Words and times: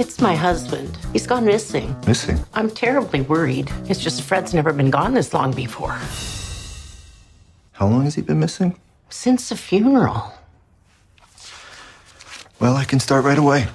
It's 0.00 0.18
my 0.18 0.34
husband. 0.34 0.96
He's 1.12 1.26
gone 1.26 1.44
missing. 1.44 1.94
Missing? 2.06 2.38
I'm 2.54 2.70
terribly 2.70 3.20
worried. 3.20 3.70
It's 3.84 4.00
just 4.00 4.22
Fred's 4.22 4.54
never 4.54 4.72
been 4.72 4.88
gone 4.88 5.12
this 5.12 5.34
long 5.34 5.52
before. 5.52 5.94
How 7.72 7.86
long 7.86 8.04
has 8.04 8.14
he 8.14 8.22
been 8.22 8.40
missing? 8.40 8.80
Since 9.10 9.50
the 9.50 9.56
funeral. 9.56 10.32
Well, 12.60 12.76
I 12.76 12.84
can 12.84 12.98
start 12.98 13.26
right 13.26 13.36
away. 13.36 13.66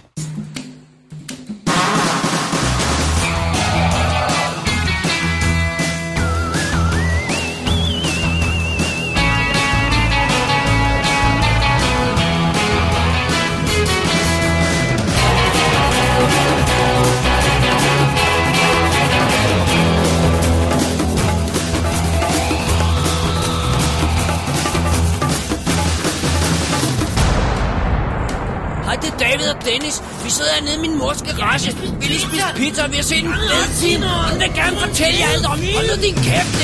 Sidder 30.56 30.72
hernede 30.72 30.86
i 30.86 30.90
min 30.90 31.00
mors 31.00 31.22
garage. 31.22 31.76
Vi 32.00 32.06
lige 32.06 32.20
spise 32.20 32.44
pizza, 32.56 32.88
vi 32.88 32.96
har 32.96 33.04
set 33.04 33.24
en 33.24 33.34
fed 33.34 33.68
film. 33.82 34.04
Hun 34.04 34.40
vil 34.40 34.52
gerne 34.56 34.78
fortælle 34.80 35.20
jer 35.20 35.30
alt 35.34 35.46
om. 35.46 35.60
Hold 35.76 35.98
nu 35.98 36.04
din 36.04 36.16
kæft, 36.16 36.56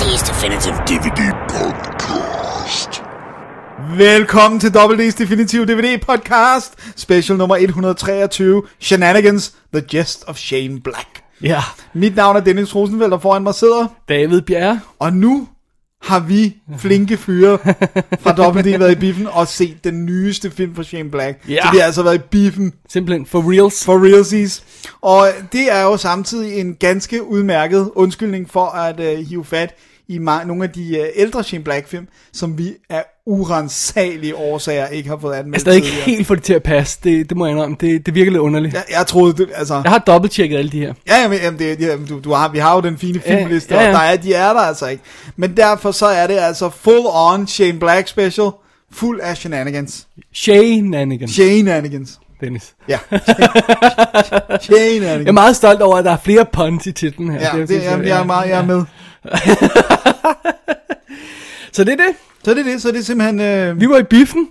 D's 0.00 0.22
Definitive 0.28 0.76
DVD 0.86 1.20
Podcast. 1.48 1.89
Velkommen 3.96 4.60
til 4.60 4.68
WD's 4.68 5.18
Definitive 5.18 5.64
DVD 5.66 5.98
Podcast, 6.00 6.74
special 6.96 7.38
nummer 7.38 7.56
123, 7.56 8.62
Shenanigans, 8.78 9.54
The 9.74 9.82
Jest 9.94 10.24
of 10.26 10.36
Shane 10.36 10.80
Black. 10.80 11.22
Ja, 11.42 11.62
Mit 11.94 12.16
navn 12.16 12.36
er 12.36 12.40
Dennis 12.40 12.74
Rosenfeldt, 12.74 13.14
og 13.14 13.22
foran 13.22 13.42
mig 13.42 13.54
sidder, 13.54 13.86
David 14.08 14.40
Bjerre. 14.42 14.80
og 14.98 15.12
nu 15.12 15.48
har 16.02 16.20
vi 16.20 16.56
flinke 16.78 17.16
fyre 17.16 17.58
fra 18.20 18.48
WD 18.50 18.78
været 18.78 18.92
i 18.92 18.94
biffen 19.00 19.26
og 19.26 19.48
set 19.48 19.84
den 19.84 20.06
nyeste 20.06 20.50
film 20.50 20.74
fra 20.74 20.82
Shane 20.82 21.10
Black. 21.10 21.38
Ja. 21.48 21.62
Så 21.62 21.68
vi 21.72 21.78
har 21.78 21.84
altså 21.84 22.02
været 22.02 22.14
i 22.16 22.22
biffen 22.30 22.72
Simpelthen 22.88 23.26
for 23.26 23.52
reals. 23.52 23.84
for 23.84 24.04
realsies. 24.04 24.62
Og 25.00 25.28
det 25.52 25.72
er 25.72 25.82
jo 25.82 25.96
samtidig 25.96 26.60
en 26.60 26.74
ganske 26.74 27.24
udmærket 27.24 27.90
undskyldning 27.94 28.50
for 28.50 28.66
at 28.66 29.00
uh, 29.00 29.26
hive 29.28 29.44
fat 29.44 29.74
i 30.10 30.18
ma- 30.18 30.44
nogle 30.46 30.64
af 30.64 30.70
de 30.70 30.96
uh, 31.00 31.06
ældre 31.22 31.44
Shane 31.44 31.64
Black 31.64 31.88
film, 31.88 32.08
som 32.32 32.58
vi 32.58 32.72
af 32.90 33.04
urensagelige 33.26 34.36
årsager 34.36 34.86
ikke 34.86 35.08
har 35.08 35.18
fået 35.20 35.32
Jeg 35.32 35.38
er 35.38 35.42
anmeldt 35.42 35.60
stadig 35.60 35.76
ikke 35.76 35.88
helt 35.88 36.26
få 36.26 36.34
det 36.34 36.42
til 36.42 36.52
at 36.54 36.62
passe. 36.62 36.98
Det, 37.04 37.28
det 37.30 37.36
må 37.36 37.46
jeg 37.46 37.52
indrømme. 37.52 37.76
Det, 37.80 38.06
det 38.06 38.14
virker 38.14 38.30
lidt 38.30 38.40
underligt. 38.40 38.74
Jeg, 38.74 38.84
jeg 38.90 39.06
troede, 39.06 39.32
det, 39.36 39.48
altså... 39.54 39.74
Jeg 39.84 39.92
har 39.92 39.98
dobbelttjekket 39.98 40.58
alle 40.58 40.70
de 40.70 40.78
her. 40.80 40.94
Ja, 41.08 41.22
jamen, 41.22 41.38
jamen, 41.42 41.58
det, 41.58 41.80
ja, 41.80 41.96
du, 42.08 42.20
du 42.24 42.32
har, 42.32 42.48
vi 42.48 42.58
har 42.58 42.74
jo 42.74 42.80
den 42.80 42.98
fine 42.98 43.20
Ja, 43.26 43.38
filmliste, 43.38 43.74
ja, 43.74 43.80
ja. 43.82 43.88
og 43.88 43.92
der 43.94 44.00
er, 44.00 44.16
de 44.16 44.34
er 44.34 44.52
der 44.52 44.60
altså 44.60 44.86
ikke. 44.86 45.02
Men 45.36 45.56
derfor 45.56 45.90
så 45.92 46.06
er 46.06 46.26
det 46.26 46.36
altså 46.38 46.70
full 46.70 47.06
on 47.06 47.46
Shane 47.46 47.78
Black 47.78 48.08
special, 48.08 48.50
fuld 48.92 49.20
af 49.22 49.36
shenanigans. 49.36 50.06
Shenanigans, 50.34 51.30
Shenanigans. 51.30 52.18
Dennis. 52.40 52.74
Ja. 52.88 52.98
Jeg 53.10 54.58
Shenanigans. 54.60 55.28
er 55.28 55.32
meget 55.32 55.56
stolt 55.56 55.82
over, 55.82 55.96
at 55.96 56.04
der 56.04 56.10
er 56.12 56.16
flere 56.24 56.46
puns 56.52 56.86
i 56.86 56.92
titlen 56.92 57.30
her. 57.32 57.40
Ja, 57.40 57.58
det, 57.60 57.68
synes 57.68 57.84
jamen, 57.84 58.06
jeg 58.06 58.20
er 58.20 58.24
meget, 58.24 58.48
jeg 58.50 58.58
er 58.58 58.64
med. 58.66 58.84
Så 61.72 61.84
det 61.84 61.92
er 61.92 61.96
det. 61.96 62.14
Så 62.44 62.54
det 62.54 62.58
er 62.60 62.64
det, 62.72 62.82
så 62.82 62.88
det 62.88 62.98
er 62.98 63.02
simpelthen... 63.02 63.40
Øh, 63.40 63.80
Vi 63.80 63.88
var 63.88 63.98
i 63.98 64.02
biffen. 64.02 64.48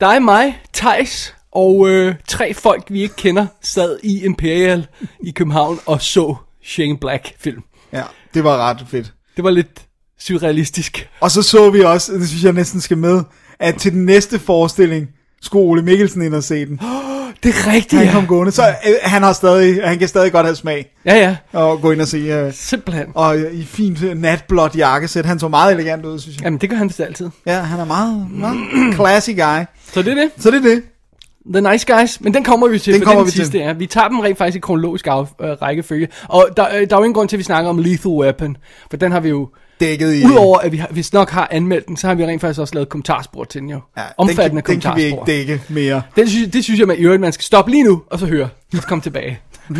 Dig, 0.00 0.22
mig, 0.22 0.60
Tejs 0.72 1.34
og 1.52 1.88
øh, 1.90 2.14
tre 2.28 2.54
folk, 2.54 2.84
vi 2.88 3.02
ikke 3.02 3.16
kender, 3.16 3.46
sad 3.62 3.98
i 4.02 4.24
Imperial 4.24 4.86
i 5.22 5.30
København 5.30 5.78
og 5.86 6.02
så 6.02 6.34
Shane 6.64 6.98
Black 6.98 7.34
film. 7.38 7.62
ja, 7.92 8.02
det 8.34 8.44
var 8.44 8.56
ret 8.70 8.84
fedt. 8.88 9.12
Det 9.36 9.44
var 9.44 9.50
lidt 9.50 9.82
surrealistisk. 10.20 11.08
Og 11.20 11.30
så 11.30 11.42
så 11.42 11.70
vi 11.70 11.80
også, 11.80 12.12
det 12.12 12.28
synes 12.28 12.44
jeg 12.44 12.52
næsten 12.52 12.80
skal 12.80 12.98
med, 12.98 13.22
at 13.58 13.74
til 13.76 13.92
den 13.92 14.04
næste 14.04 14.38
forestilling, 14.38 15.08
skulle 15.42 15.64
Ole 15.66 15.82
Mikkelsen 15.82 16.22
ind 16.22 16.34
og 16.34 16.44
se 16.44 16.66
den. 16.66 16.80
Det 17.42 17.48
er 17.48 17.72
rigtigt, 17.72 17.92
Han 17.98 18.06
ja. 18.06 18.12
kom 18.12 18.26
gående, 18.26 18.52
så 18.52 18.62
øh, 18.62 18.94
han, 19.02 19.22
har 19.22 19.32
stadig, 19.32 19.80
han 19.84 19.98
kan 19.98 20.08
stadig 20.08 20.32
godt 20.32 20.46
have 20.46 20.56
smag 20.56 20.92
Ja, 21.04 21.14
ja. 21.14 21.36
og 21.60 21.80
gå 21.80 21.90
ind 21.90 22.00
og 22.00 22.06
se... 22.08 22.16
Øh, 22.18 22.52
Simpelthen. 22.52 23.06
og 23.14 23.38
øh, 23.38 23.52
i 23.54 23.64
fint 23.64 24.02
øh, 24.02 24.14
natblåt 24.18 24.76
jakkesæt. 24.76 25.26
Han 25.26 25.38
så 25.38 25.48
meget 25.48 25.72
elegant 25.74 26.04
ud, 26.06 26.18
synes 26.18 26.36
jeg. 26.36 26.44
Jamen, 26.44 26.58
det 26.60 26.70
gør 26.70 26.76
han 26.76 26.88
vist 26.88 27.00
altid. 27.00 27.30
Ja, 27.46 27.58
han 27.60 27.80
er 27.80 27.84
meget, 27.84 28.26
meget 28.30 28.56
classy 28.94 29.30
guy. 29.30 29.64
Så 29.92 30.02
det 30.02 30.08
er 30.08 30.14
det. 30.14 30.30
Så 30.38 30.50
det 30.50 30.56
er 30.66 30.68
det. 30.74 30.82
The 31.54 31.70
Nice 31.72 31.86
Guys, 31.94 32.20
men 32.20 32.34
den 32.34 32.44
kommer 32.44 32.68
vi 32.68 32.78
til, 32.78 32.92
Den 32.94 33.00
for 33.02 33.06
kommer 33.06 33.20
den 33.20 33.26
vi 33.26 33.30
til. 33.30 33.40
sidste 33.40 33.60
er. 33.60 33.72
Vi 33.72 33.86
tager 33.86 34.08
dem 34.08 34.20
rent 34.20 34.38
faktisk 34.38 34.56
i 34.56 34.60
kronologisk 34.60 35.06
af, 35.06 35.22
øh, 35.40 35.48
rækkefølge. 35.62 36.08
Og 36.28 36.48
der, 36.56 36.64
øh, 36.64 36.72
der 36.72 36.96
er 36.96 37.00
jo 37.00 37.04
ingen 37.04 37.14
grund 37.14 37.28
til, 37.28 37.36
at 37.36 37.38
vi 37.38 37.44
snakker 37.44 37.70
om 37.70 37.78
Lethal 37.78 38.10
Weapon, 38.12 38.56
for 38.90 38.96
den 38.96 39.12
har 39.12 39.20
vi 39.20 39.28
jo, 39.28 39.48
Dækket 39.82 40.14
i... 40.14 40.24
udover 40.24 40.58
at 40.58 40.72
vi 40.72 40.76
har, 40.76 40.88
hvis 40.90 41.12
nok 41.12 41.30
har 41.30 41.48
anmeldt 41.50 41.88
den, 41.88 41.96
så 41.96 42.06
har 42.06 42.14
vi 42.14 42.26
rent 42.26 42.40
faktisk 42.40 42.60
også 42.60 42.74
lavet 42.74 42.88
kommentarspor 42.88 43.44
til 43.44 43.60
den 43.60 43.70
jo. 43.70 43.80
ja, 43.96 44.02
Omfattende 44.16 44.48
den, 44.50 44.62
kan, 44.62 44.74
den 44.74 44.80
kan 44.80 44.96
vi 44.96 45.02
ikke 45.02 45.18
dække 45.26 45.62
mere. 45.68 46.02
Den 46.16 46.28
synes, 46.28 46.52
det 46.52 46.64
synes 46.64 46.80
jeg, 46.80 46.88
man, 46.88 46.98
i 46.98 47.00
øvrigt, 47.00 47.20
man 47.20 47.32
skal 47.32 47.44
stoppe 47.44 47.70
lige 47.70 47.84
nu, 47.84 48.02
og 48.06 48.18
så 48.18 48.26
høre. 48.26 48.48
Så 48.74 48.82
komme 48.82 49.02
tilbage. 49.02 49.40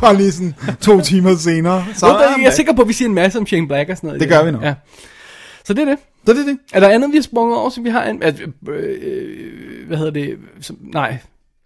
Bare 0.00 0.16
lige 0.16 0.32
sådan 0.32 0.54
to 0.80 1.00
timer 1.00 1.36
senere. 1.36 1.84
Så, 1.94 1.98
Så, 1.98 2.06
jeg 2.38 2.46
er 2.46 2.50
sikker 2.50 2.72
på, 2.72 2.82
at 2.82 2.88
vi 2.88 2.92
siger 2.92 3.08
en 3.08 3.14
masse 3.14 3.38
om 3.38 3.46
Shane 3.46 3.68
Black 3.68 3.90
og 3.90 3.96
sådan 3.96 4.08
noget. 4.08 4.20
Det 4.20 4.28
gør 4.28 4.44
vi 4.44 4.50
nok. 4.50 4.62
Ja. 4.62 4.74
Så 5.64 5.74
det 5.74 5.82
er 5.82 5.84
det. 5.84 5.98
Så 6.26 6.32
det 6.32 6.40
er 6.40 6.44
det. 6.44 6.58
Er 6.72 6.80
der 6.80 6.88
andet, 6.88 7.10
vi 7.10 7.16
har 7.16 7.22
sprunget 7.22 7.58
over, 7.58 7.70
som 7.70 7.84
vi 7.84 7.90
har... 7.90 8.02
An- 8.02 8.22
at, 8.22 8.40
øh, 8.40 8.48
øh, 9.02 9.86
hvad 9.86 9.96
hedder 9.96 10.12
det? 10.12 10.38
Som, 10.60 10.76
nej. 10.80 11.16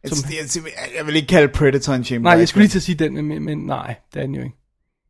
Som, 0.06 0.18
Jeg, 0.30 0.36
jeg, 0.54 0.72
jeg 0.98 1.06
vil 1.06 1.16
ikke 1.16 1.28
kalde 1.28 1.48
Predator 1.48 1.92
en 1.92 2.04
shame 2.04 2.22
Nej, 2.22 2.32
jeg 2.32 2.48
skulle 2.48 2.62
lige 2.62 2.70
til 2.70 2.78
at 2.78 2.82
sige 2.82 2.96
den, 2.96 3.26
men, 3.26 3.44
men 3.44 3.58
nej, 3.58 3.94
det 4.14 4.22
er 4.22 4.26
den 4.26 4.34
jo 4.34 4.42
ikke. 4.42 4.56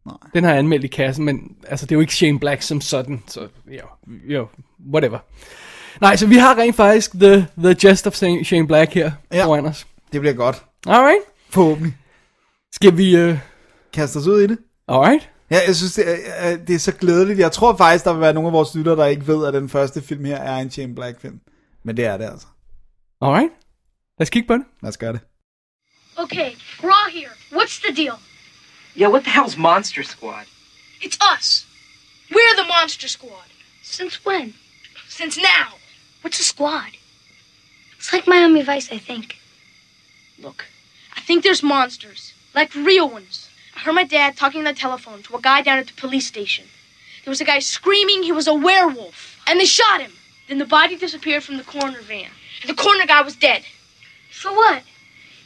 Nej. 0.06 0.14
Den 0.34 0.44
har 0.44 0.50
jeg 0.50 0.58
anmeldt 0.58 0.84
i 0.84 0.88
kassen, 0.88 1.24
men 1.24 1.56
altså, 1.68 1.86
det 1.86 1.92
er 1.92 1.96
jo 1.96 2.00
ikke 2.00 2.14
Shane 2.14 2.38
Black 2.40 2.62
som 2.62 2.80
sådan, 2.80 3.22
så 3.26 3.48
jo, 3.66 3.86
jo, 4.24 4.48
whatever. 4.92 5.18
Nej, 6.00 6.16
så 6.16 6.26
vi 6.26 6.36
har 6.36 6.54
rent 6.58 6.76
faktisk 6.76 7.10
The, 7.12 7.46
the 7.58 7.76
Jest 7.84 8.06
of 8.06 8.14
Shane 8.44 8.66
Black 8.66 8.92
her 8.94 9.12
Ja. 9.32 9.44
foran 9.44 9.66
os. 9.66 9.86
Det 10.12 10.20
bliver 10.20 10.34
godt. 10.34 10.64
Alright. 10.86 11.20
Forhåbentlig. 11.50 11.96
Skal 12.72 12.96
vi... 12.96 13.28
Uh... 13.30 13.38
Kaste 13.92 14.16
os 14.16 14.26
ud 14.26 14.40
i 14.40 14.46
det. 14.46 14.58
Alright. 14.88 15.30
Ja, 15.50 15.58
jeg 15.66 15.76
synes, 15.76 15.94
det 15.94 16.04
er, 16.26 16.56
det 16.56 16.74
er 16.74 16.78
så 16.78 16.92
glædeligt. 16.92 17.38
Jeg 17.38 17.52
tror 17.52 17.76
faktisk, 17.76 18.04
der 18.04 18.12
vil 18.12 18.20
være 18.20 18.32
nogle 18.32 18.46
af 18.48 18.52
vores 18.52 18.74
lyttere, 18.74 18.96
der 18.96 19.06
ikke 19.06 19.26
ved, 19.26 19.46
at 19.46 19.54
den 19.54 19.68
første 19.68 20.02
film 20.02 20.24
her 20.24 20.36
er 20.36 20.56
en 20.56 20.70
Shane 20.70 20.94
Black 20.94 21.20
film. 21.20 21.40
Men 21.84 21.96
det 21.96 22.04
er 22.06 22.16
det 22.16 22.24
altså. 22.24 22.46
Alright. 23.20 23.50
Lad 24.18 24.24
os 24.26 24.30
kigge 24.30 24.46
på 24.48 24.54
det. 24.54 24.62
Lad 24.82 24.88
os 24.88 24.96
gøre 24.98 25.12
det. 25.12 25.20
Okay, 26.16 26.50
all 26.82 27.12
here. 27.12 27.30
What's 27.52 27.82
the 27.86 28.04
deal? 28.04 28.14
Yeah, 28.94 29.08
what 29.08 29.24
the 29.24 29.30
hell's 29.30 29.56
Monster 29.56 30.02
Squad? 30.02 30.46
It's 31.00 31.18
us. 31.20 31.66
We're 32.30 32.56
the 32.56 32.64
Monster 32.64 33.08
Squad. 33.08 33.46
Since 33.82 34.24
when? 34.24 34.54
Since 35.08 35.36
now. 35.36 35.74
What's 36.22 36.38
a 36.38 36.44
squad? 36.44 36.90
It's 37.98 38.12
like 38.12 38.26
Miami 38.26 38.62
Vice, 38.62 38.92
I 38.92 38.98
think. 38.98 39.38
Look, 40.38 40.66
I 41.16 41.20
think 41.20 41.42
there's 41.42 41.62
monsters, 41.62 42.32
like 42.54 42.74
real 42.74 43.08
ones. 43.08 43.48
I 43.76 43.80
heard 43.80 43.94
my 43.94 44.04
dad 44.04 44.36
talking 44.36 44.60
on 44.60 44.64
the 44.64 44.72
telephone 44.72 45.22
to 45.24 45.36
a 45.36 45.40
guy 45.40 45.62
down 45.62 45.78
at 45.78 45.88
the 45.88 45.92
police 45.94 46.26
station. 46.26 46.66
There 47.24 47.30
was 47.30 47.40
a 47.40 47.44
guy 47.44 47.58
screaming 47.58 48.22
he 48.22 48.32
was 48.32 48.48
a 48.48 48.54
werewolf, 48.54 49.40
and 49.46 49.58
they 49.58 49.64
shot 49.64 50.00
him. 50.00 50.12
Then 50.48 50.58
the 50.58 50.64
body 50.64 50.96
disappeared 50.96 51.44
from 51.44 51.56
the 51.56 51.64
coroner 51.64 52.00
van. 52.00 52.30
The 52.66 52.74
coroner 52.74 53.06
guy 53.06 53.22
was 53.22 53.36
dead. 53.36 53.64
So 54.30 54.52
what? 54.52 54.82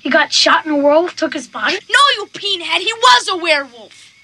He 0.07 0.11
got 0.11 0.33
shot 0.33 0.65
and 0.65 0.73
a 0.73 0.77
werewolf 0.77 1.17
took 1.17 1.35
his 1.35 1.49
body? 1.49 1.79
No, 1.91 1.99
you 2.15 2.27
peenhead! 2.27 2.79
He 2.79 2.93
was 2.93 3.29
a 3.29 3.37
werewolf! 3.37 4.15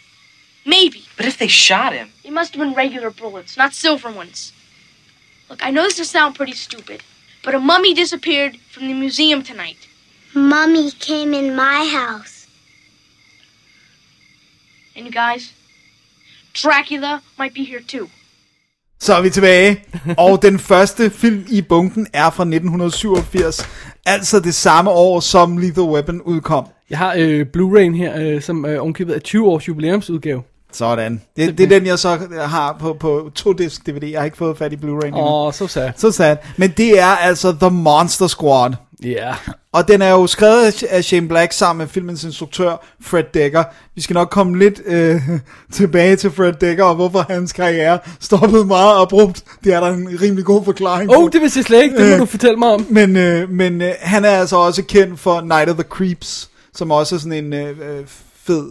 Maybe. 0.64 1.06
But 1.17 1.26
if 1.26 1.38
they 1.38 1.49
shot 1.49 1.93
him, 1.93 2.12
It 2.23 2.32
must 2.32 2.55
have 2.55 2.61
been 2.61 2.73
regular 2.73 3.11
bullets, 3.11 3.56
not 3.56 3.75
silver 3.75 4.08
ones. 4.08 4.52
Look, 5.50 5.67
I 5.67 5.73
know 5.73 5.82
this 5.82 5.99
will 5.99 6.05
sound 6.05 6.37
pretty 6.37 6.52
stupid, 6.52 7.02
but 7.43 7.56
a 7.56 7.58
mummy 7.58 7.94
disappeared 7.94 8.58
from 8.70 8.87
the 8.87 8.94
museum 8.94 9.43
tonight. 9.43 9.88
Mummy 10.34 10.93
came 10.93 11.34
in 11.34 11.56
my 11.56 11.84
house. 11.84 12.46
And 14.94 15.05
you 15.05 15.11
guys, 15.11 15.52
Dracula 16.52 17.25
might 17.37 17.55
be 17.55 17.64
here 17.64 17.81
too. 17.81 18.08
Så 19.02 19.14
er 19.14 19.22
vi 19.22 19.31
tilbage, 19.31 19.84
og 20.19 20.43
den 20.43 20.58
første 20.58 21.10
film 21.10 21.44
i 21.49 21.62
bunken 21.62 22.06
er 22.12 22.31
fra 22.31 22.43
1987, 22.43 23.69
altså 24.06 24.40
det 24.40 24.54
samme 24.54 24.90
år, 24.90 25.20
som 25.20 25.58
Lethal 25.58 25.84
Weapon 25.84 26.20
udkom. 26.20 26.66
Jeg 26.90 26.99
har 26.99 27.14
øh, 27.19 27.46
Blu-ray'en 27.56 27.96
her, 27.96 28.20
øh, 28.20 28.43
som 28.43 28.66
øh, 28.66 28.82
omkøbet 28.82 29.16
er 29.16 29.20
20 29.20 29.46
års 29.49 29.69
jubilæumsudgave. 29.69 30.43
Sådan. 30.72 31.22
Det, 31.36 31.58
det 31.58 31.64
er 31.64 31.69
den, 31.69 31.86
jeg 31.86 31.98
så 31.98 32.19
har 32.40 32.76
på, 32.80 32.96
på 33.00 33.30
to 33.34 33.52
disk 33.52 33.86
DVD. 33.86 34.04
Jeg 34.04 34.20
har 34.20 34.24
ikke 34.24 34.36
fået 34.36 34.58
fat 34.58 34.72
i 34.72 34.76
Blu-ray 34.76 35.06
endnu. 35.06 35.20
Åh, 35.20 35.46
oh, 35.46 35.52
så 35.52 35.66
sad. 35.66 35.90
Så 35.96 36.10
sad. 36.10 36.36
Men 36.56 36.70
det 36.76 36.98
er 37.00 37.06
altså 37.06 37.56
The 37.60 37.70
Monster 37.70 38.26
Squad. 38.26 38.72
Ja. 39.04 39.08
Yeah. 39.08 39.34
Og 39.72 39.88
den 39.88 40.02
er 40.02 40.10
jo 40.10 40.26
skrevet 40.26 40.84
af 40.90 41.04
Shane 41.04 41.28
Black 41.28 41.52
sammen 41.52 41.78
med 41.78 41.88
filmens 41.88 42.24
instruktør 42.24 42.84
Fred 43.00 43.24
Dekker. 43.34 43.64
Vi 43.94 44.00
skal 44.00 44.14
nok 44.14 44.30
komme 44.30 44.58
lidt 44.58 44.82
øh, 44.86 45.20
tilbage 45.72 46.16
til 46.16 46.30
Fred 46.30 46.52
Dekker, 46.52 46.84
og 46.84 46.94
hvorfor 46.94 47.26
hans 47.30 47.52
karriere 47.52 47.98
stoppede 48.20 48.64
meget 48.64 49.02
abrupt. 49.02 49.44
Det 49.64 49.74
er 49.74 49.80
der 49.80 49.86
en 49.86 50.19
rimelig 50.22 50.44
god 50.44 50.64
forklaring 50.64 51.10
på. 51.10 51.16
Oh, 51.16 51.30
det 51.32 51.40
vidste 51.40 51.58
jeg 51.58 51.64
slet 51.64 51.82
ikke. 51.82 51.96
Det 51.96 52.08
må 52.08 52.14
Øh, 52.14 52.20
du 52.20 52.26
fortælle 52.26 52.56
mig 52.56 52.69
om. 52.69 52.86
Men, 52.90 53.16
øh, 53.16 53.50
men 53.50 53.82
øh, 53.82 53.92
han 54.00 54.24
er 54.24 54.30
altså 54.30 54.56
også 54.56 54.82
kendt 54.82 55.20
for 55.20 55.40
Night 55.40 55.70
of 55.70 55.74
the 55.76 55.84
Creeps, 55.88 56.50
som 56.74 56.90
også 56.90 57.14
er 57.14 57.19
sådan 57.19 57.44
en 57.44 57.52
øh, 57.52 57.69
øh, 57.69 58.04
fed 58.47 58.67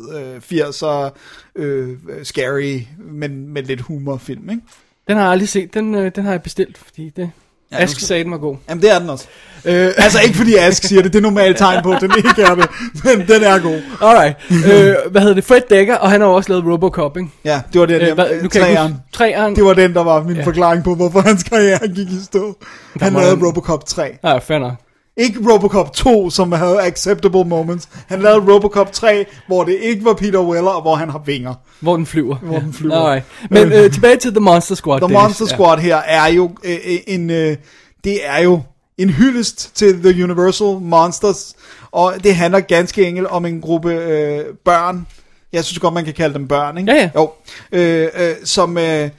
øh, 0.51 0.59
80'er 0.59 1.09
øh, 1.55 1.89
scary, 2.23 2.79
men 3.11 3.53
med 3.53 3.63
lidt 3.63 3.81
humorfilm, 3.81 4.49
ikke? 4.49 4.61
Den 5.07 5.15
har 5.17 5.23
jeg 5.23 5.31
aldrig 5.31 5.49
set. 5.49 5.73
Den, 5.73 5.95
øh, 5.95 6.11
den 6.15 6.23
har 6.25 6.31
jeg 6.31 6.41
bestilt, 6.41 6.77
fordi 6.77 7.09
det... 7.15 7.31
Ja, 7.71 7.77
Ask 7.77 7.95
skal- 7.95 8.07
sagde, 8.07 8.23
den 8.23 8.31
var 8.31 8.37
god. 8.37 8.55
Jamen, 8.69 8.81
det 8.81 8.91
er 8.91 8.99
den 8.99 9.09
også. 9.09 9.27
Øh, 9.65 9.91
altså 9.97 10.19
ikke 10.23 10.35
fordi 10.37 10.55
Ask 10.55 10.83
siger 10.83 11.01
det, 11.01 11.13
det 11.13 11.19
er 11.19 11.23
normalt 11.23 11.57
tegn 11.57 11.83
på, 11.83 11.91
at 11.91 12.01
den 12.01 12.11
ikke 12.17 12.41
er 12.41 12.55
det, 12.55 12.69
men 13.03 13.27
den 13.27 13.43
er 13.43 13.59
god. 13.61 13.81
Alright. 14.01 14.35
øh, 14.51 15.11
hvad 15.11 15.21
hedder 15.21 15.35
det? 15.35 15.43
Fred 15.43 15.61
Dekker, 15.69 15.95
og 15.95 16.11
han 16.11 16.21
har 16.21 16.27
også 16.27 16.49
lavet 16.49 16.65
Robocop, 16.65 17.17
ikke? 17.17 17.29
Ja, 17.45 17.61
det 17.73 17.79
var 17.81 17.85
den, 17.87 18.01
Øh, 18.01 18.13
hvad, 18.13 18.41
nu 18.41 18.49
kan 18.49 18.61
træeren. 18.61 18.91
huske. 18.91 19.03
Træeren. 19.13 19.55
Det 19.55 19.63
var 19.63 19.73
den, 19.73 19.93
der 19.93 20.03
var 20.03 20.23
min 20.23 20.35
Ja. 20.35 20.43
forklaring 20.43 20.83
på, 20.83 20.95
hvorfor 20.95 21.21
hans 21.21 21.43
karriere 21.43 21.87
gik 21.87 22.07
i 22.09 22.19
stå. 22.25 22.57
Han 23.01 23.13
må 23.13 23.19
lavede 23.19 23.37
han- 23.37 23.45
Robocop 23.47 23.85
3. 23.85 24.17
Ja, 24.23 24.37
fair 24.37 24.59
nok. 24.59 24.73
Ikke 25.21 25.39
Robocop 25.53 25.93
2, 25.93 26.29
som 26.29 26.51
havde 26.51 26.81
acceptable 26.81 27.45
moments. 27.45 27.89
Han 28.07 28.21
lavede 28.21 28.53
Robocop 28.53 28.91
3, 28.91 29.25
hvor 29.47 29.63
det 29.63 29.77
ikke 29.81 30.05
var 30.05 30.13
Peter 30.13 30.39
Weller, 30.39 30.71
og 30.71 30.81
hvor 30.81 30.95
han 30.95 31.09
har 31.09 31.21
vinger. 31.25 31.53
Hvor 31.79 31.95
den 31.95 32.05
flyver. 32.05 32.35
Hvor 32.35 32.59
den 32.59 32.73
flyver. 32.73 32.95
Alright. 32.95 33.25
Men 33.49 33.71
øh, 33.71 33.91
tilbage 33.91 34.17
til 34.17 34.31
The 34.31 34.39
Monster 34.39 34.75
Squad. 34.75 34.99
The 34.99 35.07
Dennis. 35.07 35.23
Monster 35.23 35.45
Squad 35.45 35.77
her 35.77 35.97
er 35.97 36.27
jo 36.27 36.51
øh, 36.63 36.77
øh, 36.85 36.97
en 37.07 37.29
øh, 37.29 37.57
det 38.03 38.19
er 38.27 38.39
jo 38.39 38.61
en 38.97 39.09
hyldest 39.09 39.75
til 39.75 40.03
The 40.03 40.23
Universal 40.23 40.67
Monsters, 40.81 41.55
og 41.91 42.13
det 42.23 42.35
handler 42.35 42.59
ganske 42.59 43.07
enkelt 43.07 43.27
om 43.27 43.45
en 43.45 43.61
gruppe 43.61 43.93
øh, 43.93 44.45
børn. 44.65 45.07
Jeg 45.53 45.63
synes 45.63 45.79
godt, 45.79 45.93
man 45.93 46.05
kan 46.05 46.13
kalde 46.13 46.33
dem 46.33 46.47
børn, 46.47 46.77
ikke? 46.77 46.91
Ja, 46.91 46.97
ja. 47.01 47.09
Jo. 47.15 47.31
Øh, 47.71 48.07
øh, 48.15 48.35
som, 48.43 48.77
øh, 48.77 49.09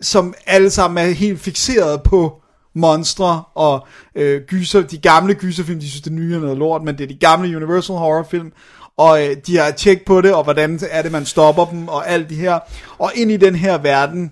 som 0.00 0.34
alle 0.46 0.70
sammen 0.70 1.04
er 1.06 1.10
helt 1.10 1.40
fixeret 1.40 2.02
på 2.02 2.42
monstre 2.74 3.42
og 3.54 3.86
øh, 4.14 4.40
gyser, 4.42 4.80
de 4.82 4.98
gamle 4.98 5.34
gyserfilm, 5.34 5.80
de 5.80 5.88
synes 5.90 6.02
det 6.02 6.12
nye 6.12 6.34
er 6.36 6.40
noget 6.40 6.58
lort, 6.58 6.82
men 6.82 6.98
det 6.98 7.04
er 7.04 7.08
de 7.08 7.18
gamle 7.20 7.56
Universal 7.56 7.96
horrorfilm, 7.96 8.52
og 8.96 9.26
øh, 9.26 9.36
de 9.46 9.56
har 9.56 9.70
tjek 9.70 10.04
på 10.06 10.20
det, 10.20 10.34
og 10.34 10.44
hvordan 10.44 10.80
er 10.90 11.02
det, 11.02 11.12
man 11.12 11.26
stopper 11.26 11.64
dem, 11.64 11.88
og 11.88 12.08
alt 12.08 12.28
det 12.28 12.36
her. 12.36 12.58
Og 12.98 13.12
ind 13.14 13.30
i 13.30 13.36
den 13.36 13.54
her 13.54 13.78
verden 13.78 14.30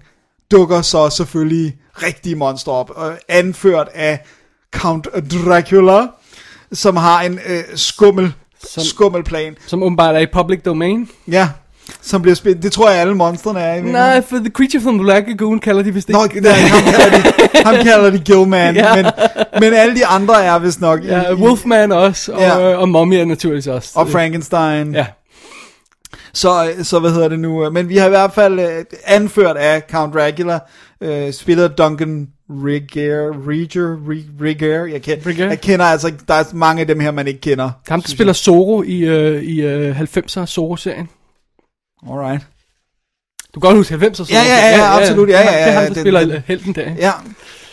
dukker 0.50 0.82
så 0.82 1.10
selvfølgelig 1.10 1.76
rigtige 2.02 2.36
monstre 2.36 2.72
op, 2.72 2.90
og 2.90 3.12
anført 3.28 3.88
af 3.94 4.24
Count 4.72 5.08
Dracula, 5.44 6.06
som 6.72 6.96
har 6.96 7.22
en 7.22 7.38
øh, 7.46 7.62
skummel, 7.74 8.32
Som- 8.64 8.82
skummel 8.84 9.24
plan. 9.24 9.56
Som 9.66 9.82
åbenbart 9.82 10.14
er 10.14 10.20
i 10.20 10.26
public 10.32 10.62
domain. 10.62 11.08
Ja, 11.28 11.48
som 12.06 12.22
bliver 12.22 12.34
spillet. 12.34 12.62
Det 12.62 12.72
tror 12.72 12.90
jeg 12.90 13.00
alle 13.00 13.14
monstrene 13.14 13.60
er. 13.60 13.74
i. 13.74 13.80
Nej, 13.82 14.22
for 14.28 14.36
The 14.36 14.50
Creature 14.50 14.82
from 14.82 14.94
the 14.98 15.04
Black 15.04 15.28
Lagoon 15.28 15.58
kalder 15.58 15.82
de 15.82 15.94
vist 15.94 16.08
ikke. 16.08 16.18
Nå, 16.40 16.40
nej, 16.40 16.52
ham 16.52 16.82
kalder 16.92 17.10
de, 17.18 17.64
ham 17.64 17.74
kalder 17.90 18.10
de 18.10 18.18
Gilman, 18.18 18.74
Ja. 18.76 18.96
men, 18.96 19.06
men 19.60 19.74
alle 19.74 19.94
de 19.96 20.06
andre 20.06 20.44
er 20.44 20.58
vist 20.58 20.80
nok 20.80 21.04
Ja, 21.04 21.30
i- 21.30 21.34
Wolfman 21.34 21.92
også, 21.92 22.32
og, 22.32 22.40
Ja. 22.40 22.58
ja. 22.68 22.76
og 22.76 22.88
Mummy 22.88 23.14
er 23.14 23.24
naturligvis 23.24 23.66
også. 23.66 23.90
og 23.94 24.08
Frankenstein. 24.08 24.94
Ja. 24.94 25.06
Så, 26.34 26.70
så 26.82 26.98
hvad 26.98 27.10
hedder 27.10 27.28
det 27.28 27.38
nu? 27.40 27.70
Men 27.70 27.88
vi 27.88 27.96
har 27.96 28.06
i 28.06 28.10
hvert 28.10 28.32
fald 28.32 28.60
øh, 28.60 28.84
anført 29.06 29.56
af 29.56 29.82
Count 29.90 30.14
Dracula, 30.14 30.58
øh, 31.00 31.32
spillet 31.32 31.64
af 31.64 31.70
Duncan 31.70 32.26
Rigger, 32.50 33.48
Rigger, 33.48 33.96
Rig- 34.10 34.42
Rigger. 34.42 34.84
Jeg, 34.86 35.02
kender, 35.02 35.26
Rigger. 35.26 35.48
jeg 35.48 35.60
kender 35.60 35.84
altså, 35.84 36.12
der 36.28 36.34
er 36.34 36.44
mange 36.54 36.80
af 36.80 36.86
dem 36.86 37.00
her, 37.00 37.10
man 37.10 37.26
ikke 37.26 37.40
kender. 37.40 37.70
Ham, 37.88 38.00
der 38.02 38.08
spiller 38.08 38.32
Zorro 38.32 38.82
i, 38.82 38.98
øh, 38.98 39.42
i 39.42 39.60
øh, 39.62 40.00
90'er 40.00 40.46
Zorro-serien. 40.46 41.08
Alright. 42.10 42.46
Du 43.54 43.60
kan 43.60 43.68
godt 43.68 43.76
huske 43.76 43.94
90'er 43.94 44.14
Zorro. 44.14 44.26
Ja, 44.30 44.42
ja, 44.42 44.56
ja, 44.56 44.76
ja, 44.76 44.96
absolut. 45.00 45.28
Ja, 45.28 45.40
ja, 45.40 45.52
ja, 45.52 45.58
Det 45.64 45.68
er 45.68 45.72
ham, 45.72 45.82
der 45.86 45.92
den- 45.94 46.02
spiller 46.02 46.20
den- 46.20 46.42
helten 46.46 46.72
der. 46.74 46.90
Ja, 46.98 47.12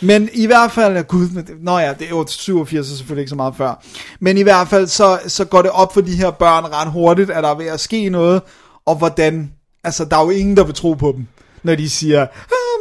men 0.00 0.28
i 0.32 0.46
hvert 0.46 0.72
fald, 0.72 1.04
gud, 1.04 1.28
men 1.28 1.46
det- 1.46 1.54
nå 1.62 1.78
ja, 1.78 1.92
det 1.92 2.04
er 2.04 2.08
jo 2.10 2.26
87, 2.28 2.86
så 2.86 2.96
selvfølgelig 2.96 3.22
ikke 3.22 3.30
så 3.30 3.36
meget 3.36 3.54
før. 3.56 3.82
Men 4.20 4.38
i 4.38 4.42
hvert 4.42 4.68
fald, 4.68 4.86
så, 4.86 5.18
så 5.26 5.44
går 5.44 5.62
det 5.62 5.70
op 5.70 5.94
for 5.94 6.00
de 6.00 6.16
her 6.16 6.30
børn 6.30 6.64
ret 6.64 6.90
hurtigt, 6.92 7.30
at 7.30 7.44
der 7.44 7.50
er 7.50 7.54
ved 7.54 7.66
at 7.66 7.80
ske 7.80 8.08
noget, 8.08 8.42
og 8.86 8.96
hvordan, 8.96 9.52
altså 9.84 10.04
der 10.04 10.16
er 10.16 10.24
jo 10.24 10.30
ingen, 10.30 10.56
der 10.56 10.64
vil 10.64 10.74
tro 10.74 10.92
på 10.92 11.12
dem, 11.16 11.26
når 11.62 11.74
de 11.74 11.90
siger, 11.90 12.26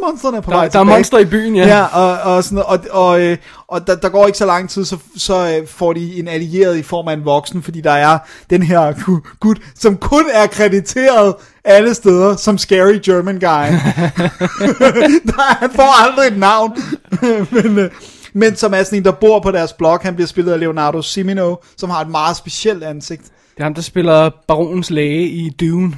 monsterne 0.05 0.37
er 0.37 0.41
på 0.41 0.51
Der, 0.51 0.57
vej 0.57 0.67
der 0.67 0.79
er 0.79 0.83
tilbage." 0.83 0.97
monster 0.97 1.17
i 1.19 1.25
byen, 1.25 1.55
ja. 1.55 1.67
Ja, 1.67 1.83
og, 1.85 2.35
og, 2.35 2.43
sådan, 2.43 2.55
noget, 2.55 2.87
og, 2.89 3.07
og, 3.07 3.21
øh, 3.21 3.37
og 3.67 3.87
der, 3.87 3.95
der 3.95 4.09
går 4.09 4.25
ikke 4.25 4.37
så 4.37 4.45
lang 4.45 4.69
tid, 4.69 4.85
så, 4.85 4.97
så 5.17 5.57
øh, 5.61 5.67
får 5.67 5.93
de 5.93 6.19
en 6.19 6.27
allieret 6.27 6.77
i 6.77 6.81
form 6.83 7.07
af 7.07 7.13
en 7.13 7.25
voksen, 7.25 7.63
fordi 7.63 7.81
der 7.81 7.91
er 7.91 8.17
den 8.49 8.63
her 8.63 8.91
gu- 8.93 9.37
gut, 9.39 9.57
som 9.75 9.97
kun 9.97 10.25
er 10.33 10.47
krediteret 10.47 11.35
alle 11.65 11.93
steder 11.93 12.35
som 12.35 12.57
Scary 12.57 12.99
German 13.05 13.39
Guy. 13.39 13.45
der, 15.29 15.55
han 15.59 15.69
får 15.75 16.03
aldrig 16.09 16.27
et 16.27 16.37
navn, 16.37 16.77
men, 17.63 17.77
øh, 17.79 17.91
men 18.33 18.55
som 18.55 18.73
er 18.73 18.83
sådan 18.83 18.97
en, 18.99 19.05
der 19.05 19.11
bor 19.11 19.39
på 19.39 19.51
deres 19.51 19.73
blok. 19.73 20.03
Han 20.03 20.15
bliver 20.15 20.27
spillet 20.27 20.51
af 20.53 20.59
Leonardo 20.59 21.01
Simino, 21.01 21.55
som 21.77 21.89
har 21.89 22.01
et 22.01 22.09
meget 22.09 22.37
specielt 22.37 22.83
ansigt. 22.83 23.21
Det 23.23 23.59
er 23.59 23.63
ham, 23.63 23.73
der 23.73 23.81
spiller 23.81 24.29
baronens 24.47 24.89
læge 24.89 25.27
i 25.29 25.49
Dune. 25.49 25.93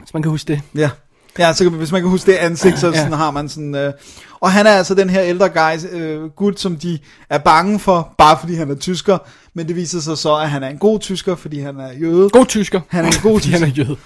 Hvis 0.00 0.14
man 0.14 0.22
kan 0.22 0.30
huske 0.30 0.48
det. 0.48 0.60
Ja. 0.74 0.90
Ja, 1.38 1.52
så 1.52 1.68
hvis 1.68 1.92
man 1.92 2.00
kan 2.00 2.10
huske 2.10 2.32
det 2.32 2.36
ansigt, 2.38 2.78
så 2.78 2.86
Ja. 2.88 2.96
sådan 2.96 3.12
har 3.12 3.30
man 3.30 3.48
sådan... 3.48 3.74
Øh, 3.74 3.92
og 4.40 4.52
han 4.52 4.66
er 4.66 4.70
altså 4.70 4.94
den 4.94 5.10
her 5.10 5.22
ældre 5.22 5.48
guy, 5.48 5.90
øh, 5.92 6.30
gut, 6.30 6.60
som 6.60 6.76
de 6.76 6.98
er 7.30 7.38
bange 7.38 7.78
for, 7.78 8.14
bare 8.18 8.36
fordi 8.40 8.54
han 8.54 8.70
er 8.70 8.74
tysker. 8.74 9.18
Men 9.54 9.68
det 9.68 9.76
viser 9.76 10.00
sig 10.00 10.18
så, 10.18 10.36
at 10.36 10.50
han 10.50 10.62
er 10.62 10.68
en 10.68 10.78
god 10.78 11.00
tysker, 11.00 11.34
fordi 11.36 11.60
han 11.60 11.80
er 11.80 11.92
jøde. 11.92 12.28
God 12.30 12.46
tysker. 12.46 12.80
Han 12.88 13.04
er 13.04 13.08
en 13.08 13.14
god 13.22 13.38
Fordi 13.40 13.52
han 13.52 13.62
er 13.62 13.66
jøde. 13.66 13.96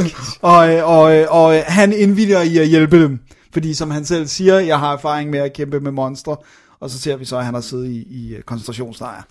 Og, 0.42 0.74
øh, 0.74 0.88
og, 0.88 1.14
øh, 1.16 1.26
og 1.30 1.56
øh, 1.56 1.62
han 1.66 1.92
indvilger 1.92 2.40
i 2.42 2.58
at 2.58 2.68
hjælpe 2.68 3.02
dem. 3.02 3.18
Fordi 3.52 3.74
som 3.74 3.90
han 3.90 4.04
selv 4.04 4.26
siger, 4.26 4.58
jeg 4.58 4.78
har 4.78 4.92
erfaring 4.92 5.30
med 5.30 5.38
at 5.38 5.52
kæmpe 5.52 5.80
med 5.80 5.92
monstre. 5.92 6.36
Og 6.80 6.90
så 6.90 6.98
ser 6.98 7.16
vi 7.16 7.24
så, 7.24 7.36
at 7.38 7.44
han 7.44 7.54
har 7.54 7.60
siddet 7.60 7.86
i, 7.90 8.06
i 8.10 8.34
øh, 8.34 8.42
koncentrationslejre. 8.42 9.22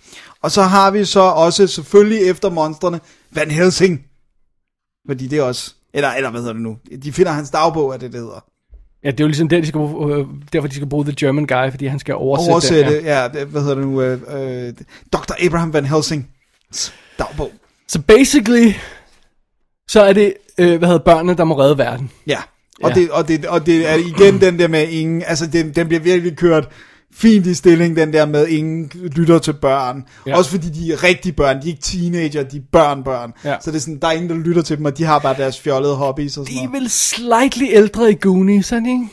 Og 0.42 0.50
så 0.50 0.62
har 0.62 0.90
vi 0.90 1.04
så 1.04 1.20
også 1.20 1.66
selvfølgelig 1.66 2.22
efter 2.28 2.50
monstrene 2.50 3.00
Van 3.34 3.50
Helsing. 3.50 4.00
Fordi 5.08 5.26
det 5.26 5.38
er 5.38 5.42
også... 5.42 5.74
Eller, 5.94 6.10
eller 6.10 6.30
hvad 6.30 6.40
hedder 6.40 6.52
det 6.52 6.62
nu? 6.62 6.76
De 7.02 7.12
finder 7.12 7.32
hans 7.32 7.50
dagbog, 7.50 7.94
er 7.94 7.98
det, 7.98 8.12
det 8.12 8.20
hedder. 8.20 8.44
Ja, 9.04 9.10
det 9.10 9.20
er 9.20 9.24
jo 9.24 9.28
ligesom 9.28 9.48
der, 9.48 9.60
de 9.60 9.66
skal, 9.66 9.78
bruge- 9.78 10.16
øh, 10.16 10.26
derfor, 10.52 10.68
de 10.68 10.74
skal 10.74 10.88
bruge 10.88 11.04
The 11.04 11.14
German 11.20 11.46
Guy, 11.46 11.70
fordi 11.70 11.86
han 11.86 11.98
skal 11.98 12.14
oversætte, 12.14 12.50
Oversætte, 12.52 12.96
det. 12.96 13.04
Ja. 13.04 13.22
ja, 13.22 13.28
det, 13.28 13.46
hvad 13.46 13.60
hedder 13.60 13.74
det 13.74 13.84
nu? 13.86 14.02
Øh, 14.02 14.20
øh, 14.66 14.72
Dr. 15.12 15.32
Abraham 15.46 15.72
Van 15.72 15.84
Helsing 15.86 16.28
dagbog. 17.18 17.50
Så 17.88 18.00
basically, 18.00 18.72
så 19.88 20.02
er 20.02 20.12
det, 20.12 20.34
øh, 20.58 20.78
hvad 20.78 20.88
hedder 20.88 21.04
børnene, 21.04 21.36
der 21.36 21.44
må 21.44 21.58
redde 21.58 21.78
verden. 21.78 22.10
Ja, 22.26 22.38
og, 22.82 22.90
Ja. 22.90 22.94
Det, 22.94 23.10
og, 23.10 23.28
det, 23.28 23.46
og 23.46 23.66
det 23.66 23.90
er 23.90 23.94
igen 23.94 24.40
den 24.40 24.58
der 24.58 24.68
med 24.68 24.88
ingen, 24.88 25.22
altså 25.26 25.46
den, 25.46 25.72
den 25.74 25.88
bliver 25.88 26.00
virkelig 26.00 26.36
kørt 26.36 26.68
fint 27.14 27.46
i 27.46 27.54
stilling, 27.54 27.96
den 27.96 28.12
der 28.12 28.26
med 28.26 28.48
ingen 28.48 28.90
lytter 28.94 29.38
til 29.38 29.52
børn. 29.52 30.04
Ja. 30.26 30.36
Også 30.36 30.50
fordi 30.50 30.68
de 30.68 30.92
er 30.92 31.02
rigtige 31.02 31.32
børn, 31.32 31.56
de 31.56 31.62
er 31.62 31.66
ikke 31.66 31.82
teenager, 31.82 32.42
de 32.42 32.56
er 32.56 32.60
børn-børn. 32.72 33.32
Ja. 33.44 33.56
Så 33.60 33.70
det 33.70 33.76
er 33.76 33.80
sådan, 33.80 33.98
der 33.98 34.08
er 34.08 34.12
ingen, 34.12 34.30
der 34.30 34.36
lytter 34.36 34.62
til 34.62 34.76
dem, 34.76 34.84
og 34.84 34.98
de 34.98 35.04
har 35.04 35.18
bare 35.18 35.34
deres 35.36 35.60
fjollede 35.60 35.94
hobbies 35.94 36.36
og 36.36 36.46
sådan 36.46 36.58
De 36.58 36.64
er 36.64 36.80
vel 36.80 36.90
slightly 36.90 37.64
ældre 37.70 38.12
i 38.12 38.16
Goonies, 38.20 38.68
de 38.68 38.76
ikke? 38.76 39.08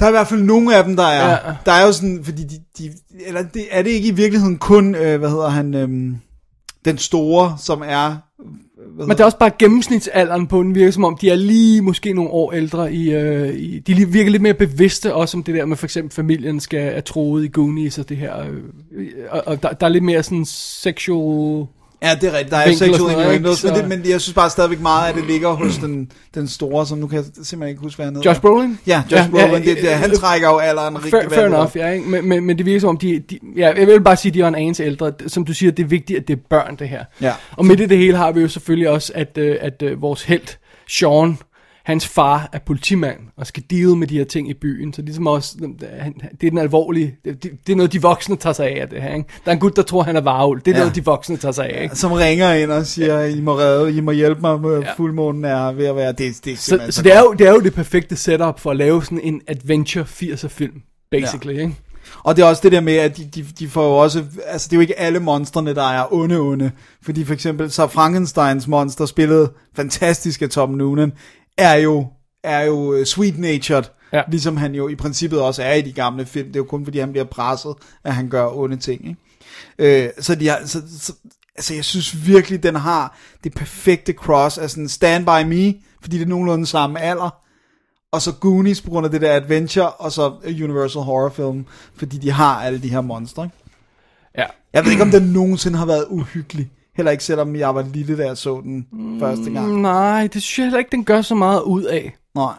Der 0.00 0.06
er 0.06 0.10
i 0.10 0.12
hvert 0.12 0.28
fald 0.28 0.42
nogle 0.42 0.76
af 0.76 0.84
dem, 0.84 0.96
der 0.96 1.06
er. 1.06 1.30
Ja. 1.30 1.54
Der 1.66 1.72
er 1.72 1.86
jo 1.86 1.92
sådan, 1.92 2.20
fordi 2.24 2.44
de, 2.44 2.58
de 2.78 2.92
eller 3.26 3.42
det, 3.42 3.66
er 3.70 3.82
det 3.82 3.90
ikke 3.90 4.08
i 4.08 4.14
virkeligheden 4.14 4.58
kun, 4.58 4.94
øh, 4.94 5.18
hvad 5.18 5.30
hedder 5.30 5.48
han, 5.48 5.74
øhm, 5.74 6.16
den 6.84 6.98
store, 6.98 7.56
som 7.58 7.82
er... 7.86 8.16
Hvad 8.86 9.06
Men 9.06 9.16
det 9.16 9.20
er 9.20 9.24
også 9.24 9.38
bare 9.38 9.50
gennemsnitsalderen 9.58 10.46
på 10.46 10.62
den 10.62 10.74
virker 10.74 10.90
som 10.90 11.04
om, 11.04 11.16
de 11.20 11.30
er 11.30 11.34
lige 11.34 11.82
måske 11.82 12.12
nogle 12.12 12.30
år 12.30 12.52
ældre 12.52 12.92
i, 12.92 13.14
øh, 13.14 13.54
i 13.54 13.78
de 13.78 14.08
virker 14.08 14.30
lidt 14.30 14.42
mere 14.42 14.54
bevidste 14.54 15.14
også 15.14 15.36
om 15.36 15.42
det 15.42 15.54
der 15.54 15.64
med 15.64 15.76
for 15.76 15.86
eksempel 15.86 16.14
familien 16.14 16.60
skal 16.60 16.96
er 16.96 17.00
troet 17.00 17.44
i 17.44 17.48
Goonies 17.48 17.98
og 17.98 18.08
det 18.08 18.16
her, 18.16 18.40
øh, 18.92 19.06
og, 19.30 19.42
og 19.46 19.62
der, 19.62 19.72
der 19.72 19.86
er 19.86 19.90
lidt 19.90 20.04
mere 20.04 20.22
sådan 20.22 20.44
sexual, 20.44 21.66
Ja, 22.02 22.14
det 22.14 22.24
er 22.24 22.32
rigtigt. 22.32 22.50
Der 22.50 22.56
er 22.56 22.72
sexual 22.72 23.12
innuendos, 23.12 23.64
men, 23.64 23.74
det, 23.74 23.88
men 23.88 24.02
jeg 24.08 24.20
synes 24.20 24.34
bare 24.34 24.50
stadigvæk 24.50 24.80
meget, 24.80 25.08
at 25.08 25.14
det 25.14 25.24
ligger 25.26 25.48
hos 25.48 25.78
den, 25.78 26.12
den 26.34 26.48
store, 26.48 26.86
som 26.86 26.98
nu 26.98 27.06
kan 27.06 27.16
jeg 27.16 27.24
simpelthen 27.24 27.68
ikke 27.68 27.80
huske, 27.80 27.96
hvad 27.96 28.06
han 28.06 28.14
hedder. 28.16 28.30
Josh 28.30 28.40
Brolin? 28.40 28.78
Ja, 28.86 29.02
Josh 29.12 29.34
Ja, 29.34 29.40
ja, 29.40 29.48
Brolin. 29.48 29.64
det, 29.64 29.76
det, 29.76 29.88
han 29.90 30.10
trækker 30.10 30.48
jo 30.48 30.58
alderen 30.58 31.04
rigtig 31.04 31.30
Fair, 31.30 31.46
enough, 31.46 31.76
ja, 31.76 31.90
ikke? 31.90 32.08
Men, 32.08 32.28
men, 32.28 32.44
men 32.44 32.58
det 32.58 32.66
virker 32.66 32.80
som 32.80 32.88
om, 32.88 32.96
de, 32.96 33.18
de, 33.30 33.38
ja, 33.56 33.72
jeg 33.78 33.86
vil 33.86 34.00
bare 34.00 34.16
sige, 34.16 34.30
at 34.30 34.34
de 34.34 34.40
er 34.40 34.48
en 34.48 34.54
anelse 34.54 34.84
ældre. 34.84 35.12
Som 35.26 35.44
du 35.44 35.54
siger, 35.54 35.72
det 35.72 35.82
er 35.82 35.86
vigtigt, 35.86 36.18
at 36.18 36.28
det 36.28 36.36
er 36.36 36.40
børn, 36.50 36.76
det 36.76 36.88
her. 36.88 37.04
Ja. 37.20 37.32
Og 37.56 37.66
midt 37.66 37.80
i 37.80 37.86
det 37.86 37.98
hele 37.98 38.16
har 38.16 38.32
vi 38.32 38.40
jo 38.40 38.48
selvfølgelig 38.48 38.88
også, 38.88 39.12
at, 39.14 39.38
øh, 39.38 39.56
at 39.60 39.82
øh, 39.82 40.02
vores 40.02 40.22
held, 40.22 40.56
Sean, 40.88 41.38
hans 41.90 42.08
far 42.08 42.48
er 42.52 42.58
politimand 42.66 43.18
og 43.36 43.46
skal 43.46 43.62
deal 43.70 43.88
med 43.96 44.06
de 44.06 44.18
her 44.18 44.24
ting 44.24 44.50
i 44.50 44.54
byen. 44.54 44.92
Så 44.92 45.02
ligesom 45.02 45.26
også, 45.26 45.56
han- 46.00 46.14
det 46.40 46.46
er 46.46 46.50
den 46.50 46.58
alvorlige, 46.58 47.14
det, 47.24 47.42
det 47.66 47.72
er 47.72 47.76
noget, 47.76 47.92
de 47.92 48.02
voksne 48.02 48.36
tager 48.36 48.52
sig 48.54 48.66
af, 48.80 48.88
det 48.88 49.02
her. 49.02 49.14
Ikke? 49.14 49.28
Der 49.44 49.50
er 49.50 49.54
en 49.54 49.60
gut, 49.60 49.76
der 49.76 49.82
tror, 49.82 50.02
han 50.02 50.16
er 50.16 50.20
varulv. 50.20 50.60
Det 50.60 50.68
er 50.68 50.72
Ja. 50.72 50.76
ja. 50.78 50.82
noget, 50.84 50.96
de 50.96 51.04
voksne 51.04 51.36
tager 51.36 51.52
sig 51.52 51.70
af. 51.70 51.82
Ikke? 51.82 51.96
Som 51.96 52.12
ringer 52.12 52.54
ind 52.54 52.70
og 52.70 52.86
siger, 52.86 53.24
I 53.24 53.40
må 53.40 53.58
redde, 53.58 53.92
I 53.96 54.00
må 54.00 54.10
hjælpe 54.10 54.40
mig 54.40 54.60
med 54.60 54.78
Ja. 54.80 54.92
fuldmånen 54.96 55.44
er 55.44 55.72
ved 55.72 55.86
at 55.86 55.96
være. 55.96 56.12
Det, 56.12 56.18
det 56.44 56.52
er 56.52 56.56
Så, 56.56 56.62
simpelthen 56.62 56.92
så 56.92 57.02
det, 57.02 57.14
er 57.14 57.20
jo, 57.20 57.32
det 57.38 57.46
er 57.46 57.52
jo 57.52 57.60
det 57.60 57.74
perfekte 57.74 58.16
setup 58.16 58.60
for 58.60 58.70
at 58.70 58.76
lave 58.76 59.04
sådan 59.04 59.20
en 59.22 59.40
adventure 59.48 60.04
80'er 60.04 60.48
film, 60.48 60.82
basically. 61.10 61.54
Ja. 61.56 61.60
Ikke? 61.62 61.74
Og 62.24 62.36
det 62.36 62.42
er 62.42 62.46
også 62.46 62.60
det 62.62 62.72
der 62.72 62.80
med, 62.80 62.96
at 62.96 63.16
de, 63.16 63.24
de, 63.34 63.46
de 63.58 63.68
får 63.68 63.84
jo 63.84 63.96
også, 63.96 64.24
altså 64.46 64.66
det 64.68 64.72
er 64.72 64.76
jo 64.76 64.80
ikke 64.80 64.98
alle 65.00 65.20
monstrene, 65.20 65.74
der 65.74 65.82
er 65.82 66.14
onde 66.14 66.38
onde. 66.40 66.70
Fordi 67.02 67.24
for 67.24 67.34
eksempel, 67.34 67.70
så 67.70 67.86
Frankensteins 67.86 68.68
monster, 68.68 69.06
spillet 69.06 69.50
fantastisk 69.76 70.42
af 70.42 70.48
Tom 70.48 70.70
Noonan, 70.70 71.12
er 71.60 71.74
jo, 71.74 72.06
er 72.44 72.60
jo 72.60 72.94
øh, 72.94 73.06
sweet-natured. 73.06 73.84
Ja. 74.12 74.22
Ligesom 74.28 74.56
han 74.56 74.74
jo 74.74 74.88
i 74.88 74.94
princippet 74.94 75.40
også 75.40 75.62
er 75.62 75.74
i 75.74 75.82
de 75.82 75.92
gamle 75.92 76.26
film. 76.26 76.46
Det 76.46 76.56
er 76.56 76.60
jo 76.60 76.64
kun 76.64 76.84
fordi, 76.84 76.98
han 76.98 77.10
bliver 77.10 77.24
presset, 77.24 77.74
at 78.04 78.14
han 78.14 78.28
gør 78.28 78.46
onde 78.46 78.76
ting. 78.76 79.08
Ikke? 79.08 80.04
Øh, 80.04 80.10
så, 80.20 80.34
de 80.34 80.48
har, 80.48 80.60
så, 80.64 80.82
så, 81.00 81.12
altså 81.56 81.74
jeg 81.74 81.84
synes 81.84 82.26
virkelig, 82.26 82.62
den 82.62 82.74
har 82.74 83.18
det 83.44 83.54
perfekte 83.54 84.12
cross 84.12 84.58
af 84.58 84.70
sådan 84.70 84.88
Stand 84.88 85.24
By 85.24 85.48
Me, 85.48 85.74
fordi 86.02 86.18
det 86.18 86.24
er 86.24 86.28
nogenlunde 86.28 86.66
samme 86.66 87.00
alder, 87.00 87.40
og 88.12 88.22
så 88.22 88.32
Goonies 88.32 88.80
på 88.80 88.90
grund 88.90 89.06
af 89.06 89.12
det 89.12 89.20
der 89.20 89.36
adventure, 89.36 89.90
og 89.90 90.12
så 90.12 90.32
Universal 90.44 91.02
Horror 91.02 91.28
Film, 91.28 91.66
fordi 91.96 92.18
de 92.18 92.30
har 92.30 92.62
alle 92.62 92.82
de 92.82 92.88
her 92.88 93.00
monstre. 93.00 93.50
Ja. 94.38 94.46
Jeg 94.72 94.84
ved 94.84 94.90
ikke, 94.92 95.02
om 95.02 95.10
den 95.10 95.22
nogensinde 95.22 95.78
har 95.78 95.86
været 95.86 96.06
uhyggelig. 96.08 96.70
Heller 97.00 97.10
ikke 97.10 97.24
selvom 97.24 97.56
jeg 97.56 97.74
var 97.74 97.82
lille, 97.82 98.18
da 98.18 98.26
jeg 98.26 98.36
så 98.36 98.60
den 98.60 98.86
første 99.20 99.50
gang. 99.50 99.80
Nej, 99.80 100.28
det 100.32 100.42
synes 100.42 100.58
jeg 100.58 100.64
heller 100.64 100.78
ikke, 100.78 100.90
den 100.90 101.04
gør 101.04 101.22
så 101.22 101.34
meget 101.34 101.62
ud 101.62 101.82
af. 101.82 102.16
Nej. 102.34 102.54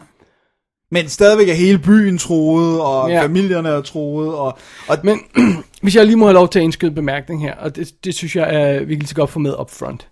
Men 0.90 1.08
stadigvæk 1.08 1.48
er 1.48 1.54
hele 1.54 1.78
byen 1.78 2.18
troet, 2.18 2.80
og 2.80 3.10
ja. 3.10 3.22
Familierne 3.22 3.68
er 3.68 3.80
troet, 3.80 4.34
og, 4.34 4.58
og 4.88 4.98
Men 5.04 5.20
hvis 5.82 5.96
jeg 5.96 6.06
lige 6.06 6.16
må 6.16 6.26
have 6.26 6.34
lov 6.34 6.48
til 6.48 6.58
at 6.58 6.62
indskyde 6.62 6.90
bemærkning 6.90 7.42
her, 7.42 7.54
og 7.54 7.76
det, 7.76 8.04
det 8.04 8.14
synes 8.14 8.36
jeg, 8.36 8.54
er, 8.54 8.78
vi 8.78 8.94
kan 8.94 8.98
lige 8.98 9.08
så 9.08 9.14
godt 9.14 9.30
få 9.30 9.38
med 9.38 9.54
up 9.60 9.70
front. 9.70 10.08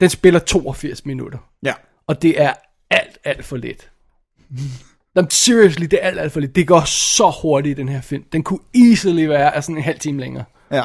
Den 0.00 0.10
spiller 0.10 0.40
82 0.40 1.04
minutter, 1.04 1.38
ja. 1.64 1.72
og 2.06 2.22
det 2.22 2.42
er 2.42 2.52
alt, 2.90 3.18
alt 3.24 3.44
for 3.44 3.56
lidt. 3.56 3.90
Jamen, 5.16 5.30
seriously, 5.30 5.84
det 5.84 5.98
er 6.02 6.06
alt, 6.06 6.18
alt 6.18 6.32
for 6.32 6.40
lidt. 6.40 6.56
Det 6.56 6.66
går 6.66 6.84
så 6.84 7.32
hurtigt 7.42 7.76
den 7.76 7.88
her 7.88 8.00
film. 8.00 8.24
Den 8.32 8.42
kunne 8.42 8.60
easily 8.74 9.26
være 9.26 9.54
altså 9.54 9.72
en 9.72 9.82
halv 9.82 9.98
time 9.98 10.20
længere. 10.20 10.44
ja. 10.72 10.82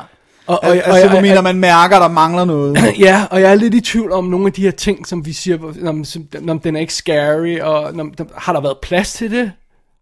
Og, 0.47 0.59
Og, 0.63 0.75
altså, 0.75 1.09
og, 1.09 1.15
du 1.15 1.21
mener, 1.21 1.41
man 1.41 1.55
mærker, 1.59 1.99
der 1.99 2.07
mangler 2.09 2.45
noget. 2.45 2.77
Ja, 2.99 3.25
og 3.31 3.41
jeg 3.41 3.51
er 3.51 3.55
lidt 3.55 3.73
i 3.73 3.81
tvivl 3.81 4.11
om 4.11 4.23
nogle 4.25 4.45
af 4.47 4.53
de 4.53 4.61
her 4.61 4.71
ting, 4.71 5.07
som 5.07 5.25
vi 5.25 5.33
siger, 5.33 5.57
som, 6.03 6.27
når 6.41 6.53
den 6.53 6.75
er 6.75 6.79
ikke 6.79 6.93
scary, 6.93 7.59
og 7.59 7.93
der, 7.93 8.23
har 8.37 8.53
der 8.53 8.61
været 8.61 8.77
plads 8.81 9.13
til 9.13 9.31
det? 9.31 9.51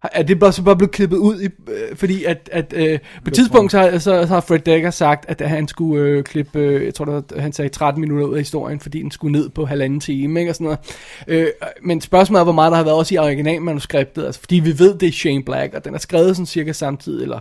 Er 0.04 0.24
det 0.24 0.40
bare 0.40 0.52
så 0.52 0.62
bare 0.64 0.76
blevet 0.76 0.92
klippet 0.92 1.18
ud? 1.18 1.42
I, 1.42 1.46
øh, 1.46 1.96
fordi 1.96 2.24
at, 2.24 2.50
at 2.52 2.74
øh, 2.78 3.00
på 3.00 3.28
et 3.28 3.34
tidspunkt, 3.34 3.72
så, 3.72 3.80
har- 3.80 3.92
så, 3.92 4.00
så 4.00 4.26
har 4.34 4.42
Fred 4.42 4.60
Dekker 4.60 4.92
sagt, 4.92 5.26
at 5.28 5.42
han 5.50 5.68
skulle 5.68 6.04
øh, 6.04 6.24
klippe, 6.24 6.60
øh, 6.60 6.86
jeg 6.86 6.94
tror, 6.94 7.06
der, 7.06 7.12
var- 7.12 7.40
han 7.42 7.54
sagde 7.54 7.70
13 7.70 8.02
minutter 8.02 8.26
ud 8.28 8.34
af 8.34 8.40
historien, 8.40 8.80
fordi 8.80 9.02
den 9.02 9.12
skulle 9.12 9.32
ned 9.32 9.50
på 9.50 9.66
halvanden 9.66 10.00
time, 10.00 10.40
ikke, 10.40 10.52
og 10.52 10.56
sådan 10.56 10.66
noget. 10.66 10.80
Øh, 11.28 11.48
men 11.84 12.02
spørgsmålet 12.02 12.40
er, 12.40 12.44
hvor 12.44 12.54
meget 12.54 12.72
der 12.72 12.78
har 12.78 12.84
været 12.84 12.98
også 12.98 13.16
i 13.16 13.18
originalmanuskriptet, 13.18 14.26
altså, 14.26 14.40
fordi 14.42 14.56
vi 14.56 14.80
ved, 14.80 14.96
det 14.98 15.08
er 15.08 15.12
Shane 15.14 15.44
Black, 15.44 15.74
og 15.74 15.86
den 15.86 15.94
er 15.96 16.00
skrevet 16.00 16.36
sådan 16.36 16.46
cirka 16.46 16.72
samtidig, 16.72 17.24
eller 17.24 17.40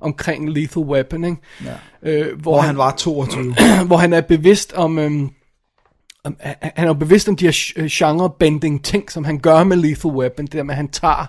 omkring 0.00 0.50
Lethal 0.50 0.82
Weapon, 0.82 1.24
ikke? 1.24 1.36
Ja. 1.64 1.74
Øh, 2.10 2.40
hvor, 2.40 2.52
Hvor 2.52 2.60
han 2.60 2.76
var 2.76 2.90
22. 2.90 3.54
hvor 3.86 3.96
han 3.96 4.12
er 4.12 4.20
bevidst 4.20 4.72
om, 4.72 4.98
øhm, 4.98 5.30
om 6.24 6.36
han 6.40 6.54
han 6.76 6.88
er 6.88 6.92
bevidst 6.92 7.28
om 7.28 7.36
de 7.36 7.44
her 7.44 7.88
genre-bending 7.90 8.84
ting, 8.84 9.10
som 9.10 9.24
han 9.24 9.38
gør 9.38 9.64
med 9.64 9.76
Lethal 9.76 10.10
Weapon, 10.10 10.44
det 10.44 10.52
der 10.52 10.62
med, 10.62 10.74
at 10.74 10.76
han 10.76 10.88
tager 10.88 11.26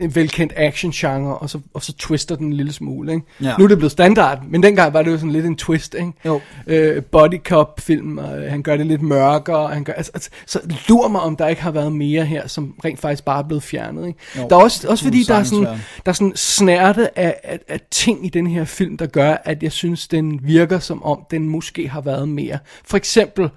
en 0.00 0.14
velkendt 0.14 0.52
action-genre, 0.56 1.38
og 1.38 1.50
så, 1.50 1.60
og 1.74 1.82
så 1.82 1.92
twister 1.96 2.36
den 2.36 2.46
en 2.46 2.52
lille 2.52 2.72
smule, 2.72 3.12
ikke? 3.12 3.26
Ja. 3.42 3.54
Nu 3.58 3.64
er 3.64 3.68
det 3.68 3.78
blevet 3.78 3.92
standard, 3.92 4.42
men 4.48 4.62
dengang 4.62 4.92
var 4.92 5.02
det 5.02 5.10
jo 5.10 5.16
sådan 5.16 5.32
lidt 5.32 5.46
en 5.46 5.56
twist, 5.56 5.94
ikke? 5.94 6.12
Jo. 6.24 6.40
Øh, 6.66 7.02
body 7.02 7.38
cop 7.44 7.80
film, 7.80 8.18
og 8.18 8.50
han 8.50 8.62
gør 8.62 8.76
det 8.76 8.86
lidt 8.86 9.02
mørkere, 9.02 9.68
han 9.68 9.84
gør, 9.84 9.92
altså, 9.92 10.12
altså, 10.14 10.30
så 10.46 10.60
lur 10.88 11.08
mig, 11.08 11.20
om 11.20 11.36
der 11.36 11.48
ikke 11.48 11.62
har 11.62 11.70
været 11.70 11.92
mere 11.92 12.24
her, 12.24 12.46
som 12.46 12.74
rent 12.84 13.00
faktisk 13.00 13.24
bare 13.24 13.38
er 13.38 13.46
blevet 13.46 13.62
fjernet, 13.62 14.06
ikke? 14.06 14.18
Jo, 14.38 14.48
der 14.50 14.56
er 14.56 14.60
også, 14.60 14.88
også 14.88 15.04
fordi, 15.04 15.22
der 15.22 15.34
er 15.34 15.42
sådan, 15.42 15.64
der 15.64 15.78
er 16.06 16.12
sådan 16.12 16.36
snærte 16.36 17.18
af, 17.18 17.40
af, 17.44 17.58
af 17.68 17.80
ting 17.90 18.26
i 18.26 18.28
den 18.28 18.46
her 18.46 18.64
film, 18.64 18.96
der 18.96 19.06
gør, 19.06 19.36
at 19.44 19.62
jeg 19.62 19.72
synes, 19.72 20.08
den 20.08 20.40
virker 20.42 20.78
som 20.78 21.02
om, 21.02 21.22
den 21.30 21.48
måske 21.48 21.88
har 21.88 22.00
været 22.00 22.28
mere. 22.28 22.58
For 22.84 22.96
eksempel 22.96 23.50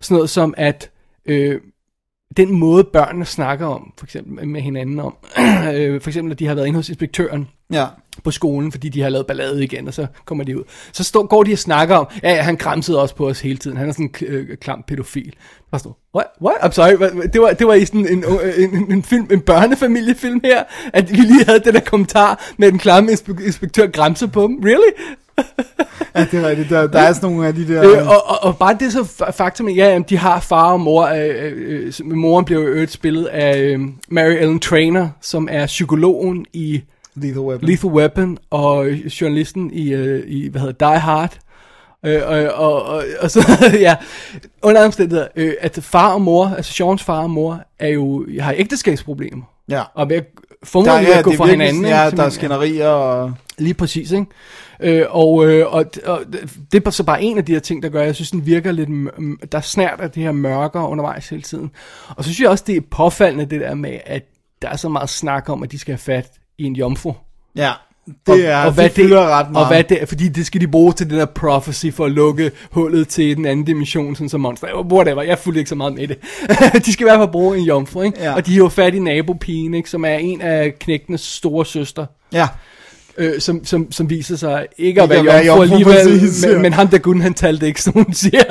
sådan 0.00 0.14
noget 0.14 0.30
som, 0.30 0.54
at 0.56 0.90
øh, 1.26 1.60
den 2.36 2.52
måde 2.52 2.84
børnene 2.84 3.24
snakker 3.24 3.66
om, 3.66 3.92
for 3.98 4.06
eksempel 4.06 4.48
med 4.48 4.60
hinanden 4.60 5.00
om, 5.00 5.14
øh, 5.74 6.00
for 6.00 6.10
eksempel 6.10 6.32
at 6.32 6.38
de 6.38 6.46
har 6.46 6.54
været 6.54 6.66
inde 6.66 6.76
hos 6.76 6.88
inspektøren 6.88 7.48
Ja. 7.72 7.86
på 8.24 8.30
skolen, 8.30 8.72
fordi 8.72 8.88
de 8.88 9.00
har 9.00 9.08
lavet 9.08 9.26
ballade 9.26 9.64
igen, 9.64 9.88
og 9.88 9.94
så 9.94 10.06
kommer 10.24 10.44
de 10.44 10.58
ud. 10.58 10.62
Så 10.92 11.04
står, 11.04 11.26
går 11.26 11.42
de 11.42 11.52
og 11.52 11.58
snakker 11.58 11.96
om, 11.96 12.06
ja, 12.22 12.42
han 12.42 12.56
græmsede 12.56 13.00
også 13.02 13.14
på 13.14 13.28
os 13.28 13.40
hele 13.40 13.56
tiden, 13.58 13.76
han 13.76 13.88
er 13.88 13.92
sådan 13.92 14.10
en 14.20 14.26
øh, 14.26 14.56
klam 14.56 14.84
pædofil. 14.88 15.34
Bare 15.70 15.78
sådan, 15.78 15.92
what, 16.14 16.26
what, 16.42 16.56
I'm 16.62 16.70
sorry, 16.72 17.22
det 17.32 17.40
var, 17.40 17.52
det 17.52 17.66
var 17.66 17.74
i 17.74 17.84
sådan 17.84 18.06
en, 18.08 18.24
en, 18.24 18.74
en, 18.74 18.92
en, 18.92 19.02
film, 19.02 19.28
en 19.32 19.40
børnefamiliefilm 19.40 20.40
her, 20.44 20.62
at 20.92 21.10
vi 21.10 21.16
lige 21.16 21.44
havde 21.44 21.60
den 21.64 21.74
der 21.74 21.80
kommentar 21.80 22.44
med 22.56 22.70
den 22.70 22.78
klamme 22.78 23.12
inspe- 23.12 23.46
inspektør 23.46 23.86
græmse 23.86 24.28
på 24.28 24.42
dem, 24.42 24.58
really? 24.64 24.92
Ja, 26.14 26.26
det 26.30 26.34
er 26.34 26.48
rigtigt. 26.48 26.70
Der, 26.70 26.86
der 26.86 26.98
er 26.98 27.12
sådan 27.12 27.30
nogle 27.30 27.46
af 27.46 27.54
de 27.54 27.68
der... 27.68 27.90
Øh, 27.90 28.08
og, 28.08 28.26
og, 28.26 28.42
og 28.42 28.58
bare 28.58 28.76
det 28.80 28.92
så 28.92 28.98
fa- 29.00 29.30
faktum, 29.30 29.68
at 29.68 29.76
ja, 29.76 29.88
jamen, 29.88 30.06
de 30.08 30.18
har 30.18 30.40
far 30.40 30.72
og 30.72 30.80
mor. 30.80 31.06
Øh, 31.06 31.28
øh, 31.38 31.92
øh, 32.00 32.16
moren 32.16 32.44
blev 32.44 32.58
jo 32.58 32.66
øvrigt 32.66 32.92
spillet 32.92 33.24
af 33.24 33.58
øh, 33.58 33.80
Mary 34.08 34.32
Ellen 34.32 34.60
Trainer, 34.60 35.08
som 35.20 35.48
er 35.50 35.66
psykologen 35.66 36.46
i 36.52 36.82
Lethal 37.14 37.40
Weapon. 37.40 37.68
Lethal 37.68 37.90
Weapon, 37.90 38.38
og 38.50 38.90
journalisten 38.90 39.70
i, 39.72 39.92
øh, 39.92 40.24
i 40.26 40.48
hvad 40.48 40.60
hedder 40.60 40.90
Die 40.90 40.98
Hard. 40.98 41.38
Øh, 42.04 42.22
og, 42.26 42.44
og, 42.54 42.82
og, 42.84 43.04
og 43.20 43.30
så, 43.30 43.40
ja, 43.80 43.96
under 44.62 44.84
omstændigheder, 44.84 45.28
øh, 45.36 45.52
at 45.60 45.78
far 45.82 46.12
og 46.12 46.22
mor, 46.22 46.46
altså 46.56 46.72
Seans 46.72 47.02
far 47.02 47.22
og 47.22 47.30
mor, 47.30 47.60
er 47.78 47.88
jo, 47.88 48.26
har 48.40 48.54
ægteskabsproblemer. 48.56 49.42
Ja. 49.68 49.82
Og 49.94 50.08
ved 50.08 50.16
at 50.16 50.26
fungere 50.64 51.00
ved 51.00 51.12
at 51.12 51.24
gå 51.24 51.32
fra 51.32 51.46
hinanden. 51.46 51.84
Ja, 51.84 52.10
der 52.10 52.22
er 52.22 52.28
skænderier 52.28 52.88
og... 52.88 53.32
Lige 53.58 53.74
præcis, 53.74 54.12
ikke? 54.12 54.26
Øh, 54.80 55.06
og, 55.10 55.46
øh, 55.46 55.72
og, 55.72 55.84
og 56.06 56.20
det 56.72 56.86
er 56.86 56.90
så 56.90 57.04
bare 57.04 57.22
en 57.22 57.38
af 57.38 57.44
de 57.44 57.52
her 57.52 57.60
ting, 57.60 57.82
der 57.82 57.88
gør, 57.88 58.00
at 58.00 58.06
jeg 58.06 58.14
synes, 58.14 58.30
den 58.30 58.46
virker 58.46 58.72
lidt, 58.72 58.88
der 59.52 59.58
er 59.58 59.62
snært 59.62 60.00
af 60.00 60.10
det 60.10 60.22
her 60.22 60.32
mørker 60.32 60.82
undervejs 60.82 61.28
hele 61.28 61.42
tiden. 61.42 61.70
Og 62.08 62.24
så 62.24 62.30
synes 62.30 62.40
jeg 62.40 62.50
også, 62.50 62.64
det 62.66 62.76
er 62.76 62.80
påfaldende 62.90 63.46
det 63.46 63.60
der 63.60 63.74
med, 63.74 63.98
at 64.06 64.22
der 64.62 64.68
er 64.68 64.76
så 64.76 64.88
meget 64.88 65.10
snak 65.10 65.48
om, 65.48 65.62
at 65.62 65.72
de 65.72 65.78
skal 65.78 65.92
have 65.92 65.98
fat 65.98 66.32
i 66.58 66.64
en 66.64 66.76
jomfru. 66.76 67.12
Ja, 67.56 67.72
det 68.26 68.48
er, 68.48 68.64
og, 68.64 68.72
hvad 68.72 68.84
det 68.84 68.92
fylder 68.92 69.28
ret 69.28 69.50
meget. 69.50 69.64
Og 69.64 69.72
hvad 69.72 69.84
det, 69.84 70.08
fordi 70.08 70.28
det 70.28 70.46
skal 70.46 70.60
de 70.60 70.68
bruge 70.68 70.92
til 70.92 71.10
det 71.10 71.18
der 71.18 71.24
prophecy 71.26 71.86
for 71.92 72.04
at 72.04 72.10
lukke 72.10 72.50
hullet 72.70 73.08
til 73.08 73.36
den 73.36 73.46
anden 73.46 73.64
dimension, 73.64 74.16
sådan 74.16 74.28
som 74.28 74.40
monster. 74.40 74.92
Whatever, 74.92 75.22
jeg 75.22 75.38
fulgte 75.38 75.58
ikke 75.58 75.68
så 75.68 75.74
meget 75.74 75.94
med 75.94 76.08
det. 76.08 76.18
de 76.86 76.92
skal 76.92 77.04
i 77.04 77.08
hvert 77.08 77.18
fald 77.18 77.32
bruge 77.32 77.58
en 77.58 77.64
jomfru, 77.64 78.02
ikke? 78.02 78.22
Ja. 78.22 78.34
Og 78.34 78.46
de 78.46 78.52
har 78.52 78.58
jo 78.58 78.68
fat 78.68 78.94
i 78.94 78.98
nabopigen, 78.98 79.74
ikke? 79.74 79.90
Som 79.90 80.04
er 80.04 80.14
en 80.14 80.40
af 80.40 80.78
knægtenes 80.78 81.20
store 81.20 81.66
søster 81.66 82.06
Ja, 82.34 82.48
øh, 83.18 83.40
som, 83.40 83.64
som, 83.64 83.92
som 83.92 84.10
viser 84.10 84.36
sig 84.36 84.66
ikke 84.78 85.02
at 85.02 85.08
være 85.08 85.44
jomfru 85.46 85.62
alligevel, 85.62 85.94
præcis, 85.94 86.46
men, 86.46 86.62
men 86.62 86.72
ham 86.72 86.88
der 86.88 86.98
Gunn, 86.98 87.20
han 87.20 87.34
talte 87.34 87.66
ikke, 87.66 87.82
som 87.82 87.92
hun 87.92 88.12
siger. 88.14 88.42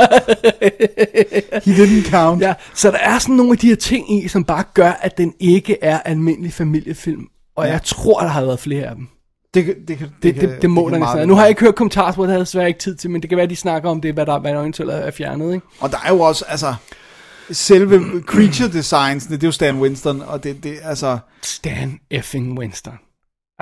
he 1.65 1.73
didn't 1.85 2.11
count. 2.11 2.41
ja, 2.41 2.53
så 2.73 2.91
der 2.91 2.97
er 2.97 3.19
sådan 3.19 3.35
nogle 3.35 3.51
af 3.51 3.57
de 3.57 3.67
her 3.67 3.75
ting 3.75 4.23
i, 4.23 4.27
som 4.27 4.43
bare 4.43 4.63
gør, 4.73 4.91
at 5.01 5.17
den 5.17 5.33
ikke 5.39 5.77
er 5.81 5.99
almindelig 5.99 6.53
familiefilm. 6.53 7.23
Og 7.55 7.65
Ja. 7.65 7.71
jeg 7.71 7.83
tror, 7.83 8.19
der 8.19 8.27
har 8.27 8.41
været 8.45 8.59
flere 8.59 8.85
af 8.85 8.95
dem. 8.95 9.07
Det, 9.53 9.65
det, 9.65 9.75
Det, 9.87 10.09
det, 10.23 10.35
kan- 10.35 10.49
det, 10.49 10.61
det 10.61 10.69
må 10.69 10.89
der 10.89 11.15
vel 11.17 11.27
Nu 11.27 11.33
har 11.35 11.41
jeg 11.41 11.49
ikke 11.49 11.61
hørt 11.61 11.75
kommentarer, 11.75 12.07
det 12.11 12.15
havde 12.17 12.31
jeg 12.31 12.39
desværre 12.39 12.67
ikke 12.67 12.79
tid 12.79 12.95
til, 12.95 13.09
men 13.09 13.21
det 13.21 13.29
kan 13.29 13.35
være, 13.35 13.43
at 13.43 13.49
de 13.49 13.55
snakker 13.55 13.89
om 13.89 14.01
det, 14.01 14.13
hvad 14.13 14.25
der, 14.25 14.39
hvad 14.39 14.51
der 14.53 14.59
eventuelt 14.59 14.91
er 14.91 15.11
fjernet, 15.11 15.53
ikke? 15.53 15.65
Og 15.79 15.91
der 15.91 15.97
er 16.05 16.13
jo 16.13 16.19
også, 16.19 16.45
altså... 16.47 16.73
Selve 17.51 18.01
creature 18.25 18.71
designs, 18.73 19.25
det 19.25 19.43
er 19.43 19.47
jo 19.47 19.51
Stan 19.51 19.79
Winston, 19.79 20.21
og 20.27 20.43
det, 20.43 20.63
det, 20.63 20.73
altså, 20.83 21.17
Stan 21.43 21.99
effing 22.11 22.59
Winston. 22.59 22.93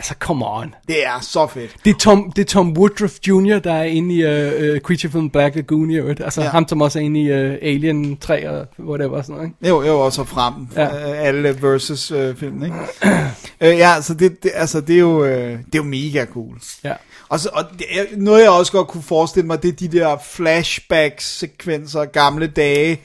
Altså, 0.02 0.16
come 0.20 0.46
on. 0.48 0.76
det 0.88 1.06
er 1.06 1.20
så 1.22 1.48
fedt. 1.48 1.76
Det 1.86 1.96
er 1.96 2.00
Tom, 2.00 2.32
det 2.32 2.42
er 2.42 2.46
Tom 2.46 2.78
Woodruff 2.78 3.14
Jr., 3.28 3.60
der 3.60 3.74
er 3.74 3.84
inde 3.84 4.16
i 4.16 4.24
uh, 4.26 4.76
uh, 4.76 4.80
Creature 4.80 5.12
from 5.12 5.30
Black 5.30 5.56
Lagoon 5.56 5.92
i 5.92 5.96
øvrigt. 5.96 6.22
Altså 6.22 6.42
Ja. 6.42 6.50
ham, 6.50 6.68
som 6.68 6.82
også 6.82 7.00
er 7.00 7.04
inde 7.04 7.20
i 7.22 7.32
uh, 7.32 7.52
Alien 7.62 8.18
3 8.18 8.50
og 8.50 8.68
whatever 8.80 9.22
sådan 9.22 9.36
noget, 9.36 9.48
ikke? 9.62 9.68
Jo, 9.70 9.84
jo, 9.84 10.00
også 10.00 10.24
frem. 10.24 10.54
Ja. 10.76 10.88
Alle 11.14 11.62
versus 11.62 12.12
øh, 12.12 12.36
filmen, 12.36 12.64
ikke? 12.64 12.76
øh, 13.62 13.78
ja, 13.78 14.02
så 14.02 14.14
det, 14.14 14.44
det, 14.44 14.52
altså, 14.56 14.82
det 14.82 14.96
er 14.96 15.00
jo, 15.00 15.26
øh, 15.26 15.50
det 15.52 15.56
er 15.56 15.60
jo 15.76 15.84
mega 15.84 16.26
cool. 16.26 16.56
Ja. 16.84 16.94
Og, 17.30 17.40
så, 17.40 17.50
og 17.54 17.64
det 17.80 17.86
noget 18.18 18.42
jeg 18.42 18.50
også 18.50 18.72
godt 18.72 18.88
kunne 18.88 19.04
forestille 19.04 19.48
mig, 19.48 19.64
det 19.64 19.70
er 19.70 19.88
de 19.88 19.98
der 20.00 20.18
flashback-sekvenser, 20.32 22.06
gamle 22.06 22.48
dage, 22.48 23.00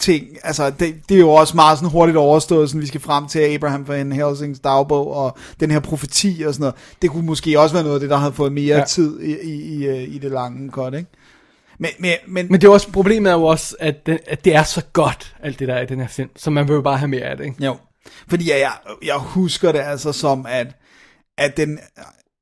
ting. 0.00 0.26
Altså, 0.44 0.70
det, 0.70 0.94
det 1.08 1.14
er 1.14 1.18
jo 1.18 1.30
også 1.30 1.56
meget 1.56 1.78
sådan 1.78 1.90
hurtigt 1.90 2.18
overstået, 2.18 2.68
sådan 2.68 2.80
vi 2.80 2.86
skal 2.86 3.00
frem 3.00 3.28
til 3.28 3.38
Abraham 3.38 3.88
Van 3.88 4.12
Helsings 4.12 4.60
dagbog, 4.60 5.14
og 5.14 5.38
den 5.60 5.70
her 5.70 5.80
profeti 5.80 6.42
og 6.46 6.54
sådan 6.54 6.62
noget. 6.62 6.74
Det 7.02 7.10
kunne 7.10 7.26
måske 7.26 7.60
også 7.60 7.74
være 7.74 7.84
noget 7.84 7.96
af 7.96 8.00
det, 8.00 8.10
der 8.10 8.16
havde 8.16 8.32
fået 8.32 8.52
mere 8.52 8.76
ja. 8.76 8.84
Tid 8.84 9.20
i, 9.20 9.36
i, 9.42 9.76
i, 9.76 9.86
øh, 9.86 10.14
i 10.14 10.18
det 10.18 10.30
lange 10.30 10.70
cut, 10.70 10.94
ikke? 10.94 11.10
Men, 11.78 11.90
men, 11.98 12.12
men, 12.26 12.46
Men 12.50 12.60
det 12.60 12.68
er 12.68 12.72
også, 12.72 12.92
problemet 12.92 13.30
er 13.30 13.34
jo 13.34 13.44
også, 13.44 13.76
at 13.80 14.06
det, 14.06 14.18
at 14.26 14.44
det 14.44 14.54
er 14.54 14.62
så 14.62 14.82
godt, 14.92 15.34
alt 15.42 15.58
det 15.58 15.68
der 15.68 15.74
er 15.74 15.82
i 15.82 15.86
den 15.86 16.00
her 16.00 16.08
film, 16.08 16.30
så 16.36 16.50
man 16.50 16.68
vil 16.68 16.74
jo 16.74 16.82
bare 16.82 16.98
have 16.98 17.08
mere 17.08 17.22
af 17.22 17.36
det, 17.36 17.44
ikke? 17.44 17.64
jo. 17.64 17.76
Fordi 18.28 18.50
jeg, 18.50 18.72
jeg 19.04 19.14
husker 19.14 19.72
det 19.72 19.78
altså 19.78 20.12
som, 20.12 20.46
at, 20.48 20.66
at 21.38 21.56
den, 21.56 21.78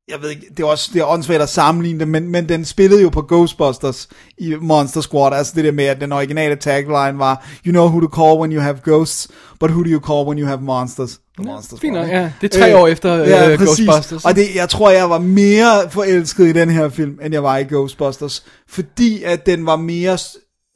jeg 0.08 0.22
ved 0.22 0.30
ikke, 0.30 0.46
det 0.56 0.60
er 0.60 0.66
også 0.66 0.90
det 0.92 1.00
er 1.00 1.04
åndssvagt 1.04 1.42
at 1.42 1.48
sammenligne 1.48 2.00
det, 2.00 2.08
men, 2.08 2.28
men 2.28 2.48
den 2.48 2.64
spillede 2.64 3.02
jo 3.02 3.08
på 3.08 3.22
Ghostbusters 3.22 4.08
i 4.38 4.54
Monster 4.60 5.00
Squad, 5.00 5.32
altså 5.32 5.52
det 5.56 5.64
der 5.64 5.72
med, 5.72 5.84
at 5.84 6.00
den 6.00 6.12
originale 6.12 6.56
tagline 6.56 7.18
var, 7.18 7.46
you 7.66 7.72
know 7.72 7.86
who 7.86 8.00
to 8.00 8.08
call 8.22 8.40
when 8.40 8.52
you 8.52 8.60
have 8.60 8.78
ghosts, 8.84 9.28
but 9.60 9.70
who 9.70 9.82
do 9.82 9.88
you 9.88 10.00
call 10.00 10.26
when 10.26 10.38
you 10.38 10.46
have 10.46 10.60
monsters? 10.60 11.20
The 11.38 11.44
Monster 11.46 11.76
fint 11.76 11.94
nok, 11.94 12.08
ja. 12.08 12.30
Det 12.40 12.54
er 12.54 12.60
tre 12.60 12.76
år 12.76 12.86
efter, 12.86 13.22
øh, 13.22 13.58
Ghostbusters. 13.58 14.25
Og 14.25 14.36
det, 14.36 14.54
jeg 14.54 14.68
tror, 14.68 14.90
jeg 14.90 15.10
var 15.10 15.18
mere 15.18 15.90
forelsket 15.90 16.46
i 16.46 16.52
den 16.52 16.70
her 16.70 16.88
film, 16.88 17.18
end 17.22 17.34
jeg 17.34 17.42
var 17.42 17.56
i 17.56 17.64
Ghostbusters, 17.64 18.44
fordi 18.68 19.22
at 19.22 19.46
den 19.46 19.66
var 19.66 19.76
mere... 19.76 20.18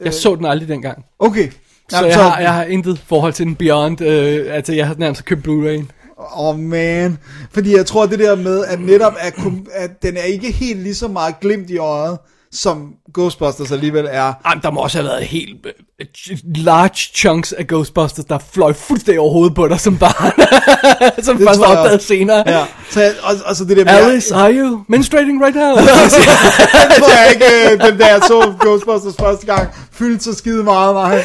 Jeg 0.05 0.15
så 0.15 0.37
den 0.37 0.45
aldrig 0.45 0.69
dengang. 0.69 1.05
Okay. 1.19 1.51
Så 1.91 1.97
Jamen, 1.97 2.11
jeg 2.11 2.23
har, 2.23 2.41
jeg 2.41 2.55
har 2.55 2.65
intet 2.65 2.99
forhold 3.07 3.33
til 3.33 3.47
den 3.47 3.55
Beyond. 3.55 4.01
Øh, 4.01 4.47
altså, 4.55 4.73
jeg 4.73 4.87
har 4.87 4.95
nærmest 4.99 5.25
købt 5.25 5.49
Blu-ray. 5.49 5.85
Åh 6.21 6.49
oh 6.49 6.59
man, 6.59 7.19
fordi 7.53 7.77
jeg 7.77 7.87
tror 7.87 8.07
det 8.07 8.19
der 8.19 8.37
med, 8.37 8.65
at 8.65 8.81
netop 8.81 9.13
at, 9.21 9.35
at 9.73 10.03
den 10.03 10.17
er 10.17 10.23
ikke 10.23 10.51
helt 10.53 10.83
lige 10.83 10.95
så 10.95 11.09
meget 11.09 11.41
glimt 11.41 11.71
i 11.71 11.79
øjet, 11.79 12.19
som 12.53 12.93
Ghostbusters 13.15 13.73
alligevel 13.73 14.09
er. 14.11 14.33
Ej, 14.45 14.55
der 14.63 14.71
må 14.71 14.81
også 14.81 14.99
have 14.99 15.09
været 15.09 15.25
helt 15.25 15.67
øh, 16.01 16.07
large 16.57 16.97
chunks 17.15 17.53
af 17.53 17.67
Ghostbusters, 17.67 18.25
der 18.25 18.39
fløj 18.53 18.73
fuldstændig 18.73 19.21
over 19.21 19.33
hovedet 19.33 19.55
på 19.55 19.69
dig 19.69 19.81
som 19.81 19.99
barn. 19.99 20.33
som 21.25 21.37
Det 21.37 21.47
først 21.49 21.61
jeg 21.61 21.79
også. 21.79 22.07
senere. 22.07 22.43
Ja, 22.47 22.65
så 22.91 23.01
jeg, 23.01 23.13
og, 23.23 23.35
og 23.45 23.57
så 23.57 23.65
det 23.65 23.77
der 23.77 23.85
med, 23.85 23.93
Alice, 23.93 24.35
are 24.35 24.53
you 24.55 24.81
menstruating 24.89 25.45
right 25.45 25.57
now? 25.57 25.65
jeg 25.77 26.97
tror 26.99 27.19
jeg 27.25 27.31
ikke, 27.35 27.47
øh, 27.73 27.91
den 27.91 27.99
der 27.99 28.07
jeg 28.07 28.21
så 28.27 28.53
Ghostbusters 28.61 29.15
første 29.21 29.47
gang, 29.47 29.69
fyldte 29.93 30.25
så 30.25 30.35
skide 30.35 30.65
meget 30.65 30.95
mig. 30.95 31.25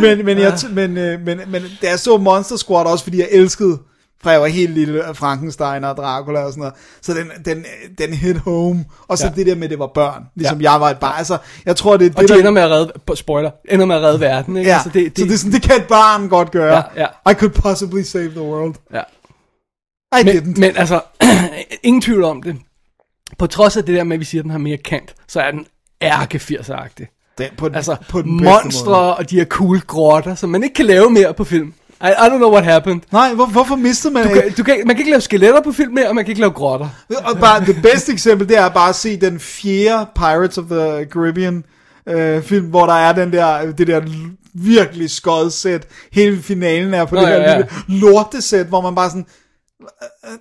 Men, 0.00 0.24
men, 0.24 0.38
jeg, 0.38 0.52
t- 0.52 0.72
men, 0.74 0.96
øh, 0.96 1.20
men, 1.26 1.40
men 1.48 1.62
da 1.82 1.88
jeg 1.90 1.98
så 1.98 2.16
Monster 2.16 2.56
Squad 2.56 2.86
også, 2.86 3.04
fordi 3.04 3.18
jeg 3.18 3.28
elskede 3.30 3.78
fra 4.22 4.30
jeg 4.30 4.40
var 4.40 4.46
helt 4.46 4.70
lille, 4.70 5.04
Frankenstein 5.14 5.84
og 5.84 5.96
Dracula 5.96 6.40
og 6.40 6.52
sådan 6.52 6.60
noget. 6.60 6.74
Så 7.02 7.14
den, 7.14 7.30
den, 7.44 7.64
den 7.98 8.14
hit 8.14 8.36
home. 8.38 8.84
Og 9.08 9.18
så 9.18 9.26
Ja. 9.26 9.32
det 9.36 9.46
der 9.46 9.54
med, 9.54 9.64
at 9.64 9.70
det 9.70 9.78
var 9.78 9.86
børn. 9.94 10.24
Ligesom 10.36 10.60
Ja. 10.60 10.72
jeg 10.72 10.80
var 10.80 10.90
et 10.90 10.98
barn. 10.98 11.14
Altså, 11.18 11.38
jeg 11.66 11.76
tror, 11.76 11.96
det 11.96 12.06
er 12.06 12.10
og 12.16 12.20
det, 12.20 12.28
de 12.28 12.32
der... 12.34 12.40
ender 12.40 12.50
med 12.50 12.62
at 12.62 12.70
redde, 12.70 12.92
spoiler, 13.14 13.50
ender 13.68 13.86
med 13.86 13.96
at 13.96 14.02
redde 14.02 14.20
verden, 14.20 14.56
ikke? 14.56 14.70
Ja, 14.70 14.74
Altså, 14.76 14.90
det, 14.90 15.04
det, 15.16 15.18
så 15.18 15.24
det 15.24 15.32
er 15.34 15.38
sådan, 15.38 15.52
det 15.52 15.62
kan 15.62 15.76
et 15.76 15.86
barn 15.88 16.28
godt 16.28 16.50
gøre. 16.50 16.84
Ja, 16.96 17.06
ja. 17.24 17.30
I 17.30 17.34
could 17.34 17.52
possibly 17.54 18.02
save 18.02 18.30
the 18.30 18.42
world. 18.42 18.74
ja. 18.94 19.02
I 20.20 20.24
Men, 20.24 20.36
didn't. 20.36 20.60
men 20.60 20.76
altså, 20.76 21.00
ingen 21.82 22.02
tvivl 22.02 22.24
om 22.24 22.42
det. 22.42 22.56
På 23.38 23.46
trods 23.46 23.76
af 23.76 23.84
det 23.84 23.94
der 23.94 24.04
med, 24.04 24.16
at 24.16 24.20
vi 24.20 24.24
siger, 24.24 24.40
at 24.40 24.44
den 24.44 24.50
har 24.50 24.58
mere 24.58 24.76
kant, 24.76 25.14
så 25.28 25.40
er 25.40 25.50
den 25.50 25.66
ærke 26.02 26.38
80'er-agtig. 26.38 27.34
Den, 27.38 27.48
på, 27.58 27.68
den- 27.68 27.74
Altså, 27.76 27.96
på 28.08 28.22
den 28.22 28.44
monstre 28.44 29.16
og 29.16 29.30
de 29.30 29.36
her 29.36 29.44
cool 29.44 29.80
grotter, 29.80 30.34
som 30.34 30.50
man 30.50 30.62
ikke 30.62 30.74
kan 30.74 30.86
lave 30.86 31.10
mere 31.10 31.34
på 31.34 31.44
film. 31.44 31.74
I, 32.02 32.06
I 32.08 32.28
don't 32.28 32.36
know 32.38 32.52
what 32.52 32.64
happened. 32.64 33.00
Nej, 33.12 33.34
hvor, 33.34 33.46
hvorfor 33.46 33.76
mistede 33.76 34.14
man 34.14 34.28
Du 34.28 34.34
kan, 34.34 34.52
du 34.58 34.62
kan, 34.62 34.76
man 34.86 34.96
kan 34.96 34.98
ikke 34.98 35.10
lave 35.10 35.20
skeletter 35.20 35.60
på 35.60 35.72
film 35.72 35.92
mere, 35.94 36.08
og 36.08 36.14
man 36.14 36.24
kan 36.24 36.30
ikke 36.32 36.40
lave 36.40 36.52
grotter. 36.52 36.88
Og 37.24 37.38
bare, 37.40 37.64
det 37.66 37.76
bedste 37.82 38.12
eksempel, 38.12 38.48
det 38.48 38.58
er 38.58 38.68
bare 38.68 38.88
at 38.88 38.94
se 38.94 39.16
den 39.20 39.40
fjerde 39.40 40.06
Pirates 40.14 40.58
of 40.58 40.64
the 40.70 41.04
Caribbean 41.04 41.64
øh, 42.08 42.42
film, 42.42 42.66
hvor 42.66 42.86
der 42.86 42.94
er 42.94 43.12
den 43.12 43.32
der, 43.32 43.72
det 43.72 43.86
der 43.86 44.00
virkelig 44.54 45.10
skodsæt. 45.10 45.86
Hele 46.12 46.42
finalen 46.42 46.94
er 46.94 47.04
på 47.04 47.14
Nå, 47.14 47.20
det 47.20 47.26
ja, 47.28 47.32
her 47.34 47.50
ja. 47.50 47.56
lille 47.56 48.00
lortesæt, 48.00 48.66
hvor 48.66 48.80
man 48.80 48.94
bare 48.94 49.10
sådan, 49.10 49.26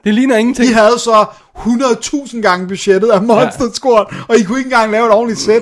Det 0.03 0.13
ligner 0.13 0.35
ingenting. 0.37 0.69
de 0.69 0.73
havde 0.73 0.99
så 0.99 1.25
100.000 1.55 2.41
gange 2.41 2.67
budgettet 2.67 3.09
af 3.09 3.21
Monster 3.21 3.65
ja. 3.65 3.71
Squad, 3.73 4.05
og 4.27 4.37
I 4.37 4.43
kunne 4.43 4.57
ikke 4.59 4.67
engang 4.67 4.91
lave 4.91 5.05
et 5.05 5.11
ordentligt 5.11 5.39
sæt. 5.39 5.61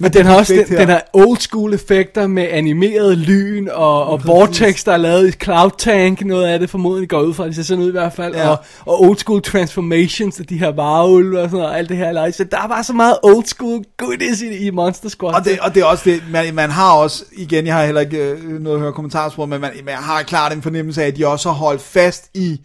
Men 0.00 0.12
den 0.12 0.26
har 0.26 0.36
også 0.36 0.54
den, 0.54 0.64
her. 0.68 0.78
den 0.78 0.88
har 0.88 1.02
old 1.12 1.38
school 1.38 1.74
effekter 1.74 2.26
med 2.26 2.48
animeret 2.50 3.18
lyn 3.18 3.68
og, 3.72 4.04
og 4.06 4.26
vortex, 4.26 4.84
der 4.84 4.92
er 4.92 4.96
lavet 4.96 5.28
i 5.28 5.32
Cloud 5.32 5.70
Tank. 5.78 6.24
Noget 6.24 6.46
af 6.46 6.58
det 6.58 6.70
formodentlig 6.70 7.08
går 7.08 7.20
ud 7.20 7.34
fra, 7.34 7.46
det 7.46 7.54
ser 7.54 7.62
sådan 7.62 7.84
ud 7.84 7.88
i 7.88 7.92
hvert 7.92 8.12
fald. 8.12 8.34
Ja. 8.34 8.48
Og, 8.48 8.58
og 8.86 9.02
old 9.02 9.16
school 9.16 9.42
transformations 9.42 10.40
af 10.40 10.46
de 10.46 10.58
her 10.58 10.68
varulve 10.68 11.40
og 11.40 11.48
sådan 11.48 11.56
noget, 11.56 11.72
og 11.72 11.78
alt 11.78 11.88
det 11.88 11.96
her. 11.96 12.24
Like. 12.24 12.36
Så 12.36 12.44
der 12.44 12.58
er 12.62 12.68
bare 12.68 12.84
så 12.84 12.92
meget 12.92 13.16
old 13.22 13.44
school 13.44 13.84
goodies 13.96 14.42
i, 14.42 14.66
i 14.66 14.70
Monster 14.70 15.08
Squad. 15.08 15.34
Og 15.34 15.44
det, 15.44 15.60
og 15.60 15.74
det 15.74 15.80
er 15.80 15.84
også 15.84 16.10
det, 16.10 16.22
man, 16.30 16.54
man 16.54 16.70
har 16.70 16.92
også, 16.92 17.24
igen, 17.32 17.66
jeg 17.66 17.74
har 17.74 17.84
heller 17.84 18.00
ikke 18.00 18.18
øh, 18.18 18.60
noget 18.60 18.76
at 18.76 18.82
høre 18.82 18.92
kommentarspor, 18.92 19.46
men 19.46 19.60
man, 19.60 19.70
man 19.84 19.94
har 19.94 20.22
klart 20.22 20.52
en 20.52 20.62
fornemmelse 20.62 21.02
af, 21.02 21.06
at 21.06 21.16
de 21.16 21.26
også 21.26 21.48
har 21.48 21.56
holdt 21.56 21.82
fast 21.82 22.30
i 22.34 22.60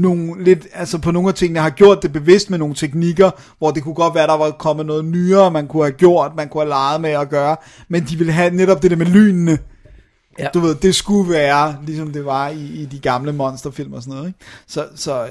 nogle 0.00 0.44
lidt, 0.44 0.66
altså 0.74 0.98
på 0.98 1.10
nogle 1.10 1.28
af 1.28 1.34
tingene 1.34 1.60
har 1.60 1.70
gjort 1.70 2.02
det 2.02 2.12
bevidst 2.12 2.50
med 2.50 2.58
nogle 2.58 2.74
teknikker, 2.74 3.30
hvor 3.58 3.70
det 3.70 3.82
kunne 3.82 3.94
godt 3.94 4.14
være, 4.14 4.26
der 4.26 4.36
var 4.36 4.50
kommet 4.50 4.86
noget 4.86 5.04
nyere, 5.04 5.50
man 5.50 5.66
kunne 5.68 5.82
have 5.84 5.92
gjort, 5.92 6.32
man 6.36 6.48
kunne 6.48 6.60
have 6.62 6.68
leget 6.68 7.00
med 7.00 7.10
at 7.10 7.28
gøre, 7.30 7.56
men 7.88 8.04
de 8.04 8.16
ville 8.16 8.32
have 8.32 8.50
netop 8.50 8.82
det 8.82 8.90
der 8.90 8.96
med 8.96 9.06
lynene. 9.06 9.58
Ja. 10.38 10.48
Du 10.54 10.60
ved, 10.60 10.74
det 10.74 10.94
skulle 10.94 11.30
være, 11.32 11.76
ligesom 11.86 12.12
det 12.12 12.24
var 12.24 12.48
i, 12.48 12.64
i 12.66 12.84
de 12.86 12.98
gamle 12.98 13.32
monsterfilm 13.32 13.92
og 13.92 14.02
sådan 14.02 14.14
noget, 14.14 14.28
ikke? 14.28 14.38
Så, 14.66 14.86
så 14.94 15.24
øh, 15.24 15.30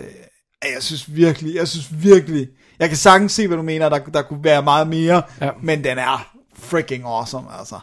jeg 0.76 0.84
synes 0.84 1.16
virkelig, 1.16 1.56
jeg 1.56 1.68
synes 1.68 2.04
virkelig, 2.04 2.48
jeg 2.80 2.88
kan 2.88 2.98
sagtens 2.98 3.32
se, 3.32 3.48
hvad 3.48 3.58
du 3.58 3.64
mener, 3.64 3.90
der, 3.90 4.00
der 4.00 4.22
kunne 4.22 4.44
være 4.44 4.64
meget 4.64 4.88
mere, 4.88 5.22
Ja. 5.42 5.50
men 5.64 5.84
den 5.84 5.98
er 5.98 6.28
freaking 6.60 7.04
awesome, 7.06 7.48
altså. 7.60 7.76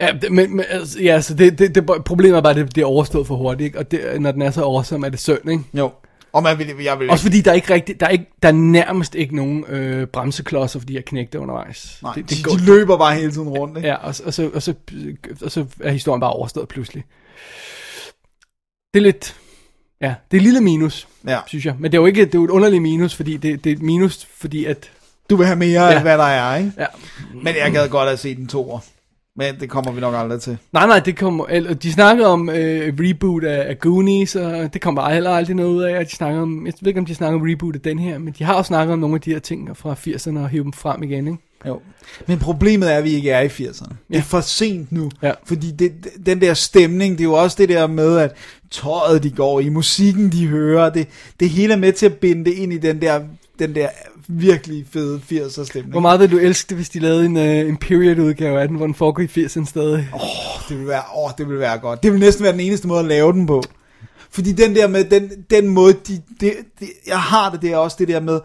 Ja, 0.00 0.12
det, 0.22 0.32
men, 0.32 0.56
men 0.56 0.64
altså, 0.68 1.02
ja, 1.02 1.20
så 1.20 1.34
det, 1.34 1.58
det, 1.58 1.74
det, 1.74 1.86
problemet 2.04 2.36
er 2.36 2.40
bare, 2.40 2.50
at 2.50 2.56
det, 2.56 2.74
det 2.74 2.82
er 2.82 2.86
overstået 2.86 3.26
for 3.26 3.36
hurtigt, 3.36 3.66
ikke? 3.66 3.78
og 3.78 3.90
det, 3.90 4.20
når 4.20 4.32
den 4.32 4.42
er 4.42 4.50
så 4.50 4.62
awesome, 4.62 5.06
er 5.06 5.10
det 5.10 5.20
synd, 5.20 5.50
ikke? 5.50 5.64
Jo. 5.74 5.92
Og 6.32 6.42
man 6.42 6.58
vil, 6.58 6.74
jeg 6.84 6.98
vil 6.98 7.10
Også 7.10 7.24
fordi 7.24 7.40
der 7.40 7.50
er 7.50 7.54
ikke 7.54 7.74
rigtig, 7.74 8.00
der 8.00 8.06
er, 8.06 8.10
ikke, 8.10 8.26
der 8.42 8.48
er 8.48 8.52
nærmest 8.52 9.14
ikke 9.14 9.36
nogen 9.36 9.64
øh, 9.68 10.06
bremseklodser 10.06 10.78
for 10.80 10.86
de 10.86 10.92
her 10.92 11.00
knægte 11.00 11.40
undervejs. 11.40 11.98
Nej, 12.02 12.12
det, 12.14 12.30
de, 12.30 12.34
det 12.34 12.44
går, 12.44 12.52
de 12.52 12.64
løber 12.64 12.98
bare 12.98 13.14
hele 13.14 13.32
tiden 13.32 13.48
rundt, 13.48 13.76
ikke? 13.76 13.88
Ja, 13.88 13.94
og, 13.94 14.14
og, 14.24 14.34
så, 14.34 14.50
og, 14.54 14.62
så, 14.62 14.74
og 15.42 15.50
så 15.50 15.66
er 15.80 15.90
historien 15.90 16.20
bare 16.20 16.30
overstået 16.32 16.68
pludselig. 16.68 17.04
Det 18.94 19.00
er 19.00 19.04
lidt, 19.04 19.36
ja, 20.00 20.14
det 20.30 20.36
er 20.36 20.40
et 20.40 20.42
lille 20.42 20.60
minus, 20.60 21.08
Ja. 21.28 21.38
synes 21.46 21.66
jeg. 21.66 21.74
Men 21.78 21.92
det 21.92 21.98
er 21.98 22.02
jo 22.02 22.06
ikke, 22.06 22.24
det 22.24 22.34
er 22.34 22.38
jo 22.38 22.44
et 22.44 22.50
underligt 22.50 22.82
minus, 22.82 23.14
fordi 23.14 23.36
det, 23.36 23.64
det 23.64 23.72
er 23.72 23.76
et 23.76 23.82
minus, 23.82 24.26
fordi 24.36 24.64
at, 24.64 24.90
Du 25.30 25.36
vil 25.36 25.46
have 25.46 25.56
mere 25.58 25.82
Ja. 25.84 25.94
af, 25.94 26.02
hvad 26.02 26.18
der 26.18 26.24
er, 26.24 26.56
ikke? 26.56 26.72
ja, 26.78 26.86
Men 27.34 27.54
jeg 27.64 27.72
gad 27.72 27.88
godt 27.88 28.08
at 28.08 28.18
se 28.18 28.34
den 28.34 28.46
to 28.48 28.70
år. 28.70 28.84
Men 29.36 29.54
det 29.60 29.70
kommer 29.70 29.92
vi 29.92 30.00
nok 30.00 30.14
aldrig 30.16 30.40
til. 30.40 30.58
Nej, 30.72 30.86
nej, 30.86 30.98
det 30.98 31.16
kommer... 31.16 31.46
eller, 31.46 31.74
De 31.74 31.92
snakkede 31.92 32.26
om 32.28 32.48
øh, 32.50 32.94
reboot 33.00 33.44
af, 33.44 33.68
af 33.68 33.78
Goonies, 33.78 34.36
og 34.36 34.74
det 34.74 34.80
kommer 34.80 35.08
heller 35.08 35.30
aldrig 35.30 35.56
noget 35.56 35.70
ud 35.70 35.82
af. 35.82 35.98
Og 35.98 36.04
de 36.04 36.10
snakker 36.10 36.40
om, 36.40 36.66
jeg 36.66 36.72
ved 36.80 36.88
ikke, 36.88 37.00
om 37.00 37.06
de 37.06 37.14
snakker 37.14 37.40
om 37.40 37.46
reboot 37.50 37.74
af 37.74 37.80
den 37.80 37.98
her, 37.98 38.18
men 38.18 38.34
de 38.38 38.44
har 38.44 38.54
også 38.54 38.68
snakket 38.68 38.92
om 38.92 38.98
nogle 38.98 39.14
af 39.14 39.20
de 39.20 39.30
her 39.32 39.38
ting 39.38 39.76
fra 39.76 39.92
80'erne 39.94 40.38
og 40.38 40.48
hive 40.48 40.62
dem 40.64 40.72
frem 40.72 41.02
igen, 41.02 41.26
ikke? 41.26 41.38
Jo. 41.66 41.80
Men 42.26 42.38
problemet 42.38 42.92
er, 42.92 42.96
at 42.98 43.04
vi 43.04 43.10
ikke 43.10 43.30
er 43.30 43.40
i 43.40 43.46
80'erne. 43.46 43.88
Det 43.88 43.96
Ja. 44.10 44.18
er 44.18 44.22
for 44.22 44.40
sent 44.40 44.92
nu. 44.92 45.10
Ja. 45.22 45.32
Fordi 45.44 45.70
det, 45.70 45.92
den 46.26 46.40
der 46.40 46.54
stemning, 46.54 47.18
det 47.18 47.24
er 47.24 47.28
jo 47.28 47.32
også 47.34 47.56
det 47.60 47.68
der 47.68 47.86
med, 47.86 48.18
at 48.18 48.32
tøjet 48.70 49.22
de 49.22 49.30
går 49.30 49.60
i, 49.60 49.68
musikken 49.68 50.32
de 50.32 50.46
hører, 50.46 50.90
det, 50.90 51.08
det 51.40 51.48
hele 51.50 51.72
er 51.72 51.78
med 51.78 51.92
til 51.92 52.06
at 52.06 52.14
binde 52.14 52.44
det 52.44 52.52
ind 52.54 52.72
i 52.72 52.78
den 52.78 53.00
der, 53.02 53.20
den 53.58 53.74
der 53.74 53.88
virkelig 54.28 54.86
fede 54.90 55.20
80'er 55.32 55.64
stemning. 55.64 55.90
Hvor 55.90 56.00
meget 56.00 56.20
vil 56.20 56.30
du 56.30 56.38
elske 56.38 56.68
det, 56.68 56.76
hvis 56.76 56.88
de 56.88 56.98
lavede 56.98 57.24
en, 57.24 57.36
uh, 57.36 57.68
en 57.68 57.76
period-udgave 57.76 58.60
af 58.60 58.68
den, 58.68 58.76
hvor 58.76 58.86
den 58.86 58.94
foregår 58.94 59.22
i 59.22 59.44
80'erne 59.44 59.64
stadig? 59.64 60.08
Oh, 60.12 60.20
Det 60.68 60.78
vil 60.78 60.86
være, 60.86 61.02
åh, 61.16 61.30
det 61.38 61.48
vil 61.48 61.58
være 61.58 61.78
godt. 61.78 62.02
Det 62.02 62.12
vil 62.12 62.20
næsten 62.20 62.44
være 62.44 62.52
den 62.52 62.60
eneste 62.60 62.88
måde 62.88 63.00
at 63.00 63.06
lave 63.06 63.32
den 63.32 63.46
på. 63.46 63.62
Fordi 64.30 64.52
den 64.52 64.74
der 64.74 64.88
med, 64.88 65.04
den, 65.04 65.30
den 65.50 65.68
måde, 65.68 65.92
de, 65.92 66.22
det, 66.40 66.52
det, 66.80 66.88
jeg 67.06 67.20
har 67.20 67.50
det, 67.50 67.62
det 67.62 67.72
er 67.72 67.76
også 67.76 67.96
det 68.00 68.08
der 68.08 68.20
med, 68.20 68.40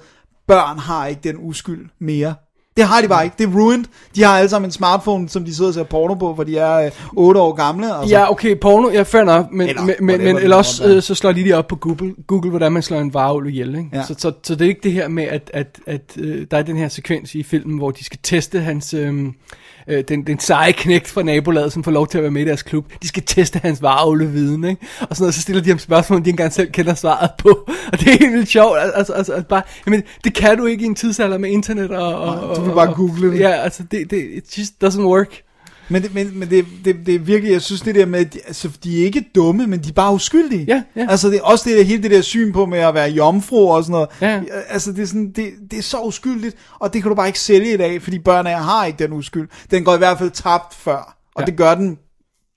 børn 0.48 0.80
har 0.80 1.08
ikke 1.08 1.22
den 1.24 1.36
uskyld 1.40 1.90
mere. 2.00 2.36
Det 2.80 2.88
har 2.88 3.02
de 3.02 3.08
bare 3.08 3.24
ikke. 3.24 3.36
Det 3.38 3.48
er 3.48 3.52
ruined. 3.52 3.86
De 4.16 4.24
har 4.24 4.38
alle 4.38 4.50
sammen 4.50 4.68
en 4.68 4.72
smartphone, 4.72 5.30
som 5.30 5.46
de 5.46 5.56
sidder 5.56 5.70
og 5.70 5.74
ser 5.74 5.84
porno 5.84 6.14
på, 6.14 6.36
for 6.36 6.44
de 6.44 6.58
er 6.58 6.86
øh, 6.86 6.92
8 7.14 7.42
år 7.42 7.54
gamle. 7.54 7.96
Altså. 7.96 8.16
Ja, 8.16 8.32
okay, 8.32 8.56
porno, 8.62 8.90
ja, 8.90 9.02
fair 9.02 9.24
nok, 9.24 9.52
men, 9.52 9.70
Eller 9.70 9.82
men, 9.82 10.18
men, 10.24 10.38
eller 10.38 10.56
også, 10.56 10.88
øh, 10.88 11.02
så 11.02 11.16
slår 11.16 11.32
de 11.32 11.42
lige 11.44 11.58
op 11.58 11.68
på 11.68 11.76
Google, 11.76 12.14
Google 12.28 12.50
hvordan 12.50 12.72
man 12.72 12.82
slår 12.82 13.00
en 13.00 13.14
varulv 13.14 13.48
ihjel, 13.48 13.76
ikke? 13.76 13.90
Ja. 13.94 14.04
Så, 14.04 14.16
så, 14.18 14.32
så 14.44 14.56
det 14.56 14.66
er 14.66 14.70
ikke 14.70 14.82
det 14.84 14.92
her 14.92 15.08
med, 15.08 15.24
at, 15.24 15.52
at, 15.54 15.80
at 15.88 16.02
øh, 16.18 16.46
der 16.52 16.58
er 16.58 16.62
den 16.62 16.78
her 16.78 16.88
sekvens 16.88 17.36
i 17.36 17.44
filmen, 17.44 17.78
hvor 17.78 17.92
de 17.92 18.06
skal 18.06 18.20
teste 18.24 18.60
hans, 18.60 18.94
øh, 18.94 19.26
øh, 19.90 20.04
den, 20.08 20.28
den 20.28 20.40
seje 20.40 20.72
knægt 20.72 21.08
fra 21.08 21.24
nabolaget, 21.24 21.74
som 21.74 21.84
får 21.84 21.92
lov 21.92 22.08
til 22.08 22.18
at 22.18 22.22
være 22.22 22.32
med 22.32 22.42
i 22.42 22.46
deres 22.46 22.64
klub. 22.64 22.86
De 23.02 23.08
skal 23.08 23.24
teste 23.26 23.60
hans 23.64 23.82
varulveviden, 23.82 24.64
ikke? 24.64 24.88
Og 25.02 25.08
sådan 25.16 25.24
noget, 25.24 25.36
så 25.36 25.42
stiller 25.42 25.62
de 25.62 25.70
ham 25.70 25.80
spørgsmål, 25.80 26.18
de 26.20 26.22
ikke 26.22 26.30
engang 26.30 26.54
selv 26.54 26.72
kender 26.72 26.94
svaret 26.94 27.30
på. 27.38 27.50
Og 27.94 28.00
det 28.00 28.08
er 28.08 28.18
helt 28.20 28.34
vildt 28.34 28.50
sjovt, 28.50 28.78
altså, 28.80 29.14
altså, 29.14 29.34
altså 29.34 29.48
bare, 29.50 29.62
jamen, 29.88 30.04
det 30.24 30.34
kan 30.34 30.58
du 30.58 30.66
ikke 30.66 30.84
i 30.84 30.88
en 30.88 30.96
tidsalder 30.96 31.38
med 31.38 31.50
internet 31.50 31.92
og... 31.92 32.16
og, 32.22 32.50
og 32.50 32.56
du 32.56 32.62
vil 32.62 32.72
bare 32.74 32.90
og- 32.90 32.96
google 32.96 33.32
det. 33.32 33.40
Ja, 33.40 33.50
altså, 33.50 33.84
det, 33.92 34.12
det 34.12 34.28
it 34.32 34.58
just 34.58 34.74
doesn't 34.84 35.02
work. 35.02 35.42
Men, 35.90 36.02
det, 36.02 36.14
men, 36.14 36.40
men 36.40 36.50
det, 36.50 36.66
det, 36.86 36.96
det 37.06 37.16
er 37.16 37.20
virkelig, 37.20 37.52
jeg 37.54 37.62
synes 37.62 37.82
det 37.82 37.96
der 37.96 38.06
med, 38.06 38.20
at 38.20 38.34
de, 38.34 38.40
altså, 38.48 38.70
de 38.84 39.02
er 39.02 39.06
ikke 39.06 39.26
dumme, 39.36 39.68
men 39.68 39.80
de 39.84 39.90
er 39.90 39.94
bare 39.94 40.14
uskyldige. 40.14 40.66
Ja, 40.68 40.84
ja. 40.96 41.06
Altså 41.10 41.30
det 41.30 41.38
er 41.38 41.42
også 41.44 41.70
det 41.70 41.78
der, 41.78 41.84
hele 41.84 42.04
det 42.04 42.12
der 42.12 42.22
syn 42.22 42.54
på 42.54 42.66
med 42.66 42.80
at 42.80 42.94
være 42.94 43.10
jomfru 43.10 43.72
og 43.72 43.84
sådan 43.84 43.92
noget. 43.92 44.10
Ja. 44.22 44.42
Altså 44.70 44.92
det 44.92 45.02
er, 45.02 45.06
sådan, 45.06 45.32
det, 45.36 45.46
det 45.72 45.80
er 45.80 45.84
så 45.84 46.02
uskyldigt, 46.02 46.56
og 46.80 46.94
det 46.94 47.02
kan 47.02 47.10
du 47.10 47.16
bare 47.16 47.28
ikke 47.28 47.40
sælge 47.40 47.74
i 47.74 47.78
dag, 47.78 48.02
fordi 48.02 48.20
børn 48.20 48.48
af 48.48 48.64
har 48.64 48.86
ikke 48.86 49.04
den 49.04 49.14
uskyld. 49.14 49.48
Den 49.72 49.84
går 49.84 49.96
i 49.96 49.98
hvert 49.98 50.18
fald 50.18 50.32
tabt 50.32 50.74
før, 50.74 51.18
og 51.36 51.42
Ja. 51.42 51.46
det 51.46 51.58
gør 51.58 51.76
den 51.76 51.98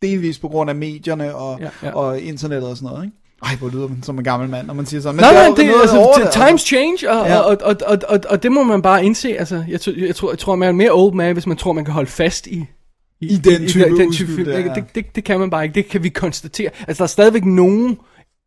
delvis 0.03 0.39
på 0.39 0.49
grund 0.49 0.71
af 0.71 0.77
medierne 0.77 1.35
og, 1.35 1.61
Ja, 1.61 1.69
ja. 1.83 1.93
og 1.95 2.21
internettet 2.21 2.71
og 2.71 2.77
sådan 2.77 2.89
noget. 2.91 3.05
Ikke? 3.05 3.17
Ej, 3.45 3.57
hvor 3.57 3.69
lyder 3.69 3.89
man 3.89 4.03
som 4.03 4.19
en 4.19 4.25
gammel 4.25 4.49
mand, 4.49 4.67
når 4.67 4.75
man 4.75 4.87
siger 4.87 5.01
sådan. 5.01 5.21
Nej, 5.21 5.31
er 5.31 5.35
nej, 5.35 5.47
jo 5.47 5.55
det, 5.55 5.81
altså, 5.81 5.99
over 5.99 6.15
det, 6.19 6.33
times 6.33 6.63
change, 6.63 7.11
og, 7.11 7.27
Ja. 7.27 7.33
ja. 7.35 7.39
og, 7.41 7.57
og, 7.63 7.77
og, 7.87 7.99
og, 8.09 8.19
og 8.29 8.43
det 8.43 8.53
må 8.53 8.63
man 8.63 8.83
bare 8.83 9.05
indse. 9.05 9.39
Altså, 9.39 9.65
jeg, 9.69 9.81
tror- 9.81 10.07
jeg, 10.07 10.17
tror, 10.17 10.31
jeg 10.31 10.39
tror, 10.39 10.57
man 10.57 10.69
er 10.69 10.73
mere 10.73 10.91
old 10.93 11.15
man, 11.15 11.33
hvis 11.33 11.47
man 11.47 11.57
tror, 11.57 11.73
man 11.73 11.85
kan 11.85 11.95
holde 11.95 12.11
fast 12.11 12.47
i, 12.47 12.65
I 13.23 13.37
den 13.37 13.69
type 13.69 13.85
den, 13.85 13.97
den 13.97 14.09
uskyld 14.09 14.27
type 14.27 14.37
film. 14.37 14.45
Det, 14.45 14.73
det, 14.75 14.85
det, 14.95 15.17
det 15.17 15.25
kan 15.25 15.41
man 15.41 15.51
bare 15.51 15.65
ikke. 15.65 15.75
Det 15.75 15.89
kan 15.89 16.03
vi 16.03 16.09
konstatere. 16.09 16.71
Altså, 16.89 17.01
der 17.01 17.05
er 17.05 17.09
stadigvæk 17.09 17.45
nogen 17.45 17.99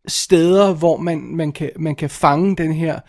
steder, 0.07 0.73
hvor 0.73 0.97
man, 0.97 1.21
man, 1.21 1.51
kan, 1.51 1.69
man 1.79 1.95
kan 1.95 2.09
fange 2.09 2.55
den 2.55 2.73
her 2.73 2.99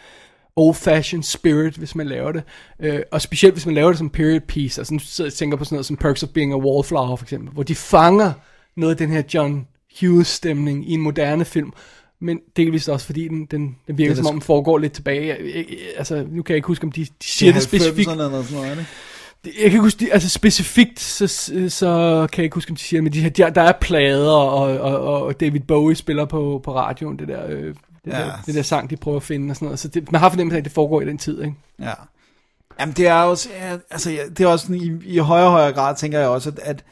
old-fashioned 0.57 1.23
spirit, 1.23 1.75
hvis 1.75 1.95
man 1.95 2.07
laver 2.07 2.33
det. 2.33 2.43
Øh, 2.81 3.01
og 3.13 3.23
specielt 3.23 3.55
hvis 3.55 3.67
man 3.67 3.75
laver 3.75 3.89
det 3.89 3.99
som 3.99 4.11
period 4.11 4.41
piece. 4.41 4.81
Altså 4.81 4.95
nu 4.95 5.01
sidder 5.01 5.29
jeg 5.29 5.35
tænker 5.35 5.57
på 5.57 5.65
sådan 5.65 5.75
noget 5.77 5.87
som 5.87 5.97
Perks 5.97 6.23
of 6.23 6.29
Being 6.29 6.53
a 6.53 6.57
Wallflower 6.57 7.17
for 7.17 7.25
eksempel, 7.25 7.53
hvor 7.53 7.63
de 7.63 7.75
fanger 7.75 8.33
noget 8.77 8.91
af 8.91 8.97
den 8.97 9.11
her 9.11 9.23
John 9.35 9.67
Hughes 10.01 10.27
stemning 10.27 10.91
i 10.91 10.93
en 10.93 11.01
moderne 11.01 11.45
film. 11.45 11.73
Men 12.21 12.41
delvist 12.57 12.89
også 12.89 13.07
fordi 13.07 13.29
den, 13.29 13.47
den, 13.47 13.77
den 13.87 13.99
virker 13.99 14.15
Det 14.15 14.17
som 14.17 14.27
om 14.27 14.35
den 14.35 14.43
foregår 14.43 14.79
lidt 14.79 14.93
tilbage. 14.93 15.37
Altså 15.99 16.27
nu 16.31 16.43
kan 16.43 16.53
jeg 16.53 16.57
ikke 16.57 16.67
huske 16.67 16.85
om 16.85 16.93
de, 16.93 17.05
de 17.05 17.09
siger 17.21 17.53
det, 17.53 17.63
specifikt. 17.63 18.11
Eller 18.11 18.43
sådan 18.43 18.57
noget, 18.57 18.71
ikke? 18.71 18.87
Jeg 19.47 19.55
kan 19.55 19.65
ikke 19.65 19.81
huske, 19.81 20.01
de, 20.01 20.13
altså 20.13 20.29
specifikt, 20.29 21.01
så, 21.01 21.27
så 21.69 22.27
kan 22.33 22.39
jeg 22.41 22.45
ikke 22.45 22.55
huske, 22.55 22.71
om 22.71 22.77
de 22.77 22.83
siger 22.83 23.03
men 23.03 23.13
de, 23.13 23.21
her- 23.21 23.31
der, 23.31 23.51
der 23.51 23.63
er 23.63 23.73
plader, 23.81 24.31
og, 24.33 24.79
og, 24.81 25.23
og 25.23 25.41
David 25.41 25.61
Bowie 25.61 25.97
spiller 25.97 26.25
på, 26.25 26.61
på 26.65 26.75
radioen, 26.77 27.19
det 27.19 27.29
der, 27.29 27.47
øh, 27.49 27.65
det, 27.65 27.77
Ja. 28.07 28.19
der, 28.19 28.33
det 28.47 28.55
der 28.55 28.63
sang, 28.63 28.91
de 28.91 28.97
prøver 28.97 29.17
at 29.17 29.23
finde 29.23 29.53
og 29.53 29.57
sådan 29.57 29.67
noget. 29.67 29.79
Så 29.79 29.89
det, 29.89 30.13
man 30.13 30.21
har 30.21 30.29
fornemmelse 30.29 30.57
af, 30.57 30.59
at 30.61 30.65
det 30.65 30.73
foregår 30.73 31.01
i 31.01 31.05
den 31.05 31.19
tid, 31.19 31.43
ikke? 31.43 31.55
Ja. 31.81 31.93
Jamen 32.81 32.95
det 32.95 33.07
er 33.07 33.15
også, 33.15 33.49
ja, 33.61 33.77
altså 33.91 34.11
ja, 34.11 34.23
det 34.29 34.41
er 34.41 34.47
også 34.49 34.67
sådan, 34.67 34.83
i, 34.83 35.15
i 35.15 35.19
højere 35.19 35.47
og 35.47 35.53
højere 35.53 35.73
grad, 35.73 35.97
tænker 35.97 36.19
jeg 36.19 36.29
også, 36.29 36.49
at, 36.51 36.59
at, 36.63 36.85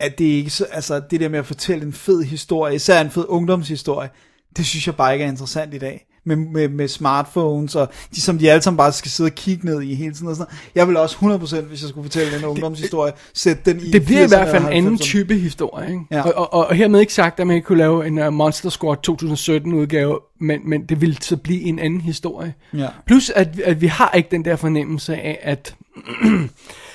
at 0.00 0.18
det 0.18 0.24
ikke 0.24 0.50
så, 0.50 0.64
altså 0.72 1.00
det 1.10 1.20
der 1.20 1.28
med 1.28 1.38
at 1.38 1.46
fortælle 1.46 1.84
en 1.86 1.92
fed 1.92 2.22
historie, 2.22 2.74
især 2.74 3.00
en 3.00 3.10
fed 3.10 3.24
ungdomshistorie, 3.28 4.08
det 4.56 4.66
synes 4.66 4.86
jeg 4.86 4.96
bare 4.96 5.12
ikke 5.12 5.24
er 5.24 5.28
interessant 5.28 5.74
i 5.74 5.78
dag. 5.78 6.06
Med, 6.26 6.36
med, 6.36 6.68
med 6.68 6.88
smartphones, 6.88 7.74
og 7.74 7.88
de 8.14 8.20
som 8.20 8.38
de 8.38 8.50
alle 8.50 8.62
sammen 8.62 8.76
bare 8.76 8.92
skal 8.92 9.10
sidde 9.10 9.28
og 9.28 9.34
kigge 9.34 9.66
ned 9.66 9.82
i 9.82 9.94
hele 9.94 10.14
tiden. 10.14 10.28
Og 10.28 10.36
sådan 10.36 10.46
noget. 10.50 10.70
Jeg 10.74 10.88
vil 10.88 10.96
også 10.96 11.16
100%, 11.16 11.60
hvis 11.60 11.82
jeg 11.82 11.88
skulle 11.88 12.04
fortælle 12.04 12.38
en 12.38 12.44
ungdomshistorie, 12.44 13.12
sætte 13.34 13.62
den 13.72 13.80
i 13.80 13.90
Det 13.90 14.04
bliver 14.04 14.20
i 14.20 14.24
80'erne 14.24 14.28
hvert 14.28 14.48
fald 14.48 14.62
en 14.64 14.72
anden 14.72 14.94
90'erne. 14.94 14.98
type 14.98 15.34
historie, 15.34 15.88
ikke? 15.88 16.00
Ja. 16.10 16.22
Og, 16.22 16.52
og, 16.52 16.66
og 16.68 16.74
hermed 16.74 17.00
ikke 17.00 17.14
sagt, 17.14 17.40
at 17.40 17.46
man 17.46 17.56
ikke 17.56 17.66
kunne 17.66 17.78
lave 17.78 18.06
en 18.06 18.18
uh, 18.18 18.32
Monster 18.32 18.70
Squad 18.70 18.96
2017 19.02 19.74
udgave, 19.74 20.18
men, 20.40 20.60
men 20.64 20.86
det 20.86 21.00
ville 21.00 21.16
så 21.20 21.36
blive 21.36 21.60
en 21.60 21.78
anden 21.78 22.00
historie. 22.00 22.54
Ja. 22.74 22.88
Plus, 23.06 23.30
at, 23.30 23.60
at 23.64 23.80
vi 23.80 23.86
har 23.86 24.10
ikke 24.16 24.28
den 24.30 24.44
der 24.44 24.56
fornemmelse 24.56 25.14
af, 25.14 25.38
at 25.42 25.74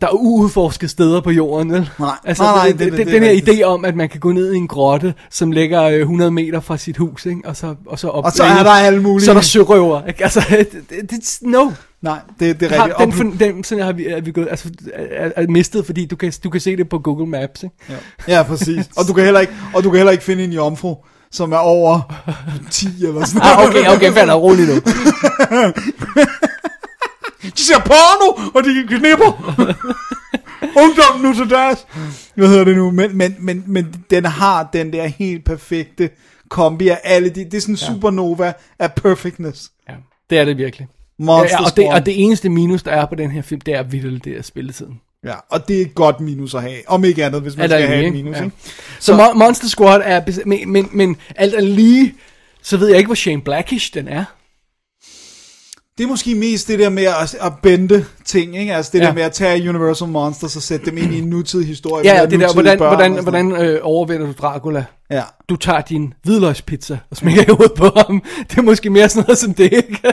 der 0.00 0.06
er 0.06 0.10
uudforskede 0.12 0.88
steder 0.90 1.20
på 1.20 1.30
jorden, 1.30 1.72
vel? 1.72 1.90
Nej. 1.98 2.08
Altså, 2.24 2.42
Nej, 2.42 2.54
nej, 2.54 2.66
det, 2.66 2.78
det- 2.78 2.92
det, 2.92 3.06
den 3.06 3.22
er 3.22 3.32
her 3.32 3.40
idé 3.42 3.62
om, 3.62 3.84
at 3.84 3.96
man 3.96 4.08
kan 4.08 4.20
gå 4.20 4.32
ned 4.32 4.52
i 4.52 4.56
en 4.56 4.68
grotte, 4.68 5.14
som 5.30 5.52
ligger 5.52 5.82
øh, 5.82 5.98
100 5.98 6.30
meter 6.30 6.60
fra 6.60 6.76
sit 6.76 6.96
hus, 6.96 7.26
ikke? 7.26 7.40
Og 7.44 7.56
så, 7.56 7.74
og 7.86 7.98
så, 7.98 8.08
op, 8.08 8.24
Og 8.24 8.32
så 8.32 8.42
er 8.44 8.62
der 8.62 8.70
alle 8.70 9.02
mulige- 9.02 9.24
Så 9.24 9.30
er 9.30 9.34
der 9.34 9.40
sørøver, 9.42 10.06
ikke? 10.06 10.22
Altså, 10.22 10.40
det, 10.90 11.10
det, 11.10 11.38
no. 11.42 11.70
Nej, 12.02 12.18
det, 12.40 12.60
det 12.60 12.72
er 12.72 12.82
rigtigt. 12.84 12.98
den, 12.98 13.12
for, 13.12 13.44
den 13.44 13.64
sådan 13.64 13.84
har 13.84 13.92
vi, 13.92 14.06
er 14.06 14.20
vi 14.20 14.32
gået, 14.32 14.48
altså, 14.50 14.70
er, 14.94 15.30
er 15.36 15.46
mistet, 15.48 15.86
fordi 15.86 16.06
du 16.06 16.16
kan, 16.16 16.32
du 16.44 16.50
kan 16.50 16.60
se 16.60 16.76
det 16.76 16.88
på 16.88 16.98
Google 16.98 17.26
Maps, 17.26 17.62
ikke? 17.62 17.74
Ja, 18.28 18.34
ja 18.36 18.42
præcis. 18.42 18.88
Og 18.96 19.04
du 19.08 19.12
kan 19.12 19.24
heller 19.24 19.40
ikke, 19.40 19.52
og 19.74 19.84
du 19.84 19.90
kan 19.90 19.96
heller 19.96 20.12
ikke 20.12 20.24
finde 20.24 20.44
en 20.44 20.52
jomfru, 20.52 20.96
som 21.32 21.52
er 21.52 21.56
over 21.56 22.14
10 22.70 22.86
eller 23.06 23.24
sådan 23.24 23.42
Ah, 23.42 23.68
okay, 23.68 23.88
okay, 23.96 24.12
fair 24.12 24.24
nok, 24.26 24.42
rolig 24.42 24.66
nu. 24.66 24.74
De 27.42 27.62
ser 27.64 27.78
porno, 27.78 28.50
og 28.54 28.64
de 28.64 28.86
knipper. 28.88 29.54
Ungdom 30.76 31.20
nu 31.20 31.34
til 31.34 31.50
deres. 31.50 31.86
Hvad 32.34 32.48
hedder 32.48 32.64
det 32.64 32.76
nu? 32.76 32.90
Men, 32.90 33.16
men, 33.16 33.36
men, 33.38 33.64
men 33.66 33.94
den 34.10 34.24
har 34.24 34.68
den 34.72 34.92
der 34.92 35.06
helt 35.06 35.44
perfekte 35.44 36.10
kombi 36.48 36.88
af 36.88 37.00
alle 37.04 37.28
de, 37.28 37.44
det 37.44 37.54
er 37.54 37.60
sådan 37.60 37.72
en 37.72 37.76
supernova 37.76 38.52
af 38.78 38.92
perfectness. 38.92 39.70
Ja, 39.88 39.94
det 40.30 40.38
er 40.38 40.44
det 40.44 40.56
virkelig. 40.56 40.88
Monster 41.18 41.56
ja, 41.60 41.64
og, 41.64 41.76
det, 41.76 41.88
og 41.88 42.06
det 42.06 42.24
eneste 42.24 42.48
minus, 42.48 42.82
der 42.82 42.90
er 42.90 43.06
på 43.06 43.14
den 43.14 43.30
her 43.30 43.42
film, 43.42 43.60
det 43.60 43.74
er 43.74 43.82
vildt, 43.82 44.24
det 44.24 44.38
er 44.38 44.42
spilletiden. 44.42 45.00
Ja, 45.24 45.34
og 45.50 45.68
det 45.68 45.76
er 45.76 45.80
et 45.82 45.94
godt 45.94 46.20
minus 46.20 46.54
at 46.54 46.62
have. 46.62 46.76
Om 46.86 47.04
ikke 47.04 47.24
andet, 47.24 47.40
hvis 47.42 47.56
man 47.56 47.70
der 47.70 47.76
skal 47.78 47.88
have 47.88 48.06
et 48.06 48.12
minus. 48.12 48.36
Ja. 48.36 48.44
Ikke? 48.44 48.56
Så 49.00 49.12
Mo- 49.12 49.38
Monster 49.38 49.68
Squad 49.68 50.00
er, 50.04 50.42
men, 50.46 50.72
men, 50.72 50.88
men 50.92 51.16
alt 51.36 51.54
er 51.54 51.60
lige, 51.60 52.14
så 52.62 52.76
ved 52.76 52.88
jeg 52.88 52.96
ikke, 52.96 53.08
hvor 53.08 53.14
Shane 53.14 53.42
Blackish 53.42 53.94
den 53.94 54.08
er. 54.08 54.24
Det 56.00 56.06
er 56.06 56.08
måske 56.08 56.34
mest 56.34 56.68
det 56.68 56.78
der 56.78 56.88
med 56.88 57.02
at, 57.02 57.34
at 57.40 57.52
bende 57.62 58.04
ting, 58.24 58.58
ikke? 58.58 58.74
Altså 58.74 58.90
det 58.92 59.00
Ja. 59.00 59.04
der 59.06 59.12
med 59.12 59.22
at 59.22 59.32
tage 59.32 59.68
Universal 59.68 60.08
Monsters 60.08 60.56
og 60.56 60.62
sætte 60.62 60.86
dem 60.86 60.98
ind 60.98 61.14
i 61.14 61.18
en 61.18 61.24
nutidig 61.28 61.66
historie. 61.66 62.14
Ja, 62.14 62.26
det 62.26 62.40
der, 62.40 62.52
hvordan, 62.52 62.78
hvordan, 62.78 63.22
hvordan 63.22 63.52
øh, 63.52 63.80
overvinder 63.82 64.26
du 64.26 64.32
Dracula? 64.32 64.84
Ja. 65.10 65.22
Du 65.48 65.56
tager 65.56 65.80
din 65.80 66.14
hvidløgspizza 66.22 66.98
og 67.10 67.16
smækker 67.16 67.42
i 67.42 67.46
hovedet 67.48 67.72
på 67.76 67.88
ham. 67.96 68.22
Det 68.50 68.58
er 68.58 68.62
måske 68.62 68.90
mere 68.90 69.08
sådan 69.08 69.24
noget 69.26 69.38
som 69.38 69.54
det, 69.54 69.72
ikke? 69.72 69.98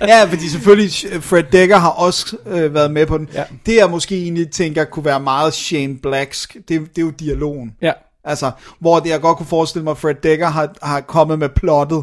Ja, 0.00 0.24
fordi 0.24 0.48
selvfølgelig 0.48 0.90
Fred 1.22 1.42
Dekker 1.52 1.76
har 1.76 1.88
også 1.90 2.36
øh, 2.46 2.74
været 2.74 2.90
med 2.90 3.06
på 3.06 3.18
den. 3.18 3.28
Ja. 3.34 3.44
Det 3.66 3.76
jeg 3.76 3.90
måske 3.90 4.22
egentlig 4.22 4.50
tænker 4.50 4.84
kunne 4.84 5.04
være 5.04 5.20
meget 5.20 5.54
Shane 5.54 5.96
Blacksk, 6.02 6.54
det, 6.54 6.68
det 6.68 6.98
er 6.98 7.02
jo 7.02 7.10
dialogen. 7.10 7.72
Ja. 7.82 7.92
Altså, 8.24 8.50
hvor 8.80 8.98
det 9.00 9.10
jeg 9.10 9.20
godt 9.20 9.36
kunne 9.36 9.46
forestille 9.46 9.84
mig, 9.84 9.90
at 9.90 9.98
Fred 9.98 10.14
Dekker 10.22 10.46
har, 10.46 10.74
har 10.82 11.00
kommet 11.00 11.38
med 11.38 11.48
plottet. 11.48 12.02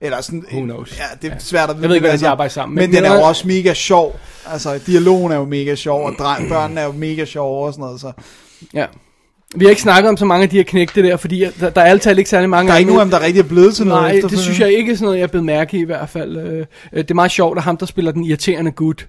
Eller 0.00 0.20
sådan, 0.20 0.44
Who 0.52 0.60
knows? 0.62 0.98
Ja, 0.98 1.04
det 1.22 1.28
er 1.30 1.34
ja. 1.34 1.38
svært 1.40 1.70
at 1.70 1.76
Jeg 1.80 1.88
ved 1.88 1.96
ikke, 1.96 2.06
hvordan 2.06 2.20
de 2.20 2.28
arbejder 2.28 2.50
sammen, 2.50 2.76
Men, 2.76 2.90
men- 2.90 2.96
den 2.96 3.04
er 3.12 3.14
jo 3.16 3.22
også 3.22 3.48
mega 3.48 3.74
sjov. 3.74 4.18
Altså, 4.46 4.80
dialogen 4.86 5.32
er 5.32 5.36
jo 5.36 5.44
mega 5.44 5.74
sjov, 5.74 6.06
og 6.06 6.12
dreng, 6.18 6.48
børnene 6.52 6.80
er 6.80 6.84
jo 6.84 6.92
mega 6.92 7.24
sjove 7.24 7.66
og 7.66 7.72
sådan 7.72 7.82
noget. 7.82 8.00
Så. 8.00 8.12
Ja. 8.74 8.86
Vi 9.56 9.64
har 9.64 9.70
ikke 9.70 9.82
snakket 9.82 10.08
om 10.08 10.16
så 10.16 10.24
mange 10.24 10.42
af 10.42 10.48
de 10.50 10.56
her 10.56 10.62
knægte 10.64 11.02
der, 11.02 11.16
fordi 11.16 11.44
der, 11.60 11.70
der 11.70 11.80
er 11.80 11.84
altid 11.84 12.18
ikke 12.18 12.30
særlig 12.30 12.50
mange 12.50 12.68
Der 12.68 12.74
er 12.74 12.78
ikke 12.78 12.90
nogen 12.90 13.00
af 13.00 13.04
dem, 13.06 13.10
der 13.10 13.26
rigtig 13.26 13.40
er 13.40 13.48
blevet 13.48 13.76
til 13.76 13.86
noget 13.86 14.02
Nej, 14.02 14.20
det 14.30 14.38
synes 14.38 14.60
jeg 14.60 14.72
ikke 14.72 14.92
er 14.92 14.96
sådan 14.96 15.04
noget, 15.04 15.18
jeg 15.18 15.22
er 15.22 15.28
blevet 15.28 15.44
mærke 15.44 15.76
i 15.76 15.80
i 15.80 15.84
hvert 15.84 16.08
fald. 16.08 16.36
Øh, 16.36 16.66
Det 16.92 17.10
er 17.10 17.14
meget 17.14 17.30
sjovt, 17.30 17.58
at 17.58 17.64
ham, 17.64 17.76
der 17.76 17.86
spiller 17.86 18.12
den 18.12 18.24
irriterende 18.24 18.70
gut, 18.70 19.08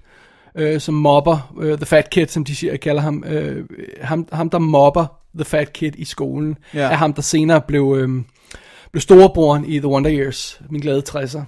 øh, 0.58 0.80
som 0.80 0.94
mobber, 0.94 1.52
øh, 1.60 1.76
The 1.76 1.86
Fat 1.86 2.10
Kid, 2.10 2.26
som 2.26 2.44
de 2.44 2.56
siger, 2.56 2.76
kalder 2.76 3.02
ham, 3.02 3.24
øh, 3.26 3.64
ham, 4.02 4.28
ham 4.32 4.50
der 4.50 4.58
mobber 4.58 5.06
The 5.34 5.44
Fat 5.44 5.72
Kid 5.72 5.92
i 5.98 6.04
skolen, 6.04 6.56
ja. 6.74 6.80
er 6.80 6.94
ham, 6.96 7.12
der 7.12 7.22
senere 7.22 7.60
blev, 7.68 7.96
øh, 7.98 8.08
blev 8.92 9.00
storebroren 9.00 9.64
i 9.64 9.78
The 9.78 9.88
Wonder 9.88 10.12
Years, 10.12 10.60
min 10.70 10.80
glade 10.80 11.02
60'er. 11.08 11.40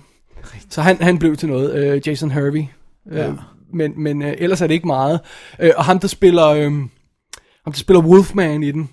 Så 0.71 0.83
han, 0.83 0.97
han 1.03 1.19
blev 1.19 1.37
til 1.37 1.49
noget, 1.49 1.75
øh, 1.75 2.09
Jason 2.09 2.31
Hervey. 2.31 2.65
Øh, 3.11 3.19
Ja. 3.19 3.33
Men, 3.75 4.03
men 4.03 4.23
øh, 4.23 4.35
ellers 4.39 4.61
er 4.61 4.67
det 4.67 4.75
ikke 4.75 4.87
meget. 4.87 5.21
Øh, 5.61 5.71
og 5.77 5.85
ham, 5.85 5.99
der 5.99 6.09
spiller, 6.09 6.47
øh, 6.47 6.73
ham, 7.65 7.73
der 7.73 7.73
spiller 7.73 8.03
Wolfman 8.03 8.63
i 8.63 8.73
den, 8.73 8.91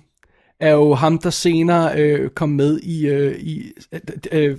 er 0.60 0.70
jo 0.70 0.94
ham, 0.94 1.18
der 1.18 1.30
senere 1.30 2.00
øh, 2.00 2.30
kom 2.30 2.48
med 2.48 2.80
i, 2.80 3.06
øh, 3.06 3.38
i 3.40 3.72
øh, 3.92 4.00
øh, 4.32 4.58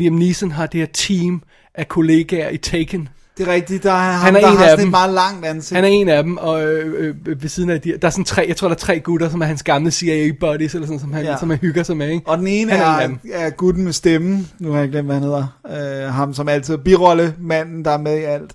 Liam 0.00 0.14
Neeson 0.14 0.50
har 0.50 0.66
det 0.66 0.80
her 0.80 0.86
team 0.86 1.42
af 1.74 1.88
kollegaer 1.88 2.48
i 2.48 2.56
Taken. 2.56 3.08
Det 3.40 3.48
er 3.48 3.52
rigtigt, 3.52 3.82
der 3.82 3.90
er 3.92 4.12
ham, 4.12 4.20
Han 4.20 4.36
er 4.36 4.40
der 4.40 4.50
en 4.50 4.56
har 4.56 4.64
af 4.64 4.70
sådan 4.70 4.78
dem. 4.80 4.88
et 4.88 4.90
meget 4.90 5.14
langt 5.14 5.46
ansigt. 5.46 5.76
Han 5.76 5.84
er 5.84 5.88
en 5.88 6.08
af 6.08 6.22
dem, 6.22 6.36
og 6.36 6.62
øh, 6.64 7.14
øh, 7.26 7.42
ved 7.42 7.48
siden 7.48 7.70
af 7.70 7.80
de, 7.80 7.92
der 8.02 8.06
er 8.08 8.10
sådan 8.10 8.24
tre, 8.24 8.44
jeg 8.48 8.56
tror 8.56 8.68
der 8.68 8.74
er 8.74 8.78
tre 8.78 9.00
gutter, 9.00 9.28
som 9.28 9.40
er 9.40 9.46
hans 9.46 9.62
gamle 9.62 9.90
CIA 9.90 10.32
buddies, 10.40 10.74
eller 10.74 10.86
sådan, 10.86 11.00
som 11.00 11.12
han, 11.12 11.24
Ja. 11.24 11.30
ja. 11.30 11.36
som 11.38 11.50
han 11.50 11.58
hygger 11.58 11.82
sig 11.82 11.96
med, 11.96 12.08
ikke? 12.08 12.28
Og 12.28 12.38
den 12.38 12.46
ene 12.46 12.72
Han 12.72 12.80
er 12.80 12.84
en 12.86 12.90
er, 12.94 13.00
af 13.02 13.08
dem. 13.08 13.18
er 13.32 13.50
gutten 13.50 13.84
med 13.84 13.92
stemmen. 13.92 14.48
Nu 14.58 14.72
har 14.72 14.80
jeg 14.80 14.88
glemt, 14.88 15.06
hvad 15.06 15.16
han 15.16 15.24
hedder. 15.24 16.06
Uh, 16.08 16.14
ham 16.14 16.34
som 16.34 16.48
altid 16.48 16.74
er 16.74 16.78
birolle, 16.78 17.34
manden, 17.40 17.84
der 17.84 17.90
er 17.90 17.98
med 17.98 18.18
i 18.18 18.22
alt. 18.22 18.52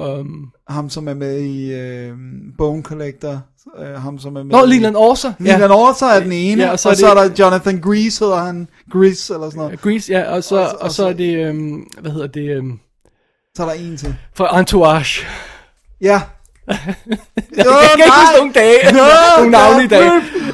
Um, 0.00 0.46
Ham 0.68 0.90
som 0.90 1.08
er 1.08 1.14
med 1.14 1.38
i 1.40 1.74
uh, 2.10 2.16
Bone 2.58 2.82
Collector. 2.82 3.42
Uh, 3.80 4.02
ham 4.02 4.18
som 4.18 4.36
er 4.36 4.42
med 4.42 4.52
Nå. 4.52 4.64
Leland 4.66 4.96
Orser. 4.96 5.32
Leland 5.38 5.72
Orser 5.72 6.06
er 6.06 6.20
den 6.20 6.32
ene, 6.32 6.62
Ja, 6.62 6.70
og 6.70 6.78
så, 6.78 6.82
så 6.82 6.88
og 6.88 6.92
er 6.92 6.96
så 6.96 7.06
er 7.20 7.28
det- 7.28 7.38
der 7.38 7.44
Jonathan 7.44 7.80
Grease, 7.80 8.24
hedder 8.24 8.38
han. 8.44 8.68
Grease 8.92 9.34
eller 9.34 9.50
sådan 9.50 9.58
noget. 9.62 9.80
Grease, 9.80 10.12
ja, 10.12 10.22
og 10.34 10.44
så, 10.44 10.56
Og 10.56 10.66
og 10.68 10.82
og 10.82 10.90
så 10.92 11.08
er 11.08 11.12
det, 11.12 11.36
øhm, 11.48 11.84
hvad 12.00 12.10
hedder 12.12 12.26
det, 12.26 12.56
øhm, 12.56 12.78
Så 13.56 13.62
er 13.62 13.66
der 13.66 13.72
en 13.74 13.96
til. 13.96 14.14
fra 14.34 14.58
Entourage. 14.58 15.26
Ja. 16.00 16.20
Jeg 16.68 16.76
kan 17.56 17.66
ikke 17.94 18.04
huske 18.04 18.36
nogen 18.36 18.52
dage, 18.52 18.78
nogle 19.36 19.50
navne 19.50 19.84
i 19.84 19.86
dag. 19.88 20.02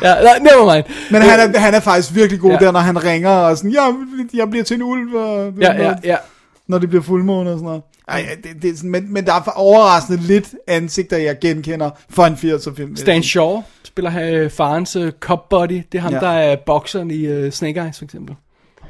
Ja, 0.02 0.14
nej, 0.22 0.38
never 0.38 0.74
mind. 0.74 0.85
Men 1.11 1.22
han 1.22 1.54
er, 1.54 1.59
han 1.59 1.74
er 1.74 1.80
faktisk 1.80 2.14
virkelig 2.14 2.40
god 2.40 2.50
Ja. 2.50 2.57
der, 2.57 2.72
når 2.72 2.80
han 2.80 3.04
ringer 3.04 3.30
og 3.30 3.57
sådan, 3.57 3.70
ja, 3.70 3.92
jeg 4.35 4.50
bliver 4.50 4.64
til 4.64 4.74
en 4.74 4.83
ulv, 4.83 5.14
og, 5.14 5.52
Ja, 5.61 5.72
ja, 5.83 5.94
ja. 6.04 6.16
når 6.68 6.78
det 6.78 6.88
bliver 6.88 7.02
fuldmåne 7.02 7.50
og 7.50 7.59
sådan 7.59 7.64
noget. 7.66 7.83
Ej, 8.09 8.26
det, 8.44 8.62
det 8.62 8.70
er 8.70 8.76
sådan, 8.76 8.90
men, 8.90 9.12
men 9.12 9.26
der 9.26 9.33
er 9.35 9.50
overraskende 9.57 10.22
lidt 10.22 10.54
ansigter, 10.66 11.16
jeg 11.16 11.38
genkender 11.40 11.90
for 12.11 12.24
en 12.26 12.35
80'er 12.35 12.74
film. 12.74 12.96
Stan 12.96 13.22
Shaw 13.22 13.62
spiller 13.85 14.11
her 14.11 14.48
farens 14.48 14.96
uh, 14.96 15.11
cop 15.20 15.48
buddy. 15.48 15.83
Det 15.92 15.98
er 15.98 16.02
ham, 16.02 16.12
Ja. 16.12 16.20
der 16.20 16.28
er 16.28 16.57
bokseren 16.66 17.11
i 17.11 17.44
uh, 17.46 17.50
Snake 17.50 17.80
Eyes, 17.80 17.98
for 17.98 18.04
eksempel. 18.04 18.37
Oh, 18.83 18.88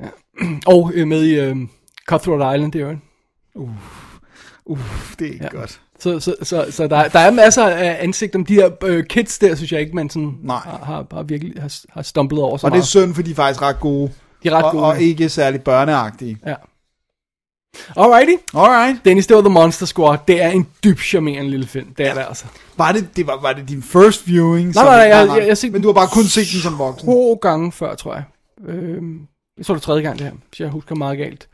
ja. 0.00 0.04
ja. 0.04 0.46
Og 0.74 0.92
uh, 1.00 1.06
med 1.08 1.22
i 1.22 1.50
uh, 1.50 1.56
Cutthroat 2.08 2.56
Island, 2.56 2.72
det 2.72 2.80
er 2.80 2.86
jo 2.86 2.96
Uff, 4.66 5.16
det 5.18 5.26
er 5.28 5.32
ikke 5.32 5.44
ja. 5.52 5.58
godt. 5.58 5.80
Så, 5.98 6.20
så, 6.20 6.34
så, 6.42 6.66
så 6.70 6.86
der, 6.88 6.96
er- 6.96 7.08
der 7.08 7.18
er 7.18 7.30
masser 7.30 7.66
af 7.66 7.96
ansigt 8.00 8.34
om 8.34 8.44
de 8.46 8.54
her 8.54 8.70
øh, 8.84 9.04
kids 9.06 9.38
der, 9.38 9.54
synes 9.54 9.72
jeg 9.72 9.80
ikke, 9.80 9.96
man 9.96 10.10
sådan 10.10 10.38
Nej. 10.42 10.56
har, 10.64 10.80
har, 10.84 11.06
har 11.12 11.22
virkelig 11.22 11.62
har, 11.62 11.72
har 11.90 12.02
stumplet 12.02 12.42
over 12.42 12.56
så 12.56 12.66
Og 12.66 12.70
det 12.70 12.76
er 12.76 12.78
meget. 12.78 12.86
synd, 12.86 13.14
for 13.14 13.22
de 13.22 13.30
er 13.30 13.34
faktisk 13.34 13.62
ret 13.62 13.80
gode. 13.80 14.12
De 14.42 14.48
er 14.48 14.52
ret 14.56 14.64
og, 14.64 14.72
gode. 14.72 14.84
Og 14.84 15.00
ikke 15.00 15.28
særlig 15.28 15.60
børneagtige. 15.62 16.38
Ja. 16.46 16.54
Alrighty. 17.96 18.32
Alright. 18.54 19.04
Dennis, 19.04 19.26
det 19.26 19.36
var 19.36 19.42
The 19.42 19.50
Monster 19.50 19.86
Squad. 19.86 20.18
Det 20.28 20.42
er 20.42 20.48
en 20.48 20.66
dybt 20.84 21.00
charmerende 21.00 21.50
lille 21.50 21.66
film. 21.66 21.94
Det 21.98 22.06
er 22.08 22.14
det 22.14 22.24
altså. 22.28 22.44
Var 22.76 22.92
det, 22.92 23.16
det 23.16 23.26
var, 23.26 23.40
var 23.40 23.52
det 23.52 23.68
din 23.68 23.82
first 23.82 24.26
viewing? 24.28 24.74
Nej, 24.74 24.84
nej, 24.84 24.94
nej, 24.96 25.02
jeg, 25.18 25.28
jeg, 25.28 25.46
jeg, 25.48 25.56
jeg 25.62 25.72
Men 25.72 25.82
du 25.82 25.88
har 25.88 25.92
bare 25.92 26.08
kun 26.08 26.24
set 26.24 26.46
den 26.52 26.60
som 26.60 26.78
voksen. 26.78 27.06
to 27.08 27.34
gange 27.34 27.72
før, 27.72 27.94
tror 27.94 28.14
jeg. 28.14 28.24
Øhm, 28.68 29.20
jeg 29.58 29.66
tror 29.66 29.74
det 29.74 29.82
tredje 29.82 30.02
gang 30.02 30.18
det 30.18 30.26
her, 30.26 30.32
hvis 30.48 30.60
jeg 30.60 30.68
husker 30.68 30.94
meget 30.94 31.18
galt. 31.18 31.48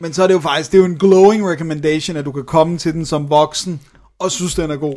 Men 0.00 0.12
så 0.12 0.22
er 0.22 0.26
det 0.26 0.34
jo 0.34 0.40
faktisk, 0.40 0.72
det 0.72 0.78
er 0.78 0.82
jo 0.82 0.86
en 0.86 0.98
glowing 0.98 1.48
recommendation, 1.50 2.16
at 2.16 2.24
du 2.24 2.32
kan 2.32 2.44
komme 2.44 2.78
til 2.78 2.92
den 2.92 3.06
som 3.06 3.30
voksen, 3.30 3.80
og 4.18 4.30
synes, 4.30 4.54
den 4.54 4.70
er 4.70 4.76
god. 4.76 4.94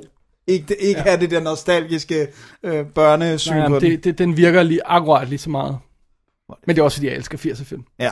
Ikke, 0.47 0.75
ikke 0.81 0.99
ja. 0.99 1.03
have 1.03 1.19
det 1.19 1.31
der 1.31 1.39
nostalgiske 1.39 2.27
øh, 2.63 2.85
børnesyn 2.85 3.51
Nej, 3.51 3.59
på 3.59 3.63
jamen, 3.63 3.81
den. 3.81 3.91
det, 3.91 4.03
det, 4.03 4.17
den 4.17 4.37
virker 4.37 4.63
lige 4.63 4.79
akkurat 4.85 5.29
lige 5.29 5.39
så 5.39 5.49
meget. 5.49 5.77
Men 6.67 6.75
det 6.75 6.81
er 6.81 6.85
også 6.85 6.97
fordi, 6.97 7.07
jeg 7.07 7.15
elsker 7.15 7.37
80'er 7.37 7.63
film. 7.63 7.83
Ja. 7.99 8.11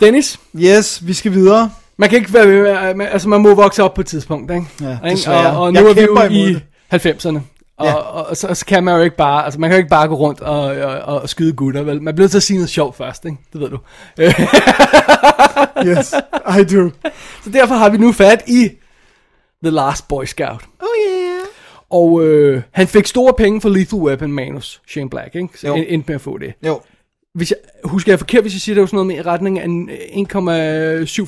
Dennis, 0.00 0.40
Yes, 0.56 1.06
vi 1.06 1.12
skal 1.12 1.32
videre. 1.32 1.70
man 1.96 2.08
kan 2.08 2.18
ikke 2.18 2.32
være 2.32 3.10
altså 3.10 3.28
man 3.28 3.40
må 3.40 3.54
vokse 3.54 3.82
op 3.82 3.94
på 3.94 4.00
et 4.00 4.06
tidspunkt, 4.06 4.50
ikke? 4.50 4.66
Ja, 4.80 4.98
desværre. 5.10 5.50
Og, 5.56 5.62
og 5.62 5.74
Jeg 5.74 5.82
nu 5.82 5.88
er 5.88 5.94
vi 5.94 6.00
jo 6.00 6.22
i 6.22 6.54
det. 6.54 6.62
90'erne. 7.06 7.38
Og, 7.82 7.86
Ja. 7.88 7.94
og, 7.94 8.26
og, 8.26 8.36
så, 8.36 8.54
så 8.54 8.66
kan 8.66 8.84
man 8.84 8.96
jo 8.96 9.02
ikke 9.02 9.16
bare, 9.16 9.44
altså 9.44 9.60
man 9.60 9.70
kan 9.70 9.74
jo 9.76 9.78
ikke 9.78 9.88
bare 9.90 10.08
gå 10.08 10.14
rundt 10.14 10.40
og, 10.40 10.60
og, 10.60 11.00
og 11.22 11.28
skyde 11.28 11.52
gutter, 11.52 11.82
vel? 11.82 12.02
Man 12.02 12.14
bliver 12.14 12.24
nødt 12.24 12.30
til 12.30 12.38
at 12.38 12.42
sige 12.42 12.56
noget 12.56 12.70
sjovt 12.70 12.96
først, 12.96 13.24
ikke? 13.24 13.36
Det 13.52 13.60
ved 13.60 13.68
du. 13.70 13.78
Yes, 15.86 16.14
I 16.60 16.74
do. 16.74 16.90
Så 17.44 17.50
derfor 17.52 17.74
har 17.74 17.90
vi 17.90 17.96
nu 17.98 18.12
fat 18.12 18.42
i 18.48 18.68
The 19.64 19.70
Last 19.70 20.08
Boy 20.08 20.24
Scout. 20.24 20.64
Oh 20.80 20.86
yeah. 21.08 21.40
Og 21.90 22.22
øh, 22.24 22.62
han 22.72 22.88
fik 22.88 23.06
store 23.06 23.34
penge 23.38 23.60
for 23.60 23.68
Lethal 23.68 23.98
Weapon 23.98 24.32
manus, 24.32 24.80
Shane 24.88 25.10
Black, 25.10 25.34
ikke? 25.34 25.48
Så 25.58 25.66
Jo. 25.66 25.74
en- 25.74 25.84
endte 25.88 26.08
med 26.08 26.14
at 26.14 26.20
få 26.20 26.38
det. 26.38 26.52
Jo, 26.66 26.80
Hvis 27.34 27.50
jeg, 27.50 27.56
husker 27.84 28.12
jeg 28.12 28.18
forkert, 28.18 28.42
hvis 28.42 28.52
jeg 28.54 28.60
siger, 28.60 28.74
det 28.74 28.80
var 28.80 28.86
sådan 28.86 28.96
noget 28.96 29.06
med 29.06 29.16
i 29.16 29.22
retning 29.22 29.58
af 29.60 29.64
en, 29.64 29.90
øh, 29.90 29.96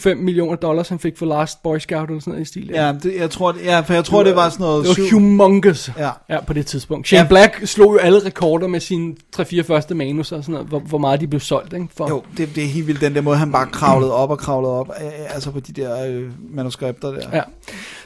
1,75 0.08 0.14
millioner 0.14 0.56
dollars, 0.56 0.88
han 0.88 0.98
fik 0.98 1.18
for 1.18 1.26
Last 1.26 1.62
Boy 1.62 1.78
Scout, 1.78 2.08
eller 2.08 2.20
sådan 2.20 2.30
noget 2.32 2.42
i 2.46 2.48
stil. 2.48 2.68
der. 2.68 2.86
ja, 2.86 2.92
det, 3.02 3.14
jeg 3.16 3.30
tror, 3.30 3.52
det, 3.52 3.64
ja, 3.64 3.80
for 3.80 3.94
jeg 3.94 4.04
tror, 4.04 4.22
det 4.22 4.36
var 4.36 4.48
sådan 4.48 4.64
noget... 4.64 4.82
Det 4.82 4.88
var 4.88 4.94
syv- 4.94 5.10
humongous 5.12 5.90
Ja. 5.98 6.10
ja, 6.30 6.40
på 6.40 6.52
det 6.52 6.66
tidspunkt. 6.66 7.08
Shane 7.08 7.22
Ja. 7.22 7.28
Black 7.28 7.60
slog 7.68 7.92
jo 7.92 7.98
alle 7.98 8.18
rekorder 8.18 8.66
med 8.66 8.80
sine 8.80 9.14
3-4 9.36 9.60
første 9.62 9.94
manus 9.94 10.32
og 10.32 10.42
sådan 10.44 10.52
noget, 10.52 10.68
hvor, 10.68 10.78
hvor 10.78 10.98
meget 10.98 11.20
de 11.20 11.26
blev 11.26 11.40
solgt, 11.40 11.72
ikke? 11.72 11.86
For, 11.96 12.08
Jo, 12.08 12.22
det, 12.36 12.48
det 12.54 12.64
er 12.64 12.68
helt 12.68 12.86
vildt, 12.86 13.00
den 13.00 13.14
der 13.14 13.20
måde, 13.20 13.36
han 13.36 13.52
bare 13.52 13.66
kravlede 13.66 14.12
op 14.14 14.30
og 14.30 14.38
kravlede 14.38 14.72
op, 14.72 14.88
øh, 15.04 15.34
altså 15.34 15.50
på 15.50 15.60
de 15.60 15.72
der 15.72 16.06
øh, 16.06 16.22
manuskripter 16.50 17.08
der. 17.10 17.22
Ja. 17.32 17.42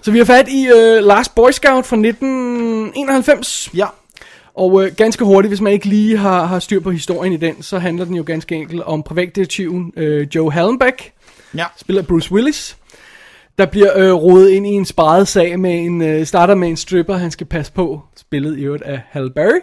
Så 0.02 0.10
vi 0.10 0.18
har 0.18 0.24
fat 0.24 0.48
i 0.48 0.66
øh, 0.76 1.04
Last 1.04 1.34
Boy 1.34 1.50
Scout 1.50 1.86
fra 1.86 1.96
1991. 1.96 3.70
ja. 3.74 3.86
Og 4.58 4.84
øh, 4.84 4.92
ganske 4.96 5.24
hurtigt, 5.24 5.50
hvis 5.50 5.60
man 5.60 5.72
ikke 5.72 5.86
lige 5.86 6.16
har, 6.16 6.44
har 6.44 6.58
styr 6.58 6.80
på 6.80 6.90
historien 6.90 7.32
i 7.32 7.36
den, 7.36 7.62
så 7.62 7.78
handler 7.78 8.04
den 8.04 8.14
jo 8.14 8.22
ganske 8.26 8.54
enkelt 8.54 8.82
om 8.82 9.02
privatdetektiven 9.02 9.92
øh, 9.96 10.26
Joe 10.34 10.52
Hallenbeck, 10.52 11.12
Ja. 11.56 11.64
spiller 11.76 12.02
Bruce 12.02 12.32
Willis, 12.32 12.76
der 13.58 13.66
bliver 13.66 13.98
øh, 13.98 14.12
rodet 14.12 14.48
ind 14.50 14.66
i 14.66 14.70
en 14.70 14.84
sparet 14.84 15.28
sag 15.28 15.60
med 15.60 15.78
en, 15.78 16.02
øh, 16.02 16.26
starter 16.26 16.54
med 16.54 16.68
en 16.68 16.76
stripper, 16.76 17.14
han 17.16 17.30
skal 17.30 17.46
passe 17.46 17.72
på, 17.72 18.00
spillet 18.16 18.58
i 18.58 18.62
øvrigt 18.62 18.82
af 18.82 19.00
Halle 19.10 19.30
Berry, 19.30 19.60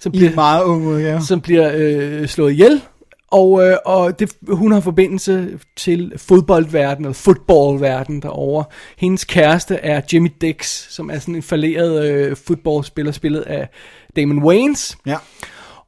som 0.00 0.12
I 0.14 0.18
bliver, 0.18 0.28
en 0.30 0.34
meget 0.34 0.64
ung 0.64 0.86
udgave. 0.86 1.20
som 1.20 1.40
bliver 1.40 1.70
øh, 1.74 2.26
slået 2.28 2.52
ihjel. 2.52 2.80
Og, 3.30 3.66
øh, 3.66 3.76
og 3.84 4.18
det, 4.18 4.32
hun 4.48 4.72
har 4.72 4.80
forbindelse 4.80 5.58
til 5.76 6.12
fodboldverdenen, 6.16 7.04
eller 7.04 7.14
fodboldverdenen 7.14 8.22
derovre. 8.22 8.64
Hendes 8.98 9.24
kæreste 9.24 9.74
er 9.74 10.00
Jimmy 10.12 10.32
Dix, 10.40 10.86
som 10.90 11.10
er 11.10 11.18
sådan 11.18 11.34
en 11.34 11.42
falderet 11.42 12.10
øh, 12.10 12.36
fodboldspiller, 12.46 13.12
spillet 13.12 13.40
af 13.40 13.68
Damon 14.16 14.42
Wayans. 14.42 14.98
Ja. 15.06 15.16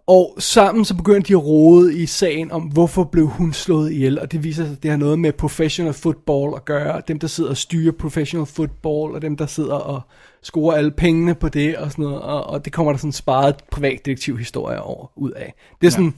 Og 0.06 0.34
sammen 0.38 0.84
så 0.84 0.94
begynder 0.94 1.20
de 1.20 1.32
at 1.32 1.44
rode 1.44 1.98
i 1.98 2.06
sagen 2.06 2.52
om, 2.52 2.62
hvorfor 2.62 3.04
blev 3.04 3.26
hun 3.26 3.52
slået 3.52 3.92
ihjel. 3.92 4.20
Og 4.20 4.32
det 4.32 4.44
viser 4.44 4.64
sig, 4.64 4.72
at 4.72 4.82
det 4.82 4.90
har 4.90 4.98
noget 4.98 5.18
med 5.18 5.32
professional 5.32 5.94
football 5.94 6.52
at 6.56 6.64
gøre. 6.64 7.02
Dem, 7.08 7.18
der 7.18 7.26
sidder 7.26 7.50
og 7.50 7.56
styrer 7.56 7.92
professional 7.92 8.46
football, 8.46 9.14
og 9.14 9.22
dem, 9.22 9.36
der 9.36 9.46
sidder 9.46 9.74
og 9.74 10.00
scorer 10.42 10.76
alle 10.76 10.90
pengene 10.90 11.34
på 11.34 11.48
det, 11.48 11.76
og 11.76 11.90
sådan 11.90 12.02
noget. 12.02 12.20
Og, 12.20 12.46
og 12.46 12.64
det 12.64 12.72
kommer 12.72 12.92
der 12.92 12.98
sådan 12.98 13.12
sparet 13.12 13.56
privatdetektivhistorie 13.70 14.82
over 14.82 15.12
ud 15.16 15.30
af. 15.30 15.54
Det 15.80 15.86
er 15.86 15.90
sådan 15.90 16.04
ja. 16.04 16.10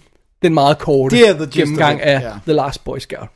den 0.43 0.55
meget 0.55 0.79
korte 0.79 1.17
Det 1.17 1.29
er 1.29 1.47
gennemgang 1.47 2.03
af 2.03 2.21
ja. 2.21 2.33
The 2.45 2.53
Last 2.53 2.85
Boy 2.85 2.99
Scout. 2.99 3.29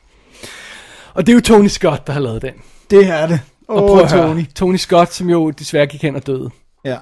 Og 1.15 1.27
det 1.27 1.33
er 1.33 1.35
jo 1.35 1.41
Tony 1.41 1.67
Scott, 1.67 2.07
der 2.07 2.13
har 2.13 2.21
lavet 2.21 2.43
den. 2.43 2.55
Det 2.91 3.07
er 3.07 3.27
det. 3.27 3.41
Og 3.69 3.85
Åh, 3.85 3.89
prøv 3.89 3.99
at 3.99 4.13
høre, 4.13 4.29
Tony. 4.29 4.45
Tony 4.55 4.77
Scott, 4.77 5.13
som 5.13 5.31
jo 5.31 5.51
desværre 5.51 5.87
gik 5.87 6.03
hen 6.03 6.17
og 6.17 6.27
døde. 6.27 6.51
Ja. 6.85 6.99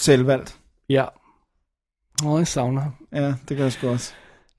Selvvalgt. 0.00 0.56
Ja. 0.88 1.04
Åh, 2.26 2.38
jeg 2.38 2.46
savner 2.46 2.80
ham. 2.80 2.92
Ja, 3.12 3.34
det 3.48 3.56
gør 3.56 3.64
jeg 3.64 3.72
sgu 3.72 3.88
også. 3.88 4.12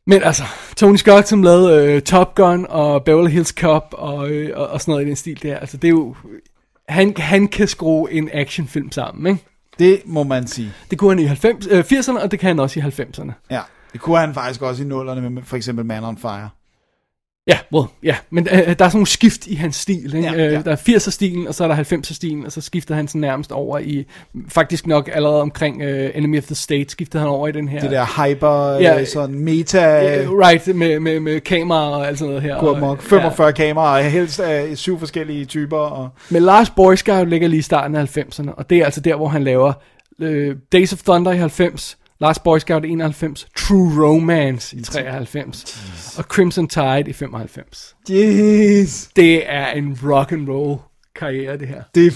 Men 0.05 0.23
altså, 0.23 0.43
Tony 0.75 0.95
Scott, 0.95 1.27
som 1.27 1.43
lavede 1.43 1.93
øh, 1.93 2.01
Top 2.01 2.35
Gun 2.35 2.65
og 2.69 3.03
Beverly 3.03 3.29
Hills 3.29 3.49
Cop 3.49 3.93
og, 3.97 4.29
øh, 4.29 4.59
og, 4.59 4.67
og 4.67 4.81
sådan 4.81 4.91
noget 4.91 5.05
i 5.05 5.07
den 5.07 5.15
stil 5.15 5.43
der, 5.43 5.57
altså 5.57 5.77
det 5.77 5.87
er 5.87 5.91
jo, 5.91 6.15
han, 6.89 7.13
han 7.17 7.47
kan 7.47 7.67
skrue 7.67 8.11
en 8.11 8.29
actionfilm 8.33 8.91
sammen, 8.91 9.27
ikke? 9.33 9.45
Det 9.79 10.01
må 10.05 10.23
man 10.23 10.47
sige. 10.47 10.73
Det 10.89 10.97
kunne 10.97 11.11
han 11.11 11.19
i 11.19 11.23
90, 11.23 11.67
øh, 11.67 11.79
80'erne, 11.79 12.23
og 12.23 12.31
det 12.31 12.39
kan 12.39 12.47
han 12.47 12.59
også 12.59 12.79
i 12.79 12.83
90'erne. 12.83 13.31
Ja. 13.49 13.61
Det 13.93 14.01
kunne 14.01 14.17
han 14.17 14.33
faktisk 14.33 14.61
også 14.61 14.83
i 14.83 14.85
nullerne 14.85 15.29
med 15.29 15.43
for 15.43 15.57
eksempel 15.57 15.85
Man 15.85 16.03
on 16.03 16.17
Fire. 16.17 16.49
Ja, 17.49 17.57
well, 17.73 17.87
ja, 18.03 18.15
men 18.29 18.47
øh, 18.51 18.57
der 18.57 18.65
er 18.67 18.73
sådan 18.73 18.89
nogle 18.93 19.07
skift 19.07 19.47
i 19.47 19.55
hans 19.55 19.75
stil. 19.75 20.15
Ikke? 20.15 20.27
Ja, 20.31 20.33
Ja, 20.33 20.43
ja. 20.51 20.61
Der 20.61 20.71
er 20.71 20.75
80'er-stilen, 20.75 21.47
og 21.47 21.55
så 21.55 21.63
er 21.63 21.67
der 21.67 21.75
90'er-stilen, 21.75 22.45
og 22.45 22.51
så 22.51 22.61
skifter 22.61 22.95
han 22.95 23.07
sådan 23.07 23.21
nærmest 23.21 23.51
over 23.51 23.77
i, 23.77 24.05
faktisk 24.49 24.87
nok 24.87 25.09
allerede 25.13 25.41
omkring 25.41 25.81
øh, 25.81 26.11
Enemy 26.15 26.37
of 26.37 26.43
the 26.43 26.55
State, 26.55 26.89
skiftede 26.89 27.21
han 27.21 27.29
over 27.29 27.47
i 27.47 27.51
den 27.51 27.67
her. 27.67 27.79
Det 27.81 27.91
der 27.91 28.25
hyper, 28.27 28.73
Ja. 28.73 28.93
ja, 28.97 29.05
sådan 29.05 29.39
meta, 29.39 30.19
Øh, 30.23 30.29
right, 30.31 30.75
med, 30.75 30.99
med, 30.99 31.19
med 31.19 31.39
kamera 31.39 31.89
og 31.89 32.07
alt 32.07 32.19
sådan 32.19 32.29
noget 32.29 32.43
her. 32.43 32.55
amok. 32.75 33.01
45 33.01 33.47
ja. 33.47 33.51
kameraer, 33.51 34.09
helst 34.09 34.39
af 34.39 34.77
syv 34.77 34.99
forskellige 34.99 35.45
typer. 35.45 35.77
Og... 35.77 36.09
Men 36.29 36.43
Lars 36.43 36.69
Boy 36.69 36.95
Scout 36.95 37.27
ligger 37.29 37.47
lige 37.47 37.59
i 37.59 37.61
starten 37.61 37.95
af 37.95 38.17
90'erne, 38.17 38.49
og 38.57 38.69
det 38.69 38.77
er 38.77 38.85
altså 38.85 39.01
der, 39.01 39.15
hvor 39.15 39.27
han 39.27 39.43
laver 39.43 39.73
øh, 40.21 40.55
Days 40.71 40.93
of 40.93 40.99
Thunder 40.99 41.31
i 41.31 41.37
90, 41.37 41.97
Last 42.21 42.43
Boy 42.43 42.59
Scout 42.59 42.85
i 42.85 42.89
91, 42.89 43.47
True 43.57 44.05
Romance 44.07 44.77
i 44.77 44.81
93, 44.81 46.15
og 46.17 46.23
Crimson 46.23 46.67
Tide 46.67 47.03
i 47.07 47.13
95. 47.13 47.95
Yes. 48.11 49.09
Det 49.15 49.51
er 49.51 49.67
en 49.67 49.97
rock 50.03 50.31
and 50.31 50.49
roll 50.49 50.79
karriere, 51.15 51.57
det 51.57 51.67
her. 51.67 51.83
Det 51.95 52.07
er 52.07 52.11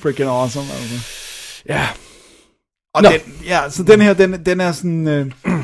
freaking 0.00 0.28
awesome, 0.28 0.64
altså. 0.64 1.06
Ja, 1.68 1.88
Og 2.94 3.02
Nå. 3.02 3.08
den, 3.10 3.20
ja, 3.46 3.70
så 3.70 3.82
den 3.82 4.00
her, 4.00 4.12
den, 4.14 4.44
den 4.46 4.60
er 4.60 4.72
sådan... 4.72 5.08
Øh, 5.08 5.26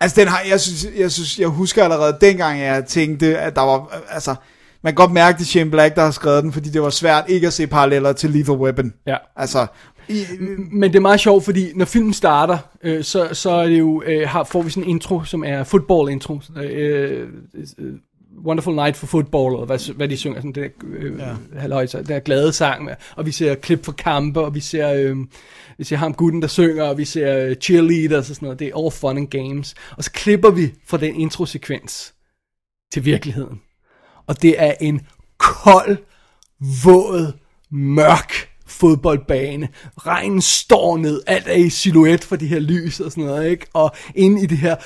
altså, 0.00 0.20
den 0.20 0.28
har, 0.28 0.40
jeg 0.48 0.60
synes, 0.60 0.86
jeg 0.98 1.12
synes, 1.12 1.38
jeg 1.38 1.48
husker 1.48 1.84
allerede 1.84 2.18
dengang, 2.20 2.60
jeg 2.60 2.84
tænkte, 2.84 3.38
at 3.38 3.56
der 3.56 3.62
var, 3.62 3.80
øh, 3.80 4.14
altså, 4.14 4.34
man 4.82 4.92
kan 4.92 4.94
godt 4.94 5.12
mærke, 5.12 5.36
det 5.38 5.42
er 5.42 5.46
Shane 5.46 5.70
Black, 5.70 5.94
der 5.96 6.02
har 6.02 6.10
skrevet 6.10 6.42
den, 6.42 6.52
fordi 6.52 6.70
det 6.70 6.82
var 6.82 6.90
svært 6.90 7.24
ikke 7.28 7.46
at 7.46 7.52
se 7.52 7.66
paralleller 7.66 8.12
til 8.12 8.30
Lethal 8.30 8.54
Weapon. 8.56 8.92
ja. 9.06 9.16
Altså, 9.36 9.66
i, 10.08 10.24
Men 10.72 10.90
det 10.90 10.96
er 10.96 11.00
meget 11.00 11.20
sjovt, 11.20 11.44
fordi 11.44 11.72
når 11.74 11.84
filmen 11.84 12.12
starter, 12.12 12.58
øh, 12.82 13.04
så, 13.04 13.28
så 13.32 13.50
er 13.50 13.66
det 13.66 13.78
jo, 13.78 14.02
øh, 14.06 14.28
har, 14.28 14.44
får 14.44 14.62
vi 14.62 14.70
sådan 14.70 14.82
en 14.82 14.90
intro, 14.90 15.24
som 15.24 15.44
er 15.44 15.64
football-intro. 15.64 16.40
Øh, 16.56 17.28
øh, 17.78 17.94
Wonderful 18.44 18.74
Night 18.74 18.96
for 18.96 19.06
Football, 19.06 19.56
og 19.56 19.66
hvad, 19.66 19.94
hvad 19.94 20.08
de 20.08 20.16
synger, 20.16 20.38
sådan 20.38 20.52
det 20.52 20.72
der, 20.80 20.88
øh, 20.96 21.18
ja. 21.18 21.60
halløj, 21.60 21.86
der 21.86 22.18
glade 22.18 22.52
sang 22.52 22.84
med, 22.84 22.94
og 23.16 23.26
vi 23.26 23.32
ser 23.32 23.54
klip 23.54 23.84
fra 23.84 23.92
kampe, 23.92 24.40
og 24.40 24.54
vi 24.54 24.60
ser, 24.60 24.92
øh, 24.92 25.16
vi 25.78 25.84
ser 25.84 25.96
ham 25.96 26.14
gutten, 26.14 26.42
der 26.42 26.48
synger, 26.48 26.84
og 26.84 26.98
vi 26.98 27.04
ser 27.04 27.38
øh, 27.38 27.56
cheerleaders 27.56 28.30
og 28.30 28.36
sådan 28.36 28.46
noget, 28.46 28.58
det 28.58 28.68
er 28.68 28.78
all 28.78 28.90
fun 28.90 29.16
and 29.16 29.28
games. 29.28 29.74
Og 29.96 30.04
så 30.04 30.12
klipper 30.12 30.50
vi 30.50 30.72
fra 30.86 30.96
den 30.96 31.20
introsekvens 31.20 32.14
til 32.92 33.04
virkeligheden. 33.04 33.60
Og 34.26 34.42
det 34.42 34.54
er 34.62 34.74
en 34.80 35.00
kold, 35.38 35.96
våd, 36.84 37.32
mørk 37.70 38.53
fodboldbane. 38.74 39.68
Regnen 40.06 40.40
står 40.40 40.96
ned, 40.96 41.22
alt 41.26 41.48
er 41.48 41.54
i 41.54 41.70
silhuet 41.70 42.24
for 42.24 42.36
de 42.36 42.46
her 42.46 42.60
lys 42.60 43.00
og 43.00 43.10
sådan 43.10 43.24
noget, 43.24 43.50
ikke? 43.50 43.66
Og 43.72 43.94
inde 44.14 44.42
i 44.42 44.46
det 44.46 44.58
her 44.58 44.76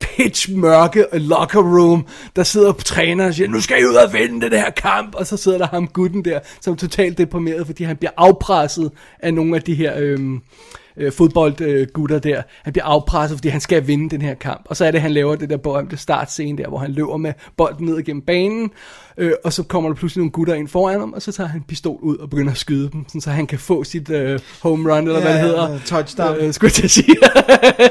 pitch 0.00 0.52
mørke 0.52 1.04
locker 1.12 1.62
room, 1.62 2.06
der 2.36 2.42
sidder 2.42 2.72
træneren 2.72 3.28
og 3.28 3.34
siger, 3.34 3.48
nu 3.48 3.60
skal 3.60 3.80
I 3.80 3.84
ud 3.84 3.94
og 3.94 4.12
vinde 4.12 4.50
det 4.50 4.60
her 4.60 4.70
kamp, 4.70 5.14
og 5.14 5.26
så 5.26 5.36
sidder 5.36 5.58
der 5.58 5.66
ham 5.66 5.88
gutten 5.88 6.24
der, 6.24 6.40
som 6.60 6.72
er 6.72 6.76
totalt 6.76 7.18
deprimeret, 7.18 7.66
fordi 7.66 7.84
han 7.84 7.96
bliver 7.96 8.12
afpresset 8.16 8.92
af 9.18 9.34
nogle 9.34 9.56
af 9.56 9.62
de 9.62 9.74
her 9.74 9.92
øhm, 9.96 10.40
øh, 10.96 11.12
fodboldgutter 11.12 12.18
der. 12.18 12.42
Han 12.62 12.72
bliver 12.72 12.84
afpresset, 12.84 13.38
fordi 13.38 13.48
han 13.48 13.60
skal 13.60 13.86
vinde 13.86 14.10
den 14.10 14.22
her 14.22 14.34
kamp. 14.34 14.62
Og 14.64 14.76
så 14.76 14.84
er 14.84 14.90
det, 14.90 15.00
han 15.00 15.12
laver 15.12 15.36
det 15.36 15.50
der 15.50 15.56
berømte 15.56 15.96
startscene 15.96 16.58
der, 16.58 16.68
hvor 16.68 16.78
han 16.78 16.92
løber 16.92 17.16
med 17.16 17.32
bolden 17.56 17.86
ned 17.86 18.02
gennem 18.02 18.22
banen, 18.22 18.70
øh, 19.18 19.32
og 19.44 19.52
så 19.52 19.62
kommer 19.62 19.90
der 19.90 19.96
pludselig 19.96 20.20
nogle 20.20 20.30
gutter 20.30 20.54
ind 20.54 20.68
foran 20.68 21.00
ham, 21.00 21.12
og 21.12 21.22
så 21.22 21.32
tager 21.32 21.48
han 21.48 21.60
en 21.60 21.64
pistol 21.68 21.98
ud 22.02 22.16
og 22.16 22.30
begynder 22.30 22.52
at 22.52 22.58
skyde 22.58 22.90
dem, 22.92 23.04
sådan, 23.08 23.20
så 23.20 23.30
han 23.30 23.46
kan 23.46 23.58
få 23.58 23.84
sit 23.84 24.10
øh, 24.10 24.40
home 24.62 24.92
run, 24.94 25.06
eller 25.06 25.18
Ja, 25.18 25.24
hvad 25.24 25.32
det 25.34 25.38
ja, 25.38 25.46
hedder. 25.46 25.78
touchdown. 25.86 26.36
Øh, 26.40 26.52
skulle 26.52 26.72
jeg 26.82 26.90
sige. 26.90 27.16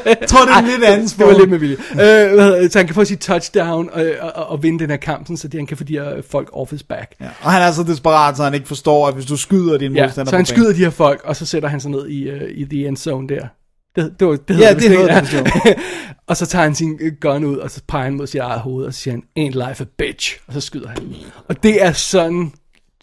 jeg 0.06 0.18
tror, 0.30 0.46
det 0.46 0.54
er 0.54 0.60
en 0.60 0.66
lidt 0.66 0.84
anden 0.84 1.08
det 1.08 1.26
var 1.28 1.38
lidt 1.40 1.50
med 1.50 1.58
vilje. 1.60 1.76
øh, 1.92 2.70
så 2.72 2.80
han 2.80 2.86
kan 2.86 2.96
få 2.96 3.06
sit 3.06 3.20
touchdown 3.20 3.90
og, 3.94 4.06
og, 4.22 4.32
og, 4.36 4.46
og 4.48 4.64
vinde 4.64 4.80
den 4.80 4.90
her 4.90 4.98
kamp, 4.98 5.26
sådan, 5.26 5.38
så 5.38 5.48
det, 5.48 5.60
han 5.60 5.68
kan 5.68 5.78
få 5.78 5.84
de 5.84 5.94
her 5.94 6.22
folk 6.30 6.50
off 6.54 6.72
his 6.72 6.84
back. 6.84 7.12
ja. 7.22 7.26
Og 7.42 7.52
han 7.52 7.62
er 7.62 7.72
så 7.72 7.84
desperat, 7.84 8.38
så 8.38 8.44
han 8.44 8.54
ikke 8.54 8.68
forstår, 8.68 9.08
at 9.08 9.14
hvis 9.14 9.26
du 9.26 9.38
skyder 9.38 9.78
din 9.78 9.96
Ja, 9.96 10.04
modstander 10.04 10.30
så 10.30 10.36
han 10.36 10.46
skyder 10.46 10.70
de 10.74 10.78
her 10.80 10.90
folk, 10.90 11.22
og 11.24 11.36
så 11.36 11.46
sætter 11.46 11.70
han 11.70 11.80
sig 11.80 11.92
ned 11.92 12.08
i, 12.08 12.30
uh, 12.32 12.42
i 12.50 12.66
the 12.66 12.88
end 12.88 12.98
zone 12.98 13.28
der. 13.30 13.48
Det, 13.96 14.20
det, 14.20 14.28
var, 14.28 14.36
det 14.36 14.60
Ja, 14.60 14.74
det 14.74 14.90
hedder 14.90 15.22
det. 15.22 15.78
Og 16.28 16.38
så 16.38 16.46
tager 16.46 16.64
han 16.64 16.76
sin 16.76 17.00
gun 17.22 17.44
ud, 17.44 17.58
og 17.58 17.72
så 17.72 17.82
peger 17.88 18.04
han 18.04 18.14
mod 18.14 18.28
sit 18.28 18.42
eget 18.42 18.62
hoved, 18.62 18.86
og 18.86 18.94
så 18.94 19.00
siger 19.00 19.14
han, 19.14 19.24
ain't 19.40 19.68
life 19.70 19.84
a 19.84 19.88
bitch, 19.98 20.38
og 20.48 20.54
så 20.54 20.62
skyder 20.62 20.90
han. 20.90 21.16
Og 21.48 21.64
det 21.64 21.84
er 21.84 21.92
sådan 21.92 22.52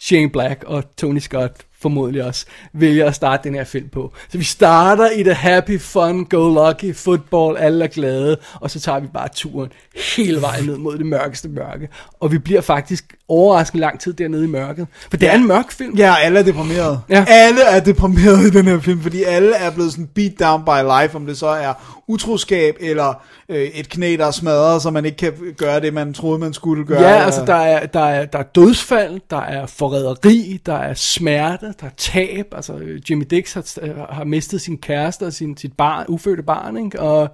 Shane 0.01 0.31
Black 0.31 0.65
og 0.67 0.97
Tony 0.97 1.19
Scott 1.19 1.67
formodentlig 1.83 2.25
også, 2.25 2.47
vælger 2.73 3.07
at 3.07 3.15
starte 3.15 3.49
den 3.49 3.55
her 3.55 3.65
film 3.65 3.89
på. 3.89 4.13
Så 4.29 4.39
vi 4.39 4.45
starter 4.45 5.11
i 5.11 5.23
det 5.23 5.37
happy, 5.37 5.81
fun, 5.81 6.25
go 6.25 6.55
lucky, 6.55 6.95
football, 6.95 7.57
alle 7.57 7.85
er 7.85 7.89
glade, 7.89 8.37
og 8.55 8.71
så 8.71 8.81
tager 8.81 9.01
vi 9.01 9.07
bare 9.07 9.29
turen 9.35 9.73
hele 10.17 10.41
vejen 10.41 10.65
ned 10.65 10.77
mod 10.77 10.99
det 10.99 11.07
mørkeste 11.07 11.49
mørke. 11.49 11.89
Og 12.21 12.33
vi 12.33 12.39
bliver 12.39 12.61
faktisk 12.61 13.15
overraskende 13.29 13.81
lang 13.81 14.01
tid 14.01 14.13
dernede 14.13 14.45
i 14.45 14.47
mørket. 14.47 14.87
For 15.11 15.17
det 15.17 15.29
er 15.29 15.35
en 15.35 15.47
mørk 15.47 15.73
film. 15.73 15.97
Ja, 15.97 16.15
alle 16.23 16.39
er 16.39 16.43
deprimerede. 16.43 17.01
Ja. 17.09 17.25
Alle 17.29 17.63
er 17.63 17.81
deprimerede 17.81 18.47
i 18.47 18.51
den 18.51 18.67
her 18.67 18.81
film, 18.81 19.01
fordi 19.01 19.23
alle 19.23 19.55
er 19.55 19.71
blevet 19.71 19.93
sådan 19.93 20.09
beat 20.15 20.33
down 20.41 20.65
by 20.65 21.03
life, 21.03 21.17
om 21.17 21.27
det 21.27 21.39
så 21.39 21.47
er 21.47 22.03
utroskab, 22.09 22.77
eller 22.81 23.23
øh, 23.49 23.63
et 23.63 23.89
knæ, 23.89 24.17
der 24.19 24.27
er 24.27 24.31
smadret, 24.31 24.83
så 24.83 24.91
man 24.91 25.05
ikke 25.05 25.17
kan 25.17 25.33
gøre 25.57 25.81
det, 25.81 25.95
man 25.95 26.15
troede, 26.15 26.39
man 26.39 26.53
skulle 26.53 26.85
gøre. 26.85 27.03
Ja, 27.03 27.25
altså 27.25 27.45
der 27.45 27.55
er, 27.55 27.87
der, 27.87 28.05
er, 28.05 28.25
der 28.25 28.39
er 28.39 28.43
dødsfald, 28.43 29.21
der 29.31 29.41
er 29.41 29.67
forræderi, 29.67 30.61
der 30.67 30.77
er 30.77 30.95
smerte, 30.95 31.72
der 31.81 31.87
er 31.87 31.91
tab. 31.97 32.47
Altså 32.53 32.81
Jimmy 33.11 33.25
Dix 33.31 33.55
har, 33.55 33.79
øh, 33.83 33.99
har 34.11 34.25
mistet 34.25 34.61
sin 34.61 34.79
kæreste 34.79 35.27
og 35.27 35.33
sin, 35.33 35.57
sit 35.57 35.73
barn, 35.73 36.07
ufødte 36.09 36.43
barn, 36.43 36.77
ikke? 36.85 37.01
Og, 37.01 37.29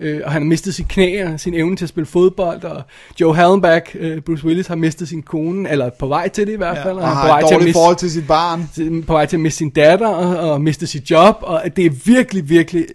øh, 0.00 0.20
og 0.24 0.32
han 0.32 0.42
har 0.42 0.46
mistet 0.46 0.74
sit 0.74 0.88
knæ 0.88 1.24
og 1.24 1.40
sin 1.40 1.54
evne 1.54 1.76
til 1.76 1.84
at 1.84 1.88
spille 1.88 2.06
fodbold, 2.06 2.64
og 2.64 2.82
Joe 3.20 3.34
Hallenbach, 3.34 3.96
øh, 3.98 4.20
Bruce 4.20 4.44
Willis, 4.44 4.66
har 4.66 4.74
mistet 4.74 5.08
sin 5.08 5.22
kone, 5.22 5.70
eller 5.70 5.90
på 5.98 6.06
vej 6.06 6.28
til 6.28 6.46
det 6.46 6.52
i 6.52 6.56
hvert 6.56 6.76
ja, 6.76 6.84
fald. 6.84 6.96
og 6.96 7.08
han 7.08 7.10
er 7.10 7.14
har 7.14 7.22
på 7.22 7.28
vej 7.28 7.40
et 7.40 7.46
til 7.48 7.54
at 7.54 7.60
miste, 7.60 7.72
forhold 7.72 7.96
til 7.96 8.10
sit 8.10 8.26
barn. 8.26 9.02
på 9.06 9.12
vej 9.12 9.26
til 9.26 9.36
at 9.36 9.40
miste 9.40 9.58
sin 9.58 9.70
datter 9.70 10.08
og, 10.08 10.50
og 10.50 10.60
miste 10.60 10.86
sit 10.86 11.10
job, 11.10 11.36
og 11.40 11.62
det 11.76 11.86
er 11.86 11.90
virkelig, 12.04 12.48
virkelig... 12.48 12.86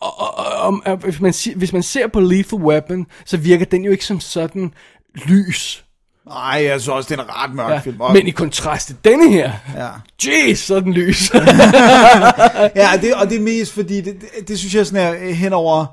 Og, 0.00 0.20
og, 0.20 0.38
og, 0.66 0.80
og, 0.84 0.96
hvis, 0.96 1.20
man, 1.20 1.34
hvis 1.56 1.72
man 1.72 1.82
ser 1.82 2.06
på 2.06 2.20
Lethal 2.20 2.58
Weapon, 2.58 3.06
så 3.24 3.36
virker 3.36 3.64
den 3.64 3.84
jo 3.84 3.90
ikke 3.90 4.04
som 4.04 4.20
sådan 4.20 4.74
lys. 5.14 5.84
Nej, 6.26 6.64
jeg 6.64 6.80
synes 6.80 6.88
også, 6.88 7.08
det 7.08 7.18
er 7.18 7.22
en 7.22 7.28
ret 7.30 7.54
mørk 7.54 7.70
Ja, 7.70 7.78
film. 7.78 8.00
Og, 8.00 8.12
men 8.12 8.26
i 8.26 8.30
kontrast 8.30 8.86
til 8.86 8.96
denne 9.04 9.30
her, 9.32 9.52
ja. 9.76 9.88
jeez, 10.26 10.58
så 10.58 10.76
er 10.76 10.80
den 10.80 10.92
lys. 10.92 11.30
ja, 12.76 12.88
det, 13.02 13.14
og 13.14 13.28
det 13.30 13.36
er 13.36 13.40
mest 13.40 13.72
fordi, 13.72 14.00
det, 14.00 14.16
det, 14.20 14.48
det 14.48 14.58
synes 14.58 14.74
jeg 14.74 14.86
sådan 14.86 15.14
er 15.14 15.32
henover... 15.32 15.86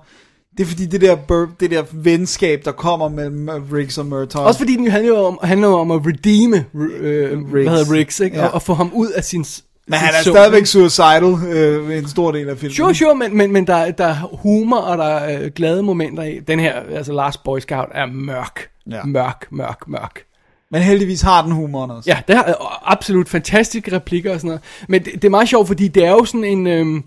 Det 0.57 0.65
er 0.65 0.67
fordi 0.69 0.85
det 0.85 1.01
der, 1.01 1.15
bur- 1.15 1.55
det 1.59 1.71
der 1.71 1.83
venskab, 1.93 2.61
der 2.65 2.71
kommer 2.71 3.09
mellem 3.09 3.49
øh, 3.49 3.73
Riggs 3.73 3.97
og 3.97 4.05
Murtaugh. 4.05 4.45
Også 4.47 4.59
fordi 4.59 4.75
den 4.75 4.91
handler 4.91 5.09
jo 5.09 5.25
om, 5.25 5.39
handler 5.43 5.67
om 5.67 5.91
at 5.91 6.01
redeeme 6.05 6.65
øh, 6.75 7.39
hvad 7.39 7.63
hedder 7.63 7.93
Riggs, 7.93 8.19
ikke? 8.19 8.37
Ja. 8.37 8.45
Og, 8.45 8.53
og 8.53 8.61
få 8.61 8.73
ham 8.73 8.91
ud 8.93 9.07
af 9.09 9.23
sin 9.23 9.45
Men 9.87 9.99
han 9.99 10.13
er 10.19 10.23
zone, 10.23 10.35
stadigvæk 10.35 10.65
suicidal 10.65 11.23
øh, 11.23 11.97
en 11.97 12.07
stor 12.09 12.31
del 12.31 12.49
af 12.49 12.57
filmen. 12.57 12.75
Sure, 12.75 12.95
sure, 12.95 13.15
men, 13.15 13.37
men, 13.37 13.51
men 13.51 13.67
der, 13.67 13.91
der 13.91 14.05
er 14.05 14.37
humor, 14.43 14.77
og 14.77 14.97
der 14.97 15.05
er 15.05 15.41
øh, 15.43 15.51
glade 15.55 15.83
momenter 15.83 16.23
i. 16.23 16.39
Den 16.47 16.59
her, 16.59 16.73
altså 16.95 17.13
Last 17.13 17.43
Boy 17.43 17.59
Scout, 17.59 17.87
er 17.91 18.05
mørk. 18.05 18.69
Ja. 18.91 19.03
Mørk, 19.03 19.47
mørk, 19.51 19.87
mørk. 19.87 20.23
Men 20.71 20.81
heldigvis 20.81 21.21
har 21.21 21.41
den 21.41 21.51
humoren 21.51 21.91
også. 21.91 22.09
Ja, 22.09 22.21
det 22.27 22.35
er 22.35 22.53
absolut 22.91 23.29
fantastiske 23.29 23.95
replikker 23.95 24.33
og 24.33 24.39
sådan 24.39 24.47
noget. 24.47 24.61
Men 24.87 25.05
det, 25.05 25.13
det 25.13 25.25
er 25.25 25.29
meget 25.29 25.49
sjovt, 25.49 25.67
fordi 25.67 25.87
det 25.87 26.05
er 26.05 26.11
jo 26.11 26.25
sådan 26.25 26.43
en... 26.43 26.67
Øhm, 26.67 27.03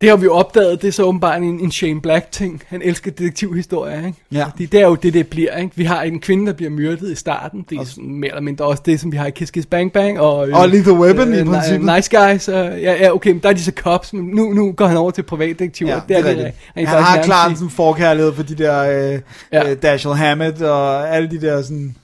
det 0.00 0.08
har 0.08 0.16
vi 0.16 0.26
opdaget, 0.28 0.82
det 0.82 0.88
er 0.88 0.92
så 0.92 1.02
åbenbart 1.02 1.42
en, 1.42 1.60
en 1.60 1.70
Shane 1.72 2.00
Black 2.00 2.30
ting. 2.32 2.62
Han 2.66 2.82
elsker 2.84 3.10
detektivhistorier, 3.10 4.06
ikke? 4.06 4.18
Ja. 4.32 4.44
Fordi 4.44 4.66
det 4.66 4.80
er 4.80 4.86
jo 4.86 4.94
det, 4.94 5.14
det 5.14 5.26
bliver, 5.28 5.56
ikke? 5.56 5.70
Vi 5.76 5.84
har 5.84 6.02
en 6.02 6.20
kvinde, 6.20 6.46
der 6.46 6.52
bliver 6.52 6.70
myrdet 6.70 7.10
i 7.10 7.14
starten. 7.14 7.64
Det 7.70 7.78
er 7.78 7.84
sådan 7.84 8.14
mere 8.14 8.30
eller 8.30 8.42
mindre 8.42 8.64
også 8.64 8.82
det, 8.86 9.00
som 9.00 9.12
vi 9.12 9.16
har 9.16 9.26
i 9.26 9.30
Kiss 9.30 9.50
Kiss 9.50 9.66
Bang 9.66 9.92
Bang. 9.92 10.20
Og, 10.20 10.48
øh, 10.48 10.54
Og 10.60 10.68
Lethal 10.68 10.92
Weapon 10.92 11.34
i 11.34 11.42
ni- 11.42 11.44
princippet. 11.50 11.94
Nice 11.96 12.10
Guys. 12.18 12.48
Og, 12.48 12.80
ja, 12.80 12.92
ja, 13.04 13.14
okay, 13.14 13.30
men 13.30 13.38
der 13.42 13.48
er 13.48 13.52
de 13.52 13.62
så 13.62 13.72
cops, 13.76 14.12
men 14.12 14.24
nu, 14.24 14.52
nu 14.52 14.72
går 14.72 14.86
han 14.86 14.96
over 14.96 15.10
til 15.10 15.22
privatdetektiver. 15.22 15.90
Ja, 15.90 16.00
det 16.08 16.18
er 16.18 16.24
rigtigt. 16.28 16.46
rent 16.46 16.54
Han 16.74 16.86
faktisk 16.86 17.08
har 17.16 17.22
klart 17.22 17.50
sådan 17.52 17.66
en 17.66 17.70
forkærlighed 17.70 18.32
for 18.34 18.42
de 18.42 18.54
der 18.54 19.12
øh, 19.14 19.20
Ja. 19.52 19.70
øh, 19.70 19.76
Dashiell 19.82 20.16
Hammett 20.16 20.62
og 20.62 21.16
alle 21.16 21.30
de 21.30 21.40
der 21.40 21.62
sådan... 21.62 21.94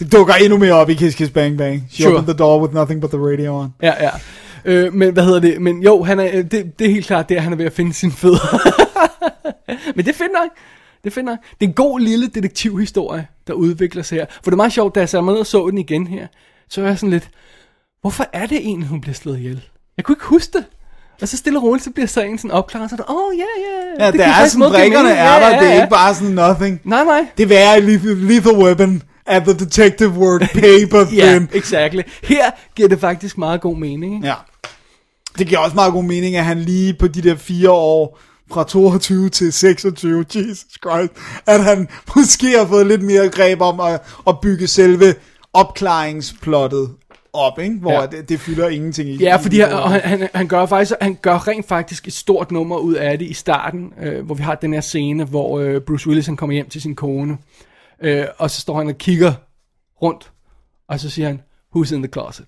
Det 0.00 0.12
dukker 0.12 0.34
endnu 0.34 0.58
mere 0.58 0.72
op 0.72 0.90
i 0.90 0.94
Kiss 0.94 1.16
Kiss 1.16 1.30
Bang 1.30 1.58
Bang. 1.58 1.86
She 1.90 2.02
Sure. 2.02 2.12
opened 2.14 2.26
the 2.34 2.38
door 2.38 2.62
with 2.62 2.74
nothing 2.74 3.00
but 3.00 3.10
the 3.10 3.18
radio 3.18 3.54
on. 3.54 3.68
Ja, 3.82 3.92
ja. 4.00 4.10
Øh, 4.64 4.94
men 4.94 5.12
hvad 5.12 5.24
hedder 5.24 5.40
det? 5.40 5.62
Men 5.62 5.82
jo, 5.82 6.02
han 6.02 6.20
er, 6.20 6.26
øh, 6.32 6.44
det, 6.50 6.78
det 6.78 6.86
er 6.86 6.90
helt 6.90 7.06
klart 7.06 7.28
det, 7.28 7.36
at 7.36 7.42
han 7.42 7.52
er 7.52 7.56
ved 7.56 7.64
at 7.66 7.72
finde 7.72 7.92
sin 7.94 8.12
fødder. 8.12 8.72
men 9.96 10.06
det 10.06 10.14
finder 10.14 10.40
jeg. 10.40 10.48
Det 11.04 11.12
finder 11.12 11.32
jeg. 11.32 11.38
Det 11.60 11.66
er 11.66 11.68
en 11.70 11.74
god 11.74 12.00
lille 12.00 12.26
detektivhistorie, 12.26 13.26
der 13.46 13.52
udvikler 13.52 14.02
sig 14.02 14.18
her. 14.18 14.26
For 14.30 14.50
det 14.50 14.52
er 14.52 14.56
meget 14.56 14.72
sjovt, 14.72 14.94
da 14.94 15.00
jeg 15.00 15.08
sad 15.08 15.22
med 15.22 15.34
og 15.34 15.46
så 15.46 15.66
den 15.70 15.78
igen 15.78 16.06
her, 16.06 16.26
så 16.68 16.80
var 16.80 16.88
jeg 16.88 16.98
sådan 16.98 17.10
lidt, 17.10 17.28
hvorfor 18.00 18.26
er 18.32 18.46
det 18.46 18.58
egentlig, 18.58 18.88
hun 18.88 19.00
bliver 19.00 19.14
slået 19.14 19.38
ihjel? 19.38 19.64
Jeg 19.96 20.04
kunne 20.04 20.12
ikke 20.12 20.24
huske 20.26 20.52
det. 20.58 20.64
Og 21.22 21.28
så 21.28 21.36
stille 21.36 21.58
og 21.58 21.62
roligt, 21.62 21.84
så 21.84 21.90
bliver 21.90 22.06
sagen 22.06 22.38
sådan 22.38 22.50
opklaret, 22.50 22.90
så 22.90 22.96
er 22.96 22.96
det, 22.96 23.06
åh, 23.08 23.16
oh, 23.16 23.32
ja, 23.38 23.44
ja. 23.98 24.04
Ja, 24.04 24.10
det 24.10 24.18
der 24.18 24.24
giver 24.26 24.36
er 24.36 24.46
sådan, 24.48 24.70
brikkerne 24.70 25.10
er 25.10 25.38
der, 25.38 25.46
Ja, 25.48 25.54
ja, 25.54 25.60
det 25.60 25.68
er 25.68 25.74
ja. 25.74 25.82
ikke 25.82 25.90
bare 25.90 26.14
sådan 26.14 26.34
nothing. 26.34 26.80
Nej, 26.84 27.04
nej. 27.04 27.26
Det 27.38 27.58
er 27.58 27.74
i 27.74 27.80
Lethal, 28.14 28.56
Weapon 28.56 29.02
at 29.26 29.42
the 29.42 29.52
detective 29.58 30.10
word 30.10 30.40
paper 30.54 31.06
Ja, 31.16 31.26
thin. 31.32 31.48
exactly. 31.52 32.00
Her 32.22 32.50
giver 32.76 32.88
det 32.88 33.00
faktisk 33.00 33.38
meget 33.38 33.60
god 33.60 33.76
mening, 33.76 34.14
ikke? 34.14 34.26
Ja. 34.26 34.34
Det 35.38 35.46
giver 35.46 35.58
også 35.58 35.74
meget 35.74 35.92
god 35.92 36.04
mening, 36.04 36.36
at 36.36 36.44
han 36.44 36.58
lige 36.60 36.94
på 36.94 37.08
de 37.08 37.22
der 37.22 37.36
fire 37.36 37.70
år, 37.70 38.18
fra 38.52 38.64
22 38.64 39.28
til 39.28 39.52
26, 39.52 40.24
Jesus 40.34 40.78
Christ, 40.84 41.12
at 41.46 41.64
han 41.64 41.88
måske 42.16 42.58
har 42.58 42.66
fået 42.66 42.86
lidt 42.86 43.02
mere 43.02 43.28
greb 43.28 43.60
om 43.60 43.80
at, 43.80 44.00
at 44.26 44.40
bygge 44.40 44.66
selve 44.66 45.14
opklaringsplottet 45.52 46.90
op, 47.32 47.58
ikke? 47.58 47.76
hvor 47.76 47.92
Ja. 47.92 48.06
det, 48.06 48.28
det 48.28 48.40
fylder 48.40 48.68
ingenting 48.68 49.08
i. 49.08 49.16
Ja, 49.16 49.36
fordi 49.36 49.60
han, 49.60 49.72
og 49.72 49.90
han, 49.90 50.00
han, 50.00 50.28
han, 50.34 50.48
gør 50.48 50.66
faktisk, 50.66 50.92
han 51.00 51.18
gør 51.22 51.48
rent 51.48 51.68
faktisk 51.68 52.06
et 52.06 52.12
stort 52.12 52.50
nummer 52.50 52.76
ud 52.76 52.94
af 52.94 53.18
det 53.18 53.26
i 53.26 53.32
starten, 53.34 53.92
øh, 54.02 54.24
hvor 54.26 54.34
vi 54.34 54.42
har 54.42 54.54
den 54.54 54.72
her 54.72 54.80
scene, 54.80 55.24
hvor 55.24 55.58
øh, 55.58 55.80
Bruce 55.80 56.06
Willis 56.08 56.26
han 56.26 56.36
kommer 56.36 56.54
hjem 56.54 56.68
til 56.68 56.80
sin 56.80 56.94
kone, 56.94 57.38
øh, 58.02 58.24
og 58.38 58.50
så 58.50 58.60
står 58.60 58.78
han 58.78 58.88
og 58.88 58.98
kigger 58.98 59.32
rundt, 60.02 60.32
og 60.88 61.00
så 61.00 61.10
siger 61.10 61.28
han, 61.28 61.40
who's 61.76 61.94
in 61.94 62.02
the 62.02 62.12
closet? 62.12 62.46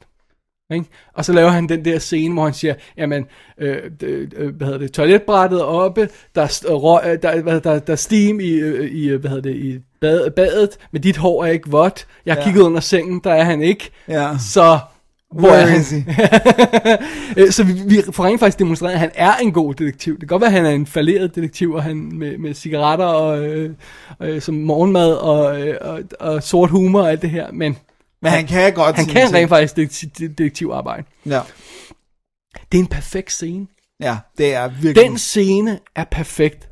Ikke? 0.72 0.87
Og 1.14 1.24
så 1.24 1.32
laver 1.32 1.50
han 1.50 1.68
den 1.68 1.85
der 1.85 1.98
scene, 1.98 2.35
hvor 2.35 2.44
han 2.44 2.54
siger, 2.54 2.74
jamen, 2.96 3.24
øh, 3.58 3.76
øh, 4.02 4.28
hvad 4.56 4.66
hedder 4.66 4.78
det, 4.78 4.92
toiletbrættet 4.92 5.62
oppe, 5.62 6.08
der 6.35 6.42
er, 6.42 6.64
øh, 6.68 6.74
røg, 6.74 7.00
øh, 7.06 7.18
der, 7.22 7.42
hvad, 7.42 7.61
der, 7.61 7.78
der 7.78 7.92
er 7.92 7.96
steam 7.96 8.40
i, 8.40 8.50
øh, 8.50 8.90
i, 8.90 9.08
hvad 9.08 9.30
hedder 9.30 9.42
det, 9.50 9.56
i 9.56 9.78
bad, 10.00 10.30
badet, 10.30 10.70
men 10.92 11.02
dit 11.02 11.16
hår 11.16 11.44
er 11.44 11.48
ikke 11.50 11.70
vådt. 11.70 12.06
Jeg 12.26 12.37
Ja. 12.37 12.44
kigget 12.44 12.62
under 12.62 12.80
sengen, 12.80 13.20
der 13.24 13.32
er 13.32 13.44
han 13.44 13.62
ikke. 13.62 13.90
Ja. 14.08 14.30
Så 14.52 14.78
hvor 15.35 15.48
Where 15.48 15.62
er 15.62 15.66
han? 15.66 15.80
is 15.80 15.90
he? 17.37 17.52
Så 17.52 17.64
vi, 17.64 17.72
vi 17.87 18.02
får 18.12 18.24
rent 18.24 18.40
faktisk 18.40 18.58
demonstreret, 18.58 18.92
at 18.92 18.98
han 18.98 19.11
er 19.14 19.37
en 19.37 19.52
god 19.52 19.74
detektiv. 19.74 20.12
Det 20.12 20.20
kan 20.20 20.28
godt 20.28 20.40
være, 20.40 20.50
at 20.50 20.56
han 20.56 20.66
er 20.66 20.70
en 20.70 20.87
falderet 20.87 21.35
detektiv, 21.35 21.72
og 21.72 21.82
han 21.82 21.96
med, 21.96 22.38
med 22.38 22.54
cigaretter 22.54 23.04
og, 23.04 23.44
øh, 23.44 23.70
øh, 24.22 24.40
som 24.40 24.54
morgenmad 24.54 25.12
og, 25.12 25.61
øh, 25.68 25.76
og, 25.80 26.00
og 26.20 26.42
sort 26.42 26.70
humor 26.70 27.00
og 27.00 27.11
alt 27.11 27.22
det 27.22 27.30
her, 27.30 27.46
men 27.52 27.76
Men 28.22 28.32
han 28.32 28.46
kan 28.46 28.72
godt 28.72 28.96
han 28.96 29.06
kan 29.06 29.26
ting. 29.26 29.35
rent 29.37 29.48
faktisk 29.48 29.76
detektiv- 29.78 30.28
detektivarbejde. 30.28 31.04
Ja. 31.26 31.40
Det 32.72 32.78
er 32.78 32.82
en 32.82 32.87
perfekt 32.87 33.32
scene. 33.32 33.66
ja, 34.00 34.16
det 34.38 34.54
er 34.54 34.68
virkelig... 34.68 34.96
Den 35.08 35.18
scene 35.18 35.78
er 35.96 36.04
perfekt. 36.04 36.68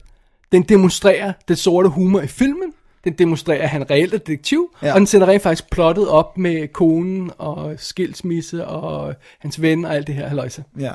Den 0.52 0.62
demonstrerer 0.62 1.32
den 1.48 1.56
sorte 1.56 1.88
humor 1.88 2.20
i 2.20 2.26
filmen. 2.26 2.72
Den 3.04 3.12
demonstrerer, 3.12 3.62
at 3.62 3.68
han 3.68 3.90
reelt 3.90 4.14
er 4.14 4.18
detektiv. 4.18 4.70
Ja. 4.82 4.92
Og 4.92 4.98
den 4.98 5.06
sætter 5.06 5.28
rent 5.28 5.42
faktisk 5.42 5.70
plottet 5.70 6.08
op 6.08 6.38
med 6.38 6.68
konen 6.68 7.30
og 7.38 7.74
skilsmisse 7.78 8.66
og 8.66 9.14
hans 9.38 9.62
ven 9.62 9.84
og 9.84 9.94
alt 9.94 10.06
det 10.06 10.14
her 10.14 10.28
halløjse. 10.28 10.64
Ja. 10.78 10.92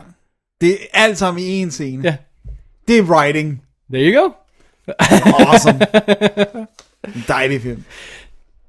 Det 0.62 0.72
er 0.72 0.76
alt 0.94 1.18
sammen 1.18 1.44
i 1.44 1.48
en 1.48 1.72
scene. 1.72 2.04
Ja. 2.04 2.16
Det 2.88 2.98
er 2.98 3.02
writing. 3.02 3.62
There 3.94 4.14
you 4.14 4.22
go. 4.24 4.30
Awesome. 5.00 5.80
En 7.16 7.24
dejlig 7.36 7.62
film. 7.62 7.84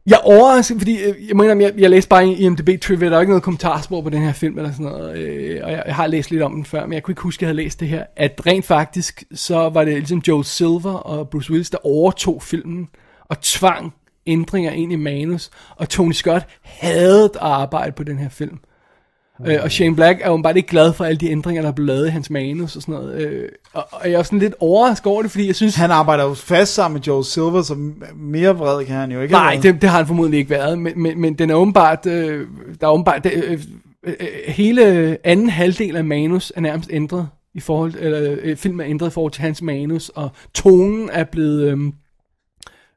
Jeg 0.07 0.19
overrasker, 0.25 0.45
overrasket, 0.45 0.79
fordi 0.79 1.03
øh, 1.03 1.29
jeg, 1.29 1.37
mener, 1.37 1.55
jeg, 1.67 1.75
jeg 1.79 1.91
læste 1.91 2.09
bare 2.09 2.29
i 2.29 2.35
IMDb 2.35 2.81
trivia, 2.83 3.11
der 3.11 3.17
er 3.17 3.21
ikke 3.21 3.31
noget 3.31 3.43
kommentarspor 3.43 4.01
på 4.01 4.11
den 4.11 4.23
her 4.23 4.33
film 4.33 4.59
eller 4.59 4.73
sådan 4.73 4.87
noget, 4.87 5.19
øh, 5.19 5.61
og 5.65 5.73
jeg, 5.73 5.83
jeg 5.87 5.95
har 5.95 6.07
læst 6.07 6.31
lidt 6.31 6.43
om 6.43 6.55
den 6.55 6.65
før, 6.65 6.87
men 6.87 6.93
jeg 6.93 7.03
kunne 7.03 7.13
ikke 7.13 7.23
huske, 7.23 7.39
at 7.39 7.43
jeg 7.43 7.49
havde 7.49 7.57
læst 7.57 7.81
det 7.81 7.89
her, 7.89 8.05
at 8.17 8.41
rent 8.47 8.65
faktisk, 8.65 9.25
så 9.35 9.69
var 9.69 9.85
det 9.85 9.95
ligesom 9.95 10.23
Joe 10.29 10.45
Silver 10.45 10.93
og 10.93 11.29
Bruce 11.29 11.51
Willis, 11.51 11.71
der 11.71 11.79
overtog 11.87 12.43
filmen 12.43 12.89
og 13.29 13.41
tvang 13.41 13.95
ændringer 14.27 14.71
ind 14.71 14.93
i 14.93 14.97
manus, 14.97 15.51
og 15.77 15.89
Tony 15.89 16.13
Scott 16.13 16.47
havde 16.63 17.25
at 17.25 17.37
arbejde 17.41 17.93
på 17.93 18.03
den 18.03 18.19
her 18.19 18.29
film. 18.29 18.59
Øh, 19.47 19.59
og 19.63 19.73
Shane 19.73 19.97
Black 19.97 20.21
er 20.23 20.31
jo 20.31 20.37
bare 20.37 20.57
ikke 20.57 20.69
glad 20.69 20.93
for 20.93 21.05
alle 21.05 21.19
de 21.19 21.31
ændringer, 21.31 21.63
der 21.63 21.69
er 21.69 21.73
blevet 21.73 21.89
lavet 21.89 22.07
i 22.07 22.11
hans 22.11 22.31
manus 22.31 22.77
og 22.77 22.83
sådan 22.83 22.95
noget. 22.95 23.21
Øh, 23.21 23.49
og, 23.73 23.87
og 23.93 24.01
jeg 24.05 24.13
er 24.13 24.19
også 24.19 24.29
sådan 24.29 24.39
lidt 24.39 24.55
overrasket 24.61 25.07
over 25.07 25.23
det, 25.23 25.31
fordi 25.31 25.47
jeg 25.47 25.55
synes... 25.55 25.75
Han 25.75 25.91
arbejder 25.91 26.25
jo 26.25 26.35
fast 26.35 26.75
sammen 26.75 26.95
med 26.95 27.03
Joel 27.03 27.25
Silver, 27.25 27.63
så 27.63 27.75
mere 28.17 28.57
vred 28.57 28.85
kan 28.85 28.97
han 28.97 29.13
jo 29.13 29.21
ikke 29.21 29.33
Nej, 29.33 29.59
det, 29.63 29.83
det 29.83 29.91
har 29.91 29.97
han 29.97 30.07
formodentlig 30.07 30.39
ikke 30.39 30.51
været, 30.51 30.79
men, 30.79 31.03
men, 31.03 31.21
men 31.21 31.35
den 31.35 31.51
er 31.51 31.55
åbenbart, 31.55 32.07
øh, 32.07 32.47
der 32.81 32.87
er 32.87 32.91
åbenbart, 32.91 33.25
det, 33.25 33.33
øh, 33.45 33.61
øh, 34.03 34.15
hele 34.47 35.19
anden 35.25 35.49
halvdel 35.49 35.97
af 35.97 36.05
manus 36.05 36.53
er 36.57 36.61
nærmest 36.61 36.91
ændret 36.93 37.29
i 37.55 37.61
forhold, 37.61 37.95
eller 37.99 38.37
øh, 38.43 38.57
filmen 38.57 38.81
er 38.81 38.91
ændret 38.91 39.09
i 39.09 39.13
forhold 39.13 39.33
til 39.33 39.43
hans 39.43 39.63
manus, 39.63 40.09
og 40.09 40.31
tonen 40.55 41.11
er 41.13 41.25
blevet, 41.25 41.63
øh, 41.63 41.79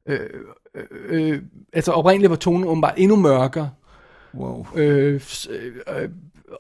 øh, 0.07 0.19
øh, 0.75 1.31
øh, 1.31 1.41
altså 1.73 1.91
oprindeligt 1.91 2.29
var 2.29 2.35
tonen 2.35 2.67
åbenbart 2.67 2.93
endnu 2.97 3.15
mørkere. 3.15 3.69
Wow. 4.35 4.65
Øh, 4.75 5.21
øh, 5.49 5.65
øh, 5.89 6.03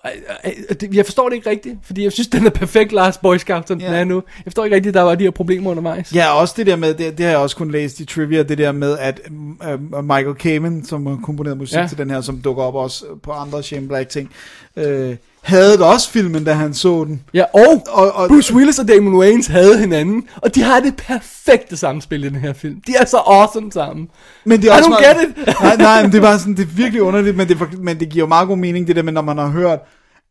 øh, 0.05 0.51
øh, 0.83 0.95
jeg 0.97 1.05
forstår 1.05 1.29
det 1.29 1.35
ikke 1.35 1.49
rigtigt, 1.49 1.75
fordi 1.83 2.03
jeg 2.03 2.11
synes, 2.11 2.27
den 2.27 2.45
er 2.45 2.49
perfekt 2.49 2.91
Last 2.91 3.21
Boy 3.21 3.37
Scout, 3.37 3.67
som 3.67 3.79
den 3.79 3.91
Ja. 3.91 3.99
er 3.99 4.03
nu. 4.03 4.15
Jeg 4.15 4.43
forstår 4.43 4.63
ikke 4.63 4.75
rigtigt, 4.75 4.93
der 4.93 5.01
var 5.01 5.15
de 5.15 5.23
her 5.23 5.31
problemer 5.31 5.71
undervejs. 5.71 6.15
Ja, 6.15 6.31
også 6.31 6.53
det 6.57 6.67
der 6.67 6.75
med, 6.75 6.93
det, 6.93 7.17
det 7.17 7.25
har 7.25 7.31
jeg 7.31 7.39
også 7.39 7.55
kun 7.55 7.71
læst 7.71 7.99
i 7.99 8.05
trivia, 8.05 8.43
det 8.43 8.57
der 8.57 8.71
med, 8.71 8.97
at 8.97 9.21
uh, 9.29 10.03
Michael 10.03 10.35
Kamen, 10.35 10.85
som 10.85 11.05
har 11.05 11.19
komponeret 11.23 11.57
musik 11.57 11.77
ja. 11.77 11.87
til 11.87 11.97
den 11.97 12.09
her, 12.09 12.21
som 12.21 12.41
dukker 12.41 12.63
op 12.63 12.75
også 12.75 13.05
på 13.23 13.31
andre 13.31 13.63
Shane 13.63 13.87
Black 13.87 14.09
ting, 14.09 14.31
øh, 14.75 15.15
havde 15.41 15.71
det 15.71 15.81
også 15.81 16.09
filmen, 16.09 16.43
da 16.43 16.53
han 16.53 16.73
så 16.73 17.03
den. 17.03 17.21
Ja, 17.33 17.43
og, 17.53 17.83
Og- 17.87 18.11
og- 18.15 18.27
Bruce 18.29 18.53
Willis 18.55 18.79
og 18.79 18.87
Damon 18.87 19.13
Wayans 19.15 19.47
havde 19.47 19.79
hinanden, 19.79 20.23
og 20.35 20.55
de 20.55 20.61
har 20.61 20.79
det 20.79 20.95
perfekte 20.95 21.77
samspil 21.77 22.23
i 22.23 22.29
den 22.29 22.35
her 22.35 22.53
film. 22.53 22.81
De 22.87 22.93
er 22.99 23.05
så 23.05 23.17
awesome 23.17 23.71
sammen. 23.71 24.07
Men 24.45 24.61
det 24.61 24.69
er 24.69 24.73
I 24.75 24.77
også 24.77 24.89
don't 24.89 25.01
meget- 25.01 25.35
get 25.37 25.47
it. 25.47 25.59
nej, 25.61 25.75
nej, 25.75 26.01
men 26.01 26.11
det 26.11 26.17
er 26.17 26.21
bare 26.21 26.39
sådan, 26.39 26.55
det 26.55 26.63
er 26.63 26.67
virkelig 26.75 27.01
underligt, 27.01 27.37
men 27.37 27.47
det, 27.49 27.79
men 27.83 27.99
det 27.99 28.09
giver 28.09 28.23
jo 28.23 28.27
meget 28.27 28.47
god 28.47 28.57
mening, 28.57 28.87
det 28.87 28.95
der 28.95 29.03
med, 29.03 29.13
når 29.13 29.21
man 29.21 29.37
har 29.37 29.47
hørt, 29.47 29.79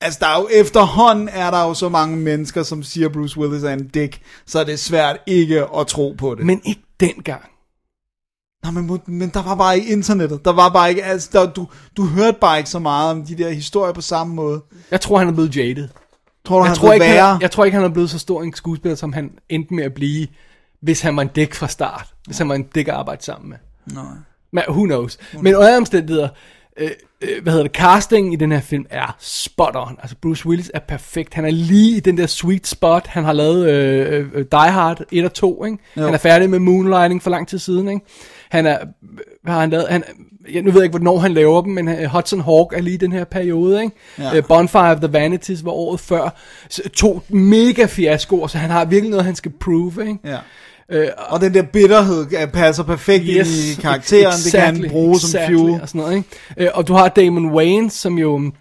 altså 0.00 0.18
der 0.22 0.26
er 0.26 0.40
jo 0.40 0.48
efterhånden, 0.52 1.28
er 1.32 1.50
der 1.50 1.64
jo 1.64 1.74
så 1.74 1.88
mange 1.88 2.16
mennesker, 2.16 2.62
som 2.62 2.82
siger, 2.82 3.08
Bruce 3.08 3.38
Willis 3.40 3.62
er 3.62 3.70
en 3.72 3.88
dick, 3.88 4.18
så 4.46 4.60
er 4.60 4.64
det 4.64 4.78
svært 4.78 5.16
ikke 5.26 5.64
at 5.78 5.86
tro 5.86 6.14
på 6.18 6.34
det. 6.34 6.46
Men 6.46 6.60
ikke 6.64 6.82
dengang. 7.00 7.42
Nej, 8.62 8.72
men, 8.72 9.00
men 9.06 9.28
der 9.28 9.42
var 9.42 9.54
bare 9.54 9.78
ikke 9.78 9.92
internettet, 9.92 10.44
der 10.44 10.52
var 10.52 10.68
bare 10.68 10.90
ikke, 10.90 11.04
altså 11.04 11.28
der, 11.32 11.52
du, 11.52 11.66
du 11.96 12.06
hørte 12.06 12.38
bare 12.40 12.58
ikke 12.58 12.70
så 12.70 12.78
meget 12.78 13.10
om 13.10 13.24
de 13.24 13.38
der 13.38 13.50
historier 13.50 13.92
på 13.92 14.00
samme 14.00 14.34
måde. 14.34 14.60
Jeg 14.90 15.00
tror, 15.00 15.18
han 15.18 15.28
er 15.28 15.32
blevet 15.32 15.56
jaded. 15.56 15.88
Tror 16.44 16.58
du, 16.58 16.64
Jeg 16.64 16.70
han 16.70 16.76
tror, 16.76 16.92
ikke, 16.92 17.06
være? 17.06 17.32
han, 17.32 17.42
jeg 17.42 17.50
tror 17.50 17.64
ikke, 17.64 17.74
han 17.76 17.84
er 17.84 17.88
blevet 17.88 18.10
så 18.10 18.18
stor 18.18 18.42
en 18.42 18.54
skuespiller, 18.54 18.96
som 18.96 19.12
han 19.12 19.30
endte 19.48 19.74
med 19.74 19.84
at 19.84 19.94
blive, 19.94 20.26
hvis 20.80 21.00
han 21.00 21.16
var 21.16 21.22
en 21.22 21.28
dæk 21.28 21.54
fra 21.54 21.68
start. 21.68 22.06
Hvis 22.26 22.38
han 22.38 22.48
var 22.48 22.54
en 22.54 22.62
dæk 22.62 22.88
at 22.88 22.94
arbejde 22.94 23.24
sammen 23.24 23.48
med. 23.50 23.56
Nej. 23.92 24.04
Men 24.52 24.62
who 24.68 24.84
knows. 24.84 25.18
Men 25.40 25.54
under 25.56 25.76
omstændigheder, 25.76 26.28
øh, 26.76 26.90
øh, 27.20 27.42
hvad 27.42 27.52
hedder 27.52 27.66
det, 27.66 27.72
casting 27.76 28.32
i 28.32 28.36
den 28.36 28.52
her 28.52 28.60
film 28.60 28.86
er 28.90 29.16
spot 29.18 29.76
on. 29.76 29.96
Altså 30.02 30.16
Bruce 30.22 30.46
Willis 30.46 30.70
er 30.74 30.78
perfekt. 30.78 31.34
Han 31.34 31.44
er 31.44 31.50
lige 31.50 31.96
i 31.96 32.00
den 32.00 32.18
der 32.18 32.26
sweet 32.26 32.66
spot. 32.66 33.06
Han 33.06 33.24
har 33.24 33.32
lavet 33.32 33.68
øh, 33.70 34.30
øh, 34.34 34.44
Die 34.52 34.70
Hard 34.70 35.00
1 35.12 35.24
og 35.24 35.32
2, 35.34 35.64
ikke? 35.64 35.78
Jo. 35.96 36.04
Han 36.04 36.14
er 36.14 36.18
færdig 36.18 36.50
med 36.50 36.58
Moonlighting 36.58 37.22
for 37.22 37.30
lang 37.30 37.48
tid 37.48 37.58
siden, 37.58 37.88
ikke? 37.88 38.06
Han 38.50 38.66
er, 38.66 38.78
har 39.46 39.60
han 39.60 39.70
lavet? 39.70 39.86
Han, 39.88 40.04
jeg, 40.52 40.62
nu 40.62 40.70
ved 40.70 40.80
jeg 40.80 40.84
ikke, 40.84 40.98
hvornår 40.98 41.18
han 41.18 41.34
laver 41.34 41.62
dem, 41.62 41.72
men 41.72 41.88
uh, 41.88 42.04
Hudson 42.04 42.40
Hawk 42.40 42.72
er 42.72 42.80
lige 42.80 42.98
den 42.98 43.12
her 43.12 43.24
periode, 43.24 43.82
ikke? 43.82 43.96
Ja. 44.18 44.38
Uh, 44.38 44.44
Bonfire 44.48 44.90
of 44.90 44.96
the 45.00 45.12
Vanities 45.12 45.64
var 45.64 45.70
året 45.70 46.00
før. 46.00 46.34
To 46.94 47.20
mega 47.28 47.86
fiaskoer, 47.86 48.46
så 48.46 48.58
han 48.58 48.70
har 48.70 48.84
virkelig 48.84 49.10
noget, 49.10 49.24
han 49.24 49.34
skal 49.34 49.52
prove, 49.60 50.00
ikke? 50.08 50.18
Ja. 50.24 50.38
Øh, 50.92 51.08
Og 51.28 51.40
den 51.40 51.54
der 51.54 51.62
bitterhed 51.62 52.26
øh, 52.42 52.48
passer 52.48 52.82
perfekt 52.82 53.24
yes, 53.28 53.68
ind 53.68 53.78
i 53.78 53.80
karakteren, 53.82 54.32
det 54.44 54.52
kan 54.52 54.60
han 54.60 54.90
bruge 54.90 55.20
som 55.20 55.40
fuel. 55.48 55.80
Og, 55.82 55.88
sådan 55.88 56.00
noget, 56.00 56.16
ikke? 56.16 56.28
Øh, 56.56 56.68
og 56.74 56.88
du 56.88 56.92
har 56.94 57.08
Damon 57.08 57.50
Wayans, 57.50 57.92
som 57.92 58.18
jo 58.18 58.52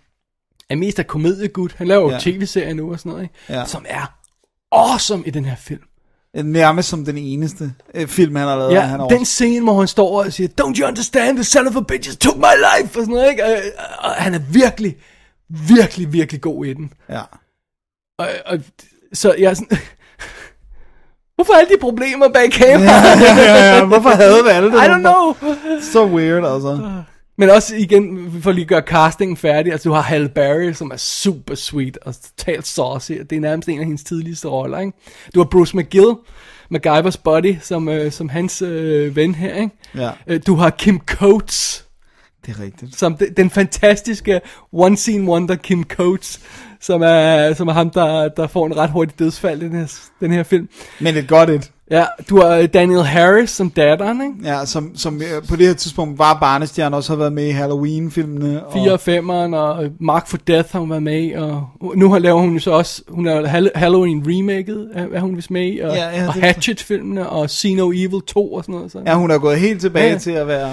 er 0.70 0.76
mest 0.76 1.00
af 1.00 1.08
komediegud. 1.08 1.70
Han 1.76 1.88
laver 1.88 2.02
jo 2.02 2.10
Ja. 2.10 2.18
tv-serier 2.20 2.74
nu 2.74 2.92
og 2.92 3.00
sådan 3.00 3.10
noget, 3.10 3.24
ikke? 3.24 3.36
Ja. 3.50 3.66
Som 3.66 3.86
er 3.90 4.14
awesome 4.72 5.24
i 5.26 5.30
den 5.30 5.46
her 5.46 5.56
film. 5.56 5.82
Nærmest 6.34 6.90
som 6.90 7.06
den 7.06 7.18
eneste 7.18 7.74
øh, 7.94 8.08
film, 8.08 8.36
han 8.36 8.48
har 8.48 8.56
lavet. 8.58 8.74
Ja, 8.74 8.82
han 8.82 9.00
har 9.00 9.08
den 9.08 9.26
scene, 9.26 9.64
hvor 9.64 9.80
han 9.80 9.88
står 9.88 10.24
og 10.24 10.34
siger, 10.34 10.50
Don't 10.62 10.80
you 10.80 10.88
understand, 10.88 11.36
the 11.36 11.44
son 11.44 11.68
of 11.68 11.76
a 11.76 11.82
bitch 11.82 12.18
took 12.18 12.38
my 12.38 12.56
life, 12.58 13.00
og 13.00 13.06
sådan 13.06 13.14
noget, 13.14 13.30
ikke? 13.30 13.46
Og, 13.46 13.52
og 14.00 14.12
han 14.12 14.34
er 14.34 14.40
virkelig, 14.40 14.98
virkelig, 15.50 16.14
virkelig 16.14 16.42
god 16.42 16.66
i 16.66 16.74
den. 16.74 16.94
Ja. 17.10 17.22
Og, 18.20 18.28
og, 18.46 18.60
så 19.14 19.34
jeg 19.34 19.50
er 19.50 19.54
sådan... 19.54 19.78
Hvorfor 21.36 21.54
alle 21.54 21.70
de 21.76 21.80
problemer 21.82 22.28
bag 22.30 22.52
kameraet? 22.52 23.22
ja, 23.22 23.36
ja, 23.36 23.76
ja. 23.76 23.86
Hvorfor 23.86 24.10
havde 24.10 24.44
vi 24.44 24.50
alle 24.50 24.72
det? 24.72 24.78
I 24.84 24.88
don't 24.88 25.00
know. 25.00 25.36
Så 25.82 26.06
weird, 26.06 26.54
altså. 26.54 27.04
Men 27.40 27.50
også 27.50 27.76
igen, 27.76 28.32
for 28.42 28.52
lige 28.52 28.64
at 28.64 28.68
gøre 28.70 28.82
castingen 28.82 29.38
færdig, 29.38 29.72
altså 29.72 29.90
du 29.90 29.94
har 29.94 30.02
Halle 30.02 30.30
Berry, 30.30 30.72
som 30.74 30.92
er 30.92 30.98
super 30.98 31.56
sweet 31.56 31.98
og 32.02 32.14
totalt 32.38 32.68
saucy, 32.68 33.12
og 33.12 33.30
det 33.30 33.36
er 33.36 33.40
nærmest 33.40 33.70
en 33.70 33.80
af 33.80 33.86
hendes 33.86 34.04
tidligste 34.04 34.48
roller, 34.48 34.80
ikke? 34.80 34.92
Du 35.36 35.40
har 35.40 35.46
Bruce 35.46 35.78
McGill, 35.78 36.14
MacGyvers 36.70 37.18
buddy, 37.18 37.56
som, 37.62 37.90
øh, 37.90 38.12
som 38.12 38.30
hans 38.30 38.62
øh, 38.62 39.16
ven 39.16 39.36
her, 39.36 39.56
ikke? 39.56 39.70
Ja. 39.96 40.12
Øh, 40.28 40.40
Du 40.48 40.56
har 40.56 40.70
Kim 40.70 41.00
Coates, 41.06 41.86
Det 42.46 42.56
er 42.56 42.60
rigtigt. 42.64 42.96
som 43.00 43.18
de, 43.18 43.26
den 43.38 43.50
fantastiske 43.50 44.42
one 44.72 44.98
scene 44.98 45.30
wonder 45.32 45.56
Kim 45.56 45.84
Coates, 45.84 46.40
som 46.82 47.02
er, 47.02 47.54
som 47.54 47.68
er 47.68 47.74
ham, 47.74 47.90
der, 47.90 48.30
der 48.30 48.48
får 48.48 48.66
en 48.66 48.78
ret 48.78 48.90
hurtig 48.90 49.20
dødsfald 49.20 49.62
i 49.62 49.66
den 49.66 49.76
her, 49.76 50.00
den 50.20 50.32
her 50.32 50.44
film. 50.44 50.70
Men 51.00 51.16
et 51.18 51.28
godt 51.28 51.50
et. 51.50 51.72
Ja, 51.92 52.06
du 52.30 52.38
har 52.42 52.50
øh, 52.56 52.68
Daniel 52.74 53.04
Harris 53.04 53.50
som 53.50 53.70
datteren, 53.70 54.22
ikke? 54.22 54.50
Ja, 54.54 54.66
som, 54.66 54.92
som 54.96 55.22
øh, 55.22 55.48
på 55.50 55.56
det 55.56 55.68
her 55.68 55.74
tidspunkt 55.74 56.20
var 56.20 56.38
barnestjerne 56.40 56.96
også 56.96 57.12
har 57.12 57.18
været 57.18 57.34
med 57.34 57.48
i 57.48 57.52
Halloween-filmene. 57.52 58.66
Og, 58.66 58.74
4 58.74 58.92
og 58.92 59.00
5'eren, 59.50 59.56
og 59.56 59.90
Mark 60.00 60.28
for 60.28 60.38
Death 60.38 60.70
har 60.72 60.80
hun 60.80 60.90
været 60.90 61.04
med 61.04 61.24
i, 61.24 61.32
og 61.34 61.68
nu 61.96 62.12
har 62.12 62.20
laver 62.20 62.42
hun 62.42 62.54
jo 62.54 62.60
så 62.60 62.72
også, 62.72 63.02
hun 63.08 63.28
er 63.28 63.48
Hall- 63.48 63.72
Halloween 63.76 64.24
remaket, 64.28 64.90
er, 64.94 65.20
hun 65.20 65.36
vist 65.36 65.52
med 65.52 65.74
i, 65.74 65.80
og, 65.80 65.96
Ja, 65.96 66.10
ja, 66.10 66.28
og 66.28 66.34
Hatchet-filmene, 66.34 67.30
og 67.30 67.50
See 67.50 67.76
No 67.76 67.92
Evil 67.92 68.22
2 68.28 68.54
og 68.54 68.64
sådan 68.64 68.76
noget. 68.76 68.92
Så. 68.92 69.02
Ja, 69.06 69.16
hun 69.16 69.32
er 69.32 69.38
gået 69.38 69.60
helt 69.60 69.82
tilbage 69.82 70.12
Ja, 70.12 70.18
til 70.18 70.32
at 70.32 70.48
være... 70.48 70.70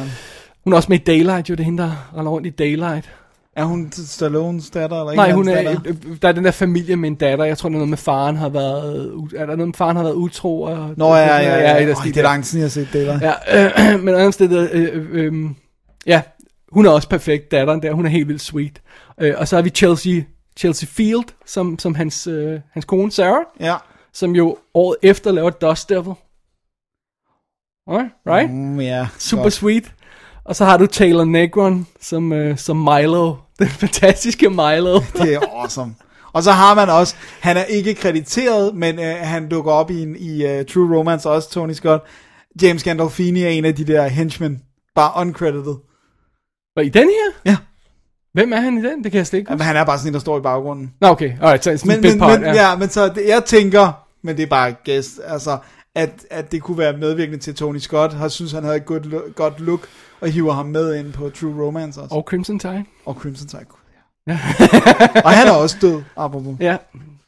Hun 0.64 0.72
er 0.72 0.76
også 0.76 0.88
med 0.88 0.98
i 0.98 1.02
Daylight, 1.02 1.50
jo 1.50 1.54
det 1.54 1.60
er 1.60 1.64
hende, 1.64 1.82
der 1.82 2.22
rundt 2.26 2.46
i 2.46 2.50
Daylight. 2.50 3.10
Er 3.56 3.64
hun 3.64 3.92
Stallones 3.92 4.70
datter? 4.70 5.00
Eller 5.00 5.14
Nej, 5.14 5.32
hun 5.32 5.48
er, 5.48 5.54
datter? 5.54 5.80
øh, 5.84 5.96
der 6.22 6.28
er 6.28 6.32
den 6.32 6.44
der 6.44 6.50
familie 6.50 6.96
med 6.96 7.08
en 7.08 7.14
datter, 7.14 7.44
jeg 7.44 7.58
tror 7.58 7.68
det 7.68 7.74
er 7.74 7.78
noget 7.78 7.88
med 7.88 7.98
faren 7.98 8.36
har 8.36 8.48
været, 8.48 9.12
u- 9.12 9.36
er 9.36 9.46
der 9.46 9.56
noget 9.56 9.68
med 9.68 9.74
faren 9.74 9.96
har 9.96 10.02
været 10.02 10.14
utro? 10.14 10.62
Og, 10.62 10.90
Nå, 10.96 11.14
ja, 11.14 11.20
ja, 11.20 11.36
ja. 11.42 11.54
ja, 11.54 11.60
ja. 11.60 11.86
Øj, 11.88 11.94
det 12.04 12.08
er 12.08 12.12
der. 12.14 12.22
lang 12.22 12.44
tid, 12.44 12.58
jeg 12.58 12.64
har 12.64 12.70
set 12.70 12.88
det 12.92 13.06
der. 13.06 13.34
Ja, 13.48 13.94
øh, 13.94 14.00
men 14.04 14.14
andet 14.14 14.34
sted, 14.34 14.70
øh, 14.72 14.88
øh, 14.92 15.08
øh, 15.34 15.50
ja, 16.06 16.22
hun 16.72 16.86
er 16.86 16.90
også 16.90 17.08
perfekt, 17.08 17.50
datteren 17.50 17.82
der, 17.82 17.92
hun 17.92 18.06
er 18.06 18.10
helt 18.10 18.28
vildt 18.28 18.42
sweet. 18.42 18.82
Øh, 19.20 19.34
og 19.38 19.48
så 19.48 19.56
har 19.56 19.62
vi 19.62 19.70
Chelsea, 19.70 20.22
Chelsea 20.58 20.86
Field, 20.92 21.24
som, 21.46 21.78
som 21.78 21.94
hans, 21.94 22.26
øh, 22.26 22.60
hans 22.72 22.84
kone 22.84 23.12
Sarah, 23.12 23.44
Ja. 23.60 23.76
som 24.12 24.34
jo 24.34 24.56
året 24.74 24.96
efter 25.02 25.32
laver 25.32 25.50
Dust 25.50 25.88
Devil. 25.88 26.12
Right? 27.88 28.10
right? 28.26 28.50
Mm, 28.50 28.80
ja. 28.80 29.06
Super 29.18 29.42
godt. 29.42 29.52
sweet. 29.52 29.92
Og 30.44 30.56
så 30.56 30.64
har 30.64 30.76
du 30.76 30.86
Taylor 30.86 31.24
Negron 31.24 31.86
som, 32.00 32.32
øh, 32.32 32.58
som 32.58 32.76
Milo, 32.76 33.34
den 33.58 33.68
fantastiske 33.68 34.50
Milo. 34.50 35.00
Det 35.22 35.34
er 35.34 35.40
awesome. 35.52 35.94
Og 36.32 36.42
så 36.42 36.52
har 36.52 36.74
man 36.74 36.88
også, 36.88 37.14
han 37.40 37.56
er 37.56 37.64
ikke 37.64 37.94
krediteret, 37.94 38.74
men 38.74 38.98
øh, 38.98 39.14
han 39.20 39.48
dukker 39.48 39.72
op 39.72 39.90
i, 39.90 40.02
en, 40.02 40.16
i 40.16 40.44
uh, 40.44 40.66
True 40.66 40.98
Romance 40.98 41.30
også, 41.30 41.50
Tony 41.50 41.72
Scott. 41.72 42.02
James 42.62 42.84
Gandolfini 42.84 43.42
er 43.42 43.48
en 43.48 43.64
af 43.64 43.74
de 43.74 43.84
der 43.84 44.06
henchmen, 44.08 44.62
bare 44.94 45.20
uncredited. 45.20 45.74
Var 46.76 46.82
i 46.82 46.88
den 46.88 47.08
her? 47.08 47.52
Ja. 47.52 47.56
Hvem 48.32 48.52
er 48.52 48.60
han 48.60 48.78
i 48.78 48.82
den? 48.82 49.04
Det 49.04 49.12
kan 49.12 49.18
jeg 49.18 49.26
slet 49.26 49.38
ikke 49.38 49.50
Jamen, 49.50 49.60
huske. 49.60 49.66
han 49.66 49.76
er 49.76 49.84
bare 49.84 49.98
sådan 49.98 50.08
en, 50.08 50.14
der 50.14 50.20
står 50.20 50.38
i 50.38 50.42
baggrunden. 50.42 50.92
Nå, 51.00 51.08
okay. 51.08 51.32
Alright, 51.40 51.64
så 51.64 51.76
sådan 51.76 52.00
Men, 52.00 52.04
en 52.04 52.10
men, 52.10 52.18
part. 52.18 52.40
men, 52.40 52.54
ja. 52.54 52.76
men 52.76 52.88
så 52.88 53.08
det, 53.08 53.28
jeg 53.28 53.44
tænker, 53.44 53.92
men 54.22 54.36
det 54.36 54.42
er 54.42 54.46
bare 54.46 54.72
gæst, 54.84 55.20
altså, 55.24 55.58
at, 55.94 56.10
at 56.30 56.52
det 56.52 56.62
kunne 56.62 56.78
være 56.78 56.96
medvirkende 56.96 57.38
til, 57.38 57.54
Tony 57.54 57.78
Scott 57.78 58.12
har 58.12 58.28
synes, 58.28 58.52
han 58.52 58.64
havde 58.64 58.76
et 58.76 58.84
godt, 58.84 59.34
godt 59.34 59.60
look, 59.60 59.88
og 60.24 60.30
hiver 60.30 60.52
ham 60.52 60.66
med 60.66 60.94
ind 60.94 61.12
på 61.12 61.30
True 61.30 61.66
Romance 61.66 62.00
også. 62.00 62.14
Og 62.14 62.22
Crimson 62.22 62.58
Tide. 62.58 62.84
Og 63.06 63.14
Crimson 63.14 63.48
Tide. 63.48 63.64
Gud, 63.64 63.78
Ja. 64.26 64.38
og 65.24 65.30
han 65.30 65.46
er 65.48 65.52
også 65.52 65.76
død, 65.80 66.02
apropos. 66.16 66.56
Ja. 66.60 66.76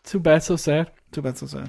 Too 0.04 0.20
bad, 0.20 0.40
so 0.40 0.56
sad. 0.56 0.84
Bad, 1.22 1.34
so 1.34 1.46
sad. 1.46 1.60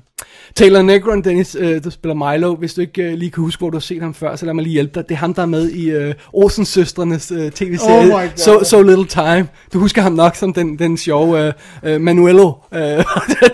Taylor 0.56 0.82
Negron, 0.82 1.22
Dennis, 1.22 1.56
øh, 1.60 1.84
der 1.84 1.90
spiller 1.90 2.32
Milo. 2.32 2.56
Hvis 2.56 2.74
du 2.74 2.82
ikke 2.82 3.04
øh, 3.04 3.14
lige 3.14 3.32
kan 3.32 3.44
huske, 3.44 3.60
hvor 3.60 3.70
du 3.70 3.78
har 3.78 3.82
set 3.82 4.02
ham 4.02 4.14
før, 4.14 4.36
så 4.36 4.46
lad 4.46 4.54
mig 4.54 4.64
lige 4.64 4.74
hjælpe 4.74 4.92
dig. 4.96 5.10
Det 5.10 5.16
er 5.16 5.20
ham, 5.20 5.34
der 5.34 5.42
er 5.42 5.46
med 5.46 5.70
i 5.70 5.90
øh, 5.90 6.14
Olsens 6.34 6.68
søstrenes 6.68 7.32
øh, 7.32 7.52
tv-serie. 7.52 8.16
Oh 8.16 8.22
so, 8.36 8.64
so 8.64 8.82
Little 8.82 9.06
Time. 9.06 9.48
Du 9.74 9.80
husker 9.80 10.02
ham 10.02 10.14
nok 10.14 10.36
som 10.36 10.54
den, 10.54 10.80
den 10.80 10.98
sjove 10.98 11.48
øh, 11.48 11.54
øh, 11.84 12.02
Manuelo. 12.02 12.52
Øh, 12.74 12.80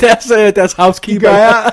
deres, 0.01 0.31
øh, 0.39 0.55
deres 0.55 0.73
housekeeper. 0.73 1.27
Gør 1.29 1.37
jeg 1.37 1.71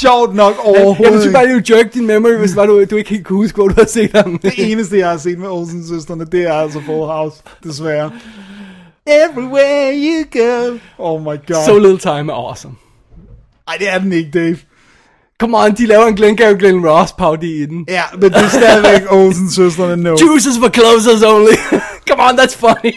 sjovt 0.00 0.34
nok 0.34 0.54
overhovedet. 0.64 1.14
Jeg 1.14 1.24
vil 1.26 1.32
bare 1.32 1.46
lige 1.46 1.76
jerk 1.76 1.94
din 1.94 2.06
memory, 2.06 2.32
hvis 2.38 2.56
var 2.56 2.66
du, 2.66 2.84
du 2.90 2.96
ikke 2.96 3.10
helt 3.10 3.26
kunne 3.26 3.36
huske, 3.36 3.56
hvor 3.56 3.68
du 3.68 3.74
har 3.78 3.86
set 3.86 4.10
ham. 4.14 4.38
Det 4.38 4.52
eneste, 4.56 4.98
jeg 4.98 5.10
har 5.10 5.16
set 5.16 5.38
med 5.38 5.48
Olsen 5.48 5.86
søsterne, 5.88 6.24
det 6.24 6.42
er 6.42 6.52
altså 6.52 6.80
Full 6.80 7.06
House, 7.06 7.42
desværre. 7.64 8.10
Everywhere 9.06 9.92
you 9.94 10.24
go. 10.32 10.78
Oh 10.98 11.20
my 11.20 11.46
god. 11.46 11.64
so 11.66 11.78
Little 11.78 11.98
Time 11.98 12.32
er 12.32 12.36
awesome. 12.48 12.74
Ej, 13.68 13.76
det 13.78 13.88
er 13.88 13.98
den 13.98 14.12
ikke, 14.12 14.30
Dave. 14.30 14.56
Come 15.40 15.58
on, 15.58 15.74
de 15.74 15.86
laver 15.86 16.06
en 16.06 16.14
Glenn 16.16 16.36
Gary 16.36 16.54
Glenn 16.58 16.88
Ross 16.88 17.12
parody 17.12 17.44
i 17.62 17.66
den. 17.66 17.84
Ja, 17.88 18.02
men 18.12 18.22
det 18.22 18.36
er 18.36 18.48
stadigvæk 18.48 19.02
Olsen 19.16 19.50
søsterne, 19.50 20.02
no. 20.02 20.16
Juices 20.20 20.58
for 20.58 20.68
closers 20.68 21.22
only. 21.22 21.54
Come 22.08 22.22
on, 22.22 22.38
that's 22.40 22.56
funny. 22.56 22.92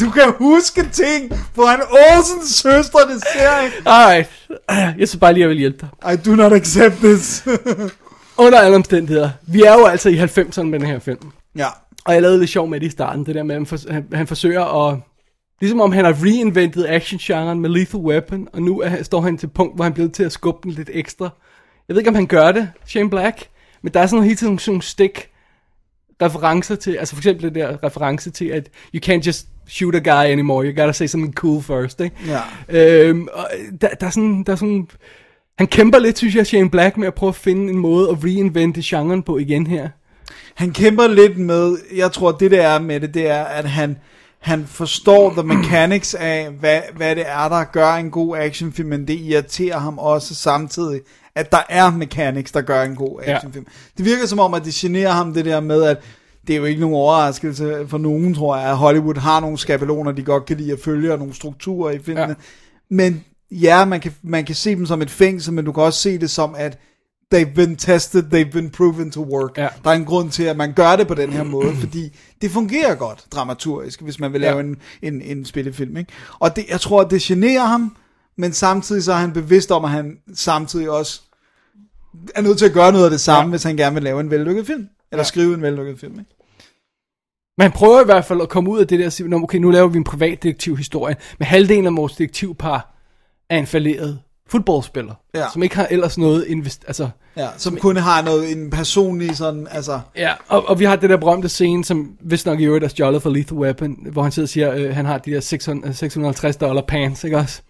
Du 0.00 0.10
kan 0.10 0.32
huske 0.38 0.88
ting 0.92 1.32
på 1.54 1.62
en 1.62 1.80
Olsen 1.90 2.46
søsterne 2.46 3.20
serie. 3.32 3.70
Alright. 3.86 4.28
Jeg 4.98 5.08
synes 5.08 5.16
bare 5.20 5.32
lige, 5.32 5.40
jeg 5.42 5.48
vil 5.48 5.58
hjælpe 5.58 5.86
dig. 6.02 6.12
I 6.14 6.16
do 6.16 6.30
not 6.36 6.52
accept 6.52 6.96
this. 6.96 7.44
Under 8.38 8.58
alle 8.60 8.76
omstændigheder. 8.76 9.30
Vi 9.46 9.62
er 9.62 9.72
jo 9.72 9.84
altså 9.84 10.08
i 10.08 10.18
90'erne 10.18 10.62
med 10.62 10.78
den 10.78 10.86
her 10.86 10.98
film. 10.98 11.18
ja. 11.56 11.66
Og 12.04 12.14
jeg 12.14 12.22
lavede 12.22 12.38
lidt 12.38 12.50
sjov 12.50 12.68
med 12.68 12.80
det 12.80 12.86
i 12.86 12.90
starten. 12.90 13.26
Det 13.26 13.34
der 13.34 13.42
med, 13.42 13.56
at 13.88 14.18
han 14.18 14.26
forsøger 14.26 14.88
at... 14.88 14.96
Ligesom 15.60 15.80
om 15.80 15.92
han 15.92 16.04
har 16.04 16.24
reinventet 16.24 16.86
actiongenren 16.88 17.60
med 17.60 17.70
Lethal 17.70 18.00
Weapon. 18.00 18.48
Og 18.52 18.62
nu 18.62 18.80
er, 18.80 19.02
står 19.02 19.20
han 19.20 19.38
til 19.38 19.46
punkt, 19.46 19.74
hvor 19.76 19.84
han 19.84 19.92
er 19.92 19.94
blevet 19.94 20.12
til 20.12 20.24
at 20.24 20.32
skubbe 20.32 20.60
den 20.62 20.70
lidt 20.70 20.90
ekstra. 20.92 21.24
Jeg 21.88 21.94
ved 21.94 22.00
ikke, 22.00 22.08
om 22.08 22.14
han 22.14 22.26
gør 22.26 22.52
det, 22.52 22.70
Shane 22.86 23.10
Black. 23.10 23.48
Men 23.82 23.94
der 23.94 24.00
er 24.00 24.06
sådan 24.06 24.24
hele 24.24 24.36
tiden 24.36 24.58
sådan 24.58 24.72
nogle 24.72 24.82
stik 24.82 25.30
referencer 26.22 26.74
til, 26.74 26.96
altså 26.96 27.14
for 27.14 27.20
eksempel 27.20 27.44
det 27.44 27.54
der 27.54 27.84
reference 27.84 28.30
til, 28.30 28.44
at 28.44 28.68
you 28.94 29.00
can't 29.06 29.26
just 29.26 29.48
shoot 29.66 29.94
a 29.94 29.98
guy 29.98 30.32
anymore, 30.32 30.66
you 30.66 30.80
gotta 30.80 30.92
say 30.92 31.06
something 31.06 31.34
cool 31.34 31.62
first, 31.62 32.00
ikke? 32.00 32.16
Ja. 32.26 32.40
Øhm, 32.68 33.28
og 33.32 33.48
der, 33.80 33.88
der, 33.88 34.06
er 34.06 34.10
sådan, 34.10 34.42
der 34.42 34.52
er 34.52 34.56
sådan, 34.56 34.88
han 35.58 35.66
kæmper 35.66 35.98
lidt, 35.98 36.18
synes 36.18 36.34
jeg, 36.34 36.46
Shane 36.46 36.70
Black, 36.70 36.96
med 36.96 37.06
at 37.06 37.14
prøve 37.14 37.28
at 37.28 37.34
finde 37.34 37.72
en 37.72 37.78
måde 37.78 38.10
at 38.10 38.24
reinvente 38.24 38.80
genren 38.84 39.22
på 39.22 39.38
igen 39.38 39.66
her. 39.66 39.88
Han 40.54 40.72
kæmper 40.72 41.08
lidt 41.08 41.38
med, 41.38 41.76
jeg 41.96 42.12
tror 42.12 42.32
det 42.32 42.50
der 42.50 42.62
er 42.62 42.78
med 42.78 43.00
det, 43.00 43.14
det 43.14 43.30
er, 43.30 43.44
at 43.44 43.64
han, 43.64 43.98
han 44.40 44.66
forstår 44.66 45.30
the 45.30 45.42
mechanics 45.42 46.14
af, 46.14 46.50
hvad, 46.50 46.80
hvad 46.96 47.16
det 47.16 47.24
er, 47.28 47.48
der 47.48 47.64
gør 47.64 47.92
en 47.92 48.10
god 48.10 48.36
actionfilm, 48.36 48.88
men 48.88 49.08
det 49.08 49.14
irriterer 49.20 49.78
ham 49.78 49.98
også 49.98 50.34
samtidig, 50.34 51.00
at 51.34 51.52
der 51.52 51.62
er 51.68 51.90
mechanics, 51.90 52.52
der 52.52 52.60
gør 52.60 52.82
en 52.82 52.96
god 52.96 53.20
Ja. 53.26 53.34
actionfilm. 53.34 53.66
Det 53.98 54.04
virker 54.04 54.26
som 54.26 54.38
om, 54.38 54.54
at 54.54 54.64
det 54.64 54.74
generer 54.74 55.10
ham 55.10 55.34
det 55.34 55.44
der 55.44 55.60
med, 55.60 55.82
at 55.82 55.96
det 56.46 56.52
er 56.52 56.58
jo 56.58 56.64
ikke 56.64 56.80
nogen 56.80 56.96
overraskelse 56.96 57.86
for 57.88 57.98
nogen, 57.98 58.34
tror 58.34 58.56
jeg, 58.56 58.70
at 58.70 58.76
Hollywood 58.76 59.14
har 59.16 59.40
nogle 59.40 59.58
skabeloner, 59.58 60.12
de 60.12 60.22
godt 60.22 60.44
kan 60.46 60.56
lide 60.56 60.72
at 60.72 60.78
følge, 60.84 61.12
og 61.12 61.18
nogle 61.18 61.34
strukturer 61.34 61.90
i 61.92 61.98
filmene. 61.98 62.28
Ja. 62.28 62.34
Men 62.90 63.24
ja, 63.50 63.84
man 63.84 64.00
kan, 64.00 64.12
man 64.22 64.44
kan 64.44 64.54
se 64.54 64.70
dem 64.74 64.86
som 64.86 65.02
et 65.02 65.10
fængsel, 65.10 65.52
men 65.52 65.64
du 65.64 65.72
kan 65.72 65.82
også 65.82 66.00
se 66.00 66.18
det 66.18 66.30
som, 66.30 66.54
at 66.58 66.78
they've 67.34 67.54
been 67.54 67.76
tested, 67.76 68.22
they've 68.22 68.50
been 68.52 68.70
proven 68.70 69.10
to 69.10 69.22
work. 69.24 69.58
Ja. 69.58 69.68
Der 69.84 69.90
er 69.90 69.94
en 69.94 70.04
grund 70.04 70.30
til, 70.30 70.42
at 70.42 70.56
man 70.56 70.72
gør 70.72 70.96
det 70.96 71.08
på 71.08 71.14
den 71.14 71.32
her 71.32 71.42
måde, 71.42 71.74
fordi 71.84 72.16
det 72.42 72.50
fungerer 72.50 72.94
godt 72.94 73.24
dramaturgisk, 73.32 74.02
hvis 74.02 74.20
man 74.20 74.32
vil 74.32 74.40
lave 74.40 74.56
Ja. 74.56 74.62
en, 74.62 74.76
en, 75.02 75.22
en 75.22 75.44
spillefilm. 75.44 75.96
Ikke? 75.96 76.12
Og 76.38 76.56
det, 76.56 76.64
jeg 76.68 76.80
tror, 76.80 77.00
at 77.02 77.10
det 77.10 77.22
generer 77.22 77.64
ham, 77.66 77.96
men 78.36 78.52
samtidig 78.52 79.02
så 79.04 79.12
er 79.12 79.16
han 79.16 79.32
bevidst 79.32 79.70
om, 79.70 79.84
at 79.84 79.90
han 79.90 80.18
samtidig 80.34 80.90
også 80.90 81.20
er 82.34 82.40
nødt 82.42 82.58
til 82.58 82.66
at 82.66 82.72
gøre 82.72 82.92
noget 82.92 83.04
af 83.04 83.10
det 83.10 83.20
samme, 83.20 83.48
Ja. 83.48 83.50
hvis 83.50 83.62
han 83.62 83.76
gerne 83.76 83.94
vil 83.94 84.02
lave 84.02 84.20
en 84.20 84.30
vellykket 84.30 84.66
film. 84.66 84.88
Eller 85.12 85.20
Ja. 85.22 85.28
skrive 85.28 85.54
en 85.54 85.62
vellykket 85.62 86.00
film. 86.00 86.12
Ikke? 86.18 86.34
Men 87.58 87.62
han 87.62 87.72
prøver 87.72 88.00
i 88.00 88.04
hvert 88.04 88.24
fald 88.24 88.40
at 88.40 88.48
komme 88.48 88.70
ud 88.70 88.80
af 88.80 88.86
det 88.86 88.98
der 88.98 89.06
og 89.06 89.12
sige, 89.12 89.28
"Nå, 89.28 89.36
okay, 89.42 89.58
nu 89.58 89.70
laver 89.70 89.88
vi 89.88 89.96
en 89.96 90.04
privatdetektivhistorie, 90.04 91.16
men 91.38 91.46
halvdelen 91.46 91.86
af 91.86 91.96
vores 91.96 92.12
detektivpar 92.12 92.94
er 93.50 93.58
en 93.58 93.66
falderet 93.66 94.20
fodboldspiller, 94.48 95.14
Ja. 95.34 95.44
som 95.52 95.62
ikke 95.62 95.76
har 95.76 95.86
ellers 95.90 96.18
noget 96.18 96.46
invest... 96.46 96.84
Altså, 96.86 97.08
Ja, 97.36 97.48
som 97.56 97.76
kun 97.76 97.96
har 97.96 98.22
noget, 98.22 98.52
en 98.52 98.70
personlig 98.70 99.36
sådan, 99.36 99.66
altså... 99.70 100.00
ja, 100.16 100.32
og, 100.48 100.68
og 100.68 100.78
vi 100.78 100.84
har 100.84 100.96
det 100.96 101.10
der 101.10 101.16
berømte 101.16 101.48
scene, 101.48 101.84
som 101.84 102.12
vist 102.20 102.46
nok 102.46 102.60
i 102.60 102.64
øvrigt 102.64 102.84
er 102.84 102.88
stjålet 102.88 103.22
fra 103.22 103.30
Lethal 103.30 103.58
Weapon, 103.58 103.96
hvor 104.12 104.22
han 104.22 104.32
sidder 104.32 104.44
og 104.46 104.50
siger, 104.50 104.74
øh, 104.74 104.94
han 104.94 105.06
har 105.06 105.18
de 105.18 105.30
der 105.30 105.40
600, 105.40 105.94
650 105.94 106.56
dollar 106.56 106.82
pants, 106.82 107.24
ikke 107.24 107.36
også? 107.38 107.62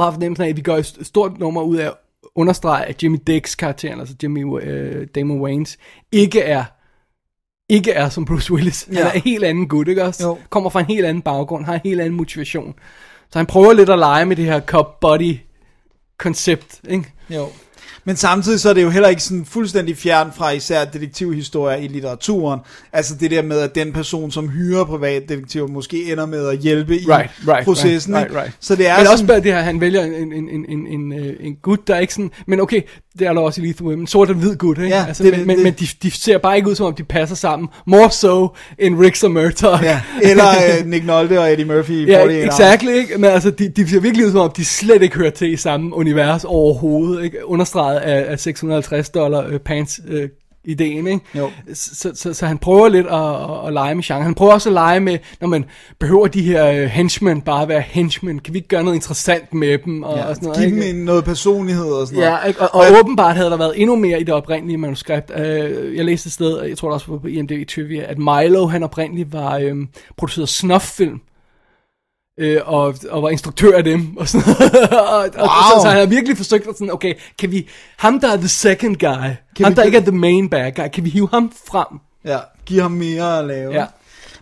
Har 0.00 0.10
fornemmelsen 0.10 0.44
af, 0.44 0.48
at 0.48 0.56
vi 0.56 0.60
gør 0.62 0.76
et 0.76 0.86
st- 0.86 1.04
stort 1.04 1.38
nummer 1.38 1.62
ud 1.62 1.76
af 1.76 1.86
at 1.86 1.94
understrege, 2.34 2.84
at 2.84 3.02
Jimmy 3.02 3.18
Dix 3.26 3.56
karakteren, 3.56 4.00
altså 4.00 4.14
Jimmy 4.22 4.62
øh, 4.62 5.06
Damon 5.14 5.40
Wayans, 5.40 5.78
ikke 6.12 6.40
er 6.40 6.64
ikke 7.68 7.92
er 7.92 8.08
som 8.08 8.24
Bruce 8.24 8.52
Willis. 8.52 8.84
Han 8.84 8.94
Ja. 8.96 9.06
er 9.08 9.12
en 9.12 9.20
helt 9.20 9.44
anden 9.44 9.68
gut, 9.68 9.88
ikke 9.88 10.04
også? 10.04 10.26
Jo. 10.26 10.38
Kommer 10.50 10.70
fra 10.70 10.80
en 10.80 10.86
helt 10.86 11.04
anden 11.06 11.22
baggrund, 11.22 11.64
har 11.64 11.74
en 11.74 11.80
helt 11.84 12.00
anden 12.00 12.14
motivation. 12.16 12.74
Så 13.30 13.38
han 13.38 13.46
prøver 13.46 13.72
lidt 13.72 13.90
at 13.90 13.98
lege 13.98 14.26
med 14.26 14.36
det 14.36 14.44
her 14.44 14.60
cop 14.60 15.00
body 16.22 16.28
koncept, 16.28 16.80
ikke? 16.88 17.12
Jo. 17.30 17.48
Men 18.04 18.16
samtidig 18.16 18.60
så 18.60 18.68
er 18.70 18.72
det 18.74 18.82
jo 18.82 18.90
heller 18.90 19.08
ikke 19.08 19.22
sådan 19.22 19.44
fuldstændig 19.44 19.96
fjern 19.96 20.28
fra 20.36 20.50
især 20.50 20.84
detektivhistorier 20.84 21.76
i 21.78 21.86
litteraturen. 21.88 22.60
Altså 22.92 23.14
det 23.20 23.30
der 23.30 23.42
med, 23.42 23.58
at 23.58 23.74
den 23.74 23.92
person, 23.92 24.30
som 24.30 24.48
hyrer 24.48 24.84
privatdetektiver, 24.84 25.66
måske 25.66 26.12
ender 26.12 26.26
med 26.26 26.46
at 26.48 26.58
hjælpe 26.58 26.96
i 26.96 27.04
Right, 27.08 27.30
right, 27.48 27.64
processen. 27.64 28.14
right, 28.14 28.26
ikke? 28.30 28.40
right. 28.40 28.52
Så 28.60 28.76
det 28.76 28.86
er 28.88 28.92
Men 28.96 28.98
sådan, 28.98 29.12
også 29.12 29.26
bare 29.26 29.36
det 29.40 29.52
her, 29.52 29.60
han 29.60 29.80
vælger 29.80 30.02
en, 30.04 30.32
en, 30.32 30.48
en, 30.48 30.64
en, 30.68 30.86
en, 30.86 31.12
øh, 31.12 31.34
en 31.40 31.54
gut, 31.62 31.88
der 31.88 31.94
er 31.94 31.98
ikke 31.98 32.14
sådan... 32.14 32.30
Men 32.46 32.60
okay, 32.60 32.80
det 33.18 33.26
er 33.26 33.32
der 33.32 33.40
også 33.40 33.60
i 33.62 33.66
Lethal 33.66 33.86
Weapon. 33.86 34.06
Sort 34.06 34.28
og 34.30 34.34
hvid 34.36 34.56
gut, 34.56 34.78
ikke? 34.78 34.88
Ja, 34.88 35.04
altså, 35.08 35.22
det- 35.22 35.30
men, 35.32 35.38
det- 35.38 35.46
men, 35.46 35.56
det- 35.56 35.64
men 35.64 35.72
de, 35.80 35.86
de 36.02 36.10
ser 36.10 36.38
bare 36.38 36.56
ikke 36.56 36.70
ud, 36.70 36.74
som 36.74 36.86
om 36.86 36.94
de 36.94 37.04
passer 37.04 37.36
sammen. 37.36 37.68
More 37.86 38.10
so 38.10 38.48
end 38.78 38.98
Riggs 39.00 39.22
og 39.24 39.30
Murtaugh. 39.30 39.82
Ja, 39.84 40.00
eller 40.22 40.44
øh, 40.48 40.86
Nick 40.90 41.06
Nolte 41.06 41.40
og 41.40 41.52
Eddie 41.52 41.64
Murphy 41.64 41.90
i 41.90 42.04
Ja, 42.04 42.22
48 42.22 42.42
Hours. 42.42 42.54
exactly, 42.60 42.90
ikke? 42.92 43.18
Men 43.18 43.30
altså, 43.30 43.50
de, 43.50 43.68
de 43.68 43.90
ser 43.90 44.00
virkelig 44.00 44.26
ud, 44.26 44.30
som 44.30 44.40
om 44.40 44.50
de 44.56 44.64
slet 44.64 45.02
ikke 45.02 45.16
hører 45.16 45.30
til 45.30 45.52
i 45.52 45.56
samme 45.56 45.94
univers 45.96 46.44
overhovedet, 46.44 47.24
ikke? 47.24 47.48
Understreget 47.48 47.91
af, 48.00 48.30
af 48.32 48.40
650 48.40 49.10
dollar 49.10 49.46
øh, 49.46 49.58
pants 49.58 50.00
øh, 50.08 50.28
ideen, 50.64 51.06
ikke? 51.06 51.20
Jo. 51.34 51.50
Så, 51.74 51.94
så, 51.94 52.12
så, 52.14 52.34
så 52.34 52.46
han 52.46 52.58
prøver 52.58 52.88
lidt 52.88 53.06
at, 53.06 53.34
at, 53.34 53.66
at 53.66 53.72
lege 53.72 53.94
med 53.94 54.04
genre. 54.04 54.22
Han 54.22 54.34
prøver 54.34 54.52
også 54.52 54.68
at 54.68 54.72
lege 54.72 55.00
med, 55.00 55.18
når 55.40 55.48
man 55.48 55.64
behøver 55.98 56.26
de 56.26 56.42
her 56.42 56.66
øh, 56.70 56.84
henchmen 56.84 57.40
bare 57.40 57.62
at 57.62 57.68
være 57.68 57.80
henchmen. 57.80 58.38
Kan 58.38 58.54
vi 58.54 58.58
ikke 58.58 58.68
gøre 58.68 58.84
noget 58.84 58.96
interessant 58.96 59.54
med 59.54 59.78
dem? 59.78 60.02
Og, 60.02 60.16
Ja, 60.16 60.24
og 60.24 60.34
sådan 60.34 60.46
noget, 60.46 60.62
give 60.62 60.76
ikke? 60.76 60.88
dem 60.88 61.04
noget 61.04 61.24
personlighed 61.24 61.84
og 61.84 62.06
sådan 62.06 62.20
noget. 62.20 62.32
Ja, 62.42 62.46
ikke? 62.46 62.60
og, 62.60 62.74
og 62.74 62.84
åbenbart 63.00 63.36
havde 63.36 63.50
der 63.50 63.56
været 63.56 63.80
endnu 63.80 63.96
mere 63.96 64.20
i 64.20 64.24
det 64.24 64.34
oprindelige 64.34 64.78
manuskript. 64.78 65.30
Uh, 65.30 65.96
jeg 65.96 66.04
læste 66.04 66.26
et 66.26 66.32
sted, 66.32 66.62
jeg 66.62 66.78
tror 66.78 66.88
det 66.88 66.94
også 66.94 67.10
var 67.10 67.18
på 67.18 67.26
IMDb 67.26 67.68
Trivia, 67.68 68.02
at 68.02 68.18
Milo, 68.18 68.66
han 68.66 68.82
oprindeligt 68.82 69.32
var 69.32 69.58
øhm, 69.58 69.88
produceret 70.16 70.48
snuff-film. 70.48 71.20
Øh, 72.38 72.60
og, 72.64 72.94
og 73.10 73.22
var 73.22 73.28
instruktør 73.30 73.76
af 73.76 73.84
dem 73.84 74.16
og 74.16 74.28
sådan 74.28 74.46
og, 74.92 75.16
og, 75.18 75.24
Wow. 75.38 75.46
så, 75.46 75.82
så 75.82 75.88
han 75.88 75.98
har 75.98 76.06
virkelig 76.06 76.36
forsøgt 76.36 76.68
at 76.68 76.74
sådan, 76.78 76.92
okay, 76.92 77.14
kan 77.38 77.50
vi, 77.50 77.68
ham 77.96 78.20
der 78.20 78.32
er 78.32 78.36
the 78.36 78.48
second 78.48 78.96
guy, 78.96 79.06
kan 79.56 79.64
ham 79.64 79.70
vi- 79.72 79.74
der 79.74 79.82
ikke 79.82 79.98
er 79.98 80.02
the 80.02 80.12
main 80.12 80.48
bad 80.48 80.72
guy, 80.72 80.88
kan 80.92 81.04
vi 81.04 81.10
hive 81.10 81.28
ham 81.32 81.52
frem? 81.70 81.86
Ja, 82.24 82.38
give 82.66 82.82
ham 82.82 82.90
mere 82.90 83.38
at 83.38 83.44
lave. 83.44 83.72
Ja. 83.74 83.86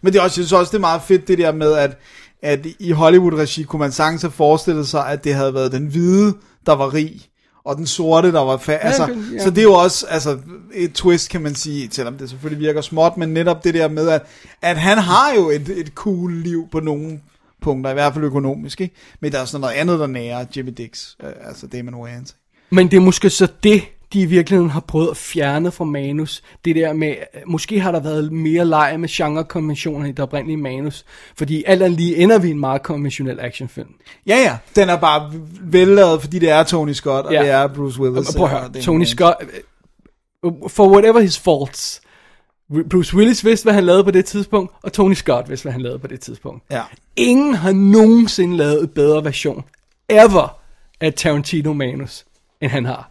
Men 0.02 0.12
det 0.12 0.18
er 0.18 0.22
også, 0.22 0.40
jeg 0.40 0.46
synes 0.46 0.52
også, 0.60 0.70
det 0.70 0.76
er 0.76 0.80
meget 0.80 1.02
fedt 1.02 1.28
det 1.28 1.38
der 1.38 1.52
med, 1.52 1.72
at, 1.72 1.98
at 2.42 2.66
i 2.78 2.90
Hollywood-regi 2.92 3.62
kunne 3.62 3.80
man 3.80 3.92
sagtens 3.92 4.22
have 4.22 4.30
forestillet 4.32 4.88
sig, 4.88 5.06
at 5.08 5.24
det 5.24 5.34
havde 5.34 5.54
været 5.54 5.72
den 5.72 5.86
hvide, 5.86 6.34
der 6.66 6.72
var 6.74 6.94
rig, 6.94 7.20
og 7.64 7.76
den 7.76 7.86
sorte, 7.86 8.32
der 8.32 8.40
var 8.40 8.56
fa- 8.56 8.86
altså, 8.86 9.06
men- 9.06 9.30
ja. 9.36 9.42
Så 9.42 9.50
det 9.50 9.58
er 9.58 9.62
jo 9.62 9.74
også 9.74 10.06
altså, 10.08 10.38
et 10.74 10.92
twist, 10.92 11.30
kan 11.30 11.40
man 11.40 11.54
sige, 11.54 11.88
selvom 11.92 12.14
det 12.18 12.30
selvfølgelig 12.30 12.66
virker 12.66 12.80
småt, 12.80 13.16
men 13.16 13.28
netop 13.28 13.64
det 13.64 13.74
der 13.74 13.88
med, 13.88 14.08
at, 14.08 14.22
at 14.62 14.76
han 14.76 14.98
har 14.98 15.32
jo 15.36 15.50
et, 15.50 15.68
et 15.68 15.90
cool 15.94 16.32
liv 16.32 16.68
på 16.72 16.80
nogle 16.80 17.20
punkter, 17.60 17.90
i 17.90 17.94
hvert 17.94 18.14
fald 18.14 18.24
økonomisk, 18.24 18.80
ikke? 18.80 18.94
men 19.20 19.32
der 19.32 19.38
er 19.40 19.44
sådan 19.44 19.60
noget 19.60 19.74
andet, 19.74 19.98
der 19.98 20.06
nærer 20.06 20.44
Jimmy 20.56 20.72
Dix, 20.76 21.14
øh, 21.22 21.32
altså 21.48 21.66
Damon 21.66 21.94
Wayans. 21.94 22.36
Men 22.70 22.90
det 22.90 22.96
er 22.96 23.00
måske 23.00 23.30
så 23.30 23.48
det, 23.62 23.82
de 24.12 24.20
i 24.20 24.24
virkeligheden 24.24 24.70
har 24.70 24.80
prøvet 24.80 25.10
at 25.10 25.16
fjerne 25.16 25.70
fra 25.70 25.84
manus. 25.84 26.42
Det 26.64 26.76
der 26.76 26.92
med, 26.92 27.14
måske 27.46 27.80
har 27.80 27.92
der 27.92 28.00
været 28.00 28.32
mere 28.32 28.64
leg 28.64 28.96
med 29.00 29.08
genrekonventioner 29.08 30.06
i 30.06 30.10
det 30.10 30.18
oprindelige 30.20 30.56
manus. 30.56 31.04
Fordi 31.38 31.64
alt 31.66 31.82
andet 31.82 32.00
lige 32.00 32.16
ender 32.16 32.38
vi 32.38 32.48
i 32.48 32.50
en 32.50 32.60
meget 32.60 32.82
konventionel 32.82 33.40
actionfilm. 33.40 33.88
Ja, 34.26 34.36
ja, 34.36 34.56
den 34.76 34.88
er 34.88 34.96
bare 34.96 35.32
vellavet, 35.60 36.20
fordi 36.20 36.38
det 36.38 36.50
er 36.50 36.62
Tony 36.62 36.92
Scott, 36.92 37.26
og 37.26 37.32
Ja. 37.32 37.42
det 37.42 37.50
er 37.50 37.66
Bruce 37.66 38.00
Willis. 38.00 38.28
Og 38.28 38.34
prøv 38.34 38.46
at 38.46 38.50
høre, 38.52 38.82
Tony. 38.82 39.04
Scott, 39.04 39.34
øh, 40.44 40.52
for 40.68 40.88
whatever 40.90 41.20
his 41.20 41.38
faults, 41.38 42.00
Bruce 42.90 43.16
Willis 43.16 43.44
vidste, 43.44 43.64
hvad 43.64 43.72
han 43.74 43.84
lavede 43.84 44.04
på 44.04 44.10
det 44.10 44.24
tidspunkt, 44.24 44.72
og 44.82 44.92
Tony 44.92 45.14
Scott 45.14 45.48
vidste, 45.48 45.64
hvad 45.64 45.72
han 45.72 45.80
lavede 45.80 45.98
på 45.98 46.06
det 46.06 46.20
tidspunkt. 46.20 46.62
Ja. 46.70 46.82
Ingen 47.16 47.54
har 47.54 47.72
nogensinde 47.72 48.56
lavet 48.56 48.82
et 48.82 48.90
bedre 48.94 49.24
version, 49.24 49.64
ever, 50.08 50.60
af 51.00 51.14
Tarantino 51.14 51.72
manus, 51.72 52.24
end 52.60 52.70
han 52.70 52.84
har. 52.84 53.10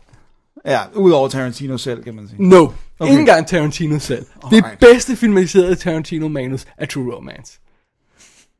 Ja, 0.65 0.79
udover 0.95 1.27
Tarantino 1.27 1.77
selv, 1.77 2.03
kan 2.03 2.15
man 2.15 2.27
sige. 2.27 2.49
No. 2.49 2.57
Okay. 2.63 2.73
Okay. 2.99 3.11
Ingen 3.11 3.25
gang 3.25 3.47
Tarantino 3.47 3.99
selv. 3.99 4.25
Det 4.51 4.57
Alright. 4.57 4.79
bedste 4.79 5.15
filmatiserede 5.15 5.75
Tarantino 5.75 6.27
manus 6.27 6.65
er 6.77 6.85
True 6.85 7.15
Romance. 7.15 7.59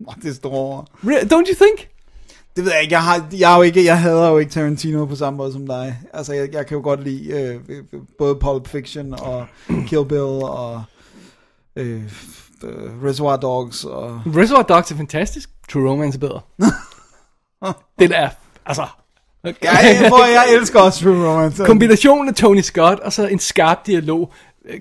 Åh, 0.08 0.14
Det 0.22 0.30
er 0.30 0.34
store. 0.34 0.86
Re- 1.04 1.24
Don't 1.34 1.50
you 1.50 1.56
think? 1.66 1.90
Det 2.60 2.66
ved 2.66 2.74
jeg 2.74 2.82
ikke, 2.82 2.94
jeg, 2.94 3.04
har, 3.04 3.28
jeg, 3.40 3.50
har 3.50 3.56
jo 3.58 3.62
ikke, 3.62 3.86
jeg 3.86 4.02
hader 4.02 4.30
jo 4.30 4.38
ikke 4.38 4.52
Tarantino 4.52 5.06
på 5.06 5.16
samme 5.16 5.38
måde 5.38 5.52
som 5.54 5.68
dig. 5.68 5.98
Altså, 6.14 6.34
jeg, 6.34 6.54
jeg 6.54 6.68
kan 6.68 6.78
jo 6.78 6.84
godt 6.84 7.04
lide 7.04 7.32
øh, 7.32 7.84
både 8.18 8.36
Pulp 8.36 8.68
Fiction 8.68 9.14
og 9.14 9.46
Kill 9.88 10.06
Bill 10.06 10.22
og 10.44 10.84
øh, 11.76 12.04
øh, 12.64 13.04
Reservoir 13.04 13.38
Dogs 13.38 13.84
og... 13.84 14.22
Reservoir 14.26 14.64
Dogs 14.64 14.92
er 14.92 14.96
fantastisk. 14.96 15.50
True 15.72 15.90
Romance 15.90 16.18
er 16.18 16.20
bedre. 16.20 16.42
det 18.00 18.12
er, 18.16 18.30
altså... 18.66 18.86
Ja, 19.44 19.52
jeg, 19.64 20.12
jeg 20.12 20.46
elsker 20.54 20.80
også 20.80 21.04
True 21.04 21.30
Romance. 21.30 21.66
Kombinationen 21.66 22.30
af 22.30 22.36
Tony 22.36 22.62
Scott 22.62 23.00
og 23.00 23.14
så 23.14 23.28
en 23.28 23.40
skarp 23.40 23.86
dialog, 23.86 24.34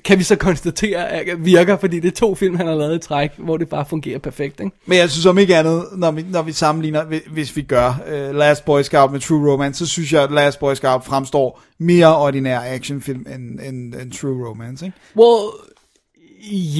kan 0.04 0.18
vi 0.18 0.22
så 0.24 0.36
konstatere, 0.36 1.08
at 1.08 1.44
virker, 1.44 1.76
fordi 1.76 2.00
det 2.00 2.08
er 2.12 2.16
to 2.16 2.34
film, 2.34 2.56
han 2.56 2.66
har 2.66 2.74
lavet 2.74 2.96
i 2.96 2.98
træk, 3.08 3.30
hvor 3.38 3.56
det 3.56 3.68
bare 3.68 3.84
fungerer 3.88 4.18
perfekt, 4.18 4.60
ikke? 4.60 4.76
Men 4.86 4.98
jeg 4.98 5.10
synes 5.10 5.26
om 5.26 5.38
ikke 5.38 5.56
andet, 5.56 5.84
når 5.96 6.10
vi, 6.10 6.24
når 6.30 6.42
vi 6.42 6.52
sammenligner, 6.52 7.04
hvis- 7.30 7.56
vi 7.56 7.62
gør 7.62 8.00
uh, 8.06 8.36
Last 8.36 8.64
Boy 8.64 8.82
Scout 8.82 9.12
med 9.12 9.20
True 9.20 9.52
Romance, 9.52 9.86
så 9.86 9.92
synes 9.92 10.12
jeg, 10.12 10.22
at 10.22 10.30
Last 10.30 10.58
Boy 10.58 10.74
Scout 10.74 11.04
fremstår 11.04 11.62
mere 11.78 12.16
ordinær 12.16 12.60
actionfilm 12.64 13.26
end, 13.34 13.60
end, 13.60 13.94
end 13.94 14.12
True 14.12 14.48
Romance, 14.48 14.86
ikke? 14.86 14.96
Well, 15.16 15.48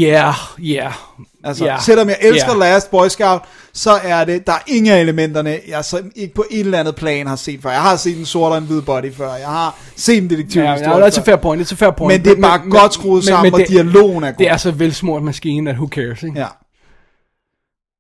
yeah, 0.01 0.35
yeah. 0.61 0.93
Altså, 1.45 1.65
yeah, 1.65 1.83
selvom 1.83 2.09
jeg 2.09 2.19
elsker 2.21 2.51
yeah. 2.51 2.61
Last 2.61 2.91
Boy 2.91 3.09
Scout, 3.09 3.41
så 3.73 3.91
er 3.91 4.25
det, 4.25 4.47
der 4.47 4.53
er 4.53 4.63
ingen 4.67 4.93
af 4.93 5.01
elementerne, 5.01 5.59
jeg 5.69 5.85
så 5.85 6.03
ikke 6.17 6.35
på 6.35 6.45
et 6.51 6.61
eller 6.61 6.81
andet 6.81 6.95
plan 6.95 7.27
har 7.27 7.37
set 7.37 7.63
før. 7.63 7.71
Jeg 7.71 7.83
har 7.83 7.97
set 7.97 8.19
en 8.19 8.27
sort 8.27 8.53
og 8.53 8.59
en 8.59 8.65
hvid 8.65 8.83
body 8.83 9.13
før. 9.13 9.35
Jeg 9.35 9.49
har 9.49 9.79
set 9.97 10.19
en 10.19 10.31
Ja, 10.31 10.37
detektivhistorie 10.37 10.99
ja, 10.99 11.07
det 11.07 11.19
er 11.19 11.23
fair 11.23 11.37
point, 11.37 11.61
det 11.61 11.73
er 11.73 11.77
fair 11.77 11.91
point. 11.91 12.19
Men 12.19 12.25
det 12.25 12.39
er 12.39 12.43
bare 12.43 12.71
godt 12.71 12.95
skruet 12.95 13.25
sammen, 13.25 13.55
og 13.55 13.61
dialogen 13.69 14.25
er 14.25 14.31
god. 14.31 14.39
Det 14.39 14.49
er 14.49 14.57
så 14.57 14.71
velsmurt 14.71 15.23
maskine, 15.23 15.71
at 15.71 15.77
who 15.77 15.89
cares, 15.89 16.23
ikke? 16.23 16.41
Ja. 16.41 16.47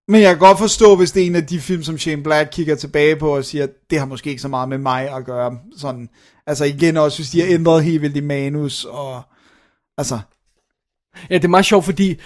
Men 0.09 0.21
jeg 0.21 0.31
kan 0.31 0.39
godt 0.39 0.59
forstå, 0.59 0.97
hvis 0.97 1.13
det 1.13 1.23
er 1.23 1.27
en 1.27 1.37
af 1.37 1.47
de 1.47 1.61
film, 1.61 1.83
som 1.83 1.99
Shane 1.99 2.23
Black 2.23 2.49
kigger 2.53 2.75
tilbage 2.75 3.17
på 3.17 3.37
og 3.37 3.45
siger, 3.45 3.67
det 3.91 3.99
har 3.99 4.07
måske 4.07 4.31
ikke 4.31 4.43
så 4.43 4.49
meget 4.49 4.69
med 4.69 4.79
mig 4.79 5.17
at 5.17 5.25
gøre. 5.25 5.59
Sådan, 5.77 6.09
altså 6.47 6.65
igen 6.65 6.97
også, 6.97 7.19
hvis 7.19 7.31
de 7.31 7.41
har 7.41 7.49
ændret 7.49 7.85
helt 7.85 8.03
vildt 8.03 8.17
i 8.17 8.21
manus, 8.21 8.85
og 8.85 9.23
altså, 9.99 10.19
Ja, 11.31 11.35
det 11.35 11.45
er 11.45 11.49
meget 11.49 11.67
sjovt, 11.67 11.85
fordi 11.85 12.17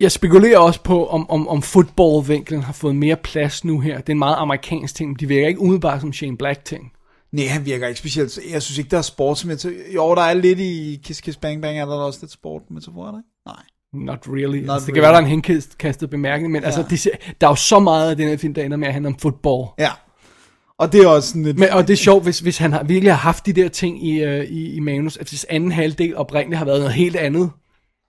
jeg 0.00 0.12
spekulerer 0.12 0.58
også 0.58 0.82
på, 0.82 1.06
om, 1.06 1.30
om, 1.30 1.48
om 1.48 1.62
footballvinklen 1.62 2.62
har 2.62 2.72
fået 2.72 2.96
mere 2.96 3.16
plads 3.16 3.64
nu 3.64 3.80
her. 3.80 3.96
Det 3.96 4.08
er 4.08 4.12
en 4.12 4.18
meget 4.18 4.36
amerikansk 4.38 4.94
ting, 4.94 5.10
men 5.10 5.16
de 5.20 5.28
virker 5.28 5.48
ikke 5.48 5.60
umiddelbart 5.60 6.00
som 6.00 6.12
Shane 6.12 6.36
Black-ting. 6.36 6.92
nej, 7.32 7.46
han 7.46 7.66
virker 7.66 7.86
ikke 7.86 7.98
specielt, 7.98 8.38
jeg 8.50 8.62
synes 8.62 8.78
ikke, 8.78 8.90
der 8.90 8.98
er 8.98 9.02
sportsmetafor. 9.02 9.92
Jo, 9.94 10.14
der 10.14 10.22
er 10.22 10.34
lidt 10.34 10.60
i 10.60 11.00
Kiss 11.04 11.20
Kiss 11.20 11.36
Bang 11.36 11.62
Bang, 11.62 11.78
er 11.78 11.86
der 11.86 11.94
også 11.94 12.18
lidt 12.22 12.32
sport 12.32 12.62
metafor, 12.70 13.04
der 13.04 13.18
ikke? 13.18 13.28
Nej. 13.46 13.62
Not 13.92 14.18
really. 14.28 14.58
Not 14.58 14.74
altså, 14.74 14.86
det 14.86 14.92
really. 14.92 14.94
kan 14.94 15.02
være, 15.02 15.10
der 15.10 15.16
er 15.16 15.22
en 15.22 15.26
henkastet 15.26 16.10
bemærkning, 16.10 16.52
men 16.52 16.62
ja. 16.62 16.66
altså, 16.66 16.84
det, 16.90 17.08
der 17.40 17.46
er 17.46 17.50
jo 17.50 17.56
så 17.56 17.78
meget 17.78 18.10
af 18.10 18.16
den 18.16 18.28
her 18.28 18.36
film, 18.36 18.54
der 18.54 18.62
ender 18.62 18.76
med 18.76 18.86
at 18.86 18.92
handle 18.92 19.08
om 19.08 19.18
fodbold. 19.18 19.68
Ja. 19.78 19.90
Og 20.78 20.92
det 20.92 21.02
er 21.02 21.08
også 21.08 21.28
sådan 21.28 21.42
lidt... 21.42 21.58
Men, 21.58 21.70
og 21.70 21.88
det 21.88 21.92
er 21.92 21.96
sjovt, 21.96 22.24
hvis, 22.24 22.40
hvis 22.40 22.58
han 22.58 22.72
har, 22.72 22.82
virkelig 22.82 23.12
har 23.12 23.18
haft 23.18 23.46
de 23.46 23.52
der 23.52 23.68
ting 23.68 24.06
i, 24.06 24.22
øh, 24.22 24.44
i, 24.44 24.74
i 24.74 24.80
manus, 24.80 25.16
at 25.16 25.28
hvis 25.28 25.46
anden 25.48 25.72
halvdel 25.72 26.16
oprindeligt 26.16 26.58
har 26.58 26.64
været 26.64 26.80
noget 26.80 26.94
helt 26.94 27.16
andet, 27.16 27.50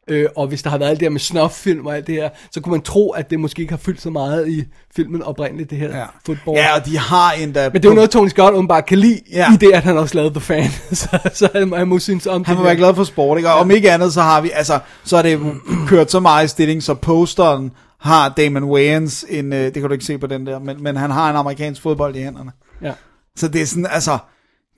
øh, 0.10 0.26
og 0.36 0.47
hvis 0.47 0.62
der 0.64 0.70
har 0.70 0.78
været 0.78 0.89
alt 0.89 0.99
det 0.99 1.06
her 1.06 1.10
med 1.12 1.20
snuff-film 1.20 1.86
og 1.86 1.95
alt 1.95 2.08
det 2.08 2.16
her, 2.16 2.30
så 2.51 2.62
kunne 2.62 2.72
man 2.72 2.82
tro, 2.82 3.10
at 3.12 3.30
det 3.30 3.39
måske 3.39 3.62
ikke 3.62 3.72
har 3.72 3.78
fyldt 3.78 4.01
så 4.01 4.10
meget 4.10 4.47
i 4.47 4.64
filmen 4.95 5.24
oprindeligt, 5.24 5.70
det 5.70 5.78
her 5.78 5.97
Ja. 5.97 6.06
fodbold. 6.26 6.58
Ja, 6.58 6.76
og 6.80 6.86
de 6.86 6.97
har 6.97 7.32
endda... 7.32 7.70
Men 7.70 7.82
det 7.82 7.86
er 7.86 7.89
jo 7.91 7.95
noget, 7.95 8.10
Tony 8.10 8.28
Scott 8.30 8.56
åbenbart 8.56 8.86
kan 8.86 8.97
lide, 8.99 9.20
Ja. 9.32 9.38
ja. 9.38 9.53
i 9.53 9.58
det, 9.58 9.72
at 9.74 9.84
han 9.84 9.97
også 9.97 10.16
lavede 10.16 10.34
The 10.34 10.41
Fan. 10.41 10.70
så, 10.93 11.20
så 11.34 11.49
han, 11.56 11.74
han 11.74 11.88
må 11.88 11.99
synes 11.99 12.28
om 12.28 12.43
Han 12.45 12.53
det 12.56 12.60
må 12.60 12.66
være 12.66 12.76
glad 12.76 12.95
for 12.95 13.03
sport, 13.03 13.38
ikke? 13.38 13.49
Og 13.49 13.56
om 13.60 13.72
ikke 13.72 13.91
andet, 13.91 14.14
så 14.14 14.22
har 14.22 14.41
vi, 14.41 14.51
altså, 14.53 14.80
så 15.03 15.18
er 15.18 15.22
det 15.22 15.39
kørt 15.88 16.12
så 16.12 16.20
meget 16.20 16.45
i 16.45 16.47
stilling, 16.47 16.84
så 16.84 16.93
posteren 16.93 17.72
har 17.99 18.30
Damon 18.30 18.64
Wayans, 18.64 19.26
en, 19.30 19.53
øh, 19.53 19.60
det 19.66 19.74
kan 19.74 19.84
du 19.84 19.91
ikke 19.93 20.06
se 20.06 20.18
på 20.18 20.28
den 20.28 20.45
der, 20.47 20.60
men, 20.60 20.84
men 20.84 20.95
han 20.97 21.12
har 21.12 21.30
en 21.30 21.36
amerikansk 21.36 21.82
fodbold 21.82 22.16
i 22.16 22.20
hænderne. 22.24 22.51
Ja. 22.82 22.91
Så 23.36 23.47
det 23.47 23.62
er 23.62 23.66
sådan, 23.66 23.88
altså, 23.91 24.18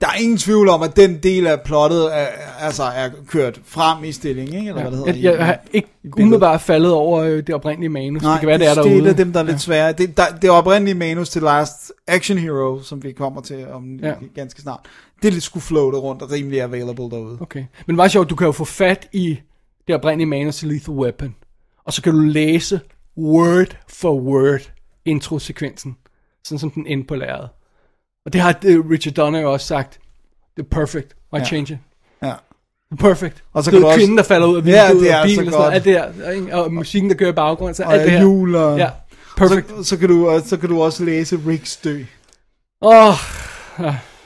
der 0.02 0.08
er 0.08 0.22
ingen 0.22 0.38
tvivl 0.38 0.70
om, 0.70 0.82
at 0.82 0.96
den 0.96 1.18
del 1.24 1.48
af 1.48 1.62
plottet 1.62 2.18
er, 2.18 2.28
altså, 2.60 2.84
er 2.84 3.10
kørt 3.28 3.62
frem 3.66 4.04
i 4.04 4.12
stilling, 4.12 4.56
ikke? 4.56 4.68
Eller 4.70 4.82
hvad 4.82 4.92
det 4.92 5.00
hedder. 5.00 5.14
Jeg, 5.14 5.38
jeg 5.38 5.46
har 5.46 5.60
ikke 5.74 5.88
umiddelbart 6.18 6.62
faldet 6.62 6.92
over 6.92 7.24
øh, 7.24 7.38
det 7.38 7.56
oprindelige 7.56 7.90
manus. 7.90 8.22
Nej, 8.24 8.32
det 8.32 8.40
kan 8.40 8.48
være, 8.48 8.58
det 8.58 8.68
er 8.68 8.74
det 8.74 8.84
derude. 8.84 8.98
er 9.00 9.04
et 9.04 9.08
af 9.08 9.16
dem, 9.16 9.34
der 9.34 9.40
er 9.40 9.44
lidt 9.44 9.62
svære. 9.62 9.92
Det, 9.92 10.18
der, 10.18 10.24
det 10.42 10.50
oprindelige 10.50 10.96
manus 10.96 11.30
til 11.30 11.42
Last 11.42 11.92
Action 12.08 12.38
Hero, 12.38 12.82
som 12.82 13.04
vi 13.04 13.12
kommer 13.12 13.42
til 13.42 13.68
om 13.68 13.96
Ja. 13.96 14.08
ja. 14.08 14.14
ganske 14.36 14.62
snart, 14.62 14.80
det 15.22 15.28
er 15.28 15.32
lidt 15.32 15.44
skulle 15.44 15.64
floate 15.64 15.98
rundt 15.98 16.22
og 16.22 16.32
rimelig 16.32 16.62
available 16.62 17.10
derude. 17.10 17.38
Okay. 17.42 17.60
Men 17.60 17.96
det 17.96 17.98
var 17.98 18.08
sjovt, 18.08 18.30
du 18.30 18.36
kan 18.36 18.46
jo 18.46 18.52
få 18.52 18.66
fat 18.66 19.08
i 19.14 19.40
det 19.88 19.96
oprindelige 19.96 20.28
manus 20.28 20.56
til 20.56 20.68
Lethal 20.68 20.96
Weapon, 20.96 21.36
og 21.86 21.94
så 21.94 22.02
kan 22.02 22.14
du 22.14 22.20
læse 22.20 22.80
word 23.18 23.78
for 23.90 24.14
word 24.20 24.72
introsekvensen, 25.06 25.98
sådan 26.44 26.60
som 26.60 26.72
den 26.72 26.88
endte 26.88 27.08
på 27.08 27.16
lærredet. 27.16 27.50
Og 28.28 28.34
det 28.34 28.42
har 28.42 28.56
uh, 28.68 28.90
Richard 28.92 29.14
Donner 29.14 29.40
jo 29.40 29.54
også 29.54 29.68
sagt, 29.68 30.00
det 30.58 30.64
er 30.64 30.68
perfect, 30.72 31.16
why 31.34 31.40
Ja. 31.40 31.46
change 31.46 31.74
it? 31.74 31.80
Ja. 32.24 32.34
Perfect. 33.00 33.44
Og 33.54 33.64
så 33.64 33.72
det 33.72 33.78
er 33.78 33.82
du 33.82 33.88
også- 33.88 34.00
kvinden, 34.00 34.18
der 34.18 34.24
falder 34.24 34.48
ud 34.48 34.58
af 34.62 34.66
Ja, 34.66 34.86
vinduet 34.88 35.04
det 35.04 35.12
er 35.12 35.18
og 35.20 35.26
bilen 35.26 35.46
så 35.52 35.58
og 35.58 35.62
sådan 35.64 35.74
alt 35.74 35.86
det 35.86 36.36
ikke? 36.36 36.56
og 36.56 36.74
musikken, 36.74 37.10
der 37.10 37.16
kører 37.16 37.30
i 37.30 37.34
baggrunden, 37.34 37.76
så 37.76 37.84
Og 37.84 37.94
alt 37.94 38.02
det 38.04 38.12
her. 38.12 38.22
jul 38.22 38.56
og... 38.56 38.78
Ja, 38.78 38.90
perfect. 39.38 39.70
Så, 39.78 39.84
så, 39.84 39.98
kan 39.98 40.10
du, 40.10 40.42
så 40.46 40.58
kan 40.58 40.70
du 40.70 40.82
også 40.84 41.04
læse 41.04 41.40
Ricks 41.48 41.78
dø. 41.78 42.04
Åh, 42.82 43.14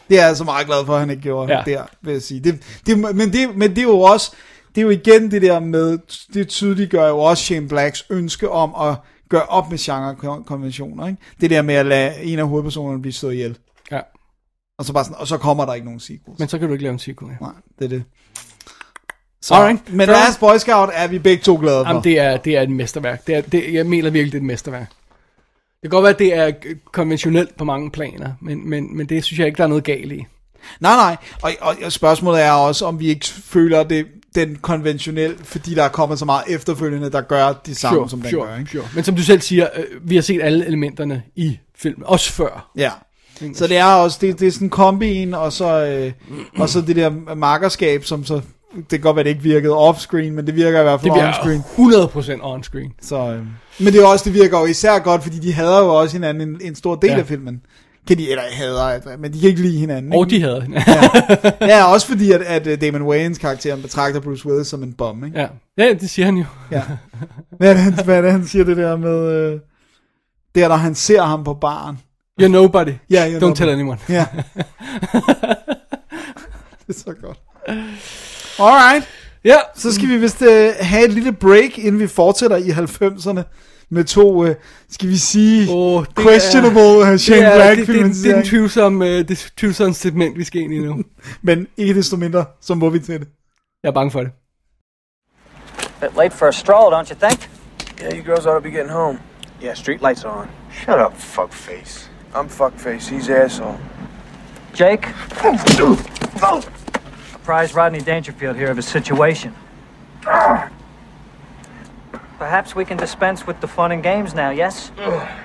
Det 0.09 0.19
er 0.19 0.27
jeg 0.27 0.37
så 0.37 0.43
meget 0.43 0.67
glad 0.67 0.85
for, 0.85 0.93
at 0.93 0.99
han 0.99 1.09
ikke 1.09 1.21
gjorde 1.21 1.53
Ja. 1.53 1.63
ja. 1.67 1.73
der, 1.77 1.83
vil 2.01 2.11
jeg 2.11 2.21
sige. 2.21 2.39
Det, 2.39 2.59
det, 2.85 2.99
men, 2.99 3.33
det, 3.33 3.55
men 3.55 3.69
det 3.69 3.77
er 3.77 3.81
jo 3.83 3.99
også, 3.99 4.31
det 4.75 4.81
er 4.81 4.85
jo 4.85 4.89
igen 4.89 5.31
det 5.31 5.41
der 5.41 5.59
med, 5.59 5.97
det 6.33 6.47
tydeliggør 6.47 7.07
jo 7.07 7.17
også 7.19 7.43
Shane 7.43 7.67
Blacks 7.67 8.05
ønske 8.09 8.49
om 8.49 8.89
at 8.89 8.95
gøre 9.29 9.43
op 9.45 9.69
med 9.69 9.77
genrekonventioner, 9.77 11.07
ikke? 11.07 11.19
Det 11.41 11.49
der 11.49 11.61
med 11.61 11.75
at 11.75 11.85
lade 11.85 12.23
en 12.23 12.39
af 12.39 12.47
hovedpersonerne 12.47 13.01
blive 13.01 13.13
slået 13.13 13.33
ihjel. 13.33 13.57
Og 14.81 14.85
så, 14.85 14.93
bare 14.93 15.03
sådan, 15.03 15.17
og 15.19 15.27
så 15.27 15.37
kommer 15.37 15.65
der 15.65 15.73
ikke 15.73 15.85
nogen 15.85 15.99
sequels. 15.99 16.39
Men 16.39 16.47
så 16.47 16.59
kan 16.59 16.67
du 16.67 16.73
ikke 16.73 16.83
lave 16.83 16.93
en 16.93 16.99
sequel. 16.99 17.31
Ja. 17.31 17.45
Nej, 17.45 17.53
det 17.79 17.85
er 17.85 17.89
det. 17.89 18.03
Så, 19.41 19.53
Alright. 19.53 19.93
Men. 19.93 20.07
Last 20.07 20.39
Boy 20.39 20.57
Scout 20.57 20.89
er 20.93 21.07
vi 21.07 21.19
begge 21.19 21.43
to 21.43 21.57
glade 21.61 21.85
for. 21.85 21.89
Jamen, 21.89 22.03
det 22.03 22.19
er, 22.19 22.37
det 22.37 22.57
er 22.57 22.61
et 22.61 22.69
mesterværk. 22.69 23.27
Det 23.27 23.35
er, 23.35 23.41
det, 23.41 23.73
jeg 23.73 23.85
mener 23.85 24.09
virkelig, 24.09 24.31
det 24.31 24.37
er 24.37 24.41
et 24.41 24.45
mesterværk. 24.45 24.89
Det 25.81 25.89
kan 25.89 25.89
godt 25.89 26.03
være, 26.03 26.13
at 26.13 26.19
det 26.19 26.35
er 26.35 26.73
konventionelt 26.91 27.57
på 27.57 27.63
mange 27.63 27.91
planer, 27.91 28.33
men, 28.41 28.69
men, 28.69 28.97
men 28.97 29.09
det 29.09 29.23
synes 29.23 29.39
jeg 29.39 29.47
ikke, 29.47 29.57
der 29.57 29.63
er 29.63 29.67
noget 29.67 29.83
galt 29.83 30.11
i. 30.11 30.25
Nej, 30.79 30.95
nej. 30.95 31.17
Og, 31.41 31.51
og, 31.61 31.75
og 31.85 31.91
spørgsmålet 31.91 32.41
er 32.41 32.51
også, 32.51 32.85
om 32.85 32.99
vi 32.99 33.07
ikke 33.07 33.25
føler 33.25 33.83
det 33.83 34.07
den 34.35 34.55
konventionel, 34.55 35.37
fordi 35.43 35.75
der 35.75 35.83
er 35.83 35.89
kommet 35.89 36.19
så 36.19 36.25
meget 36.25 36.43
efterfølgende, 36.47 37.11
der 37.11 37.21
gør 37.21 37.53
det 37.65 37.77
samme, 37.77 37.97
Sure, 37.97 38.09
som 38.09 38.21
den 38.21 38.29
sure, 38.29 38.47
gør. 38.47 38.57
Ikke? 38.57 38.71
sure. 38.71 38.85
Men 38.95 39.03
som 39.03 39.15
du 39.15 39.23
selv 39.23 39.41
siger, 39.41 39.67
øh, 39.75 40.09
vi 40.09 40.15
har 40.15 40.21
set 40.21 40.41
alle 40.41 40.65
elementerne 40.65 41.23
i 41.35 41.59
filmen, 41.75 42.03
også 42.05 42.31
før. 42.31 42.71
Ja. 42.77 42.91
Så 43.53 43.67
det 43.67 43.77
er 43.77 43.85
også, 43.85 44.17
det, 44.21 44.39
det 44.39 44.47
er 44.47 44.51
sådan 44.51 44.65
en 44.65 44.69
kombin, 44.69 45.33
og 45.33 45.53
så, 45.53 45.85
øh, 45.85 46.11
og 46.61 46.69
så 46.69 46.81
det 46.81 46.95
der 46.95 47.35
markerskab, 47.35 48.03
som 48.05 48.25
så, 48.25 48.41
det 48.75 48.89
kan 48.89 48.99
godt 48.99 49.15
være, 49.15 49.23
det 49.23 49.29
ikke 49.29 49.41
virkede 49.43 49.73
off-screen, 49.89 50.31
men 50.31 50.47
det 50.47 50.55
virker 50.55 50.79
i 50.79 50.83
hvert 50.83 51.01
Det 51.03 51.11
fald 51.13 51.29
on-screen. 51.29 51.75
bliver 51.75 52.07
100% 52.07 52.41
on-screen. 52.43 52.97
Så, 53.01 53.17
øh, 53.17 53.39
men 53.79 53.93
det 53.93 54.01
er 54.01 54.07
også, 54.07 54.25
det 54.25 54.33
virker 54.33 54.59
jo 54.59 54.65
især 54.65 54.99
godt, 54.99 55.23
fordi 55.23 55.39
de 55.39 55.53
hader 55.53 55.79
jo 55.79 55.95
også 55.95 56.15
hinanden 56.15 56.49
en, 56.49 56.57
en 56.63 56.75
stor 56.75 56.95
del 56.95 57.09
Ja. 57.09 57.17
af 57.19 57.25
filmen. 57.25 57.61
Kan 58.07 58.17
de, 58.17 58.29
eller 58.29 58.43
hader, 58.51 59.17
men 59.17 59.33
de 59.33 59.39
kan 59.39 59.49
ikke 59.49 59.61
lide 59.61 59.77
hinanden. 59.79 60.13
Og 60.13 60.25
ikke? 60.25 60.35
de 60.35 60.41
havde. 60.41 60.67
Ja, 61.61 61.83
også 61.93 62.07
fordi, 62.07 62.31
at, 62.31 62.41
at 62.41 62.67
øh, 62.67 62.81
Damon 62.81 63.01
Wayans 63.01 63.37
karakter 63.37 63.75
betragter 63.75 64.19
Bruce 64.19 64.45
Willis 64.49 64.67
som 64.67 64.83
en 64.83 64.93
bum, 64.93 65.25
ikke? 65.25 65.39
ja. 65.39 65.47
ja, 65.77 65.93
det 65.93 66.09
siger 66.09 66.25
han 66.25 66.37
jo. 66.37 66.45
Ja. 66.71 66.81
Hvad 67.57 67.69
er 67.69 67.73
det, 67.73 67.81
han, 67.83 67.93
hvad 68.05 68.17
er 68.17 68.21
det, 68.21 68.31
han 68.31 68.45
siger 68.45 68.65
det 68.65 68.77
der 68.77 68.97
med... 68.97 69.31
Øh, 69.53 69.59
der, 70.55 70.67
når 70.67 70.75
han 70.75 70.95
ser 70.95 71.21
ham 71.21 71.43
på 71.43 71.53
baren. 71.53 71.97
You're 72.39 72.47
nobody. 72.47 72.91
Ja, 73.09 73.25
you're 73.27 73.39
Don't 73.39 73.41
nobody. 73.41 73.57
tell 73.57 73.69
anyone. 73.69 73.99
Ja. 74.09 74.25
det 76.87 76.89
er 76.89 76.93
så 76.93 77.13
godt. 77.21 77.39
Alright. 78.59 79.07
Ja, 79.43 79.57
Så 79.75 79.93
skal 79.93 80.07
vi 80.09 80.17
vist 80.17 80.41
uh, 80.41 80.47
have 80.79 81.05
et 81.05 81.13
lille 81.13 81.33
break, 81.33 81.77
inden 81.77 81.99
vi 81.99 82.07
fortsætter 82.07 82.57
i 82.57 82.69
90'erne 82.69 83.41
med 83.89 84.03
to, 84.03 84.43
uh, 84.43 84.49
skal 84.89 85.09
vi 85.09 85.17
sige, 85.17 85.71
Åh, 85.71 86.05
det 86.05 86.23
questionable 86.23 86.97
uh, 87.13 87.17
Shane 87.17 87.41
det, 87.41 87.47
er, 87.47 87.55
Black 87.55 87.77
det, 87.77 87.87
det, 87.87 88.05
det, 88.05 88.23
det 88.23 88.31
er 88.31 88.37
en 88.37 88.45
tvivlsom, 88.45 89.01
uh, 89.01 89.07
det 89.07 89.31
er 89.31 89.49
tvivlsom 89.57 89.93
segment, 89.93 90.37
vi 90.37 90.43
skal 90.43 90.61
ind 90.61 90.73
i 90.73 90.79
nu. 90.79 91.03
Men 91.41 91.67
ikke 91.77 91.93
desto 91.93 92.15
mindre, 92.17 92.45
så 92.61 92.73
må 92.75 92.89
vi 92.89 92.99
til 92.99 93.19
det. 93.19 93.27
Jeg 93.83 93.89
er 93.89 93.93
bange 93.93 94.11
for 94.11 94.19
det. 94.19 94.31
Bit 96.01 96.09
late 96.17 96.35
for 96.35 96.47
a 96.47 96.51
stroll, 96.51 96.93
don't 96.93 97.09
you 97.11 97.27
think? 97.27 97.49
Yeah, 98.01 98.17
you 98.17 98.23
girls 98.23 98.45
ought 98.45 98.63
to 98.63 98.69
be 98.69 98.71
getting 98.77 98.91
home. 98.91 99.19
Yeah, 99.63 99.75
street 99.75 100.01
lights 100.01 100.23
are 100.23 100.41
on. 100.41 100.47
Shut 100.71 100.99
up, 101.05 101.13
fuckface. 101.13 102.10
I'm 102.33 102.47
fuckface. 102.47 103.09
He's 103.09 103.29
asshole. 103.29 103.77
Jake? 104.73 105.07
Apprise 107.35 107.73
Rodney 107.73 107.99
Dangerfield 107.99 108.55
here 108.55 108.71
of 108.71 108.77
his 108.77 108.87
situation. 108.87 109.53
Perhaps 112.37 112.73
we 112.73 112.85
can 112.85 112.97
dispense 112.97 113.45
with 113.45 113.59
the 113.59 113.67
fun 113.67 113.91
and 113.91 114.01
games 114.01 114.33
now, 114.33 114.49
yes? 114.49 114.91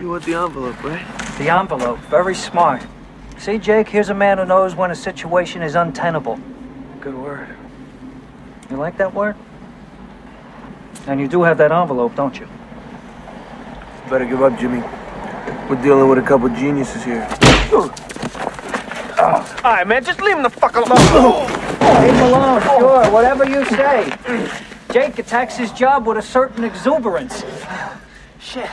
You 0.01 0.11
want 0.11 0.25
the 0.25 0.35
envelope, 0.35 0.83
right? 0.85 1.05
The 1.39 1.51
envelope, 1.51 1.99
very 2.11 2.35
smart. 2.35 2.83
See, 3.39 3.59
Jake, 3.59 3.89
here's 3.89 4.09
a 4.09 4.15
man 4.15 4.39
who 4.39 4.47
knows 4.47 4.75
when 4.75 4.91
a 4.91 4.95
situation 4.95 5.63
is 5.63 5.75
untenable. 5.75 6.39
Good 7.01 7.15
word. 7.15 7.49
You 8.71 8.77
like 8.77 8.97
that 8.99 9.13
word? 9.13 9.37
And 11.07 11.21
you 11.21 11.29
do 11.29 11.43
have 11.43 11.59
that 11.59 11.73
envelope, 11.73 12.15
don't 12.15 12.39
you? 12.39 12.49
Better 14.09 14.25
give 14.25 14.43
up, 14.43 14.59
Jimmy. 14.59 14.83
We're 15.69 15.83
dealing 15.83 16.09
with 16.09 16.19
a 16.19 16.27
couple 16.27 16.49
geniuses 16.49 17.05
here. 17.05 17.27
All 19.65 19.73
right, 19.73 19.87
man, 19.87 20.05
just 20.05 20.21
leave 20.21 20.37
him 20.37 20.43
the 20.43 20.51
fuck 20.51 20.77
alone. 20.77 21.47
Leave 22.03 22.15
him 22.15 22.23
alone, 22.23 22.63
sure, 22.63 23.05
whatever 23.11 23.45
you 23.49 23.65
say. 23.65 24.13
Jake 24.93 25.19
attacks 25.19 25.57
his 25.57 25.73
job 25.73 26.07
with 26.07 26.19
a 26.19 26.23
certain 26.23 26.65
exuberance. 26.65 27.45
Shit. 28.39 28.71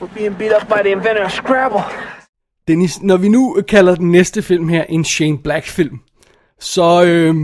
We're 0.00 0.14
being 0.14 0.34
beat 0.34 0.52
up 0.52 0.68
by 0.68 0.82
the 0.82 0.92
inventor 0.92 1.24
of 1.24 1.32
Scrabble. 1.32 1.82
Dennis, 2.68 3.02
når 3.02 3.16
vi 3.16 3.28
nu 3.28 3.62
kalder 3.68 3.94
den 3.94 4.10
næste 4.12 4.42
film 4.42 4.68
her 4.68 4.84
en 4.88 5.04
Shane 5.04 5.38
Black-film, 5.38 6.00
så 6.60 7.04
øh, 7.04 7.34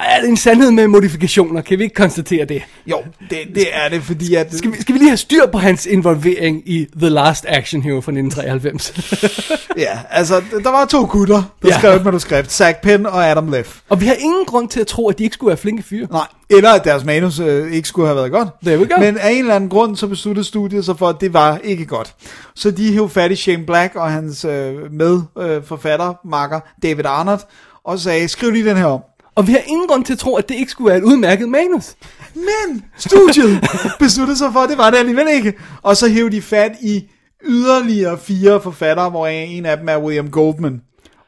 er 0.00 0.20
det 0.20 0.28
en 0.28 0.36
sandhed 0.36 0.70
med 0.70 0.88
modifikationer. 0.88 1.60
Kan 1.60 1.78
vi 1.78 1.82
ikke 1.84 1.94
konstatere 1.94 2.44
det? 2.44 2.62
Jo, 2.86 2.98
det, 3.30 3.38
det 3.54 3.66
er 3.72 3.88
det, 3.88 4.02
fordi 4.02 4.34
at... 4.34 4.54
Skal 4.54 4.72
vi, 4.72 4.80
skal 4.80 4.92
vi 4.94 4.98
lige 4.98 5.08
have 5.08 5.16
styr 5.16 5.46
på 5.46 5.58
hans 5.58 5.86
involvering 5.86 6.62
i 6.66 6.86
The 6.96 7.08
Last 7.08 7.44
Action 7.48 7.82
Hero 7.82 8.00
fra 8.00 8.12
1993? 8.12 8.92
Ja, 9.76 9.98
altså, 10.10 10.42
der 10.64 10.70
var 10.70 10.84
to 10.84 11.04
gutter, 11.10 11.42
der 11.62 11.68
Ja. 11.68 11.78
skrev 11.78 11.96
et 11.96 12.04
manuskript. 12.04 12.52
Zach 12.52 12.78
Penn 12.82 13.06
og 13.06 13.26
Adam 13.30 13.48
Leff. 13.52 13.78
og 13.88 14.00
vi 14.00 14.06
har 14.06 14.14
ingen 14.14 14.44
grund 14.46 14.68
til 14.68 14.80
at 14.80 14.86
tro, 14.86 15.08
at 15.08 15.18
de 15.18 15.24
ikke 15.24 15.34
skulle 15.34 15.48
være 15.48 15.56
flinke 15.56 15.82
fyre. 15.82 16.06
Nej, 16.10 16.26
eller 16.50 16.70
at 16.70 16.84
deres 16.84 17.04
manus 17.04 17.38
øh, 17.38 17.72
ikke 17.72 17.88
skulle 17.88 18.06
have 18.08 18.16
været 18.16 18.30
godt. 18.32 18.48
We 18.66 18.76
go. 18.76 19.00
Men 19.00 19.18
af 19.18 19.30
en 19.30 19.38
eller 19.38 19.54
anden 19.54 19.70
grund, 19.70 19.96
så 19.96 20.06
besluttede 20.06 20.46
studiet 20.46 20.84
sig 20.84 20.98
for, 20.98 21.08
at 21.08 21.16
det 21.20 21.32
var 21.32 21.58
ikke 21.64 21.86
godt. 21.86 22.14
Så 22.54 22.70
de 22.70 22.92
hævde 22.92 23.08
fat 23.08 23.30
i 23.32 23.36
Shane 23.36 23.66
Black 23.66 23.94
og 23.96 24.10
hans 24.10 24.44
øh, 24.44 24.74
medforfatter, 24.92 26.08
øh, 26.08 26.14
makker 26.30 26.60
David 26.82 27.04
Arnott, 27.06 27.42
og 27.84 27.98
sagde, 27.98 28.28
skriv 28.28 28.50
lige 28.50 28.68
den 28.68 28.76
her 28.76 28.84
om. 28.84 29.00
Og 29.34 29.46
vi 29.46 29.52
har 29.52 29.60
ingen 29.66 29.88
grund 29.88 30.04
til 30.04 30.12
at 30.12 30.18
tro, 30.18 30.36
at 30.36 30.48
det 30.48 30.54
ikke 30.54 30.70
skulle 30.70 30.88
være 30.88 30.98
et 30.98 31.04
udmærket 31.04 31.48
manus. 31.48 31.94
Men 32.34 32.84
studiet 32.98 33.60
besluttede 33.98 34.38
sig 34.38 34.52
for, 34.52 34.60
at 34.60 34.70
det 34.70 34.78
var 34.78 34.90
det 34.90 34.98
alligevel 34.98 35.28
ikke. 35.28 35.54
Og 35.82 35.96
så 35.96 36.08
hævde 36.08 36.36
de 36.36 36.42
fat 36.42 36.72
i 36.82 37.04
yderligere 37.44 38.18
fire 38.18 38.60
forfattere, 38.60 39.10
hvor 39.10 39.26
en 39.26 39.66
af 39.66 39.76
dem 39.76 39.88
er 39.88 39.98
William 39.98 40.30
Goldman. 40.30 40.80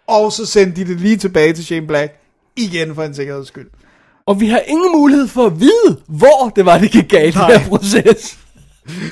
Og 0.06 0.32
så 0.32 0.46
sendte 0.46 0.84
de 0.84 0.88
det 0.88 1.00
lige 1.00 1.16
tilbage 1.16 1.52
til 1.52 1.64
Shane 1.64 1.86
Black, 1.86 2.20
igen 2.56 2.94
for 2.94 3.02
en 3.02 3.14
sikkerheds 3.14 3.48
skyld. 3.48 3.70
Og 4.26 4.40
vi 4.40 4.48
har 4.48 4.60
ingen 4.66 4.92
mulighed 4.92 5.28
for 5.28 5.46
at 5.46 5.60
vide, 5.60 6.00
hvor 6.08 6.52
det 6.56 6.66
var, 6.66 6.78
det 6.78 6.90
gik 6.90 7.08
galt 7.08 7.36
i 7.36 7.38
den 7.38 7.60
her 7.60 7.68
proces. 7.68 8.38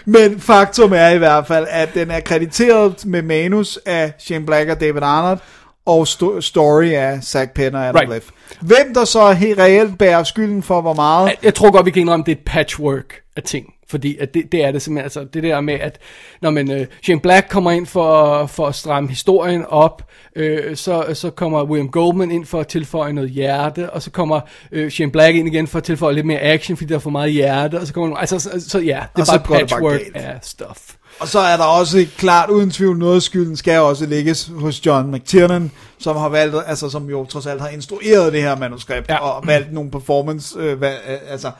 Men 0.04 0.40
faktum 0.40 0.92
er 0.92 1.08
i 1.08 1.18
hvert 1.18 1.46
fald, 1.46 1.66
at 1.70 1.94
den 1.94 2.10
er 2.10 2.20
krediteret 2.20 3.06
med 3.06 3.22
manus 3.22 3.78
af 3.86 4.12
Shane 4.18 4.46
Black 4.46 4.70
og 4.70 4.80
David 4.80 5.02
Arnott, 5.02 5.42
og 5.86 6.02
sto- 6.08 6.40
story 6.40 6.86
af 6.90 7.22
Zack 7.22 7.54
Penn 7.54 7.74
og 7.74 7.86
Adam 7.88 7.94
Right. 8.00 8.12
Leff. 8.14 8.26
Hvem 8.60 8.94
der 8.94 9.04
så 9.04 9.32
helt 9.32 9.58
reelt 9.58 9.98
bærer 9.98 10.22
skylden 10.24 10.62
for 10.62 10.80
hvor 10.80 10.94
meget, 10.94 11.26
Jeg, 11.26 11.36
jeg 11.42 11.54
tror 11.54 11.70
godt, 11.70 11.86
vi 11.86 11.90
kan 11.90 12.00
indrømme, 12.00 12.24
det 12.24 12.32
er 12.32 12.36
et 12.36 12.44
patchwork 12.46 13.20
af 13.36 13.42
ting. 13.42 13.66
Fordi 13.88 14.16
at 14.20 14.34
det, 14.34 14.52
det 14.52 14.64
er 14.64 14.72
det 14.72 14.82
simpelthen, 14.82 15.04
altså 15.04 15.24
det 15.34 15.42
der 15.42 15.60
med, 15.60 15.74
at 15.74 15.98
når 16.42 16.50
man, 16.50 16.70
uh, 16.70 16.86
Shane 17.02 17.20
Black 17.20 17.48
kommer 17.48 17.70
ind 17.70 17.86
for, 17.86 18.46
for 18.46 18.66
at 18.66 18.74
stramme 18.74 19.08
historien 19.08 19.64
op, 19.68 20.02
øh, 20.36 20.76
så, 20.76 21.04
så 21.14 21.30
kommer 21.30 21.64
William 21.64 21.88
Goldman 21.90 22.30
ind 22.30 22.46
for 22.46 22.60
at 22.60 22.66
tilføje 22.66 23.12
noget 23.12 23.30
hjerte, 23.30 23.90
og 23.90 24.02
så 24.02 24.10
kommer 24.10 24.40
øh, 24.72 24.90
Shane 24.90 25.12
Black 25.12 25.36
ind 25.36 25.48
igen 25.48 25.66
for 25.66 25.78
at 25.78 25.84
tilføje 25.84 26.14
lidt 26.14 26.26
mere 26.26 26.40
action, 26.40 26.76
fordi 26.76 26.88
der 26.88 26.94
er 26.94 26.98
for 27.00 27.10
meget 27.10 27.32
hjerte, 27.32 27.80
og 27.80 27.86
så 27.86 27.92
kommer 27.94 28.16
altså, 28.16 28.38
så, 28.38 28.50
så 28.68 28.78
ja, 28.78 28.84
det 29.16 29.16
er 29.16 29.20
Og 29.20 29.26
så 29.26 29.32
bare 29.32 29.48
bare 29.48 29.58
patchwork 29.58 30.00
galt. 30.00 30.16
af 30.16 30.38
stuff. 30.42 30.78
Og 31.22 31.28
så 31.28 31.38
er 31.38 31.56
der 31.56 31.64
også 31.64 32.06
klart 32.16 32.50
uden 32.50 32.70
tvivl 32.70 32.98
noget 32.98 33.16
af 33.16 33.22
skylden 33.22 33.56
skal 33.56 33.80
også 33.80 34.06
lægges 34.06 34.50
hos 34.56 34.86
John 34.86 35.10
McTiernan, 35.10 35.70
som 35.98 36.16
har 36.16 36.28
valgt, 36.28 36.56
altså 36.66 36.90
som 36.90 37.10
jo 37.10 37.24
trods 37.24 37.46
alt 37.46 37.60
har 37.60 37.68
instrueret 37.68 38.32
det 38.32 38.42
her 38.42 38.56
manuskript, 38.56 39.08
ja. 39.08 39.18
Og 39.18 39.46
valgt 39.46 39.72
nogle 39.72 39.90
performance, 39.90 40.58
øh, 40.58 40.78
hvad, 40.78 40.92
øh, 40.92 41.16
altså 41.28 41.50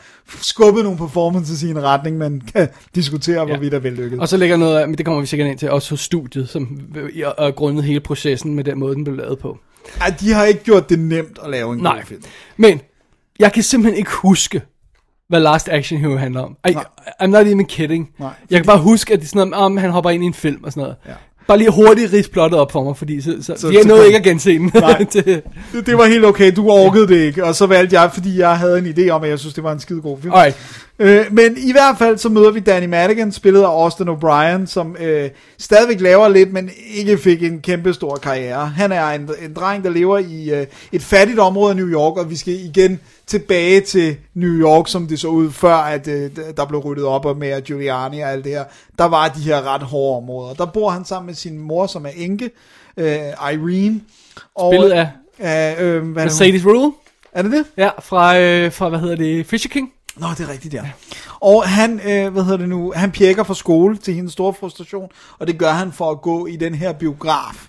skubbet 0.40 0.84
nogle 0.84 0.98
performances 0.98 1.62
i 1.62 1.70
en 1.70 1.82
retning, 1.82 2.18
man 2.18 2.42
kan 2.54 2.68
diskutere, 2.94 3.38
ja. 3.38 3.44
hvorvidt 3.44 3.74
er 3.74 3.78
vellykket. 3.78 4.20
Og 4.20 4.28
så 4.28 4.36
ligger 4.36 4.56
noget 4.56 4.78
af, 4.78 4.88
men 4.88 4.98
det 4.98 5.06
kommer 5.06 5.20
vi 5.20 5.26
sikkert 5.26 5.48
ind 5.48 5.58
til, 5.58 5.70
også 5.70 5.90
hos 5.90 6.00
studiet, 6.00 6.48
som 6.48 6.80
er 7.38 7.50
grundet 7.50 7.84
hele 7.84 8.00
processen 8.00 8.54
med 8.54 8.64
den 8.64 8.78
måde, 8.78 8.94
den 8.94 9.04
blev 9.04 9.16
lavet 9.16 9.38
på. 9.38 9.58
Ej, 10.00 10.14
de 10.20 10.32
har 10.32 10.44
ikke 10.44 10.62
gjort 10.64 10.88
det 10.88 10.98
nemt 10.98 11.38
at 11.44 11.50
lave 11.50 11.72
en 11.72 11.78
Nej, 11.78 11.94
god 11.94 12.04
film. 12.04 12.22
men 12.56 12.80
jeg 13.38 13.52
kan 13.52 13.62
simpelthen 13.62 13.98
ikke 13.98 14.10
huske, 14.10 14.62
hvad 15.28 15.40
Last 15.40 15.68
Action 15.68 16.00
Hero 16.00 16.16
handler 16.16 16.40
om. 16.40 16.56
I, 16.68 16.72
Nej. 16.72 16.84
I'm 17.22 17.26
not 17.26 17.46
even 17.46 17.64
kidding. 17.66 18.10
Nej. 18.20 18.30
Jeg 18.50 18.58
kan 18.58 18.66
bare 18.66 18.78
huske, 18.78 19.12
at 19.12 19.18
det 19.20 19.24
er 19.24 19.28
sådan 19.28 19.48
noget, 19.48 19.64
om 19.64 19.76
han 19.76 19.90
hopper 19.90 20.10
ind 20.10 20.22
i 20.22 20.26
en 20.26 20.34
film 20.34 20.64
og 20.64 20.72
sådan 20.72 20.80
noget. 20.80 20.96
Ja. 21.08 21.12
Bare 21.48 21.58
lige 21.58 21.70
hurtigt 21.70 22.12
rids 22.12 22.28
plottet 22.28 22.60
op 22.60 22.72
for 22.72 22.84
mig, 22.84 22.96
fordi 22.96 23.20
så, 23.20 23.36
så, 23.40 23.54
Så- 23.56 23.70
jeg 23.70 23.84
nåede 23.84 24.06
ikke 24.06 24.18
at 24.18 24.24
gense 24.24 24.50
den. 24.58 24.70
Nej. 24.74 24.98
Det, 25.12 25.86
det 25.86 25.98
var 25.98 26.06
helt 26.06 26.24
okay, 26.24 26.52
du 26.56 26.68
orkede 26.70 27.08
det 27.08 27.16
ikke, 27.26 27.44
og 27.44 27.54
så 27.54 27.66
valgte 27.66 28.00
jeg, 28.00 28.10
fordi 28.14 28.38
jeg 28.38 28.58
havde 28.58 28.78
en 28.78 28.86
idé 28.86 29.08
om, 29.10 29.22
at 29.22 29.30
jeg 29.30 29.38
synes, 29.38 29.54
det 29.54 29.64
var 29.64 29.72
en 29.72 29.80
skide 29.80 30.00
god 30.00 30.18
film. 30.20 30.32
Alright. 30.34 30.56
Øh, 30.98 31.24
men 31.30 31.56
i 31.56 31.72
hvert 31.72 31.98
fald 31.98 32.18
så 32.18 32.28
møder 32.28 32.50
vi 32.50 32.60
Danny 32.60 32.86
Madigan, 32.86 33.32
spillet 33.32 33.60
af 33.60 33.66
Austin 33.82 34.08
O'Brien, 34.08 34.66
som 34.66 34.96
øh, 35.00 35.30
stadigvæk 35.58 36.00
laver 36.00 36.28
lidt, 36.28 36.52
men 36.52 36.70
ikke 36.94 37.18
fik 37.18 37.42
en 37.42 37.60
kæmpe 37.60 37.92
stor 37.94 38.16
karriere. 38.16 38.66
Han 38.66 38.92
er 38.92 39.06
en, 39.06 39.30
en 39.44 39.54
dreng, 39.54 39.84
der 39.84 39.90
lever 39.90 40.18
i 40.18 40.50
øh, 40.50 40.66
et 40.92 41.02
fattigt 41.02 41.38
område 41.38 41.70
af 41.70 41.76
New 41.76 41.88
York, 41.88 42.16
og 42.18 42.30
vi 42.30 42.36
skal 42.36 42.52
igen 42.54 43.00
tilbage 43.26 43.80
til 43.80 44.16
New 44.34 44.50
York, 44.52 44.88
som 44.88 45.06
det 45.06 45.20
så 45.20 45.28
ud 45.28 45.50
før, 45.50 45.74
at 45.76 46.08
øh, 46.08 46.30
der 46.56 46.64
blev 46.66 46.80
ryddet 46.80 47.04
op 47.04 47.24
og 47.24 47.36
med 47.36 47.62
Giuliani 47.62 48.20
og 48.20 48.30
alt 48.32 48.44
det 48.44 48.52
her. 48.52 48.64
Der 48.98 49.04
var 49.04 49.28
de 49.28 49.40
her 49.40 49.74
ret 49.74 49.82
hårde 49.82 50.16
områder. 50.16 50.54
Der 50.54 50.66
bor 50.66 50.90
han 50.90 51.04
sammen 51.04 51.26
med 51.26 51.34
sin 51.34 51.58
mor, 51.58 51.86
som 51.86 52.06
er 52.06 52.10
enke, 52.16 52.50
øh, 52.96 53.16
Irene. 53.52 54.00
Og, 54.54 54.72
Spillet 54.74 54.90
af 54.90 55.08
af 55.38 55.72
øh, 55.72 55.78
hvad 55.78 55.90
er 55.92 56.00
det, 56.00 56.02
hun- 56.02 56.12
Mercedes 56.14 56.66
Rule. 56.66 56.92
Er 57.32 57.42
det 57.42 57.52
det? 57.52 57.64
Ja, 57.76 57.90
fra, 58.00 58.38
øh, 58.38 58.72
fra 58.72 58.88
hvad 58.88 58.98
hedder 58.98 59.16
det, 59.16 59.46
Fisher 59.46 59.68
King. 59.70 59.92
Nå, 60.16 60.26
det 60.38 60.40
er 60.40 60.52
rigtigt, 60.52 60.74
ja. 60.74 60.82
Og 61.40 61.68
han, 61.68 62.00
øh, 62.08 62.32
hvad 62.32 62.42
hedder 62.42 62.56
det 62.58 62.68
nu, 62.68 62.92
han 62.96 63.10
pjekker 63.10 63.42
fra 63.42 63.54
skole 63.54 63.96
til 63.96 64.14
hendes 64.14 64.32
store 64.32 64.54
frustration, 64.54 65.08
og 65.38 65.46
det 65.46 65.58
gør 65.58 65.70
han 65.70 65.92
for 65.92 66.10
at 66.10 66.20
gå 66.20 66.46
i 66.46 66.56
den 66.56 66.74
her 66.74 66.92
biograf, 66.92 67.66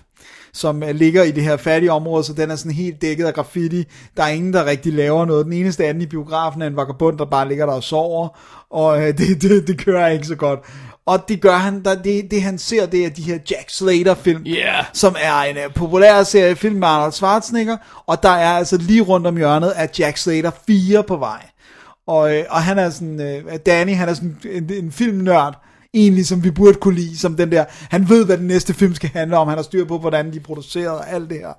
som 0.54 0.82
øh, 0.82 0.94
ligger 0.94 1.22
i 1.22 1.30
det 1.30 1.42
her 1.42 1.56
fattige 1.56 1.92
område, 1.92 2.24
så 2.24 2.32
den 2.32 2.50
er 2.50 2.56
sådan 2.56 2.72
helt 2.72 3.02
dækket 3.02 3.24
af 3.24 3.34
graffiti. 3.34 3.84
Der 4.16 4.22
er 4.22 4.28
ingen, 4.28 4.52
der 4.52 4.64
rigtig 4.64 4.92
laver 4.92 5.24
noget. 5.24 5.44
Den 5.44 5.52
eneste 5.52 5.84
anden 5.84 6.02
i 6.02 6.06
biografen 6.06 6.62
er 6.62 6.66
en 6.66 6.76
vagabond, 6.76 7.18
der 7.18 7.24
bare 7.24 7.48
ligger 7.48 7.66
der 7.66 7.72
og 7.72 7.82
sover, 7.82 8.28
og 8.70 9.02
øh, 9.02 9.08
det, 9.18 9.42
det, 9.42 9.66
det 9.66 9.78
kører 9.78 10.08
ikke 10.08 10.26
så 10.26 10.34
godt. 10.34 10.60
Og 11.06 11.28
det 11.28 11.40
gør 11.40 11.56
han, 11.56 11.84
der, 11.84 11.94
det, 12.02 12.30
det 12.30 12.42
han 12.42 12.58
ser, 12.58 12.86
det 12.86 13.04
er 13.04 13.10
de 13.10 13.22
her 13.22 13.38
Jack 13.50 13.70
Slater 13.70 14.14
film, 14.14 14.44
Yeah. 14.46 14.84
som 14.92 15.16
er 15.20 15.40
en 15.40 15.56
uh, 15.56 15.74
populær 15.74 16.22
serie 16.22 16.56
film 16.56 16.76
med 16.76 16.88
Arnold 16.88 17.12
Schwarzenegger, 17.12 17.76
og 18.06 18.22
der 18.22 18.28
er 18.28 18.50
altså 18.50 18.76
lige 18.76 19.02
rundt 19.02 19.26
om 19.26 19.36
hjørnet 19.36 19.70
af 19.70 19.90
Jack 19.98 20.16
Slater 20.16 20.50
4 20.66 21.02
på 21.02 21.16
vej. 21.16 21.46
Og, 22.06 22.36
øh, 22.36 22.44
og 22.50 22.62
han 22.62 22.78
er 22.78 22.90
sådan, 22.90 23.20
øh, 23.20 23.58
Danny, 23.66 23.94
han 23.94 24.08
er 24.08 24.14
sådan 24.14 24.38
en, 24.44 24.70
en 24.72 24.92
filmnørd, 24.92 25.64
egentlig 25.94 26.26
som 26.26 26.44
vi 26.44 26.50
burde 26.50 26.74
kunne 26.74 26.94
lide, 26.94 27.18
som 27.18 27.36
den 27.36 27.52
der, 27.52 27.64
han 27.90 28.08
ved, 28.08 28.26
hvad 28.26 28.38
den 28.38 28.46
næste 28.46 28.74
film 28.74 28.94
skal 28.94 29.10
handle 29.14 29.36
om, 29.36 29.48
han 29.48 29.58
har 29.58 29.62
styr 29.62 29.84
på, 29.84 29.98
hvordan 29.98 30.32
de 30.32 30.36
er 30.36 30.42
produceret 30.42 30.98
og 30.98 31.10
alt 31.10 31.30
det 31.30 31.38
her. 31.38 31.52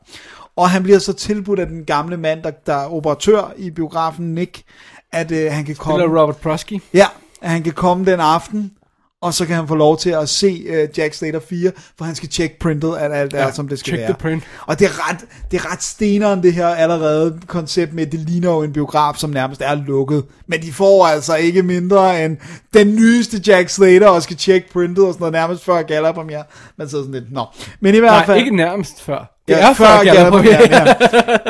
Og 0.56 0.70
han 0.70 0.84
bliver 0.84 1.00
så 1.00 1.14
tilbudt 1.14 1.60
af 1.60 1.68
den 1.68 1.86
gamle 1.86 2.18
mand, 2.18 2.44
der, 2.44 2.52
der 2.52 2.74
er 2.74 2.94
operatør 2.94 3.54
i 3.58 3.70
biografen, 3.70 4.36
Nick, 4.36 4.64
at 5.12 5.32
øh, 5.32 5.52
han 5.52 5.66
kan 5.66 5.76
komme... 5.76 6.00
Spiller 6.00 6.22
Robert 6.22 6.38
Prosky. 6.38 6.82
Ja, 6.94 7.06
at 7.42 7.50
han 7.50 7.64
kan 7.64 7.74
komme 7.74 8.06
den 8.06 8.20
aften, 8.20 8.72
og 9.26 9.34
så 9.34 9.46
kan 9.46 9.56
han 9.56 9.68
få 9.68 9.76
lov 9.76 9.98
til 9.98 10.10
at 10.10 10.30
se 10.30 10.66
uh, 10.70 10.98
Jack 11.00 11.14
Slater 11.14 11.40
4, 11.50 11.72
for 11.98 12.06
han 12.06 12.16
skal 12.16 12.30
tjekke 12.30 12.60
printet, 12.60 12.96
at 12.98 13.12
alt 13.14 13.34
er, 13.34 13.40
Ja, 13.46 13.52
som 13.52 13.68
det 13.68 13.80
skal 13.80 13.98
være. 13.98 14.06
the 14.08 14.14
print. 14.20 14.44
Og 14.68 14.80
det 14.80 14.86
er, 14.86 15.10
ret, 15.10 15.18
det 15.52 15.60
er 15.60 15.72
ret 15.72 15.84
steneren, 15.84 16.44
det 16.44 16.54
her 16.54 16.68
allerede 16.68 17.40
koncept 17.48 17.94
med, 17.94 18.06
at 18.06 18.12
det 18.12 18.20
ligner 18.20 18.50
jo 18.52 18.62
en 18.64 18.74
biograf, 18.74 19.16
som 19.18 19.30
nærmest 19.30 19.62
er 19.62 19.76
lukket. 19.76 20.24
Men 20.48 20.62
de 20.62 20.74
får 20.74 21.06
altså 21.08 21.36
ikke 21.36 21.64
mindre 21.64 22.26
end 22.26 22.38
den 22.74 22.96
nyeste 22.96 23.42
Jack 23.48 23.70
Slater, 23.70 24.08
og 24.08 24.24
skal 24.24 24.36
tjekke 24.38 24.70
printet 24.74 25.06
og 25.06 25.14
sådan 25.14 25.22
noget, 25.22 25.32
nærmest 25.34 25.66
før 25.66 25.82
gala 25.82 26.12
premiere. 26.12 26.44
Man 26.78 26.90
sidder 26.90 27.04
sådan 27.04 27.14
lidt, 27.22 27.32
nå. 27.32 27.46
Men 27.80 27.96
i 27.96 28.00
hvert 28.00 28.12
Nej, 28.12 28.26
fald... 28.26 28.38
ikke 28.38 28.56
nærmest 28.56 29.02
før. 29.02 29.32
Det 29.48 29.54
Ja, 29.54 29.70
er 29.70 29.74
før 29.74 30.04
Gala 30.04 30.14
Gala-premieren, 30.14 30.70
ja. 30.72 30.94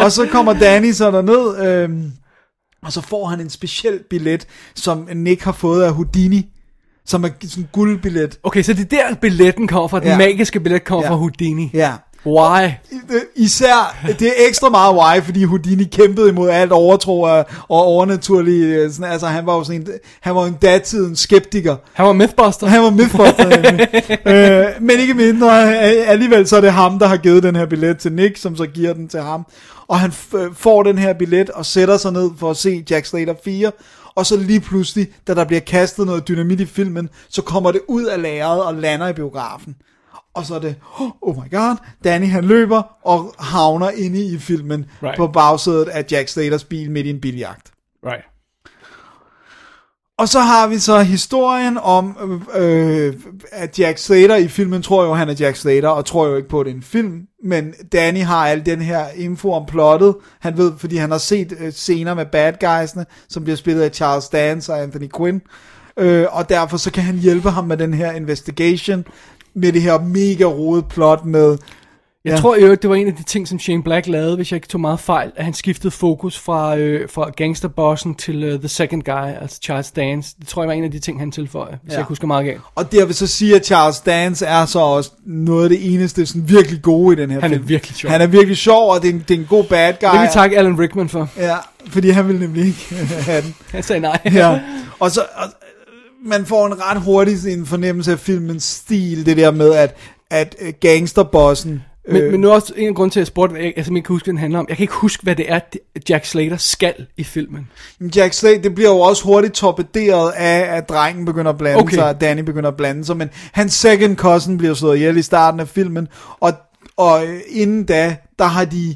Og 0.04 0.12
så 0.12 0.26
kommer 0.32 0.54
Danny 0.54 0.92
så 0.92 1.12
derned, 1.12 1.68
øhm, 1.68 2.12
og 2.86 2.92
så 2.92 3.02
får 3.02 3.26
han 3.28 3.40
en 3.40 3.50
speciel 3.50 4.00
billet, 4.10 4.48
som 4.76 5.08
Nick 5.16 5.44
har 5.44 5.52
fået 5.52 5.84
af 5.84 5.94
Houdini, 5.94 6.46
som 7.06 7.24
er 7.24 7.30
sådan 7.44 7.64
en 7.64 7.70
guldbillet. 7.72 8.38
Okay, 8.44 8.64
så 8.64 8.74
det 8.74 8.94
er 8.94 9.08
der 9.10 9.16
billetten 9.22 9.68
kommer 9.68 9.88
fra, 9.88 10.00
den 10.00 10.08
Ja. 10.08 10.18
magiske 10.18 10.60
billet 10.60 10.84
kommer 10.84 11.04
Ja. 11.06 11.10
fra 11.12 11.16
Houdini. 11.16 11.70
Ja. 11.74 11.92
Why? 12.28 12.70
Især, 13.36 13.98
det 14.20 14.28
er 14.28 14.32
ekstra 14.48 14.70
meget 14.70 14.96
why, 14.96 15.24
fordi 15.24 15.44
Houdini 15.44 15.84
kæmpede 15.84 16.30
imod 16.30 16.50
alt 16.50 16.72
overtro 16.72 17.22
og, 17.22 17.38
og 17.70 17.84
overnaturlige, 17.84 18.92
sådan, 18.94 19.12
altså 19.12 19.28
han 19.28 19.46
var 19.46 19.56
jo 19.56 19.64
sådan 19.64 19.82
en, 19.82 19.88
han 20.22 20.36
var 20.36 20.46
en 20.46 20.54
datidens 20.62 21.20
skeptiker. 21.20 21.76
Han 21.94 22.06
var 22.06 22.14
Mythbuster. 22.14 22.68
Han 22.68 22.82
var 22.84 22.90
Mythbuster, 22.90 23.48
øh, 24.66 24.66
men 24.82 25.00
ikke 25.00 25.14
mindre, 25.14 25.64
øh, 25.70 26.10
alligevel 26.12 26.48
så 26.48 26.58
er 26.58 26.62
det 26.62 26.72
ham, 26.74 27.00
der 27.00 27.08
har 27.08 27.18
givet 27.18 27.44
den 27.44 27.56
her 27.56 27.66
billet 27.66 27.98
til 27.98 28.12
Nick, 28.14 28.38
som 28.38 28.56
så 28.56 28.66
giver 28.66 28.94
den 28.94 29.08
til 29.08 29.20
ham. 29.22 29.46
Og 29.88 30.00
han 30.00 30.14
øh, 30.36 30.48
får 30.54 30.84
den 30.84 30.98
her 30.98 31.14
billet 31.14 31.50
og 31.50 31.66
sætter 31.66 31.98
sig 31.98 32.12
ned 32.14 32.30
for 32.40 32.50
at 32.52 32.58
se 32.58 32.84
Jack 32.90 33.06
Slater 33.06 33.34
4, 33.46 33.72
og 34.16 34.26
så 34.26 34.38
lige 34.38 34.60
pludselig, 34.62 35.08
da 35.28 35.34
der 35.34 35.46
bliver 35.46 35.60
kastet 35.60 36.06
noget 36.06 36.28
dynamit 36.28 36.60
i 36.60 36.66
filmen, 36.66 37.10
så 37.30 37.42
kommer 37.42 37.72
det 37.72 37.82
ud 37.88 38.04
af 38.04 38.22
lageret 38.22 38.64
og 38.64 38.74
lander 38.76 39.08
i 39.08 39.14
biografen. 39.14 39.76
Og 40.34 40.46
så 40.46 40.56
er 40.56 40.60
det, 40.60 40.76
oh 41.22 41.36
my 41.44 41.52
god, 41.52 41.76
Danny 42.04 42.28
han 42.28 42.46
løber 42.46 42.82
og 43.04 43.36
havner 43.40 43.90
inde 43.90 44.26
i 44.26 44.38
filmen 44.38 44.86
Right. 45.04 45.18
på 45.18 45.28
bagsædet 45.28 45.88
af 45.88 46.06
Jack 46.12 46.30
Slaters 46.30 46.64
bil 46.64 46.92
midt 46.92 47.08
i 47.08 47.10
en 47.10 47.22
biljagt. 47.22 47.72
Right. 48.06 48.26
Og 50.18 50.30
så 50.30 50.40
har 50.40 50.68
vi 50.68 50.80
så 50.80 51.00
historien 51.00 51.78
om, 51.78 52.18
øh, 52.56 53.14
at 53.52 53.80
Jack 53.80 53.98
Slater 53.98 54.36
i 54.36 54.48
filmen 54.48 54.82
tror 54.82 55.06
jo, 55.06 55.14
han 55.14 55.30
er 55.30 55.36
Jack 55.40 55.56
Slater, 55.56 55.90
og 55.90 56.06
tror 56.06 56.28
jo 56.28 56.36
ikke 56.36 56.50
på, 56.50 56.60
at 56.60 56.66
det 56.66 56.72
er 56.72 56.76
en 56.76 56.84
film. 56.84 57.22
Men 57.44 57.74
Danny 57.94 58.22
har 58.22 58.48
al 58.48 58.66
den 58.66 58.82
her 58.82 59.06
info 59.16 59.52
om 59.52 59.66
plottet. 59.66 60.16
Han 60.40 60.58
ved, 60.58 60.72
fordi 60.78 60.98
han 60.98 61.12
har 61.12 61.18
set 61.18 61.54
øh, 61.60 61.74
scener 61.74 62.14
med 62.14 62.26
bad 62.26 62.54
guysene, 62.60 63.06
som 63.30 63.44
bliver 63.44 63.58
spillet 63.58 63.82
af 63.82 63.92
Charles 63.92 64.30
Dance 64.30 64.74
og 64.74 64.82
Anthony 64.82 65.10
Quinn. 65.18 65.42
Øh, 65.98 66.26
og 66.32 66.50
derfor 66.50 66.78
så 66.78 66.92
kan 66.92 67.04
han 67.04 67.16
hjælpe 67.16 67.50
ham 67.50 67.64
med 67.64 67.78
den 67.78 67.94
her 67.94 68.12
investigation, 68.12 69.06
med 69.54 69.74
det 69.74 69.82
her 69.82 70.00
mega 70.00 70.44
rodet 70.44 70.86
plot 70.90 71.26
med... 71.26 71.58
Jeg 72.26 72.34
Ja. 72.34 72.38
tror 72.38 72.56
jo, 72.58 72.76
det 72.76 72.90
var 72.90 72.96
en 72.96 73.08
af 73.08 73.14
de 73.16 73.24
ting, 73.24 73.48
som 73.48 73.60
Shane 73.60 73.84
Black 73.84 74.08
lavede, 74.08 74.36
hvis 74.36 74.52
jeg 74.52 74.58
ikke 74.58 74.68
tog 74.68 74.82
meget 74.82 75.00
fejl, 75.00 75.32
at 75.36 75.46
han 75.46 75.54
skiftede 75.54 75.92
fokus 75.92 76.40
fra, 76.40 76.78
øh, 76.78 77.10
fra 77.10 77.30
gangsterbossen 77.38 78.16
til 78.16 78.54
uh, 78.54 78.60
The 78.60 78.68
Second 78.68 79.04
Guy, 79.04 79.42
altså 79.42 79.60
Charles 79.64 79.92
Dance. 79.92 80.36
Det 80.40 80.48
tror 80.48 80.62
jeg 80.62 80.68
var 80.68 80.74
en 80.74 80.84
af 80.84 80.92
de 80.92 81.00
ting, 81.00 81.20
han 81.20 81.32
tilføjede, 81.32 81.78
hvis 81.84 81.94
Ja. 81.94 81.98
jeg 81.98 82.06
husker 82.06 82.28
meget 82.28 82.46
galt. 82.46 82.62
Og 82.76 82.92
det 82.92 82.98
jeg 82.98 83.08
vil 83.08 83.16
så 83.16 83.28
sige, 83.28 83.56
at 83.56 83.66
Charles 83.66 84.00
Dance 84.00 84.46
er 84.46 84.66
så 84.66 84.80
også 84.80 85.12
noget 85.26 85.64
af 85.64 85.70
det 85.70 85.94
eneste 85.94 86.26
sådan 86.26 86.50
virkelig 86.50 86.82
gode 86.82 87.18
i 87.18 87.22
den 87.22 87.32
her 87.32 87.42
Han 87.42 87.52
er 87.52 87.56
film. 87.58 87.70
virkelig 87.70 87.96
sjov. 87.96 88.12
Han 88.12 88.22
er 88.22 88.28
virkelig 88.28 88.58
sjov, 88.58 88.92
og 88.94 89.02
det 89.02 89.10
er 89.10 89.14
en, 89.14 89.26
det 89.28 89.36
er 89.36 89.40
en 89.40 89.46
god 89.50 89.64
bad 89.64 89.94
guy. 89.94 90.08
Det 90.08 90.12
kan 90.14 90.22
vi 90.22 90.28
takke 90.34 90.58
Alan 90.58 90.80
Rickman 90.80 91.10
for. 91.10 91.30
Ja, 91.38 91.56
fordi 91.88 92.10
han 92.10 92.28
ville 92.28 92.40
nemlig 92.42 92.66
ikke 92.66 92.96
have 93.30 93.42
den. 93.42 93.56
Han 93.72 93.84
sagde 93.84 94.00
nej. 94.02 94.20
Ja. 94.34 94.60
Og 95.00 95.12
så, 95.12 95.22
og, 95.36 95.48
man 96.26 96.46
får 96.46 96.66
en 96.68 96.74
ret 96.82 97.02
hurtig 97.02 97.54
en 97.54 97.66
fornemmelse 97.66 98.12
af 98.12 98.20
filmens 98.20 98.64
stil, 98.64 99.26
det 99.26 99.38
der 99.38 99.52
med, 99.52 99.74
at, 99.74 99.96
at 100.32 100.56
øh, 100.62 100.74
gangsterbossen... 100.80 101.84
Men, 102.08 102.22
øh, 102.22 102.32
men 102.32 102.40
nu 102.42 102.50
er 102.50 102.54
også 102.54 102.74
en 102.78 102.88
af 102.88 102.96
grunden 102.96 103.12
til, 103.12 103.20
at 103.20 103.22
jeg 103.22 103.28
spurgte, 103.28 103.58
at 103.58 103.66
jeg, 103.66 103.74
jeg 103.76 103.86
simpelthen 103.86 104.04
kan 104.04 104.14
huske, 104.14 104.26
hvad 104.26 104.32
den 104.34 104.40
handler 104.40 104.60
om. 104.60 104.66
Jeg 104.70 104.78
kan 104.78 104.84
ikke 104.84 104.94
huske, 104.94 105.24
hvad 105.24 105.36
det 105.36 105.52
er, 105.52 105.60
Jack 106.10 106.26
Slater 106.26 106.58
skal 106.58 106.94
i 107.18 107.24
filmen. 107.24 107.68
Jack 108.16 108.34
Slade, 108.34 108.64
det 108.64 108.76
bliver 108.76 108.90
jo 108.90 109.00
også 109.00 109.24
hurtigt 109.24 109.54
torpederet 109.54 110.32
af, 110.32 110.78
at 110.78 110.90
drengen 110.90 111.26
begynder 111.26 111.52
at 111.52 111.58
blande 111.58 111.80
Okay. 111.80 111.96
sig, 111.96 112.06
og 112.10 112.22
Danny 112.22 112.42
begynder 112.42 112.70
at 112.70 112.78
blande 112.78 113.06
sig, 113.06 113.18
men 113.18 113.30
hans 113.52 113.74
second 113.74 114.16
cousin 114.18 114.58
bliver 114.58 114.74
slået 114.74 114.96
ihjel 114.96 115.18
i 115.18 115.22
starten 115.22 115.60
af 115.60 115.68
filmen, 115.68 116.08
og, 116.40 116.54
og 116.98 117.24
inden 117.50 117.84
da, 117.86 118.16
der 118.40 118.46
har 118.46 118.66
de 118.66 118.96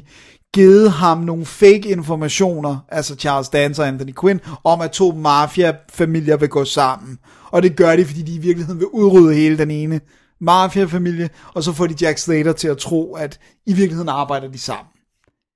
givet 0.54 0.90
ham 0.90 1.18
nogle 1.18 1.46
fake 1.46 1.88
informationer, 1.88 2.76
altså 2.88 3.16
Charles 3.16 3.48
Dance 3.48 3.82
og 3.82 3.88
Anthony 3.88 4.12
Quinn, 4.20 4.40
om 4.64 4.80
at 4.80 4.90
to 4.90 5.12
mafia-familier 5.12 6.36
vil 6.36 6.48
gå 6.48 6.64
sammen. 6.64 7.18
Og 7.50 7.62
det 7.62 7.76
gør 7.76 7.96
de, 7.96 8.04
fordi 8.04 8.22
de 8.22 8.34
i 8.34 8.38
virkeligheden 8.38 8.80
vil 8.80 8.86
udrydde 8.86 9.34
hele 9.34 9.58
den 9.58 9.70
ene 9.70 10.00
mafiafamilie, 10.40 11.30
og 11.54 11.62
så 11.62 11.72
får 11.72 11.86
de 11.86 11.94
Jack 12.00 12.18
Slater 12.18 12.52
til 12.52 12.68
at 12.68 12.78
tro, 12.78 13.14
at 13.14 13.38
i 13.66 13.72
virkeligheden 13.72 14.08
arbejder 14.08 14.48
de 14.48 14.58
sammen. 14.58 14.86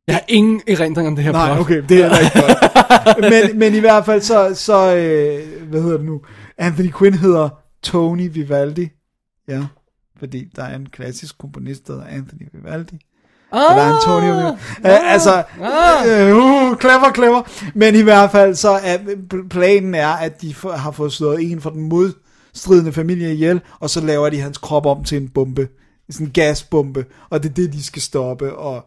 Jeg 0.06 0.14
har 0.14 0.22
ingen 0.28 0.60
erindring 0.68 1.08
om 1.08 1.16
det 1.16 1.24
her 1.24 1.32
Nej, 1.32 1.46
plot. 1.54 1.60
okay, 1.60 1.82
det 1.88 1.90
er 1.90 2.02
heller 2.02 2.18
ikke 2.18 2.40
godt. 2.40 3.20
men, 3.50 3.58
men 3.58 3.74
i 3.74 3.78
hvert 3.78 4.04
fald 4.06 4.20
så, 4.20 4.54
så 4.54 4.96
øh, 4.96 5.68
hvad 5.70 5.82
hedder 5.82 5.96
det 5.96 6.06
nu, 6.06 6.20
Anthony 6.58 6.92
Quinn 6.98 7.14
hedder 7.14 7.48
Tony 7.82 8.28
Vivaldi. 8.32 8.88
Ja, 9.48 9.62
fordi 10.18 10.44
der 10.56 10.62
er 10.64 10.76
en 10.76 10.86
klassisk 10.86 11.38
komponist, 11.38 11.86
der 11.86 11.92
hedder 11.92 12.06
Anthony 12.08 12.48
Vivaldi. 12.52 12.98
Ah, 13.52 13.60
Så 13.60 13.74
der 13.74 13.82
er 13.82 13.94
Antonio 13.94 14.34
Vivaldi. 14.34 14.58
Uh, 14.78 15.12
altså, 15.12 15.42
ah. 15.62 16.28
øh, 16.28 16.36
uh, 16.36 16.78
clever, 16.80 17.12
clever. 17.14 17.42
Men 17.74 17.94
i 17.94 18.02
hvert 18.02 18.30
fald 18.30 18.54
så 18.54 18.70
er 18.70 18.98
planen 19.50 19.94
er, 19.94 20.08
at 20.08 20.42
de 20.42 20.54
har 20.76 20.90
fået 20.90 21.12
slået 21.12 21.50
en 21.52 21.60
fra 21.60 21.70
den 21.70 21.88
modstridende 22.54 22.92
familie 22.92 23.32
ihjel, 23.32 23.60
og 23.80 23.90
så 23.90 24.00
laver 24.00 24.30
de 24.30 24.40
hans 24.40 24.58
krop 24.58 24.86
om 24.86 25.04
til 25.04 25.18
en 25.22 25.28
bombe. 25.28 25.68
Sådan 26.10 26.26
en 26.26 26.32
gasbombe, 26.32 27.04
og 27.30 27.42
det 27.42 27.48
er 27.50 27.54
det, 27.54 27.72
de 27.72 27.82
skal 27.82 28.02
stoppe, 28.02 28.52
og 28.56 28.84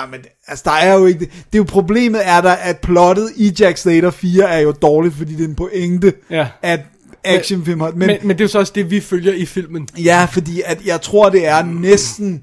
Jamen, 0.00 0.20
altså 0.46 0.62
der 0.66 0.70
er 0.70 0.94
jo 0.98 1.06
ikke 1.06 1.20
det. 1.20 1.28
Det 1.32 1.54
er 1.54 1.58
jo 1.58 1.64
problemet 1.64 2.20
er 2.28 2.40
der, 2.40 2.52
at 2.52 2.78
plottet 2.78 3.30
i 3.36 3.52
Jack 3.60 3.76
Slater 3.78 4.10
4 4.10 4.50
er 4.50 4.58
jo 4.58 4.72
dårligt, 4.72 5.14
fordi 5.14 5.34
det 5.34 5.44
er 5.44 5.48
en 5.48 5.54
pointe, 5.54 6.12
Ja. 6.30 6.48
at 6.62 6.80
actionfilm 7.24 7.80
har... 7.80 7.90
Men, 7.90 7.98
men, 8.06 8.18
men 8.22 8.28
det 8.28 8.40
er 8.40 8.44
jo 8.44 8.48
så 8.48 8.58
også 8.58 8.72
det, 8.74 8.90
vi 8.90 9.00
følger 9.00 9.32
i 9.32 9.46
filmen. 9.46 9.88
Ja, 9.98 10.26
fordi 10.32 10.62
at 10.66 10.86
jeg 10.86 11.00
tror, 11.00 11.30
det 11.30 11.46
er 11.46 11.62
næsten... 11.62 12.42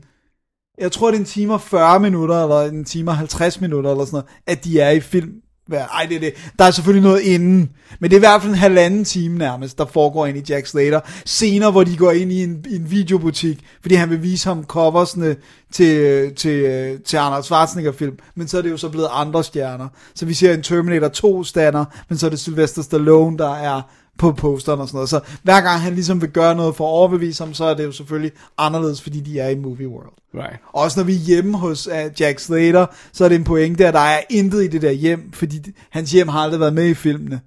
Jeg 0.78 0.92
tror, 0.92 1.08
det 1.12 1.16
er 1.16 1.20
en 1.20 1.26
time 1.26 1.54
og 1.54 1.62
40 1.62 2.00
minutter, 2.00 2.44
eller 2.44 2.62
en 2.62 2.86
time 2.86 3.12
og 3.12 3.18
50 3.18 3.62
minutter, 3.62 3.92
eller 3.92 4.06
sådan 4.06 4.16
noget, 4.16 4.28
at 4.48 4.64
de 4.64 4.80
er 4.80 4.90
i 4.90 5.00
film 5.00 5.32
være. 5.72 5.86
Ej, 5.94 6.06
det 6.06 6.16
er 6.16 6.20
det. 6.20 6.34
Der 6.60 6.66
er 6.66 6.72
selvfølgelig 6.72 7.04
noget 7.04 7.22
inden. 7.22 7.70
Men 8.00 8.10
det 8.12 8.16
er 8.16 8.20
i 8.20 8.28
hvert 8.28 8.42
fald 8.42 8.54
en 8.54 8.60
halvanden 8.60 9.06
time 9.06 9.38
nærmest, 9.38 9.78
der 9.78 9.86
foregår 9.86 10.26
ind 10.26 10.38
i 10.38 10.54
Jack 10.54 10.68
Slater. 10.68 11.00
Senere, 11.26 11.72
hvor 11.72 11.84
de 11.84 11.98
går 11.98 12.12
ind 12.12 12.32
i 12.32 12.44
en, 12.44 12.66
i 12.70 12.76
en 12.76 12.92
videobutik, 12.92 13.60
fordi 13.82 13.96
han 13.96 14.10
vil 14.10 14.24
vise 14.24 14.48
ham 14.48 14.64
coversne 14.64 15.36
til, 15.72 16.36
til, 16.36 17.00
til 17.06 17.18
Arnold 17.18 17.44
Schwarzenegger-film. 17.44 18.18
Men 18.36 18.48
så 18.48 18.58
er 18.58 18.62
det 18.62 18.72
jo 18.72 18.78
så 18.78 18.90
blevet 18.90 19.08
andre 19.12 19.44
stjerner. 19.44 19.88
Så 20.16 20.26
vi 20.26 20.34
ser 20.34 20.54
en 20.54 20.64
Terminator 20.64 21.42
2-stander, 21.42 21.86
men 22.10 22.18
så 22.18 22.26
er 22.26 22.30
det 22.30 22.40
Sylvester 22.40 22.82
Stallone, 22.82 23.38
der 23.38 23.56
er 23.56 23.82
på 24.18 24.32
posteren 24.32 24.80
og 24.80 24.88
sådan 24.88 24.98
noget. 24.98 25.10
Så 25.10 25.20
hver 25.44 25.62
gang 25.62 25.82
han 25.82 25.94
ligesom 25.94 26.22
vil 26.22 26.30
gøre 26.30 26.56
noget 26.56 26.76
for 26.76 26.88
at 26.88 26.92
overbevise 26.92 27.44
ham, 27.44 27.54
så 27.54 27.66
er 27.66 27.74
det 27.74 27.84
jo 27.84 27.92
selvfølgelig 27.92 28.32
anderledes, 28.58 29.02
fordi 29.02 29.20
de 29.20 29.40
er 29.40 29.50
i 29.50 29.56
movie 29.56 29.88
world. 29.88 30.14
Right. 30.36 30.60
Også 30.74 31.00
når 31.00 31.06
vi 31.06 31.14
er 31.14 31.20
hjemme 31.20 31.58
hos 31.58 31.88
uh, 31.88 32.22
Jack 32.22 32.40
Slater, 32.40 32.86
så 33.14 33.26
er 33.26 33.30
det 33.30 33.36
en 33.36 33.44
pointe, 33.44 33.88
at 33.88 33.94
der 33.94 34.00
er 34.00 34.20
intet 34.30 34.64
i 34.64 34.68
det 34.68 34.82
der 34.82 34.92
hjem, 34.92 35.32
fordi 35.34 35.72
hans 35.90 36.12
hjem 36.12 36.28
har 36.28 36.40
aldrig 36.40 36.60
været 36.60 36.74
med 36.74 36.88
i 36.88 36.94
filmene. 36.94 37.42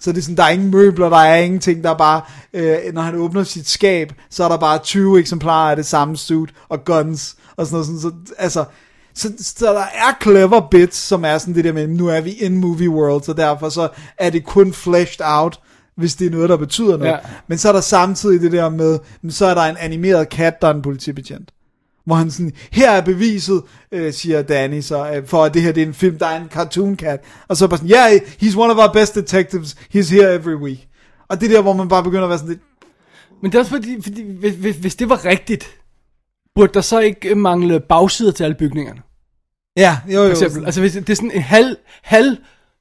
Så 0.00 0.12
det 0.12 0.18
er 0.18 0.22
sådan, 0.22 0.36
der 0.36 0.42
er 0.42 0.48
ingen 0.48 0.70
møbler, 0.70 1.08
der 1.08 1.16
er 1.16 1.36
ingenting, 1.36 1.84
der 1.84 1.90
er 1.90 1.96
bare, 1.96 2.20
øh, 2.52 2.78
når 2.92 3.02
han 3.02 3.14
åbner 3.14 3.42
sit 3.42 3.68
skab, 3.68 4.12
så 4.30 4.44
er 4.44 4.48
der 4.48 4.56
bare 4.56 4.78
20 4.78 5.18
eksemplarer 5.18 5.70
af 5.70 5.76
det 5.76 5.86
samme 5.86 6.16
suit 6.16 6.50
og 6.68 6.84
guns 6.84 7.36
og 7.56 7.66
sådan 7.66 7.74
noget. 7.74 7.86
Sådan, 7.86 8.26
så, 8.26 8.34
altså, 8.38 8.64
så, 9.14 9.32
så 9.38 9.72
der 9.72 9.80
er 9.80 10.22
clever 10.22 10.68
bits, 10.70 10.96
som 10.96 11.24
er 11.24 11.38
sådan 11.38 11.54
det 11.54 11.64
der 11.64 11.72
med, 11.72 11.86
nu 11.86 12.06
er 12.06 12.20
vi 12.20 12.30
in 12.30 12.56
movie 12.56 12.90
world, 12.90 13.22
så 13.22 13.32
derfor 13.32 13.68
så 13.68 13.88
er 14.18 14.30
det 14.30 14.44
kun 14.44 14.72
fleshed 14.72 15.26
out, 15.26 15.60
hvis 15.98 16.14
det 16.14 16.26
er 16.26 16.30
noget, 16.30 16.48
der 16.48 16.56
betyder 16.56 16.96
noget. 16.96 17.12
Ja. 17.12 17.18
Men 17.48 17.58
så 17.58 17.68
er 17.68 17.72
der 17.72 17.80
samtidig 17.80 18.40
det 18.40 18.52
der 18.52 18.68
med, 18.68 18.98
så 19.28 19.46
er 19.46 19.54
der 19.54 19.62
en 19.62 19.76
animeret 19.76 20.28
kat, 20.28 20.62
der 20.62 20.68
er 20.68 20.74
en 20.74 20.82
politibetjent. 20.82 21.50
Hvor 22.06 22.14
han 22.14 22.30
sådan, 22.30 22.52
her 22.72 22.90
er 22.90 23.00
beviset, 23.00 23.62
øh, 23.92 24.12
siger 24.12 24.42
Danny 24.42 24.80
så, 24.80 25.10
øh, 25.12 25.26
for 25.26 25.44
at 25.44 25.54
det 25.54 25.62
her 25.62 25.72
det 25.72 25.82
er 25.82 25.86
en 25.86 25.94
film, 25.94 26.18
der 26.18 26.26
er 26.26 26.40
en 26.40 26.48
cartoon 26.48 26.96
cat. 26.96 27.20
Og 27.48 27.56
så 27.56 27.68
bare 27.68 27.78
sådan, 27.78 27.90
yeah, 27.90 28.20
he's 28.42 28.58
one 28.58 28.72
of 28.72 28.78
our 28.78 28.92
best 28.92 29.14
detectives, 29.14 29.76
he's 29.94 30.14
here 30.14 30.34
every 30.34 30.54
week. 30.54 30.88
Og 31.28 31.40
det 31.40 31.50
der, 31.50 31.62
hvor 31.62 31.72
man 31.72 31.88
bare 31.88 32.02
begynder 32.02 32.24
at 32.24 32.28
være 32.28 32.38
sådan 32.38 32.50
lidt, 32.50 32.62
Men 33.42 33.52
det 33.52 33.58
er 33.58 33.60
også 33.60 33.70
fordi, 33.70 34.02
fordi 34.02 34.22
hvis, 34.38 34.54
hvis, 34.54 34.76
hvis 34.76 34.96
det 34.96 35.08
var 35.08 35.24
rigtigt, 35.24 35.66
burde 36.54 36.74
der 36.74 36.80
så 36.80 36.98
ikke 36.98 37.28
øh, 37.28 37.36
mangle 37.36 37.80
bagsider 37.80 38.32
til 38.32 38.44
alle 38.44 38.56
bygningerne? 38.58 39.02
ja, 39.76 39.98
jo 40.06 40.22
jo. 40.22 40.34
For 40.34 40.44
eksempel. 40.44 40.64
Altså 40.64 40.80
hvis 40.80 40.92
det 40.92 41.10
er 41.10 41.14
sådan 41.14 41.30
en 41.30 41.42
halv, 41.42 41.76
halv 42.02 42.36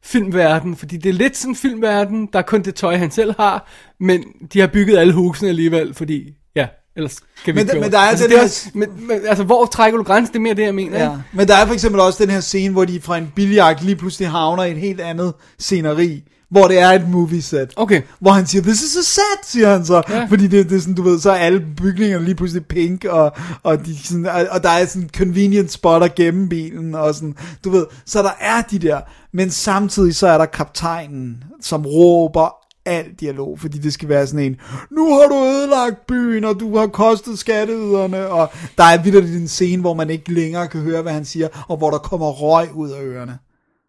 filmverden, 0.08 0.76
fordi 0.76 0.98
det 0.98 1.10
er 1.10 1.14
lidt 1.14 1.38
sådan 1.38 1.52
en 1.52 1.56
filmverden, 1.56 2.30
der 2.34 2.40
er 2.40 2.44
kun 2.44 2.62
det 2.62 2.76
tøj, 2.76 2.96
han 2.98 3.12
selv 3.12 3.34
har, 3.40 3.68
men 4.00 4.24
de 4.54 4.60
har 4.60 4.68
bygget 4.68 4.98
alle 4.98 5.14
husene 5.14 5.50
alligevel, 5.50 5.94
fordi, 5.94 6.24
ja, 6.56 6.68
ellers 6.96 7.20
kan 7.46 7.56
vi 7.56 7.60
Men 7.60 7.60
ikke 7.68 7.80
men 7.80 7.92
der 7.92 7.98
er 7.98 8.02
altså, 8.02 8.28
det 8.28 8.34
her- 8.38 8.44
også, 8.44 8.70
men, 8.74 8.90
men, 9.08 9.20
altså, 9.28 9.44
hvor 9.44 9.66
trækker 9.66 9.98
du 9.98 10.04
grænsen? 10.04 10.34
Det 10.34 10.40
er 10.40 10.44
mere 10.44 10.54
det, 10.54 10.64
jeg 10.64 10.76
mener. 10.76 11.00
Ja. 11.04 11.12
ikke? 11.12 11.24
Men 11.34 11.48
der 11.48 11.56
er 11.56 11.66
for 11.66 11.74
eksempel 11.74 12.02
også 12.02 12.24
den 12.24 12.32
her 12.34 12.40
scene, 12.40 12.74
hvor 12.74 12.86
de 12.86 13.02
fra 13.02 13.18
en 13.18 13.32
biljagt 13.36 13.84
lige 13.84 13.96
pludselig 13.96 14.30
havner 14.30 14.64
i 14.64 14.72
et 14.72 14.78
helt 14.78 15.02
andet 15.02 15.34
sceneri, 15.60 16.24
hvor 16.50 16.68
det 16.68 16.80
er 16.80 16.90
et 16.90 17.10
movie 17.10 17.42
set. 17.42 17.74
Okay. 17.76 18.02
Hvor 18.20 18.32
han 18.32 18.48
siger, 18.48 18.62
this 18.62 18.84
is 18.84 18.96
a 18.98 19.02
set, 19.02 19.46
siger 19.46 19.70
han 19.70 19.86
så. 19.86 20.02
Ja. 20.10 20.26
Fordi 20.30 20.48
det, 20.48 20.70
det 20.70 20.76
er 20.76 20.80
sådan, 20.80 20.96
du 20.96 21.02
ved, 21.02 21.20
så 21.20 21.32
er 21.32 21.36
alle 21.36 21.66
bygningerne 21.78 22.26
lige 22.26 22.36
pludselig 22.36 22.66
pink, 22.66 23.06
og, 23.06 23.32
og, 23.64 23.86
de 23.86 23.98
sådan, 23.98 24.26
og, 24.26 24.48
og 24.52 24.64
der 24.64 24.70
er 24.70 24.86
sådan 24.86 25.10
convenient 25.18 25.72
spotter 25.72 26.08
gennem 26.16 26.50
bilen, 26.50 26.96
og 26.96 27.16
sådan, 27.16 27.36
du 27.64 27.70
ved, 27.70 27.86
så 28.06 28.24
der 28.24 28.36
er 28.40 28.62
de 28.62 28.80
der, 28.80 29.02
men 29.34 29.50
samtidig 29.50 30.16
så 30.16 30.28
er 30.28 30.38
der 30.38 30.46
kaptajnen, 30.46 31.44
som 31.62 31.86
råber 31.86 32.68
al 32.86 33.06
dialog, 33.20 33.60
fordi 33.60 33.78
det 33.78 33.94
skal 33.94 34.10
være 34.10 34.28
sådan 34.28 34.46
en, 34.46 34.56
nu 34.92 35.14
har 35.14 35.28
du 35.28 35.36
ødelagt 35.46 36.08
byen, 36.08 36.44
og 36.44 36.60
du 36.60 36.78
har 36.78 36.88
kostet 36.88 37.40
skatteyderne, 37.40 38.28
og 38.28 38.50
der 38.78 38.84
er 38.84 39.04
videre 39.04 39.24
en 39.24 39.48
scene, 39.48 39.82
hvor 39.82 39.94
man 39.94 40.10
ikke 40.10 40.34
længere 40.34 40.68
kan 40.68 40.82
høre, 40.82 41.02
hvad 41.02 41.14
han 41.14 41.26
siger, 41.26 41.48
og 41.68 41.78
hvor 41.78 41.90
der 41.90 41.98
kommer 41.98 42.28
røg 42.28 42.76
ud 42.76 42.90
af 42.90 43.02
ørerne. 43.04 43.38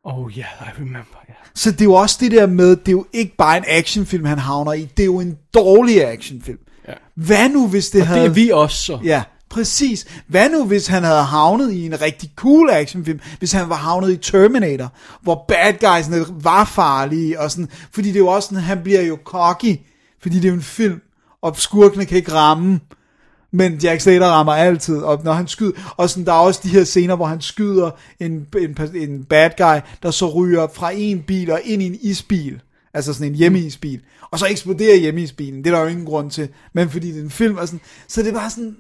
Oh 0.09 0.31
yeah, 0.39 0.49
I 0.61 0.81
remember, 0.81 1.19
yeah. 1.29 1.37
Så 1.55 1.71
det 1.71 1.81
er 1.81 1.85
jo 1.85 1.95
også 1.95 2.17
det 2.21 2.33
der 2.33 2.47
med, 2.47 2.77
det 2.77 2.89
er 2.89 2.93
jo 2.93 3.07
ikke 3.13 3.37
bare 3.37 3.57
en 3.57 3.65
actionfilm, 3.67 4.25
han 4.25 4.39
havner 4.39 4.73
i, 4.73 4.89
det 4.97 5.03
er 5.03 5.07
jo 5.07 5.21
en 5.21 5.37
dårlig 5.55 6.05
actionfilm. 6.09 6.59
Ja. 6.89 6.93
Hvad 7.15 7.49
nu, 7.49 7.69
hvis 7.69 7.91
det 7.91 8.01
Og 8.01 8.07
havde... 8.07 8.21
det 8.21 8.29
er 8.29 8.33
vi 8.33 8.51
også 8.51 8.77
så. 8.77 8.99
Ja, 9.05 9.23
præcis. 9.51 10.07
Hvad 10.27 10.51
nu, 10.51 10.65
hvis 10.65 10.87
han 10.87 11.05
havde 11.05 11.23
havnet 11.23 11.73
i 11.73 11.87
en 11.87 12.01
rigtig 12.01 12.31
cool 12.37 12.71
actionfilm, 12.71 13.21
hvis 13.39 13.53
han 13.53 13.69
var 13.69 13.77
havnet 13.77 14.13
i 14.13 14.17
Terminator, 14.17 14.93
hvor 15.23 15.45
bad 15.49 15.73
guysene 15.81 16.27
var 16.31 16.65
farlige, 16.65 17.41
og 17.41 17.51
sådan, 17.51 17.69
fordi 17.93 18.09
det 18.09 18.17
er 18.17 18.21
jo 18.21 18.29
også 18.29 18.49
sådan, 18.49 18.63
han 18.63 18.83
bliver 18.83 19.03
jo 19.03 19.19
cocky, 19.25 19.81
fordi 20.23 20.37
det 20.37 20.45
er 20.45 20.49
jo 20.49 20.55
en 20.55 20.63
film, 20.63 21.01
og 21.43 21.57
skurkene 21.57 22.05
kan 22.05 22.17
ikke 22.17 22.33
ramme, 22.33 22.81
men 23.53 23.75
Jack 23.75 24.01
Slater 24.01 24.27
rammer 24.27 24.53
altid, 24.53 24.97
og 24.97 25.21
når 25.25 25.33
han 25.33 25.47
skyder, 25.47 25.95
og 25.97 26.11
sådan, 26.11 26.27
der 26.27 26.33
er 26.33 26.37
også 26.37 26.61
de 26.63 26.69
her 26.69 26.85
scener, 26.85 27.17
hvor 27.17 27.27
han 27.27 27.41
skyder 27.41 27.91
en, 28.21 28.47
en, 28.59 28.77
en 28.95 29.25
bad 29.25 29.51
guy, 29.57 29.81
der 30.03 30.11
så 30.11 30.29
ryger 30.31 30.67
fra 30.73 30.91
en 30.95 31.23
bil 31.23 31.51
og 31.51 31.61
ind 31.65 31.83
i 31.83 31.87
en 31.87 31.99
isbil, 32.01 32.61
altså 32.95 33.13
sådan 33.13 33.29
en 33.29 33.35
hjemmeisbil, 33.35 34.01
og 34.31 34.39
så 34.39 34.47
eksploderer 34.47 34.97
hjemmeisbilen, 34.97 35.65
det 35.65 35.71
er 35.71 35.77
der 35.77 35.83
jo 35.83 35.89
ingen 35.89 36.07
grund 36.07 36.31
til, 36.31 36.49
men 36.73 36.91
fordi 36.91 37.09
det 37.09 37.19
er 37.19 37.25
en 37.25 37.31
film, 37.31 37.57
og 37.57 37.69
sådan, 37.69 37.81
så 38.09 38.23
det 38.23 38.35
var 38.35 38.49
sådan, 38.49 38.77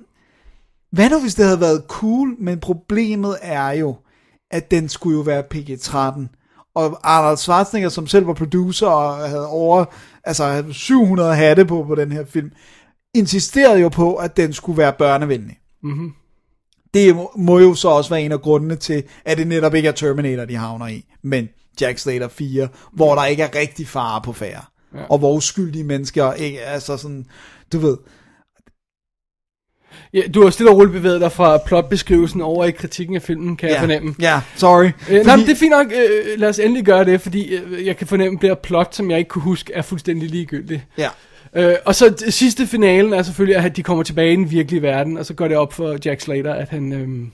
hvad 0.91 1.11
nu 1.11 1.21
hvis 1.21 1.35
det 1.35 1.45
havde 1.45 1.61
været 1.61 1.83
cool, 1.89 2.35
men 2.39 2.61
problemet 2.61 3.37
er 3.43 3.71
jo, 3.71 3.97
at 4.51 4.71
den 4.71 4.89
skulle 4.89 5.17
jo 5.17 5.23
være 5.23 5.43
PG-13, 5.55 6.35
og 6.75 7.01
Arnold 7.03 7.37
Schwarzenegger, 7.37 7.89
som 7.89 8.07
selv 8.07 8.27
var 8.27 8.33
producer 8.33 8.87
og 8.87 9.29
havde 9.29 9.49
over, 9.49 9.85
altså 10.25 10.65
700 10.73 11.35
hatte 11.35 11.65
på 11.65 11.85
på 11.85 11.95
den 11.95 12.13
her 12.13 12.25
film, 12.25 12.51
insisterede 13.15 13.81
jo 13.81 13.89
på, 13.89 14.15
at 14.15 14.37
den 14.37 14.53
skulle 14.53 14.79
være 14.79 14.93
børnevenlig. 14.93 15.59
Mm-hmm. 15.83 16.13
Det 16.95 17.17
må, 17.37 17.59
jo 17.59 17.75
så 17.75 17.89
også 17.89 18.11
være 18.11 18.23
en 18.23 18.33
af 18.33 18.41
grundene 18.41 18.77
til, 18.77 19.03
at 19.25 19.39
det 19.39 19.47
netop 19.47 19.75
ikke 19.75 19.89
er 19.89 19.93
Terminator, 19.93 20.45
de 20.45 20.57
havner 20.57 20.87
i, 20.87 21.05
men 21.23 21.49
Jack 21.81 21.99
Slater 21.99 22.29
4, 22.29 22.69
hvor 22.93 23.15
der 23.15 23.25
ikke 23.25 23.43
er 23.43 23.55
rigtig 23.55 23.89
fare 23.89 24.21
på 24.21 24.33
færre. 24.33 24.63
Ja. 24.95 25.05
Og 25.09 25.19
hvor 25.19 25.35
uskyldige 25.35 25.85
mennesker 25.85 26.33
ikke, 26.33 26.61
altså 26.61 26.97
sådan, 26.97 27.27
du 27.73 27.79
ved, 27.79 27.97
Ja, 30.15 30.21
du 30.35 30.43
har 30.43 30.51
stille 30.51 30.71
og 30.71 30.77
roligt 30.77 30.93
bevæget 30.93 31.21
dig 31.21 31.33
fra 31.33 31.59
plotbeskrivelsen 31.67 32.41
over 32.41 32.65
i 32.65 32.71
kritikken 32.71 33.17
af 33.17 33.23
filmen, 33.23 33.57
kan 33.57 33.69
ja. 33.69 33.75
jeg 33.75 33.81
fornemme. 33.81 34.15
Ja, 34.21 34.41
sorry. 34.57 34.91
Øh, 35.11 35.27
nej, 35.27 35.37
men 35.37 35.47
det 35.47 35.53
er 35.53 35.57
fint 35.57 35.71
nok. 35.71 35.87
Øh, 35.87 36.39
lad 36.41 36.49
os 36.49 36.59
endelig 36.59 36.85
gøre 36.85 37.05
det, 37.05 37.21
fordi 37.21 37.55
øh, 37.57 37.87
jeg 37.87 37.97
kan 37.97 38.07
fornemme, 38.07 38.39
at 38.39 38.43
det 38.43 38.59
plot, 38.59 38.95
som 38.95 39.11
jeg 39.11 39.19
ikke 39.19 39.29
kunne 39.29 39.43
huske, 39.43 39.73
er 39.73 39.83
fuldstændig 39.83 40.31
ligegyldigt. 40.31 40.83
Ja. 40.99 41.09
Øh, 41.57 41.75
og 41.87 41.95
så 41.95 42.07
d- 42.07 42.31
sidste 42.31 42.67
finalen 42.67 43.13
er 43.13 43.23
selvfølgelig, 43.23 43.57
at 43.65 43.77
de 43.77 43.83
kommer 43.83 44.05
tilbage 44.05 44.33
i 44.33 44.37
den 44.37 44.51
virkelige 44.51 44.83
verden, 44.83 45.17
og 45.17 45.27
så 45.27 45.35
går 45.35 45.49
det 45.49 45.57
op 45.57 45.73
for 45.73 45.97
Jack 46.05 46.21
Slater, 46.21 46.55
at 46.55 46.69
han... 46.69 46.93
Øh, 46.93 47.27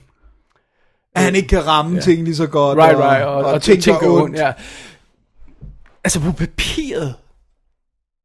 at 1.15 1.23
han 1.23 1.35
ikke 1.35 1.49
kan 1.49 1.67
ramme 1.67 1.95
Ja. 1.97 2.01
ting 2.01 2.25
lige 2.25 2.37
så 2.37 2.47
godt. 2.47 2.79
right, 2.79 2.99
right, 2.99 3.25
og, 3.25 3.35
og, 3.35 3.45
og 3.45 3.62
ting 3.62 3.83
gør 3.85 3.99
går 3.99 4.23
ondt. 4.23 4.37
Ja. 4.37 4.53
Altså 6.05 6.21
på 6.21 6.33
papiret 6.33 7.15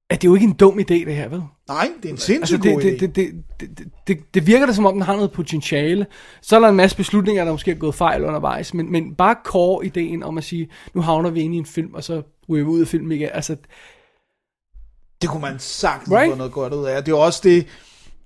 er 0.10 0.16
det 0.16 0.24
jo 0.28 0.34
ikke 0.36 0.44
en 0.48 0.54
dum 0.54 0.80
idé, 0.80 0.84
det 1.06 1.16
her, 1.16 1.28
vel? 1.28 1.42
Nej, 1.68 1.90
det 2.04 2.10
er 2.10 2.14
en 2.14 2.18
sindssygt 2.18 2.66
Altså, 2.66 2.72
god 2.74 2.82
det, 2.82 2.92
idé. 2.92 3.00
det, 3.00 3.16
det, 3.16 3.34
det, 3.60 3.78
det, 3.78 3.88
det, 4.08 4.34
det 4.34 4.48
virker 4.48 4.66
da 4.66 4.74
som 4.74 4.86
om, 4.86 4.94
den 4.94 5.02
har 5.02 5.16
noget 5.16 5.32
potentiale. 5.32 6.06
Så 6.42 6.56
er 6.56 6.60
der 6.60 6.68
en 6.68 6.76
masse 6.76 6.98
beslutninger, 6.98 7.46
der 7.46 7.52
måske 7.52 7.72
er 7.72 7.76
gået 7.76 7.96
fejl 7.96 8.24
undervejs, 8.26 8.74
men, 8.74 8.92
men 8.92 9.16
bare 9.16 9.36
core 9.46 9.86
ideen 9.86 10.24
om 10.24 10.38
at 10.38 10.44
sige, 10.44 10.70
nu 10.94 11.02
havner 11.02 11.30
vi 11.30 11.42
inde 11.42 11.56
i 11.56 11.60
en 11.60 11.66
film, 11.66 11.94
og 11.94 12.04
så 12.04 12.22
ryger 12.50 12.64
vi 12.66 12.70
ud 12.70 12.82
af 12.82 12.88
filmen 12.88 13.12
igen. 13.12 13.30
Altså, 13.34 13.56
Det 15.22 15.30
kunne 15.30 15.41
man 15.41 15.59
sagtens 15.59 16.11
Right? 16.11 16.32
få 16.32 16.36
noget 16.38 16.53
godt 16.53 16.74
ud 16.74 16.86
af. 16.86 17.03
Det 17.03 17.11
er 17.11 17.17
jo 17.17 17.22
også 17.22 17.39
det, 17.43 17.67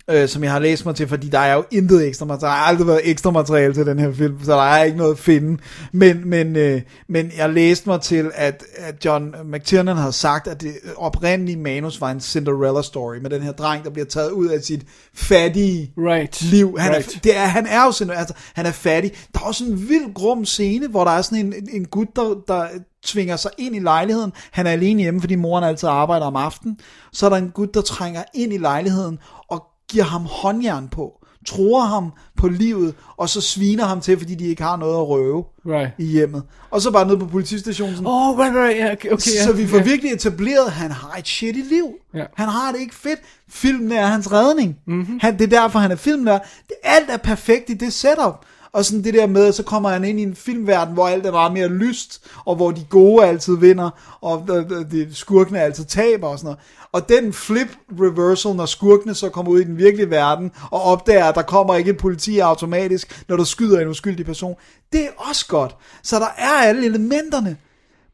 øh, 0.09 0.27
som 0.29 0.43
jeg 0.43 0.51
har 0.51 0.59
læst 0.59 0.85
mig 0.85 0.95
til, 0.95 1.07
fordi 1.07 1.29
der 1.29 1.39
er 1.39 1.53
jo 1.53 1.63
intet 1.71 2.07
ekstra 2.07 2.25
materiale. 2.25 2.51
Der 2.51 2.57
har 2.57 2.65
aldrig 2.65 2.87
været 2.87 3.01
ekstra 3.03 3.31
materiale 3.31 3.73
til 3.73 3.85
den 3.85 3.99
her 3.99 4.13
film, 4.13 4.43
så 4.43 4.51
der 4.51 4.61
er 4.61 4.83
ikke 4.83 4.97
noget 4.97 5.11
at 5.11 5.19
finde. 5.19 5.57
Men, 5.91 6.29
men, 6.29 6.55
øh, 6.55 6.81
men 7.09 7.31
jeg 7.37 7.49
læste 7.49 7.89
mig 7.89 8.01
til, 8.01 8.31
at, 8.35 8.63
at 8.77 9.05
John 9.05 9.35
McTiernan 9.45 9.97
havde 9.97 10.11
sagt, 10.13 10.47
at 10.47 10.61
det 10.61 10.73
oprindelige 10.97 11.57
manus 11.57 12.01
var 12.01 12.11
en 12.11 12.21
Cinderella 12.21 12.81
story, 12.81 13.17
med 13.17 13.29
den 13.29 13.41
her 13.41 13.51
dreng, 13.51 13.83
der 13.83 13.89
bliver 13.89 14.05
taget 14.05 14.31
ud 14.31 14.47
af 14.47 14.61
sit 14.61 14.81
fattige 15.13 15.91
Right. 15.97 16.41
liv. 16.41 16.75
Han, 16.79 16.91
Right. 16.91 17.15
er, 17.15 17.19
det 17.19 17.37
er, 17.37 17.45
han 17.45 17.67
er 17.67 17.85
jo 17.85 17.91
sådan, 17.91 18.13
altså, 18.17 18.33
han 18.53 18.65
er 18.65 18.71
fattig. 18.71 19.11
Der 19.33 19.39
er 19.39 19.43
også 19.43 19.65
en 19.65 19.89
vild 19.89 20.13
grum 20.13 20.45
scene, 20.45 20.87
hvor 20.87 21.03
der 21.03 21.11
er 21.11 21.21
sådan 21.21 21.45
en, 21.45 21.53
en, 21.53 21.69
en 21.71 21.85
gut, 21.85 22.07
der, 22.15 22.35
der 22.47 22.67
tvinger 23.05 23.35
sig 23.35 23.51
ind 23.57 23.75
i 23.75 23.79
lejligheden. 23.79 24.31
Han 24.51 24.67
er 24.67 24.71
alene 24.71 25.01
hjemme, 25.01 25.19
fordi 25.21 25.35
moren 25.35 25.63
altid 25.63 25.89
arbejder 25.89 26.25
om 26.25 26.35
aftenen. 26.35 26.77
Så 27.11 27.25
er 27.25 27.29
der 27.29 27.37
en 27.37 27.49
gut, 27.49 27.73
der 27.73 27.81
trænger 27.81 28.23
ind 28.33 28.53
i 28.53 28.57
lejligheden 28.57 29.19
og 29.49 29.63
giver 29.93 30.03
ham 30.05 30.21
håndjern 30.29 30.87
på. 30.87 31.11
Tror 31.47 31.81
ham 31.81 32.11
på 32.37 32.47
livet, 32.47 32.95
og 33.17 33.29
så 33.29 33.41
sviner 33.41 33.85
ham 33.85 34.01
til, 34.01 34.17
fordi 34.17 34.35
de 34.35 34.45
ikke 34.47 34.63
har 34.63 34.75
noget 34.77 34.93
at 34.95 35.07
røve 35.07 35.43
Right. 35.65 35.91
i 35.97 36.05
hjemmet. 36.05 36.43
Og 36.71 36.81
så 36.81 36.91
bare 36.91 37.07
ned 37.07 37.17
på 37.17 37.25
politistationen. 37.25 37.95
sådan, 37.95 38.07
Oh, 38.07 38.37
right, 38.39 38.55
right, 38.55 38.77
yeah, 38.79 38.91
okay, 38.91 39.09
okay, 39.11 39.31
så 39.45 39.53
vi 39.53 39.67
får 39.67 39.77
ja. 39.77 39.83
virkelig 39.83 40.11
etableret, 40.11 40.65
at 40.65 40.71
han 40.71 40.91
har 40.91 41.15
et 41.19 41.27
shitty 41.27 41.61
liv. 41.69 41.85
Ja. 42.13 42.23
Han 42.35 42.49
har 42.49 42.71
det 42.71 42.79
ikke 42.81 42.95
fedt. 42.95 43.19
Filmen 43.49 43.91
er 43.91 44.05
hans 44.05 44.31
redning. 44.31 44.75
Mhm. 44.87 44.97
Mm-hmm. 44.97 45.19
Han, 45.21 45.33
det 45.39 45.53
er 45.53 45.61
derfor, 45.61 45.79
han 45.79 45.91
er 45.91 45.95
filmlærer. 45.95 46.39
Det, 46.67 46.75
alt 46.83 47.09
er 47.09 47.17
perfekt 47.17 47.69
i 47.69 47.73
det 47.73 47.93
setup. 47.93 48.45
Og 48.73 48.85
sådan 48.85 49.03
det 49.03 49.13
der 49.13 49.27
med, 49.27 49.51
så 49.51 49.63
kommer 49.63 49.89
han 49.89 50.03
ind 50.03 50.19
i 50.19 50.23
en 50.23 50.35
filmverden, 50.35 50.93
hvor 50.93 51.07
alt 51.07 51.25
er 51.25 51.31
meget 51.31 51.53
mere 51.53 51.67
lyst, 51.67 52.23
og 52.45 52.55
hvor 52.55 52.71
de 52.71 52.85
gode 52.89 53.25
altid 53.25 53.57
vinder, 53.57 54.17
og 54.21 54.47
øh, 54.49 54.65
øh, 54.71 54.91
de 54.91 55.15
skurkene 55.15 55.61
altid 55.61 55.85
taber 55.85 56.27
og 56.27 56.39
sådan 56.39 56.45
noget. 56.45 56.59
Og 56.91 57.09
den 57.09 57.33
flip 57.33 57.77
reversal, 57.91 58.55
når 58.55 58.65
skurkene 58.65 59.15
så 59.15 59.29
kommer 59.29 59.51
ud 59.51 59.59
i 59.59 59.63
den 59.63 59.77
virkelige 59.77 60.09
verden, 60.09 60.51
og 60.71 60.81
opdager, 60.81 61.25
at 61.25 61.35
der 61.35 61.41
kommer 61.41 61.75
ikke 61.75 61.89
et 61.89 61.97
politi 61.97 62.39
automatisk, 62.39 63.23
når 63.27 63.35
du 63.35 63.45
skyder 63.45 63.79
en 63.79 63.87
uskyldig 63.87 64.25
person, 64.25 64.55
det 64.93 65.01
er 65.01 65.09
også 65.29 65.47
godt. 65.47 65.75
Så 66.03 66.19
der 66.19 66.33
er 66.37 66.67
alle 66.67 66.85
elementerne. 66.85 67.57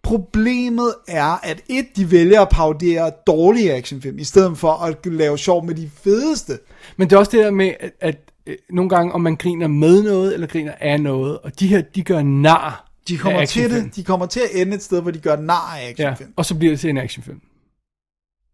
Problemet 0.03 0.93
er, 1.07 1.39
at 1.43 1.61
et, 1.69 1.85
de 1.95 2.11
vælger 2.11 2.41
at 2.41 2.49
parodere 2.49 3.11
dårlige 3.27 3.73
actionfilm, 3.73 4.19
i 4.19 4.23
stedet 4.23 4.57
for 4.57 4.71
at 4.71 5.05
lave 5.05 5.37
sjov 5.37 5.65
med 5.65 5.75
de 5.75 5.89
fedeste. 6.03 6.59
Men 6.97 7.09
det 7.09 7.15
er 7.15 7.19
også 7.19 7.31
det 7.31 7.39
der 7.39 7.51
med, 7.51 7.71
at 7.99 8.28
øh, 8.49 8.55
nogle 8.69 8.89
gange, 8.89 9.13
om 9.13 9.21
man 9.21 9.35
griner 9.35 9.67
med 9.67 10.03
noget, 10.03 10.33
eller 10.33 10.47
griner 10.47 10.73
af 10.79 11.01
noget, 11.01 11.39
og 11.39 11.59
de 11.59 11.67
her, 11.67 11.81
de 11.81 12.03
gør 12.03 12.21
nar 12.21 12.85
De 13.07 13.17
kommer, 13.17 13.45
til 13.45 13.71
det, 13.71 13.95
de 13.95 14.03
kommer 14.03 14.25
til 14.25 14.39
at 14.39 14.61
ende 14.61 14.75
et 14.75 14.83
sted, 14.83 15.01
hvor 15.01 15.11
de 15.11 15.19
gør 15.19 15.35
nar 15.35 15.75
af 15.77 15.81
Ja, 15.81 15.89
actionfilm. 15.89 16.33
og 16.35 16.45
så 16.45 16.55
bliver 16.55 16.71
det 16.71 16.79
til 16.79 16.89
en 16.89 16.97
actionfilm. 16.97 17.41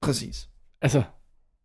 Præcis. 0.01 0.47
Altså, 0.81 1.01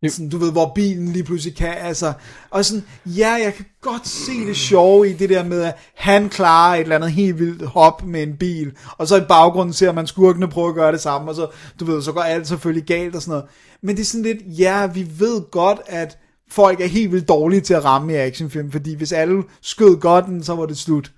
Sådan, 0.07 0.29
du 0.29 0.37
ved, 0.37 0.51
hvor 0.51 0.71
bilen 0.75 1.07
lige 1.07 1.23
pludselig 1.23 1.55
kan, 1.55 1.73
altså, 1.77 2.13
og 2.49 2.65
sådan, 2.65 2.83
ja, 3.05 3.29
jeg 3.31 3.53
kan 3.53 3.65
godt 3.81 4.07
se 4.07 4.31
det 4.47 4.55
sjove 4.57 5.09
i 5.09 5.13
det 5.13 5.29
der 5.29 5.43
med, 5.43 5.61
at 5.61 5.75
han 5.95 6.29
klarer 6.29 6.75
et 6.75 6.81
eller 6.81 6.95
andet 6.95 7.11
helt 7.11 7.39
vildt 7.39 7.65
hop 7.67 8.03
med 8.03 8.23
en 8.23 8.37
bil, 8.37 8.71
og 8.97 9.07
så 9.07 9.15
i 9.17 9.25
baggrunden 9.29 9.73
ser 9.73 9.91
man 9.91 10.07
skurkene 10.07 10.47
prøve 10.47 10.69
at 10.69 10.75
gøre 10.75 10.91
det 10.91 11.01
samme, 11.01 11.29
og 11.31 11.35
så, 11.35 11.47
du 11.79 11.85
ved, 11.85 12.01
så 12.01 12.11
går 12.11 12.21
alt 12.21 12.47
selvfølgelig 12.47 12.85
galt 12.87 13.15
og 13.15 13.21
sådan 13.21 13.31
noget. 13.31 13.45
Men 13.83 13.95
det 13.95 14.01
er 14.01 14.05
sådan 14.05 14.23
lidt, 14.23 14.59
ja, 14.59 14.85
vi 14.87 15.07
ved 15.19 15.51
godt, 15.51 15.79
at 15.85 16.17
folk 16.51 16.81
er 16.81 16.85
helt 16.87 17.11
vildt 17.11 17.27
dårlige 17.27 17.61
til 17.61 17.73
at 17.73 17.85
ramme 17.85 18.13
i 18.13 18.15
actionfilm, 18.15 18.71
fordi 18.71 18.95
hvis 18.95 19.11
alle 19.11 19.43
skød 19.61 19.97
godt, 19.97 20.45
så 20.45 20.55
var 20.55 20.65
det 20.65 20.77
slut. 20.77 21.11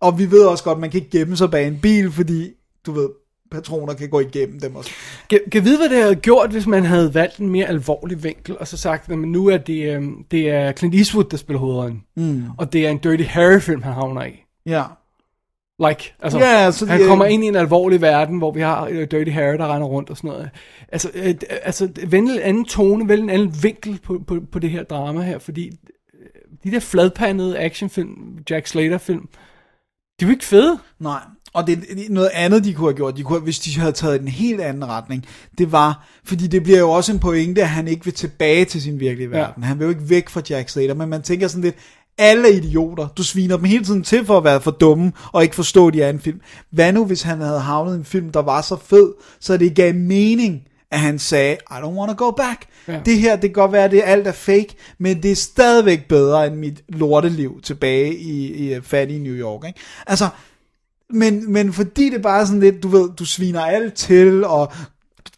Og 0.00 0.18
vi 0.18 0.30
ved 0.30 0.44
også 0.44 0.64
godt, 0.64 0.76
at 0.76 0.80
man 0.80 0.90
kan 0.90 1.00
ikke 1.00 1.18
gemme 1.18 1.36
sig 1.36 1.50
bag 1.50 1.66
en 1.66 1.78
bil, 1.82 2.12
fordi, 2.12 2.50
du 2.86 2.92
ved, 2.92 3.08
patroner 3.50 3.94
kan 3.94 4.08
gå 4.08 4.20
igennem 4.20 4.60
dem 4.60 4.76
også. 4.76 4.90
Kan, 5.30 5.40
kan 5.52 5.64
vide, 5.64 5.78
hvad 5.78 5.88
det 5.88 6.02
havde 6.02 6.16
gjort, 6.16 6.50
hvis 6.50 6.66
man 6.66 6.84
havde 6.84 7.14
valgt 7.14 7.38
en 7.38 7.48
mere 7.48 7.66
alvorlig 7.66 8.24
vinkel, 8.24 8.58
og 8.58 8.68
så 8.68 8.76
sagt, 8.76 9.10
at 9.10 9.18
nu 9.18 9.46
er 9.46 9.56
det, 9.56 9.94
øhm, 9.94 10.24
det 10.30 10.50
er 10.50 10.72
Clint 10.72 10.94
Eastwood, 10.94 11.24
der 11.24 11.36
spiller 11.36 11.60
hovedrollen. 11.60 12.02
Mm. 12.16 12.44
Og 12.58 12.72
det 12.72 12.86
er 12.86 12.90
en 12.90 12.98
Dirty 12.98 13.24
Harry-film, 13.24 13.82
han 13.82 13.92
havner 13.92 14.24
i. 14.24 14.44
Ja. 14.66 14.82
Like, 15.88 16.14
altså, 16.22 16.38
Ja, 16.38 16.70
så 16.70 16.86
han 16.86 17.00
det- 17.00 17.08
kommer 17.08 17.24
ind 17.24 17.44
i 17.44 17.46
en 17.46 17.56
alvorlig 17.56 18.00
verden, 18.00 18.38
hvor 18.38 18.52
vi 18.52 18.60
har 18.60 18.88
uh, 18.88 18.94
Dirty 19.10 19.30
Harry, 19.30 19.54
der 19.58 19.74
render 19.74 19.88
rundt 19.88 20.10
og 20.10 20.16
sådan 20.16 20.30
noget. 20.30 20.50
Altså, 20.92 21.10
øh, 21.14 21.34
altså 21.62 21.88
vælg 22.06 22.24
en 22.30 22.38
anden 22.38 22.64
tone, 22.64 23.08
vælg 23.08 23.22
en 23.22 23.30
anden 23.30 23.54
vinkel 23.62 24.00
på, 24.04 24.20
på, 24.26 24.36
på 24.52 24.58
det 24.58 24.70
her 24.70 24.82
drama 24.82 25.22
her, 25.22 25.38
fordi 25.38 25.66
øh, 25.66 26.60
de 26.64 26.70
der 26.70 26.80
fladpandede 26.80 27.58
actionfilm, 27.58 28.14
Jack 28.50 28.66
Slater-film, 28.66 29.28
de 30.20 30.24
er 30.24 30.26
jo 30.26 30.30
ikke 30.30 30.44
fede. 30.44 30.78
Nej, 31.00 31.20
og 31.54 31.66
det 31.66 31.72
er 31.78 31.96
noget 32.10 32.30
andet, 32.34 32.64
de 32.64 32.74
kunne 32.74 32.88
have 32.88 32.96
gjort, 32.96 33.16
de 33.16 33.22
kunne, 33.22 33.40
hvis 33.40 33.58
de 33.58 33.80
havde 33.80 33.92
taget 33.92 34.20
en 34.20 34.28
helt 34.28 34.60
anden 34.60 34.88
retning, 34.88 35.26
det 35.58 35.72
var, 35.72 36.08
fordi 36.24 36.46
det 36.46 36.62
bliver 36.62 36.78
jo 36.78 36.90
også 36.90 37.12
en 37.12 37.18
pointe, 37.18 37.62
at 37.62 37.68
han 37.68 37.88
ikke 37.88 38.04
vil 38.04 38.14
tilbage 38.14 38.64
til 38.64 38.82
sin 38.82 39.00
virkelige 39.00 39.28
Ja. 39.32 39.36
verden. 39.38 39.62
Han 39.62 39.78
vil 39.78 39.84
jo 39.84 39.90
ikke 39.90 40.10
væk 40.10 40.28
fra 40.28 40.42
Jack 40.50 40.68
Slater, 40.68 40.94
men 40.94 41.08
man 41.08 41.22
tænker 41.22 41.48
sådan 41.48 41.62
lidt, 41.64 41.76
alle 42.18 42.48
er 42.48 42.52
idioter. 42.52 43.08
Du 43.08 43.22
sviner 43.22 43.56
dem 43.56 43.64
hele 43.64 43.84
tiden 43.84 44.02
til 44.02 44.26
for 44.26 44.38
at 44.38 44.44
være 44.44 44.60
for 44.60 44.70
dumme, 44.70 45.12
og 45.32 45.42
ikke 45.42 45.54
forstå, 45.54 45.88
at 45.88 45.94
de 45.94 46.02
er 46.02 46.10
en 46.10 46.20
film. 46.20 46.40
Hvad 46.70 46.92
nu, 46.92 47.04
hvis 47.04 47.22
han 47.22 47.40
havde 47.40 47.60
havnet 47.60 47.94
en 47.94 48.04
film, 48.04 48.32
der 48.32 48.42
var 48.42 48.60
så 48.60 48.76
fed, 48.76 49.12
så 49.40 49.56
det 49.56 49.74
gav 49.74 49.94
mening, 49.94 50.62
at 50.90 50.98
han 50.98 51.18
sagde, 51.18 51.56
I 51.70 51.74
don't 51.74 51.98
want 51.98 52.18
to 52.18 52.24
go 52.26 52.30
back. 52.30 52.66
Ja. 52.88 53.00
Det 53.04 53.18
her, 53.18 53.32
det 53.36 53.42
kan 53.42 53.52
godt 53.52 53.72
være, 53.72 53.84
at 53.84 53.90
det 53.90 54.02
alt 54.04 54.26
er 54.26 54.32
fake, 54.32 54.74
men 54.98 55.22
det 55.22 55.30
er 55.30 55.36
stadigvæk 55.36 56.08
bedre 56.08 56.46
end 56.46 56.54
mit 56.54 56.82
lorteliv 56.88 57.60
tilbage 57.62 58.16
i, 58.16 58.54
i 58.54 58.74
øh, 58.74 58.82
fattige 58.82 59.22
New 59.22 59.34
York. 59.34 59.66
Ikke? 59.66 59.80
Altså, 60.06 60.28
men, 61.10 61.52
men 61.52 61.72
fordi 61.72 62.10
det 62.10 62.22
bare 62.22 62.40
er 62.40 62.44
sådan 62.44 62.60
lidt, 62.60 62.82
du 62.82 62.88
ved, 62.88 63.10
du 63.18 63.24
sviner 63.24 63.60
alt 63.60 63.94
til, 63.94 64.44
og 64.44 64.72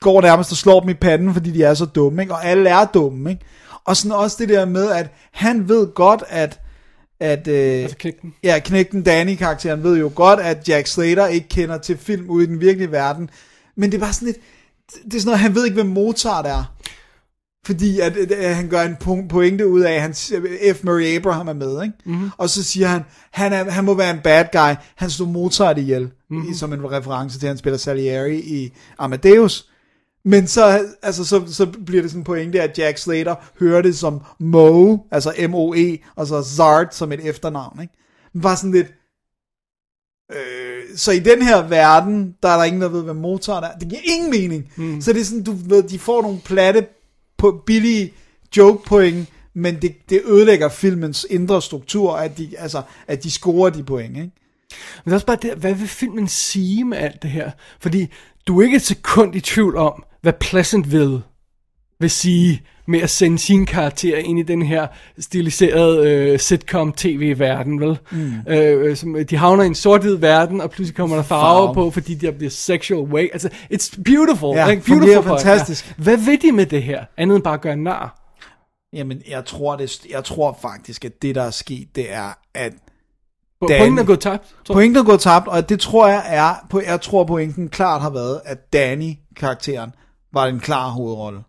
går 0.00 0.20
nærmest 0.20 0.50
og 0.50 0.56
slår 0.56 0.80
dem 0.80 0.88
i 0.88 0.94
panden, 0.94 1.34
fordi 1.34 1.50
de 1.50 1.62
er 1.62 1.74
så 1.74 1.84
dumme, 1.84 2.22
ikke? 2.22 2.34
og 2.34 2.46
alle 2.46 2.70
er 2.70 2.84
dumme. 2.84 3.30
Ikke? 3.30 3.44
Og 3.84 3.96
sådan 3.96 4.12
også 4.12 4.36
det 4.40 4.48
der 4.48 4.64
med, 4.64 4.90
at 4.90 5.14
han 5.32 5.68
ved 5.68 5.94
godt, 5.94 6.24
at 6.28 6.60
at 7.24 7.48
øh, 7.48 7.82
Altså 7.82 7.96
knægten. 7.96 8.34
ja, 8.42 8.58
knægten 8.58 9.02
Danny-karakteren 9.02 9.82
ved 9.82 9.98
jo 9.98 10.10
godt, 10.14 10.40
at 10.40 10.68
Jack 10.68 10.86
Slater 10.86 11.26
ikke 11.26 11.48
kender 11.48 11.78
til 11.78 11.96
film 11.98 12.30
ude 12.30 12.44
i 12.44 12.46
den 12.46 12.60
virkelige 12.60 12.90
verden. 12.92 13.30
Men 13.76 13.90
det 13.90 13.96
er 13.96 14.00
bare 14.00 14.12
sådan 14.12 14.26
lidt, 14.26 14.38
det 15.04 15.14
er 15.14 15.18
sådan 15.18 15.26
noget, 15.26 15.40
han 15.40 15.54
ved 15.54 15.64
ikke, 15.64 15.74
hvem 15.74 15.86
Mozart 15.86 16.46
er. 16.46 16.74
Fordi 17.66 18.00
at, 18.00 18.16
at, 18.16 18.32
at 18.32 18.54
han 18.56 18.68
gør 18.68 18.82
en 18.82 18.96
po- 19.04 19.28
pointe 19.28 19.68
ud 19.68 19.80
af, 19.80 19.92
at 19.92 20.00
han, 20.02 20.14
F. 20.74 20.84
Murray 20.84 21.16
Abraham 21.16 21.48
er 21.48 21.52
med, 21.52 21.82
ikke? 21.82 21.94
Mm-hmm. 22.04 22.30
Og 22.38 22.50
så 22.50 22.62
siger 22.62 22.86
han, 22.88 23.02
han, 23.30 23.52
er, 23.52 23.70
han 23.70 23.84
må 23.84 23.94
være 23.94 24.10
en 24.10 24.20
bad 24.24 24.44
guy. 24.52 24.74
Han 24.94 25.10
slog 25.10 25.28
Mozart 25.28 25.78
ihjel, 25.78 26.10
mm-hmm. 26.30 26.54
som 26.54 26.72
en 26.72 26.92
reference 26.92 27.38
til, 27.38 27.46
at 27.46 27.50
han 27.50 27.58
spiller 27.58 27.78
Salieri 27.78 28.36
i 28.40 28.72
Amadeus. 28.98 29.68
Men 30.24 30.46
så, 30.46 30.86
altså, 31.02 31.24
så, 31.24 31.42
så 31.46 31.66
bliver 31.86 32.02
det 32.02 32.10
sådan 32.10 32.20
en 32.20 32.24
pointe, 32.24 32.62
at 32.62 32.78
Jack 32.78 32.98
Slater 32.98 33.34
hører 33.58 33.82
det 33.82 33.96
som 33.96 34.20
Moe, 34.38 35.00
altså 35.10 35.34
M-O-E, 35.48 35.98
og 36.16 36.26
så 36.26 36.42
Zart 36.42 36.94
som 36.94 37.12
et 37.12 37.28
efternavn, 37.28 37.82
ikke? 37.82 37.94
Men 38.32 38.42
bare 38.42 38.56
sådan 38.56 38.72
lidt, 38.72 38.94
øh, 40.32 40.96
så 40.96 41.12
i 41.12 41.18
den 41.18 41.42
her 41.42 41.68
verden, 41.68 42.34
der 42.42 42.48
er 42.48 42.56
der 42.56 42.64
ingen, 42.64 42.82
der 42.82 42.88
ved, 42.88 43.02
hvad 43.02 43.14
Mozart 43.14 43.64
er. 43.64 43.78
Det 43.78 43.88
giver 43.88 44.00
ingen 44.04 44.30
mening. 44.30 44.72
Mm. 44.76 45.00
Så 45.00 45.12
det 45.12 45.20
er 45.20 45.24
sådan, 45.24 45.44
du 45.44 45.52
ved, 45.52 45.82
de 45.82 45.98
får 45.98 46.22
nogle 46.22 46.40
platte, 46.44 46.86
på 47.38 47.62
billige 47.66 48.12
joke 48.56 48.84
point, 48.84 49.28
men 49.54 49.82
det, 49.82 49.94
det 50.08 50.22
ødelægger 50.24 50.68
filmens 50.68 51.26
indre 51.30 51.62
struktur, 51.62 52.16
at 52.16 52.38
de, 52.38 52.50
altså, 52.58 52.82
at 53.06 53.22
de 53.22 53.30
scorer 53.30 53.70
de 53.70 53.82
point, 53.82 54.16
ikke? 54.16 54.30
Men 55.04 55.04
det 55.04 55.10
er 55.10 55.14
også 55.14 55.26
bare 55.26 55.38
det, 55.42 55.54
hvad 55.54 55.74
vil 55.74 55.88
filmen 55.88 56.28
sige 56.28 56.84
med 56.84 56.98
alt 56.98 57.22
det 57.22 57.30
her? 57.30 57.50
Fordi 57.80 58.06
du 58.46 58.60
er 58.60 58.64
ikke 58.64 58.76
et 58.76 58.82
sekund 58.82 59.34
i 59.34 59.40
tvivl 59.40 59.76
om, 59.76 60.04
hvad 60.24 60.32
Pleasantville 60.32 61.22
vil 62.00 62.10
sige 62.10 62.62
med 62.86 63.00
at 63.00 63.10
sende 63.10 63.38
sin 63.38 63.66
karakter 63.66 64.16
ind 64.16 64.38
i 64.38 64.42
den 64.42 64.62
her 64.62 64.86
stiliserede 65.18 66.08
øh, 66.10 66.38
sitcom-tv-verden, 66.38 67.80
vel? 67.80 67.98
Mm. 68.12 68.32
Øh, 68.52 68.96
som, 68.96 69.16
de 69.30 69.36
havner 69.36 69.62
i 69.62 69.66
en 69.66 69.74
sort-hvid 69.74 70.14
verden, 70.16 70.60
og 70.60 70.70
pludselig 70.70 70.96
kommer 70.96 71.16
der 71.16 71.22
farve 71.22 71.66
Farve. 71.66 71.74
på, 71.74 71.90
fordi 71.90 72.14
der 72.14 72.30
bliver 72.30 72.50
sexual 72.50 73.00
way. 73.12 73.28
Altså, 73.32 73.48
it's 73.72 74.02
beautiful. 74.04 74.56
Ja, 74.56 74.64
fungerer 74.66 74.80
beautiful 75.00 75.22
for- 75.22 75.36
fantastisk. 75.36 75.88
Ja. 75.98 76.02
Hvad 76.02 76.16
vil 76.16 76.42
de 76.42 76.52
med 76.52 76.66
det 76.66 76.82
her? 76.82 77.04
Andet 77.16 77.34
end 77.36 77.44
bare 77.44 77.54
at 77.54 77.60
gøre 77.60 77.76
nar? 77.76 78.20
Jamen, 78.92 79.22
jeg 79.28 79.44
tror, 79.44 79.76
det, 79.76 80.06
jeg 80.10 80.24
tror 80.24 80.58
faktisk, 80.62 81.04
at 81.04 81.22
det, 81.22 81.34
der 81.34 81.42
er 81.42 81.50
sket, 81.50 81.88
det 81.96 82.12
er, 82.12 82.38
at 82.54 82.72
Dan- 83.68 83.78
Pointen 83.78 83.98
er 83.98 84.04
gået 84.04 84.20
tabt. 84.20 84.54
tror 84.64 84.74
pointen 84.74 84.96
er 84.96 85.04
gået 85.04 85.20
tabt, 85.20 85.48
og 85.48 85.68
det 85.68 85.80
tror 85.80 86.08
jeg 86.08 86.22
er, 86.26 86.54
på, 86.70 86.80
jeg 86.86 87.00
tror 87.00 87.24
pointen 87.24 87.68
klart 87.68 88.02
har 88.02 88.10
været, 88.10 88.40
at 88.44 88.72
Danny-karakteren 88.72 89.90
var 90.34 90.46
en 90.46 90.60
klar 90.60 90.88
hovedrolle. 90.88 91.40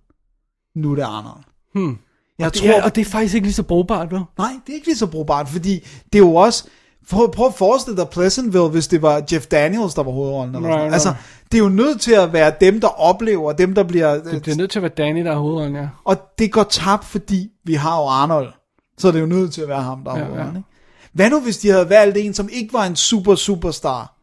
Nu 0.75 0.91
er 0.91 0.95
det 0.95 1.03
Arnold. 1.03 1.43
Hmm. 1.75 1.97
Jeg 2.39 2.47
Og 2.47 2.53
det, 2.53 2.61
tror, 2.61 2.69
er, 2.69 2.83
og 2.83 2.95
det 2.95 3.01
er 3.01 3.05
faktisk 3.05 3.35
ikke 3.35 3.47
lige 3.47 3.53
så 3.53 3.63
brugbart, 3.63 4.11
vel? 4.11 4.21
Nej, 4.37 4.51
det 4.65 4.71
er 4.71 4.75
ikke 4.75 4.87
lige 4.87 4.97
så 4.97 5.07
brugbart, 5.07 5.49
fordi 5.49 5.79
det 6.13 6.19
er 6.19 6.23
jo 6.23 6.35
også... 6.35 6.67
Prøv, 7.09 7.31
prøv 7.31 7.47
at 7.47 7.53
forestille 7.53 7.97
dig 7.97 8.09
Pleasantville, 8.09 8.67
hvis 8.69 8.87
det 8.87 9.01
var 9.01 9.23
Jeff 9.31 9.45
Daniels, 9.47 9.93
der 9.93 10.03
var 10.03 10.11
hovedrollen. 10.11 10.55
Eller 10.55 10.69
Right, 10.69 10.81
right, 10.81 10.93
altså, 10.93 11.13
det 11.51 11.57
er 11.57 11.63
jo 11.63 11.69
nødt 11.69 12.01
til 12.01 12.13
at 12.13 12.33
være 12.33 12.53
dem, 12.61 12.81
der 12.81 12.87
oplever, 12.87 13.53
dem, 13.53 13.75
der 13.75 13.83
bliver... 13.83 14.13
Det, 14.13 14.45
det 14.45 14.51
er 14.51 14.57
nødt 14.57 14.71
til 14.71 14.79
at 14.79 14.83
være 14.83 14.91
Danny, 14.97 15.25
der 15.25 15.31
er 15.31 15.37
hovedrollen, 15.37 15.75
ja. 15.75 15.87
Og 16.03 16.17
det 16.39 16.51
går 16.51 16.63
tabt, 16.63 17.05
fordi 17.05 17.49
vi 17.63 17.73
har 17.73 17.97
jo 18.01 18.07
Arnold. 18.07 18.53
Så 18.97 19.07
er 19.07 19.11
det 19.11 19.21
jo 19.21 19.25
nødt 19.25 19.53
til 19.53 19.61
at 19.61 19.67
være 19.67 19.81
ham, 19.81 20.03
der 20.03 20.11
er 20.11 20.17
ja, 20.17 20.23
hovedrollen. 20.23 20.53
ja. 20.53 20.59
Ikke? 20.59 20.69
Hvad 21.13 21.29
nu, 21.29 21.39
hvis 21.39 21.57
de 21.57 21.69
havde 21.69 21.89
valgt 21.89 22.17
en, 22.17 22.33
som 22.33 22.49
ikke 22.51 22.73
var 22.73 22.85
en 22.85 22.95
super 22.95 23.35
superstar? 23.35 24.14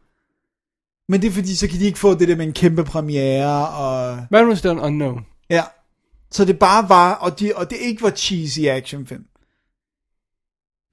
Men 1.09 1.21
det 1.21 1.27
er 1.27 1.31
fordi, 1.31 1.55
så 1.55 1.67
kan 1.67 1.79
de 1.79 1.85
ikke 1.85 1.99
få 1.99 2.13
det 2.15 2.27
der 2.27 2.35
med 2.35 2.45
en 2.45 2.53
kæmpe 2.53 2.83
premiere, 2.83 3.67
og 3.67 4.17
det 4.61 4.69
er 4.69 4.71
en 4.71 4.79
unknown? 4.79 5.25
ja, 5.49 5.63
Så 6.31 6.45
det 6.45 6.59
bare 6.59 6.89
var, 6.89 7.13
og, 7.13 7.39
de, 7.39 7.51
og 7.55 7.69
det 7.69 7.77
ikke 7.81 8.01
var 8.01 8.09
cheesy 8.09 8.59
actionfilm. 8.59 9.23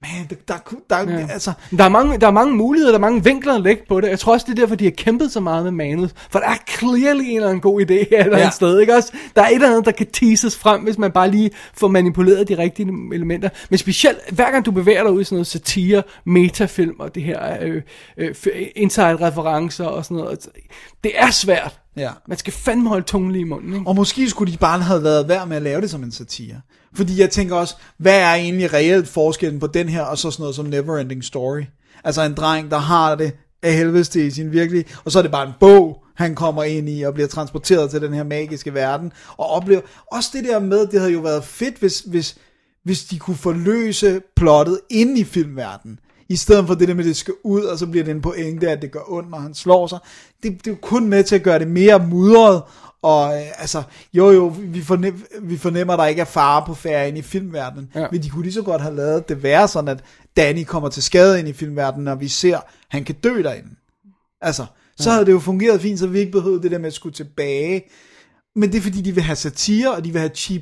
Man, 0.01 0.27
der, 0.29 0.35
der, 0.47 1.05
der, 1.05 1.11
Ja. 1.19 1.27
altså, 1.29 1.51
Der 1.77 1.83
er, 1.83 1.89
mange, 1.89 2.17
der 2.17 2.27
er 2.27 2.31
mange 2.31 2.55
muligheder, 2.55 2.91
der 2.91 2.97
er 2.97 3.01
mange 3.01 3.23
vinkler 3.23 3.53
at 3.55 3.61
lægge 3.61 3.83
på 3.89 4.01
det. 4.01 4.09
Jeg 4.09 4.19
tror 4.19 4.33
også, 4.33 4.45
det 4.49 4.51
er 4.57 4.61
derfor, 4.61 4.75
de 4.75 4.83
har 4.83 4.91
kæmpet 4.91 5.31
så 5.31 5.39
meget 5.39 5.63
med 5.63 5.71
manus. 5.71 6.09
For 6.31 6.39
der 6.39 6.47
er 6.47 6.55
clearly 6.69 7.21
en 7.23 7.35
eller 7.35 7.47
anden 7.49 7.61
god 7.61 7.81
idé 7.81 7.93
her 7.93 7.99
et 7.99 8.07
eller 8.11 8.37
Ja. 8.37 8.41
andet 8.43 8.53
sted, 8.53 8.79
ikke 8.79 8.95
også? 8.95 9.13
Der 9.35 9.41
er 9.41 9.47
et 9.47 9.53
eller 9.55 9.69
andet, 9.69 9.85
der 9.85 9.91
kan 9.91 10.07
teases 10.07 10.57
frem, 10.57 10.81
hvis 10.81 10.97
man 10.97 11.11
bare 11.11 11.31
lige 11.31 11.51
får 11.73 11.87
manipuleret 11.87 12.47
de 12.47 12.57
rigtige 12.57 12.87
elementer. 13.13 13.49
Men 13.69 13.77
specielt, 13.77 14.17
hver 14.31 14.51
gang 14.51 14.65
du 14.65 14.71
bevæger 14.71 15.03
dig 15.03 15.11
ud 15.11 15.21
i 15.21 15.23
sådan 15.23 15.35
noget 15.35 15.47
satire, 15.47 16.03
metafilm 16.25 16.95
og 16.99 17.15
det 17.15 17.23
her 17.23 17.57
øh, 17.61 17.81
øh, 18.17 18.35
inside-referencer 18.75 19.85
og 19.85 20.05
sådan 20.05 20.17
noget. 20.17 20.47
Det 21.03 21.11
er 21.15 21.31
svært. 21.31 21.80
Ja. 21.97 22.11
Man 22.27 22.37
skal 22.37 22.53
fandme 22.53 22.89
holde 22.89 23.05
tungen 23.05 23.31
lige 23.31 23.41
i 23.41 23.45
munden, 23.45 23.73
ikke? 23.73 23.87
Og 23.87 23.95
måske 23.95 24.29
skulle 24.29 24.53
de 24.53 24.57
bare 24.57 24.79
have 24.79 25.03
været 25.03 25.27
værd 25.27 25.47
med 25.47 25.55
at 25.55 25.61
lave 25.61 25.81
det 25.81 25.89
som 25.89 26.03
en 26.03 26.11
satire. 26.11 26.61
Fordi 26.95 27.19
jeg 27.19 27.29
tænker 27.29 27.55
også, 27.55 27.75
hvad 27.97 28.19
er 28.19 28.33
egentlig 28.33 28.73
reelt 28.73 29.07
forskellen 29.07 29.59
på 29.59 29.67
den 29.67 29.89
her, 29.89 30.01
og 30.01 30.17
så 30.17 30.31
sådan 30.31 30.43
noget 30.43 30.55
som 30.55 30.65
Neverending 30.65 31.23
Story? 31.23 31.63
Altså 32.03 32.21
en 32.21 32.33
dreng, 32.33 32.71
der 32.71 32.77
har 32.77 33.15
det 33.15 33.33
af 33.63 33.73
helvedes 33.73 34.09
til 34.09 34.21
i 34.21 34.31
sin 34.31 34.51
virkelige, 34.51 34.85
og 35.05 35.11
så 35.11 35.19
er 35.19 35.23
det 35.23 35.31
bare 35.31 35.47
en 35.47 35.53
bog, 35.59 36.03
han 36.15 36.35
kommer 36.35 36.63
ind 36.63 36.89
i, 36.89 37.01
og 37.01 37.13
bliver 37.13 37.27
transporteret 37.27 37.91
til 37.91 38.01
den 38.01 38.13
her 38.13 38.23
magiske 38.23 38.73
verden, 38.73 39.11
og 39.37 39.47
oplever, 39.47 39.81
også 40.11 40.29
det 40.33 40.43
der 40.43 40.59
med, 40.59 40.87
det 40.87 40.99
havde 40.99 41.13
jo 41.13 41.19
været 41.19 41.43
fedt, 41.43 41.77
hvis, 41.77 41.99
hvis, 41.99 42.37
hvis 42.83 43.03
de 43.03 43.19
kunne 43.19 43.37
forløse 43.37 44.21
plottet 44.35 44.79
inde 44.89 45.19
i 45.19 45.23
filmverdenen, 45.23 45.99
i 46.31 46.35
stedet 46.35 46.67
for 46.67 46.73
det 46.75 46.87
der 46.87 46.93
med, 46.93 47.03
at 47.03 47.07
det 47.07 47.15
skal 47.15 47.33
ud, 47.43 47.61
og 47.61 47.79
så 47.79 47.87
bliver 47.87 48.03
det 48.03 48.11
en 48.11 48.21
pointe, 48.21 48.69
at 48.69 48.81
det 48.81 48.91
gør 48.91 48.99
ondt, 49.11 49.29
når 49.31 49.37
han 49.39 49.53
slår 49.53 49.87
sig. 49.87 49.99
Det, 50.43 50.51
det 50.51 50.67
er 50.67 50.71
jo 50.71 50.77
kun 50.81 51.07
med 51.07 51.23
til 51.23 51.35
at 51.35 51.43
gøre 51.43 51.59
det 51.59 51.67
mere 51.67 52.07
mudret, 52.07 52.61
og 53.01 53.35
øh, 53.35 53.61
altså, 53.61 53.83
jo 54.13 54.31
jo, 54.31 54.53
vi, 54.59 54.81
fornem, 54.81 55.23
vi 55.41 55.57
fornemmer, 55.57 55.93
at 55.93 55.99
der 55.99 56.05
ikke 56.05 56.21
er 56.21 56.25
fare 56.25 56.63
på 56.67 56.73
færre 56.73 57.07
ind 57.07 57.17
i 57.17 57.21
filmverdenen, 57.21 57.91
Ja. 57.95 58.07
men 58.11 58.23
de 58.23 58.29
kunne 58.29 58.43
lige 58.43 58.53
så 58.53 58.61
godt 58.61 58.81
have 58.81 58.95
lavet 58.95 59.29
det 59.29 59.43
være 59.43 59.67
sådan, 59.67 59.87
at 59.87 60.03
Danny 60.37 60.63
kommer 60.65 60.89
til 60.89 61.03
skade 61.03 61.39
ind 61.39 61.47
i 61.47 61.53
filmverdenen, 61.53 62.05
når 62.05 62.15
vi 62.15 62.27
ser, 62.27 62.57
at 62.57 62.63
han 62.89 63.03
kan 63.03 63.15
dø 63.23 63.41
derinde. 63.43 63.69
Altså, 64.41 64.65
så 64.97 65.09
Ja. 65.09 65.13
havde 65.13 65.25
det 65.25 65.31
jo 65.31 65.39
fungeret 65.39 65.81
fint, 65.81 65.99
så 65.99 66.07
vi 66.07 66.19
ikke 66.19 66.31
behøvede 66.31 66.63
det 66.63 66.71
der 66.71 66.77
med 66.77 66.87
at 66.87 66.93
skulle 66.93 67.13
tilbage. 67.15 67.83
Men 68.55 68.71
det 68.71 68.77
er 68.77 68.81
fordi, 68.81 69.01
de 69.01 69.11
vil 69.13 69.23
have 69.23 69.35
satire, 69.35 69.91
og 69.95 70.05
de 70.05 70.11
vil 70.11 70.19
have 70.19 70.31
cheap 70.35 70.61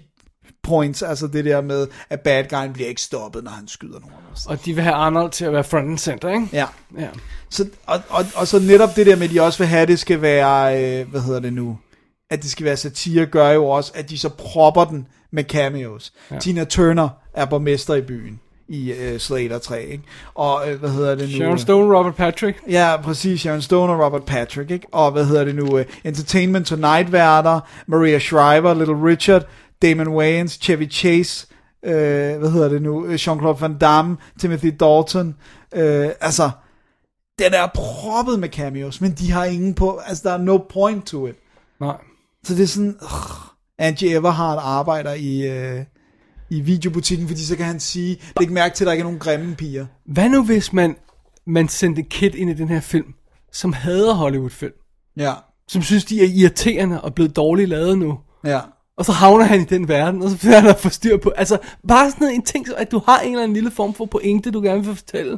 points, 0.64 1.01
altså 1.01 1.28
det 1.28 1.45
der 1.45 1.62
med, 1.62 1.88
at 2.10 2.20
bad 2.20 2.43
guyen 2.49 2.74
bliver 2.74 2.89
ikke 2.89 3.01
stoppet, 3.01 3.43
når 3.43 3.51
han 3.51 3.68
skyder 3.68 3.99
nogen. 3.99 4.14
Og 4.47 4.66
de 4.66 4.74
vil 4.74 4.84
have 4.84 4.95
Arnold 4.95 5.32
til 5.32 5.45
at 5.45 5.53
være 5.53 5.64
front 5.64 5.89
and 5.89 5.97
center, 5.97 6.30
ikke? 6.30 6.47
Ja. 6.53 6.66
Ja. 6.99 7.07
Så, 7.49 7.68
og, 7.86 8.01
og, 8.10 8.26
og 8.36 8.47
så 8.47 8.60
netop 8.60 8.95
det 8.95 9.05
der 9.05 9.16
med, 9.16 9.24
at 9.24 9.30
de 9.30 9.41
også 9.41 9.57
vil 9.60 9.68
have, 9.68 9.82
at 9.82 9.88
det 9.88 9.99
skal 9.99 10.22
være, 10.22 10.84
øh, 10.84 11.10
hvad 11.10 11.22
hedder 11.22 11.39
det 11.39 11.53
nu, 11.53 11.78
at 12.30 12.43
det 12.43 12.51
skal 12.51 12.66
være 12.66 12.78
satire, 12.78 13.26
gør 13.26 13.49
jo 13.49 13.66
også, 13.66 13.91
at 13.95 14.10
de 14.10 14.18
så 14.18 14.30
propper 14.30 14.86
den 14.86 15.07
med 15.32 15.43
cameos. 15.43 16.14
Ja. 16.32 16.39
Tina 16.39 16.64
Turner 16.64 17.10
er 17.34 17.45
borgmester 17.45 17.95
i 17.95 18.01
byen 18.01 18.39
i 18.70 18.91
øh, 18.91 19.20
Slater 19.20 19.57
3, 19.57 19.84
ikke? 19.84 20.03
Og 20.36 20.72
øh, 20.72 20.80
hvad 20.80 20.89
hedder 20.89 21.16
det 21.16 21.30
nu? 21.30 21.36
Sharon 21.36 21.60
Stone, 21.60 21.97
Robert 21.97 22.16
Patrick. 22.16 22.60
Ja, 22.70 22.97
præcis. 23.03 23.41
Sharon 23.41 23.62
Stone 23.62 23.93
og 23.93 24.05
Robert 24.05 24.24
Patrick, 24.24 24.72
ikke? 24.72 24.88
Og 24.91 25.12
hvad 25.12 25.26
hedder 25.26 25.43
det 25.43 25.55
nu? 25.55 25.66
Uh, 25.66 25.82
Entertainment 26.03 26.68
Tonight 26.68 27.12
værter, 27.12 27.60
Maria 27.88 28.20
Shriver, 28.20 28.74
Little 28.74 28.95
Richard, 28.95 29.45
Damon 29.82 30.07
Wayans, 30.07 30.51
Chevy 30.51 30.91
Chase, 30.91 31.47
uh, 31.84 31.89
hvad 32.39 32.51
hedder 32.51 32.69
det 32.69 32.82
nu? 32.82 33.05
Øh, 33.05 33.13
Jean-Claude 33.13 33.61
Van 33.61 33.77
Damme, 33.77 34.17
Timothy 34.39 34.75
Dalton. 34.80 35.27
Uh, 35.75 36.11
altså, 36.21 36.49
den 37.39 37.53
er 37.53 37.67
proppet 37.73 38.39
med 38.39 38.49
cameos, 38.49 39.01
men 39.01 39.11
de 39.11 39.32
har 39.32 39.45
ingen 39.45 39.73
på, 39.73 39.97
altså 39.97 40.30
der 40.30 40.34
er 40.34 40.38
no 40.38 40.57
point 40.57 41.05
to 41.05 41.27
it. 41.27 41.36
Nej. 41.82 41.97
Så 42.43 42.55
det 42.55 42.63
er 42.63 42.67
sådan, 42.67 42.97
uh, 43.01 43.09
Angie 43.77 44.11
Everhart 44.11 44.59
arbejder 44.61 45.13
i, 45.13 45.49
uh, 45.77 45.86
i 46.49 46.61
videobutikken, 46.61 47.27
fordi 47.27 47.45
så 47.45 47.55
kan 47.55 47.65
han 47.65 47.80
sige, 47.80 48.21
læg 48.39 48.51
mærke 48.51 48.75
til, 48.75 48.84
at 48.84 48.86
der 48.86 48.91
ikke 48.91 49.01
er 49.01 49.05
nogen 49.05 49.19
grimme 49.19 49.55
piger. 49.55 49.86
Hvad 50.05 50.30
nu 50.30 50.43
hvis 50.43 50.73
man, 50.73 50.95
man 51.47 51.67
sendte 51.67 52.03
Kid 52.03 52.36
ind 52.36 52.49
i 52.49 52.53
den 52.53 52.67
her 52.69 52.80
film, 52.80 53.13
som 53.51 53.73
hader 53.73 54.13
Hollywood-film? 54.13 54.73
Ja. 55.17 55.34
Som 55.67 55.82
synes, 55.82 56.05
de 56.05 56.21
er 56.21 56.27
irriterende 56.27 57.01
og 57.01 57.15
blevet 57.15 57.36
dårligt 57.36 57.69
lavet 57.69 57.97
nu. 57.97 58.19
Ja. 58.43 58.59
Og 59.00 59.06
så 59.06 59.12
havner 59.12 59.45
han 59.45 59.62
i 59.62 59.64
den 59.64 59.88
verden, 59.88 60.22
og 60.22 60.30
så 60.30 60.38
bliver 60.38 60.60
han 60.60 60.70
at 60.70 60.80
få 60.80 60.89
styr 60.89 61.18
på. 61.18 61.30
Altså, 61.38 61.58
bare 61.88 62.12
sådan 62.12 62.28
en 62.28 62.41
ting, 62.41 62.68
så 62.68 62.74
at 62.78 62.91
du 62.91 63.02
har 63.06 63.20
en 63.20 63.30
eller 63.32 63.43
anden 63.43 63.54
lille 63.54 63.72
form 63.72 63.93
for 63.93 64.06
pointe, 64.06 64.52
du 64.52 64.62
gerne 64.62 64.86
vil 64.86 64.95
fortælle. 64.95 65.38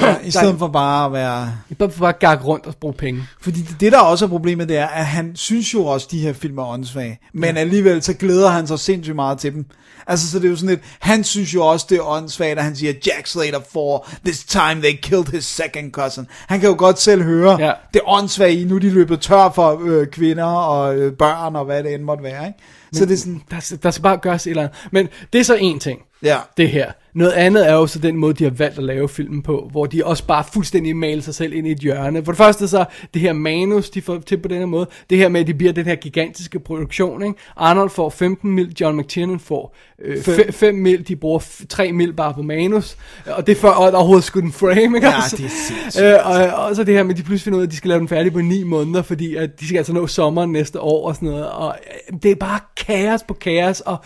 Ja, 0.00 0.16
I 0.24 0.30
stedet 0.30 0.58
for 0.58 0.68
bare 0.68 1.06
at 1.06 1.12
være... 1.12 1.52
I 1.70 1.74
bare 1.74 1.90
for 1.90 2.00
bare 2.00 2.08
at 2.14 2.18
gakke 2.18 2.44
rundt 2.44 2.66
og 2.66 2.74
bruge 2.80 2.94
penge. 2.94 3.22
Fordi 3.40 3.60
det, 3.60 3.76
det, 3.80 3.92
der 3.92 3.98
også 4.00 4.24
er 4.24 4.28
problemet, 4.28 4.68
det 4.68 4.76
er, 4.78 4.86
at 4.86 5.06
han 5.06 5.32
synes 5.36 5.74
jo 5.74 5.86
også, 5.86 6.08
de 6.10 6.18
her 6.20 6.32
film 6.32 6.58
er 6.58 6.64
åndssvage. 6.66 7.18
Men 7.34 7.56
alligevel, 7.56 8.02
så 8.02 8.14
glæder 8.14 8.48
han 8.48 8.66
sig 8.66 8.78
sindssygt 8.78 9.14
meget 9.16 9.38
til 9.38 9.52
dem. 9.54 9.66
Altså, 10.06 10.30
så 10.30 10.38
det 10.38 10.44
er 10.44 10.48
jo 10.50 10.56
sådan 10.56 10.68
lidt, 10.68 10.80
han 11.00 11.24
synes 11.24 11.54
jo 11.54 11.66
også, 11.66 11.86
det 11.88 11.98
er 11.98 12.02
åndssvagt, 12.08 12.58
at 12.58 12.64
han 12.64 12.76
siger, 12.76 12.92
Jack 13.06 13.26
Slater 13.26 13.60
4, 13.72 14.00
this 14.24 14.44
time 14.44 14.82
they 14.82 14.96
killed 15.02 15.26
his 15.32 15.44
second 15.44 15.92
cousin. 15.92 16.26
Han 16.48 16.60
kan 16.60 16.68
jo 16.68 16.74
godt 16.78 17.00
selv 17.00 17.22
høre, 17.22 17.56
Ja. 17.60 17.72
det 17.94 18.00
åndssvage 18.06 18.54
i, 18.60 18.64
nu 18.64 18.78
de 18.78 18.90
løbet 18.90 19.20
tør 19.20 19.50
for 19.54 19.80
øh, 19.84 20.06
kvinder 20.06 20.44
og 20.44 20.96
øh, 20.96 21.12
børn 21.12 21.56
og 21.56 21.64
hvad 21.64 21.82
det 21.82 21.94
end 21.94 22.02
måtte 22.02 22.24
være, 22.24 22.46
ikke? 22.46 22.58
Så 22.94 23.04
det 23.04 23.12
er 23.12 23.16
sådan, 23.16 23.42
Der, 23.50 23.60
skal- 23.60 23.78
der 23.82 23.90
skal 23.90 24.02
bare 24.02 24.16
gøres 24.16 24.46
et 24.46 24.50
eller 24.50 24.62
andet. 24.62 24.76
Men 24.92 25.08
det 25.32 25.38
er 25.40 25.44
så 25.44 25.54
en 25.54 25.78
ting. 25.78 26.00
Ja. 26.22 26.38
Det 26.56 26.68
her. 26.70 26.92
Noget 27.14 27.32
andet 27.32 27.68
er 27.68 27.74
jo 27.74 27.86
så 27.86 27.98
den 27.98 28.16
måde, 28.16 28.34
de 28.34 28.44
har 28.44 28.50
valgt 28.50 28.78
at 28.78 28.84
lave 28.84 29.08
filmen 29.08 29.42
på, 29.42 29.68
hvor 29.70 29.86
de 29.86 30.04
også 30.04 30.26
bare 30.26 30.44
fuldstændig 30.52 30.96
maler 30.96 31.22
sig 31.22 31.34
selv 31.34 31.52
ind 31.52 31.66
i 31.66 31.70
et 31.70 31.78
hjørne. 31.78 32.24
For 32.24 32.32
det 32.32 32.36
første 32.36 32.68
så, 32.68 32.84
det 33.14 33.22
her 33.22 33.32
manus, 33.32 33.90
de 33.90 34.02
får 34.02 34.18
til 34.18 34.36
på 34.36 34.48
den 34.48 34.58
her 34.58 34.66
måde, 34.66 34.86
det 35.10 35.18
her 35.18 35.28
med, 35.28 35.40
at 35.40 35.46
de 35.46 35.54
bliver 35.54 35.72
den 35.72 35.84
her 35.84 35.94
gigantiske 35.94 36.60
produktion, 36.60 37.22
ikke? 37.22 37.34
Arnold 37.56 37.90
får 37.90 38.10
15 38.10 38.50
mil, 38.50 38.76
John 38.80 38.96
McTiernan 38.96 39.40
får 39.40 39.76
øh, 40.02 40.22
Fem. 40.22 40.52
5 40.52 40.74
mil, 40.74 41.08
de 41.08 41.16
bruger 41.16 41.64
3 41.68 41.92
mil 41.92 42.12
bare 42.12 42.34
på 42.34 42.42
manus, 42.42 42.96
og 43.26 43.46
det 43.46 43.56
er 43.56 43.60
før 43.60 43.70
at 43.70 43.94
overhovedet 43.94 44.24
skudt 44.24 44.44
en 44.44 44.52
frame, 44.52 44.96
ikke? 44.96 45.06
Ja, 45.06 45.16
også? 45.16 45.36
det 45.36 45.44
er 45.44 45.48
sindssygt, 45.48 46.04
øh, 46.04 46.14
og, 46.24 46.64
og, 46.64 46.76
så 46.76 46.84
det 46.84 46.94
her 46.94 47.02
med, 47.02 47.10
at 47.10 47.16
de 47.16 47.22
pludselig 47.22 47.44
finder 47.44 47.58
ud 47.58 47.62
af, 47.62 47.66
at 47.66 47.72
de 47.72 47.76
skal 47.76 47.88
lave 47.88 47.98
den 47.98 48.08
færdig 48.08 48.32
på 48.32 48.40
9 48.40 48.62
måneder, 48.62 49.02
fordi 49.02 49.36
at 49.36 49.60
de 49.60 49.66
skal 49.66 49.76
altså 49.78 49.92
nå 49.92 50.06
sommeren 50.06 50.52
næste 50.52 50.80
år 50.80 51.08
og 51.08 51.14
sådan 51.14 51.28
noget, 51.28 51.50
og 51.50 51.76
øh, 52.12 52.18
det 52.22 52.30
er 52.30 52.34
bare 52.34 52.60
kaos 52.76 53.22
på 53.22 53.34
kaos, 53.34 53.80
og 53.80 53.96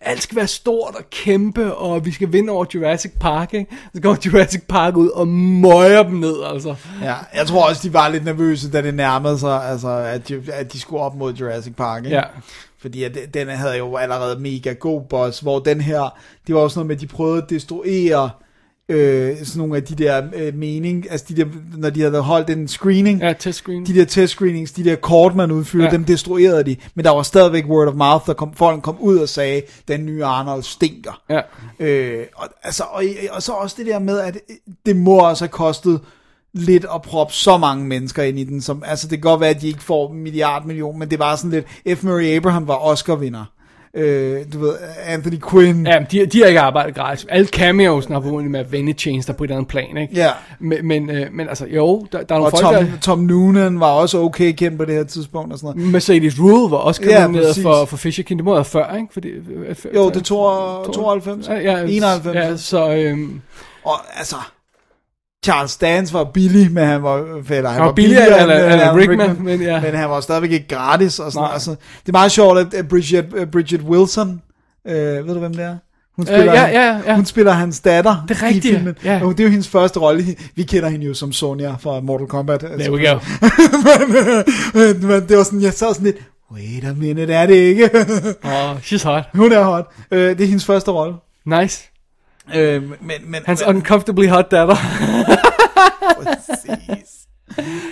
alt 0.00 0.22
skal 0.22 0.36
være 0.36 0.46
stort 0.46 0.94
og 0.94 1.10
kæmpe, 1.10 1.74
og 1.74 2.06
vi 2.06 2.10
skal 2.10 2.32
vinde 2.32 2.51
over 2.52 2.64
Jurassic 2.74 3.12
Park, 3.20 3.54
ikke? 3.54 3.76
Så 3.94 4.00
går 4.00 4.16
Jurassic 4.26 4.62
Park 4.68 4.96
ud 4.96 5.08
og 5.08 5.28
møjer 5.28 6.02
dem 6.02 6.14
ned, 6.14 6.34
altså. 6.44 6.74
ja, 7.02 7.14
jeg 7.34 7.46
tror 7.46 7.68
også, 7.68 7.88
de 7.88 7.92
var 7.92 8.08
lidt 8.08 8.24
nervøse, 8.24 8.70
da 8.70 8.82
det 8.82 8.94
nærmede 8.94 9.38
sig, 9.38 9.64
altså, 9.64 9.88
at 9.88 10.28
de, 10.28 10.42
at 10.52 10.72
de 10.72 10.80
skulle 10.80 11.02
op 11.02 11.14
mod 11.14 11.34
Jurassic 11.34 11.74
Park, 11.74 12.04
ikke? 12.04 12.16
Ja. 12.16 12.22
Fordi 12.78 13.04
at 13.04 13.18
den 13.34 13.48
havde 13.48 13.76
jo 13.76 13.96
allerede 13.96 14.40
mega 14.40 14.72
god 14.72 15.02
boss, 15.02 15.40
hvor 15.40 15.58
den 15.58 15.80
her, 15.80 16.18
det 16.46 16.54
var 16.54 16.60
også 16.60 16.78
noget 16.78 16.86
med, 16.86 16.96
at 16.96 17.00
de 17.00 17.06
prøvede 17.06 17.42
at 17.42 17.50
destruere 17.50 18.30
øh, 18.92 19.36
sådan 19.44 19.58
nogle 19.58 19.76
af 19.76 19.82
de 19.82 19.94
der 19.94 20.22
øh, 20.36 20.54
mening, 20.54 21.10
altså 21.10 21.26
de 21.28 21.36
der, 21.36 21.44
når 21.76 21.90
de 21.90 22.00
havde 22.00 22.20
holdt 22.20 22.50
en 22.50 22.68
screening, 22.68 23.20
Ja, 23.20 23.32
test 23.32 23.58
screen. 23.58 23.86
de 23.86 23.94
der 23.94 24.04
test 24.04 24.32
screenings, 24.32 24.72
de 24.72 24.84
der 24.84 24.96
kort, 24.96 25.34
man 25.34 25.50
udfylder, 25.50 25.84
Ja. 25.84 25.90
dem 25.90 26.04
destruerede 26.04 26.64
de, 26.64 26.76
men 26.94 27.04
der 27.04 27.10
var 27.10 27.22
stadigvæk 27.22 27.64
word 27.66 27.88
of 27.88 27.94
mouth, 27.94 28.26
der 28.26 28.32
kom, 28.32 28.54
folk 28.54 28.82
kom 28.82 28.96
ud 29.00 29.16
og 29.18 29.28
sagde, 29.28 29.62
den 29.88 30.06
nye 30.06 30.24
Arnold 30.24 30.62
stinker. 30.62 31.22
Ja. 31.30 31.40
Øh, 31.80 32.24
og, 32.36 32.48
altså, 32.62 32.84
og, 32.90 33.04
og 33.30 33.42
så 33.42 33.52
også 33.52 33.76
det 33.78 33.86
der 33.86 33.98
med, 33.98 34.18
at 34.18 34.38
det 34.86 34.96
må 34.96 35.18
også 35.18 35.44
have 35.44 35.50
kostet 35.50 36.00
lidt 36.54 36.86
at 36.94 37.02
proppe 37.02 37.34
så 37.34 37.56
mange 37.56 37.84
mennesker 37.84 38.22
ind 38.22 38.38
i 38.38 38.44
den. 38.44 38.60
Som, 38.62 38.82
altså 38.86 39.08
det 39.08 39.18
kan 39.18 39.30
godt 39.30 39.40
være, 39.40 39.50
at 39.50 39.60
de 39.60 39.68
ikke 39.68 39.82
får 39.82 40.12
milliard 40.12 40.64
million, 40.66 40.98
men 40.98 41.10
det 41.10 41.18
var 41.18 41.36
sådan 41.36 41.50
lidt, 41.84 41.98
F. 41.98 42.04
Murray 42.04 42.36
Abraham 42.36 42.68
var 42.68 42.74
Oscar-vinder. 42.74 43.44
Øh, 43.96 44.40
du 44.52 44.58
ved, 44.60 44.74
Anthony 45.06 45.36
Quinn. 45.50 45.86
Ja, 45.86 45.98
de, 46.10 46.26
de 46.26 46.38
har 46.40 46.46
ikke 46.46 46.60
arbejdet 46.60 46.94
gratis. 46.94 47.26
Alle 47.28 47.46
cameos 47.46 48.06
har 48.06 48.20
formodentlig 48.20 48.50
med 48.50 48.60
at 48.60 48.72
vende 48.72 48.92
tjenester 48.92 49.32
på 49.32 49.44
et 49.44 49.48
eller 49.48 49.56
andet 49.56 49.68
plan, 49.68 49.96
ikke? 49.96 50.14
Ja. 50.14 50.30
Men, 50.60 50.86
men, 50.88 51.10
øh, 51.10 51.26
men 51.32 51.48
altså, 51.48 51.66
jo, 51.66 52.06
der, 52.12 52.22
der 52.22 52.34
er 52.34 52.38
nogle 52.38 52.44
Og 52.52 52.58
folk, 52.60 52.76
Tom, 52.76 52.86
der... 52.86 52.98
Tom 53.00 53.18
Noonan 53.18 53.80
var 53.80 53.86
også 53.90 54.18
okay 54.18 54.52
kendt 54.52 54.78
på 54.78 54.84
det 54.84 54.94
her 54.94 55.04
tidspunkt 55.04 55.52
og 55.52 55.58
sådan 55.58 55.76
noget. 55.76 55.92
Mercedes 55.92 56.40
Rule 56.40 56.70
var 56.70 56.76
også 56.76 57.02
Ja, 57.04 57.22
nomineret 57.22 57.46
præcis. 57.46 57.62
for, 57.62 57.84
for 57.84 57.96
Fisher 57.96 58.24
King. 58.24 58.38
Det 58.38 58.44
må 58.44 58.50
have 58.50 58.56
været 58.56 58.66
før, 58.66 58.94
ikke? 58.96 59.08
Fordi, 59.12 59.28
øh, 59.28 59.76
Jo, 59.94 60.08
det 60.10 60.16
er 60.16 60.20
92, 60.20 60.96
92 60.96 61.48
Ja, 61.48 61.54
ja, 61.54 61.82
91. 61.86 62.34
Ja, 62.36 62.56
så... 62.56 62.94
Øhm, 62.94 63.40
Og 63.84 63.94
altså, 64.18 64.36
Charles 65.44 65.76
Dance 65.76 66.14
var 66.14 66.24
billig, 66.24 66.72
men 66.72 66.86
han 66.86 67.02
var, 67.02 67.16
eller, 67.16 67.70
han 67.70 67.80
var 67.80 67.86
var 67.86 67.92
billigere 67.92 68.24
billigere 68.24 68.42
end 68.42 68.50
end, 68.52 68.60
Alan 68.60 68.80
Alan 68.80 68.96
Rickman, 68.96 69.28
Rickman, 69.30 69.44
men 69.44 69.62
ja. 69.62 69.80
men 69.80 69.94
han 69.94 70.10
var 70.10 70.20
stadigvæk 70.20 70.50
ikke 70.52 70.68
gratis. 70.68 71.18
Og 71.18 71.32
sådan, 71.32 71.48
altså, 71.52 71.70
det 71.70 72.08
er 72.08 72.12
meget 72.12 72.32
sjovt, 72.32 72.74
at 72.74 72.88
Bridget, 72.88 73.34
at 73.34 73.50
Bridget 73.50 73.80
Wilson, 73.82 74.42
øh, 74.88 74.94
ved 75.26 75.34
du 75.34 75.40
hvem 75.40 75.54
det 75.54 75.64
er? 75.64 75.76
Hun 76.16 76.26
Øh, 76.28 76.46
ja, 76.46 76.66
ja, 76.66 77.00
ja. 77.06 77.16
Hun 77.16 77.24
spiller 77.24 77.52
hans 77.52 77.80
datter 77.80 78.24
Det 78.28 78.42
er 78.42 78.44
i 78.44 78.46
rigtigt, 78.46 78.74
filmen. 78.76 78.94
ja. 79.04 79.20
Og 79.24 79.32
det 79.32 79.40
er 79.40 79.44
jo 79.44 79.50
hendes 79.50 79.68
første 79.68 80.00
rolle. 80.00 80.24
Vi 80.54 80.62
kender 80.62 80.88
hende 80.88 81.06
jo 81.06 81.14
som 81.14 81.32
Sonja 81.32 81.74
fra 81.80 82.00
Mortal 82.00 82.26
Kombat. 82.26 82.60
There 82.60 82.92
we 82.92 83.08
go. 83.08 83.18
men, 84.78 85.06
men 85.06 85.28
det 85.28 85.36
var 85.36 85.42
sådan, 85.42 85.62
jeg 85.62 85.72
så 85.72 85.92
sådan 85.92 86.04
lidt, 86.04 86.16
wait 86.52 86.84
a 86.84 86.92
minute, 86.92 87.32
er 87.34 87.46
det 87.46 87.54
ikke? 87.54 87.90
oh, 88.44 88.76
she's 88.76 89.04
hot. 89.08 89.22
Hun 89.34 89.52
er 89.52 89.64
hot. 89.64 89.84
Øh, 90.10 90.30
det 90.38 90.40
er 90.40 90.46
hendes 90.48 90.64
første 90.64 90.90
rolle. 90.90 91.14
Nice. 91.46 91.91
Øh, 92.54 92.82
men, 92.82 93.30
men, 93.30 93.42
Hans 93.46 93.62
uncomfortably 93.62 94.26
hot 94.26 94.50
datter. 94.50 94.76
Præcis. 96.22 97.26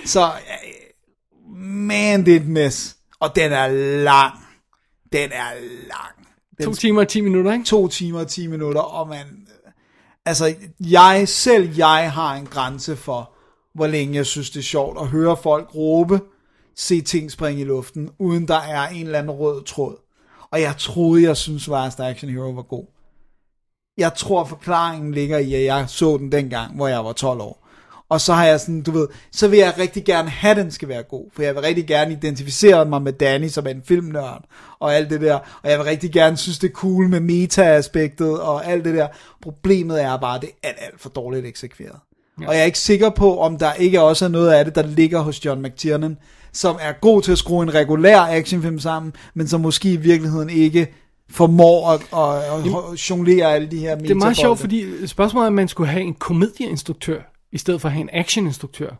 Så, 0.04 0.24
øh, 0.24 1.56
man, 1.56 2.26
det 2.26 2.36
er 2.36 2.40
et 2.40 2.48
mess. 2.48 2.96
Og 3.20 3.36
den 3.36 3.52
er 3.52 3.68
lang. 4.02 4.34
Den 5.12 5.32
er 5.32 5.50
lang. 5.88 6.20
To 6.62 6.74
timer 6.74 7.00
og 7.00 7.08
10 7.08 7.20
minutter, 7.20 7.52
ikke? 7.52 7.64
To 7.64 7.88
timer 7.88 8.20
og 8.20 8.28
10 8.28 8.46
minutter, 8.46 8.80
og 8.80 9.08
man... 9.08 9.26
Altså, 10.26 10.54
jeg, 10.80 11.24
selv 11.26 11.76
jeg 11.76 12.12
har 12.12 12.34
en 12.34 12.46
grænse 12.46 12.96
for, 12.96 13.32
hvor 13.74 13.86
længe 13.86 14.14
jeg 14.14 14.26
synes, 14.26 14.50
det 14.50 14.58
er 14.58 14.64
sjovt 14.64 15.00
at 15.00 15.06
høre 15.06 15.36
folk 15.36 15.74
råbe, 15.74 16.20
se 16.76 17.00
ting 17.00 17.30
springe 17.30 17.60
i 17.60 17.64
luften, 17.64 18.10
uden 18.18 18.48
der 18.48 18.60
er 18.60 18.88
en 18.88 19.06
eller 19.06 19.18
anden 19.18 19.30
rød 19.30 19.64
tråd. 19.64 19.96
Og 20.50 20.60
jeg 20.60 20.74
troede, 20.78 21.22
jeg 21.22 21.36
synes, 21.36 21.66
Last 21.68 22.00
Action 22.00 22.30
Hero 22.30 22.50
var 22.50 22.62
god. 22.62 22.86
Jeg 24.00 24.14
tror, 24.14 24.44
forklaringen 24.44 25.12
ligger 25.12 25.38
i, 25.38 25.54
at 25.54 25.64
jeg 25.64 25.84
så 25.88 26.16
den 26.16 26.32
dengang, 26.32 26.76
hvor 26.76 26.88
jeg 26.88 27.04
var 27.04 27.12
12 27.12 27.40
år. 27.40 27.66
Og 28.08 28.20
så 28.20 28.32
har 28.32 28.46
jeg 28.46 28.60
sådan, 28.60 28.82
du 28.82 28.90
ved, 28.90 29.08
så 29.32 29.48
vil 29.48 29.58
jeg 29.58 29.74
rigtig 29.78 30.04
gerne 30.04 30.28
have, 30.28 30.50
at 30.50 30.56
den 30.56 30.70
skal 30.70 30.88
være 30.88 31.02
god. 31.02 31.24
For 31.32 31.42
jeg 31.42 31.54
vil 31.54 31.62
rigtig 31.62 31.86
gerne 31.86 32.12
identificere 32.12 32.84
mig 32.84 33.02
med 33.02 33.12
Danny, 33.12 33.48
som 33.48 33.66
er 33.66 33.70
en 33.70 33.82
filmnørd, 33.84 34.44
og 34.80 34.94
alt 34.94 35.10
det 35.10 35.20
der. 35.20 35.38
Og 35.62 35.70
jeg 35.70 35.78
vil 35.78 35.86
rigtig 35.86 36.12
gerne 36.12 36.36
synes, 36.36 36.58
det 36.58 36.68
er 36.68 36.72
cool 36.72 37.08
med 37.08 37.20
meta-aspektet, 37.20 38.40
og 38.40 38.66
alt 38.66 38.84
det 38.84 38.94
der. 38.94 39.08
Problemet 39.42 40.02
er 40.02 40.16
bare, 40.16 40.36
at 40.36 40.42
det 40.42 40.50
er 40.62 40.68
alt, 40.68 40.78
alt 40.80 41.00
for 41.00 41.08
dårligt 41.08 41.46
eksekveret. 41.46 41.96
Ja. 42.40 42.48
Og 42.48 42.54
jeg 42.54 42.60
er 42.60 42.64
ikke 42.64 42.78
sikker 42.78 43.10
på, 43.10 43.38
om 43.38 43.58
der 43.58 43.72
ikke 43.72 44.00
også 44.00 44.24
er 44.24 44.28
noget 44.28 44.50
af 44.50 44.64
det, 44.64 44.74
der 44.74 44.86
ligger 44.86 45.20
hos 45.20 45.44
John 45.44 45.62
McTiernan, 45.62 46.16
som 46.52 46.76
er 46.80 46.92
god 47.00 47.22
til 47.22 47.32
at 47.32 47.38
skrue 47.38 47.62
en 47.62 47.74
regulær 47.74 48.20
actionfilm 48.20 48.78
sammen, 48.78 49.12
men 49.34 49.48
som 49.48 49.60
måske 49.60 49.92
i 49.92 49.96
virkeligheden 49.96 50.50
ikke 50.50 50.94
formår 51.30 51.90
at, 51.90 52.00
at, 52.00 52.92
at 52.92 53.10
jonglere 53.10 53.54
alle 53.54 53.70
de 53.70 53.78
her 53.78 53.94
Det 53.94 54.10
er 54.10 54.14
meget 54.14 54.36
sjovt, 54.36 54.58
fordi 54.58 55.06
spørgsmålet 55.06 55.44
er, 55.44 55.46
om 55.46 55.52
man 55.52 55.68
skulle 55.68 55.90
have 55.90 56.02
en 56.02 56.14
komedieinstruktør, 56.14 57.20
i 57.52 57.58
stedet 57.58 57.80
for 57.80 57.88
at 57.88 57.92
have 57.92 58.00
en 58.00 58.10
actioninstruktør. 58.12 58.90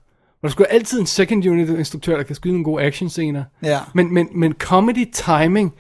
Og 0.43 0.43
der 0.43 0.48
skulle 0.48 0.73
altid 0.73 1.01
en 1.01 1.07
second 1.07 1.47
unit 1.47 1.69
instruktør, 1.69 2.16
der 2.16 2.23
kan 2.23 2.35
skyde 2.35 2.52
nogle 2.52 2.65
gode 2.65 2.82
actionscener. 2.82 3.44
Ja. 3.62 3.78
Men, 3.94 4.15
men, 4.15 4.28
men 4.35 4.52
comedy 4.52 5.11
timing, 5.12 5.74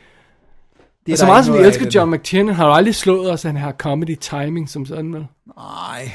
Det 1.06 1.12
er 1.12 1.16
så 1.16 1.24
der 1.24 1.30
meget 1.30 1.44
som 1.44 1.54
vi 1.54 1.58
elsker 1.58 1.86
John 1.94 2.10
McTiernan, 2.10 2.54
har 2.54 2.66
jo 2.66 2.72
aldrig 2.72 2.94
slået 2.94 3.32
os, 3.32 3.44
at 3.44 3.52
han 3.52 3.60
har 3.60 3.72
comedy 3.72 4.16
timing 4.16 4.68
som 4.68 4.86
sådan, 4.86 5.12
vel? 5.12 5.26
Nej. 5.56 6.12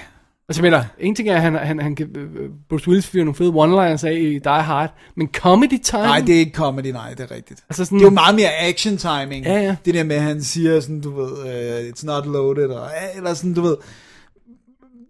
Altså, 0.49 0.61
mener, 0.61 0.83
en 0.99 1.15
ting 1.15 1.29
er, 1.29 1.35
at 1.35 1.41
han, 1.41 1.55
han, 1.55 1.79
han 1.79 1.95
kan, 1.95 2.09
øh, 2.17 2.49
Bruce 2.69 2.87
Willis 2.87 3.07
fyrer 3.07 3.23
nogle 3.25 3.35
fede 3.35 3.49
one-liners 3.49 4.07
af 4.07 4.13
i 4.13 4.39
Die 4.39 4.61
Hard, 4.61 4.93
men 5.15 5.29
comedy 5.33 5.77
timing? 5.83 6.05
Nej, 6.05 6.19
det 6.19 6.35
er 6.35 6.39
ikke 6.39 6.55
comedy, 6.55 6.87
nej, 6.87 7.09
det 7.09 7.19
er 7.19 7.35
rigtigt. 7.35 7.63
Altså 7.69 7.85
sådan, 7.85 7.97
Det 7.97 8.05
er 8.05 8.09
jo 8.09 8.13
meget 8.13 8.35
mere 8.35 8.57
action 8.59 8.97
timing. 8.97 9.45
Ja, 9.45 9.61
ja. 9.61 9.75
Det 9.85 9.93
der 9.93 10.03
med, 10.03 10.15
at 10.15 10.21
han 10.21 10.43
siger 10.43 10.79
sådan, 10.79 11.01
du 11.01 11.15
ved, 11.15 11.31
uh, 11.31 11.89
it's 11.89 12.05
not 12.05 12.25
loaded, 12.25 12.69
og, 12.69 12.89
eller 13.15 13.33
sådan, 13.33 13.53
du 13.53 13.61
ved, 13.61 13.77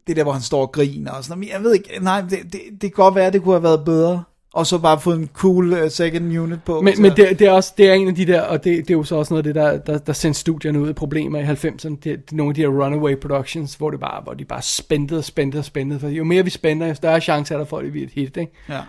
det 0.08 0.16
der, 0.16 0.24
hvor 0.24 0.32
han 0.32 0.42
står 0.42 0.62
og 0.62 0.72
griner 0.72 1.12
og 1.12 1.24
sådan 1.24 1.40
noget. 1.40 1.54
Jeg 1.54 1.64
ved 1.64 1.74
ikke, 1.74 1.90
nej, 2.02 2.22
det, 2.22 2.40
det, 2.44 2.62
det 2.72 2.82
kan 2.82 2.92
godt 2.92 3.16
være, 3.16 3.26
at 3.26 3.34
det 3.34 3.44
kunne 3.44 3.56
have 3.56 3.64
været 3.64 3.86
bedre. 3.86 4.24
Og 4.56 4.68
så 4.68 4.78
bare 4.78 5.00
fået 5.00 5.18
en 5.20 5.30
cool 5.34 5.74
uh, 5.74 5.90
second 5.90 6.38
unit 6.40 6.64
på. 6.64 6.82
Men, 6.82 6.96
Så- 6.96 7.02
men 7.02 7.12
det, 7.12 7.40
det, 7.40 7.48
er 7.48 7.52
også, 7.52 7.74
det 7.78 7.90
er 7.90 7.94
en 7.94 8.08
af 8.08 8.16
de 8.16 8.26
der, 8.28 8.42
og 8.42 8.64
det, 8.64 8.78
det 8.78 8.90
er 8.90 8.98
jo 8.98 9.04
så 9.04 9.16
også 9.16 9.34
noget 9.34 9.48
af 9.48 9.54
det, 9.54 9.56
der, 9.64 9.78
der, 9.94 9.98
der 9.98 10.14
sendte 10.14 10.40
studierne 10.40 10.80
ud 10.82 10.90
i 10.90 10.94
problemer 10.94 11.40
i 11.40 11.44
90'erne. 11.44 11.90
Det, 11.90 12.04
det 12.04 12.32
nogle 12.32 12.50
af 12.52 12.56
de 12.56 12.62
her 12.62 12.68
runaway 12.68 13.16
productions, 13.18 13.76
hvor, 13.76 13.90
det 13.92 14.00
bare, 14.00 14.22
hvor 14.24 14.34
de 14.34 14.46
bare 14.46 14.62
spændte 14.62 15.18
og 15.18 15.24
spændte 15.24 15.58
og 15.58 15.66
spændte. 15.66 16.00
For 16.00 16.08
jo 16.08 16.24
mere 16.24 16.44
vi 16.44 16.50
spænder, 16.50 16.88
jo 16.88 16.94
større 16.94 17.22
chance 17.22 17.54
er 17.54 17.58
der 17.58 17.66
for, 17.66 17.78
at 17.78 17.84
det 17.84 17.92
bliver 17.92 18.08
et 18.08 18.14
hit, 18.14 18.38
ikke? 18.38 18.52
Ja. 18.70 18.80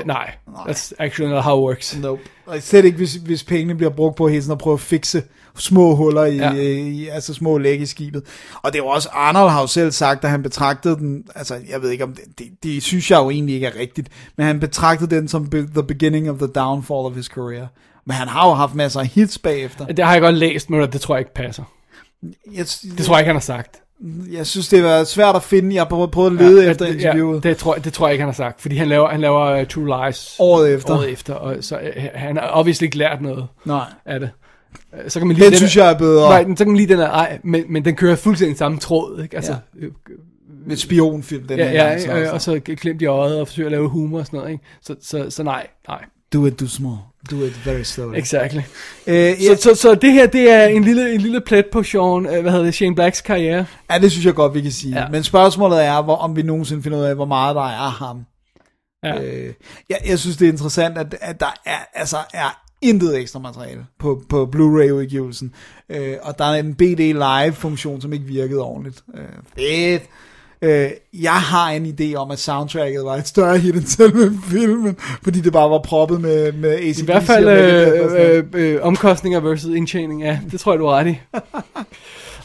Uh, 0.00 0.06
nej, 0.06 0.30
that's 0.48 0.92
actually 0.98 1.32
not 1.34 1.42
how 1.44 1.58
it 1.58 1.62
works. 1.68 1.98
Nope. 2.02 2.22
Slet 2.60 2.84
ikke, 2.84 2.96
hvis, 2.96 3.14
hvis 3.14 3.44
pengene 3.44 3.74
bliver 3.74 3.90
brugt 3.90 4.16
på 4.16 4.28
hele 4.28 4.40
tiden 4.40 4.52
at 4.52 4.58
prøve 4.58 4.74
at 4.74 4.80
fikse 4.80 5.22
små 5.56 5.94
huller 5.94 6.24
i, 6.24 6.36
Ja. 6.36 6.52
i 6.52 7.08
altså 7.08 7.34
små 7.34 7.58
læg 7.58 7.80
i 7.80 7.86
skibet. 7.86 8.22
Og 8.62 8.72
det 8.72 8.78
er 8.78 8.82
jo 8.82 8.88
også, 8.88 9.08
Arnold 9.12 9.50
har 9.50 9.60
jo 9.60 9.66
selv 9.66 9.90
sagt, 9.92 10.24
at 10.24 10.30
han 10.30 10.42
betragtede 10.42 10.96
den, 10.96 11.24
altså 11.34 11.54
jeg 11.70 11.82
ved 11.82 11.90
ikke 11.90 12.04
om 12.04 12.12
det, 12.14 12.24
det, 12.38 12.46
det 12.62 12.82
synes 12.82 13.10
jeg 13.10 13.18
jo 13.18 13.30
egentlig 13.30 13.54
ikke 13.54 13.66
er 13.66 13.76
rigtigt, 13.80 14.08
men 14.36 14.46
han 14.46 14.60
betragtede 14.60 15.16
den 15.16 15.28
som 15.28 15.50
be, 15.50 15.66
the 15.74 15.82
beginning 15.82 16.30
of 16.30 16.38
the 16.38 16.46
downfall 16.46 16.98
of 17.06 17.14
his 17.14 17.26
career. 17.26 17.66
Men 18.06 18.14
han 18.14 18.28
har 18.28 18.48
jo 18.48 18.54
haft 18.54 18.74
masser 18.74 19.00
af 19.00 19.06
hits 19.06 19.38
bagefter. 19.38 19.86
Det 19.86 20.04
har 20.04 20.12
jeg 20.12 20.20
godt 20.22 20.34
læst, 20.34 20.70
men 20.70 20.92
det 20.92 21.00
tror 21.00 21.14
jeg 21.14 21.20
ikke 21.20 21.34
passer. 21.34 21.62
Jeg, 22.52 22.66
Det 22.98 23.04
tror 23.04 23.14
jeg 23.14 23.20
ikke, 23.20 23.26
han 23.28 23.36
har 23.36 23.40
sagt. 23.40 23.76
jeg 24.32 24.46
synes, 24.46 24.68
det 24.68 24.84
var 24.84 25.04
svært 25.04 25.36
at 25.36 25.42
finde. 25.42 25.74
Jeg 25.74 25.80
har 25.80 25.88
prøvet, 25.88 26.10
prøvet 26.10 26.30
at 26.30 26.46
lede 26.46 26.64
ja, 26.64 26.70
efter 26.70 26.86
interviewet. 26.86 27.44
Ja, 27.44 27.48
det, 27.48 27.56
tror, 27.56 27.74
det 27.74 27.92
tror 27.92 28.06
jeg 28.06 28.12
ikke, 28.14 28.22
han 28.22 28.28
har 28.28 28.34
sagt. 28.34 28.60
Fordi 28.60 28.76
han 28.76 28.88
laver, 28.88 29.08
han 29.08 29.20
laver 29.20 29.60
uh, 29.60 29.66
True 29.66 30.06
Lies 30.06 30.36
Året 30.38 30.74
efter. 30.74 30.94
året 30.96 31.10
efter 31.10 31.34
og 31.34 31.56
så 31.60 31.76
uh, 31.76 32.02
han 32.14 32.36
har 32.36 32.50
obviously 32.52 32.84
ikke 32.84 32.98
lært 32.98 33.20
noget 33.22 33.46
Nej. 33.64 33.84
af 34.06 34.20
det. 34.20 34.30
Øh, 35.04 35.10
Så 35.10 35.20
kan 35.20 35.26
man 35.28 35.36
lige 35.36 35.46
Den 35.48 35.56
synes 35.56 35.76
jeg 35.76 35.90
er 35.92 35.98
bedre. 35.98 36.28
Nej, 36.30 36.42
den- 36.42 36.56
så 36.56 36.64
kan 36.64 36.70
man 36.70 36.76
lige 36.76 36.88
den 36.88 36.98
der, 36.98 37.08
ej, 37.10 37.38
men, 37.44 37.64
men 37.68 37.84
den 37.84 37.96
kører 37.96 38.16
fuldstændig 38.16 38.58
samme 38.58 38.78
tråd, 38.78 39.22
ikke? 39.22 39.36
Altså, 39.36 39.56
Ja. 39.80 39.86
Med 40.66 40.76
spionfilm, 40.76 41.46
den 41.46 41.58
ja, 41.58 41.68
her 41.68 41.72
ja, 41.84 41.88
gang, 41.88 42.00
så 42.00 42.10
altså. 42.10 42.32
og 42.34 42.42
så 42.42 42.60
klemt 42.76 43.02
i 43.02 43.06
øjet 43.06 43.40
og 43.40 43.48
forsøge 43.48 43.66
at 43.66 43.72
lave 43.72 43.88
humor 43.88 44.18
og 44.18 44.26
sådan 44.26 44.38
noget, 44.38 44.52
ikke? 44.52 44.64
Så, 44.82 44.94
så, 45.02 45.26
så 45.30 45.42
nej, 45.42 45.66
nej. 45.88 46.04
Do 46.32 46.46
it, 46.46 46.60
do 46.60 46.66
small. 46.66 46.96
Do 47.30 47.36
it 47.44 47.66
very 47.66 47.82
slowly. 47.82 48.18
Exactly. 48.18 48.60
Øh, 49.06 49.34
Så, 49.38 49.56
så, 49.62 49.74
så 49.74 49.94
det 49.94 50.12
her, 50.12 50.26
det 50.26 50.50
er 50.50 50.64
en 50.66 50.84
lille, 50.84 51.14
en 51.14 51.20
lille 51.20 51.40
plet 51.40 51.66
på 51.72 51.82
Sean, 51.82 52.26
øh, 52.26 52.40
hvad 52.42 52.50
hedder 52.52 52.64
det, 52.64 52.74
Shane 52.74 52.94
Blacks 52.94 53.20
karriere. 53.20 53.66
Ja, 53.92 53.98
det 53.98 54.10
synes 54.12 54.26
jeg 54.26 54.34
godt, 54.34 54.54
vi 54.54 54.60
kan 54.60 54.72
sige. 54.72 55.00
Ja. 55.00 55.08
Men 55.08 55.22
spørgsmålet 55.22 55.84
er, 55.84 56.02
hvor, 56.02 56.16
om 56.16 56.36
vi 56.36 56.42
nogensinde 56.42 56.82
finder 56.82 56.98
ud 56.98 57.04
af, 57.04 57.14
hvor 57.14 57.24
meget 57.24 57.56
der 57.56 57.62
er 57.68 57.90
ham. 57.90 58.24
Ja. 59.04 59.22
Øh, 59.22 59.52
jeg, 59.88 59.98
jeg 60.06 60.18
synes, 60.18 60.36
det 60.36 60.48
er 60.48 60.52
interessant, 60.52 60.98
at, 60.98 61.14
at 61.20 61.40
der 61.40 61.54
er, 61.66 61.78
altså, 61.94 62.16
er 62.34 62.62
intet 62.82 63.18
ekstra 63.18 63.38
materiale 63.38 63.86
på, 63.98 64.22
på 64.28 64.46
Blu-ray-udgivelsen. 64.46 65.54
Øh, 65.88 66.16
og 66.22 66.38
der 66.38 66.44
er 66.44 66.54
en 66.54 66.74
BD 66.74 67.00
Live-funktion, 67.00 68.00
som 68.00 68.12
ikke 68.12 68.24
virkede 68.24 68.60
ordentligt. 68.60 69.04
Øh, 69.14 69.24
fedt. 69.58 70.02
Øh, 70.62 70.90
jeg 71.12 71.32
har 71.32 71.70
en 71.70 71.86
idé 71.86 72.14
om, 72.14 72.30
at 72.30 72.38
soundtracket 72.38 73.04
var 73.04 73.16
et 73.16 73.28
større 73.28 73.58
hit 73.58 73.74
end 73.74 73.84
selve 73.86 74.38
filmen, 74.50 74.96
fordi 75.22 75.40
det 75.40 75.52
bare 75.52 75.70
var 75.70 75.78
proppet 75.78 76.20
med, 76.20 76.52
med 76.52 76.70
ACDC. 76.70 77.02
I 77.02 77.04
hvert 77.04 77.22
fald 77.22 77.48
øh, 77.48 78.36
øh, 78.36 78.44
øh, 78.52 78.78
omkostninger 78.82 79.40
versus 79.40 79.74
indtjening, 79.76 80.22
ja, 80.22 80.38
det 80.50 80.60
tror 80.60 80.72
jeg, 80.72 80.78
du 80.80 80.86
har 80.86 80.94
ret 80.94 81.06
i. 81.06 81.20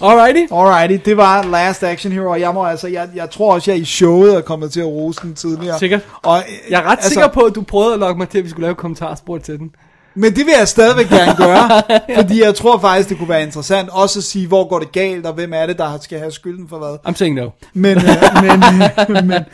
Alrighty. 0.02 0.54
Alrighty, 0.54 1.10
det 1.10 1.18
var 1.18 1.44
Last 1.44 1.84
Action 1.84 2.14
Hero, 2.14 2.32
og 2.32 2.40
jeg, 2.40 2.54
må, 2.54 2.66
altså, 2.66 2.88
jeg, 2.88 3.10
jeg 3.16 3.30
tror 3.30 3.54
også, 3.54 3.72
jeg 3.72 3.80
i 3.80 3.86
showet 3.86 4.36
er 4.36 4.42
kommet 4.42 4.72
til 4.72 4.80
at 4.80 4.86
rose 4.86 5.20
den 5.22 5.36
tidligere. 5.36 5.80
Sikkert. 5.80 6.02
Og, 6.24 6.38
øh, 6.38 6.72
Jeg 6.72 6.82
er 6.82 6.86
ret 6.86 6.92
altså, 6.92 7.10
sikker 7.10 7.28
på, 7.28 7.42
at 7.42 7.56
du 7.56 7.62
prøvede 7.62 7.94
at 7.94 8.00
lokke 8.00 8.18
mig 8.18 8.30
til, 8.30 8.38
at 8.38 8.44
vi 8.44 8.50
skulle 8.50 8.66
lave 8.66 8.76
kommentarspor 8.76 9.38
til 9.38 9.60
den. 9.60 9.72
Men 10.18 10.36
det 10.36 10.46
vil 10.46 10.54
jeg 10.60 10.68
stadigvæk 10.68 11.10
gerne 11.10 11.36
gøre, 11.46 11.82
fordi 12.16 12.42
jeg 12.42 12.56
tror 12.56 12.80
faktisk, 12.80 13.10
det 13.10 13.18
kunne 13.18 13.30
være 13.30 13.44
interessant 13.44 13.90
også 13.90 14.20
at 14.20 14.24
sige, 14.24 14.48
hvor 14.48 14.70
går 14.70 14.80
det 14.80 14.92
galt, 14.92 15.26
og 15.26 15.34
hvem 15.34 15.54
er 15.54 15.66
det, 15.66 15.78
der 15.78 15.98
skal 16.02 16.20
have 16.20 16.32
skylden 16.32 16.70
for 16.70 16.78
hvad. 16.78 16.98
I'm 17.08 17.16
saying 17.16 17.36
no. 17.36 17.50
Men, 17.74 17.98
øh, 17.98 18.04
men, 18.44 18.64
øh, 18.84 19.26
men, 19.28 19.46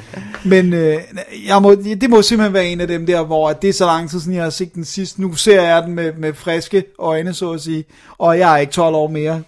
men 0.45 0.73
øh, 0.73 0.99
jeg 1.47 1.61
må, 1.61 1.75
det 1.75 2.09
må 2.09 2.21
simpelthen 2.21 2.53
være 2.53 2.67
en 2.67 2.81
af 2.81 2.87
dem 2.87 3.05
der, 3.05 3.23
hvor 3.23 3.53
det 3.53 3.69
er 3.69 3.73
så 3.73 3.85
lang 3.85 4.09
tid 4.09 4.19
siden, 4.19 4.35
jeg 4.35 4.43
har 4.43 4.49
set 4.49 4.73
den 4.73 4.85
sidst. 4.85 5.19
Nu 5.19 5.35
ser 5.35 5.61
jeg 5.61 5.83
den 5.83 5.95
med, 5.95 6.13
med 6.17 6.33
friske 6.33 6.83
øjne, 6.99 7.33
så 7.33 7.51
at 7.51 7.61
sige, 7.61 7.85
og 8.17 8.39
jeg 8.39 8.53
er 8.53 8.57
ikke 8.57 8.73
12 8.73 8.95
år 8.95 9.07
mere. 9.07 9.41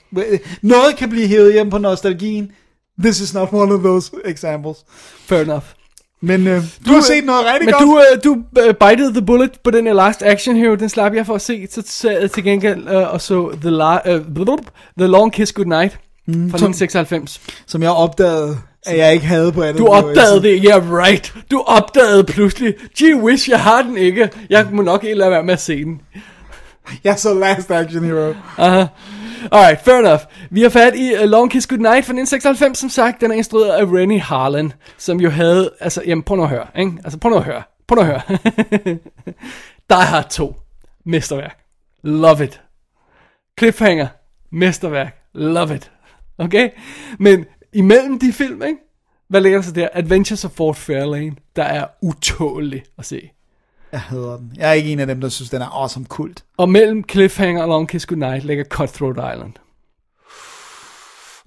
Noget 0.62 0.96
kan 0.96 1.10
blive 1.10 1.28
hævet 1.28 1.54
hjem 1.54 1.70
på 1.70 1.78
nostalgien. 1.78 2.52
This 3.04 3.20
is 3.20 3.34
not 3.34 3.50
one 3.54 3.74
of 3.74 3.80
those 3.80 4.12
examples. 4.26 4.78
Fair 5.26 5.42
enough. 5.42 5.66
Men 6.26 6.48
øh, 6.48 6.56
du, 6.56 6.90
du 6.90 6.94
har 6.94 7.02
set 7.02 7.26
noget 7.26 7.46
rigtig 7.46 7.66
Men 7.66 7.74
godt. 7.74 7.84
du, 7.84 8.00
øh, 8.00 8.24
du 8.24 8.32
uh, 8.70 8.90
bitede 8.90 9.14
the 9.14 9.22
bullet 9.26 9.52
på 9.64 9.72
den 9.72 9.86
her 9.88 9.94
Last 9.94 10.24
Action 10.24 10.56
Hero, 10.56 10.76
den 10.76 10.90
slap 10.90 11.14
jeg 11.14 11.26
for 11.26 11.36
at 11.36 11.42
se, 11.42 11.68
så 11.72 11.84
sad 11.86 12.22
jeg 12.22 12.32
til 12.32 12.44
gengæld 12.44 12.84
uh, 12.88 13.14
og 13.14 13.22
så 13.22 13.52
The, 13.62 13.70
la- 13.70 14.16
uh, 14.16 14.34
blub, 14.36 14.60
the 15.00 15.08
Long 15.08 15.34
Kiss 15.34 15.52
Goodnight 15.52 15.98
mm, 16.28 16.34
fra 16.34 16.40
1996. 16.58 17.42
Som 17.68 17.84
jeg 17.84 17.92
opdagede, 17.92 18.58
at 18.86 18.98
jeg 18.98 19.14
ikke 19.14 19.26
havde 19.26 19.52
på 19.52 19.62
andet. 19.64 19.78
Du 19.78 19.88
opdagede 19.88 20.42
det, 20.42 20.62
yeah 20.66 20.92
right. 20.94 21.34
Du 21.52 21.64
opdagede 21.68 22.24
pludselig, 22.24 22.74
gee 22.98 23.16
whiz, 23.16 23.48
jeg 23.50 23.60
har 23.60 23.82
den 23.82 23.98
ikke. 23.98 24.30
Jeg 24.50 24.66
må 24.72 24.82
nok 24.82 25.04
ikke 25.04 25.16
lade 25.18 25.32
være 25.32 25.44
med 25.44 25.54
at 25.54 25.62
se 25.62 25.84
den. 25.84 26.02
Jeg 27.04 27.20
så 27.20 27.34
Last 27.34 27.72
Action 27.72 28.04
Hero. 28.04 28.34
Aha. 28.58 28.86
Alright, 29.52 29.82
fair 29.82 30.00
enough. 30.00 30.22
Vi 30.50 30.62
har 30.62 30.70
fat 30.70 30.96
i 30.96 31.14
uh, 31.14 31.30
Long 31.30 31.52
Kiss 31.52 31.68
Goodnight 31.68 32.06
fra 32.06 32.14
1996, 32.14 32.80
som 32.80 32.90
sagt. 32.90 33.22
Den 33.22 33.32
er 33.32 33.36
instrueret 33.36 33.72
af 33.72 33.86
Rennie 33.86 34.20
Harlan, 34.20 34.74
som 34.98 35.20
jo 35.20 35.30
havde... 35.30 35.72
Altså, 35.80 36.02
jamen, 36.06 36.24
prøv 36.24 36.38
nu 36.38 36.44
at 36.44 36.50
høre, 36.50 36.68
ikke? 36.80 36.92
Altså, 37.04 37.20
prøv 37.20 37.30
nu 37.30 37.38
at 37.38 37.44
høre. 37.44 37.64
Prøv 37.88 37.96
nu 37.96 38.02
at 38.02 38.08
høre. 38.08 38.22
Die 39.90 40.06
Hard 40.06 40.30
2. 40.30 40.56
Mesterværk. 41.06 41.58
Love 42.04 42.44
it. 42.44 42.62
Cliffhanger. 43.60 44.08
Mesterværk. 44.52 45.18
Love 45.34 45.76
it. 45.76 45.92
Okay? 46.38 46.70
Men 47.20 47.46
imellem 47.74 48.20
de 48.20 48.34
film, 48.34 48.64
ikke? 48.64 48.78
Hvad 49.30 49.42
ligger 49.42 49.58
der 49.58 49.64
så 49.64 49.72
der? 49.72 49.88
Adventures 49.94 50.46
of 50.46 50.52
Fort 50.52 50.76
Fairlane, 50.76 51.36
der 51.56 51.64
er 51.64 51.86
utålig 52.02 52.84
at 52.98 53.06
se. 53.06 53.30
Jeg 53.92 54.02
hader 54.02 54.38
den. 54.38 54.54
Jeg 54.56 54.70
er 54.70 54.74
ikke 54.74 54.92
en 54.92 55.00
af 55.00 55.08
dem, 55.08 55.22
der 55.22 55.30
synes, 55.30 55.50
den 55.50 55.62
er 55.62 55.82
awesome 55.82 56.06
kult. 56.06 56.46
Og 56.58 56.70
mellem 56.70 57.04
Cliffhanger 57.10 57.62
og 57.62 57.68
Long 57.68 57.90
Kiss 57.90 58.06
Goodnight 58.06 58.44
ligger 58.44 58.64
Cutthroat 58.64 59.36
Island. 59.36 59.54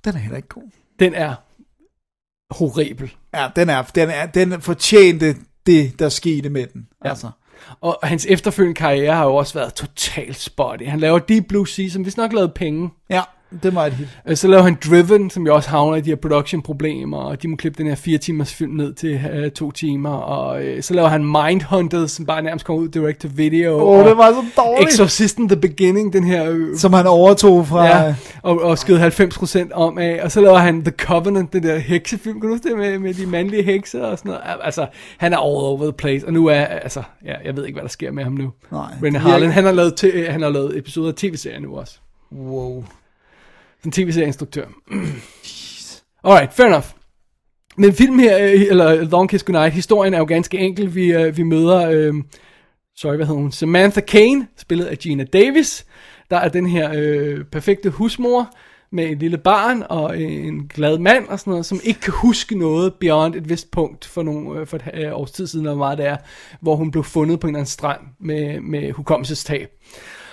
Den 0.04 0.14
er 0.14 0.18
heller 0.18 0.36
ikke 0.36 0.48
god. 0.48 0.70
Den 0.98 1.14
er 1.14 1.34
horribel. 2.50 3.14
Ja, 3.34 3.48
den 3.56 3.68
er, 3.68 3.82
den 3.82 4.10
er, 4.10 4.26
den 4.26 4.60
fortjente 4.60 5.36
det, 5.66 5.98
der 5.98 6.08
skete 6.08 6.48
med 6.48 6.66
den. 6.66 6.88
Ja. 7.04 7.10
Altså. 7.10 7.30
Og 7.80 7.98
hans 8.02 8.26
efterfølgende 8.26 8.74
karriere 8.78 9.14
har 9.14 9.24
jo 9.24 9.34
også 9.34 9.54
været 9.54 9.74
totalt 9.74 10.36
spotty. 10.36 10.84
Han 10.84 11.00
laver 11.00 11.18
Deep 11.18 11.44
Blue 11.48 11.68
Sea, 11.68 11.88
som 11.88 12.04
vist 12.04 12.16
nok 12.16 12.32
lavede 12.32 12.52
penge. 12.54 12.90
Ja. 13.10 13.22
Det 13.62 13.74
var 13.74 13.86
et 13.86 13.92
hit. 13.92 14.08
Øh, 14.28 14.36
Så 14.36 14.48
laver 14.48 14.62
han 14.62 14.76
Driven, 14.88 15.30
som 15.30 15.46
jo 15.46 15.54
også 15.54 15.68
havner 15.70 15.96
i 15.96 16.00
de 16.00 16.10
her 16.10 16.16
production-problemer, 16.16 17.18
og 17.18 17.42
de 17.42 17.48
må 17.48 17.56
klippe 17.56 17.78
den 17.78 17.86
her 17.86 17.94
fire 17.94 18.18
timers 18.18 18.54
film 18.54 18.72
ned 18.72 18.92
til 18.94 19.20
øh, 19.32 19.50
to 19.50 19.70
timer, 19.70 20.10
og 20.10 20.62
øh, 20.64 20.82
så 20.82 20.94
laver 20.94 21.08
han 21.08 21.24
Mindhunters, 21.24 22.10
som 22.10 22.26
bare 22.26 22.42
nærmest 22.42 22.64
kommer 22.66 22.82
ud 22.82 22.88
direct 22.88 23.20
to 23.20 23.28
video. 23.34 23.72
Åh, 23.74 23.98
og 23.98 24.04
det 24.08 24.16
var 24.16 24.30
så 24.32 24.44
dårligt. 24.56 24.88
Exorcisten 24.92 25.48
The 25.48 25.56
Beginning, 25.60 26.12
den 26.12 26.24
her... 26.24 26.50
Øh, 26.50 26.76
Som 26.76 26.92
han 26.92 27.06
overtog 27.06 27.66
fra... 27.66 27.84
Ja, 27.86 28.14
og, 28.42 28.62
og 28.62 28.78
skød 28.78 28.98
90% 29.68 29.72
om 29.74 29.98
af, 29.98 30.20
og 30.22 30.32
så 30.32 30.40
laver 30.40 30.58
han 30.58 30.82
The 30.84 30.92
Covenant, 30.98 31.52
den 31.52 31.62
der 31.62 31.78
heksefilm, 31.78 32.40
kan 32.40 32.48
du 32.48 32.54
huske 32.54 32.68
det, 32.68 32.78
med, 32.78 32.98
med 32.98 33.14
de 33.14 33.26
mandlige 33.26 33.62
hekser 33.62 34.02
og 34.04 34.18
sådan 34.18 34.28
noget. 34.30 34.42
Altså, 34.62 34.86
han 35.18 35.32
er 35.32 35.36
all 35.36 35.46
over 35.46 35.82
the 35.82 35.92
place, 35.92 36.26
og 36.26 36.32
nu 36.32 36.46
er, 36.46 36.60
altså, 36.64 37.02
ja, 37.24 37.34
jeg 37.44 37.56
ved 37.56 37.66
ikke, 37.66 37.74
hvad 37.76 37.82
der 37.82 37.88
sker 37.88 38.12
med 38.12 38.24
ham 38.24 38.32
nu. 38.32 38.50
Nej. 38.72 38.90
René 39.02 39.18
Harlan, 39.18 39.50
han 39.50 39.64
har 39.64 39.72
lavet, 39.72 40.26
han 40.28 40.42
har 40.42 40.50
lavet 40.50 40.78
episoder 40.78 41.08
af 41.08 41.14
tv-serien 41.14 41.62
nu 41.62 41.76
også. 41.76 41.98
Wow. 42.32 42.84
Den 43.84 43.92
tv-serieinstruktør. 43.92 44.66
Alright, 46.24 46.54
fair 46.54 46.66
enough. 46.66 46.86
Men 47.76 47.92
film 47.92 48.18
her, 48.18 48.38
øh, 48.38 48.62
eller 48.62 49.04
Long 49.04 49.28
Kiss 49.30 49.44
Goodnight, 49.44 49.74
historien 49.74 50.14
er 50.14 50.18
jo 50.18 50.24
ganske 50.24 50.58
enkel. 50.58 50.94
Vi, 50.94 51.12
øh, 51.12 51.36
vi 51.36 51.42
møder, 51.42 51.90
øh, 51.90 52.14
sorry, 52.96 53.16
hvad 53.16 53.26
hedder 53.26 53.40
hun? 53.40 53.52
Samantha 53.52 54.00
Kane, 54.00 54.46
spillet 54.56 54.84
af 54.86 54.98
Gina 54.98 55.24
Davis. 55.24 55.86
Der 56.30 56.36
er 56.36 56.48
den 56.48 56.66
her 56.66 56.92
øh, 56.96 57.44
perfekte 57.44 57.90
husmor 57.90 58.50
med 58.92 59.04
et 59.04 59.18
lille 59.18 59.38
barn 59.38 59.82
og 59.88 60.22
øh, 60.22 60.32
en 60.32 60.68
glad 60.68 60.98
mand 60.98 61.28
og 61.28 61.40
sådan 61.40 61.50
noget, 61.50 61.66
som 61.66 61.80
ikke 61.84 62.00
kan 62.00 62.12
huske 62.16 62.58
noget 62.58 62.94
beyond 62.94 63.34
et 63.34 63.48
vist 63.48 63.70
punkt 63.70 64.06
for, 64.06 64.22
nogle, 64.22 64.60
øh, 64.60 64.66
for 64.66 64.76
et 64.76 64.90
øh, 64.94 65.12
års 65.12 65.30
tid 65.30 65.46
siden, 65.46 65.66
eller 65.66 65.76
hvor 65.76 65.84
meget 65.84 65.98
det 65.98 66.06
er, 66.06 66.16
hvor 66.60 66.76
hun 66.76 66.90
blev 66.90 67.04
fundet 67.04 67.40
på 67.40 67.46
en 67.46 67.50
eller 67.50 67.58
anden 67.58 67.70
strand 67.70 68.00
med, 68.20 68.60
med 68.60 68.92
hukommelsestab. 68.92 69.70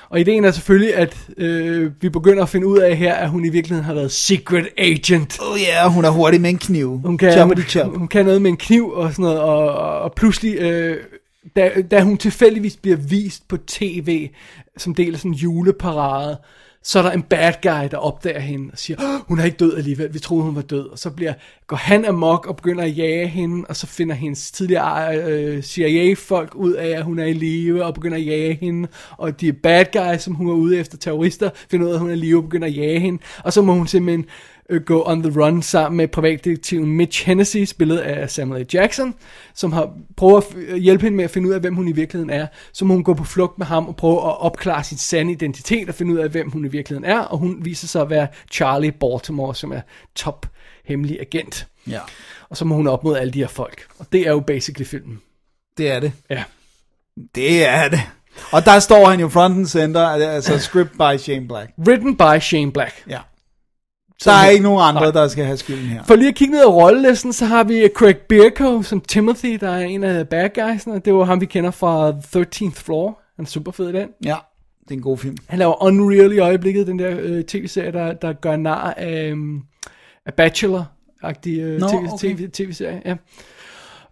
Og 0.10 0.20
ideen 0.20 0.46
er 0.46 0.52
selvfølgelig, 0.52 0.96
at 0.96 1.18
øh, 1.38 1.92
vi 2.02 2.10
begynder 2.10 2.44
at 2.44 2.50
finde 2.50 2.68
ud 2.68 2.78
af 2.78 2.98
her, 2.98 3.14
at 3.14 3.30
hun 3.30 3.46
i 3.46 3.50
virkeligheden 3.50 3.86
har 3.86 3.94
været 3.94 4.12
secret 4.12 4.68
agent. 4.78 5.38
Oh 5.42 5.60
ja, 5.62 5.82
yeah, 5.82 5.94
hun 5.94 6.06
er 6.06 6.10
hurtig 6.10 6.42
med 6.42 6.50
en 6.50 6.58
kniv. 6.58 7.02
Hun 7.06 7.18
kan, 7.18 7.32
Choppity 7.32 7.62
hun, 7.62 7.70
chop. 7.70 7.98
hun 7.98 8.08
kan 8.08 8.26
noget 8.26 8.42
med 8.42 8.50
en 8.50 8.58
kniv 8.58 8.90
og 8.90 9.12
sådan 9.12 9.24
noget, 9.24 9.40
og, 9.40 9.74
og, 9.74 10.00
og 10.00 10.14
pludselig, 10.14 10.60
øh, 10.60 10.98
da, 11.56 11.72
da 11.92 12.02
hun 12.02 12.18
tilfældigvis 12.18 12.78
bliver 12.78 12.98
vist 12.98 13.48
på 13.48 13.58
tv, 13.58 14.30
som 14.78 14.96
del 14.96 15.14
af 15.14 15.20
sådan 15.20 15.32
en 15.32 15.36
juleparade, 15.36 16.38
så 16.88 17.00
er 17.00 17.04
der 17.04 17.12
en 17.12 17.22
bad 17.22 17.54
guy, 17.62 17.88
der 17.92 17.98
opdager 17.98 18.40
hende 18.40 18.70
og 18.72 18.78
siger, 18.78 19.24
hun 19.28 19.40
er 19.40 19.44
ikke 19.44 19.58
død 19.58 19.78
alligevel, 19.78 20.14
vi 20.14 20.20
troede 20.20 20.44
hun 20.44 20.56
var 20.56 20.62
død. 20.62 20.90
Og 20.90 21.00
så 21.00 21.10
bliver, 21.10 21.34
går 21.68 21.76
han 21.76 22.06
amok 22.06 22.46
og 22.46 22.56
begynder 22.56 22.84
at 22.84 22.98
jage 22.98 23.28
hende, 23.28 23.66
og 23.70 23.76
så 23.76 23.88
finder 23.88 24.16
hendes 24.16 24.52
tidligere 24.52 25.18
øh, 25.18 25.64
CIA-folk 25.64 26.56
ud 26.56 26.74
af, 26.74 26.88
at 26.88 27.04
hun 27.04 27.20
er 27.20 27.26
i 27.26 27.34
live, 27.34 27.86
og 27.86 27.94
begynder 27.94 28.18
at 28.18 28.26
jage 28.26 28.58
hende. 28.62 28.88
Og 29.18 29.42
de 29.42 29.54
bad 29.54 29.86
guys, 29.94 30.22
som 30.22 30.34
hun 30.34 30.48
er 30.48 30.54
ude 30.54 30.78
efter 30.78 30.98
terrorister, 30.98 31.50
finder 31.72 31.86
ud 31.86 31.92
af, 31.92 31.96
at 31.96 32.00
hun 32.00 32.10
er 32.10 32.14
i 32.14 32.18
live 32.18 32.38
og 32.38 32.44
begynder 32.44 32.68
at 32.68 32.78
jage 32.78 33.00
hende. 33.00 33.22
Og 33.44 33.54
så 33.54 33.62
må 33.62 33.74
hun 33.74 33.88
simpelthen 33.88 34.26
gå 34.86 35.04
on 35.06 35.24
the 35.24 35.42
run 35.42 35.62
sammen 35.62 35.98
med 35.98 36.08
privatdetektiven 36.08 36.92
Mitch 36.92 37.26
Hennessy, 37.26 37.64
spillet 37.64 37.98
af 37.98 38.30
Samuel 38.30 38.62
L. 38.62 38.68
Jackson, 38.74 39.16
som 39.54 39.72
har 39.74 39.94
prøvet 40.18 40.46
at 40.70 40.80
hjælpe 40.80 41.04
hende 41.04 41.16
med 41.16 41.24
at 41.26 41.32
finde 41.32 41.50
ud 41.50 41.54
af, 41.54 41.60
hvem 41.60 41.76
hun 41.76 41.88
i 41.88 41.92
virkeligheden 41.92 42.30
er. 42.30 42.48
Så 42.74 42.86
må 42.86 42.94
hun 42.94 43.04
gå 43.04 43.14
på 43.14 43.24
flugt 43.24 43.58
med 43.58 43.66
ham 43.66 43.88
og 43.88 43.96
prøve 43.96 44.18
at 44.18 44.42
opklare 44.42 44.84
sin 44.84 44.98
sande 44.98 45.32
identitet 45.32 45.90
og 45.90 45.96
finde 45.96 46.14
ud 46.14 46.18
af, 46.20 46.30
hvem 46.30 46.52
hun 46.52 46.66
i 46.66 46.68
virkeligheden 46.68 47.12
er. 47.12 47.20
Og 47.20 47.38
hun 47.38 47.58
viser 47.66 47.88
sig 47.88 48.02
at 48.02 48.10
være 48.10 48.28
Charlie 48.52 48.92
Baltimore, 48.92 49.56
som 49.56 49.72
er 49.72 49.82
top 50.16 50.46
hemmelig 50.86 51.20
agent. 51.20 51.68
Ja, 51.88 52.00
Og 52.50 52.58
så 52.58 52.66
må 52.66 52.76
hun 52.76 52.88
op 52.88 53.04
mod 53.04 53.18
alle 53.18 53.34
de 53.34 53.40
her 53.40 53.48
folk. 53.48 53.88
Og 54.00 54.06
det 54.12 54.22
er 54.28 54.32
jo 54.32 54.40
basically 54.40 54.86
filmen. 54.86 55.22
det 55.78 55.92
er 55.92 56.00
det. 56.00 56.12
Ja. 56.30 56.44
Det 57.36 57.66
er 57.66 57.88
det. 57.90 58.02
Og 58.52 58.66
der 58.66 58.80
står 58.80 59.06
han 59.10 59.20
jo 59.20 59.30
front 59.30 59.58
and 59.58 59.66
center, 59.66 60.02
altså 60.08 60.60
script 60.70 60.92
by 60.92 61.18
Shane 61.18 61.48
Black. 61.48 61.72
Written 61.88 62.18
by 62.18 62.40
Shane 62.42 62.72
Black. 62.72 63.04
Ja. 63.10 63.20
Der 64.24 64.32
er 64.32 64.50
ikke 64.50 64.64
nogen 64.64 64.80
andre, 64.82 65.12
der 65.12 65.28
skal 65.28 65.46
have 65.46 65.58
skylden 65.58 65.86
her. 65.86 66.04
For 66.04 66.16
lige 66.16 66.28
at 66.28 66.36
kigge 66.36 66.54
ned 66.54 66.62
ad 66.62 66.68
rollelisten, 66.68 67.34
så 67.34 67.46
har 67.46 67.64
vi 67.64 67.90
Craig 67.96 68.18
Bierko 68.18 68.82
som 68.82 69.02
Timothy, 69.02 69.58
der 69.62 69.70
er 69.70 69.80
en 69.80 70.04
af 70.04 70.28
bad 70.30 70.50
guysene. 70.56 71.00
Det 71.00 71.14
var 71.14 71.24
ham, 71.24 71.42
vi 71.42 71.46
kender 71.46 71.72
fra 71.72 72.10
13th 72.12 72.72
Floor. 72.72 73.22
Han 73.36 73.46
er 73.46 73.50
super 73.50 73.72
fed 73.72 73.90
i 73.90 73.94
den. 73.94 74.10
Ja, 74.26 74.36
det 74.84 74.92
er 74.92 74.96
en 74.96 75.02
god 75.02 75.18
film. 75.18 75.38
Han 75.48 75.60
laver 75.60 75.84
Unreal 75.84 76.34
i 76.34 76.40
øjeblikket, 76.40 76.88
den 76.88 77.00
der 77.00 77.18
øh, 77.20 77.44
tv-serie, 77.44 77.92
der, 77.92 78.14
der 78.14 78.34
gør 78.34 78.56
nar 78.56 78.94
af, 78.98 79.32
um, 79.32 79.64
af 80.26 80.34
Bachelor-agtig 80.34 81.60
øh, 81.60 81.80
Nå, 81.80 81.88
TV, 81.88 82.14
okay. 82.14 82.36
TV, 82.36 82.50
tv-serie. 82.50 83.02
Ja. 83.06 83.16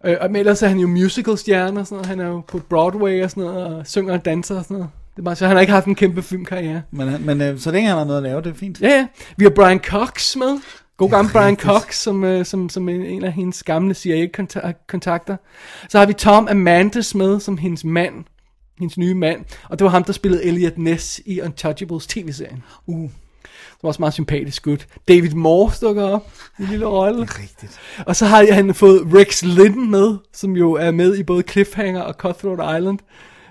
Øh, 0.04 0.16
og 0.20 0.30
ellers 0.30 0.62
er 0.62 0.68
han 0.68 0.78
jo 0.78 0.86
musical-stjerne 0.88 1.80
og 1.80 1.86
sådan 1.86 1.96
noget. 1.96 2.06
Han 2.06 2.20
er 2.20 2.26
jo 2.26 2.40
på 2.48 2.58
Broadway 2.58 3.24
og 3.24 3.30
sådan 3.30 3.44
noget, 3.44 3.66
og 3.66 3.86
synger 3.86 4.12
og 4.12 4.24
danser 4.24 4.56
og 4.56 4.64
sådan 4.64 4.74
noget. 4.74 4.90
Det 5.14 5.18
er 5.18 5.24
bare, 5.24 5.36
så 5.36 5.46
han 5.46 5.56
har 5.56 5.60
ikke 5.60 5.72
haft 5.72 5.86
en 5.86 5.94
kæmpe 5.94 6.22
filmkarriere. 6.22 6.82
Men, 6.90 7.26
men 7.26 7.40
øh, 7.40 7.58
så 7.58 7.70
længe 7.70 7.88
han 7.88 7.98
har 7.98 8.04
noget 8.04 8.16
at 8.16 8.22
lave, 8.22 8.42
det 8.42 8.50
er 8.50 8.54
fint. 8.54 8.80
Ja, 8.80 8.88
ja. 8.88 9.06
Vi 9.36 9.44
har 9.44 9.50
Brian 9.50 9.78
Cox 9.78 10.36
med. 10.36 10.58
God 10.96 11.10
gammel 11.10 11.32
Brian 11.32 11.56
Cox, 11.56 11.94
som, 11.94 12.24
øh, 12.24 12.44
som, 12.44 12.68
som 12.68 12.88
en, 12.88 13.02
en 13.02 13.24
af 13.24 13.32
hendes 13.32 13.62
gamle 13.62 13.94
CIA-kontakter. 13.94 15.36
Så 15.88 15.98
har 15.98 16.06
vi 16.06 16.12
Tom 16.12 16.48
Amandes 16.48 17.14
med, 17.14 17.40
som 17.40 17.58
hendes 17.58 17.84
mand. 17.84 18.24
Hendes 18.78 18.98
nye 18.98 19.14
mand. 19.14 19.44
Og 19.68 19.78
det 19.78 19.84
var 19.84 19.90
ham, 19.90 20.04
der 20.04 20.12
spillede 20.12 20.44
Elliot 20.44 20.78
Ness 20.78 21.20
i 21.26 21.40
Untouchables 21.40 22.06
tv-serien. 22.06 22.62
Uh. 22.86 23.10
Det 23.44 23.82
var 23.82 23.88
også 23.88 24.02
meget 24.02 24.14
sympatisk 24.14 24.62
gut. 24.62 24.86
David 25.08 25.30
Morse 25.30 25.86
dukker 25.86 26.02
op 26.02 26.32
i 26.58 26.62
en 26.62 26.68
lille 26.68 26.86
rolle. 26.86 27.20
Rigtigt. 27.20 27.80
Og 28.06 28.16
så 28.16 28.26
har 28.26 28.52
han 28.52 28.74
fået 28.74 29.02
Rex 29.14 29.42
Lynn 29.42 29.90
med, 29.90 30.16
som 30.32 30.56
jo 30.56 30.72
er 30.72 30.90
med 30.90 31.16
i 31.16 31.22
både 31.22 31.42
Cliffhanger 31.50 32.00
og 32.00 32.14
Cutthroat 32.14 32.78
Island. 32.78 32.98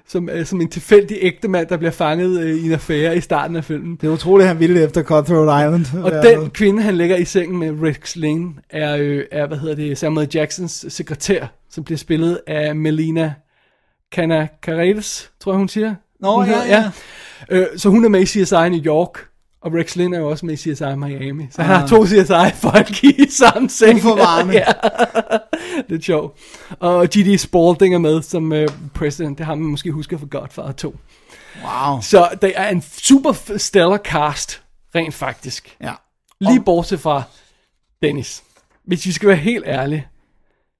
Som, 0.07 0.29
øh, 0.29 0.45
som 0.45 0.61
en 0.61 0.69
tilfældig 0.69 1.17
ægte 1.21 1.47
mand, 1.47 1.67
der 1.67 1.77
bliver 1.77 1.91
fanget 1.91 2.39
øh, 2.41 2.55
i 2.55 2.65
en 2.65 2.71
affære 2.71 3.17
i 3.17 3.21
starten 3.21 3.55
af 3.55 3.63
filmen. 3.63 3.95
Det 4.01 4.07
er 4.07 4.11
utroligt, 4.11 4.47
han 4.47 4.59
ville 4.59 4.81
efter 4.83 5.03
Cutthroat 5.03 5.65
Island. 5.65 6.03
Og 6.03 6.11
Ja. 6.11 6.21
den 6.39 6.49
kvinde, 6.49 6.81
han 6.83 6.97
ligger 6.97 7.15
i 7.17 7.25
sengen 7.25 7.59
med 7.59 7.87
Rex 7.89 8.15
Lane, 8.15 8.49
er, 8.69 8.95
øh, 8.99 9.23
er 9.31 9.47
hvad 9.47 9.57
hedder 9.57 9.75
det, 9.75 9.97
Samuel 9.97 10.27
Jacksons 10.33 10.85
sekretær, 10.89 11.45
som 11.69 11.83
bliver 11.83 11.97
spillet 11.97 12.39
af 12.47 12.75
Melina 12.75 13.33
Canacaredes, 14.15 15.31
tror 15.39 15.51
jeg, 15.51 15.57
hun 15.57 15.67
siger. 15.69 15.95
Nå, 16.19 16.35
hun 16.35 16.45
ja, 16.45 16.51
hedder- 16.61 16.67
ja. 16.67 16.91
Øh, 17.49 17.67
så 17.77 17.89
hun 17.89 18.05
er 18.05 18.09
med 18.09 18.21
i 18.21 18.25
CSI 18.25 18.69
New 18.69 18.81
York, 18.85 19.19
og 19.61 19.73
Rex 19.73 19.95
Lynn 19.95 20.13
er 20.13 20.19
jo 20.19 20.29
også 20.29 20.45
med 20.45 20.53
i 20.53 20.57
CSI 20.57 20.95
Miami. 20.97 21.47
Så 21.51 21.61
han 21.61 21.71
Ah. 21.75 21.79
har 21.79 21.87
to 21.87 22.05
CSI-folk 22.05 23.03
i 23.03 23.25
samme 23.29 23.69
seng. 23.69 23.95
Uforvarende. 23.97 24.53
ja. 24.61 24.63
det 25.89 25.97
er 25.97 26.01
sjovt. 26.01 26.37
Og 26.79 27.07
G.D. 27.07 27.37
Spalding 27.37 27.93
er 27.95 27.99
med 27.99 28.21
som 28.21 28.53
øh, 28.53 28.69
president. 28.93 29.37
Det 29.37 29.45
har 29.45 29.55
man 29.55 29.67
måske 29.67 29.91
husker 29.91 30.17
for 30.17 30.25
Godfather 30.25 30.71
2. 30.71 30.95
Wow. 31.63 32.01
Så 32.01 32.29
det 32.41 32.53
er 32.55 32.69
en 32.69 32.81
super 32.81 33.57
stellar 33.57 33.97
cast, 33.97 34.63
rent 34.95 35.13
faktisk. 35.13 35.77
Ja. 35.81 35.93
Lige 36.39 36.63
bortset 36.63 36.99
fra 36.99 37.23
Dennis. 38.01 38.43
Hvis 38.83 39.05
vi 39.05 39.11
skal 39.11 39.29
være 39.29 39.37
helt 39.37 39.63
ærlige. 39.67 40.07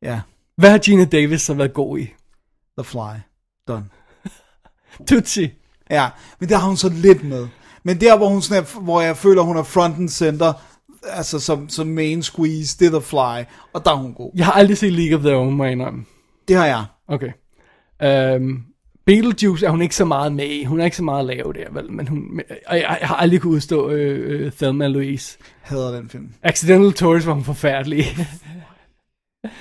Ja. 0.02 0.22
Hvad 0.58 0.70
har 0.70 0.78
Gina 0.78 1.06
Davis 1.06 1.42
så 1.42 1.54
været 1.54 1.74
god 1.74 2.00
i? 2.00 2.14
The 2.78 2.84
Fly. 2.84 3.20
Done. 3.68 3.86
Tootsie. 5.10 5.52
Ja, 5.90 6.10
men 6.40 6.50
der 6.50 6.58
har 6.58 6.68
hun 6.68 6.78
så 6.78 6.90
lidt 6.90 7.24
med. 7.24 7.48
Men 7.84 8.02
der, 8.02 8.18
hvor, 8.18 8.28
hun 8.30 8.42
sådan 8.42 8.64
er, 8.64 8.80
hvor 8.80 9.02
jeg 9.02 9.18
føler, 9.18 9.42
hun 9.42 9.58
er 9.58 9.64
front 9.64 9.98
and 9.98 10.10
center, 10.10 10.54
altså 11.06 11.40
som, 11.40 11.70
som 11.70 11.88
main 11.88 12.24
squeeze, 12.24 12.78
det 12.80 12.86
er 12.86 13.00
The 13.00 13.02
Fly, 13.02 13.46
og 13.74 13.86
der 13.86 13.92
er 13.92 13.96
hun 13.96 14.14
god. 14.14 14.32
Jeg 14.36 14.46
har 14.46 14.54
aldrig 14.54 14.78
set 14.78 14.94
League 14.94 15.18
of 15.18 15.24
Their 15.24 15.36
Own, 15.36 15.54
må 15.54 15.64
jeg 15.64 15.72
indrømme. 15.72 16.06
Det 16.48 16.56
har 16.56 16.66
jeg. 16.66 16.86
Okay. 17.08 17.32
Um, 18.36 18.64
Beetlejuice 19.06 19.66
er 19.66 19.70
hun 19.70 19.82
ikke 19.82 19.96
så 19.96 20.06
meget 20.06 20.34
med 20.34 20.46
i. 20.46 20.64
Hun 20.64 20.80
er 20.80 20.86
ikke 20.86 20.98
så 20.98 21.04
meget 21.04 21.20
at 21.20 21.26
lave 21.26 21.54
der, 21.54 21.72
vel? 21.72 21.92
Men 21.92 22.08
hun, 22.08 22.42
og 22.68 22.76
jeg, 22.76 22.98
jeg 23.00 23.08
har 23.08 23.16
aldrig 23.16 23.42
kunne 23.42 23.54
udstå 23.54 23.90
øh, 23.90 24.46
øh, 24.46 24.52
Thelma 24.52 24.88
Louise. 24.88 25.38
Hader 25.62 25.92
den 25.92 26.10
film. 26.10 26.30
Accidental 26.44 26.94
Tourist 26.94 27.28
var 27.28 27.34
hun 27.34 27.44
forfærdelig. 27.44 28.06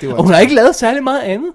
Det 0.01 0.09
var 0.09 0.15
og 0.15 0.23
hun 0.23 0.33
har 0.33 0.41
ikke 0.41 0.55
lavet 0.55 0.77
særlig 0.77 1.03
meget 1.03 1.23
andet. 1.23 1.53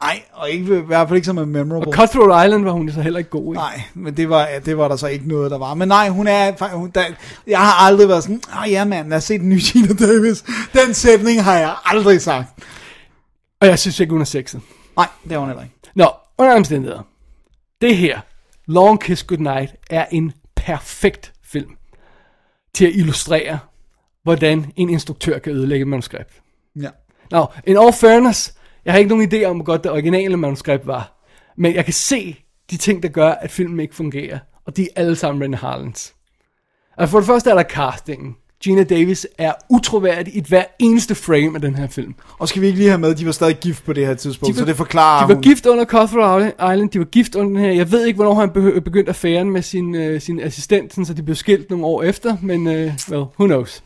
Nej, 0.00 0.22
og 0.32 0.50
ikke, 0.50 0.78
i 0.78 0.80
hvert 0.80 1.08
fald 1.08 1.16
ikke 1.16 1.26
som 1.26 1.38
er 1.38 1.44
memorable. 1.44 1.88
Og 1.88 1.94
Cutthroat 1.94 2.46
Island 2.46 2.64
var 2.64 2.70
hun 2.70 2.90
så 2.90 3.00
heller 3.00 3.18
ikke 3.18 3.30
god 3.30 3.54
i. 3.54 3.56
Nej, 3.56 3.82
men 3.94 4.16
det 4.16 4.30
var, 4.30 4.48
det 4.64 4.78
var 4.78 4.88
der 4.88 4.96
så 4.96 5.06
ikke 5.06 5.28
noget, 5.28 5.50
der 5.50 5.58
var. 5.58 5.74
Men 5.74 5.88
nej, 5.88 6.08
hun 6.08 6.26
er... 6.26 6.74
Hun, 6.76 6.90
der, 6.90 7.04
jeg 7.46 7.58
har 7.58 7.86
aldrig 7.86 8.08
været 8.08 8.22
sådan, 8.22 8.42
ah 8.52 8.70
ja 8.70 8.84
mand, 8.84 9.08
lad 9.08 9.16
os 9.16 9.24
se 9.24 9.38
den 9.38 9.48
nye 9.48 9.60
Gina 9.72 9.94
Davis. 9.94 10.44
Den 10.72 10.94
sætning 10.94 11.44
har 11.44 11.58
jeg 11.58 11.74
aldrig 11.84 12.22
sagt. 12.22 12.48
Og 13.60 13.66
jeg 13.66 13.78
synes 13.78 14.00
ikke, 14.00 14.10
hun 14.10 14.20
er 14.20 14.24
sexet. 14.24 14.60
Nej, 14.96 15.08
det 15.22 15.32
har 15.32 15.38
hun 15.38 15.48
heller 15.48 15.62
ikke. 15.62 15.74
Nå, 15.94 16.08
under 16.38 16.54
omstændigheder. 16.54 17.02
Det 17.80 17.96
her, 17.96 18.20
Long 18.66 19.00
Kiss 19.00 19.22
Goodnight, 19.22 19.74
er 19.90 20.06
en 20.10 20.32
perfekt 20.56 21.32
film 21.44 21.70
til 22.74 22.86
at 22.86 22.92
illustrere, 22.94 23.58
hvordan 24.22 24.72
en 24.76 24.90
instruktør 24.90 25.38
kan 25.38 25.52
ødelægge 25.52 25.82
et 25.82 25.88
manuskript. 25.88 26.42
Ja. 26.82 26.88
Nå, 27.30 27.46
in 27.66 27.76
all 27.76 27.92
fairness, 27.92 28.54
jeg 28.86 28.92
har 28.94 28.98
ikke 28.98 29.08
nogen 29.16 29.32
idé 29.34 29.44
om, 29.44 29.56
hvor 29.56 29.64
godt 29.64 29.84
det 29.84 29.92
originale 29.92 30.36
manuskript 30.36 30.86
var. 30.86 31.12
Men 31.56 31.74
jeg 31.74 31.84
kan 31.84 31.94
se 31.94 32.36
de 32.70 32.76
ting, 32.76 33.02
der 33.02 33.08
gør, 33.08 33.30
at 33.30 33.50
filmen 33.50 33.80
ikke 33.80 33.94
fungerer. 33.94 34.38
Og 34.66 34.76
de 34.76 34.82
er 34.82 34.88
alle 35.02 35.16
sammen 35.16 35.42
Rennie 35.42 35.58
Harlins. 35.58 36.14
Altså 36.98 37.10
for 37.10 37.18
det 37.18 37.26
første 37.26 37.50
er 37.50 37.54
der 37.54 37.62
castingen. 37.62 38.34
Gina 38.62 38.84
Davis 38.84 39.26
er 39.38 39.52
utroværdig 39.70 40.36
i 40.36 40.44
hver 40.48 40.64
eneste 40.78 41.14
frame 41.14 41.54
af 41.54 41.60
den 41.60 41.74
her 41.74 41.86
film. 41.88 42.14
Og 42.38 42.48
skal 42.48 42.62
vi 42.62 42.66
ikke 42.66 42.78
lige 42.78 42.88
have 42.88 42.98
med, 42.98 43.10
at 43.10 43.18
de 43.18 43.26
var 43.26 43.32
stadig 43.32 43.56
gift 43.60 43.84
på 43.84 43.92
det 43.92 44.06
her 44.06 44.14
tidspunkt, 44.14 44.54
De 44.54 44.58
var- 44.60 44.64
så 44.64 44.66
det 44.68 44.76
forklarer 44.76 45.22
De 45.24 45.28
var 45.28 45.34
hun. 45.34 45.42
gift 45.42 45.66
under 45.66 45.84
Cutthroat 45.84 46.52
Island, 46.72 46.90
de 46.90 46.98
var 46.98 47.04
gift 47.04 47.34
under 47.34 47.48
den 47.52 47.56
her. 47.60 47.72
Jeg 47.72 47.92
ved 47.92 48.06
ikke, 48.06 48.16
hvornår 48.16 48.34
han 48.34 48.50
be- 48.50 48.80
begyndte 48.80 49.08
affæren 49.08 49.50
med 49.50 49.62
sin, 49.62 49.94
øh, 49.94 50.20
sin 50.20 50.40
assistent, 50.40 50.92
sådan, 50.92 51.04
så 51.06 51.14
de 51.14 51.22
blev 51.22 51.34
skilt 51.36 51.70
nogle 51.70 51.86
år 51.86 52.02
efter, 52.02 52.36
men 52.42 52.66
øh, 52.66 52.92
well, 53.10 53.20
who 53.22 53.46
knows. 53.46 53.82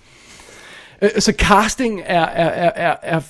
Øh, 1.03 1.11
så 1.19 1.33
casting 1.39 2.01
er, 2.05 2.21
er, 2.25 2.49
er, 2.49 2.71
er, 2.91 2.97
er, 3.03 3.21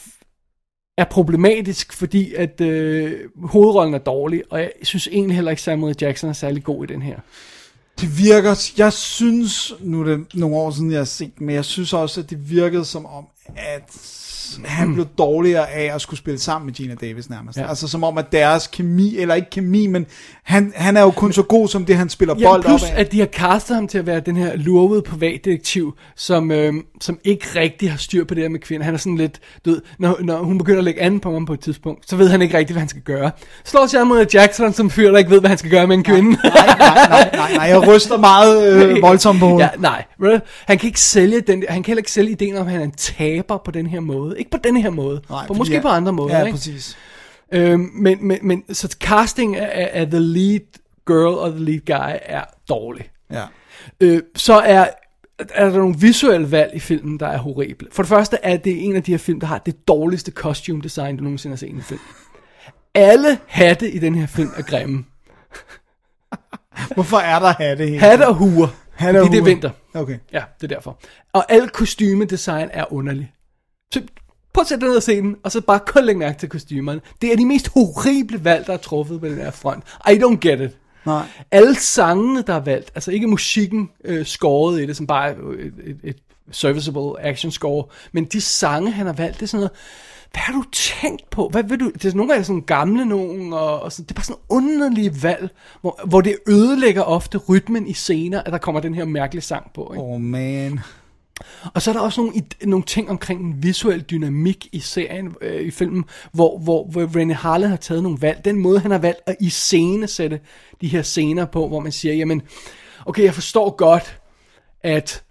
er 1.01 1.05
problematisk, 1.05 1.93
fordi 1.93 2.35
at 2.35 2.61
øh, 2.61 3.21
hovedrollen 3.43 3.95
er 3.95 3.99
dårlig, 3.99 4.43
og 4.51 4.61
jeg 4.61 4.71
synes 4.83 5.09
egentlig 5.09 5.35
heller 5.35 5.51
ikke 5.51 5.63
Samuel 5.63 5.97
Jackson 6.01 6.31
er 6.31 6.35
særlig 6.35 6.65
god 6.65 6.85
i 6.85 6.87
den 6.93 7.03
her. 7.03 7.17
Det 8.01 8.19
virker, 8.19 8.73
jeg 8.79 8.93
synes, 8.93 9.75
nu 9.81 10.01
er 10.01 10.05
det 10.05 10.35
nogle 10.35 10.57
år 10.57 10.71
siden, 10.71 10.91
jeg 10.91 11.01
har 11.01 11.05
set 11.05 11.41
men 11.41 11.55
jeg 11.55 11.65
synes 11.65 11.93
også, 11.93 12.21
at 12.21 12.31
det 12.31 12.51
virkede 12.51 12.85
som 12.85 13.07
om, 13.07 13.27
at 13.57 13.83
han 14.65 14.95
blev 14.95 15.07
dårligere 15.19 15.71
af 15.71 15.95
at 15.95 16.01
skulle 16.01 16.19
spille 16.19 16.39
sammen 16.41 16.67
med 16.67 16.75
Gina 16.75 16.95
Davis 16.95 17.31
nærmest. 17.31 17.59
Ja. 17.59 17.69
Altså 17.69 17.89
som 17.89 18.05
om, 18.05 18.19
at 18.19 18.33
deres 18.33 18.67
kemi, 18.67 19.19
eller 19.19 19.35
ikke 19.35 19.51
kemi, 19.51 19.87
men 19.87 20.07
han, 20.43 20.73
han 20.77 20.97
er 20.97 21.01
jo 21.01 21.11
kun 21.11 21.33
så 21.33 21.43
god 21.43 21.69
som 21.69 21.85
det, 21.85 21.97
han 21.97 22.09
spiller 22.09 22.35
Ja, 22.39 22.45
bold 22.47 22.63
plus 22.65 22.83
op 22.83 22.89
af. 22.89 23.01
at 23.01 23.13
de 23.13 23.19
har 23.19 23.27
castet 23.27 23.77
ham 23.77 23.89
til 23.89 23.99
at 23.99 24.07
være 24.07 24.21
den 24.21 24.37
her 24.37 24.57
lurvede 24.57 25.03
privatdetektiv, 25.03 25.95
som, 26.17 26.51
øh, 26.51 26.75
som 27.01 27.19
ikke 27.25 27.47
rigtig 27.57 27.91
har 27.91 27.99
styr 27.99 28.25
på 28.25 28.35
det 28.35 28.43
her 28.43 28.49
med 28.49 28.61
kvinder. 28.61 28.85
Han 28.85 28.95
er 28.95 28.99
sådan 28.99 29.17
lidt, 29.17 29.41
du 29.65 29.71
ved, 29.71 29.81
når, 29.99 30.17
når 30.21 30.39
hun 30.43 30.59
begynder 30.59 30.79
at 30.79 30.85
lægge 30.85 31.01
an 31.03 31.21
på 31.21 31.33
ham 31.33 31.47
på 31.47 31.53
et 31.53 31.61
tidspunkt, 31.61 32.11
så 32.11 32.17
ved 32.17 32.29
han 32.29 32.43
ikke 32.43 32.59
rigtig, 32.59 32.75
hvad 32.75 32.81
han 32.81 32.89
skal 32.89 33.03
gøre. 33.03 33.31
Slår 33.65 33.87
Samuel 33.87 34.27
Jackson 34.35 34.73
som 34.73 34.91
fyr, 34.91 35.11
der 35.11 35.19
ikke 35.19 35.31
ved, 35.31 35.41
hvad 35.41 35.49
han 35.49 35.59
skal 35.59 35.71
gøre 35.71 35.87
med 35.87 35.97
en 35.97 36.05
kvinde. 36.05 36.31
Nej, 36.31 36.41
nej, 36.79 37.31
nej, 37.33 37.53
nej, 37.57 37.65
jeg 37.67 37.89
ryster 37.89 38.19
meget 38.19 38.73
øh, 38.73 39.03
voldsomt 39.03 39.41
på 39.41 39.47
hovedet. 39.49 39.71
Ja, 39.75 39.81
nej. 39.81 40.05
Han 40.67 40.79
kan 40.79 40.87
ikke 40.87 41.01
sælge 41.01 41.41
den, 41.41 41.65
han 41.69 41.83
kan 41.83 41.91
heller 41.91 42.01
ikke 42.01 42.13
sælge 42.13 42.31
ideen 42.31 42.57
om, 42.57 42.67
at 42.67 42.73
han 42.73 42.81
er 42.81 42.85
en 42.85 42.91
taber 42.97 43.57
på 43.65 43.71
den 43.71 43.87
her 43.87 44.01
måde. 44.01 44.39
Ikke 44.41 44.51
på 44.51 44.59
den 44.65 44.77
her 44.77 44.91
måde. 44.91 45.23
Nej, 45.31 45.47
på 45.47 45.55
måske 45.55 45.75
jeg- 45.75 45.83
på 45.83 45.89
andre 45.89 46.13
måder. 46.13 46.39
Ja, 46.39 46.45
ikke? 46.45 46.57
præcis. 46.57 46.99
Øhm, 47.53 47.91
men, 47.95 48.27
men, 48.27 48.39
men, 48.43 48.75
så 48.75 48.97
casting 49.01 49.57
af, 49.57 49.91
af 49.93 50.07
the 50.07 50.19
lead 50.21 50.61
girl 51.07 51.35
og 51.39 51.51
the 51.53 51.61
lead 51.65 51.81
guy 51.87 52.19
er 52.23 52.45
dårlig. 52.69 53.11
Ja. 53.31 53.45
Øh, 54.01 54.23
så 54.37 54.55
er, 54.55 54.87
er 55.55 55.71
der 55.71 55.79
nogle 55.79 55.95
visuelle 55.99 56.51
valg 56.51 56.71
i 56.75 56.79
filmen, 56.79 57.21
der 57.21 57.27
er 57.27 57.39
horrible. 57.39 57.89
For 57.93 58.03
det 58.03 58.09
første 58.09 58.37
er 58.43 58.57
det 58.57 58.85
en 58.85 58.97
af 58.97 59.03
de 59.03 59.11
her 59.11 59.19
film, 59.19 59.41
der 59.41 59.47
har 59.47 59.59
det 59.59 59.89
dårligste 59.89 60.33
costume 60.33 60.83
design, 60.83 61.17
du 61.17 61.23
nogensinde 61.23 61.53
har 61.53 61.59
set 61.59 61.67
i 61.67 61.71
en 61.71 61.83
film. 61.83 62.01
Alle 62.95 63.39
hatte 63.47 63.91
i 63.91 63.99
den 63.99 64.15
her 64.15 64.27
film 64.27 64.51
er 64.57 64.63
grimme. 64.63 65.05
Hvorfor 66.95 67.17
er 67.17 67.39
der 67.39 67.53
hatte 67.53 67.87
hele 67.87 67.99
Hatte 68.01 68.27
og 68.29 68.35
huer. 68.35 68.69
Hatte 68.93 69.19
og 69.21 69.27
fordi 69.27 69.37
det 69.37 69.39
er 69.39 69.43
huer. 69.43 69.51
vinter. 69.55 69.71
Okay. 69.95 70.19
Ja, 70.33 70.43
det 70.61 70.73
er 70.73 70.75
derfor. 70.75 70.99
Og 71.33 71.53
al 71.53 71.69
kostymedesign 71.69 72.69
er 72.73 72.93
underlig. 72.93 73.33
Så 73.95 74.03
prøv 74.53 74.63
at 74.63 74.69
sætte 74.69 74.81
dig 74.81 74.89
ned 74.89 74.97
og 74.97 75.03
se 75.03 75.17
den, 75.17 75.37
og 75.43 75.53
så 75.53 75.61
bare 75.61 75.81
kun 75.87 76.05
lægge 76.05 76.19
mærke 76.19 76.39
til 76.39 76.49
kostymerne. 76.49 77.01
Det 77.23 77.33
er 77.33 77.37
de 77.37 77.47
mest 77.47 77.69
horrible 77.69 78.45
valg, 78.45 78.67
der 78.67 78.73
er 78.73 78.77
truffet 78.77 79.21
på 79.21 79.27
den 79.27 79.37
her 79.37 79.51
front. 79.51 79.85
I 80.11 80.13
don't 80.13 80.39
get 80.49 80.61
it. 80.61 80.77
Nej. 81.07 81.27
Alle 81.51 81.75
sangene, 81.75 82.43
der 82.43 82.55
er 82.55 82.61
valgt, 82.61 82.91
altså 82.95 83.11
ikke 83.11 83.27
musikken 83.27 83.91
øh, 84.05 84.27
skåret 84.27 84.83
i 84.83 84.87
det, 84.87 84.97
som 84.97 85.07
bare 85.07 85.31
et, 85.31 85.73
et, 85.85 85.97
et 86.05 86.17
serviceable 86.51 87.25
action 87.25 87.51
score, 87.51 87.85
men 88.13 88.25
de 88.25 88.41
sange, 88.41 88.91
han 88.91 89.07
har 89.07 89.13
valgt, 89.13 89.35
det 89.35 89.43
er 89.43 89.47
sådan 89.47 89.61
noget, 89.61 89.71
hvad 90.33 90.41
har 90.41 90.53
du 90.53 90.65
tænkt 90.73 91.31
på? 91.31 91.49
Hvad 91.49 91.63
vil 91.63 91.81
du? 91.81 91.91
Det 91.91 92.05
er 92.05 92.17
nogle 92.17 92.33
gange 92.33 92.45
sådan 92.45 92.63
gamle 92.63 93.05
nogen, 93.05 93.53
og, 93.53 93.81
og 93.81 93.93
sådan, 93.93 94.05
det 94.05 94.11
er 94.11 94.15
bare 94.15 94.25
sådan 94.25 94.43
underlige 94.49 95.23
valg, 95.23 95.51
hvor, 95.81 96.01
hvor 96.07 96.21
det 96.21 96.37
ødelægger 96.49 97.03
ofte 97.03 97.39
rytmen 97.39 97.87
i 97.87 97.93
scener, 97.93 98.43
at 98.43 98.53
der 98.53 98.59
kommer 98.59 98.81
den 98.81 98.95
her 98.95 99.05
mærkelige 99.05 99.43
sang 99.43 99.71
på. 99.75 99.93
Ikke? 99.93 100.03
Oh 100.03 100.21
man. 100.21 100.81
Og 101.75 101.83
så 101.83 101.91
er 101.91 101.93
der 101.93 102.01
også 102.01 102.21
nogle, 102.21 102.43
nogle 102.63 102.85
ting 102.85 103.11
omkring 103.11 103.41
en 103.41 103.63
visuel 103.63 104.01
dynamik 104.01 104.69
i 104.73 104.81
serien, 104.81 105.35
øh, 105.41 105.61
i 105.61 105.71
filmen, 105.71 106.05
hvor, 106.33 106.59
hvor, 106.59 106.85
hvor 106.85 107.07
René 107.07 107.33
Harlan 107.33 107.71
har 107.71 107.77
taget 107.77 108.03
nogle 108.03 108.19
valg. 108.21 108.45
Den 108.45 108.59
måde, 108.59 108.81
han 108.81 108.91
har 108.91 108.99
valgt 108.99 109.21
at 109.27 109.37
iscenesætte 109.41 110.41
de 110.81 110.89
her 110.89 111.03
scener 111.03 111.45
på, 111.45 111.69
hvor 111.69 111.81
man 111.81 111.93
siger, 111.93 112.15
jamen, 112.15 112.43
okay, 113.07 113.25
jeg 113.25 113.35
forstår 113.35 113.77
godt, 113.77 114.21
at 114.83 115.25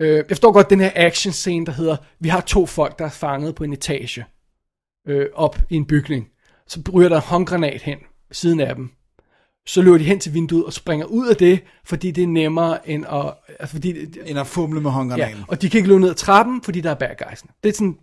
øh, 0.00 0.16
jeg 0.16 0.24
forstår 0.28 0.52
godt 0.52 0.70
den 0.70 0.80
her 0.80 0.90
action 0.94 1.32
scene, 1.32 1.66
der 1.66 1.72
hedder, 1.72 1.96
vi 2.20 2.28
har 2.28 2.40
to 2.40 2.66
folk, 2.66 2.98
der 2.98 3.04
er 3.04 3.10
fanget 3.10 3.54
på 3.54 3.64
en 3.64 3.72
etage 3.72 4.24
øh, 5.08 5.26
op 5.34 5.58
i 5.70 5.76
en 5.76 5.86
bygning. 5.86 6.28
Så 6.66 6.80
ryger 6.92 7.08
der 7.08 7.16
en 7.16 7.22
håndgranat 7.22 7.82
hen 7.82 7.98
siden 8.32 8.60
af 8.60 8.74
dem. 8.74 8.90
Så 9.68 9.82
løber 9.82 9.98
de 9.98 10.04
hen 10.04 10.20
til 10.20 10.34
vinduet 10.34 10.64
og 10.64 10.72
springer 10.72 11.06
ud 11.06 11.26
af 11.28 11.36
det, 11.36 11.60
fordi 11.84 12.10
det 12.10 12.22
er 12.22 12.28
nemmere 12.28 12.88
end 12.90 13.04
at... 13.06 13.34
Altså 13.60 13.74
fordi, 13.74 13.94
End 14.26 14.38
at 14.38 14.46
fumle 14.46 14.80
med 14.80 14.90
håndgranaten. 14.90 15.36
Ja, 15.36 15.44
og 15.48 15.62
de 15.62 15.70
kan 15.70 15.78
ikke 15.78 15.88
løbe 15.88 16.00
ned 16.00 16.10
ad 16.10 16.14
trappen, 16.14 16.62
fordi 16.62 16.80
der 16.80 16.90
er 16.90 16.94
bad 16.94 17.22
guys'en. 17.22 17.46
Det 17.62 17.68
er 17.68 17.72
sådan 17.72 17.96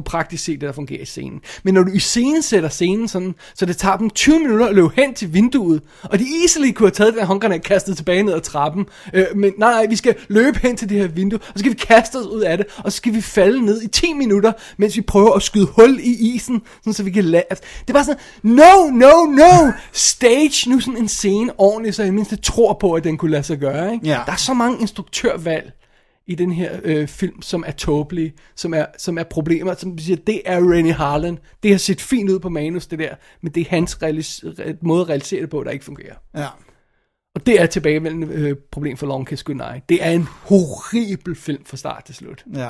på 0.00 0.10
praktisk 0.10 0.44
set, 0.44 0.60
det 0.60 0.66
der 0.66 0.72
fungerer 0.72 1.02
i 1.02 1.04
scenen. 1.04 1.40
Men 1.62 1.74
når 1.74 1.82
du 1.82 1.90
i 1.92 1.98
scenen 1.98 2.42
sætter 2.42 2.68
scenen 2.68 3.08
sådan, 3.08 3.34
så 3.54 3.66
det 3.66 3.76
tager 3.76 3.96
dem 3.96 4.10
20 4.10 4.38
minutter 4.38 4.66
at 4.66 4.74
løbe 4.74 4.90
hen 4.96 5.14
til 5.14 5.34
vinduet, 5.34 5.82
og 6.02 6.18
de 6.18 6.24
easily 6.42 6.72
kunne 6.72 6.86
have 6.86 6.94
taget 6.94 7.14
den 7.14 7.24
håndgranat 7.24 7.62
kastet 7.62 7.96
tilbage 7.96 8.22
ned 8.22 8.34
ad 8.34 8.40
trappen, 8.40 8.86
øh, 9.14 9.26
men 9.34 9.52
nej, 9.58 9.70
nej, 9.70 9.86
vi 9.86 9.96
skal 9.96 10.14
løbe 10.28 10.58
hen 10.58 10.76
til 10.76 10.88
det 10.88 10.98
her 10.98 11.08
vindue, 11.08 11.38
og 11.38 11.52
så 11.54 11.58
skal 11.58 11.72
vi 11.72 11.76
kaste 11.76 12.16
os 12.16 12.26
ud 12.26 12.40
af 12.40 12.56
det, 12.56 12.66
og 12.78 12.92
så 12.92 12.96
skal 12.96 13.14
vi 13.14 13.20
falde 13.20 13.64
ned 13.64 13.82
i 13.82 13.88
10 13.88 14.12
minutter, 14.12 14.52
mens 14.76 14.96
vi 14.96 15.00
prøver 15.00 15.32
at 15.32 15.42
skyde 15.42 15.66
hul 15.66 15.98
i 16.02 16.34
isen, 16.34 16.62
sådan 16.80 16.92
så 16.92 17.02
vi 17.02 17.10
kan 17.10 17.24
lade. 17.24 17.44
Altså, 17.50 17.64
det 17.86 17.94
bare 17.94 18.04
sådan, 18.04 18.20
no, 18.42 18.90
no, 18.92 19.24
no, 19.24 19.72
stage 19.92 20.70
nu 20.70 20.80
sådan 20.80 20.96
en 20.96 21.08
scene 21.08 21.52
ordentligt, 21.58 21.96
så 21.96 22.02
jeg 22.02 22.14
mindst 22.14 22.42
tror 22.42 22.72
på, 22.72 22.92
at 22.92 23.04
den 23.04 23.18
kunne 23.18 23.30
lade 23.30 23.42
sig 23.42 23.58
gøre. 23.58 23.92
Ikke? 23.92 24.06
Ja. 24.06 24.20
Der 24.26 24.32
er 24.32 24.36
så 24.36 24.54
mange 24.54 24.80
instruktørvalg, 24.80 25.72
i 26.28 26.34
den 26.34 26.52
her 26.52 26.80
øh, 26.84 27.08
film, 27.08 27.42
som 27.42 27.64
er 27.66 27.70
tåbelige, 27.72 28.32
som 28.56 28.74
er, 28.74 28.86
som 28.98 29.18
er 29.18 29.22
problemer, 29.22 29.74
som 29.74 29.98
siger, 29.98 30.16
det 30.16 30.42
er 30.44 30.72
Rennie 30.72 30.92
Harlan. 30.92 31.38
Det 31.62 31.70
har 31.70 31.78
set 31.78 32.00
fint 32.00 32.30
ud 32.30 32.38
på 32.38 32.48
manus, 32.48 32.86
det 32.86 32.98
der, 32.98 33.14
men 33.40 33.52
det 33.52 33.60
er 33.60 33.70
hans 33.70 33.94
realis- 34.02 34.44
re- 34.60 34.76
måde 34.82 35.00
at 35.00 35.08
realisere 35.08 35.40
det 35.40 35.50
på, 35.50 35.62
der 35.64 35.70
ikke 35.70 35.84
fungerer. 35.84 36.14
Ja. 36.36 36.46
Og 37.34 37.46
det 37.46 37.60
er 37.60 37.66
tilbagevendende 37.66 38.26
øh, 38.34 38.56
problem 38.72 38.96
for 38.96 39.06
Long 39.06 39.26
Kiss 39.26 39.42
Goodnight. 39.42 39.88
Det 39.88 40.04
er 40.04 40.10
en 40.10 40.26
horribel 40.42 41.36
film 41.36 41.64
fra 41.64 41.76
start 41.76 42.04
til 42.04 42.14
slut. 42.14 42.44
Ja. 42.54 42.68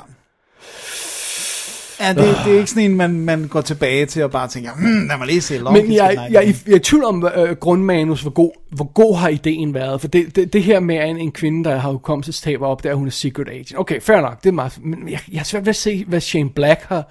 Ja, 2.00 2.08
det, 2.08 2.36
det 2.44 2.52
er 2.52 2.58
ikke 2.58 2.70
sådan 2.70 2.90
en, 2.90 2.96
man, 2.96 3.20
man 3.20 3.48
går 3.48 3.60
tilbage 3.60 4.06
til 4.06 4.24
og 4.24 4.30
bare 4.30 4.48
tænker, 4.48 4.72
hmm, 4.74 5.08
lad 5.08 5.18
mig 5.18 5.26
lige 5.26 5.40
se 5.40 5.58
Long 5.58 5.76
Men 5.76 5.92
jeg, 5.92 6.12
jeg, 6.14 6.28
jeg, 6.32 6.42
igen." 6.48 6.56
jeg 6.66 6.72
er 6.72 6.76
i 6.76 6.80
tvivl 6.80 7.04
om 7.04 7.28
øh, 7.36 7.56
grundmanus, 7.56 8.22
hvor 8.22 8.30
god, 8.30 8.50
hvor 8.70 8.92
god 8.92 9.16
har 9.16 9.28
ideen 9.28 9.74
været. 9.74 10.00
For 10.00 10.08
det, 10.08 10.36
det, 10.36 10.52
det 10.52 10.62
her 10.62 10.80
med 10.80 11.08
en, 11.08 11.18
en 11.18 11.32
kvinde, 11.32 11.64
der 11.64 11.76
har 11.76 11.90
hukommelsestab 11.90 12.62
op, 12.62 12.84
der 12.84 12.94
hun 12.94 13.06
er 13.06 13.10
secret 13.10 13.48
agent. 13.48 13.78
Okay, 13.78 14.00
fair 14.00 14.20
nok, 14.20 14.42
det 14.42 14.48
er 14.48 14.52
meget, 14.52 14.78
men 14.84 15.08
jeg, 15.08 15.20
jeg 15.32 15.40
har 15.40 15.44
svært 15.44 15.62
ved 15.62 15.70
at 15.70 15.76
se, 15.76 16.04
hvad 16.08 16.20
Shane 16.20 16.50
Black 16.50 16.80
har, 16.82 17.10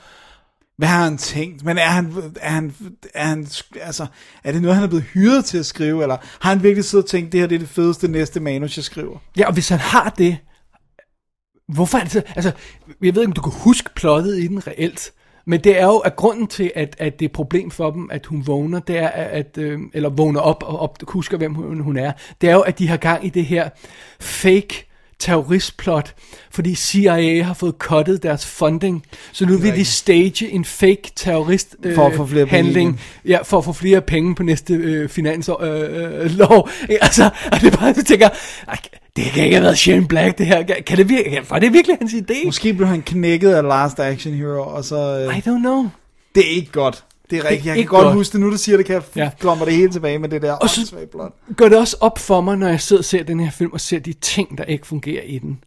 Hvad 0.77 0.87
har 0.87 1.03
han 1.03 1.17
tænkt? 1.17 1.65
Men 1.65 1.77
er 1.77 1.81
han, 1.81 2.13
er 2.41 2.49
han, 2.49 2.73
er 3.13 3.25
han, 3.25 3.47
altså, 3.81 4.05
er 4.43 4.51
det 4.51 4.61
noget, 4.61 4.75
han 4.75 4.83
er 4.83 4.87
blevet 4.87 5.05
hyret 5.13 5.45
til 5.45 5.57
at 5.57 5.65
skrive, 5.65 6.01
eller 6.01 6.17
har 6.39 6.49
han 6.49 6.63
virkelig 6.63 6.85
siddet 6.85 7.03
og 7.03 7.09
tænkt, 7.09 7.31
det 7.31 7.39
her 7.39 7.47
det 7.47 7.55
er 7.55 7.59
det 7.59 7.69
fedeste 7.69 8.07
næste 8.07 8.39
manus, 8.39 8.77
jeg 8.77 8.83
skriver? 8.83 9.17
Ja, 9.37 9.47
og 9.47 9.53
hvis 9.53 9.69
han 9.69 9.79
har 9.79 10.13
det, 10.17 10.37
hvorfor 11.67 11.97
er 11.97 12.03
det 12.03 12.11
så, 12.11 12.21
altså, 12.35 12.51
jeg 13.03 13.15
ved 13.15 13.21
ikke, 13.21 13.29
om 13.29 13.33
du 13.33 13.41
kan 13.41 13.53
huske 13.55 13.89
plottet 13.95 14.37
i 14.39 14.47
den 14.47 14.67
reelt, 14.67 15.11
men 15.45 15.59
det 15.63 15.79
er 15.79 15.85
jo, 15.85 15.97
at 15.97 16.15
grunden 16.15 16.47
til, 16.47 16.71
at, 16.75 16.95
at 16.99 17.19
det 17.19 17.25
er 17.25 17.29
et 17.29 17.33
problem 17.33 17.71
for 17.71 17.91
dem, 17.91 18.09
at 18.11 18.25
hun 18.25 18.47
vågner, 18.47 18.79
det 18.79 18.97
er, 18.97 19.07
at, 19.07 19.57
øh, 19.57 19.79
eller 19.93 20.09
vågner 20.09 20.39
op 20.39 20.63
og 20.63 20.79
op, 20.79 20.97
husker, 21.07 21.37
hvem 21.37 21.53
hun, 21.53 21.79
hun 21.79 21.97
er, 21.97 22.11
det 22.41 22.49
er 22.49 22.53
jo, 22.53 22.59
at 22.61 22.79
de 22.79 22.87
har 22.87 22.97
gang 22.97 23.25
i 23.25 23.29
det 23.29 23.45
her 23.45 23.69
fake 24.19 24.87
terroristplot, 25.19 26.15
fordi 26.51 26.75
CIA 26.75 27.43
har 27.43 27.53
fået 27.53 27.75
cuttet 27.79 28.23
deres 28.23 28.45
funding, 28.45 29.05
så 29.31 29.45
nu 29.45 29.57
vil 29.57 29.75
de 29.75 29.85
stage 29.85 30.49
en 30.49 30.65
fake 30.65 31.11
terrorist 31.15 31.75
øh, 31.83 31.95
For 31.95 32.07
at 32.07 32.13
få 32.15 32.25
flere 32.25 32.45
penge 32.45 32.63
handling, 32.63 32.89
igen. 32.89 32.99
ja, 33.25 33.41
for 33.41 33.57
at 33.57 33.65
få 33.65 33.73
flere 33.73 34.01
penge 34.01 34.35
på 34.35 34.43
næste 34.43 34.73
øh, 34.73 35.09
finanslov. 35.09 35.63
Øh, 35.63 36.23
øh, 36.23 36.31
lov. 36.31 36.69
Altså, 37.01 37.29
og 37.51 37.61
det 37.61 37.73
er 37.73 37.77
bare, 37.77 37.93
du 37.93 38.03
tænker, 38.03 38.29
"Ej, 38.67 38.77
det 39.23 39.31
kan 39.31 39.43
ikke 39.43 39.55
have 39.55 39.63
været 39.63 39.77
Shane 39.77 40.07
Black, 40.07 40.37
det 40.37 40.45
her. 40.45 40.63
Kan 40.63 40.97
det 40.97 41.09
virkelig, 41.09 41.49
var 41.49 41.59
det 41.59 41.73
virkelig 41.73 41.97
hans 42.01 42.13
idé? 42.13 42.45
Måske 42.45 42.73
blev 42.73 42.87
han 42.87 43.01
knækket 43.01 43.49
af 43.53 43.63
Last 43.63 43.99
Action 43.99 44.33
Hero, 44.33 44.61
og 44.75 44.83
så... 44.83 45.19
Øh, 45.29 45.37
I 45.37 45.41
don't 45.41 45.59
know. 45.59 45.87
det 46.35 46.45
er 46.51 46.55
ikke 46.55 46.71
godt. 46.71 47.05
Det 47.29 47.37
er 47.39 47.43
rigtigt. 47.43 47.65
Jeg 47.65 47.75
kan 47.75 47.85
godt, 47.85 48.03
godt. 48.03 48.13
huske 48.15 48.33
det. 48.33 48.41
Nu 48.41 48.51
du 48.51 48.57
siger 48.57 48.77
det, 48.77 48.85
kan 48.85 48.95
jeg 48.95 49.03
Ja. 49.15 49.31
det 49.65 49.73
hele 49.73 49.91
tilbage 49.91 50.19
med 50.19 50.29
det 50.29 50.41
der 50.41 50.53
Og 50.53 50.69
så- 50.69 51.05
plot. 51.11 51.33
Gør 51.57 51.69
det 51.69 51.77
også 51.77 51.97
op 51.99 52.19
for 52.19 52.41
mig, 52.41 52.57
når 52.57 52.67
jeg 52.67 52.81
sidder 52.81 52.99
og 53.01 53.05
ser 53.05 53.23
den 53.23 53.39
her 53.39 53.51
film, 53.51 53.71
og 53.73 53.81
ser 53.81 53.99
de 53.99 54.13
ting, 54.13 54.57
der 54.57 54.63
ikke 54.63 54.87
fungerer 54.87 55.23
i 55.23 55.37
den. 55.39 55.63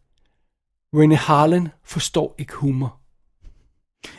Rennie 0.94 1.16
Harlan 1.18 1.68
forstår 1.84 2.34
ikke 2.38 2.54
humor. 2.54 2.96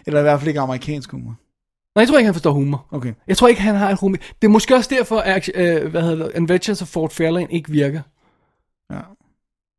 Eller 0.07 0.19
i 0.19 0.23
hvert 0.23 0.39
fald 0.39 0.47
ikke 0.47 0.59
amerikansk 0.59 1.11
humor. 1.11 1.35
Nej, 1.95 2.01
jeg 2.01 2.07
tror 2.07 2.17
ikke, 2.17 2.25
han 2.25 2.33
forstår 2.33 2.51
humor. 2.51 2.85
Okay. 2.91 3.13
Jeg 3.27 3.37
tror 3.37 3.47
ikke, 3.47 3.61
han 3.61 3.75
har 3.75 3.89
et 3.89 3.97
humor. 3.99 4.17
Det 4.41 4.47
er 4.47 4.51
måske 4.51 4.75
også 4.75 4.89
derfor, 4.93 5.17
at 5.17 5.49
øh, 5.55 5.87
hvad 5.91 6.01
hedder 6.01 6.25
det, 6.25 6.31
Adventures 6.35 6.81
of 6.81 6.87
Fort 6.87 7.13
Fairlane 7.13 7.47
ikke 7.51 7.71
virker. 7.71 8.01
Ja. 8.91 8.99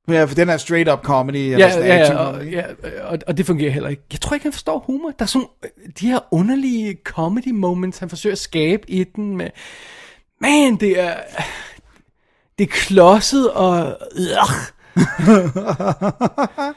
Ja, 0.08 0.24
for 0.24 0.34
den 0.34 0.48
er 0.48 0.56
straight 0.56 0.88
up 0.92 1.02
comedy. 1.02 1.50
Ja, 1.58 1.72
eller 1.74 1.86
ja, 1.86 1.96
ja, 1.96 2.16
og, 2.16 2.46
ja 2.46 2.62
og, 3.04 3.18
og 3.26 3.36
det 3.36 3.46
fungerer 3.46 3.70
heller 3.70 3.88
ikke. 3.88 4.02
Jeg 4.12 4.20
tror 4.20 4.34
ikke, 4.34 4.44
han 4.44 4.52
forstår 4.52 4.78
humor. 4.86 5.10
Der 5.10 5.22
er 5.24 5.26
sådan 5.26 5.48
øh, 5.64 5.70
de 6.00 6.06
her 6.06 6.18
underlige 6.30 6.98
comedy 7.04 7.50
moments, 7.50 7.98
han 7.98 8.08
forsøger 8.08 8.34
at 8.34 8.38
skabe 8.38 8.90
i 8.90 9.04
den 9.04 9.36
med... 9.36 9.50
Man, 10.40 10.76
det 10.76 11.00
er... 11.00 11.14
Det 12.58 12.64
er 12.64 12.68
klodset 12.72 13.50
og... 13.50 13.98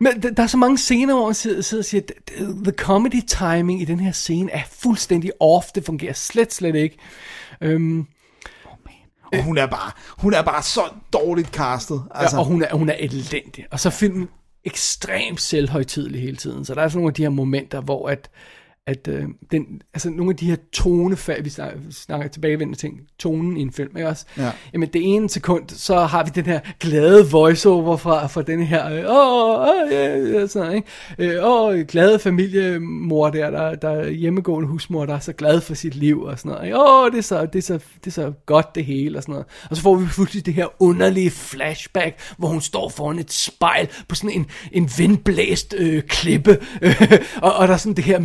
Men 0.00 0.22
der, 0.22 0.42
er 0.42 0.46
så 0.46 0.56
mange 0.56 0.78
scener, 0.78 1.14
hvor 1.14 1.24
man 1.24 1.34
sidder, 1.34 1.78
og 1.78 1.84
siger, 1.84 2.02
"The- 2.30 2.62
the 2.64 2.72
comedy 2.72 3.20
timing 3.26 3.80
i 3.82 3.84
den 3.84 4.00
her 4.00 4.12
scene 4.12 4.50
er 4.52 4.62
fuldstændig 4.70 5.30
off. 5.40 5.66
Det 5.74 5.84
fungerer 5.84 6.12
slet, 6.12 6.52
slet 6.54 6.74
ikke. 6.74 6.98
Øhm, 7.60 8.06
Og 9.32 9.42
hun 9.42 9.58
er 9.58 9.66
bare, 9.66 9.90
hun 10.18 10.34
er 10.34 10.42
bare 10.42 10.62
så 10.62 10.82
dårligt 11.12 11.48
castet. 11.48 12.02
Altså, 12.10 12.22
altså. 12.22 12.36
Og 12.38 12.44
hun 12.44 12.62
er, 12.62 12.74
hun 12.74 12.88
er 12.88 12.94
elendig. 12.98 13.66
Og 13.70 13.80
så 13.80 13.90
filmen 13.90 14.28
ekstremt 14.64 15.40
selvhøjtidelig 15.40 16.20
hele 16.20 16.36
tiden. 16.36 16.64
Så 16.64 16.74
der 16.74 16.82
er 16.82 16.88
sådan 16.88 16.98
nogle 16.98 17.10
af 17.10 17.14
de 17.14 17.22
her 17.22 17.30
momenter, 17.30 17.80
hvor 17.80 18.08
at, 18.08 18.30
at 18.86 19.08
øh, 19.08 19.24
den, 19.50 19.82
altså 19.94 20.10
nogle 20.10 20.30
af 20.30 20.36
de 20.36 20.46
her 20.46 20.56
tonefald, 20.72 21.42
vi 21.42 21.50
snakker, 21.50 21.80
snakker 21.90 22.28
tilbagevendende 22.28 22.78
ting, 22.78 23.00
tonen 23.18 23.56
i 23.56 23.60
en 23.60 23.72
film, 23.72 23.96
ikke 23.96 24.08
også? 24.08 24.26
Ja. 24.38 24.50
Jamen 24.72 24.88
det 24.88 25.14
ene 25.14 25.28
sekund, 25.28 25.68
så 25.68 26.00
har 26.00 26.24
vi 26.24 26.30
den 26.34 26.46
her 26.46 26.60
glade 26.80 27.30
voiceover 27.30 27.96
fra, 27.96 28.26
fra 28.26 28.42
den 28.42 28.62
her, 28.62 28.86
øh, 28.86 29.04
åh, 29.08 29.60
åh, 29.60 29.92
ja, 29.92 30.16
ja, 30.16 30.46
sådan, 30.46 30.66
noget, 30.66 30.84
ikke? 31.18 31.36
Øh, 31.36 31.44
åh, 31.44 31.80
glade 31.80 32.18
familiemor 32.18 33.30
der, 33.30 33.50
der, 33.50 33.74
der 33.74 33.90
er 33.90 34.10
hjemmegående 34.10 34.68
husmor, 34.68 35.06
der 35.06 35.14
er 35.14 35.18
så 35.18 35.32
glad 35.32 35.60
for 35.60 35.74
sit 35.74 35.94
liv 35.94 36.22
og 36.22 36.38
sådan 36.38 36.52
noget, 36.52 36.64
ikke? 36.64 36.78
Åh, 36.80 37.10
det 37.10 37.18
er, 37.18 37.22
så, 37.22 37.46
det, 37.46 37.58
er 37.58 37.62
så, 37.62 37.78
det 38.04 38.06
er 38.06 38.10
så 38.10 38.32
godt 38.46 38.74
det 38.74 38.84
hele 38.84 39.18
og 39.18 39.22
sådan 39.22 39.32
noget. 39.32 39.46
Og 39.70 39.76
så 39.76 39.82
får 39.82 39.94
vi 39.94 40.06
pludselig 40.06 40.46
det 40.46 40.54
her 40.54 40.66
underlige 40.82 41.30
flashback, 41.30 42.20
hvor 42.38 42.48
hun 42.48 42.60
står 42.60 42.88
foran 42.88 43.18
et 43.18 43.32
spejl 43.32 43.88
på 44.08 44.14
sådan 44.14 44.30
en, 44.30 44.46
en 44.72 44.90
vindblæst 44.98 45.74
øh, 45.78 46.02
klippe, 46.02 46.58
øh, 46.82 47.02
og, 47.42 47.54
og 47.54 47.68
der 47.68 47.74
er 47.74 47.78
sådan 47.78 47.96
det 47.96 48.04
her 48.04 48.20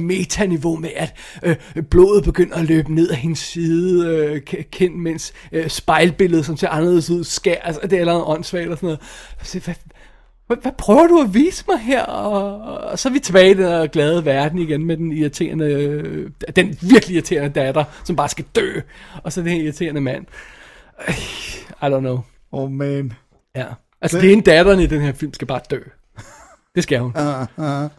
meta-niveau 0.47 0.75
med, 0.75 0.89
at 0.95 1.13
øh, 1.43 1.83
blodet 1.83 2.23
begynder 2.23 2.55
at 2.55 2.65
løbe 2.65 2.93
ned 2.93 3.09
af 3.09 3.17
hendes 3.17 3.39
side, 3.39 4.07
øh, 4.07 4.41
kind, 4.71 4.95
mens 4.95 5.33
øh, 5.51 5.69
spejlbilledet, 5.69 6.45
som 6.45 6.57
ser 6.57 6.69
anderledes 6.69 7.09
ud, 7.09 7.23
skær, 7.23 7.61
altså 7.63 7.81
det 7.83 7.93
er 7.93 7.99
allerede 7.99 8.23
åndssvagt 8.23 8.69
og 8.69 8.77
sådan 8.77 8.87
noget. 8.87 8.99
Så, 9.43 9.59
hvad, 9.59 9.75
hvad, 10.47 10.57
hvad 10.61 10.71
prøver 10.77 11.07
du 11.07 11.21
at 11.21 11.33
vise 11.33 11.63
mig 11.67 11.79
her? 11.79 12.03
Og, 12.03 12.59
og 12.83 12.99
så 12.99 13.09
er 13.09 13.13
vi 13.13 13.19
tilbage 13.19 13.51
i 13.51 13.53
den 13.53 13.65
her 13.65 13.87
glade 13.87 14.25
verden 14.25 14.59
igen 14.59 14.85
med 14.85 14.97
den 14.97 15.11
irriterende, 15.11 15.65
øh, 15.65 16.29
den 16.55 16.77
virkelig 16.81 17.15
irriterende 17.15 17.49
datter, 17.49 17.83
som 18.03 18.15
bare 18.15 18.29
skal 18.29 18.45
dø. 18.55 18.79
Og 19.23 19.33
så 19.33 19.41
den 19.41 19.49
her 19.49 19.63
irriterende 19.63 20.01
mand. 20.01 20.25
I 21.81 21.85
don't 21.85 21.99
know. 21.99 22.19
oh 22.51 22.71
man. 22.71 23.13
Ja. 23.55 23.65
Altså, 24.01 24.19
det 24.19 24.29
er 24.29 24.33
en 24.33 24.41
datteren 24.41 24.79
i 24.79 24.85
den 24.85 25.01
her 25.01 25.13
film 25.13 25.33
skal 25.33 25.47
bare 25.47 25.61
dø. 25.69 25.79
Det 26.75 26.83
skal 26.83 26.99
hun. 26.99 27.13
Uh, 27.17 27.65
uh. 27.65 27.89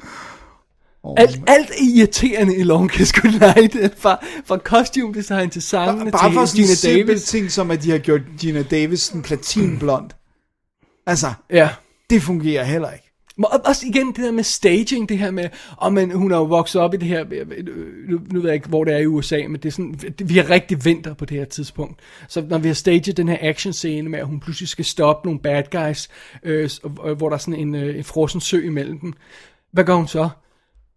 Oh, 1.08 1.14
Alt, 1.18 1.40
alt 1.46 1.70
er 1.70 1.74
irriterende 1.96 2.56
i 2.56 2.62
Long 2.62 2.90
Kiss 2.90 3.12
Goodnight. 3.12 3.94
Fra, 3.98 4.26
fra 4.46 4.58
costume 4.58 5.14
design 5.14 5.50
til 5.50 5.62
sangene 5.62 6.10
Bare 6.10 6.32
for 6.32 6.46
til 6.46 6.60
en 6.60 6.66
Gina 6.90 6.96
Davis. 7.06 7.22
ting, 7.24 7.50
som 7.50 7.70
at 7.70 7.82
de 7.82 7.90
har 7.90 7.98
gjort 7.98 8.20
Gina 8.40 8.62
Davis 8.62 9.00
sådan 9.00 9.22
platinblond. 9.22 10.10
Altså, 11.06 11.32
Ja. 11.50 11.68
det 12.10 12.22
fungerer 12.22 12.64
heller 12.64 12.90
ikke. 12.90 13.04
Og 13.44 13.60
også 13.64 13.86
igen 13.86 14.06
det 14.06 14.16
der 14.16 14.32
med 14.32 14.44
staging, 14.44 15.08
det 15.08 15.18
her 15.18 15.30
med, 15.30 15.48
og 15.76 15.92
man, 15.92 16.10
hun 16.10 16.32
er 16.32 16.36
jo 16.36 16.44
vokset 16.44 16.80
op 16.80 16.94
i 16.94 16.96
det 16.96 17.08
her, 17.08 17.24
øh, 17.30 17.46
nu, 18.08 18.20
nu 18.32 18.40
ved 18.40 18.48
jeg 18.50 18.54
ikke, 18.54 18.68
hvor 18.68 18.84
det 18.84 18.94
er 18.94 18.98
i 18.98 19.06
USA, 19.06 19.36
men 19.48 19.54
det 19.60 19.64
er 19.66 19.70
sådan, 19.70 19.94
vi 20.24 20.36
har 20.36 20.50
rigtig 20.50 20.84
vinter 20.84 21.14
på 21.14 21.24
det 21.24 21.36
her 21.36 21.44
tidspunkt. 21.44 22.00
Så 22.28 22.44
når 22.48 22.58
vi 22.58 22.68
har 22.68 22.74
staged 22.74 23.14
den 23.14 23.28
her 23.28 23.36
action 23.40 23.72
scene 23.72 24.08
med, 24.08 24.18
at 24.18 24.26
hun 24.26 24.40
pludselig 24.40 24.68
skal 24.68 24.84
stoppe 24.84 25.26
nogle 25.28 25.40
bad 25.40 25.62
guys, 25.72 26.08
øh, 26.42 26.70
hvor 27.16 27.28
der 27.28 27.34
er 27.34 27.38
sådan 27.40 27.54
en, 27.60 27.74
øh, 27.74 27.96
en 27.98 28.04
frossen 28.04 28.40
sø 28.40 28.60
imellem 28.66 28.98
dem, 28.98 29.12
hvad 29.72 29.84
gør 29.84 29.94
hun 29.94 30.08
så? 30.08 30.28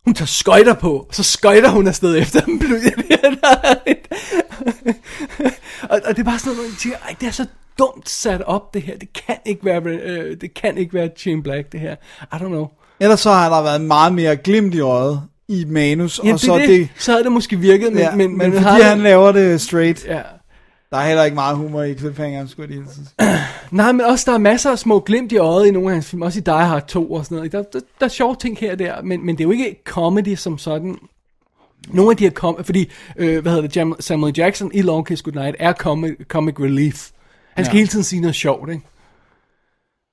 Hun 0.06 0.14
tager 0.14 0.28
skøjter 0.28 0.74
på, 0.74 0.92
og 0.94 1.08
så 1.12 1.24
skøjter 1.24 1.70
hun 1.70 1.88
afsted 1.88 2.18
efter 2.18 2.40
dem. 2.46 2.62
og, 5.90 6.00
og 6.06 6.16
det 6.16 6.20
er 6.20 6.24
bare 6.24 6.40
sådan 6.40 6.58
noget, 6.58 6.72
tænker, 6.80 6.98
Ej, 6.98 7.16
det 7.22 7.28
er 7.28 7.32
så 7.32 7.46
dumt 7.80 8.10
sat 8.10 8.42
op 8.42 8.74
det 8.74 8.82
her. 8.82 8.98
Det 8.98 9.14
kan 9.28 9.36
ikke 9.46 9.66
være, 9.66 9.82
øh, 9.86 10.38
det 10.42 10.54
kan 10.54 10.78
ikke 10.78 10.94
være 10.94 11.10
Jane 11.26 11.44
Black 11.44 11.72
det 11.72 11.80
her. 11.80 11.96
I 12.22 12.36
don't 12.36 12.48
know. 12.48 12.68
Ellers 13.00 13.20
så 13.20 13.32
har 13.32 13.56
der 13.56 13.62
været 13.64 13.82
meget 13.82 14.14
mere 14.14 14.36
glimt 14.36 14.76
i 14.76 14.80
øjet 14.80 15.22
i 15.48 15.66
manus, 15.68 16.20
Ja, 16.24 16.28
og 16.30 16.34
det, 16.34 16.42
så 16.42 16.54
er 16.54 16.58
det, 16.60 16.70
det... 16.70 16.90
så 16.98 17.12
havde 17.12 17.24
det 17.24 17.32
måske 17.32 17.56
virket, 17.60 17.94
men, 17.94 18.00
ja, 18.02 18.16
men, 18.16 18.38
men, 18.38 18.52
fordi 18.54 18.64
har- 18.64 18.82
han 18.84 19.00
laver 19.00 19.32
det 19.32 19.62
straight. 19.62 20.06
Ja. 20.06 20.22
Der 20.92 20.98
er 20.98 21.08
heller 21.08 21.24
ikke 21.24 21.36
meget 21.36 21.58
humor 21.58 21.84
i 21.84 21.94
cliffhangeren, 21.98 22.48
skulle 22.48 22.76
jeg 22.76 22.84
lige. 22.84 22.90
Nej, 23.72 23.92
men 23.92 24.02
også 24.06 24.24
der 24.32 24.34
er 24.34 24.38
masser 24.42 24.72
af 24.72 24.80
små 24.80 25.00
glimt 25.00 25.32
i 25.32 25.38
øjet 25.38 25.68
i 25.68 25.72
nogle 25.72 25.88
af 25.90 25.94
hans 25.94 26.10
film, 26.10 26.22
også 26.22 26.40
i 26.40 26.42
Die 26.42 26.54
Hard 26.54 26.88
2 26.88 27.12
og 27.14 27.26
sådan 27.26 27.36
noget. 27.36 27.52
Der, 27.52 27.64
der, 27.74 27.80
der 28.00 28.06
er 28.06 28.10
sjove 28.10 28.36
ting 28.36 28.58
her 28.58 28.72
og 28.72 28.80
der, 28.80 29.02
men, 29.02 29.26
men 29.26 29.36
det 29.38 29.44
er 29.44 29.46
jo 29.46 29.52
ikke 29.52 29.82
comedy 29.86 30.36
som 30.36 30.58
sådan. 30.58 30.98
Nogle 31.88 32.12
af 32.12 32.18
de 32.18 32.24
her 32.24 32.32
com- 32.44 32.64
fordi, 32.64 32.92
øh, 33.18 33.42
hvad 33.42 33.52
hedder 33.52 33.68
det, 33.68 33.78
Jam- 33.78 33.96
Samuel 34.02 34.34
Jackson 34.38 34.72
i 34.74 34.82
Long 34.82 35.08
Kiss 35.08 35.22
Goodnight 35.22 35.56
er 35.60 35.74
comic, 35.74 36.12
comic 36.28 36.56
relief. 36.60 37.10
Han 37.56 37.66
skal 37.66 37.76
Ja. 37.76 37.80
hele 37.80 37.88
tiden 37.88 38.04
sige 38.04 38.22
noget 38.22 38.36
sjovt, 38.36 38.70
ikke? 38.70 38.82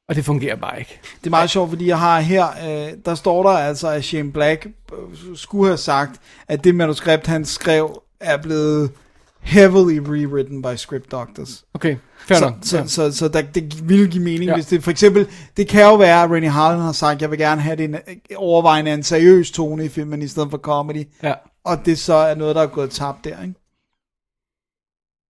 Og 0.08 0.14
det 0.14 0.24
fungerer 0.24 0.56
bare 0.56 0.78
ikke. 0.78 1.00
Det 1.20 1.26
er 1.26 1.30
meget 1.30 1.50
sjovt, 1.50 1.68
fordi 1.70 1.86
jeg 1.86 1.98
har 1.98 2.20
her, 2.20 2.46
øh, 2.48 2.92
der 3.04 3.14
står 3.14 3.42
der 3.42 3.50
altså, 3.50 3.88
at 3.88 4.04
Shane 4.04 4.32
Black 4.32 4.66
øh, 4.92 5.36
skulle 5.36 5.66
have 5.66 5.76
sagt, 5.78 6.20
at 6.48 6.64
det 6.64 6.74
manuskript, 6.74 7.26
han 7.26 7.44
skrev, 7.44 8.02
er 8.20 8.36
blevet 8.36 8.90
heavily 9.40 9.98
rewritten 9.98 10.62
by 10.62 10.76
script 10.76 11.10
doctors. 11.12 11.64
Okay, 11.74 11.96
fair 12.18 12.38
så, 12.38 12.44
nok. 12.44 12.54
så, 12.62 12.78
Ja. 12.78 12.86
så, 12.86 13.12
så 13.12 13.28
der, 13.28 13.42
det 13.42 13.88
ville 13.88 14.08
give 14.10 14.24
mening, 14.24 14.44
Ja. 14.44 14.54
hvis 14.54 14.66
det 14.66 14.84
for 14.84 14.90
eksempel, 14.90 15.26
det 15.56 15.68
kan 15.68 15.82
jo 15.82 15.94
være, 15.96 16.22
at 16.22 16.30
Rennie 16.30 16.50
Harlan 16.50 16.80
har 16.80 16.92
sagt, 16.92 17.22
jeg 17.22 17.30
vil 17.30 17.38
gerne 17.38 17.60
have 17.60 17.76
det 17.76 17.84
en, 17.84 17.96
overvejende 18.36 18.92
en 18.94 19.02
seriøs 19.02 19.50
tone 19.50 19.84
i 19.84 19.88
filmen, 19.88 20.22
i 20.22 20.28
stedet 20.28 20.50
for 20.50 20.58
comedy. 20.58 21.04
Ja. 21.22 21.34
Og 21.64 21.76
det 21.86 21.98
så 21.98 22.14
er 22.14 22.34
noget, 22.34 22.56
der 22.56 22.62
er 22.62 22.66
gået 22.66 22.90
tabt 22.90 23.24
der, 23.24 23.42
ikke? 23.42 23.54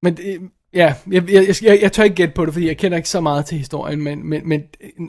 Men 0.03 0.17
det, 0.17 0.51
ja, 0.75 0.95
jeg, 1.11 1.31
jeg, 1.31 1.55
jeg, 1.63 1.79
jeg 1.83 1.93
tør 1.93 2.03
ikke 2.03 2.17
gætte 2.17 2.35
på 2.35 2.45
det, 2.47 2.53
fordi 2.55 2.67
jeg 2.67 2.77
kender 2.79 2.97
ikke 2.97 3.09
så 3.09 3.21
meget 3.21 3.47
til 3.47 3.59
historien, 3.59 4.03
men, 4.03 4.27
men, 4.29 4.49
men 4.49 4.63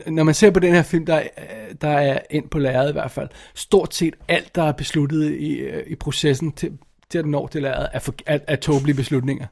når 0.06 0.24
man 0.24 0.34
ser 0.34 0.50
på 0.50 0.60
den 0.60 0.74
her 0.74 0.82
film, 0.82 1.06
der, 1.06 1.14
er- 1.14 1.74
der 1.80 1.88
er 1.88 2.18
ind 2.30 2.48
på 2.48 2.58
lærredet 2.58 2.88
i 2.90 2.92
hvert 2.92 3.10
fald, 3.10 3.28
stort 3.54 3.94
set 3.94 4.14
alt, 4.28 4.54
der 4.54 4.62
er 4.62 4.72
besluttet 4.72 5.30
i, 5.32 5.52
øh, 5.52 5.82
i 5.86 5.94
processen 5.94 6.52
til, 6.52 6.72
til 7.10 7.18
at 7.18 7.24
den 7.24 7.30
når 7.30 7.46
til 7.46 7.62
lærredet, 7.62 7.88
er, 7.92 7.98
for, 7.98 8.14
er, 8.26 8.38
er 8.46 8.56
tåbelige 8.56 8.96
beslutninger. 8.96 9.46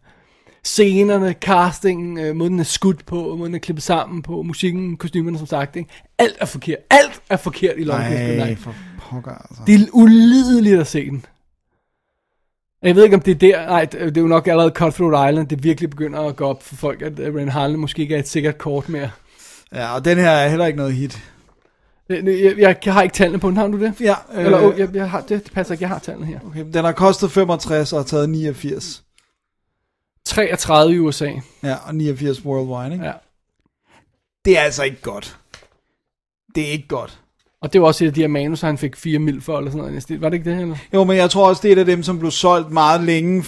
Scenerne, 0.64 1.32
castingen, 1.32 2.18
øh, 2.18 2.36
måden 2.36 2.52
den 2.52 2.60
er 2.60 2.64
skudt 2.64 3.06
på, 3.06 3.36
måden 3.36 3.44
den 3.44 3.55
er 3.55 3.59
klippet 3.59 3.82
sammen 3.82 4.22
på, 4.22 4.43
musikken, 4.43 4.97
kostymerne 4.97 5.39
som 5.39 5.47
sagt, 5.47 5.76
ikke? 5.76 5.90
alt 6.18 6.36
er 6.40 6.47
forkert. 6.47 6.78
Alt 6.90 7.22
er 7.30 7.36
forkert 7.36 7.74
i 7.78 7.85
Long 7.85 8.02
Nej, 8.02 8.56
for 8.56 8.74
pokker, 8.98 9.30
altså. 9.30 9.62
Det 9.66 9.74
er 9.74 9.86
ulideligt 9.93 10.80
at 10.80 10.86
se 10.86 11.10
den. 11.10 11.24
Jeg 12.82 12.97
ved 12.97 13.05
ikke, 13.05 13.16
om 13.16 13.22
det 13.22 13.35
er 13.35 13.39
der... 13.39 13.66
Nej, 13.66 13.85
det 13.85 14.16
er 14.16 14.20
jo 14.20 14.26
nok 14.26 14.47
allerede 14.47 14.70
Cutthroat 14.70 15.30
Island, 15.30 15.48
det 15.48 15.64
virkelig 15.64 15.90
begynder 15.90 16.20
at 16.20 16.36
gå 16.36 16.47
op 16.47 16.62
for 16.62 16.76
folk, 16.76 17.02
at 17.02 17.18
øh, 17.18 17.35
Ren 17.35 17.48
Harlan 17.48 17.78
måske 17.78 18.02
ikke 18.02 18.14
er 18.14 18.18
et 18.18 18.28
sikkert 18.28 18.59
kort 18.59 18.89
mere. 18.89 19.10
Ja, 19.74 19.94
og 19.94 20.05
den 20.05 20.18
her 20.18 20.30
er 20.30 20.48
heller 20.48 20.66
ikke 20.66 20.76
noget 20.76 20.94
hit. 20.94 21.22
Jeg, 22.09 22.24
jeg, 22.59 22.76
jeg 22.85 22.94
har 22.94 23.02
ikke 23.02 23.14
tallene 23.14 23.39
på 23.40 23.48
den, 23.48 23.56
har 23.56 23.68
du 23.68 23.80
det? 23.80 24.01
Ja, 24.01 24.14
Øh, 24.35 24.44
Eller, 24.44 24.62
oh, 24.62 24.72
øh, 24.72 24.78
jeg, 24.78 24.94
jeg 24.94 25.10
har, 25.10 25.20
det, 25.20 25.44
det 25.44 25.52
passer 25.52 25.74
ikke, 25.74 25.82
jeg 25.82 25.89
har 25.89 25.98
tallene 25.98 26.26
her. 26.26 26.40
okay, 26.47 26.64
den 26.72 26.85
har 26.85 26.93
kostet 26.93 27.30
65 27.30 27.93
og 27.93 27.98
har 27.98 28.05
taget 28.05 28.28
89. 28.30 29.05
33 30.24 30.94
i 30.94 30.98
USA. 30.98 31.30
Ja, 31.62 31.74
og 31.86 31.94
89 31.94 32.44
worldwide, 32.44 32.93
ikke? 32.93 33.05
Ja. 33.05 33.12
Det 34.44 34.59
er 34.59 34.62
altså 34.62 34.82
ikke 34.82 35.01
godt. 35.02 35.39
Det 36.55 36.68
er 36.68 36.72
ikke 36.72 36.89
godt. 36.89 37.20
Og 37.60 37.72
det 37.72 37.80
var 37.80 37.86
også 37.86 38.05
et 38.05 38.09
af 38.09 38.14
de 38.14 38.20
her 38.20 38.28
manus, 38.28 38.60
han 38.60 38.78
fik 38.78 38.97
4 38.97 39.18
mil 39.18 39.40
for, 39.40 39.59
eller 39.59 39.70
sådan 39.70 39.93
noget. 39.93 40.20
Var 40.20 40.28
det 40.28 40.36
ikke 40.39 40.51
det, 40.51 40.60
eller? 40.60 40.76
Jo, 40.94 41.05
men 41.05 41.16
jeg 41.16 41.30
tror 41.30 41.48
også, 41.48 41.62
det 41.62 41.68
er 41.68 41.72
et 41.72 41.78
af 41.78 41.86
dem, 41.86 42.02
som 42.02 42.18
blev 42.18 42.30
solgt 42.30 42.70
meget 42.70 43.01
længe, 43.05 43.44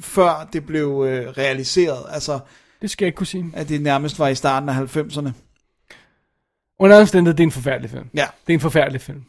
før 0.00 0.48
det 0.52 0.66
blev 0.66 1.04
øh, 1.08 1.28
realiseret. 1.28 1.98
Altså, 2.10 2.38
Det 2.82 2.90
skal 2.90 3.04
jeg 3.04 3.08
ikke 3.08 3.16
kunne 3.16 3.26
sige. 3.26 3.50
at 3.52 3.68
det 3.68 3.82
nærmest 3.82 4.18
var 4.18 4.28
i 4.28 4.34
starten 4.34 4.68
af 4.68 4.96
90'erne. 4.96 5.28
Under 6.78 7.00
omstændighed, 7.00 7.36
det 7.36 7.42
er 7.42 7.46
en 7.46 7.52
forfærdelig 7.52 7.90
film. 7.90 8.08
Ja. 8.14 8.26
Det 8.46 8.52
er 8.52 8.54
en 8.54 8.60
forfærdelig 8.60 9.00
film. 9.00 9.24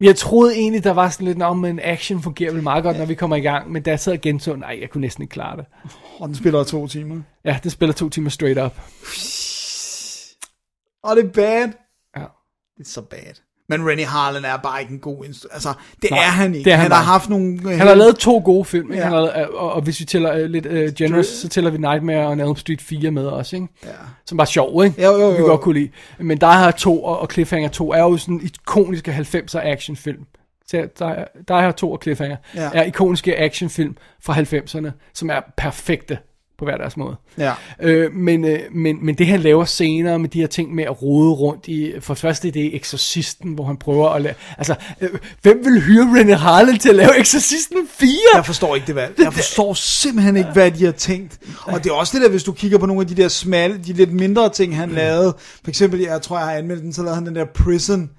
Jeg 0.00 0.16
troede 0.16 0.54
egentlig, 0.54 0.84
der 0.84 0.90
var 0.90 1.08
sådan 1.08 1.26
lidt, 1.26 1.42
om 1.42 1.64
en 1.64 1.80
action 1.82 2.22
fungerer 2.22 2.52
vel 2.52 2.62
meget 2.62 2.82
godt, 2.82 2.98
når 2.98 3.04
vi 3.04 3.14
kommer 3.14 3.36
i 3.36 3.40
gang, 3.40 3.70
men 3.70 3.82
da 3.82 3.90
jeg 3.90 4.00
sad 4.00 4.12
og 4.12 4.20
genså, 4.20 4.56
nej, 4.56 4.78
jeg 4.80 4.90
kunne 4.90 5.00
næsten 5.00 5.22
ikke 5.22 5.32
klare 5.32 5.56
det. 5.56 5.66
Og 6.18 6.28
den 6.28 6.36
spiller 6.36 6.64
to 6.64 6.86
timer. 6.86 7.22
Ja, 7.44 7.60
det 7.62 7.72
spiller 7.72 7.92
to 7.94 8.08
timer 8.08 8.30
straight 8.30 8.60
up. 8.60 8.72
Og 11.02 11.16
det 11.16 11.24
er 11.24 11.32
bad. 11.32 11.72
Ja. 12.16 12.26
Det 12.78 12.86
er 12.86 12.90
så 12.90 13.02
bad. 13.02 13.34
Men 13.78 13.88
Rennie 13.88 14.06
Harlan 14.06 14.44
er 14.44 14.56
bare 14.56 14.80
ikke 14.80 14.92
en 14.92 14.98
god 14.98 15.24
instru- 15.24 15.48
Altså, 15.54 15.68
det 16.02 16.10
Nej, 16.10 16.18
er 16.18 16.22
han 16.22 16.54
ikke. 16.54 16.64
det 16.64 16.72
er 16.72 16.76
han 16.76 16.82
han 16.82 16.92
har 16.92 17.02
haft 17.02 17.28
nogle... 17.30 17.58
øh, 17.64 17.68
Han 17.78 17.86
har 17.86 17.94
lavet 17.94 18.16
to 18.16 18.42
gode 18.44 18.64
film, 18.64 18.92
ikke? 18.92 18.96
Ja. 18.96 19.02
Han 19.04 19.12
har, 19.12 19.20
lavet- 19.20 19.48
og, 19.50 19.72
og 19.72 19.82
hvis 19.82 20.00
vi 20.00 20.04
tæller 20.04 20.32
uh, 20.44 20.50
lidt 20.50 20.66
uh, 20.66 20.94
generous, 20.98 21.26
så 21.26 21.48
tæller 21.48 21.70
vi 21.70 21.78
Nightmare 21.78 22.26
og 22.26 22.32
Elm 22.32 22.56
Street 22.56 22.80
4 22.82 23.10
med 23.10 23.26
også, 23.26 23.56
ikke? 23.56 23.68
Ja. 23.84 23.88
Som 24.26 24.38
var 24.38 24.44
sjov, 24.44 24.84
ikke? 24.84 25.02
Jo, 25.02 25.12
jo, 25.12 25.20
jo. 25.20 25.30
Vi 25.30 25.42
godt 25.42 25.60
kunne 25.60 25.78
lide. 25.80 25.90
Men 26.18 26.38
Die 26.38 26.48
Hard 26.48 26.74
2 26.76 27.04
og, 27.04 27.18
og 27.20 27.28
Cliffhanger 27.32 27.68
2 27.68 27.92
er 27.92 28.00
jo 28.02 28.16
sådan 28.16 28.40
ikoniske 28.44 29.10
90'er 29.34 29.58
actionfilm. 29.58 30.20
Så 30.66 30.76
Die, 30.98 31.24
Die 31.48 31.56
Hard 31.56 31.74
2 31.74 31.92
og 31.92 31.98
Cliffhanger 32.02 32.36
Ja. 32.54 32.70
er 32.74 32.82
ikoniske 32.82 33.38
actionfilm 33.38 33.96
fra 34.22 34.34
90'erne, 34.34 34.90
som 35.14 35.30
er 35.30 35.40
perfekte 35.56 36.18
på 36.60 36.64
hver 36.64 36.76
deres 36.76 36.96
måde. 36.96 37.16
Ja. 37.38 37.52
Øh, 37.80 38.12
men, 38.14 38.44
øh, 38.44 38.58
men, 38.72 39.04
men 39.04 39.14
det 39.14 39.26
han 39.26 39.40
laver 39.40 39.64
senere 39.64 40.18
med 40.18 40.28
de 40.28 40.40
her 40.40 40.46
ting 40.46 40.74
med 40.74 40.84
at 40.84 41.02
rode 41.02 41.32
rundt 41.32 41.68
i, 41.68 41.92
for 42.00 42.14
det 42.14 42.20
første 42.20 42.50
det 42.50 42.66
er 42.66 42.70
Exorcisten, 42.72 43.52
hvor 43.52 43.64
han 43.64 43.76
prøver 43.76 44.08
at 44.08 44.22
lave, 44.22 44.34
altså, 44.58 44.74
øh, 45.00 45.08
hvem 45.42 45.64
vil 45.64 45.82
hyre 45.82 46.04
René 46.04 46.34
Harlan 46.34 46.78
til 46.78 46.88
at 46.88 46.94
lave 46.94 47.20
Exorcisten 47.20 47.88
4? 47.90 48.10
Jeg 48.34 48.46
forstår 48.46 48.74
ikke 48.74 48.86
det 48.86 48.94
valg. 48.94 49.14
Jeg 49.18 49.32
forstår 49.32 49.74
simpelthen 49.74 50.36
ikke, 50.36 50.50
hvad 50.52 50.70
de 50.70 50.84
har 50.84 50.92
tænkt. 50.92 51.38
Og 51.62 51.84
det 51.84 51.90
er 51.90 51.94
også 51.94 52.18
det 52.18 52.24
der, 52.24 52.30
hvis 52.30 52.44
du 52.44 52.52
kigger 52.52 52.78
på 52.78 52.86
nogle 52.86 53.00
af 53.00 53.08
de 53.08 53.14
der 53.14 53.28
smalle, 53.28 53.80
de 53.86 53.92
lidt 53.92 54.12
mindre 54.12 54.48
ting, 54.48 54.76
han 54.76 54.90
lavede. 54.90 55.36
For 55.64 55.68
eksempel, 55.68 56.00
jeg 56.00 56.22
tror, 56.22 56.38
jeg 56.38 56.46
har 56.46 56.54
anmeldt 56.54 56.82
den, 56.82 56.92
så 56.92 57.02
lavede 57.02 57.14
han 57.14 57.26
den 57.26 57.36
der 57.36 57.44
Prison 57.44 58.10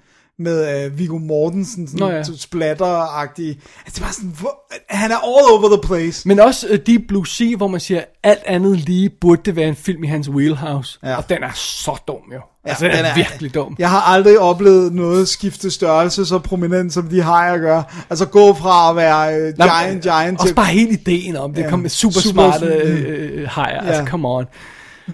med 0.42 0.84
øh, 0.84 0.98
Viggo 0.98 1.18
Mortensen, 1.18 1.86
sådan 1.88 2.00
Nå 2.00 2.10
ja. 2.10 2.22
splatter-agtig. 2.22 3.48
Altså, 3.86 3.94
det 3.94 4.00
var 4.02 4.10
sådan, 4.12 4.34
hvor, 4.40 4.54
han 4.88 5.10
er 5.10 5.16
all 5.16 5.46
over 5.52 5.76
the 5.76 5.88
place. 5.88 6.28
Men 6.28 6.40
også 6.40 6.66
øh, 6.70 6.78
Deep 6.86 7.00
Blue 7.08 7.26
Sea, 7.26 7.56
hvor 7.56 7.68
man 7.68 7.80
siger, 7.80 8.02
alt 8.22 8.42
andet 8.46 8.76
lige 8.78 9.10
burde 9.20 9.42
det 9.44 9.56
være 9.56 9.68
en 9.68 9.76
film 9.76 10.04
i 10.04 10.06
hans 10.06 10.28
wheelhouse. 10.28 10.98
Ja. 11.04 11.16
Og 11.16 11.28
den 11.28 11.42
er 11.42 11.52
så 11.54 12.02
dum 12.08 12.16
jo. 12.32 12.40
Ja, 12.64 12.68
altså, 12.70 12.84
den, 12.84 12.92
er, 12.92 13.14
virkelig 13.14 13.54
dum. 13.54 13.76
Jeg 13.78 13.90
har 13.90 14.00
aldrig 14.00 14.38
oplevet 14.38 14.92
noget 14.92 15.28
skifte 15.28 15.70
størrelse 15.70 16.26
så 16.26 16.38
prominent, 16.38 16.92
som 16.92 17.08
de 17.08 17.22
har 17.22 17.52
at 17.52 17.60
gøre. 17.60 17.84
Altså 18.10 18.26
gå 18.26 18.54
fra 18.54 18.90
at 18.90 18.96
være 18.96 19.34
øh, 19.40 19.54
giant, 19.56 20.02
giant 20.02 20.40
Også 20.40 20.48
til... 20.48 20.54
bare 20.54 20.66
hele 20.66 20.90
ideen 20.92 21.36
om 21.36 21.54
det. 21.54 21.62
Ja. 21.62 21.68
Kom 21.70 21.78
med 21.78 21.90
super, 21.90 22.20
Super- 22.20 22.30
smarte 22.32 22.66
øh, 22.66 23.40
øh, 23.42 23.48
hajer. 23.48 23.74
Ja. 23.82 23.86
Altså, 23.88 24.02
Ja. 24.02 24.08
come 24.08 24.28
on. 24.28 24.44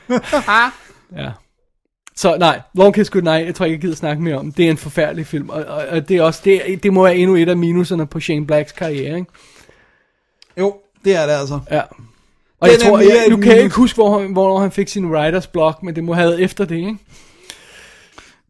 ja. 1.16 1.30
Så 2.18 2.36
nej, 2.36 2.60
Long 2.74 2.94
Kiss 2.94 3.10
Goodnight, 3.10 3.46
jeg 3.46 3.54
tror 3.54 3.64
ikke, 3.64 3.74
jeg 3.74 3.80
gider 3.80 3.96
snakke 3.96 4.22
mere 4.22 4.38
om. 4.38 4.52
Det 4.52 4.66
er 4.66 4.70
en 4.70 4.76
forfærdelig 4.76 5.26
film, 5.26 5.48
og, 5.48 5.64
og, 5.64 5.84
og 5.90 6.08
det, 6.08 6.16
er 6.16 6.22
også, 6.22 6.40
det, 6.44 6.82
det 6.82 6.92
må 6.92 7.02
være 7.02 7.16
endnu 7.16 7.36
et 7.36 7.48
af 7.48 7.56
minuserne 7.56 8.06
på 8.06 8.20
Shane 8.20 8.46
Blacks 8.46 8.72
karriere, 8.72 9.18
ikke? 9.18 9.30
Jo, 10.56 10.76
det 11.04 11.16
er 11.16 11.26
det 11.26 11.32
altså. 11.32 11.60
Ja. 11.70 11.80
Og 11.80 12.68
Den 12.68 12.70
jeg 12.70 12.80
tror, 12.80 12.98
jeg, 12.98 13.26
nu 13.30 13.36
kan 13.36 13.52
jeg 13.52 13.62
ikke 13.62 13.76
huske, 13.76 13.94
hvor, 13.94 14.32
hvornår 14.32 14.58
han 14.58 14.72
fik 14.72 14.88
sin 14.88 15.06
writers 15.06 15.46
block, 15.46 15.82
men 15.82 15.96
det 15.96 16.04
må 16.04 16.14
have 16.14 16.28
været 16.28 16.42
efter 16.42 16.64
det, 16.64 16.76
ikke? 16.76 16.96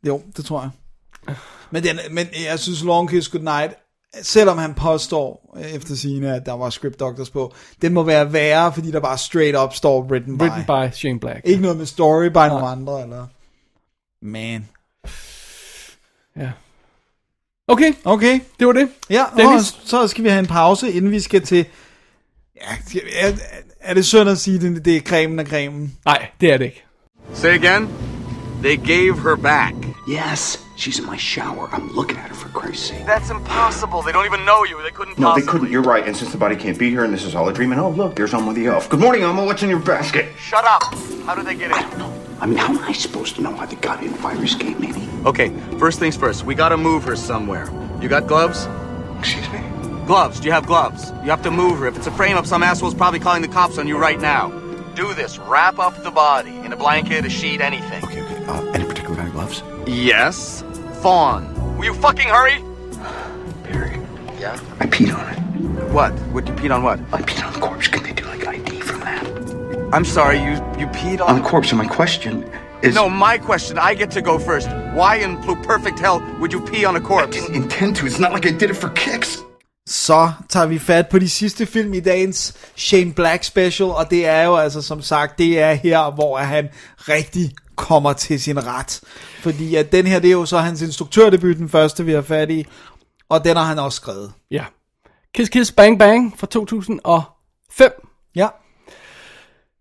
Jo, 0.06 0.22
det 0.36 0.44
tror 0.44 0.60
jeg. 0.60 1.34
Men, 1.70 1.82
den, 1.82 1.98
men 2.10 2.26
jeg 2.50 2.58
synes 2.58 2.84
Long 2.84 3.10
Kiss 3.10 3.28
Goodnight, 3.28 3.74
selvom 4.22 4.58
han 4.58 4.74
påstår 4.74 5.56
øh, 5.56 5.74
efter 5.74 5.94
sine, 5.94 6.34
at 6.34 6.46
der 6.46 6.52
var 6.52 6.70
script 6.70 7.00
doctors 7.00 7.30
på, 7.30 7.54
den 7.82 7.92
må 7.92 8.02
være 8.02 8.32
værre, 8.32 8.72
fordi 8.72 8.90
der 8.90 9.00
bare 9.00 9.18
straight 9.18 9.56
up 9.58 9.74
står 9.74 10.02
written 10.02 10.38
by. 10.38 10.42
Written 10.42 10.64
by 10.64 10.94
Shane 10.96 11.20
Black. 11.20 11.40
Ikke 11.44 11.62
noget 11.62 11.76
med 11.76 11.86
story 11.86 12.26
by 12.26 12.36
nogle 12.36 12.66
andre, 12.66 13.02
eller... 13.02 13.26
Man. 14.22 14.68
Ja. 16.36 16.50
Okay, 17.68 17.92
Okay. 18.04 18.40
det 18.58 18.66
var 18.66 18.72
det. 18.72 18.88
Ja, 19.10 19.24
Dennis? 19.36 19.72
og 19.72 19.78
så 19.84 20.08
skal 20.08 20.24
vi 20.24 20.28
have 20.28 20.38
en 20.38 20.46
pause, 20.46 20.92
inden 20.92 21.10
vi 21.10 21.20
skal 21.20 21.42
til... 21.46 21.66
Ja, 22.56 22.96
er, 23.20 23.32
er 23.80 23.94
det 23.94 24.06
synd 24.06 24.30
at 24.30 24.38
sige, 24.38 24.56
at 24.56 24.62
det, 24.62 24.84
det 24.84 24.96
er 24.96 25.00
cremen 25.00 25.38
af 25.38 25.46
cremen? 25.46 25.96
Nej, 26.04 26.28
det 26.40 26.52
er 26.52 26.56
det 26.58 26.64
ikke. 26.64 26.84
Say 27.34 27.48
again? 27.64 27.88
They 28.62 28.76
gave 28.86 29.20
her 29.22 29.36
back. 29.36 29.74
Yes, 30.08 30.58
she's 30.76 30.98
in 30.98 31.06
my 31.10 31.18
shower. 31.18 31.68
I'm 31.72 31.94
looking 31.96 32.18
at 32.18 32.28
her 32.28 32.34
for 32.34 32.48
Christ's 32.60 32.86
sake. 32.88 33.04
That's 33.06 33.30
impossible. 33.30 33.98
They 34.02 34.12
don't 34.12 34.26
even 34.26 34.40
know 34.50 34.64
you. 34.70 34.76
They 34.86 34.94
couldn't 34.98 35.18
No, 35.18 35.34
they 35.34 35.46
couldn't. 35.46 35.70
You're 35.70 35.92
right. 35.94 36.04
And 36.06 36.16
since 36.16 36.30
the 36.32 36.38
body 36.38 36.56
can't 36.56 36.78
be 36.78 36.88
here 36.90 37.04
and 37.04 37.12
this 37.12 37.24
is 37.24 37.34
all 37.34 37.48
a 37.48 37.52
dream, 37.52 37.72
and 37.72 37.80
oh, 37.80 37.90
look, 38.02 38.16
there's 38.16 38.34
Elmo 38.34 38.52
the 38.52 38.66
elf. 38.66 38.88
Good 38.88 39.00
morning, 39.00 39.22
Elmo. 39.22 39.44
What's 39.44 39.62
in 39.62 39.70
your 39.70 39.84
basket? 39.94 40.24
Shut 40.50 40.64
up. 40.74 40.82
How 41.26 41.34
did 41.36 41.44
they 41.46 41.54
get 41.54 41.70
I 41.72 41.80
in? 41.82 42.27
I 42.40 42.46
mean, 42.46 42.56
how 42.58 42.68
am 42.68 42.78
I 42.78 42.92
supposed 42.92 43.34
to 43.36 43.42
know 43.42 43.54
how 43.54 43.66
they 43.66 43.76
got 43.76 44.02
in? 44.02 44.12
Fire 44.14 44.42
escape, 44.44 44.78
maybe? 44.78 45.08
Okay, 45.26 45.50
first 45.78 45.98
things 45.98 46.16
first. 46.16 46.44
We 46.44 46.54
gotta 46.54 46.76
move 46.76 47.04
her 47.04 47.16
somewhere. 47.16 47.68
You 48.00 48.08
got 48.08 48.26
gloves? 48.26 48.68
Excuse 49.18 49.48
me? 49.50 49.60
Gloves. 50.06 50.38
Do 50.40 50.46
you 50.46 50.52
have 50.52 50.66
gloves? 50.66 51.10
You 51.24 51.30
have 51.30 51.42
to 51.42 51.50
move 51.50 51.80
her. 51.80 51.86
If 51.86 51.96
it's 51.96 52.06
a 52.06 52.12
frame 52.12 52.36
up, 52.36 52.46
some 52.46 52.62
asshole's 52.62 52.94
probably 52.94 53.18
calling 53.18 53.42
the 53.42 53.48
cops 53.48 53.76
on 53.78 53.88
you 53.88 53.98
right 53.98 54.20
now. 54.20 54.50
Do 54.94 55.12
this. 55.14 55.38
Wrap 55.38 55.78
up 55.78 56.02
the 56.02 56.10
body 56.10 56.56
in 56.58 56.72
a 56.72 56.76
blanket, 56.76 57.24
a 57.24 57.30
sheet, 57.30 57.60
anything. 57.60 58.04
Okay, 58.04 58.22
okay. 58.22 58.44
Uh, 58.46 58.64
any 58.72 58.84
particular 58.84 59.16
kind 59.16 59.28
of 59.28 59.34
gloves? 59.34 59.62
Yes. 59.86 60.62
Fawn. 61.02 61.76
Will 61.76 61.84
you 61.86 61.94
fucking 61.94 62.28
hurry? 62.28 62.62
Barry, 63.64 64.00
Yeah. 64.38 64.58
I 64.80 64.86
peed 64.86 65.14
on 65.14 65.28
it. 65.34 65.38
What? 65.92 66.12
Would 66.32 66.48
you 66.48 66.54
peed 66.54 66.74
on 66.74 66.82
what? 66.82 67.00
I 67.12 67.22
peed 67.22 67.44
on 67.46 67.52
the 67.52 67.60
corpse. 67.60 67.88
Can 67.88 68.02
they 68.04 68.12
I'm 69.92 70.04
sorry. 70.04 70.38
You 70.38 70.52
you 70.80 70.86
peed 70.88 71.20
On 71.20 71.28
on. 71.28 71.42
the 71.42 71.48
corpse, 71.48 71.72
and 71.72 71.78
my 71.78 71.86
question 71.96 72.44
is... 72.82 72.94
No, 72.94 73.08
my 73.08 73.38
question. 73.38 73.78
I 73.78 73.94
get 73.94 74.10
to 74.10 74.20
go 74.20 74.38
first. 74.38 74.68
Why 74.94 75.16
in 75.24 75.36
blue 75.44 75.56
perfect 75.56 75.98
hell 75.98 76.20
would 76.40 76.52
you 76.52 76.60
pee 76.66 76.84
on 76.88 76.94
a 76.96 76.98
I 76.98 77.02
corpse? 77.02 77.36
didn't 77.36 77.54
intend 77.62 77.96
to. 77.96 78.06
It's 78.06 78.20
not 78.20 78.32
like 78.32 78.46
I 78.46 78.52
did 78.58 78.70
it 78.70 78.76
for 78.76 78.88
kicks. 78.88 79.38
Så 79.86 80.30
tager 80.48 80.66
vi 80.66 80.78
fat 80.78 81.08
på 81.08 81.18
de 81.18 81.28
sidste 81.28 81.66
film 81.66 81.94
i 81.94 82.00
dagens 82.00 82.54
Shane 82.76 83.12
Black 83.12 83.44
special, 83.44 83.88
og 83.88 84.10
det 84.10 84.26
er 84.26 84.42
jo 84.42 84.56
altså 84.56 84.82
som 84.82 85.02
sagt, 85.02 85.38
det 85.38 85.60
er 85.60 85.72
her, 85.74 86.10
hvor 86.10 86.38
han 86.38 86.68
rigtig 86.98 87.54
kommer 87.76 88.12
til 88.12 88.40
sin 88.40 88.66
ret. 88.66 89.00
Fordi 89.40 89.74
at 89.74 89.92
den 89.92 90.06
her, 90.06 90.18
det 90.18 90.28
er 90.28 90.32
jo 90.32 90.46
så 90.46 90.58
hans 90.58 90.82
instruktørdebut, 90.82 91.56
den 91.56 91.68
første 91.68 92.04
vi 92.04 92.12
har 92.12 92.22
fat 92.22 92.50
i, 92.50 92.66
og 93.28 93.44
den 93.44 93.56
har 93.56 93.64
han 93.64 93.78
også 93.78 93.96
skrevet. 93.96 94.32
Ja. 94.50 94.64
Kiss 95.34 95.50
Kiss 95.50 95.72
Bang 95.72 95.98
Bang 95.98 96.38
fra 96.38 96.46
2005. 96.46 97.92
Ja, 98.34 98.48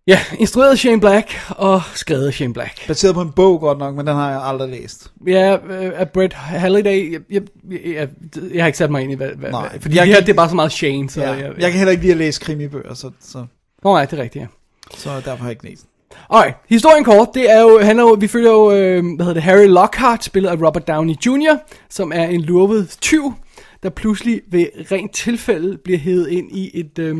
Ja, 0.08 0.20
instrueret 0.40 0.80
Shane 0.80 1.00
Black 1.00 1.40
og 1.50 1.82
skrevet 1.96 2.34
Shane 2.34 2.54
Black. 2.54 2.88
baseret 2.88 3.16
på 3.16 3.22
en 3.22 3.32
bog 3.32 3.60
godt 3.60 3.78
nok, 3.80 3.96
men 3.96 4.08
den 4.08 4.16
har 4.16 4.30
jeg 4.32 4.42
aldrig 4.44 4.70
læst. 4.70 5.12
Ja, 5.28 5.54
øh, 5.70 5.92
af 5.96 6.10
Brett 6.10 6.34
Halliday. 6.34 7.12
Jeg, 7.14 7.22
jeg, 7.30 7.42
jeg, 7.96 8.08
jeg 8.54 8.64
har 8.64 8.68
ikke 8.68 8.78
sat 8.78 8.92
mig 8.92 9.02
ind 9.04 9.12
i, 9.12 9.16
hvad, 9.16 9.30
hvad, 9.38 9.52
Nej, 9.52 9.80
fordi 9.82 9.96
jeg 9.96 10.02
det 10.06 10.14
her, 10.14 10.20
kan- 10.20 10.26
det 10.26 10.32
er 10.32 10.36
bare 10.36 10.50
så 10.50 10.56
meget 10.56 10.72
Shane, 10.72 11.10
så 11.10 11.22
Ja, 11.22 11.32
jeg, 11.32 11.54
jeg 11.60 11.72
kan 11.72 11.78
heller 11.78 11.92
ikke 11.92 12.02
lide 12.04 12.12
at 12.12 12.18
læse 12.18 12.42
krimibøger, 12.42 12.94
så, 12.94 13.12
så, 13.22 13.46
Nå, 13.84 13.94
nej, 13.94 14.06
det 14.06 14.20
er 14.20 14.24
rigtigt, 14.24 14.42
ja. 14.42 14.48
så 14.98 15.10
derfor 15.10 15.38
har 15.38 15.46
jeg 15.46 15.52
ikke 15.52 15.70
læst. 15.70 15.86
Alright, 16.30 16.56
historien 16.70 17.04
kort, 17.04 17.28
det 17.34 17.52
er 17.52 17.62
jo, 17.62 17.80
han 17.80 18.00
er 18.00 18.04
jo, 18.04 18.18
vi 18.20 18.28
følger 18.28 18.52
jo, 18.52 18.72
øh, 18.72 19.04
hvad 19.16 19.26
hedder 19.26 19.34
det, 19.34 19.44
Harry 19.44 19.68
Lockhart, 19.68 20.24
spillet 20.24 20.50
af 20.50 20.54
Robert 20.68 20.88
Downey 20.88 21.14
Jr., 21.26 21.58
som 21.90 22.12
er 22.16 22.24
en 22.24 22.42
lurvet 22.42 22.98
tyv, 23.02 23.34
der 23.84 23.90
pludselig 23.90 24.42
ved 24.52 24.66
rent 24.92 25.12
tilfælde 25.16 25.78
bliver 25.84 26.00
hævet 26.00 26.28
ind 26.30 26.52
i 26.52 26.72
et, 26.80 27.00
øh, 27.00 27.18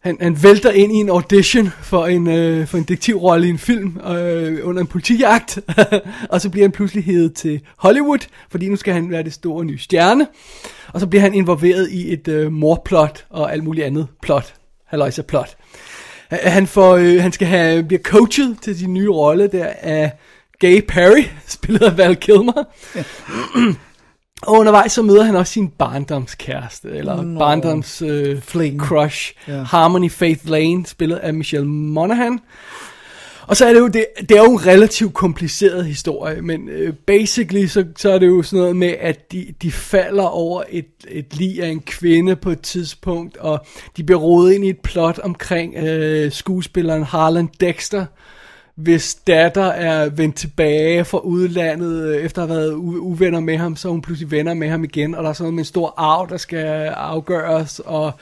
han, 0.00 0.16
han 0.20 0.42
vælter 0.42 0.70
ind 0.70 0.92
i 0.92 0.96
en 0.96 1.08
audition 1.08 1.70
for 1.82 2.06
en, 2.06 2.26
øh, 2.28 2.66
for 2.66 2.78
en 2.78 2.84
detektivrolle 2.84 3.46
i 3.46 3.50
en 3.50 3.58
film 3.58 3.98
øh, 3.98 4.68
under 4.68 4.80
en 4.80 4.86
politijagt, 4.86 5.58
og 6.30 6.40
så 6.40 6.50
bliver 6.50 6.64
han 6.64 6.72
pludselig 6.72 7.04
hævet 7.04 7.34
til 7.34 7.60
Hollywood, 7.76 8.18
fordi 8.50 8.68
nu 8.68 8.76
skal 8.76 8.94
han 8.94 9.10
være 9.10 9.22
det 9.22 9.32
store 9.32 9.64
nye 9.64 9.78
stjerne, 9.78 10.26
og 10.92 11.00
så 11.00 11.06
bliver 11.06 11.20
han 11.20 11.34
involveret 11.34 11.90
i 11.90 12.12
et 12.12 12.28
øh, 12.28 12.52
morplot 12.52 13.26
og 13.30 13.52
alt 13.52 13.64
muligt 13.64 13.86
andet 13.86 14.06
plot, 14.22 14.54
halløjsa 14.86 15.22
plot. 15.22 15.56
Han, 16.30 16.66
får, 16.66 16.96
øh, 16.96 17.22
han 17.22 17.32
skal 17.32 17.48
have, 17.48 17.82
bliver 17.82 18.02
coachet 18.02 18.56
til 18.62 18.78
sin 18.78 18.94
nye 18.94 19.10
rolle 19.10 19.48
der 19.52 19.66
af 19.80 20.12
Gay 20.58 20.80
Perry, 20.88 21.24
spillet 21.46 21.82
af 21.82 21.98
Val 21.98 22.16
Kilmer. 22.16 22.64
og 24.42 24.54
undervejs 24.58 24.92
så 24.92 25.02
møder 25.02 25.22
han 25.22 25.36
også 25.36 25.52
sin 25.52 25.68
barndomskæreste, 25.68 26.88
eller 26.88 27.22
Nå. 27.22 27.38
barndoms 27.38 28.02
øh, 28.02 28.42
Fling. 28.42 28.80
crush, 28.80 29.32
Ja. 29.48 29.62
Harmony 29.62 30.10
Faith 30.10 30.48
Lane, 30.50 30.86
spillet 30.86 31.16
af 31.16 31.34
Michelle 31.34 31.66
Monaghan. 31.68 32.40
Og 33.46 33.56
så 33.56 33.66
er 33.66 33.72
det 33.72 33.80
jo, 33.80 33.88
det, 33.88 34.06
det 34.20 34.30
er 34.30 34.42
jo 34.42 34.52
en 34.52 34.66
relativt 34.66 35.14
kompliceret 35.14 35.84
historie, 35.84 36.42
men 36.42 36.68
øh, 36.68 36.92
basically 37.06 37.66
så, 37.66 37.84
så 37.96 38.10
er 38.10 38.18
det 38.18 38.26
jo 38.26 38.42
sådan 38.42 38.58
noget 38.60 38.76
med, 38.76 38.94
at 39.00 39.32
de, 39.32 39.46
de 39.62 39.72
falder 39.72 40.22
over 40.24 40.62
et, 40.70 40.86
et 41.08 41.36
lig 41.36 41.62
af 41.62 41.68
en 41.68 41.80
kvinde 41.80 42.36
på 42.36 42.50
et 42.50 42.60
tidspunkt, 42.60 43.36
og 43.36 43.64
de 43.96 44.04
bliver 44.04 44.18
rodet 44.20 44.52
ind 44.52 44.64
i 44.64 44.68
et 44.68 44.80
plot 44.80 45.18
omkring 45.18 45.76
øh, 45.76 46.32
skuespilleren 46.32 47.02
Harlan 47.04 47.48
Dexter, 47.60 48.06
hvis 48.82 49.14
datter 49.14 49.64
er 49.64 50.08
vendt 50.08 50.36
tilbage 50.36 51.04
fra 51.04 51.18
udlandet, 51.18 52.02
øh, 52.02 52.24
efter 52.24 52.42
at 52.42 52.48
have 52.48 52.58
været 52.58 52.72
uvenner 52.98 53.40
med 53.40 53.56
ham, 53.56 53.76
så 53.76 53.88
er 53.88 53.92
hun 53.92 54.02
pludselig 54.02 54.30
venner 54.30 54.54
med 54.54 54.68
ham 54.68 54.84
igen, 54.84 55.14
og 55.14 55.22
der 55.22 55.28
er 55.28 55.32
sådan 55.32 55.44
noget 55.44 55.54
med 55.54 55.60
en 55.60 55.64
stor 55.64 55.94
arv, 55.96 56.28
der 56.28 56.36
skal 56.36 56.66
afgøres, 56.88 57.80
og 57.80 58.12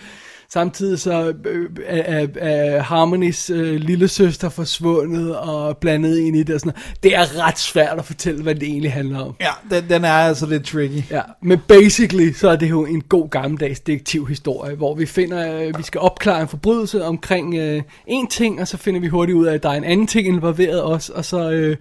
samtidig 0.53 0.99
så 0.99 1.35
øh, 1.45 1.71
er, 1.87 2.21
er, 2.21 2.27
er 2.37 2.81
Harmonys 2.83 3.51
øh, 3.51 3.75
lille 3.75 4.09
søster 4.09 4.49
forsvundet 4.49 5.37
og 5.37 5.77
blandet 5.79 6.19
ind 6.19 6.37
i 6.37 6.43
det 6.43 6.55
og 6.55 6.61
sådan 6.61 6.73
noget. 6.77 7.03
Det 7.03 7.15
er 7.17 7.47
ret 7.47 7.59
svært 7.59 7.99
at 7.99 8.05
fortælle, 8.05 8.43
hvad 8.43 8.55
det 8.55 8.63
egentlig 8.63 8.93
handler 8.93 9.19
om. 9.21 9.35
Ja, 9.41 9.51
den, 9.71 9.89
den 9.89 10.05
er 10.05 10.13
altså 10.13 10.47
lidt 10.47 10.65
tricky. 10.65 11.11
Ja, 11.11 11.23
men 11.43 11.61
basically, 11.69 12.33
så 12.33 12.49
er 12.49 12.57
det 12.57 12.71
jo 12.71 12.85
en 12.85 13.01
god 13.01 13.29
gammeldags 13.31 13.81
detektivhistorie, 13.81 14.77
hvor 14.77 14.95
vi 14.95 15.07
finder, 15.07 15.63
øh, 15.63 15.79
vi 15.79 15.83
skal 15.83 16.01
opklare 16.01 16.41
en 16.43 16.49
forbrydelse 16.49 17.05
omkring 17.05 17.55
øh, 17.55 17.83
en 18.07 18.27
ting, 18.29 18.61
og 18.61 18.69
så 18.69 18.77
finder 18.77 19.01
vi 19.01 19.09
hurtigt 19.09 19.37
ud 19.37 19.47
af, 19.47 19.55
at 19.55 19.63
der 19.63 19.69
er 19.71 19.75
en 19.75 19.85
anden 19.85 20.07
ting 20.07 20.29
involveret 20.29 20.83
også, 20.83 21.13
og 21.13 21.25
så 21.25 21.51
øh, 21.51 21.77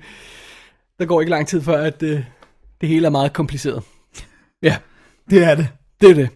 der 0.99 1.05
går 1.05 1.21
ikke 1.21 1.29
lang 1.29 1.47
tid 1.47 1.61
før, 1.61 1.83
at 1.83 2.03
øh, 2.03 2.23
det 2.81 2.89
hele 2.89 3.05
er 3.05 3.11
meget 3.11 3.33
kompliceret. 3.33 3.83
Ja, 4.63 4.77
Det 5.29 5.43
er 5.43 5.55
det. 5.55 5.67
det 6.01 6.09
er 6.09 6.13
det. 6.13 6.29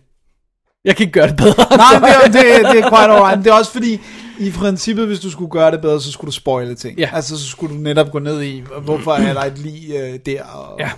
Jeg 0.85 0.95
kan 0.95 1.03
ikke 1.03 1.19
gøre 1.19 1.27
det 1.27 1.37
bedre. 1.37 1.77
Nej, 1.77 1.99
det 1.99 2.09
er, 2.09 2.25
det, 2.25 2.71
det 2.71 2.79
er 2.79 2.89
quite 2.89 3.13
alright. 3.13 3.37
Men 3.37 3.45
det 3.45 3.51
er 3.51 3.55
også 3.55 3.71
fordi, 3.71 3.99
i 4.39 4.51
princippet, 4.51 5.07
hvis 5.07 5.19
du 5.19 5.29
skulle 5.31 5.51
gøre 5.51 5.71
det 5.71 5.81
bedre, 5.81 6.01
så 6.01 6.11
skulle 6.11 6.29
du 6.29 6.35
spoile 6.35 6.75
ting. 6.75 6.99
Ja. 6.99 7.09
Altså, 7.13 7.37
så 7.37 7.47
skulle 7.47 7.75
du 7.75 7.81
netop 7.81 8.11
gå 8.11 8.19
ned 8.19 8.41
i, 8.41 8.63
hvorfor 8.83 9.11
er 9.11 9.33
der 9.33 9.41
et 9.41 9.57
lig 9.57 9.95
øh, 9.95 10.19
der. 10.25 10.43
Og... 10.43 10.79
Ja. 10.79 10.91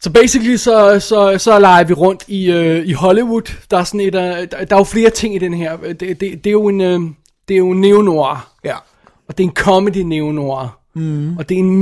Så 0.00 0.10
basically 0.10 0.56
så, 0.56 1.00
så, 1.00 1.38
så 1.38 1.58
leger 1.58 1.84
vi 1.84 1.92
rundt 1.92 2.24
i, 2.28 2.50
øh, 2.50 2.86
i 2.86 2.92
Hollywood. 2.92 3.52
Der 3.70 3.78
er 3.78 3.84
sådan 3.84 4.00
et, 4.00 4.14
øh, 4.14 4.20
der, 4.20 4.46
der 4.46 4.76
er 4.76 4.78
jo 4.78 4.84
flere 4.84 5.10
ting 5.10 5.34
i 5.34 5.38
den 5.38 5.54
her. 5.54 5.76
Det, 5.76 6.00
det, 6.00 6.20
det 6.20 6.46
er 6.46 6.50
jo 6.50 6.68
en, 6.68 6.80
øh, 6.80 7.00
det 7.48 7.54
er 7.54 7.58
jo 7.58 7.70
en 7.70 7.80
neo-noir. 7.80 8.48
Ja. 8.64 8.74
Og 9.28 9.38
det 9.38 9.44
er 9.44 9.48
en 9.48 9.54
comedy 9.54 9.96
neo-noir. 9.96 10.78
Mm. 10.94 11.36
Og 11.38 11.48
det 11.48 11.54
er 11.54 11.58
en 11.58 11.80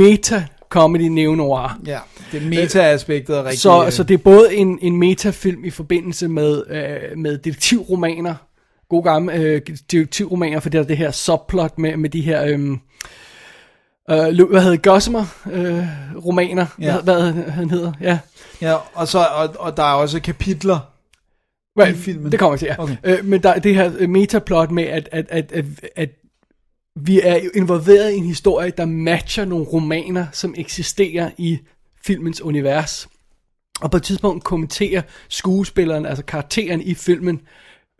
meta-comedy 0.76 1.08
neo-noir. 1.08 1.80
Ja, 1.86 1.98
det 2.32 2.42
meta-aspektet 2.42 3.36
er 3.36 3.44
rigtig... 3.44 3.60
Så, 3.60 3.84
øh, 3.86 3.92
så 3.92 4.02
det 4.02 4.14
er 4.14 4.18
både 4.18 4.54
en, 4.54 4.78
en 4.82 4.96
metafilm 4.96 5.64
i 5.64 5.70
forbindelse 5.70 6.28
med, 6.28 6.62
øh, 6.70 7.18
med 7.18 7.38
detektivromaner. 7.38 8.34
Gode 8.88 9.02
gamle 9.02 9.34
øh, 9.34 9.60
detektivromaner, 9.90 10.60
for 10.60 10.70
det 10.70 10.78
er 10.78 10.84
det 10.84 10.96
her 10.96 11.10
subplot 11.10 11.78
med, 11.78 11.96
med 11.96 12.10
de 12.10 12.20
her... 12.20 12.44
Øh, 12.44 12.70
øh, 14.10 14.28
Lu- 14.28 14.50
hvad 14.50 14.62
hedder 14.62 14.76
Gossamer 14.76 15.24
øh, 15.52 15.84
romaner, 16.26 16.66
Ja. 16.80 17.00
hvad, 17.00 17.32
hvad 17.32 17.32
han 17.32 17.70
hedder, 17.70 17.92
ja. 18.00 18.18
Ja, 18.62 18.74
og, 18.94 19.08
så, 19.08 19.18
og, 19.18 19.48
og 19.58 19.76
der 19.76 19.82
er 19.82 19.92
også 19.94 20.20
kapitler 20.20 20.78
Right, 21.80 21.96
i 21.96 21.98
filmen. 21.98 22.32
Det 22.32 22.38
kommer 22.38 22.52
jeg 22.54 22.58
til, 22.58 22.66
ja. 22.66 22.82
Okay. 22.82 22.96
Øh, 23.04 23.24
men 23.24 23.42
der 23.42 23.50
er 23.50 23.58
det 23.58 23.74
her 23.74 23.92
øh, 23.98 24.08
metaplot 24.08 24.70
med, 24.70 24.84
at, 24.84 25.08
at, 25.12 25.26
at, 25.28 25.52
at, 25.52 25.64
at 25.96 26.08
vi 26.96 27.20
er 27.20 27.36
jo 27.44 27.50
involveret 27.54 28.12
i 28.12 28.16
en 28.16 28.24
historie, 28.24 28.72
der 28.76 28.84
matcher 28.84 29.44
nogle 29.44 29.64
romaner, 29.64 30.26
som 30.32 30.54
eksisterer 30.56 31.30
i 31.38 31.58
filmens 32.04 32.40
univers. 32.40 33.08
Og 33.80 33.90
på 33.90 33.96
et 33.96 34.02
tidspunkt 34.02 34.44
kommenterer 34.44 35.02
skuespilleren, 35.28 36.06
altså 36.06 36.24
karakteren 36.24 36.80
i 36.80 36.94
filmen, 36.94 37.40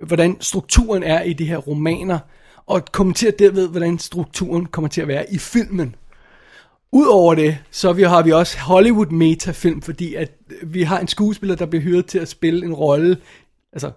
hvordan 0.06 0.36
strukturen 0.40 1.02
er 1.02 1.22
i 1.22 1.32
de 1.32 1.44
her 1.44 1.56
romaner, 1.56 2.18
og 2.66 2.84
kommenterer 2.92 3.32
derved, 3.32 3.68
hvordan 3.68 3.98
strukturen 3.98 4.66
kommer 4.66 4.88
til 4.88 5.00
at 5.00 5.08
være 5.08 5.32
i 5.32 5.38
filmen. 5.38 5.94
Udover 6.92 7.34
det, 7.34 7.58
så 7.70 7.92
vi, 7.92 8.02
har 8.02 8.22
vi 8.22 8.32
også 8.32 8.58
Hollywood 8.58 9.06
metafilm, 9.06 9.82
fordi 9.82 10.14
at 10.14 10.32
vi 10.62 10.82
har 10.82 11.00
en 11.00 11.08
skuespiller, 11.08 11.56
der 11.56 11.66
bliver 11.66 11.82
hyret 11.82 12.06
til 12.06 12.18
at 12.18 12.28
spille 12.28 12.66
en 12.66 12.74
rolle, 12.74 13.16
altså 13.72 13.90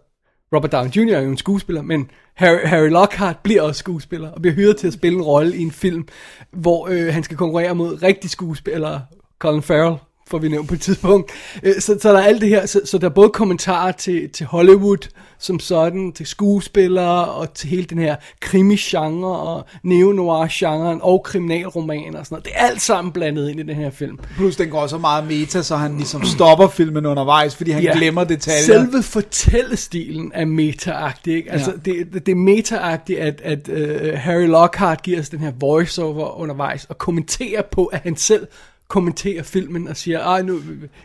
Robert 0.55 0.71
Downey 0.71 0.89
Jr. 0.89 1.15
er 1.15 1.21
jo 1.21 1.29
en 1.29 1.37
skuespiller, 1.37 1.81
men 1.81 2.11
Harry, 2.33 2.59
Harry 2.63 2.89
Lockhart 2.89 3.37
bliver 3.43 3.61
også 3.61 3.79
skuespiller, 3.79 4.31
og 4.31 4.41
bliver 4.41 4.55
hyret 4.55 4.77
til 4.77 4.87
at 4.87 4.93
spille 4.93 5.17
en 5.17 5.23
rolle 5.23 5.55
i 5.55 5.61
en 5.61 5.71
film, 5.71 6.07
hvor 6.51 6.87
øh, 6.91 7.13
han 7.13 7.23
skal 7.23 7.37
konkurrere 7.37 7.75
mod 7.75 8.03
rigtig 8.03 8.29
skuespillere, 8.29 9.01
Colin 9.39 9.61
Farrell, 9.61 9.97
får 10.29 10.37
vi 10.37 10.49
nævnt 10.49 10.67
på 10.67 10.73
et 10.73 10.81
tidspunkt. 10.81 11.31
Øh, 11.63 11.73
så, 11.79 11.97
så 12.01 12.09
der 12.13 12.19
er 12.19 12.23
alt 12.23 12.41
det 12.41 12.49
her, 12.49 12.65
så, 12.65 12.81
så 12.85 12.97
der 12.97 13.05
er 13.09 13.13
både 13.13 13.29
kommentarer 13.29 13.91
til, 13.91 14.29
til 14.29 14.45
Hollywood 14.45 15.07
som 15.41 15.59
sådan, 15.59 16.11
til 16.11 16.25
skuespillere 16.25 17.25
og 17.25 17.53
til 17.53 17.69
hele 17.69 17.83
den 17.83 17.97
her 17.97 18.15
krimi-genre 18.41 19.39
og 19.39 19.65
neo-noir-genren 19.83 20.99
og 21.01 21.23
kriminalromaner 21.23 22.19
og 22.19 22.25
sådan 22.25 22.33
noget. 22.35 22.45
Det 22.45 22.53
er 22.55 22.65
alt 22.65 22.81
sammen 22.81 23.11
blandet 23.11 23.49
ind 23.49 23.59
i 23.59 23.63
den 23.63 23.75
her 23.75 23.89
film. 23.89 24.19
Plus 24.37 24.55
den 24.55 24.69
går 24.69 24.87
så 24.87 24.97
meget 24.97 25.27
meta, 25.27 25.61
så 25.61 25.75
han 25.75 25.95
ligesom 25.97 26.23
stopper 26.25 26.67
filmen 26.67 27.05
undervejs, 27.05 27.55
fordi 27.55 27.71
han 27.71 27.83
Ja. 27.83 27.97
glemmer 27.97 28.23
detaljer. 28.23 28.63
Selve 28.63 29.03
fortællestilen 29.03 30.31
er 30.35 30.45
meta-agtig, 30.45 31.33
ikke? 31.35 31.51
Altså, 31.51 31.71
Ja. 31.85 31.91
det, 31.91 32.13
det, 32.13 32.25
det 32.25 32.31
er 32.31 32.35
meta-agtigt, 32.35 33.19
at, 33.19 33.41
at 33.43 33.69
uh, 33.69 34.13
Harry 34.19 34.47
Lockhart 34.47 35.03
giver 35.03 35.19
os 35.19 35.29
den 35.29 35.39
her 35.39 35.51
voiceover 35.59 36.39
undervejs, 36.39 36.85
og 36.85 36.97
kommenterer 36.97 37.61
på, 37.71 37.85
at 37.85 37.99
han 38.03 38.15
selv 38.15 38.47
kommenterer 38.89 39.43
filmen 39.43 39.87
og 39.87 39.97
siger, 39.97 40.19
ej 40.19 40.41
nu, 40.41 40.59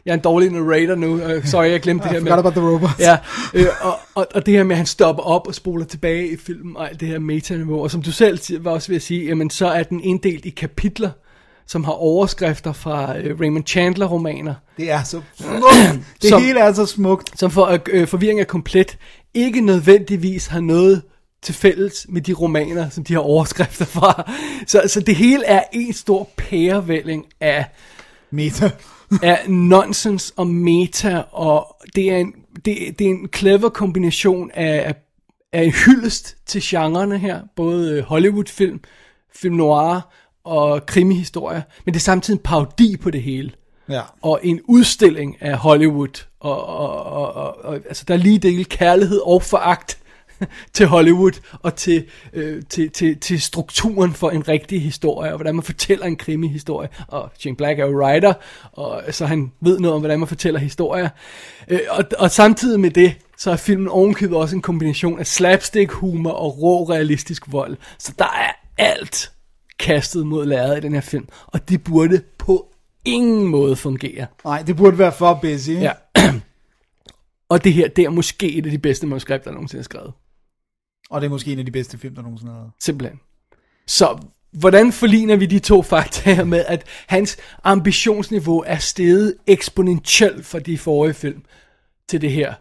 jeg 0.06 0.10
er 0.12 0.14
en 0.14 0.20
dårlig 0.20 0.50
narrator 0.50 0.94
nu, 0.94 1.14
uh, 1.14 1.44
sorry, 1.44 1.66
jeg 1.70 1.80
glemte 1.80 2.04
det 2.08 2.12
her 2.12 2.20
med... 2.20 2.32
about 2.32 2.52
the 2.52 2.62
robots. 2.68 2.98
Ja, 3.00 3.16
øh, 3.54 3.66
og, 3.80 3.98
og, 4.14 4.26
og 4.34 4.46
det 4.46 4.54
her 4.54 4.62
med, 4.64 4.72
at 4.72 4.76
han 4.76 4.86
stopper 4.86 5.22
op 5.22 5.46
og 5.48 5.54
spoler 5.54 5.84
tilbage 5.84 6.28
i 6.32 6.36
filmen, 6.36 6.76
og 6.76 6.88
alt 6.90 7.00
det 7.00 7.08
her 7.08 7.18
meta-niveau, 7.18 7.82
og 7.82 7.90
som 7.90 8.02
du 8.02 8.12
selv 8.12 8.38
var 8.64 8.70
også 8.70 8.88
ved 8.88 8.96
at 8.96 9.02
sige, 9.02 9.24
jamen 9.26 9.50
så 9.50 9.66
er 9.66 9.82
den 9.82 10.00
inddelt 10.00 10.44
i 10.44 10.50
kapitler, 10.50 11.10
som 11.66 11.84
har 11.84 11.92
overskrifter 11.92 12.72
fra 12.72 13.18
øh, 13.18 13.40
Raymond 13.40 13.64
Chandler-romaner, 13.68 14.54
Det 14.76 14.90
er 14.90 15.02
så 15.02 15.20
smukt. 15.40 15.64
Det 16.22 16.28
Som- 16.30 16.42
hele 16.42 16.60
er 16.60 16.72
så 16.72 16.86
smukt. 16.86 17.38
som 17.38 17.50
for 17.50 17.64
at 17.64 17.88
øh, 17.92 18.06
forvirring 18.08 18.40
er 18.40 18.44
komplet, 18.44 18.96
ikke 19.34 19.60
nødvendigvis 19.60 20.46
har 20.46 20.60
noget 20.60 21.02
til 21.44 21.54
fælles 21.54 22.06
med 22.08 22.20
de 22.20 22.32
romaner, 22.32 22.88
som 22.88 23.04
de 23.04 23.12
har 23.12 23.20
overskrifter 23.20 23.84
fra. 23.84 24.32
Så, 24.66 24.82
så 24.86 25.00
det 25.00 25.16
hele 25.16 25.44
er 25.44 25.62
en 25.72 25.92
stor 25.92 26.28
pærevælling 26.36 27.26
af, 27.40 27.64
Meta. 28.30 28.70
af 29.22 29.40
nonsens 29.48 30.32
og 30.36 30.46
meta, 30.46 31.22
og 31.32 31.76
det 31.94 32.12
er 32.12 32.16
en, 32.16 32.34
det, 32.54 32.98
det 32.98 33.00
er 33.06 33.10
en 33.10 33.28
clever 33.34 33.68
kombination 33.68 34.50
af, 34.54 34.94
af, 35.52 35.62
en 35.62 35.72
hyldest 35.72 36.36
til 36.46 36.62
genrerne 36.64 37.18
her, 37.18 37.40
både 37.56 37.92
øh, 37.92 38.04
Hollywood-film, 38.04 38.80
film 39.34 39.54
noir 39.54 40.00
og 40.44 40.86
krimihistorier, 40.86 41.62
men 41.84 41.94
det 41.94 42.00
er 42.00 42.04
samtidig 42.04 42.38
en 42.38 42.42
parodi 42.42 42.96
på 42.96 43.10
det 43.10 43.22
hele 43.22 43.52
Ja. 43.88 44.00
og 44.22 44.40
en 44.42 44.60
udstilling 44.64 45.42
af 45.42 45.56
Hollywood. 45.58 46.26
Og, 46.40 46.66
og, 46.66 47.02
og, 47.04 47.34
og, 47.34 47.64
og 47.64 47.74
altså, 47.74 48.04
der 48.08 48.14
er 48.14 48.18
lige 48.18 48.38
del 48.38 48.68
kærlighed 48.68 49.20
og 49.24 49.42
foragt 49.42 49.98
til 50.74 50.86
Hollywood 50.86 51.40
og 51.52 51.74
til, 51.74 52.04
øh, 52.32 52.62
til, 52.68 52.90
til, 52.90 53.18
til 53.18 53.40
strukturen 53.40 54.12
for 54.12 54.30
en 54.30 54.48
rigtig 54.48 54.82
historie, 54.82 55.30
og 55.30 55.36
hvordan 55.36 55.54
man 55.54 55.64
fortæller 55.64 56.06
en 56.06 56.16
krimi-historie. 56.16 56.88
Og 57.08 57.30
Shane 57.38 57.56
Black 57.56 57.78
er 57.78 57.86
jo 57.86 58.02
writer, 58.02 58.32
og 58.72 59.02
så 59.10 59.26
han 59.26 59.52
ved 59.60 59.78
noget 59.78 59.94
om, 59.94 60.00
hvordan 60.00 60.18
man 60.18 60.28
fortæller 60.28 60.60
historier. 60.60 61.08
Øh, 61.68 61.80
og, 61.90 62.04
og 62.18 62.30
samtidig 62.30 62.80
med 62.80 62.90
det, 62.90 63.14
så 63.38 63.50
er 63.50 63.56
filmen 63.56 63.88
ovenkøbet 63.88 64.36
også 64.36 64.56
en 64.56 64.62
kombination 64.62 65.18
af 65.18 65.26
slapstick-humor 65.26 66.30
og 66.30 66.62
rå 66.62 66.84
realistisk 66.84 67.42
vold. 67.52 67.76
Så 67.98 68.12
der 68.18 68.24
er 68.24 68.52
alt 68.78 69.32
kastet 69.78 70.26
mod 70.26 70.46
lærredet 70.46 70.78
i 70.78 70.80
den 70.80 70.94
her 70.94 71.00
film, 71.00 71.28
og 71.46 71.68
det 71.68 71.84
burde 71.84 72.22
på 72.38 72.74
ingen 73.04 73.46
måde 73.46 73.76
fungere. 73.76 74.26
Nej, 74.44 74.62
det 74.62 74.76
burde 74.76 74.98
være 74.98 75.12
for 75.12 75.38
busy. 75.42 75.70
Ja. 75.70 75.92
og 77.52 77.64
det 77.64 77.72
her, 77.72 77.88
det 77.88 78.04
er 78.04 78.10
måske 78.10 78.52
et 78.52 78.64
af 78.66 78.70
de 78.70 78.78
bedste 78.78 79.06
manuskripter, 79.06 79.50
der 79.50 79.54
nogensinde 79.54 79.80
er 79.80 79.84
skrevet. 79.84 80.12
Og 81.10 81.20
det 81.20 81.26
er 81.26 81.30
måske 81.30 81.52
en 81.52 81.58
af 81.58 81.64
de 81.64 81.70
bedste 81.70 81.98
film, 81.98 82.14
der 82.14 82.22
nogensinde 82.22 82.52
har 82.52 82.58
været. 82.58 82.72
Simpelthen. 82.80 83.20
Så 83.86 84.18
hvordan 84.52 84.92
forligner 84.92 85.36
vi 85.36 85.46
de 85.46 85.58
to 85.58 85.82
fakta 85.82 86.34
her 86.34 86.44
med, 86.44 86.64
at 86.68 86.84
hans 87.06 87.36
ambitionsniveau 87.64 88.64
er 88.66 88.78
steget 88.78 89.34
eksponentielt 89.46 90.46
fra 90.46 90.58
de 90.58 90.78
forrige 90.78 91.14
film 91.14 91.42
til 92.08 92.20
det 92.20 92.30
her. 92.32 92.54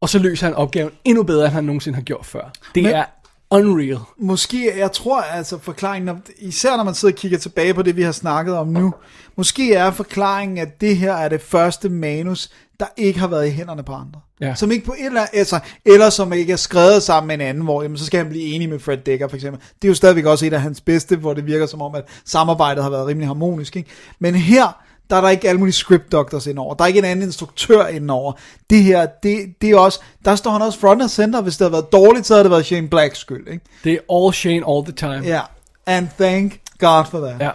Og 0.00 0.08
så 0.08 0.18
løser 0.18 0.46
han 0.46 0.54
opgaven 0.54 0.92
endnu 1.04 1.22
bedre, 1.22 1.44
end 1.44 1.52
han 1.54 1.64
nogensinde 1.64 1.96
har 1.96 2.02
gjort 2.02 2.26
før. 2.26 2.52
Det 2.74 2.82
Men- 2.82 2.92
er 2.92 3.04
unreal. 3.50 3.98
Måske, 4.18 4.78
jeg 4.78 4.92
tror 4.92 5.20
altså 5.20 5.58
forklaringen, 5.58 6.22
især 6.38 6.76
når 6.76 6.84
man 6.84 6.94
sidder 6.94 7.14
og 7.14 7.18
kigger 7.18 7.38
tilbage 7.38 7.74
på 7.74 7.82
det, 7.82 7.96
vi 7.96 8.02
har 8.02 8.12
snakket 8.12 8.54
om 8.56 8.68
nu, 8.68 8.94
måske 9.36 9.74
er 9.74 9.90
forklaringen, 9.90 10.58
at 10.58 10.80
det 10.80 10.96
her 10.96 11.12
er 11.12 11.28
det 11.28 11.40
første 11.40 11.88
manus, 11.88 12.50
der 12.80 12.86
ikke 12.96 13.20
har 13.20 13.26
været 13.26 13.46
i 13.46 13.50
hænderne 13.50 13.82
på 13.82 13.92
andre. 13.92 14.20
Ja. 14.40 14.54
Som 14.54 14.70
ikke 14.70 14.86
på 14.86 14.94
et 14.98 15.06
eller, 15.06 15.26
altså, 15.32 15.60
eller 15.84 16.10
som 16.10 16.32
ikke 16.32 16.52
er 16.52 16.56
skrevet 16.56 17.02
sammen 17.02 17.26
med 17.26 17.34
en 17.34 17.40
anden, 17.40 17.64
hvor 17.64 17.82
jamen, 17.82 17.98
så 17.98 18.06
skal 18.06 18.18
han 18.18 18.28
blive 18.28 18.44
enig 18.44 18.68
med 18.68 18.78
Fred 18.78 18.98
Dekker 18.98 19.28
for 19.28 19.36
eksempel. 19.36 19.62
Det 19.82 19.88
er 19.88 19.88
jo 19.88 19.94
stadigvæk 19.94 20.24
også 20.24 20.46
et 20.46 20.52
af 20.52 20.60
hans 20.60 20.80
bedste, 20.80 21.16
hvor 21.16 21.34
det 21.34 21.46
virker 21.46 21.66
som 21.66 21.82
om, 21.82 21.94
at 21.94 22.04
samarbejdet 22.24 22.82
har 22.82 22.90
været 22.90 23.06
rimelig 23.06 23.28
harmonisk. 23.28 23.76
Ikke? 23.76 23.90
Men 24.18 24.34
her, 24.34 24.82
der 25.10 25.16
er 25.16 25.20
der 25.20 25.28
ikke 25.28 25.48
alle 25.48 25.58
mulige 25.58 25.74
script 25.74 26.12
doctors 26.12 26.46
indover. 26.46 26.74
Der 26.74 26.84
er 26.84 26.88
ikke 26.88 26.98
en 26.98 27.04
anden 27.04 27.24
instruktør 27.26 27.86
indover. 27.86 28.32
Det 28.70 28.82
her, 28.82 29.06
det, 29.22 29.54
det 29.60 29.70
er 29.70 29.78
også, 29.78 30.00
der 30.24 30.34
står 30.34 30.50
han 30.50 30.62
også 30.62 30.78
front 30.78 31.02
and 31.02 31.10
center. 31.10 31.40
Hvis 31.40 31.56
det 31.56 31.64
havde 31.64 31.72
været 31.72 31.92
dårligt, 31.92 32.26
så 32.26 32.34
havde 32.34 32.44
det 32.44 32.50
været 32.50 32.66
Shane 32.66 32.88
Blacks 32.88 33.18
skyld. 33.18 33.48
Ikke? 33.48 33.64
Det 33.84 33.92
er 33.92 34.16
all 34.16 34.34
Shane 34.34 34.62
all 34.68 34.84
the 34.84 34.92
time. 34.92 35.22
Ja, 35.34 35.40
and 35.86 36.08
thank 36.18 36.60
God 36.78 37.04
for 37.04 37.26
that. 37.26 37.40
Ja. 37.40 37.50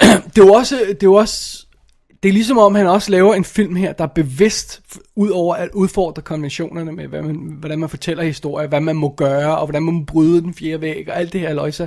det 0.34 0.42
er 0.42 0.46
jo 0.46 0.52
også, 0.52 0.94
det 1.00 1.06
er 1.06 1.10
også, 1.10 1.66
det 2.22 2.28
er 2.28 2.32
ligesom 2.32 2.58
om 2.58 2.74
han 2.74 2.86
også 2.86 3.10
laver 3.10 3.34
en 3.34 3.44
film 3.44 3.76
her, 3.76 3.92
der 3.92 4.04
er 4.04 4.08
bevidst, 4.08 4.80
ud 5.16 5.28
over 5.30 5.54
at 5.54 5.68
udfordre 5.74 6.22
konventionerne 6.22 6.92
med, 6.92 7.06
hvad 7.06 7.22
man, 7.22 7.36
hvordan 7.58 7.78
man 7.78 7.88
fortæller 7.88 8.22
historier, 8.22 8.68
hvad 8.68 8.80
man 8.80 8.96
må 8.96 9.14
gøre, 9.16 9.58
og 9.58 9.66
hvordan 9.66 9.82
man 9.82 9.94
må 9.94 10.04
bryde 10.04 10.40
den 10.42 10.54
fjerde 10.54 10.80
væg, 10.80 11.08
og 11.08 11.16
alt 11.16 11.32
det 11.32 11.40
her 11.40 11.54
løjser. 11.54 11.86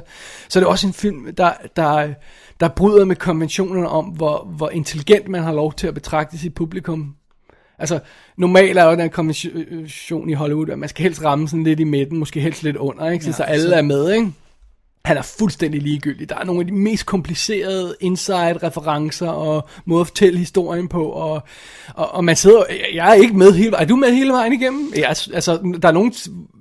Så 0.50 0.60
er 0.60 0.62
det 0.64 0.68
også 0.70 0.88
en 0.88 0.94
film, 0.94 1.36
der, 1.36 1.52
der, 1.76 2.14
der 2.60 2.68
bryder 2.68 3.06
med 3.06 3.16
konventionerne 3.16 3.90
om, 3.90 4.06
hvor, 4.06 4.48
hvor 4.58 4.70
intelligent 4.70 5.28
man 5.28 5.44
har 5.44 5.54
lov 5.54 5.74
til 5.74 5.88
at 5.88 5.94
betragte 5.94 6.38
sit 6.38 6.54
publikum. 6.54 7.16
Altså, 7.80 8.00
normalt 8.38 8.78
er 8.78 8.84
jo 8.90 8.96
den 8.96 9.10
konvention 9.10 10.30
i 10.30 10.34
Hollywood, 10.34 10.70
at 10.70 10.80
man 10.80 10.90
skal 10.90 11.04
helst 11.04 11.24
ramme 11.24 11.48
sådan 11.48 11.64
lidt 11.64 11.80
i 11.80 11.84
midten, 11.84 12.18
måske 12.20 12.40
helst 12.40 12.64
lidt 12.64 12.76
under, 12.78 13.10
ikke? 13.10 13.26
Så, 13.26 13.30
Ja, 13.30 13.36
så 13.36 13.44
alle 13.44 13.70
så- 13.70 13.76
er 13.76 13.82
med, 13.82 14.12
ikke? 14.14 14.32
Han 15.06 15.18
er 15.18 15.22
fuldstændig 15.22 15.82
ligegyldig. 15.82 16.30
Der 16.30 16.36
er 16.36 16.44
nogle 16.44 16.62
af 16.62 16.68
de 16.68 16.74
mest 16.74 17.06
komplicerede 17.06 17.96
inside-referencer 18.00 19.28
og 19.28 19.70
måder 19.86 20.02
at 20.02 20.08
fortælle 20.08 20.40
historien 20.40 20.88
på. 20.88 21.06
Og, 21.06 21.44
og, 21.94 22.12
og 22.12 22.24
man 22.24 22.36
sidder... 22.36 22.64
Jeg 22.94 23.10
er 23.10 23.14
ikke 23.14 23.38
med 23.38 23.52
hele 23.52 23.72
vejen. 23.72 23.84
Er 23.84 23.88
du 23.88 23.96
med 23.96 24.12
hele 24.12 24.34
vejen 24.34 24.54
igennem? 24.54 24.94
Jeg, 24.96 25.10
altså, 25.34 25.78
der 25.82 25.88
er 25.88 25.92
nogle 25.92 26.12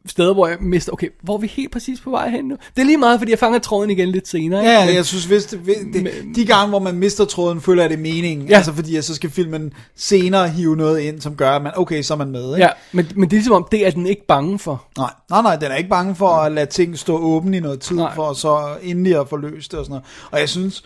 steder, 0.07 0.35
hvor 0.35 0.47
jeg 0.47 0.57
mister... 0.61 0.93
Okay, 0.93 1.09
hvor 1.23 1.35
er 1.35 1.39
vi 1.39 1.47
helt 1.47 1.73
præcis 1.73 2.01
på 2.01 2.11
vej 2.11 2.29
hen 2.31 2.45
nu? 2.45 2.57
Det 2.77 2.83
er 2.83 2.87
lige 2.87 2.97
meget, 2.99 3.21
fordi 3.21 3.31
jeg 3.31 3.39
fanger 3.39 3.59
tråden 3.59 3.91
igen 3.91 4.09
lidt 4.09 4.29
senere. 4.29 4.61
ikke? 4.61 4.73
Ja, 4.73 4.87
Men- 4.87 4.95
jeg 4.95 5.05
synes, 5.05 5.25
hvis 5.25 5.45
det, 5.45 5.61
det, 5.93 6.11
de 6.37 6.45
gange, 6.45 6.69
hvor 6.69 6.79
man 6.79 6.95
mister 6.95 7.25
tråden, 7.25 7.61
føler 7.61 7.83
jeg 7.83 7.91
det 7.91 7.99
meningen. 7.99 8.49
Ja. 8.49 8.57
Altså 8.57 8.73
fordi, 8.73 8.97
at 8.97 9.05
så 9.05 9.15
skal 9.15 9.31
filmen 9.31 9.73
senere 9.97 10.49
hive 10.49 10.77
noget 10.77 11.01
ind, 11.01 11.21
som 11.21 11.35
gør, 11.37 11.51
at 11.51 11.63
man, 11.63 11.73
okay, 11.77 12.03
så 12.03 12.15
er 12.15 12.19
man 12.19 12.31
med. 12.31 12.55
Ikke? 12.55 12.65
Ja, 12.65 12.71
men, 12.93 13.07
men 13.15 13.25
det 13.31 13.37
er 13.37 13.39
ligesom 13.39 13.55
om, 13.55 13.67
det 13.71 13.87
er 13.87 13.91
den 13.91 14.07
ikke 14.07 14.27
bange 14.27 14.59
for. 14.59 14.85
Nej, 14.99 15.11
nej, 15.31 15.43
nej, 15.43 15.57
den 15.57 15.71
er 15.73 15.77
ikke 15.77 15.91
bange 15.91 16.15
for 16.15 16.29
at 16.29 16.53
lade 16.53 16.67
ting 16.67 16.99
stå 16.99 17.17
åbne 17.19 17.57
i 17.57 17.61
noget 17.61 17.81
tid, 17.81 17.97
nej. 17.97 18.15
for 18.15 18.33
så 18.33 18.59
endelig 18.83 19.21
at 19.21 19.29
få 19.29 19.37
løst 19.37 19.71
det 19.71 19.79
og 19.79 19.85
sådan 19.85 19.93
noget. 19.93 20.05
Og 20.31 20.41
jeg 20.41 20.49
synes, 20.49 20.85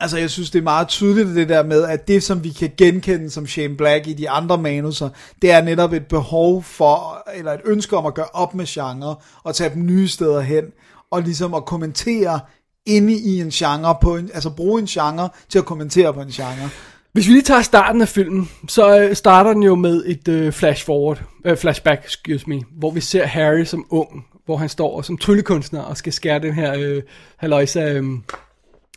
altså 0.00 0.18
jeg 0.18 0.30
synes, 0.30 0.50
det 0.50 0.58
er 0.58 0.62
meget 0.62 0.88
tydeligt 0.88 1.36
det 1.36 1.48
der 1.48 1.62
med, 1.62 1.84
at 1.84 2.08
det, 2.08 2.22
som 2.22 2.44
vi 2.44 2.50
kan 2.50 2.70
genkende 2.76 3.30
som 3.30 3.46
Shane 3.46 3.76
Black 3.76 4.06
i 4.06 4.12
de 4.12 4.30
andre 4.30 4.58
manuser, 4.58 5.08
det 5.42 5.50
er 5.50 5.62
netop 5.62 5.92
et 5.92 6.06
behov 6.06 6.62
for, 6.62 7.28
eller 7.34 7.52
et 7.52 7.60
ønske 7.64 7.96
om 7.96 8.06
at 8.06 8.14
gøre 8.14 8.28
op 8.32 8.54
med 8.54 8.66
genre, 8.66 9.16
og 9.42 9.54
tage 9.54 9.74
dem 9.74 9.86
nye 9.86 10.08
steder 10.08 10.40
hen, 10.40 10.64
og 11.10 11.22
ligesom 11.22 11.54
at 11.54 11.64
kommentere 11.64 12.40
inde 12.86 13.14
i 13.14 13.40
en 13.40 13.50
genre, 13.50 13.96
på 14.02 14.16
en, 14.16 14.30
altså 14.34 14.50
bruge 14.50 14.80
en 14.80 14.86
genre 14.86 15.28
til 15.48 15.58
at 15.58 15.64
kommentere 15.64 16.14
på 16.14 16.20
en 16.20 16.28
genre. 16.28 16.70
Hvis 17.12 17.28
vi 17.28 17.32
lige 17.32 17.42
tager 17.42 17.62
starten 17.62 18.02
af 18.02 18.08
filmen, 18.08 18.50
så 18.68 19.00
øh, 19.00 19.16
starter 19.16 19.52
den 19.52 19.62
jo 19.62 19.74
med 19.74 20.02
et 20.06 20.28
øh, 20.28 20.52
flash 20.52 20.86
forward, 20.86 21.22
øh, 21.44 21.56
flashback, 21.56 22.04
excuse 22.04 22.44
me, 22.50 22.60
hvor 22.78 22.90
vi 22.90 23.00
ser 23.00 23.26
Harry 23.26 23.64
som 23.64 23.86
ung, 23.90 24.26
hvor 24.44 24.56
han 24.56 24.68
står 24.68 25.02
som 25.02 25.18
tryllekunstner 25.18 25.80
og 25.80 25.96
skal 25.96 26.12
skære 26.12 26.38
den 26.38 26.54
her 26.54 26.74
øh, 26.78 27.02
haløjsa, 27.36 27.92
øh, 27.92 28.04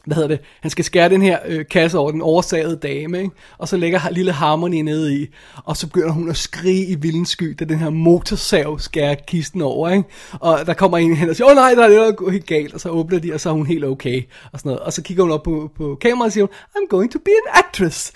hvad 0.05 0.15
hedder 0.15 0.27
det, 0.27 0.39
han 0.61 0.71
skal 0.71 0.85
skære 0.85 1.09
den 1.09 1.21
her 1.21 1.39
øh, 1.45 1.65
kasse 1.71 1.97
over 1.97 2.11
den 2.11 2.21
oversagede 2.21 2.75
dame, 2.75 3.17
ikke? 3.17 3.31
og 3.57 3.67
så 3.67 3.77
lægger 3.77 4.09
lille 4.11 4.31
Harmony 4.31 4.81
nede 4.81 5.15
i, 5.15 5.27
og 5.65 5.77
så 5.77 5.87
begynder 5.87 6.11
hun 6.11 6.29
at 6.29 6.37
skrige 6.37 6.85
i 6.85 6.95
vildens 6.95 7.29
sky, 7.29 7.55
da 7.59 7.65
den 7.65 7.79
her 7.79 7.89
motorsav 7.89 8.79
skærer 8.79 9.15
kisten 9.27 9.61
over, 9.61 9.89
ikke? 9.89 10.03
og 10.31 10.59
der 10.65 10.73
kommer 10.73 10.97
en 10.97 11.15
hen 11.15 11.29
og 11.29 11.35
siger, 11.35 11.45
åh 11.45 11.51
oh, 11.51 11.55
nej, 11.55 11.73
der 11.73 11.83
er 11.83 11.89
noget, 11.89 12.31
helt 12.31 12.45
galt, 12.45 12.73
og 12.73 12.79
så 12.79 12.89
åbner 12.89 13.19
de, 13.19 13.33
og 13.33 13.39
så 13.39 13.49
er 13.49 13.53
hun 13.53 13.65
helt 13.65 13.85
okay, 13.85 14.23
og 14.53 14.59
sådan 14.59 14.69
noget, 14.69 14.79
og 14.79 14.93
så 14.93 15.01
kigger 15.01 15.23
hun 15.23 15.31
op 15.31 15.43
på, 15.43 15.71
på 15.77 15.97
kameraet 16.01 16.29
og 16.29 16.31
siger, 16.31 16.47
I'm 16.47 16.87
going 16.89 17.11
to 17.11 17.19
be 17.19 17.31
an 17.31 17.63
actress. 17.65 18.13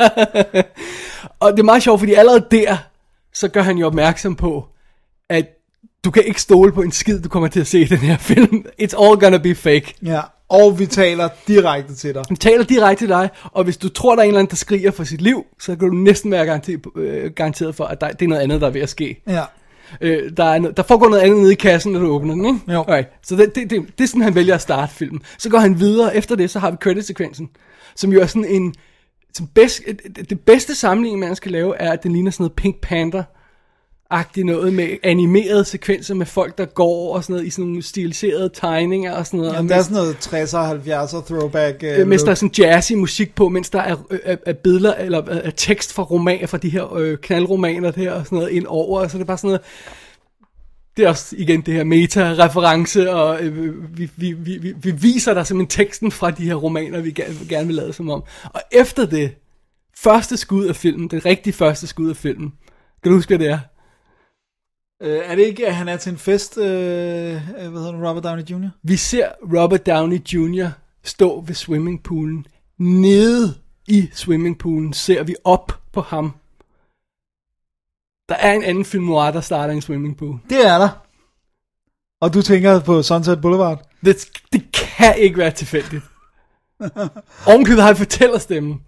og 1.40 1.52
det 1.52 1.58
er 1.58 1.62
meget 1.62 1.82
sjovt, 1.82 2.00
fordi 2.00 2.14
allerede 2.14 2.46
der, 2.50 2.76
så 3.32 3.48
gør 3.48 3.62
han 3.62 3.78
jo 3.78 3.86
opmærksom 3.86 4.36
på, 4.36 4.66
at 5.28 5.46
du 6.04 6.10
kan 6.10 6.24
ikke 6.24 6.42
stole 6.42 6.72
på 6.72 6.82
en 6.82 6.92
skid, 6.92 7.20
du 7.20 7.28
kommer 7.28 7.48
til 7.48 7.60
at 7.60 7.66
se 7.66 7.80
i 7.80 7.84
den 7.84 7.98
her 7.98 8.16
film. 8.16 8.64
It's 8.82 9.04
all 9.04 9.20
gonna 9.20 9.38
be 9.38 9.54
fake. 9.54 9.94
Ja, 10.02 10.20
og 10.50 10.78
vi 10.78 10.86
taler 10.86 11.28
direkte 11.48 11.94
til 11.94 12.14
dig. 12.14 12.22
Han 12.28 12.36
taler 12.36 12.64
direkte 12.64 13.00
til 13.02 13.08
dig, 13.08 13.28
og 13.52 13.64
hvis 13.64 13.76
du 13.76 13.88
tror, 13.88 14.14
der 14.14 14.22
er 14.22 14.24
en 14.24 14.28
eller 14.28 14.38
anden, 14.38 14.50
der 14.50 14.56
skriger 14.56 14.90
for 14.90 15.04
sit 15.04 15.20
liv, 15.20 15.44
så 15.60 15.76
kan 15.76 15.88
du 15.88 15.94
næsten 15.94 16.30
være 16.30 16.44
garanteret, 16.46 16.80
øh, 16.96 17.30
garanteret 17.30 17.74
for, 17.74 17.84
at 17.84 18.00
der, 18.00 18.08
det 18.08 18.22
er 18.24 18.28
noget 18.28 18.42
andet, 18.42 18.60
der 18.60 18.66
er 18.66 18.70
ved 18.70 18.80
at 18.80 18.88
ske. 18.88 19.22
Ja. 19.28 19.42
Øh, 20.00 20.30
der, 20.36 20.44
er, 20.44 20.58
no- 20.60 20.72
der 20.72 20.82
foregår 20.82 21.08
noget 21.08 21.22
andet 21.22 21.38
nede 21.38 21.52
i 21.52 21.54
kassen, 21.54 21.92
når 21.92 22.00
du 22.00 22.06
åbner 22.06 22.34
den, 22.34 22.46
ikke? 22.46 22.72
Jo. 22.72 22.78
Okay. 22.80 23.04
Så 23.22 23.36
det, 23.36 23.54
det, 23.54 23.70
det, 23.70 23.82
det 23.98 24.04
er 24.04 24.08
sådan, 24.08 24.22
han 24.22 24.34
vælger 24.34 24.54
at 24.54 24.60
starte 24.60 24.94
filmen. 24.94 25.22
Så 25.38 25.50
går 25.50 25.58
han 25.58 25.80
videre. 25.80 26.16
Efter 26.16 26.34
det, 26.36 26.50
så 26.50 26.58
har 26.58 26.70
vi 26.70 26.76
credit-sekvensen, 26.76 27.48
som 27.96 28.12
jo 28.12 28.20
er 28.20 28.26
sådan 28.26 28.44
en... 28.44 28.74
Som 29.34 29.46
bedst, 29.54 29.82
det- 30.16 30.30
det 30.30 30.40
bedste 30.40 30.74
sammenligning, 30.74 31.20
man 31.20 31.36
skal 31.36 31.52
lave, 31.52 31.76
er, 31.76 31.92
at 31.92 32.02
den 32.02 32.12
ligner 32.12 32.30
sådan 32.30 32.42
noget 32.44 32.52
Pink 32.52 32.76
Panther 32.82 33.22
agtigt 34.10 34.46
noget 34.46 34.72
med 34.72 34.88
animerede 35.02 35.64
sekvenser 35.64 36.14
med 36.14 36.26
folk, 36.26 36.58
der 36.58 36.64
går 36.64 37.14
og 37.14 37.24
sådan 37.24 37.34
noget 37.34 37.46
i 37.46 37.50
sådan 37.50 37.64
nogle 37.64 37.82
stiliserede 37.82 38.50
tegninger 38.54 39.12
og 39.12 39.26
sådan 39.26 39.38
noget. 39.38 39.52
Jamen, 39.52 39.64
Og 39.64 39.68
der 39.68 39.76
er 39.76 39.82
sådan 39.82 39.96
noget 39.96 40.16
60'er, 40.16 41.16
70'er 41.16 41.26
throwback. 41.26 41.82
øh, 41.82 42.06
mens 42.06 42.22
der 42.22 42.30
er 42.30 42.34
sådan 42.34 42.54
jazzy 42.58 42.92
musik 42.92 43.34
på, 43.34 43.48
mens 43.48 43.70
der 43.70 43.80
er, 43.80 43.96
øh, 44.10 44.18
er, 44.24 44.36
er 44.46 44.52
billeder 44.52 44.94
eller 44.94 45.18
er, 45.18 45.40
er 45.40 45.50
tekst 45.50 45.92
fra 45.92 46.02
roman, 46.02 46.48
fra 46.48 46.58
de 46.58 46.70
her 46.70 46.94
øh, 46.94 47.18
knaldromaner 47.18 47.90
der 47.90 48.12
og 48.12 48.24
sådan 48.26 48.38
noget 48.38 48.50
ind 48.50 48.66
over, 48.68 49.08
så 49.08 49.18
det 49.18 49.22
er 49.22 49.26
bare 49.26 49.38
sådan 49.38 49.48
noget, 49.48 49.60
det 50.96 51.04
er 51.04 51.08
også 51.08 51.34
igen 51.38 51.60
det 51.60 51.74
her 51.74 51.84
meta-reference, 51.84 53.10
og 53.12 53.42
øh, 53.42 53.98
vi, 53.98 54.10
vi, 54.16 54.32
vi, 54.32 54.58
vi, 54.58 54.72
vi 54.82 54.90
viser 54.90 55.34
dig 55.34 55.46
simpelthen 55.46 55.84
teksten 55.84 56.10
fra 56.12 56.30
de 56.30 56.44
her 56.44 56.54
romaner, 56.54 57.00
vi 57.00 57.10
gerne, 57.10 57.34
gerne 57.48 57.66
vil 57.66 57.76
lade 57.76 57.92
som 57.92 58.10
om. 58.10 58.22
Og 58.44 58.60
efter 58.72 59.06
det, 59.06 59.30
første 59.98 60.36
skud 60.36 60.64
af 60.66 60.76
filmen, 60.76 61.08
det 61.08 61.26
rigtige 61.26 61.52
første 61.54 61.86
skud 61.86 62.10
af 62.10 62.16
filmen, 62.16 62.52
kan 63.02 63.12
du 63.12 63.16
huske, 63.16 63.36
hvad 63.36 63.46
det 63.46 63.52
er? 63.52 63.58
Øh, 65.02 65.18
er 65.24 65.34
det 65.34 65.42
ikke, 65.42 65.66
at 65.66 65.74
han 65.74 65.88
er 65.88 65.96
til 65.96 66.12
en 66.12 66.18
fest, 66.18 66.58
øh, 66.58 66.64
øh, 66.64 67.70
hvad 67.70 67.80
hedder 67.80 67.92
det, 67.92 68.08
Robert 68.08 68.24
Downey 68.24 68.42
Jr.? 68.42 68.68
Vi 68.82 68.96
ser 68.96 69.28
Robert 69.42 69.86
Downey 69.86 70.18
Jr. 70.18 70.68
stå 71.04 71.40
ved 71.40 71.54
swimmingpoolen. 71.54 72.46
Nede 72.78 73.54
i 73.88 74.08
swimmingpoolen 74.12 74.92
ser 74.92 75.22
vi 75.22 75.34
op 75.44 75.72
på 75.92 76.00
ham. 76.00 76.34
Der 78.28 78.34
er 78.34 78.52
en 78.52 78.62
anden 78.62 78.84
film 78.84 79.04
noir, 79.04 79.30
der 79.30 79.40
starter 79.40 79.74
en 79.74 79.82
swimmingpool. 79.82 80.38
Det 80.50 80.66
er 80.66 80.78
der. 80.78 80.88
Og 82.20 82.34
du 82.34 82.42
tænker 82.42 82.80
på 82.80 83.02
Sunset 83.02 83.40
Boulevard? 83.40 83.82
Det, 84.04 84.28
det 84.52 84.62
kan 84.72 85.18
ikke 85.18 85.38
være 85.38 85.50
tilfældigt. 85.50 86.04
Ovenkøbet 87.46 87.82
har 87.82 87.90
en 87.90 87.96
fortællerstemme 87.96 88.78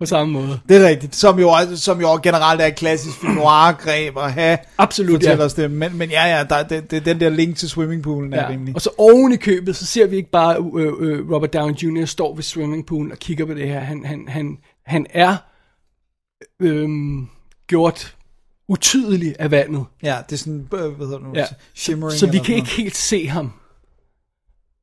på 0.00 0.06
samme 0.06 0.32
måde. 0.32 0.60
Det 0.68 0.76
er 0.84 0.88
rigtigt. 0.88 1.16
Som 1.16 1.38
jo, 1.38 1.52
som 1.76 2.00
jo 2.00 2.20
generelt 2.22 2.60
er 2.60 2.66
et 2.66 2.74
klassisk 2.76 3.20
film 3.20 3.32
noir-greb 3.32 4.16
at 4.18 4.32
have. 4.32 4.58
Absolut, 4.78 5.22
ja. 5.22 5.28
fortællerstemme. 5.30 5.76
Men, 5.76 5.98
men 5.98 6.10
ja, 6.10 6.36
ja, 6.36 6.44
der, 6.44 6.62
det, 6.62 6.90
det, 6.90 7.04
den 7.04 7.20
der 7.20 7.28
link 7.28 7.56
til 7.56 7.68
swimmingpoolen 7.68 8.32
er 8.32 8.42
Ja. 8.42 8.48
rimelig. 8.48 8.74
Og 8.74 8.80
så 8.82 8.90
oven 8.98 9.32
i 9.32 9.36
købet, 9.36 9.76
så 9.76 9.86
ser 9.86 10.06
vi 10.06 10.16
ikke 10.16 10.30
bare 10.30 10.56
øh, 10.76 10.92
øh, 11.00 11.30
Robert 11.32 11.52
Downey 11.52 11.74
Jr. 11.74 12.04
står 12.04 12.34
ved 12.34 12.42
swimmingpoolen 12.42 13.12
og 13.12 13.18
kigger 13.18 13.46
på 13.46 13.54
det 13.54 13.68
her. 13.68 13.80
Han, 13.80 14.04
han, 14.04 14.24
han, 14.28 14.58
han 14.86 15.06
er 15.10 15.36
øh, 16.60 16.88
gjort 17.66 18.14
utydelig 18.68 19.34
af 19.38 19.50
vandet. 19.50 19.84
Ja, 20.02 20.16
det 20.26 20.32
er 20.32 20.38
sådan, 20.38 20.68
øh, 20.74 20.80
hvad 20.92 21.06
hedder 21.06 21.18
det 21.18 21.26
nu, 21.28 21.32
Ja. 21.34 21.44
shimmering. 21.74 22.18
Så 22.18 22.26
vi 22.26 22.30
eller 22.30 22.38
kan 22.44 22.44
sådan 22.44 22.56
ikke 22.56 22.70
helt 22.70 22.96
se 22.96 23.26
ham. 23.28 23.52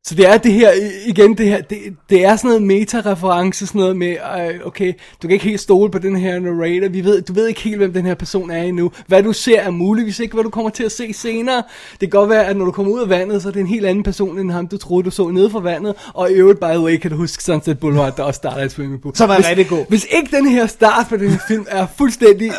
Så 0.07 0.15
det 0.15 0.27
er 0.27 0.37
det 0.37 0.53
her, 0.53 0.71
igen 1.05 1.37
det 1.37 1.45
her, 1.45 1.61
det, 1.61 1.77
det 2.09 2.25
er 2.25 2.35
sådan 2.35 2.47
noget 2.47 2.63
meta-reference, 2.63 3.67
sådan 3.67 3.79
noget 3.79 3.97
med, 3.97 4.17
øh, 4.39 4.65
okay, 4.65 4.93
du 5.21 5.27
kan 5.27 5.31
ikke 5.31 5.45
helt 5.45 5.59
stole 5.59 5.91
på 5.91 5.99
den 5.99 6.15
her 6.15 6.39
narrator, 6.39 6.89
vi 6.89 7.03
ved, 7.03 7.21
du 7.21 7.33
ved 7.33 7.47
ikke 7.47 7.61
helt, 7.61 7.77
hvem 7.77 7.93
den 7.93 8.05
her 8.05 8.13
person 8.13 8.51
er 8.51 8.63
endnu. 8.63 8.91
Hvad 9.07 9.23
du 9.23 9.33
ser 9.33 9.59
er 9.59 9.69
muligvis 9.69 10.19
ikke, 10.19 10.33
hvad 10.33 10.43
du 10.43 10.49
kommer 10.49 10.69
til 10.69 10.83
at 10.83 10.91
se 10.91 11.13
senere. 11.13 11.63
Det 11.91 11.99
kan 11.99 12.09
godt 12.09 12.29
være, 12.29 12.45
at 12.45 12.57
når 12.57 12.65
du 12.65 12.71
kommer 12.71 12.93
ud 12.93 13.01
af 13.01 13.09
vandet, 13.09 13.41
så 13.41 13.47
er 13.47 13.51
det 13.51 13.59
en 13.59 13.67
helt 13.67 13.85
anden 13.85 14.03
person, 14.03 14.39
end 14.39 14.51
ham, 14.51 14.67
du 14.67 14.77
troede, 14.77 15.05
du 15.05 15.11
så 15.11 15.27
nede 15.27 15.49
fra 15.49 15.59
vandet. 15.59 15.95
Og 16.13 16.31
i 16.31 16.33
øvrigt, 16.33 16.59
by 16.59 16.65
the 16.65 16.79
way, 16.79 16.97
kan 16.97 17.11
du 17.11 17.17
huske 17.17 17.43
Sunset 17.43 17.79
Boulevard, 17.79 18.15
der 18.17 18.23
også 18.23 18.37
starter 18.37 18.67
swimming 18.67 19.01
pool. 19.01 19.15
Som 19.15 19.29
er 19.29 19.35
hvis, 19.35 19.47
rigtig 19.47 19.67
god. 19.67 19.85
Hvis 19.89 20.07
ikke 20.11 20.35
den 20.37 20.49
her 20.49 20.67
start 20.67 21.05
på 21.09 21.17
den 21.17 21.29
her 21.29 21.39
film 21.47 21.65
er 21.69 21.87
fuldstændig 21.97 22.51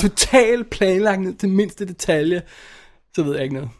totalt 0.00 0.70
planlagt 0.70 1.20
ned 1.20 1.34
til 1.34 1.48
mindste 1.48 1.86
detalje, 1.86 2.42
så 3.14 3.22
ved 3.22 3.34
jeg 3.34 3.42
ikke 3.42 3.54
noget. 3.54 3.70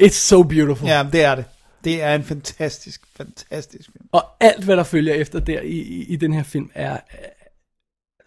It's 0.00 0.08
so 0.08 0.42
beautiful. 0.42 0.88
Ja, 0.88 1.06
det 1.12 1.24
er 1.24 1.34
det. 1.34 1.44
Det 1.84 2.02
er 2.02 2.14
en 2.14 2.24
fantastisk, 2.24 3.02
fantastisk 3.16 3.90
film. 3.92 4.04
Og 4.12 4.24
alt, 4.40 4.64
hvad 4.64 4.76
der 4.76 4.82
følger 4.84 5.14
efter 5.14 5.40
der 5.40 5.60
i, 5.60 5.68
i, 5.70 6.04
i 6.04 6.16
den 6.16 6.32
her 6.32 6.42
film, 6.42 6.70
er, 6.74 6.92
er- 7.10 7.28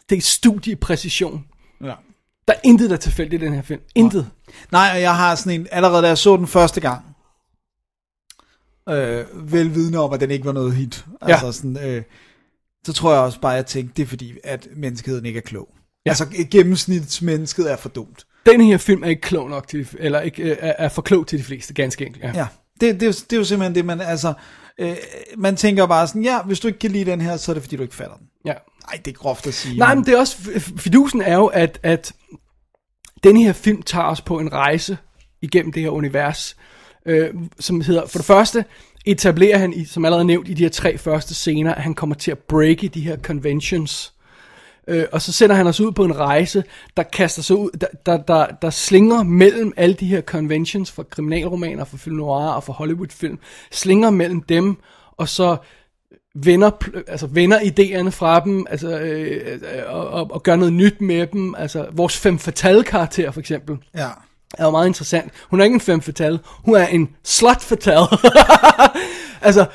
det 0.09 0.17
er 0.17 0.21
studiepræcision. 0.21 1.45
Ja. 1.83 1.93
Der 2.47 2.53
er 2.53 2.59
intet, 2.63 2.89
der 2.89 2.95
er 2.95 2.99
tilfældigt 2.99 3.41
i 3.43 3.45
den 3.45 3.53
her 3.53 3.61
film. 3.61 3.81
Intet. 3.95 4.29
Nej, 4.71 4.89
og 4.93 5.01
jeg 5.01 5.15
har 5.15 5.35
sådan 5.35 5.59
en, 5.61 5.67
allerede 5.71 6.01
da 6.03 6.07
jeg 6.07 6.17
så 6.17 6.37
den 6.37 6.47
første 6.47 6.81
gang, 6.81 7.05
øh, 8.89 9.51
velvidende 9.51 9.97
om, 9.99 10.13
at 10.13 10.19
den 10.19 10.31
ikke 10.31 10.45
var 10.45 10.51
noget 10.51 10.75
hit. 10.75 11.05
Ja. 11.27 11.33
Altså 11.33 11.51
sådan, 11.51 11.77
øh, 11.89 12.03
så 12.85 12.93
tror 12.93 13.13
jeg 13.13 13.21
også 13.21 13.39
bare, 13.41 13.53
at 13.53 13.57
jeg 13.57 13.65
tænkte, 13.65 13.93
det 13.97 14.03
er 14.03 14.07
fordi, 14.07 14.33
at 14.43 14.67
menneskeheden 14.75 15.25
ikke 15.25 15.37
er 15.37 15.41
klog. 15.41 15.69
Ja. 15.73 15.79
Ja. 16.05 16.09
Altså 16.11 16.45
gennemsnitsmennesket 16.51 17.71
er 17.71 17.75
for 17.75 17.89
dumt. 17.89 18.25
Den 18.45 18.61
her 18.61 18.77
film 18.77 19.03
er 19.03 19.07
ikke 19.07 19.21
klog 19.21 19.49
nok 19.49 19.67
til, 19.67 19.79
de- 19.91 19.97
eller 19.99 20.19
ikke, 20.21 20.43
øh, 20.43 20.57
er, 20.59 20.73
er 20.77 20.89
for 20.89 21.01
klog 21.01 21.27
til 21.27 21.39
de 21.39 21.43
fleste, 21.43 21.73
ganske 21.73 22.05
enkelt. 22.05 22.23
Ja. 22.23 22.31
Ja, 22.35 22.47
det, 22.81 22.93
det, 22.93 23.03
er, 23.03 23.07
jo, 23.07 23.11
det 23.11 23.33
er 23.33 23.37
jo 23.37 23.43
simpelthen 23.43 23.75
det, 23.75 23.85
man, 23.85 24.01
altså, 24.01 24.33
øh, 24.77 24.95
man 25.37 25.55
tænker 25.55 25.85
bare 25.85 26.07
sådan, 26.07 26.23
ja, 26.23 26.41
hvis 26.41 26.59
du 26.59 26.67
ikke 26.67 26.79
kan 26.79 26.91
lide 26.91 27.11
den 27.11 27.21
her, 27.21 27.37
så 27.37 27.51
er 27.51 27.53
det 27.53 27.63
fordi, 27.63 27.75
du 27.75 27.81
ikke 27.81 27.95
fatter 27.95 28.15
den. 28.15 28.27
ja. 28.45 28.53
Nej, 28.87 29.01
det 29.05 29.11
er 29.11 29.15
groft 29.15 29.47
at 29.47 29.53
sige. 29.53 29.77
Nej, 29.77 29.95
men 29.95 30.05
det 30.05 30.13
er 30.13 30.17
også, 30.17 30.37
fidusen 30.77 31.21
er 31.21 31.35
jo, 31.35 31.45
at, 31.45 31.79
at 31.83 32.13
den 33.23 33.37
her 33.37 33.53
film 33.53 33.81
tager 33.81 34.05
os 34.05 34.21
på 34.21 34.39
en 34.39 34.53
rejse 34.53 34.97
igennem 35.41 35.71
det 35.71 35.83
her 35.83 35.89
univers, 35.89 36.57
øh, 37.05 37.33
som 37.59 37.81
hedder, 37.81 38.07
for 38.07 38.19
det 38.19 38.25
første, 38.25 38.65
etablerer 39.05 39.57
han, 39.57 39.73
i, 39.73 39.85
som 39.85 40.05
allerede 40.05 40.25
nævnt 40.25 40.49
i 40.49 40.53
de 40.53 40.63
her 40.63 40.69
tre 40.69 40.97
første 40.97 41.33
scener, 41.33 41.73
at 41.73 41.81
han 41.81 41.93
kommer 41.93 42.15
til 42.15 42.31
at 42.31 42.39
breake 42.39 42.87
de 42.87 43.01
her 43.01 43.17
conventions. 43.17 44.13
Øh, 44.87 45.05
og 45.11 45.21
så 45.21 45.31
sender 45.31 45.55
han 45.55 45.67
os 45.67 45.79
ud 45.79 45.91
på 45.91 46.05
en 46.05 46.17
rejse, 46.17 46.63
der 46.97 47.03
kaster 47.03 47.41
sig 47.41 47.55
ud, 47.55 47.69
der, 47.81 47.87
der, 48.05 48.17
der, 48.17 48.45
der 48.61 48.69
slinger 48.69 49.23
mellem 49.23 49.73
alle 49.77 49.95
de 49.95 50.05
her 50.05 50.21
conventions 50.21 50.91
for 50.91 51.03
kriminalromaner, 51.03 51.85
for 51.85 51.97
film 51.97 52.15
noir 52.15 52.47
og 52.49 52.63
for 52.63 52.73
Hollywood-film, 52.73 53.39
slinger 53.71 54.09
mellem 54.09 54.41
dem, 54.41 54.77
og 55.17 55.29
så 55.29 55.57
vender, 56.35 56.71
altså 57.07 57.27
vender 57.27 57.59
idéerne 57.59 58.09
fra 58.09 58.39
dem, 58.39 58.65
altså, 58.69 58.99
øh, 58.99 59.59
øh, 59.61 59.83
og, 59.87 60.07
og, 60.07 60.31
og 60.31 60.43
gør 60.43 60.55
noget 60.55 60.73
nyt 60.73 61.01
med 61.01 61.27
dem. 61.27 61.55
Altså, 61.55 61.85
vores 61.91 62.17
fem 62.17 62.39
fatale 62.39 62.83
karakter 62.83 63.31
for 63.31 63.39
eksempel, 63.39 63.77
Ja. 63.95 64.07
er 64.57 64.65
jo 64.65 64.71
meget 64.71 64.87
interessant. 64.87 65.31
Hun 65.49 65.59
er 65.59 65.63
ikke 65.63 65.73
en 65.73 65.81
fem 65.81 66.01
fatale, 66.01 66.39
hun 66.45 66.75
er 66.75 66.87
en 66.87 67.09
slut 67.23 67.61
fatale. 67.61 68.05
altså, 69.41 69.65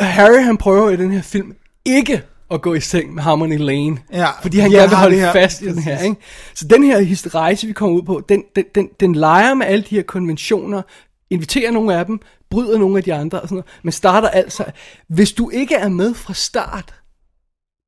Harry 0.00 0.42
han 0.42 0.56
prøver 0.56 0.90
i 0.90 0.96
den 0.96 1.12
her 1.12 1.22
film 1.22 1.54
ikke 1.84 2.22
at 2.50 2.62
gå 2.62 2.74
i 2.74 2.80
seng 2.80 3.14
med 3.14 3.22
Harmony 3.22 3.58
Lane. 3.58 3.98
Ja, 4.12 4.30
fordi 4.42 4.58
han 4.58 4.70
gerne 4.70 4.88
vil 4.88 4.96
har 4.96 5.02
holde 5.02 5.16
her- 5.16 5.32
fast 5.32 5.62
i 5.62 5.64
den 5.66 5.78
her. 5.82 5.98
Ikke? 5.98 6.16
Så 6.54 6.68
den 6.68 6.84
her 6.84 6.96
rejse, 7.34 7.66
vi 7.66 7.72
kommer 7.72 7.96
ud 7.98 8.02
på, 8.02 8.22
den, 8.28 8.44
den, 8.56 8.64
den, 8.74 8.88
den 9.00 9.14
leger 9.14 9.54
med 9.54 9.66
alle 9.66 9.84
de 9.90 9.94
her 9.96 10.02
konventioner, 10.02 10.82
inviterer 11.30 11.70
nogle 11.70 11.94
af 11.94 12.06
dem, 12.06 12.20
bryder 12.50 12.78
nogle 12.78 12.98
af 12.98 13.04
de 13.04 13.14
andre, 13.14 13.40
og 13.40 13.48
sådan 13.48 13.54
noget, 13.56 13.66
men 13.82 13.92
starter 13.92 14.28
altså, 14.28 14.64
hvis 15.08 15.32
du 15.32 15.50
ikke 15.50 15.74
er 15.74 15.88
med 15.88 16.14
fra 16.14 16.34
start 16.34 16.94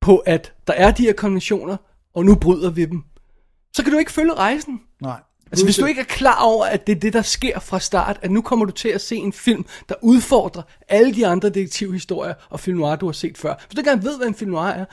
på, 0.01 0.17
at 0.17 0.53
der 0.67 0.73
er 0.73 0.91
de 0.91 1.03
her 1.03 1.13
konventioner, 1.13 1.77
og 2.15 2.25
nu 2.25 2.35
bryder 2.35 2.71
vi 2.71 2.85
dem, 2.85 3.03
så 3.77 3.83
kan 3.83 3.93
du 3.93 3.99
ikke 3.99 4.13
følge 4.13 4.35
rejsen. 4.35 4.81
Nej. 5.03 5.21
Altså 5.53 5.65
hvis 5.65 5.77
du 5.77 5.85
ikke 5.87 6.01
er 6.01 6.05
klar 6.05 6.43
over, 6.43 6.65
at 6.67 6.87
det 6.87 6.97
er 6.97 7.01
det, 7.01 7.13
der 7.13 7.23
sker 7.23 7.61
fra 7.61 7.81
start, 7.81 8.19
at 8.23 8.31
nu 8.31 8.43
kommer 8.43 8.65
du 8.65 8.73
til 8.73 8.89
at 8.89 9.01
se 9.01 9.17
en 9.17 9.33
film, 9.33 9.65
der 9.89 9.95
udfordrer 10.03 10.63
alle 10.89 11.15
de 11.15 11.27
andre 11.27 11.49
detektivhistorier 11.49 12.35
og 12.51 12.61
film 12.61 12.79
noir, 12.79 12.97
du 12.97 13.07
har 13.07 13.13
set 13.13 13.39
før. 13.39 13.55
Hvis 13.67 13.75
du 13.75 13.81
ikke 13.81 13.91
engang 13.91 14.05
ved, 14.05 14.17
hvad 14.19 14.27
en 14.29 14.35
film 14.35 14.51
noir 14.51 14.67
er, 14.69 14.85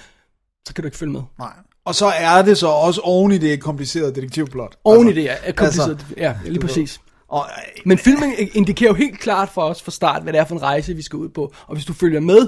så 0.68 0.74
kan 0.74 0.82
du 0.82 0.88
ikke 0.88 0.98
følge 0.98 1.12
med. 1.12 1.22
Nej. 1.40 1.54
Og 1.86 1.96
så 1.96 2.06
er 2.06 2.42
det 2.42 2.58
så 2.58 2.68
også 2.68 3.02
oven 3.02 3.32
i 3.32 3.38
det 3.38 3.62
komplicerede 3.62 4.16
detektivplot. 4.16 4.78
Oven 4.84 5.08
i 5.08 5.10
altså, 5.10 5.22
det, 5.22 5.26
ja, 5.26 5.36
er 5.44 5.52
kompliceret. 5.52 5.90
Altså, 5.90 6.06
ja, 6.18 6.36
lige 6.46 6.60
præcis. 6.60 7.02
Og, 7.28 7.46
Men 7.86 7.98
filmen 7.98 8.34
indikerer 8.54 8.90
jo 8.90 8.96
helt 8.96 9.20
klart 9.20 9.50
for 9.50 9.62
os 9.62 9.82
fra 9.82 9.92
start, 9.92 10.24
hvad 10.24 10.34
det 10.34 10.40
er 10.40 10.46
for 10.46 10.56
en 10.56 10.62
rejse, 10.62 10.94
vi 10.94 11.02
skal 11.02 11.18
ud 11.18 11.30
på. 11.30 11.54
Og 11.68 11.76
hvis 11.76 11.86
du 11.86 11.94
følger 11.94 12.20
med 12.20 12.48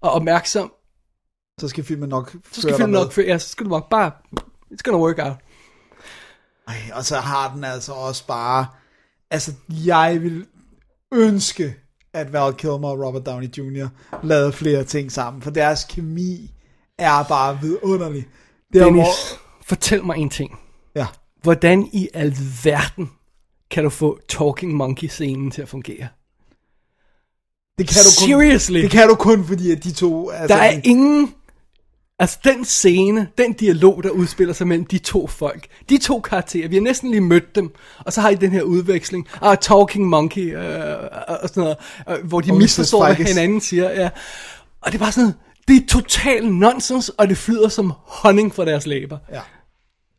og 0.00 0.08
er 0.08 0.12
opmærksom, 0.12 0.72
så 1.60 1.68
skal 1.68 1.84
filmen 1.84 2.08
nok 2.08 2.36
så 2.52 2.60
skal 2.62 2.74
filmen 2.76 2.92
nok, 2.92 3.12
føre- 3.12 3.26
ja, 3.26 3.38
så 3.38 3.48
skal 3.48 3.64
du 3.66 3.70
nok 3.70 3.90
bare, 3.90 4.10
it's 4.72 4.82
gonna 4.84 4.98
work 4.98 5.18
out. 5.18 5.36
Ej, 6.68 6.74
og 6.92 7.04
så 7.04 7.16
har 7.16 7.54
den 7.54 7.64
altså 7.64 7.92
også 7.92 8.26
bare... 8.26 8.66
Altså, 9.30 9.52
jeg 9.70 10.22
vil 10.22 10.46
ønske, 11.12 11.74
at 12.14 12.32
Val 12.32 12.54
Kilmer 12.54 12.88
og 12.88 13.06
Robert 13.06 13.26
Downey 13.26 13.48
Jr. 13.58 13.88
lavede 14.22 14.52
flere 14.52 14.84
ting 14.84 15.12
sammen, 15.12 15.42
for 15.42 15.50
deres 15.50 15.84
kemi 15.84 16.50
er 16.98 17.22
bare 17.22 17.58
vidunderlig. 17.62 18.26
Det 18.72 18.80
er 18.80 18.84
Dennis, 18.84 19.02
hvor, 19.02 19.38
fortæl 19.62 20.04
mig 20.04 20.16
en 20.16 20.30
ting. 20.30 20.58
ja, 20.94 21.06
Hvordan 21.42 21.88
i 21.92 22.08
alverden 22.14 23.10
kan 23.70 23.84
du 23.84 23.90
få 23.90 24.18
Talking 24.28 24.74
Monkey-scenen 24.74 25.50
til 25.50 25.62
at 25.62 25.68
fungere? 25.68 26.08
det 27.78 27.88
kan 27.88 27.96
du 27.96 28.10
kun, 28.20 28.28
Seriously? 28.28 28.82
det 28.82 28.90
kan 28.90 29.08
du 29.08 29.14
kun, 29.14 29.44
fordi 29.44 29.72
at 29.72 29.84
de 29.84 29.92
to... 29.92 30.30
Altså, 30.30 30.56
Der 30.56 30.62
er 30.62 30.80
ingen... 30.84 31.34
Altså 32.20 32.38
den 32.44 32.64
scene, 32.64 33.28
den 33.38 33.52
dialog, 33.52 34.02
der 34.02 34.10
udspiller 34.10 34.54
sig 34.54 34.66
mellem 34.68 34.86
de 34.86 34.98
to 34.98 35.26
folk, 35.26 35.66
de 35.88 35.98
to 35.98 36.20
karakterer, 36.20 36.68
vi 36.68 36.74
har 36.74 36.82
næsten 36.82 37.10
lige 37.10 37.20
mødt 37.20 37.54
dem, 37.54 37.74
og 38.04 38.12
så 38.12 38.20
har 38.20 38.28
I 38.28 38.34
den 38.34 38.50
her 38.50 38.62
udveksling, 38.62 39.28
ah, 39.42 39.56
talking 39.60 40.06
monkey, 40.06 40.56
øh, 40.56 40.94
og 41.28 41.48
sådan 41.48 41.60
noget, 41.62 41.76
øh, 42.08 42.26
hvor 42.28 42.40
de 42.40 42.50
Og 42.52 42.56
misforstår, 42.58 43.06
hvad 43.06 43.14
hinanden 43.26 43.60
siger, 43.60 43.90
ja. 43.90 44.08
Og 44.80 44.92
det 44.92 44.98
er 44.98 45.02
bare 45.04 45.12
sådan, 45.12 45.32
det 45.68 45.76
er 45.76 45.86
total 45.88 46.46
nonsens, 46.52 47.08
og 47.08 47.28
det 47.28 47.38
flyder 47.38 47.68
som 47.68 47.92
honning 48.06 48.54
fra 48.54 48.64
deres 48.64 48.86
læber. 48.86 49.18
Ja. 49.32 49.40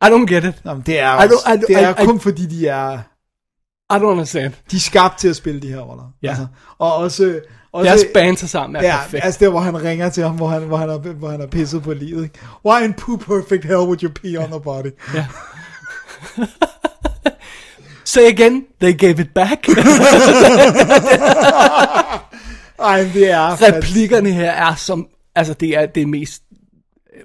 I 0.06 0.10
don't 0.10 0.34
get 0.34 0.44
it. 0.44 0.62
Jamen, 0.64 0.82
det 0.86 0.98
er, 1.00 1.22
I 1.22 1.26
don't- 1.26 1.52
I 1.52 1.56
don't- 1.56 1.66
det 1.66 1.76
er 1.82 1.88
I- 1.98 2.02
I- 2.02 2.04
kun 2.06 2.20
fordi, 2.20 2.46
de 2.46 2.66
er, 2.68 2.98
I 3.92 3.96
don't 4.00 4.04
understand. 4.04 4.52
de 4.70 4.76
er 4.76 4.80
skabt 4.80 5.18
til 5.18 5.28
at 5.28 5.36
spille 5.36 5.60
de 5.62 5.68
her 5.68 5.78
roller. 5.80 6.12
Ja. 6.22 6.28
Altså, 6.28 6.46
og 6.78 6.94
også... 6.94 7.40
også 7.72 7.90
Deres 7.90 8.04
banter 8.14 8.46
sammen 8.46 8.76
er 8.76 8.82
ja, 8.86 8.96
perfekt. 9.02 9.24
altså 9.24 9.40
der, 9.40 9.48
hvor 9.48 9.60
han 9.60 9.84
ringer 9.84 10.10
til 10.10 10.22
ham, 10.22 10.36
hvor 10.36 10.48
han, 10.48 10.62
hvor 10.62 10.76
han, 10.76 10.90
er, 10.90 10.98
hvor 10.98 11.28
han 11.28 11.40
er 11.40 11.46
pisset 11.46 11.82
på 11.82 11.92
livet. 11.92 12.22
Ikke? 12.22 12.38
Why 12.66 12.84
in 12.84 12.94
poo 12.94 13.16
perfect 13.16 13.64
hell 13.64 13.76
would 13.76 14.02
you 14.02 14.10
pee 14.10 14.38
on 14.38 14.50
the 14.50 14.60
body? 14.60 14.90
Ja. 15.14 15.26
Say 18.04 18.26
again, 18.26 18.64
they 18.80 18.92
gave 18.92 19.20
it 19.20 19.34
back. 19.34 19.68
Ej, 22.78 23.10
det 23.14 23.30
er... 23.30 23.62
Replikkerne 23.62 24.30
her 24.30 24.50
er 24.50 24.74
som, 24.74 25.08
altså 25.34 25.54
det 25.54 25.68
er 25.68 25.86
det 25.86 26.08
mest 26.08 26.42
øh, 27.16 27.22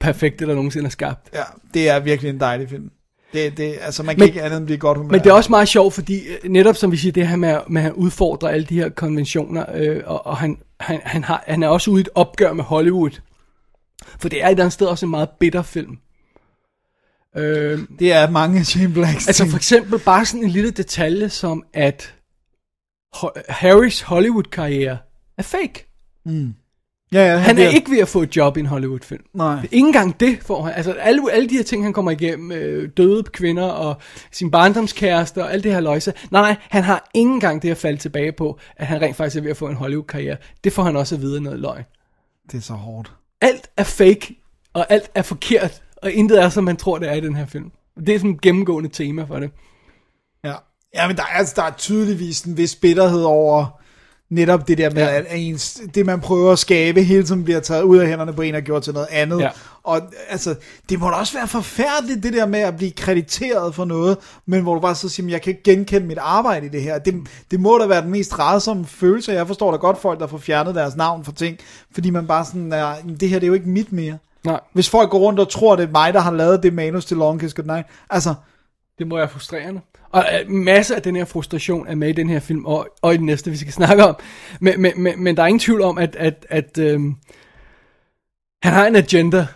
perfekte, 0.00 0.46
der 0.46 0.54
nogensinde 0.54 0.86
er 0.86 0.90
skabt. 0.90 1.28
Ja, 1.34 1.42
det 1.74 1.88
er 1.88 2.00
virkelig 2.00 2.30
en 2.30 2.40
dejlig 2.40 2.68
film. 2.68 2.90
Det, 3.36 3.56
det, 3.56 3.78
altså 3.80 4.02
man 4.02 4.14
kan 4.14 4.20
Men- 4.20 4.28
ikke 4.28 4.42
andet 4.42 4.56
end 4.56 4.66
blive 4.66 4.78
godt 4.78 4.98
humør. 4.98 5.10
Men 5.12 5.20
det 5.20 5.26
er 5.30 5.32
også 5.34 5.50
meget 5.50 5.68
sjovt, 5.68 5.94
fordi 5.94 6.26
øh, 6.26 6.50
netop 6.50 6.76
som 6.76 6.92
vi 6.92 6.96
siger, 6.96 7.12
det 7.12 7.28
her 7.28 7.36
med, 7.36 7.48
at- 7.48 7.62
med 7.70 7.82
at 7.82 7.92
udfordre 7.92 8.52
alle 8.52 8.66
de 8.66 8.74
her 8.74 8.88
konventioner, 8.88 9.64
øh, 9.74 10.02
og, 10.06 10.26
og 10.26 10.36
han, 10.36 10.58
han, 10.80 11.00
han, 11.04 11.24
har, 11.24 11.44
han 11.46 11.62
er 11.62 11.68
også 11.68 11.90
ude 11.90 12.00
i 12.00 12.02
et 12.02 12.08
opgør 12.14 12.52
med 12.52 12.64
Hollywood. 12.64 13.10
For 14.18 14.28
det 14.28 14.42
er 14.42 14.46
et 14.46 14.50
eller 14.50 14.64
andet 14.64 14.72
sted 14.72 14.86
også 14.86 15.06
en 15.06 15.10
meget 15.10 15.28
bitter 15.40 15.62
film. 15.62 15.98
Øh, 17.36 17.80
Det 17.98 18.12
er 18.12 18.30
mange 18.30 18.64
Shane 18.64 18.92
Blacks 18.94 19.26
altså 19.26 19.46
for 19.50 19.56
eksempel 19.56 19.98
bare 19.98 20.24
sådan 20.26 20.44
en 20.44 20.50
lille 20.50 20.70
detalje 20.70 21.28
som, 21.28 21.64
at 21.74 22.14
Harrys 23.48 24.00
Hollywood-karriere 24.00 24.98
er 25.38 25.42
fake. 25.42 25.86
Ja, 27.12 27.32
ja, 27.32 27.36
Han 27.36 27.50
er 27.50 27.54
bliver- 27.54 27.68
ikke 27.70 27.90
ved 27.90 27.98
at 27.98 28.08
få 28.08 28.22
et 28.22 28.36
job 28.36 28.56
i 28.56 28.60
en 28.60 28.66
Hollywood-film. 28.66 29.22
Nej. 29.34 29.62
Ikke 29.62 29.86
engang 29.86 30.20
det 30.20 30.38
får 30.42 30.62
han. 30.62 30.74
Altså 30.76 30.92
alle, 30.92 31.32
alle 31.32 31.48
de 31.48 31.56
her 31.56 31.62
ting, 31.62 31.82
han 31.84 31.92
kommer 31.92 32.10
igennem, 32.10 32.52
øh, 32.52 32.88
døde 32.96 33.22
kvinder 33.22 33.64
og 33.64 33.96
sin 34.32 34.50
barndomskæreste 34.50 35.42
og 35.44 35.52
alt 35.52 35.64
det 35.64 35.72
her 35.72 35.80
løjse. 35.80 36.12
Nej, 36.30 36.40
nej, 36.42 36.56
han 36.70 36.82
har 36.82 37.10
ikke 37.14 37.30
engang 37.30 37.62
det 37.62 37.70
at 37.70 37.76
falde 37.76 37.98
tilbage 37.98 38.32
på, 38.32 38.58
at 38.76 38.86
han 38.86 39.00
rent 39.02 39.16
faktisk 39.16 39.36
er 39.36 39.40
ved 39.42 39.50
at 39.50 39.56
få 39.56 39.66
en 39.68 39.74
Hollywood-karriere. 39.76 40.36
Det 40.64 40.72
får 40.72 40.82
han 40.82 40.96
også 40.96 41.14
at 41.14 41.20
vide 41.20 41.40
noget 41.40 41.58
løgn. 41.60 41.84
Det 42.52 42.58
er 42.58 42.62
så 42.62 42.72
hårdt. 42.72 43.12
Alt 43.40 43.68
er 43.76 43.84
fake, 43.84 44.36
og 44.74 44.86
alt 44.88 45.10
er 45.14 45.22
forkert, 45.22 45.82
og 45.96 46.12
intet 46.12 46.42
er, 46.42 46.48
som 46.48 46.64
man 46.64 46.76
tror, 46.76 46.98
det 46.98 47.08
er 47.08 47.14
i 47.14 47.20
den 47.20 47.36
her 47.36 47.46
film. 47.46 47.70
Det 48.06 48.14
er 48.14 48.18
sådan 48.18 48.30
et 48.30 48.40
gennemgående 48.40 48.88
tema 48.88 49.24
for 49.24 49.38
det. 49.38 49.50
Ja. 50.44 50.54
ja, 50.94 51.06
men 51.06 51.16
der 51.16 51.22
er, 51.22 51.26
altså, 51.38 51.52
der 51.56 51.62
er 51.62 51.70
tydeligvis 51.70 52.42
en 52.42 52.56
vis 52.56 52.74
bitterhed 52.76 53.22
over 53.22 53.80
netop 54.30 54.68
det 54.68 54.78
der 54.78 54.90
med, 54.90 55.02
Ja. 55.02 55.16
at 55.18 55.24
ens, 55.34 55.80
det 55.94 56.06
man 56.06 56.20
prøver 56.20 56.52
at 56.52 56.58
skabe, 56.58 57.02
hele 57.02 57.24
tiden 57.24 57.44
bliver 57.44 57.60
taget 57.60 57.82
ud 57.82 57.98
af 57.98 58.08
hænderne 58.08 58.32
på 58.32 58.42
en 58.42 58.54
og 58.54 58.62
gjort 58.62 58.82
til 58.82 58.92
noget 58.92 59.06
andet. 59.10 59.40
Ja. 59.40 59.50
Og 59.82 60.00
altså, 60.28 60.54
det 60.88 61.00
må 61.00 61.06
da 61.10 61.12
også 61.14 61.38
være 61.38 61.48
forfærdeligt, 61.48 62.22
det 62.22 62.32
der 62.32 62.46
med 62.46 62.60
at 62.60 62.76
blive 62.76 62.90
krediteret 62.90 63.74
for 63.74 63.84
noget, 63.84 64.18
men 64.46 64.62
hvor 64.62 64.74
du 64.74 64.80
bare 64.80 64.94
så 64.94 65.08
siger, 65.08 65.24
"Men 65.24 65.30
jeg 65.32 65.42
kan 65.42 65.50
ikke 65.50 65.62
genkende 65.62 66.06
mit 66.06 66.18
arbejde 66.20 66.66
i 66.66 66.68
det 66.68 66.82
her. 66.82 66.98
Det, 66.98 67.14
det 67.50 67.60
må 67.60 67.78
da 67.78 67.86
være 67.86 68.02
den 68.02 68.10
mest 68.10 68.38
rædsomme 68.38 68.86
følelse. 68.86 69.32
Jeg 69.32 69.46
forstår 69.46 69.70
da 69.70 69.76
godt 69.76 70.00
folk, 70.00 70.20
der 70.20 70.26
får 70.26 70.38
fjernet 70.38 70.74
deres 70.74 70.96
navn 70.96 71.24
for 71.24 71.32
ting, 71.32 71.58
fordi 71.92 72.10
man 72.10 72.26
bare 72.26 72.44
sådan, 72.44 72.72
er, 72.72 72.94
det 73.20 73.28
her 73.28 73.38
det 73.38 73.46
er 73.46 73.48
jo 73.48 73.54
ikke 73.54 73.68
mit 73.68 73.92
mere. 73.92 74.18
Nej, 74.44 74.60
Hvis 74.72 74.88
folk 74.88 75.10
går 75.10 75.18
rundt 75.18 75.40
og 75.40 75.48
tror, 75.48 75.76
det 75.76 75.82
er 75.82 75.90
mig, 75.92 76.14
der 76.14 76.20
har 76.20 76.32
lavet 76.32 76.62
det 76.62 76.72
manus 76.74 77.04
til 77.04 77.16
Long 77.16 77.40
Kiss 77.40 77.54
Goodnight, 77.54 77.86
altså, 78.10 78.34
det 78.98 79.06
må 79.06 79.16
være 79.16 79.28
frustrerende. 79.28 79.80
Og 80.10 80.24
øh, 80.32 80.50
masser 80.50 80.96
af 80.96 81.02
den 81.02 81.16
her 81.16 81.24
frustration 81.24 81.86
er 81.86 81.94
med 81.94 82.08
i 82.08 82.12
den 82.12 82.28
her 82.28 82.40
film, 82.40 82.64
og, 82.64 82.88
og 83.02 83.14
i 83.14 83.16
den 83.16 83.26
næste, 83.26 83.50
vi 83.50 83.56
skal 83.56 83.72
snakke 83.82 84.04
om. 84.04 84.16
Men, 84.60 84.82
men, 84.82 84.92
men, 84.96 85.22
men 85.22 85.36
der 85.36 85.42
er 85.42 85.46
ingen 85.46 85.60
tvivl 85.60 85.82
om, 85.82 85.98
at, 85.98 86.16
at, 86.16 86.46
at 86.50 86.78
øhm, 86.78 87.14
han 88.62 88.72
har 88.72 88.86
en 88.86 88.96
agenda, 88.96 89.46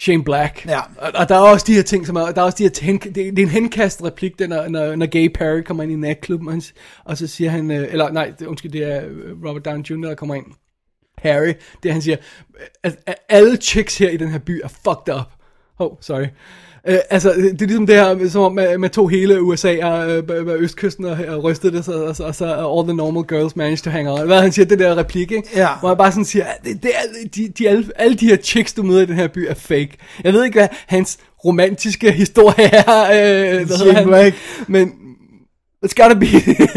Shane 0.00 0.24
Black. 0.24 0.66
Ja. 0.66 0.80
Og, 0.80 1.10
og 1.14 1.28
der 1.28 1.34
er 1.34 1.40
også 1.40 1.64
de 1.66 1.74
her 1.74 1.82
ting, 1.82 2.06
som 2.06 2.16
er, 2.16 2.26
der 2.26 2.40
er 2.40 2.44
også 2.44 2.58
de 2.58 2.62
her 2.62 2.70
hen, 2.82 2.98
det, 2.98 3.14
det 3.14 3.38
er 3.38 3.42
en 3.42 3.48
henkastet 3.48 4.06
replik, 4.06 4.38
der, 4.38 4.46
når, 4.46 4.68
når, 4.68 4.96
når 4.96 5.06
Gay 5.06 5.28
Perry 5.34 5.62
kommer 5.62 5.82
ind 5.82 5.92
i 5.92 5.96
natklubben, 5.96 6.48
og, 6.48 6.54
han, 6.54 6.62
og 7.04 7.16
så 7.16 7.26
siger 7.26 7.50
han, 7.50 7.70
øh, 7.70 7.88
eller 7.90 8.10
nej, 8.10 8.32
undskyld, 8.46 8.72
det 8.72 8.82
er 8.82 9.02
øh, 9.06 9.44
Robert 9.48 9.64
Downey 9.64 9.84
Jr., 9.84 10.08
der 10.08 10.14
kommer 10.14 10.34
ind. 10.34 10.46
Harry, 11.18 11.52
det 11.82 11.92
han 11.92 12.02
siger, 12.02 12.16
at, 12.82 12.98
at 13.06 13.14
alle 13.28 13.56
chicks 13.56 13.98
her 13.98 14.10
i 14.10 14.16
den 14.16 14.30
her 14.30 14.38
by 14.38 14.60
er 14.64 14.68
fucked 14.68 15.14
up. 15.14 15.26
Oh, 15.78 15.96
sorry. 16.00 16.26
Uh, 16.88 16.94
altså, 17.10 17.32
det 17.32 17.62
er 17.62 17.66
ligesom 17.66 17.86
det 17.86 17.94
her, 17.94 18.28
som 18.28 18.42
om 18.42 18.54
man, 18.54 18.80
man 18.80 18.90
tog 18.90 19.10
hele 19.10 19.42
USA 19.42 19.84
og 19.84 20.18
uh, 20.18 20.62
østkysten 20.62 21.04
og, 21.04 21.18
og 21.28 21.44
rystede 21.44 21.72
det, 21.76 21.88
og, 21.88 22.16
så, 22.16 22.24
og 22.24 22.34
så 22.34 22.44
all 22.44 22.88
the 22.88 22.96
normal 22.96 23.24
girls 23.24 23.56
managed 23.56 23.78
to 23.78 23.90
hang 23.90 24.08
out. 24.08 24.26
Hvad 24.26 24.40
han 24.40 24.52
siger, 24.52 24.66
det 24.66 24.78
der 24.78 24.96
replik, 24.96 25.32
ikke? 25.32 25.48
Ja. 25.56 25.68
Hvor 25.80 25.88
han 25.88 25.98
bare 25.98 26.12
sådan 26.12 26.24
siger, 26.24 26.44
det, 26.64 26.82
det 26.82 26.90
er, 26.94 27.28
de, 27.34 27.48
de, 27.58 27.68
alle, 27.68 27.86
alle 27.96 28.16
de 28.16 28.26
her 28.26 28.36
chicks, 28.36 28.72
du 28.72 28.82
møder 28.82 29.02
i 29.02 29.06
den 29.06 29.14
her 29.14 29.28
by, 29.28 29.46
er 29.48 29.54
fake. 29.54 29.90
Jeg 30.24 30.32
ved 30.32 30.44
ikke, 30.44 30.58
hvad 30.58 30.68
hans 30.86 31.18
romantiske 31.44 32.12
historie 32.12 32.74
er, 32.74 33.02
øh, 33.02 33.66
hvad 33.66 33.78
hedder 33.78 33.94
han? 33.94 34.06
Black. 34.06 34.36
men 34.66 34.92
it's 35.84 35.94
gotta 35.94 36.14
be 36.14 36.26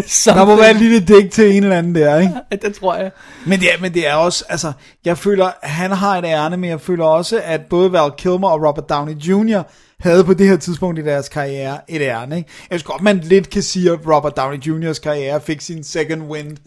something. 0.07 0.39
der 0.39 0.45
må 0.45 0.55
være 0.55 0.71
en 0.71 0.77
lille 0.77 0.99
dæk 0.99 1.31
til 1.31 1.55
en 1.55 1.63
eller 1.63 1.77
anden 1.77 1.95
der, 1.95 2.19
ikke? 2.19 2.33
Det 2.61 2.75
tror 2.75 2.95
jeg. 2.95 3.11
Men 3.47 3.59
det, 3.59 3.73
er, 3.73 3.81
men 3.81 3.93
det 3.93 4.07
er 4.07 4.13
også, 4.13 4.45
altså, 4.49 4.73
jeg 5.05 5.17
føler, 5.17 5.51
han 5.63 5.91
har 5.91 6.17
et 6.17 6.25
ærne, 6.25 6.57
men 6.57 6.69
jeg 6.69 6.81
føler 6.81 7.05
også, 7.05 7.41
at 7.43 7.61
både 7.61 7.91
Val 7.91 8.11
Kilmer 8.17 8.49
og 8.49 8.67
Robert 8.67 8.89
Downey 8.89 9.13
Jr. 9.13 9.61
havde 9.99 10.23
på 10.23 10.33
det 10.33 10.47
her 10.47 10.57
tidspunkt 10.57 10.99
i 10.99 11.03
deres 11.03 11.29
karriere 11.29 11.79
et 11.87 12.01
ærne, 12.01 12.37
ikke? 12.37 12.49
Jeg 12.69 12.79
synes 12.79 12.83
godt, 12.83 13.01
man 13.01 13.17
lidt 13.17 13.49
kan 13.49 13.61
sige, 13.61 13.91
at 13.91 13.99
Robert 14.07 14.37
Downey 14.37 14.57
Jr.'s 14.57 14.99
karriere 14.99 15.41
fik 15.41 15.61
sin 15.61 15.83
second 15.83 16.21
wind. 16.21 16.57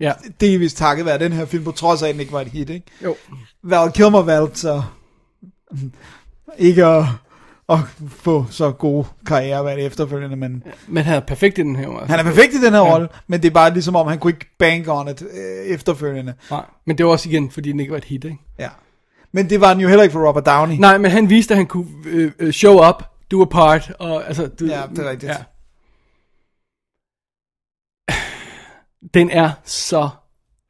Ja. 0.00 0.12
Delvis 0.40 0.74
takket 0.74 1.06
være 1.06 1.18
den 1.18 1.32
her 1.32 1.46
film, 1.46 1.64
på 1.64 1.72
trods 1.72 2.02
af, 2.02 2.08
at 2.08 2.12
den 2.12 2.20
ikke 2.20 2.32
var 2.32 2.40
et 2.40 2.48
hit, 2.48 2.70
ikke? 2.70 2.86
Jo. 3.04 3.16
Val 3.62 3.92
Kilmer 3.92 4.22
valgte 4.22 4.60
så 4.60 4.82
ikke 6.58 6.84
at, 6.84 7.04
at 7.68 7.78
få 8.08 8.46
så 8.50 8.70
god 8.70 9.04
karriere 9.26 9.62
hvad 9.62 9.76
det 9.76 9.86
efterfølgende, 9.86 10.36
men 10.36 10.62
Men 10.88 11.04
han 11.04 11.14
er 11.14 11.20
perfekt 11.20 11.58
i 11.58 11.62
den 11.62 11.76
her. 11.76 11.88
Altså. 11.88 12.06
han 12.06 12.18
er 12.18 12.22
perfekt 12.22 12.54
i 12.54 12.60
den 12.64 12.72
her 12.72 12.80
ja. 12.80 12.92
rolle, 12.92 13.08
men 13.26 13.42
det 13.42 13.48
er 13.48 13.52
bare 13.52 13.72
ligesom 13.72 13.96
om, 13.96 14.06
han 14.06 14.18
kunne 14.18 14.32
ikke 14.32 14.46
bank 14.58 14.88
on 14.88 15.08
it 15.08 15.22
øh, 15.22 15.66
efterfølgende. 15.66 16.34
Nej, 16.50 16.64
men 16.84 16.98
det 16.98 17.06
var 17.06 17.12
også 17.12 17.28
igen, 17.28 17.50
fordi 17.50 17.72
den 17.72 17.80
ikke 17.80 17.90
var 17.90 17.98
et 17.98 18.04
hit, 18.04 18.24
ikke? 18.24 18.38
Ja. 18.58 18.68
Men 19.32 19.50
det 19.50 19.60
var 19.60 19.72
den 19.72 19.82
jo 19.82 19.88
heller 19.88 20.02
ikke 20.02 20.12
for 20.12 20.28
Robert 20.28 20.46
Downey. 20.46 20.76
Nej, 20.78 20.98
men 20.98 21.10
han 21.10 21.30
viste, 21.30 21.54
at 21.54 21.58
han 21.58 21.66
kunne 21.66 21.86
øh, 22.06 22.32
øh, 22.38 22.52
show 22.52 22.88
up, 22.88 23.02
do 23.30 23.42
a 23.42 23.44
part, 23.44 23.92
og 23.98 24.26
altså... 24.26 24.46
Du, 24.46 24.66
Ja, 24.66 24.82
det 24.90 24.98
er 24.98 25.10
rigtigt. 25.10 25.32
Ja. 25.32 25.36
Den 29.14 29.30
er 29.30 29.50
så 29.64 30.08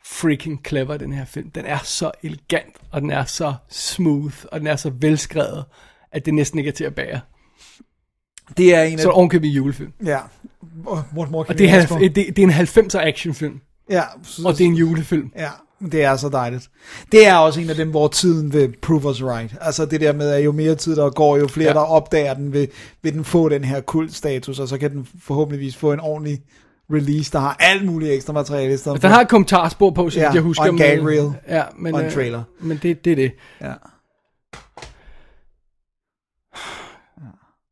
freaking 0.06 0.60
clever, 0.66 0.96
den 0.96 1.12
her 1.12 1.24
film. 1.24 1.50
Den 1.50 1.64
er 1.64 1.78
så 1.78 2.10
elegant, 2.22 2.76
og 2.90 3.00
den 3.00 3.10
er 3.10 3.24
så 3.24 3.54
smooth, 3.68 4.36
og 4.52 4.60
den 4.60 4.66
er 4.66 4.76
så 4.76 4.90
velskrevet, 4.90 5.64
at 6.14 6.26
det 6.26 6.34
næsten 6.34 6.58
ikke 6.58 6.68
er 6.68 6.72
til 6.72 6.84
at 6.84 6.94
bære. 6.94 7.20
Det 8.56 8.74
er 8.74 8.82
en 8.82 8.92
af... 8.92 8.98
Så 9.00 9.10
ovenkøbet 9.10 9.48
julefilm. 9.48 9.92
Ja. 10.04 10.18
What 11.16 11.30
more 11.30 11.44
Og 11.48 11.58
det 11.58 11.66
er, 11.66 11.70
halv- 11.70 12.14
det, 12.14 12.16
det 12.16 12.38
er 12.38 12.42
en 12.42 12.50
90'er 12.50 12.98
actionfilm, 13.08 13.60
Ja, 13.90 14.02
og 14.44 14.52
det 14.58 14.60
er 14.60 14.68
en 14.68 14.74
julefilm. 14.74 15.32
Ja, 15.36 15.48
det 15.92 16.02
er 16.04 16.16
så 16.16 16.28
dejligt. 16.28 16.70
Det 17.12 17.26
er 17.26 17.34
også 17.34 17.60
en 17.60 17.70
af 17.70 17.76
dem, 17.76 17.90
hvor 17.90 18.08
tiden 18.08 18.52
vil 18.52 18.74
prove 18.82 19.04
us 19.10 19.22
right. 19.22 19.54
Altså 19.60 19.86
det 19.86 20.00
der 20.00 20.12
med, 20.12 20.30
at 20.30 20.44
jo 20.44 20.52
mere 20.52 20.74
tid 20.74 20.96
der 20.96 21.10
går, 21.10 21.36
jo 21.36 21.48
flere 21.48 21.68
Ja. 21.68 21.74
der 21.74 21.80
opdager 21.80 22.34
den, 22.34 22.52
vil, 22.52 22.68
vil 23.02 23.12
den 23.14 23.24
få 23.24 23.48
den 23.48 23.64
her 23.64 23.80
kultstatus, 23.80 24.58
og 24.58 24.68
så 24.68 24.78
kan 24.78 24.90
den 24.90 25.08
forhåbentligvis 25.22 25.76
få 25.76 25.92
en 25.92 26.00
ordentlig 26.00 26.42
release, 26.92 27.32
der 27.32 27.38
har 27.38 27.56
alt 27.60 27.84
muligt 27.86 28.12
ekstra 28.12 28.32
materiale. 28.32 28.76
Den 28.76 29.10
har 29.10 29.20
et 29.20 29.28
kommentarspor 29.28 29.90
på, 29.90 30.10
så 30.10 30.20
Ja, 30.20 30.30
jeg 30.32 30.42
husker. 30.42 30.62
og 30.64 30.68
en 30.70 30.76
gag 30.76 31.06
reel. 31.06 31.32
Ja, 31.48 31.62
men, 31.78 31.94
Og 31.94 32.00
en 32.00 32.06
øh, 32.06 32.12
trailer. 32.12 32.42
Men 32.60 32.78
det, 32.82 33.04
det 33.04 33.10
er 33.12 33.16
det. 33.16 33.32
Ja. 33.60 33.72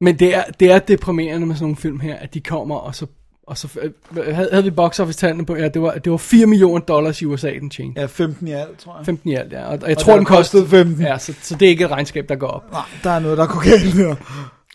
Men 0.02 0.18
det 0.18 0.34
er, 0.34 0.44
det 0.60 0.70
er 0.70 0.78
deprimerende 0.78 1.46
med 1.46 1.56
sådan 1.56 1.64
nogle 1.64 1.76
film 1.76 2.00
her, 2.00 2.16
at 2.16 2.34
de 2.34 2.40
kommer, 2.40 2.76
og 2.76 2.94
så, 2.94 3.06
og 3.46 3.58
så 3.58 3.68
øh, 3.82 4.34
havde, 4.34 4.48
havde 4.50 4.64
vi 4.64 4.70
box 4.70 5.00
office 5.00 5.44
på, 5.46 5.56
ja, 5.56 5.68
det 5.68 5.82
var, 5.82 5.92
det 5.92 6.12
var 6.12 6.16
4 6.16 6.46
millioner 6.46 6.84
dollars 6.84 7.22
i 7.22 7.24
USA, 7.24 7.50
den 7.50 7.70
tjente. 7.70 8.00
Ja, 8.00 8.06
15 8.06 8.48
i 8.48 8.52
alt, 8.52 8.78
tror 8.78 8.96
jeg. 8.96 9.06
15 9.06 9.30
i 9.30 9.34
alt, 9.34 9.52
ja. 9.52 9.64
Og, 9.64 9.78
og 9.82 9.88
jeg 9.88 9.96
Og 9.96 10.02
tror, 10.02 10.16
den 10.16 10.24
kostede 10.24 10.62
kostede 10.62 10.84
15. 10.84 11.06
Ja, 11.06 11.18
så, 11.18 11.34
så 11.42 11.54
det 11.54 11.66
er 11.66 11.70
ikke 11.70 11.84
et 11.84 11.90
regnskab, 11.90 12.28
der 12.28 12.34
går 12.34 12.46
op. 12.46 12.72
Nej, 12.72 12.82
der 13.04 13.10
er 13.10 13.18
noget, 13.18 13.38
der 13.38 13.46
går 13.46 13.64
galt 13.70 13.94
her. 13.94 14.14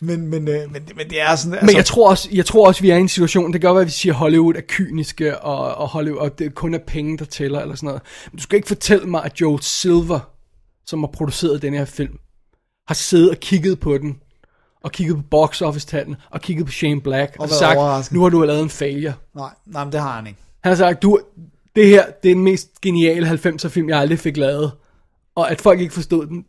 Men, 0.02 0.26
men, 0.26 0.48
øh, 0.48 0.72
men, 0.72 0.82
men 0.96 1.10
det 1.10 1.20
er 1.20 1.36
sådan... 1.36 1.52
Altså, 1.52 1.66
men 1.66 1.76
jeg 1.76 1.84
tror, 1.84 2.10
også, 2.10 2.28
jeg 2.32 2.46
tror 2.46 2.66
også, 2.66 2.82
vi 2.82 2.90
er 2.90 2.96
i 2.96 3.00
en 3.00 3.08
situation, 3.08 3.52
det 3.52 3.62
være, 3.62 3.80
at 3.80 3.86
vi 3.86 3.90
siger, 3.90 4.12
at 4.12 4.18
Hollywood 4.18 4.54
er 4.54 4.60
kyniske, 4.68 5.38
og, 5.38 5.74
og 5.74 5.88
Hollywood, 5.88 6.20
og 6.20 6.38
det 6.38 6.54
kun 6.54 6.74
er 6.74 6.78
penge, 6.86 7.18
der 7.18 7.24
tæller, 7.24 7.60
eller 7.60 7.74
sådan 7.74 7.86
noget. 7.86 8.02
Men 8.32 8.36
du 8.36 8.42
skal 8.42 8.56
ikke 8.56 8.68
fortælle 8.68 9.06
mig, 9.06 9.24
at 9.24 9.40
Joel 9.40 9.62
Silver, 9.62 10.30
som 10.86 11.00
har 11.00 11.10
produceret 11.12 11.62
den 11.62 11.74
her 11.74 11.84
film, 11.84 12.18
har 12.86 12.94
siddet 12.94 13.30
og 13.30 13.36
kigget 13.36 13.80
på 13.80 13.98
den, 13.98 14.16
og 14.82 14.92
kigget 14.92 15.16
på 15.16 15.22
box 15.30 15.62
office 15.62 15.86
tallene, 15.86 16.16
og 16.30 16.40
kigget 16.40 16.66
på 16.66 16.72
Shane 16.72 17.00
Black, 17.00 17.36
og, 17.38 17.42
og 17.42 17.50
sagt, 17.50 18.12
nu 18.12 18.22
har 18.22 18.28
du 18.28 18.42
lavet 18.42 18.62
en 18.62 18.70
failure. 18.70 19.14
Nej, 19.36 19.50
nej, 19.66 19.84
men 19.84 19.92
det 19.92 20.00
har 20.00 20.16
han 20.16 20.26
ikke. 20.26 20.38
Han 20.60 20.70
har 20.70 20.76
sagt, 20.76 21.02
du, 21.02 21.20
det 21.76 21.86
her, 21.86 22.06
det 22.22 22.30
er 22.30 22.34
den 22.34 22.44
mest 22.44 22.80
geniale 22.80 23.30
90'er 23.30 23.68
film, 23.68 23.88
jeg 23.88 23.98
aldrig 23.98 24.18
fik 24.18 24.36
lavet. 24.36 24.72
Og 25.34 25.50
at 25.50 25.60
folk 25.60 25.80
ikke 25.80 25.94
forstod 25.94 26.26
den, 26.26 26.44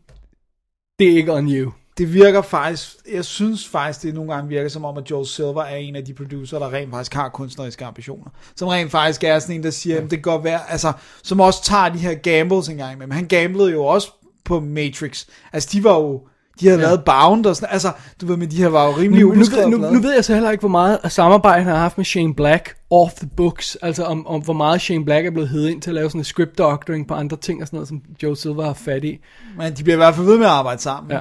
det 0.98 1.12
er 1.12 1.16
ikke 1.16 1.32
on 1.32 1.48
you. 1.48 1.72
Det 1.98 2.14
virker 2.14 2.42
faktisk, 2.42 2.96
jeg 3.12 3.24
synes 3.24 3.68
faktisk, 3.68 4.02
det 4.02 4.14
nogle 4.14 4.34
gange 4.34 4.48
virker 4.48 4.68
som 4.68 4.84
om, 4.84 4.96
at 4.96 5.10
Joel 5.10 5.26
Silver 5.26 5.62
er 5.62 5.76
en 5.76 5.96
af 5.96 6.04
de 6.04 6.14
producer, 6.14 6.58
der 6.58 6.72
rent 6.72 6.90
faktisk 6.90 7.14
har 7.14 7.28
kunstneriske 7.28 7.84
ambitioner. 7.84 8.30
Som 8.56 8.68
rent 8.68 8.90
faktisk 8.90 9.24
er 9.24 9.38
sådan 9.38 9.56
en, 9.56 9.62
der 9.62 9.70
siger, 9.70 9.96
ja. 9.96 10.02
det 10.02 10.10
kan 10.10 10.22
godt 10.22 10.44
være, 10.44 10.70
altså, 10.70 10.92
som 11.22 11.40
også 11.40 11.64
tager 11.64 11.88
de 11.88 11.98
her 11.98 12.14
gambles 12.14 12.68
en 12.68 12.76
gang 12.76 12.98
med. 12.98 13.06
Men 13.06 13.14
han 13.14 13.26
gamblede 13.26 13.70
jo 13.70 13.84
også 13.84 14.10
på 14.44 14.60
Matrix. 14.60 15.26
Altså, 15.52 15.68
de 15.72 15.84
var 15.84 15.98
jo, 15.98 16.20
de 16.60 16.66
havde 16.66 16.80
ja. 16.80 16.86
lavet 16.86 17.04
Bound 17.04 17.46
og 17.46 17.56
sådan, 17.56 17.68
altså, 17.72 17.92
du 18.20 18.26
ved, 18.26 18.36
men 18.36 18.50
de 18.50 18.56
her 18.56 18.68
var 18.68 18.86
jo 18.86 18.92
rimelig 18.92 19.24
nu, 19.24 19.34
nu, 19.34 19.78
nu, 19.78 19.92
nu 19.92 20.00
ved 20.00 20.14
jeg 20.14 20.24
så 20.24 20.34
heller 20.34 20.50
ikke, 20.50 20.62
hvor 20.62 20.68
meget 20.68 20.98
samarbejde 21.08 21.62
han 21.62 21.72
har 21.72 21.80
haft 21.80 21.96
med 21.96 22.04
Shane 22.04 22.34
Black 22.34 22.76
off 22.90 23.12
the 23.14 23.28
books, 23.36 23.76
altså 23.82 24.04
om, 24.04 24.26
om 24.26 24.42
hvor 24.42 24.54
meget 24.54 24.80
Shane 24.80 25.04
Black 25.04 25.26
er 25.26 25.30
blevet 25.30 25.48
heddet 25.48 25.70
ind 25.70 25.82
til 25.82 25.90
at 25.90 25.94
lave 25.94 26.10
sådan 26.10 26.20
en 26.20 26.24
script 26.24 26.58
doctoring 26.58 27.08
på 27.08 27.14
andre 27.14 27.36
ting 27.36 27.60
og 27.60 27.66
sådan 27.66 27.76
noget, 27.76 27.88
som 27.88 28.02
Joe 28.22 28.36
Silver 28.36 28.64
har 28.64 28.72
fat 28.72 29.04
i. 29.04 29.18
Men 29.56 29.72
de 29.72 29.82
bliver 29.82 29.96
i 29.96 29.96
hvert 29.96 30.14
fald 30.14 30.26
ved 30.26 30.38
med 30.38 30.46
at 30.46 30.52
arbejde 30.52 30.80
sammen. 30.80 31.12
Ja. 31.12 31.20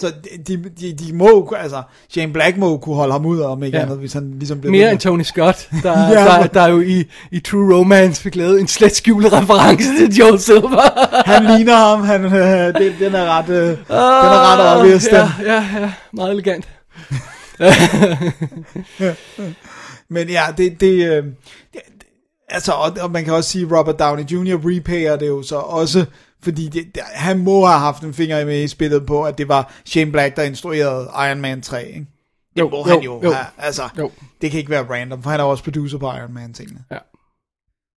Så 0.00 0.12
de, 0.46 0.64
de, 0.80 0.92
de 0.92 1.12
må 1.12 1.54
altså, 1.56 1.82
Shane 2.08 2.32
Black 2.32 2.56
må 2.56 2.78
kunne 2.78 2.96
holde 2.96 3.12
ham 3.12 3.26
ud 3.26 3.40
om 3.40 3.62
ikke 3.62 3.78
ja. 3.78 3.84
andet, 3.84 3.98
hvis 3.98 4.12
han 4.12 4.34
ligesom 4.38 4.60
bliver... 4.60 4.70
Mere 4.70 4.92
end 4.92 5.00
Tony 5.00 5.22
Scott, 5.22 5.68
der, 5.82 6.08
ja, 6.08 6.24
der, 6.24 6.46
der, 6.46 6.68
jo 6.68 6.80
i, 6.80 7.04
i 7.30 7.40
True 7.40 7.76
Romance 7.76 8.22
fik 8.22 8.36
lavet 8.36 8.60
en 8.60 8.68
slet 8.68 8.96
skjult 8.96 9.32
reference 9.32 9.96
til 9.96 10.16
Joel 10.16 10.40
Silver. 10.40 11.08
han 11.32 11.56
ligner 11.56 11.74
ham, 11.74 12.02
han, 12.02 12.24
øh, 12.24 12.74
den, 12.74 12.92
den 12.98 13.14
er 13.14 13.38
ret, 13.38 13.48
øh, 13.48 13.70
uh, 13.70 13.76
den 13.76 13.96
er 13.96 14.52
ret 14.52 14.78
obvious, 14.78 15.08
ja, 15.12 15.30
ja, 15.44 15.64
ja, 15.80 15.92
meget 16.12 16.32
elegant. 16.32 16.68
Men 20.14 20.28
ja, 20.28 20.42
det, 20.56 20.80
det, 20.80 20.92
øh, 20.92 21.24
det 21.72 21.80
altså, 22.48 22.72
og, 22.72 22.96
og 23.00 23.10
man 23.10 23.24
kan 23.24 23.34
også 23.34 23.50
sige, 23.50 23.78
Robert 23.78 23.98
Downey 23.98 24.22
Jr. 24.22 24.60
repayer 24.64 25.16
det 25.16 25.28
jo 25.28 25.42
så 25.42 25.56
også 25.56 26.04
fordi 26.42 26.68
det, 26.68 26.94
det, 26.94 27.02
han 27.02 27.38
må 27.38 27.66
have 27.66 27.78
haft 27.78 28.02
en 28.02 28.14
finger 28.14 28.44
med 28.44 28.62
i 28.62 28.68
spillet 28.68 29.06
på, 29.06 29.24
at 29.24 29.38
det 29.38 29.48
var 29.48 29.72
Shane 29.84 30.12
Black, 30.12 30.36
der 30.36 30.42
instruerede 30.42 31.10
Iron 31.14 31.40
Man 31.40 31.62
3, 31.62 31.86
ikke? 31.86 32.06
Det 32.56 32.60
jo, 32.60 32.68
må 32.68 32.76
jo, 32.76 32.82
han 32.82 33.00
jo, 33.02 33.20
jo 33.22 33.32
have. 33.32 33.46
Altså, 33.58 33.88
jo. 33.98 34.10
det 34.40 34.50
kan 34.50 34.58
ikke 34.58 34.70
være 34.70 34.90
random, 34.90 35.22
for 35.22 35.30
han 35.30 35.40
er 35.40 35.44
også 35.44 35.64
producer 35.64 35.98
på 35.98 36.06
Iron 36.06 36.34
Man 36.34 36.52
tingene. 36.52 36.84
Ja. 36.90 36.98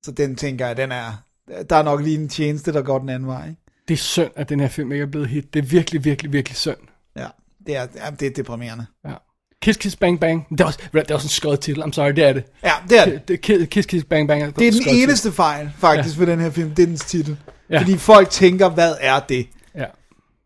Så 0.05 0.11
den 0.11 0.35
tænker 0.35 0.67
jeg, 0.67 0.77
den 0.77 0.91
er, 0.91 1.23
der 1.69 1.75
er 1.75 1.83
nok 1.83 2.01
lige 2.01 2.19
en 2.19 2.29
tjeneste, 2.29 2.73
der 2.73 2.81
går 2.81 2.99
den 2.99 3.09
anden 3.09 3.27
vej, 3.27 3.47
ikke? 3.47 3.61
Det 3.87 3.93
er 3.93 3.97
synd, 3.97 4.31
at 4.35 4.49
den 4.49 4.59
her 4.59 4.67
film 4.67 4.91
ikke 4.91 5.03
er 5.03 5.07
blevet 5.07 5.29
hit. 5.29 5.53
Det 5.53 5.59
er 5.59 5.67
virkelig, 5.67 6.05
virkelig, 6.05 6.33
virkelig 6.33 6.57
synd. 6.57 6.77
Ja, 7.15 7.27
det 7.67 7.75
er, 7.77 7.87
ja, 7.95 8.09
det 8.19 8.27
er 8.27 8.31
deprimerende. 8.31 8.85
Ja. 9.05 9.13
Kiss 9.61 9.77
Kiss 9.77 9.95
Bang 9.95 10.19
Bang. 10.19 10.47
Det 10.49 10.61
er 10.61 10.65
også, 10.65 10.79
det 10.93 11.11
er 11.11 11.15
også 11.15 11.25
en 11.25 11.29
skød 11.29 11.57
titel. 11.57 11.83
I'm 11.83 11.91
sorry, 11.91 12.11
det 12.11 12.23
er 12.23 12.33
det. 12.33 12.43
Ja, 12.63 12.73
det 12.89 12.99
er 12.99 13.19
det. 13.19 13.69
Kiss 13.69 13.87
Kiss 13.87 14.05
Bang 14.05 14.27
Bang. 14.27 14.41
Er 14.43 14.51
det 14.51 14.67
er 14.67 14.71
den 14.71 14.81
eneste 14.87 15.27
titel. 15.27 15.35
fejl, 15.35 15.71
faktisk, 15.77 16.15
ja. 16.15 16.19
ved 16.19 16.31
den 16.31 16.39
her 16.39 16.49
film. 16.49 16.69
Det 16.69 16.83
er 16.83 16.87
dens 16.87 17.05
titel. 17.05 17.37
Ja. 17.69 17.79
Fordi 17.79 17.97
folk 17.97 18.29
tænker, 18.29 18.69
hvad 18.69 18.95
er 18.99 19.19
det? 19.19 19.47
Ja. 19.75 19.85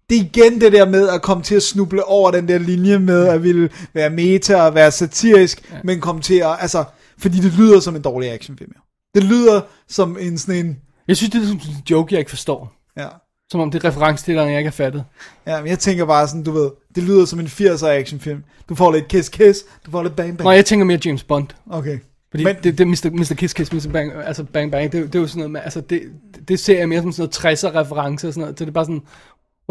Det 0.10 0.18
er 0.18 0.22
igen 0.22 0.62
det 0.62 0.72
der 0.72 0.90
med 0.90 1.10
at 1.10 1.22
komme 1.22 1.44
til 1.44 1.56
at 1.56 1.64
snuble 1.64 2.04
over 2.04 2.32
den 2.32 2.48
der 2.48 2.58
linje 2.58 3.00
med 3.00 3.28
at 3.28 3.44
ville 3.44 3.70
være 3.94 4.10
meta 4.10 4.56
og 4.56 4.76
være 4.76 4.92
satirisk, 4.92 5.72
ja. 5.72 5.78
men 5.84 6.02
komme 6.02 6.22
til 6.22 6.36
at, 6.36 6.58
altså, 6.60 6.84
fordi 7.18 7.38
det 7.38 7.54
lyder 7.54 7.80
som 7.80 7.96
en 7.96 8.02
dårlig 8.02 8.32
actionfilm. 8.32 8.72
Det 9.16 9.24
lyder 9.24 9.62
som 9.88 10.18
en 10.20 10.38
sådan 10.38 10.66
en... 10.66 10.78
Jeg 11.08 11.18
synes, 11.18 11.32
det 11.32 11.42
er 11.42 11.46
som 11.46 11.56
en 11.56 11.84
joke, 11.90 12.14
jeg 12.14 12.20
ikke 12.20 12.30
forstår. 12.30 12.74
Ja. 12.98 13.08
Som 13.52 13.62
om 13.62 13.72
det 13.72 13.84
er 13.84 13.90
reference 13.90 14.26
til, 14.26 14.34
jeg 14.34 14.58
ikke 14.58 14.70
har 14.70 14.72
fattet. 14.72 15.04
Ja, 15.48 15.62
men 15.62 15.68
jeg 15.68 15.80
tænker 15.80 16.06
bare 16.06 16.28
sådan, 16.28 16.44
du 16.44 16.52
ved, 16.52 16.72
det 16.96 17.04
lyder 17.04 17.26
som 17.26 17.40
en 17.40 17.46
80'er 17.46 17.88
actionfilm. 17.88 18.44
Du 18.70 18.76
får 18.76 18.92
lidt 18.92 19.08
kiss 19.08 19.30
kiss, 19.30 19.60
du 19.86 19.92
får 19.92 20.04
lidt 20.04 20.16
bang 20.16 20.38
bang. 20.38 20.46
Nej, 20.46 20.54
jeg 20.54 20.66
tænker 20.66 20.86
mere 20.86 21.00
James 21.06 21.24
Bond. 21.24 21.48
Okay. 21.70 22.00
Fordi 22.30 22.44
men, 22.44 22.56
det, 22.64 22.78
det 22.78 22.88
Mr. 22.88 23.10
Mr. 23.14 23.36
Kiss 23.38 23.54
Kiss, 23.54 23.74
Mr. 23.74 23.92
Bang, 23.92 24.12
altså 24.14 24.44
Bang 24.44 24.72
Bang, 24.72 24.92
det, 24.92 25.14
det 25.14 25.16
er 25.16 25.20
jo 25.20 25.28
sådan 25.28 25.40
noget 25.40 25.52
med, 25.52 25.62
altså 25.64 25.82
det, 25.82 26.02
det 26.48 26.60
ser 26.60 26.78
jeg 26.78 26.90
mere 26.90 27.02
som 27.02 27.12
sådan 27.12 27.30
noget 27.44 27.58
60'er 27.58 27.80
reference 27.80 28.28
og 28.28 28.34
sådan 28.34 28.42
noget, 28.42 28.60
så 28.60 28.66
det 28.66 28.72
er 28.72 28.74
bare 28.74 28.86
sådan, 28.86 29.02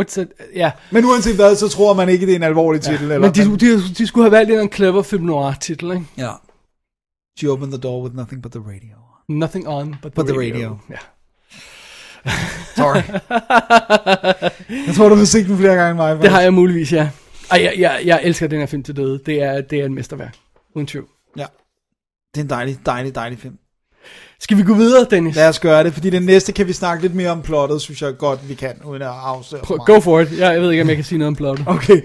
what's 0.01 0.21
it, 0.21 0.29
ja. 0.55 0.61
Yeah. 0.61 0.73
Men 0.91 1.05
uanset 1.05 1.35
hvad, 1.35 1.57
så 1.57 1.69
tror 1.69 1.95
man 1.95 2.09
ikke, 2.09 2.27
det 2.27 2.33
er 2.33 2.37
en 2.37 2.43
alvorlig 2.43 2.83
titel. 2.83 3.07
Ja. 3.07 3.15
Eller, 3.15 3.19
men 3.19 3.35
de, 3.35 3.67
de, 3.67 3.95
de, 3.99 4.07
skulle 4.07 4.25
have 4.25 4.33
valgt 4.33 4.53
en 4.53 4.73
clever 4.73 5.03
film 5.03 5.25
noir 5.25 5.55
titel, 5.61 5.93
ikke? 5.93 6.07
Ja. 6.19 6.31
She 7.39 7.51
opened 7.51 7.73
the 7.73 7.81
door 7.81 8.03
with 8.03 8.17
nothing 8.17 8.43
but 8.43 8.53
the 8.53 8.61
radio. 8.61 8.97
Nothing 9.29 9.69
on 9.69 9.97
but 10.03 10.13
the, 10.13 10.25
but 10.25 10.37
radio. 10.37 10.41
the 10.41 10.55
radio. 10.55 10.79
Ja. 10.91 10.97
Sorry. 12.77 13.03
jeg 14.87 14.95
tror, 14.95 15.09
du 15.09 15.15
har 15.15 15.25
set 15.25 15.47
den 15.47 15.59
flere 15.59 15.75
gange 15.75 15.91
end 15.91 15.97
mig. 15.97 16.11
Faktisk. 16.11 16.23
Det 16.23 16.31
har 16.31 16.41
jeg 16.41 16.55
muligvis, 16.55 16.93
ja. 16.93 17.11
Ej, 17.51 17.63
jeg, 17.63 17.75
jeg, 17.79 18.01
jeg 18.05 18.21
elsker 18.23 18.47
den 18.47 18.59
her 18.59 18.67
film 18.67 18.83
til 18.83 18.97
døde. 18.97 19.21
Det 19.27 19.43
er, 19.43 19.61
det 19.61 19.81
er 19.81 19.85
en 19.85 19.95
mesterværk. 19.95 20.37
Uden 20.75 20.87
tvivl. 20.87 21.07
Ja. 21.37 21.47
Det 22.37 22.41
er 22.41 22.45
en 22.45 22.51
dejlig, 22.51 22.79
dejlig, 22.87 23.15
dejlig 23.15 23.39
film. 23.39 23.55
Skal 24.41 24.57
vi 24.57 24.63
gå 24.63 24.75
videre, 24.75 25.07
Dennis? 25.11 25.37
Lad 25.37 25.49
os 25.49 25.61
gøre 25.61 25.85
det, 25.85 25.93
fordi 25.93 26.11
den 26.11 26.23
næste 26.23 26.53
kan 26.53 26.67
vi 26.67 26.73
snakke 26.73 27.03
lidt 27.03 27.15
mere 27.15 27.31
om 27.31 27.43
plottet, 27.43 27.81
synes 27.81 28.03
jeg 28.03 28.19
godt, 28.19 28.49
vi 28.49 28.55
kan, 28.55 28.81
uden 28.85 29.03
at 29.03 29.09
afsløre 29.09 29.63
Prøv, 29.63 29.79
Go 29.79 30.01
for 30.01 30.21
it. 30.21 30.39
Ja, 30.39 30.49
jeg 30.49 30.61
ved 30.61 30.71
ikke, 30.71 30.83
om 30.83 30.89
jeg 30.89 30.97
kan 30.97 31.05
sige 31.05 31.19
noget 31.19 31.29
om 31.29 31.37
plottet. 31.37 31.67
Okay. 31.69 32.01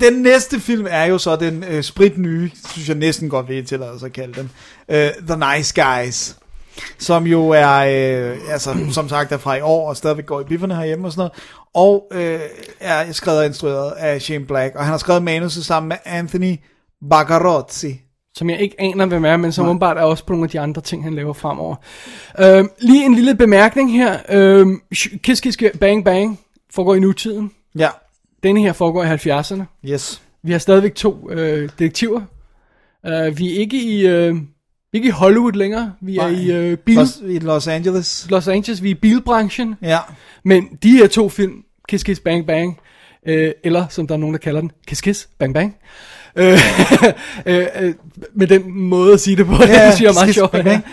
Den 0.00 0.12
næste 0.12 0.60
film 0.60 0.86
er 0.90 1.04
jo 1.04 1.18
så 1.18 1.36
den 1.36 1.64
øh, 1.64 1.82
sprit 1.82 2.18
nye, 2.18 2.50
synes 2.70 2.88
jeg 2.88 2.96
næsten 2.96 3.28
godt 3.28 3.48
vil 3.48 3.66
tillade 3.66 3.98
sig 3.98 4.06
at 4.06 4.12
kalde 4.12 4.34
den. 4.34 4.50
Uh, 4.88 5.26
The 5.26 5.56
Nice 5.56 5.82
Guys. 5.82 6.36
Som 6.98 7.26
jo 7.26 7.48
er, 7.48 7.76
øh, 7.76 8.36
altså, 8.50 8.76
som 8.92 9.08
sagt, 9.08 9.32
er 9.32 9.38
fra 9.38 9.54
i 9.54 9.60
år, 9.60 9.88
og 9.88 9.96
stadigvæk 9.96 10.26
går 10.26 10.40
i 10.40 10.44
bifferne 10.44 10.76
herhjemme 10.76 11.06
og 11.06 11.12
sådan 11.12 11.20
noget. 11.20 11.32
Og 11.74 12.08
øh, 12.12 12.40
er 12.80 13.12
skrevet 13.12 13.40
og 13.40 13.46
instrueret 13.46 13.92
af 13.92 14.22
Shane 14.22 14.46
Black, 14.46 14.74
og 14.74 14.84
han 14.84 14.90
har 14.90 14.98
skrevet 14.98 15.22
manuset 15.22 15.64
sammen 15.64 15.88
med 15.88 15.96
Anthony 16.04 16.56
Bagarozzi 17.10 18.05
som 18.36 18.50
jeg 18.50 18.60
ikke 18.60 18.80
aner, 18.80 19.06
hvem 19.06 19.24
er, 19.24 19.36
men 19.36 19.52
som 19.52 19.66
åbenbart 19.66 19.96
er 19.96 20.02
også 20.02 20.24
på 20.24 20.32
nogle 20.32 20.44
af 20.44 20.50
de 20.50 20.60
andre 20.60 20.82
ting, 20.82 21.04
han 21.04 21.14
laver 21.14 21.32
fremover. 21.32 21.76
Øh, 22.38 22.64
lige 22.80 23.04
en 23.04 23.14
lille 23.14 23.34
bemærkning 23.34 23.92
her. 23.92 24.18
Øh, 24.28 24.66
Kiss 25.22 25.40
Kiss 25.40 25.58
Bang 25.80 26.04
Bang 26.04 26.40
foregår 26.70 26.94
i 26.94 27.00
nutiden. 27.00 27.50
Ja. 27.78 27.88
Denne 28.42 28.60
her 28.60 28.72
foregår 28.72 29.04
i 29.04 29.06
70'erne. 29.06 29.62
Yes. 29.84 30.22
Vi 30.42 30.52
har 30.52 30.58
stadigvæk 30.58 30.94
to 30.94 31.30
øh, 31.30 31.68
detektiver. 31.78 32.20
Uh, 33.08 33.38
vi 33.38 33.54
er 33.54 33.58
ikke 33.60 33.82
i... 33.82 34.06
Øh, 34.06 34.36
ikke 34.92 35.08
i 35.08 35.10
Hollywood 35.10 35.52
længere. 35.52 35.92
Vi 36.00 36.16
Nej, 36.16 36.26
er 36.26 36.30
i 36.30 36.52
øh, 36.52 36.76
bil... 36.76 36.96
Los, 36.96 37.22
i 37.28 37.38
Los 37.38 37.68
Angeles. 37.68 38.26
Los 38.30 38.48
Angeles. 38.48 38.82
Vi 38.82 38.90
er 38.90 38.94
i 38.94 38.98
bilbranchen. 38.98 39.74
Ja. 39.82 39.98
Men 40.44 40.68
de 40.82 40.90
her 40.90 41.06
to 41.06 41.28
film, 41.28 41.64
Kiss 41.88 42.04
Kiss 42.04 42.20
Bang 42.20 42.46
Bang, 42.46 42.80
øh, 43.26 43.52
eller 43.64 43.86
som 43.88 44.06
der 44.06 44.14
er 44.14 44.18
nogen, 44.18 44.34
der 44.34 44.38
kalder 44.38 44.60
den, 44.60 44.70
Kiss 44.86 45.00
Kiss 45.00 45.28
Bang 45.38 45.54
Bang, 45.54 45.76
øh, 46.36 46.58
øh, 47.46 47.66
øh, 47.80 47.94
med 48.34 48.46
den 48.46 48.80
måde 48.80 49.12
at 49.12 49.20
sige 49.20 49.36
det 49.36 49.46
på, 49.46 49.52
ja, 49.60 49.86
det 49.86 49.94
synes 49.94 50.00
jeg 50.00 50.08
er 50.08 50.24
meget 50.24 50.34
sjovt. 50.34 50.54
Ja. 50.54 50.80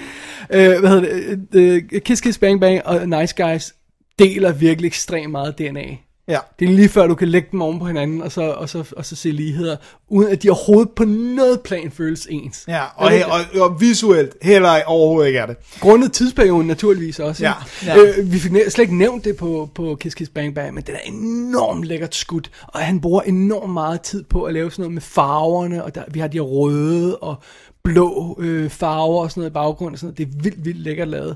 Øh, 0.53 0.80
hvad 0.80 0.90
hedder 0.90 1.36
det? 1.52 1.84
Øh, 1.94 2.02
Kiss 2.02 2.22
Kiss 2.22 2.38
Bang 2.38 2.60
Bang 2.60 2.86
og 2.86 3.10
Nice 3.10 3.36
Guys 3.44 3.74
deler 4.20 4.52
virkelig 4.52 4.88
ekstremt 4.88 5.32
meget 5.32 5.57
DNA. 5.60 5.86
Ja. 6.28 6.40
Det 6.60 6.70
er 6.70 6.74
lige 6.74 6.90
før, 6.90 7.08
du 7.08 7.16
kan 7.16 7.28
lægge 7.28 7.48
dem 7.52 7.62
oven 7.62 7.80
på 7.80 7.86
hinanden, 7.86 8.22
og 8.22 8.32
så, 8.32 8.41
og 8.41 8.70
så, 8.70 8.94
og 8.98 9.06
så 9.06 9.16
se 9.16 9.32
ligheder, 9.32 9.76
uden 10.10 10.32
at 10.32 10.44
de 10.44 10.50
overhovedet 10.50 10.91
på 10.95 11.06
noget 11.06 11.62
plan 11.62 11.91
føles 11.91 12.28
ens. 12.30 12.66
Ja, 12.68 12.84
og, 12.95 13.12
og, 13.26 13.62
og 13.62 13.82
visuelt 13.82 14.36
heller 14.41 14.84
overhovedet 14.86 15.28
ikke 15.28 15.40
er 15.40 15.45
det. 15.45 15.58
Grundet 15.80 16.14
tidsperioden 16.14 16.68
naturligvis 16.68 17.20
også. 17.20 17.44
Ja, 17.44 17.54
ja. 17.86 17.98
Øh, 17.98 18.32
vi 18.32 18.40
fik 18.40 18.52
slet 18.52 18.80
ikke 18.80 18.98
nævnt 18.98 19.26
det 19.26 19.38
på, 19.38 19.70
på 19.76 19.98
Kiss 20.00 20.16
Kiss 20.16 20.30
Bang 20.30 20.56
Bang, 20.56 20.74
men 20.74 20.84
det 20.84 20.95
er 20.95 21.00
enormt 21.12 21.84
lækkert 21.84 22.16
skudt, 22.16 22.52
og 22.68 22.80
han 22.80 23.02
bruger 23.02 23.22
enormt 23.22 23.74
meget 23.74 24.02
tid 24.02 24.24
på 24.24 24.44
at 24.44 24.54
lave 24.54 24.72
sådan 24.72 24.82
noget 24.82 24.94
med 24.94 25.02
farverne, 25.02 25.84
og 25.84 25.95
der, 25.95 26.04
vi 26.12 26.20
har 26.20 26.28
de 26.28 26.40
røde 26.40 27.18
og 27.18 27.36
blå 27.84 28.38
øh, 28.41 28.70
farver 28.70 29.22
og 29.24 29.32
sådan 29.32 29.41
noget 29.41 29.50
i 29.50 29.54
baggrunden, 29.54 29.94
og 29.94 30.00
sådan 30.00 30.08
noget. 30.08 30.18
det 30.18 30.38
er 30.38 30.44
vildt, 30.44 30.66
vildt 30.66 30.80
lækkert 30.80 31.08
lavet. 31.08 31.36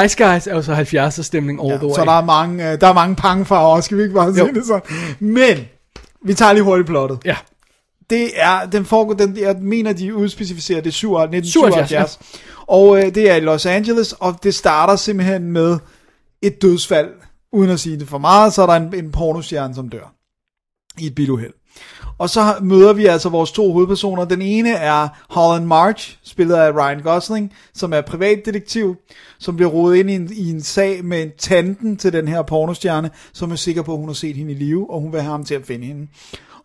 Nice 0.00 0.24
Guys 0.24 0.46
er 0.46 0.54
jo 0.54 0.62
så 0.62 0.74
70'er 0.74 1.22
stemning 1.22 1.60
all 1.60 1.70
ja, 1.70 1.76
the 1.76 1.86
way. 1.86 1.94
Så 1.94 2.04
der 2.04 2.12
er 2.12 2.24
mange, 2.24 2.72
øh, 2.72 2.80
der 2.80 2.86
er 2.86 2.92
mange 2.92 3.16
pangfarver, 3.16 3.80
skal 3.80 3.96
vi 3.96 4.02
ikke 4.02 4.14
bare 4.14 4.34
sige 4.34 4.46
jo. 4.46 4.54
det 4.54 4.66
sådan. 4.66 4.82
Men, 5.20 5.58
vi 6.24 6.34
tager 6.34 6.52
lige 6.52 6.62
hurtigt 6.62 6.88
plottet. 6.88 7.18
Ja. 7.24 7.36
Det 8.10 8.30
er, 8.34 8.66
den 8.66 8.84
foregår, 8.84 9.14
den, 9.14 9.36
jeg 9.36 9.56
mener, 9.60 9.92
de 9.92 10.14
udspecificerer 10.14 10.80
det 10.80 10.88
1977. 10.88 11.90
Ja. 11.90 12.04
Og 12.66 12.98
øh, 12.98 13.14
det 13.14 13.30
er 13.30 13.34
i 13.34 13.40
Los 13.40 13.66
Angeles, 13.66 14.12
og 14.12 14.38
det 14.42 14.54
starter 14.54 14.96
simpelthen 14.96 15.52
med 15.52 15.78
et 16.42 16.62
dødsfald. 16.62 17.10
Uden 17.52 17.70
at 17.70 17.80
sige 17.80 17.98
det 17.98 18.08
for 18.08 18.18
meget, 18.18 18.52
så 18.52 18.62
er 18.62 18.66
der 18.66 18.74
en, 18.74 18.94
en 18.94 19.12
pornostjerne, 19.12 19.74
som 19.74 19.88
dør. 19.88 20.14
I 20.98 21.06
et 21.06 21.14
biluheld. 21.14 21.52
Og 22.22 22.30
så 22.30 22.54
møder 22.60 22.92
vi 22.92 23.06
altså 23.06 23.28
vores 23.28 23.52
to 23.52 23.72
hovedpersoner. 23.72 24.24
Den 24.24 24.42
ene 24.42 24.70
er 24.70 25.08
Holland 25.30 25.66
March, 25.66 26.18
spillet 26.22 26.54
af 26.54 26.72
Ryan 26.72 27.02
Gosling, 27.02 27.52
som 27.74 27.92
er 27.92 28.00
privatdetektiv, 28.00 28.96
som 29.38 29.56
bliver 29.56 29.70
rodet 29.70 29.96
ind 29.96 30.10
i 30.10 30.14
en, 30.14 30.30
i 30.32 30.50
en 30.50 30.62
sag 30.62 31.04
med 31.04 31.22
en 31.22 31.30
tanten 31.38 31.96
til 31.96 32.12
den 32.12 32.28
her 32.28 32.42
pornostjerne, 32.42 33.10
som 33.32 33.52
er 33.52 33.56
sikker 33.56 33.82
på, 33.82 33.92
at 33.92 33.98
hun 33.98 34.08
har 34.08 34.14
set 34.14 34.36
hende 34.36 34.52
i 34.52 34.54
live, 34.54 34.90
og 34.90 35.00
hun 35.00 35.12
vil 35.12 35.20
have 35.20 35.30
ham 35.30 35.44
til 35.44 35.54
at 35.54 35.66
finde 35.66 35.86
hende. 35.86 36.08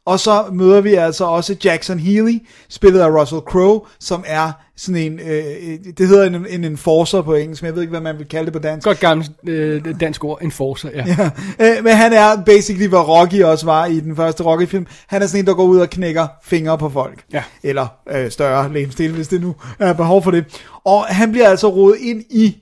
Og 0.08 0.20
så 0.20 0.46
møder 0.52 0.82
vi 0.82 0.94
altså 0.94 1.26
også 1.26 1.56
Jackson 1.64 2.00
Healy, 2.00 2.38
spillet 2.70 3.00
af 3.00 3.22
Russell 3.22 3.42
Crowe, 3.42 3.82
som 4.00 4.24
er 4.28 4.52
sådan 4.76 5.02
en, 5.02 5.20
øh, 5.20 5.94
det 5.98 6.08
hedder 6.08 6.26
en, 6.26 6.46
en 6.50 6.64
enforcer 6.64 7.22
på 7.22 7.34
engelsk, 7.34 7.62
men 7.62 7.68
jeg 7.68 7.76
ved 7.76 7.82
ikke, 7.82 7.92
hvad 7.92 8.02
man 8.02 8.18
vil 8.18 8.28
kalde 8.28 8.46
det 8.46 8.54
på 8.54 8.60
dansk. 8.60 8.86
Godt 8.86 9.00
gammelt 9.00 9.32
øh, 9.48 10.00
dansk 10.00 10.24
ord, 10.24 10.42
enforcer, 10.42 10.90
ja. 10.94 11.06
Ja, 11.60 11.78
øh, 11.78 11.84
men 11.84 11.94
han 11.94 12.14
er 12.14 12.44
basically, 12.46 12.88
hvad 12.88 13.00
Rocky 13.00 13.44
også 13.44 13.66
var 13.66 13.86
i 13.86 14.00
den 14.00 14.16
første 14.16 14.44
Rocky-film. 14.44 14.88
Han 15.08 15.22
er 15.22 15.28
sådan 15.28 15.40
en, 15.40 15.48
der 15.48 15.54
går 15.54 15.64
ud 15.64 15.80
og 15.80 15.90
knækker 15.90 16.28
fingre 16.44 16.78
på 16.78 16.90
folk. 16.90 17.24
Ja. 17.34 17.44
Eller 17.64 17.88
øh, 18.12 18.32
større 18.32 18.74
lemstil, 18.74 19.12
hvis 19.12 19.28
det 19.28 19.42
nu 19.42 19.56
er 19.80 19.94
behov 19.94 20.24
for 20.24 20.32
det. 20.32 20.46
Og 20.86 21.06
han 21.06 21.32
bliver 21.32 21.50
altså 21.50 21.68
rodet 21.68 21.98
ind 22.00 22.24
i 22.30 22.58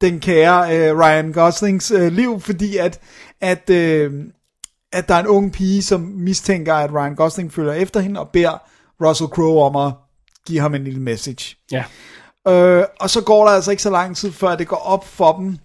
den 0.00 0.20
kære 0.20 0.76
øh, 0.76 0.98
Ryan 0.98 1.32
Goslings 1.32 1.90
øh, 1.90 2.12
liv, 2.12 2.40
fordi 2.40 2.76
at, 2.76 3.00
at, 3.40 3.70
øh, 3.70 4.12
at 4.92 5.08
der 5.08 5.14
er 5.14 5.20
en 5.20 5.26
ung 5.26 5.52
pige, 5.52 5.82
som 5.82 6.00
mistænker, 6.00 6.74
at 6.74 6.92
Ryan 6.92 7.14
Gosling 7.14 7.52
følger 7.52 7.72
efter 7.72 8.00
hende, 8.00 8.20
og 8.20 8.28
beder 8.28 8.62
Russell 9.04 9.28
Crowe 9.28 9.62
om 9.62 9.76
at 9.76 9.92
give 10.46 10.60
ham 10.60 10.74
en 10.74 10.84
lille 10.84 11.00
message. 11.00 11.56
Ja. 11.72 11.84
Øh, 12.48 12.84
og 13.00 13.10
så 13.10 13.20
går 13.20 13.44
der 13.44 13.52
altså 13.52 13.70
ikke 13.70 13.82
så 13.82 13.90
lang 13.90 14.16
tid, 14.16 14.32
før 14.32 14.56
det 14.56 14.68
går 14.68 14.76
op 14.76 15.06
for 15.08 15.32
dem, 15.32 15.58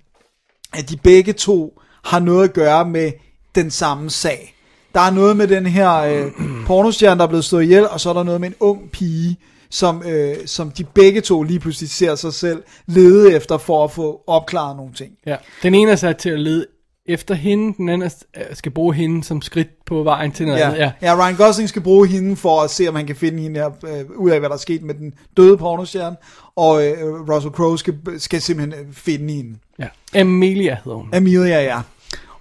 at 0.74 0.90
de 0.90 0.98
begge 0.98 1.34
to 1.34 1.82
har 2.04 2.20
noget 2.20 2.44
at 2.44 2.54
gøre 2.54 2.90
med 2.90 3.12
den 3.56 3.72
samme 3.72 4.10
sag. 4.10 4.54
Der 4.94 5.00
er 5.02 5.12
noget 5.12 5.38
med 5.38 5.48
den 5.48 5.66
her 5.66 5.94
øh, 5.94 6.32
pornostjerne, 6.68 7.18
der 7.18 7.24
er 7.24 7.30
blevet 7.30 7.46
slået 7.46 7.64
ihjel, 7.64 7.88
og 7.88 8.00
så 8.00 8.10
er 8.10 8.14
der 8.14 8.24
noget 8.24 8.42
med 8.42 8.50
en 8.50 8.56
ung 8.60 8.92
pige, 8.92 9.38
som, 9.70 10.04
øh, 10.06 10.36
som 10.46 10.72
de 10.72 10.84
begge 10.84 11.22
to 11.22 11.44
lige 11.44 11.60
pludselig 11.60 11.90
ser 11.90 12.16
sig 12.16 12.34
selv 12.34 12.64
lede 12.86 13.34
efter 13.34 13.58
for 13.58 13.84
at 13.84 13.92
få 13.92 14.22
opklaret 14.28 14.78
nogle 14.78 14.94
ting. 14.94 15.12
ja. 15.26 15.36
Den 15.64 15.76
ene 15.76 15.92
er 15.92 15.96
sat 15.96 16.18
til 16.18 16.30
at 16.30 16.40
lede 16.40 16.66
efter 17.08 17.36
hende, 17.36 17.74
den 17.78 17.90
anden 17.90 18.12
er- 18.34 18.56
skal 18.56 18.72
bruge 18.72 18.94
hende 18.96 19.24
som 19.24 19.42
skridt 19.42 19.68
på 19.86 20.04
vejen 20.04 20.32
til 20.32 20.46
noget 20.46 20.60
Ja. 20.60 20.66
andet. 20.68 20.78
Ja. 20.80 20.92
ja, 21.02 21.16
Ryan 21.26 21.36
Gosling 21.36 21.70
skal 21.70 21.82
bruge 21.82 22.08
hende 22.08 22.36
for 22.36 22.62
at 22.62 22.70
se, 22.70 22.88
om 22.88 22.96
han 22.96 23.06
kan 23.08 23.16
finde 23.16 23.42
hende 23.44 23.60
her, 23.60 23.70
øh, 23.88 24.06
ud 24.18 24.30
af, 24.32 24.40
hvad 24.40 24.50
der 24.50 24.56
er 24.56 24.60
sket 24.60 24.84
med 24.84 24.94
den 24.94 25.14
døde 25.38 25.58
pornostjerne, 25.58 26.16
og 26.56 26.88
øh, 26.88 26.94
Russell 27.30 27.54
Crowe 27.54 27.78
skal, 27.80 27.94
skal 28.18 28.42
simpelthen 28.42 28.86
øh, 28.88 28.94
finde 28.94 29.34
hende. 29.34 29.56
ja. 29.80 29.88
Amelia 30.20 30.78
hedder 30.84 30.98
hun. 30.98 31.10
Amelia, 31.14 31.64
ja. 31.64 31.80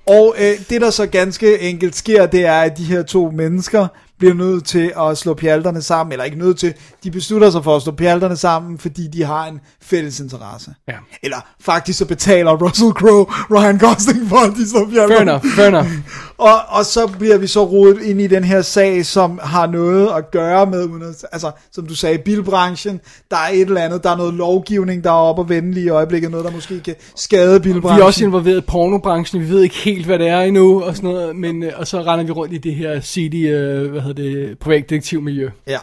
Og 0.06 0.34
øh, 0.38 0.52
det, 0.70 0.80
der 0.80 0.90
så 0.90 1.06
ganske 1.06 1.60
enkelt 1.60 1.96
sker, 1.96 2.26
det 2.26 2.44
er, 2.46 2.60
at 2.60 2.78
de 2.78 2.84
her 2.84 3.02
to 3.02 3.30
mennesker 3.30 3.86
bliver 4.18 4.34
nødt 4.34 4.64
til 4.64 4.92
at 5.00 5.18
slå 5.18 5.34
pjalterne 5.34 5.82
sammen, 5.82 6.12
eller 6.12 6.24
ikke 6.24 6.38
nødt 6.38 6.58
til, 6.58 6.74
de 7.04 7.10
beslutter 7.10 7.50
sig 7.50 7.64
for 7.64 7.76
at 7.76 7.82
slå 7.82 7.92
pjalterne 7.92 8.36
sammen, 8.36 8.78
fordi 8.78 9.08
de 9.08 9.22
har 9.24 9.46
en 9.46 9.60
fælles 9.82 10.20
interesse. 10.20 10.74
Ja. 10.88 10.96
Eller 11.22 11.36
faktisk 11.60 11.98
så 11.98 12.06
betaler 12.06 12.52
Russell 12.52 12.92
Crowe 12.92 13.24
Ryan 13.50 13.78
Gosling 13.78 14.28
for, 14.28 14.36
at 14.36 14.52
de 14.56 14.68
slår 14.70 14.84
pjalterne. 14.84 15.16
Fair 15.16 15.22
enough, 15.22 15.46
fair 15.46 15.68
enough. 15.68 15.88
Og, 16.38 16.52
og 16.68 16.84
så 16.84 17.06
bliver 17.18 17.38
vi 17.38 17.46
så 17.46 17.64
rodet 17.64 18.02
ind 18.02 18.20
i 18.20 18.26
den 18.26 18.44
her 18.44 18.62
sag, 18.62 19.06
som 19.06 19.40
har 19.42 19.66
noget 19.66 20.08
at 20.16 20.30
gøre 20.30 20.66
med, 20.66 21.14
altså 21.32 21.50
som 21.72 21.86
du 21.86 21.94
sagde, 21.94 22.18
bilbranchen. 22.18 23.00
Der 23.30 23.36
er 23.36 23.48
et 23.52 23.60
eller 23.60 23.80
andet, 23.80 24.02
der 24.04 24.10
er 24.10 24.16
noget 24.16 24.34
lovgivning, 24.34 25.04
der 25.04 25.10
er 25.10 25.14
op 25.14 25.38
og 25.38 25.48
vende 25.48 25.72
lige 25.72 25.86
i 25.86 25.88
øjeblikket, 25.88 26.30
noget 26.30 26.46
der 26.46 26.52
måske 26.52 26.80
kan 26.80 26.94
skade 27.16 27.60
bilbranchen. 27.60 27.96
Vi 27.96 28.00
er 28.00 28.04
også 28.04 28.24
involveret 28.24 28.58
i 28.58 28.60
pornobranchen, 28.60 29.42
vi 29.42 29.48
ved 29.48 29.62
ikke 29.62 29.74
helt, 29.76 30.06
hvad 30.06 30.18
det 30.18 30.28
er 30.28 30.40
endnu, 30.40 30.82
og 30.82 30.96
sådan 30.96 31.10
noget, 31.10 31.36
men, 31.36 31.62
øh, 31.62 31.72
og 31.76 31.86
så 31.86 32.02
render 32.02 32.24
vi 32.24 32.32
rundt 32.32 32.54
i 32.54 32.58
det 32.58 32.74
her 32.74 33.00
seedy, 33.00 33.50
øh, 33.50 33.90
hvad 33.90 34.00
hedder 34.00 34.22
det, 34.22 34.58
privatdetektivmiljø. 34.58 35.50
Ja, 35.66 35.78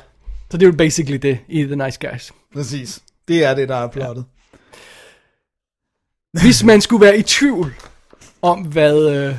Så 0.52 0.58
det 0.58 0.64
er 0.64 0.68
jo 0.68 0.78
basically 0.78 1.18
det 1.18 1.38
i 1.48 1.64
The 1.64 1.76
Nice 1.76 2.00
Guys. 2.10 2.32
præcis. 2.54 3.00
Det 3.28 3.44
er 3.46 3.56
det, 3.56 3.70
der 3.70 3.76
er 3.76 3.88
plottet. 3.88 4.26
Hvis 6.42 6.64
man 6.64 6.82
skulle 6.82 7.06
være 7.06 7.18
i 7.18 7.22
tvivl 7.22 7.74
om, 8.42 8.60
hvad... 8.62 9.10
Øh, 9.10 9.36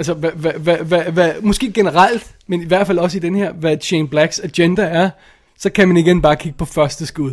altså, 0.00 0.14
hvad, 0.14 0.30
hvad, 0.30 0.52
hvad, 0.52 0.76
hvad, 0.76 1.02
hvad, 1.04 1.34
måske 1.42 1.72
generelt, 1.72 2.34
men 2.46 2.62
i 2.62 2.64
hvert 2.64 2.86
fald 2.86 2.98
også 2.98 3.16
i 3.16 3.20
den 3.20 3.34
her, 3.34 3.52
hvad 3.52 3.76
Shane 3.80 4.08
Blacks 4.08 4.40
agenda 4.40 4.82
er, 4.82 5.10
så 5.58 5.70
kan 5.70 5.88
man 5.88 5.96
igen 5.96 6.22
bare 6.22 6.36
kigge 6.36 6.58
på 6.58 6.64
første 6.64 7.06
skud 7.06 7.32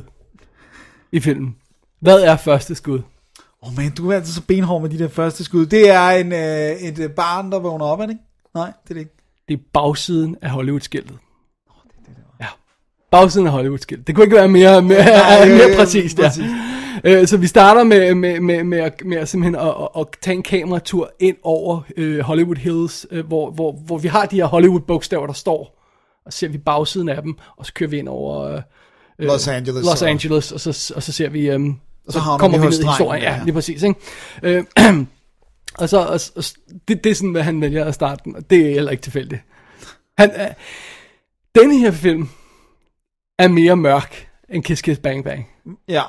i 1.11 1.19
filmen. 1.19 1.56
Hvad 1.99 2.22
er 2.22 2.38
første 2.38 2.76
skud? 2.76 2.99
Åh 3.64 3.69
oh 3.69 3.77
man, 3.77 3.91
du 3.91 4.11
er 4.11 4.15
altid 4.15 4.34
så 4.34 4.41
benhård 4.41 4.81
med 4.81 4.89
de 4.89 4.99
der 4.99 5.07
første 5.07 5.44
skud. 5.44 5.65
Det 5.65 5.89
er 5.89 6.10
en, 6.10 6.34
øh, 6.34 6.89
et 6.89 6.99
øh, 6.99 7.10
barn, 7.10 7.52
der 7.52 7.60
vågner 7.60 7.85
op, 7.85 7.99
er 7.99 8.06
det 8.06 8.14
ikke? 8.14 8.23
Nej, 8.53 8.72
det 8.84 8.89
er 8.89 8.94
det 8.94 8.99
ikke. 8.99 9.15
Det 9.48 9.53
er 9.53 9.64
bagsiden 9.73 10.35
af 10.41 10.49
Hollywood-skiltet. 10.49 11.18
Ja, 13.13 13.17
bagsiden 13.17 13.47
af 13.47 13.53
Hollywood-skiltet. 13.53 14.07
Det 14.07 14.15
kunne 14.15 14.23
ikke 14.25 14.35
være 14.35 14.47
mere, 14.47 14.81
mere, 14.81 15.05
Nej, 15.05 15.49
øh, 15.49 15.53
mere 15.57 15.75
præcist, 15.77 16.19
ja. 16.19 16.27
præcis. 16.27 16.45
Øh, 17.03 17.27
Så 17.27 17.38
vi 17.38 17.47
starter 17.47 17.84
med, 17.84 18.15
med, 18.15 18.39
med, 18.39 18.63
med, 18.63 18.77
at, 18.77 18.93
med 19.05 19.17
at 19.17 19.29
simpelthen 19.29 19.55
at, 19.67 19.73
at, 19.81 19.88
at 19.99 20.05
tage 20.21 20.35
en 20.35 20.43
kameratur 20.43 21.11
ind 21.19 21.35
over 21.43 21.81
øh, 21.97 22.19
Hollywood 22.19 22.55
Hills, 22.55 23.05
øh, 23.11 23.25
hvor, 23.27 23.51
hvor, 23.51 23.71
hvor 23.71 23.97
vi 23.97 24.07
har 24.07 24.25
de 24.25 24.35
her 24.35 24.45
Hollywood-bogstaver, 24.45 25.25
der 25.27 25.34
står, 25.34 25.84
og 26.25 26.34
så 26.34 26.39
ser 26.39 26.47
vi 26.47 26.57
bagsiden 26.57 27.09
af 27.09 27.21
dem, 27.21 27.35
og 27.57 27.65
så 27.65 27.73
kører 27.73 27.89
vi 27.89 27.97
ind 27.97 28.07
over 28.09 28.55
øh, 28.55 28.61
Los 29.19 29.47
Angeles, 29.47 29.85
Los 29.85 29.99
så- 29.99 30.05
Angeles 30.05 30.51
og, 30.51 30.59
så, 30.59 30.93
og 30.95 31.03
så 31.03 31.11
ser 31.11 31.29
vi, 31.29 31.49
øh, 31.49 31.59
og 32.07 32.13
så, 32.13 32.19
havner 32.19 32.38
kommer 32.39 32.57
vi 32.57 32.65
ned 32.65 32.79
i 32.84 32.85
historien, 32.85 33.23
ja, 33.23 33.31
ja. 33.35 33.41
lige 33.43 33.53
præcis, 33.53 33.84
ikke? 33.84 33.99
Øh, 34.43 34.63
og 35.79 35.89
så, 35.89 35.97
og, 35.97 36.19
og, 36.35 36.43
det, 36.88 37.03
det 37.03 37.09
er 37.09 37.15
sådan, 37.15 37.31
hvad 37.31 37.43
han 37.43 37.61
vælger 37.61 37.85
at 37.85 37.93
starte 37.93 38.21
den, 38.25 38.35
og 38.35 38.49
det 38.49 38.67
er 38.69 38.73
heller 38.73 38.91
ikke 38.91 39.03
tilfældigt. 39.03 39.41
Han, 40.17 40.31
øh, 40.31 40.47
denne 41.61 41.77
her 41.79 41.91
film 41.91 42.29
er 43.39 43.47
mere 43.47 43.76
mørk 43.77 44.27
end 44.49 44.64
Kiss 44.64 44.81
Kiss 44.81 44.99
Bang 44.99 45.23
Bang. 45.23 45.47
Ja. 45.88 46.03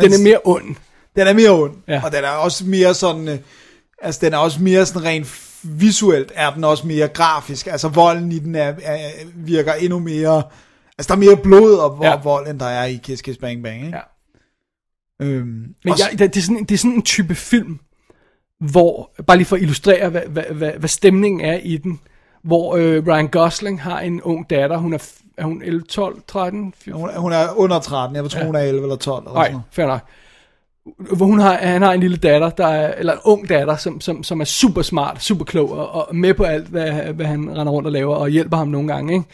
Den 0.00 0.12
er 0.12 0.22
mere 0.22 0.38
ond. 0.44 0.76
Den 1.16 1.26
er 1.26 1.32
mere 1.32 1.50
ond, 1.50 1.76
Ja. 1.88 2.02
og 2.04 2.12
den 2.12 2.24
er 2.24 2.28
også 2.30 2.66
mere 2.66 2.94
sådan, 2.94 3.28
øh, 3.28 3.38
altså 4.02 4.20
den 4.26 4.32
er 4.32 4.38
også 4.38 4.62
mere 4.62 4.86
sådan 4.86 5.04
rent 5.04 5.46
visuelt, 5.62 6.32
er 6.34 6.54
den 6.54 6.64
også 6.64 6.86
mere 6.86 7.08
grafisk, 7.08 7.66
altså 7.66 7.88
volden 7.88 8.32
i 8.32 8.38
den 8.38 8.54
er, 8.54 8.74
er, 8.82 9.10
virker 9.34 9.72
endnu 9.72 9.98
mere, 9.98 10.42
altså 10.98 11.08
der 11.08 11.14
er 11.14 11.24
mere 11.26 11.36
blod 11.36 11.74
og 11.74 11.98
Ja. 12.02 12.16
vold, 12.16 12.48
end 12.48 12.60
der 12.60 12.66
er 12.66 12.84
i 12.84 13.00
Kiss 13.02 13.22
Kiss 13.22 13.38
Bang 13.38 13.62
Bang, 13.62 13.84
ikke? 13.84 13.96
Ja. 13.96 14.02
Øhm, 15.26 15.46
Men 15.84 15.92
også- 15.92 16.04
jeg, 16.10 16.18
det, 16.18 16.36
er 16.36 16.40
sådan, 16.42 16.64
det 16.64 16.72
er 16.74 16.78
sådan 16.78 16.90
en 16.96 17.02
type 17.02 17.34
film, 17.34 17.78
hvor, 18.60 19.10
bare 19.26 19.36
lige 19.36 19.46
for 19.46 19.56
at 19.56 19.62
illustrere, 19.62 20.08
hvad, 20.08 20.22
hvad, 20.28 20.44
hvad, 20.44 20.72
hvad 20.72 20.88
stemningen 20.88 21.40
er 21.40 21.58
i 21.62 21.76
den, 21.76 22.00
hvor 22.44 22.76
øh, 22.76 23.06
Ryan 23.06 23.28
Gosling 23.28 23.82
har 23.82 24.00
en 24.00 24.22
ung 24.22 24.50
datter, 24.50 24.76
hun 24.76 24.92
er, 24.92 25.12
er 25.40 25.44
hun 25.44 25.62
11, 25.64 25.82
12, 25.82 26.22
13? 26.28 26.74
14? 26.78 27.00
hun, 27.00 27.10
hun 27.16 27.32
er 27.32 27.46
under 27.56 27.78
13, 27.80 28.16
jeg 28.16 28.30
tror 28.30 28.40
Ja. 28.40 28.46
hun 28.46 28.54
er 28.54 28.60
11 28.60 28.82
eller 28.82 28.96
12 28.96 29.22
eller 29.26 29.34
Nej, 29.34 29.54
fair 29.70 29.86
nok. 29.86 30.00
Hvor 31.16 31.26
hun 31.26 31.38
har, 31.38 31.52
han 31.54 31.82
har 31.82 31.92
en 31.92 32.00
lille 32.00 32.16
datter, 32.16 32.50
der 32.50 32.66
er, 32.66 32.94
eller 32.98 33.12
en 33.12 33.18
ung 33.24 33.48
datter, 33.48 33.76
som, 33.76 34.00
som, 34.00 34.22
som 34.22 34.40
er 34.40 34.44
super 34.44 34.82
smart, 34.82 35.22
super 35.22 35.44
klog, 35.44 35.70
og, 35.72 36.08
og 36.08 36.16
med 36.16 36.34
på 36.34 36.42
alt, 36.44 36.68
hvad, 36.68 36.90
hvad 36.92 37.26
han 37.26 37.50
render 37.58 37.72
rundt 37.72 37.86
og 37.86 37.92
laver, 37.92 38.14
og 38.16 38.28
hjælper 38.28 38.56
ham 38.56 38.68
nogle 38.68 38.88
gange. 38.88 39.12
Ikke? 39.12 39.24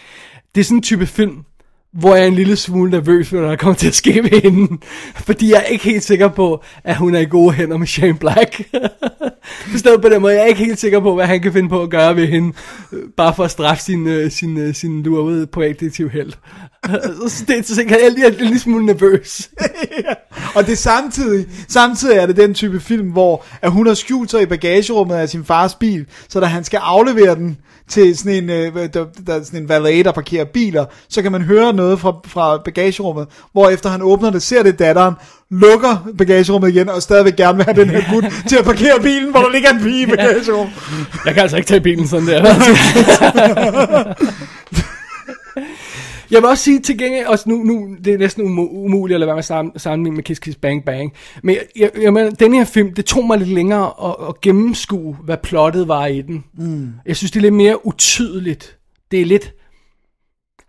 Det 0.54 0.60
er 0.60 0.64
sådan 0.64 0.76
en 0.78 0.82
type 0.82 1.06
film, 1.06 1.44
hvor 1.96 2.14
jeg 2.14 2.22
er 2.22 2.28
en 2.28 2.34
lille 2.34 2.56
smule 2.56 2.90
nervøs 2.90 3.28
for, 3.28 3.36
hvad 3.36 3.48
der 3.48 3.56
kommer 3.56 3.74
til 3.74 3.88
at 3.88 3.94
ske 3.94 4.22
med 4.22 4.42
hende. 4.42 4.78
Fordi 5.16 5.50
jeg 5.50 5.58
er 5.58 5.64
ikke 5.64 5.84
helt 5.84 6.02
sikker 6.02 6.28
på, 6.28 6.62
at 6.84 6.96
hun 6.96 7.14
er 7.14 7.20
i 7.20 7.24
gode 7.24 7.52
hænder 7.52 7.76
med 7.76 7.86
Shane 7.86 8.18
Black. 8.18 8.62
Forstået 9.72 10.02
på 10.02 10.08
den 10.08 10.22
måde, 10.22 10.34
jeg 10.34 10.42
er 10.42 10.46
ikke 10.46 10.64
helt 10.64 10.78
sikker 10.78 11.00
på, 11.00 11.14
hvad 11.14 11.26
han 11.26 11.40
kan 11.40 11.52
finde 11.52 11.68
på 11.68 11.82
at 11.82 11.90
gøre 11.90 12.16
ved 12.16 12.26
hende, 12.26 12.52
øh, 12.92 13.02
bare 13.16 13.34
for 13.34 13.44
at 13.44 13.50
straffe 13.50 13.82
sin, 13.82 14.06
øh, 14.06 14.30
sin, 14.30 14.58
øh, 14.58 14.66
sin, 14.66 14.74
sin 14.74 15.02
lurvede 15.02 15.46
privatdetektiv 15.46 16.10
held. 16.10 16.32
Så 17.28 17.44
det, 17.48 17.68
så 17.68 17.84
jeg 17.88 18.00
er 18.04 18.10
lige 18.10 18.26
en 18.26 18.34
lille 18.34 18.58
smule 18.58 18.86
nervøs. 18.86 19.50
Og 20.54 20.66
det 20.66 20.72
er 20.72 20.76
samtidig, 20.76 21.46
samtidig 21.68 22.16
er 22.16 22.26
det 22.26 22.36
den 22.36 22.54
type 22.54 22.80
film, 22.80 23.08
hvor 23.08 23.44
at 23.62 23.70
hun 23.70 23.86
har 23.86 23.94
skjult 23.94 24.30
sig 24.30 24.42
i 24.42 24.46
bagagerummet 24.46 25.14
af 25.14 25.28
sin 25.28 25.44
fars 25.44 25.74
bil, 25.74 26.06
så 26.28 26.40
da 26.40 26.46
han 26.46 26.64
skal 26.64 26.80
aflevere 26.82 27.34
den 27.34 27.58
til 27.88 28.18
sådan 28.18 28.44
en, 28.44 28.50
øh, 28.50 28.74
der, 28.74 29.04
der 29.26 29.34
er 29.34 29.44
sådan 29.44 29.62
en 29.62 29.68
valet, 29.68 30.04
der 30.04 30.12
parkerer 30.12 30.44
biler, 30.44 30.84
så 31.08 31.22
kan 31.22 31.32
man 31.32 31.42
høre 31.42 31.72
noget 31.72 32.00
fra, 32.00 32.16
fra 32.26 32.58
bagagerummet, 32.64 33.26
hvor 33.52 33.68
efter 33.68 33.90
han 33.90 34.02
åbner 34.02 34.30
det, 34.30 34.42
ser 34.42 34.62
det 34.62 34.78
datteren, 34.78 35.14
lukker 35.50 36.08
bagagerummet 36.18 36.68
igen, 36.68 36.88
og 36.88 37.02
stadigvæk 37.02 37.36
gerne 37.36 37.56
vil 37.56 37.64
have 37.64 37.80
den 37.80 37.90
her 37.90 38.02
gut 38.12 38.24
til 38.48 38.56
at 38.56 38.64
parkere 38.64 39.00
bilen, 39.02 39.30
hvor 39.30 39.40
der 39.40 39.52
ligger 39.52 39.70
en 39.70 39.82
pige 39.82 40.02
i 40.02 40.06
bagagerummet. 40.06 40.74
Jeg 41.24 41.34
kan 41.34 41.42
altså 41.42 41.56
ikke 41.56 41.66
tage 41.66 41.80
bilen 41.80 42.08
sådan 42.08 42.26
der. 42.26 42.44
Jeg 46.30 46.42
vil 46.42 46.48
også 46.48 46.64
sige 46.64 46.80
til 46.80 46.98
gengæld, 46.98 47.26
også 47.26 47.48
nu, 47.48 47.56
nu 47.56 47.96
det 48.04 48.14
er 48.14 48.18
næsten 48.18 48.44
umu- 48.46 48.70
umuligt 48.70 49.14
at 49.14 49.20
lade 49.20 49.26
være 49.26 49.36
med 49.36 49.42
sam- 49.72 49.78
sammenligne 49.78 50.16
med 50.16 50.24
Kiss 50.24 50.40
Kiss 50.40 50.56
Bang 50.56 50.84
Bang, 50.84 51.12
men 51.42 51.54
jeg, 51.54 51.64
jeg, 51.76 52.02
jeg 52.02 52.12
mener, 52.12 52.30
den 52.30 52.54
her 52.54 52.64
film, 52.64 52.94
det 52.94 53.04
tog 53.04 53.26
mig 53.26 53.38
lidt 53.38 53.50
længere 53.50 53.92
at, 54.04 54.28
at 54.28 54.40
gennemskue, 54.40 55.14
hvad 55.24 55.36
plottet 55.36 55.88
var 55.88 56.06
i 56.06 56.22
den. 56.22 56.44
Mm. 56.58 56.92
Jeg 57.06 57.16
synes, 57.16 57.30
det 57.30 57.40
er 57.40 57.42
lidt 57.42 57.54
mere 57.54 57.86
utydeligt. 57.86 58.78
Det 59.10 59.20
er 59.20 59.24
lidt 59.26 59.52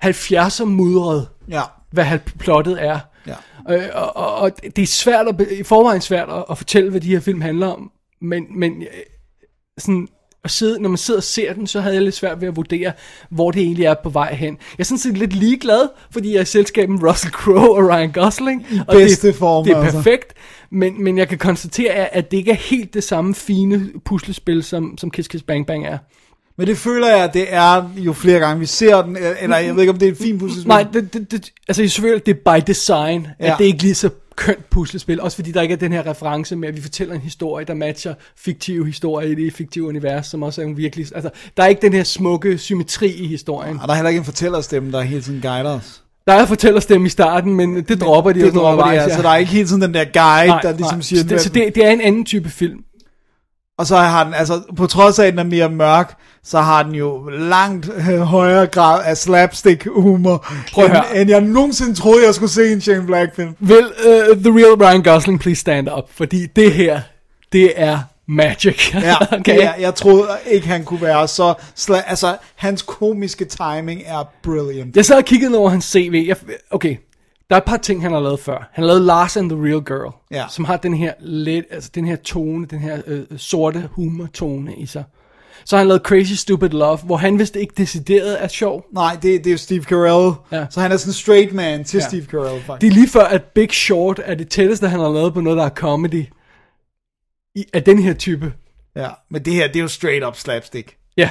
70'er 0.05 0.65
mudret, 0.65 1.27
Ja. 1.49 1.61
hvad 1.91 2.19
plottet 2.39 2.84
er. 2.84 2.99
Ja. 3.27 3.35
Øh, 3.69 3.84
og, 3.93 4.15
og, 4.17 4.35
og 4.35 4.51
det 4.75 4.79
er 4.81 4.85
svært 4.88 5.27
at, 5.27 5.47
i 5.51 5.63
forvejen 5.63 6.01
svært 6.01 6.29
at, 6.29 6.45
at 6.49 6.57
fortælle, 6.57 6.89
hvad 6.89 7.01
de 7.01 7.07
her 7.09 7.19
film 7.19 7.41
handler 7.41 7.67
om. 7.67 7.91
Men, 8.21 8.45
men 8.59 8.81
øh, 8.81 8.88
sådan, 9.77 10.07
at 10.43 10.51
sidde, 10.51 10.81
når 10.81 10.89
man 10.89 10.97
sidder 10.97 11.19
og 11.19 11.23
ser 11.23 11.53
den, 11.53 11.68
så 11.68 11.81
havde 11.81 11.95
jeg 11.95 12.03
lidt 12.03 12.15
svært 12.15 12.41
ved 12.41 12.47
at 12.47 12.55
vurdere, 12.55 12.91
hvor 13.30 13.51
det 13.51 13.61
egentlig 13.61 13.85
er 13.85 13.95
på 14.03 14.09
vej 14.09 14.34
hen. 14.34 14.53
Jeg 14.53 14.80
er 14.80 14.84
sådan 14.84 14.97
set 14.97 15.18
lidt 15.18 15.34
ligeglad, 15.34 15.89
fordi 16.11 16.31
jeg 16.31 16.38
er 16.38 16.41
i 16.41 16.45
selskab 16.45 16.89
med 16.89 17.03
Russell 17.09 17.34
Crowe 17.34 17.76
og 17.77 17.89
Ryan 17.89 18.11
Gosling. 18.11 18.65
og 18.88 18.95
bedste 18.95 19.27
det, 19.27 19.35
form, 19.35 19.64
Det 19.65 19.73
er 19.73 19.77
altså. 19.77 19.97
perfekt, 19.97 20.34
men, 20.72 21.03
men 21.03 21.18
jeg 21.18 21.27
kan 21.27 21.38
konstatere, 21.38 22.15
at 22.15 22.31
det 22.31 22.38
ikke 22.38 22.51
er 22.51 22.55
helt 22.55 22.93
det 22.93 23.03
samme 23.03 23.35
fine 23.35 23.89
puslespil, 24.05 24.64
som, 24.64 24.97
som 24.97 25.11
Kiss 25.11 25.27
Kiss 25.27 25.43
Bang 25.43 25.68
Bang 25.68 25.85
er. 25.85 25.97
Men 26.57 26.68
det 26.68 26.77
føler 26.77 27.07
jeg, 27.07 27.23
at 27.23 27.34
det 27.34 27.45
er 27.49 27.89
jo 27.97 28.14
flere 28.14 28.39
gange, 28.39 28.59
vi 28.59 28.65
ser 28.65 29.01
den, 29.01 29.18
eller 29.41 29.57
jeg 29.57 29.73
ved 29.76 29.81
ikke, 29.81 29.93
om 29.93 29.99
det 29.99 30.07
er 30.07 30.11
et 30.11 30.18
fint 30.18 30.39
puslespil. 30.39 30.68
Nej, 30.68 30.85
det, 30.93 31.14
det, 31.14 31.31
det, 31.31 31.51
altså 31.68 31.88
selvfølgelig, 31.88 32.26
det 32.26 32.38
er 32.38 32.59
by 32.59 32.64
design, 32.68 33.27
ja. 33.39 33.51
At 33.51 33.57
det 33.57 33.65
ikke 33.65 33.84
lige 33.84 33.95
så 33.95 34.09
kønt 34.38 34.69
puslespil. 34.69 35.22
Også 35.22 35.38
fordi 35.38 35.51
der 35.51 35.61
ikke 35.61 35.73
er 35.73 35.77
den 35.77 35.93
her 35.93 36.07
reference 36.07 36.55
med, 36.55 36.68
at 36.68 36.76
vi 36.76 36.81
fortæller 36.81 37.15
en 37.15 37.22
historie, 37.22 37.65
der 37.65 37.73
matcher 37.73 38.14
fiktive 38.38 38.85
historier 38.85 39.30
i 39.30 39.35
det 39.35 39.53
fiktive 39.53 39.88
univers, 39.88 40.27
som 40.27 40.43
også 40.43 40.61
er 40.61 40.65
en 40.65 40.77
virkelig... 40.77 41.07
Altså, 41.15 41.30
der 41.57 41.64
er 41.64 41.68
ikke 41.68 41.81
den 41.81 41.93
her 41.93 42.03
smukke 42.03 42.57
symmetri 42.57 43.07
i 43.07 43.27
historien. 43.27 43.80
Og 43.81 43.88
der 43.88 43.93
er 43.93 43.95
heller 43.95 44.09
ikke 44.09 44.19
en 44.19 44.26
fortællerstemme, 44.26 44.91
der 44.91 45.01
hele 45.01 45.22
tiden 45.22 45.41
guider 45.41 45.69
os. 45.69 46.03
Der 46.27 46.34
er 46.34 46.45
fortællerstemme 46.45 47.07
i 47.07 47.09
starten, 47.09 47.55
men 47.55 47.84
det 47.84 48.01
dropper 48.01 48.31
de. 48.31 48.39
Det 48.39 48.53
dropper 48.53 48.84
de, 48.84 48.89
undervejs, 48.89 49.09
ja. 49.09 49.15
Så 49.15 49.22
der 49.22 49.30
er 49.30 49.38
ikke 49.38 49.51
hele 49.51 49.68
tiden 49.68 49.81
den 49.81 49.93
der 49.93 50.05
guide, 50.05 50.59
der 50.64 50.77
ligesom 50.77 51.01
siger... 51.01 51.22
Så, 51.22 51.27
det, 51.27 51.41
så 51.41 51.49
det, 51.49 51.76
det 51.76 51.85
er 51.85 51.91
en 51.91 52.01
anden 52.01 52.26
type 52.26 52.49
film. 52.49 52.80
Og 53.77 53.87
så 53.87 53.95
har 53.95 54.23
den, 54.23 54.33
altså 54.33 54.61
på 54.75 54.87
trods 54.87 55.19
af, 55.19 55.25
at 55.25 55.33
den 55.33 55.39
er 55.39 55.43
mere 55.43 55.69
mørk, 55.69 56.17
så 56.43 56.61
har 56.61 56.83
den 56.83 56.95
jo 56.95 57.29
langt 57.29 57.89
øh, 58.09 58.19
højere 58.19 58.67
grad 58.67 59.03
af 59.05 59.17
slapstick 59.17 59.87
humor, 59.95 60.45
end, 60.77 60.95
end 61.15 61.29
jeg 61.29 61.41
nogensinde 61.41 61.93
troede, 61.93 62.25
jeg 62.25 62.35
skulle 62.35 62.51
se 62.51 62.73
en 62.73 62.81
Shane 62.81 63.05
Black 63.05 63.35
film. 63.35 63.55
Vil 63.59 63.85
uh, 64.05 64.37
The 64.37 64.51
Real 64.51 64.83
Ryan 64.83 65.03
Gosling 65.03 65.39
please 65.39 65.59
stand 65.61 65.89
up? 65.97 66.03
Fordi 66.11 66.45
det 66.45 66.71
her, 66.73 67.01
det 67.51 67.73
er 67.75 67.99
magic. 68.27 68.93
Ja, 68.93 69.15
okay? 69.21 69.39
okay. 69.39 69.59
jeg, 69.59 69.75
jeg 69.79 69.95
troede 69.95 70.27
ikke, 70.47 70.67
han 70.67 70.83
kunne 70.83 71.01
være 71.01 71.27
så... 71.27 71.53
Sla- 71.79 72.09
altså, 72.09 72.37
hans 72.55 72.81
komiske 72.81 73.45
timing 73.45 74.01
er 74.05 74.23
brilliant. 74.43 74.95
Jeg 74.95 75.05
sad 75.05 75.17
og 75.17 75.25
kiggede 75.25 75.57
over 75.57 75.69
hans 75.69 75.85
CV. 75.85 76.25
Jeg, 76.27 76.35
okay, 76.71 76.97
der 77.49 77.55
er 77.55 77.59
et 77.59 77.65
par 77.65 77.77
ting, 77.77 78.01
han 78.01 78.11
har 78.11 78.19
lavet 78.19 78.39
før. 78.39 78.69
Han 78.73 78.81
har 78.83 78.87
lavet 78.87 79.01
Lars 79.01 79.37
and 79.37 79.49
the 79.49 79.59
Real 79.63 79.81
Girl, 79.85 80.13
Ja. 80.31 80.45
som 80.49 80.65
har 80.65 80.77
den 80.77 80.93
her 80.93 81.13
lidt, 81.19 81.65
altså 81.71 81.91
den 81.95 82.05
her 82.07 82.15
tone, 82.15 82.65
den 82.65 82.79
her 82.79 83.01
øh, 83.07 83.23
sorte 83.37 83.89
humortone 83.91 84.75
i 84.75 84.85
sig. 84.85 85.03
Så 85.65 85.75
har 85.75 85.77
han 85.79 85.87
lavet 85.87 86.01
Crazy 86.01 86.33
Stupid 86.33 86.69
Love, 86.69 86.97
hvor 86.97 87.17
han 87.17 87.39
vist 87.39 87.55
ikke 87.55 87.73
decideret 87.77 88.43
er 88.43 88.47
sjov. 88.47 88.85
Nej, 88.93 89.13
det, 89.13 89.23
det 89.43 89.47
er 89.47 89.51
jo 89.51 89.57
Steve 89.57 89.83
Carell. 89.83 90.35
Ja. 90.51 90.65
Så 90.69 90.81
han 90.81 90.91
er 90.91 90.97
sådan 90.97 91.09
en 91.09 91.13
straight 91.13 91.53
man 91.53 91.83
til 91.83 91.97
Ja. 91.97 92.07
Steve 92.07 92.25
Carell, 92.25 92.61
faktisk. 92.63 92.81
Det 92.81 92.87
er 92.87 92.91
lige 93.01 93.09
før, 93.09 93.23
at 93.23 93.43
Big 93.43 93.71
Short 93.71 94.19
er 94.23 94.35
det 94.35 94.49
tætteste, 94.49 94.87
han 94.89 94.99
har 94.99 95.09
lavet 95.09 95.33
på 95.33 95.41
noget, 95.41 95.57
der 95.57 95.65
er 95.65 95.69
comedy. 95.69 96.25
I, 97.55 97.65
af 97.73 97.83
den 97.83 97.99
her 97.99 98.13
type. 98.13 98.53
Ja, 98.95 99.09
men 99.31 99.45
det 99.45 99.53
her, 99.53 99.67
det 99.67 99.75
er 99.75 99.79
jo 99.81 99.87
straight 99.87 100.25
up 100.25 100.35
slapstick. 100.35 100.95
Ja. 101.17 101.29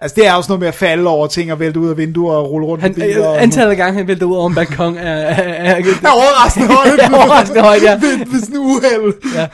Altså, 0.00 0.14
det 0.14 0.26
er 0.26 0.32
også 0.32 0.48
noget 0.50 0.60
med 0.60 0.68
at 0.68 0.74
falde 0.74 1.06
over 1.08 1.26
ting 1.26 1.52
og 1.52 1.60
vælte 1.60 1.80
ud 1.80 1.88
af 1.90 1.96
vinduer 1.96 2.34
og 2.36 2.50
rulle 2.50 2.66
rundt 2.66 2.82
Han, 2.82 2.94
på 2.94 3.00
biler. 3.00 3.32
øh, 3.32 3.42
antallet 3.42 3.70
af 3.70 3.76
gange, 3.76 3.98
han 3.98 4.08
vælter 4.08 4.26
ud 4.26 4.36
over 4.36 4.48
en 4.48 4.54
balkon, 4.54 4.96
er, 4.96 5.00
er, 5.02 5.42
er, 5.42 5.74
er, 5.74 5.82
er 6.04 6.10
overraskende 6.10 6.68
højt. 6.68 7.00
er 7.12 7.14
overraskende 7.16 7.60
højt, 7.62 7.82
ja. 7.82 7.94
Ved, 7.94 8.18
ved 8.18 8.40
sådan 8.40 8.56
uheld. 8.56 9.14
ja. 9.34 9.46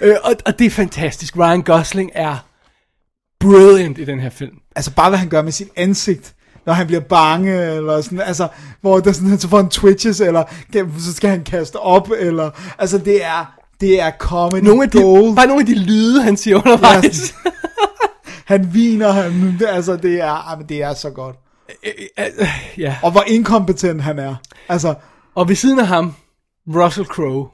Øh, 0.00 0.16
og, 0.24 0.34
og 0.46 0.58
det 0.58 0.66
er 0.66 0.70
fantastisk. 0.70 1.36
Ryan 1.36 1.62
Gosling 1.62 2.10
er 2.14 2.36
brilliant 3.40 3.98
i 3.98 4.04
den 4.04 4.20
her 4.20 4.30
film. 4.30 4.52
Altså 4.76 4.90
bare 4.90 5.08
hvad 5.08 5.18
han 5.18 5.28
gør 5.28 5.42
med 5.42 5.52
sit 5.52 5.68
ansigt, 5.76 6.34
når 6.66 6.72
han 6.72 6.86
bliver 6.86 7.00
bange, 7.00 7.62
eller 7.76 8.00
sådan, 8.00 8.20
altså, 8.20 8.48
hvor 8.80 9.00
der 9.00 9.12
sådan, 9.12 9.38
så 9.38 9.48
får 9.48 9.56
han 9.56 9.68
twitches, 9.68 10.20
eller 10.20 10.42
så 10.98 11.12
skal 11.14 11.30
han 11.30 11.44
kaste 11.44 11.76
op, 11.76 12.08
eller, 12.18 12.50
altså 12.78 12.98
det 12.98 13.24
er, 13.24 13.54
det 13.80 14.00
er 14.00 14.10
comedy 14.18 14.62
Nogle 14.64 14.82
af 14.82 14.90
de, 14.90 15.02
gold. 15.02 15.36
bare 15.36 15.46
nogle 15.46 15.60
af 15.60 15.66
de 15.66 15.74
lyde, 15.74 16.22
han 16.22 16.36
siger 16.36 16.56
undervejs. 16.56 17.34
Han 18.50 18.74
viner, 18.74 19.08
han, 19.12 19.60
altså 19.68 19.96
det 19.96 20.20
er, 20.20 20.50
jamen, 20.50 20.68
det 20.68 20.82
er 20.82 20.94
så 20.94 21.10
godt. 21.10 21.36
ja. 22.78 22.96
Og 23.02 23.10
hvor 23.10 23.24
inkompetent 23.26 24.02
han 24.02 24.18
er. 24.18 24.34
Altså, 24.68 24.94
Og 25.34 25.48
ved 25.48 25.56
siden 25.56 25.78
af 25.78 25.86
ham, 25.86 26.14
Russell 26.68 27.06
Crowe, 27.06 27.48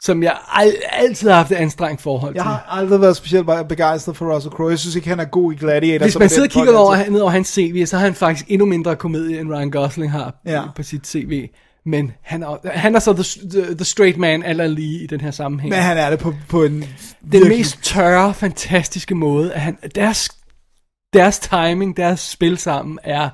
som 0.00 0.22
jeg 0.22 0.36
al- 0.54 0.76
altid 0.92 1.28
har 1.28 1.36
haft 1.36 1.50
et 1.52 1.56
anstrengt 1.56 2.00
forhold 2.02 2.34
jeg 2.34 2.42
til. 2.42 2.48
har 2.50 2.66
aldrig 2.70 3.00
været 3.00 3.16
specielt 3.16 3.46
begejstret 3.68 4.16
for 4.16 4.34
Russell 4.34 4.54
Crowe. 4.54 4.70
Jeg 4.70 4.78
synes 4.78 4.96
ikke, 4.96 5.08
han 5.08 5.20
er 5.20 5.24
god 5.24 5.52
i 5.52 5.56
Gladiator. 5.56 6.04
Hvis 6.04 6.18
man 6.18 6.28
sidder 6.28 6.48
og 6.48 6.50
kigger 6.50 6.76
over, 6.78 7.10
ned 7.10 7.20
over 7.20 7.30
hans 7.30 7.48
CV, 7.48 7.86
så 7.86 7.96
har 7.96 8.04
han 8.04 8.14
faktisk 8.14 8.46
endnu 8.48 8.66
mindre 8.66 8.96
komedie, 8.96 9.40
end 9.40 9.52
Ryan 9.54 9.70
Gosling 9.70 10.12
har 10.12 10.34
Ja. 10.46 10.62
på 10.76 10.82
sit 10.82 11.06
CV. 11.06 11.46
Men 11.84 12.12
han 12.22 12.42
er, 12.42 12.70
han 12.70 12.94
er 12.94 12.98
så 12.98 13.12
the, 13.12 13.50
the, 13.50 13.74
the 13.74 13.84
straight 13.84 14.16
man 14.18 14.42
aller 14.42 14.66
lige 14.66 15.02
i 15.02 15.06
den 15.06 15.20
her 15.20 15.30
sammenhæng. 15.30 15.70
Men 15.70 15.82
han 15.82 15.98
er 15.98 16.10
det 16.10 16.18
på, 16.18 16.34
på 16.48 16.64
en... 16.64 16.72
den 16.72 16.86
virkelig- 17.22 17.58
mest 17.58 17.82
tørre, 17.82 18.34
fantastiske 18.34 19.14
måde, 19.14 19.54
at 19.54 19.60
han, 19.60 19.78
deres, 19.94 20.28
deres 21.12 21.38
timing, 21.38 21.96
deres 21.96 22.20
spil 22.20 22.58
sammen 22.58 22.98
er... 23.04 23.28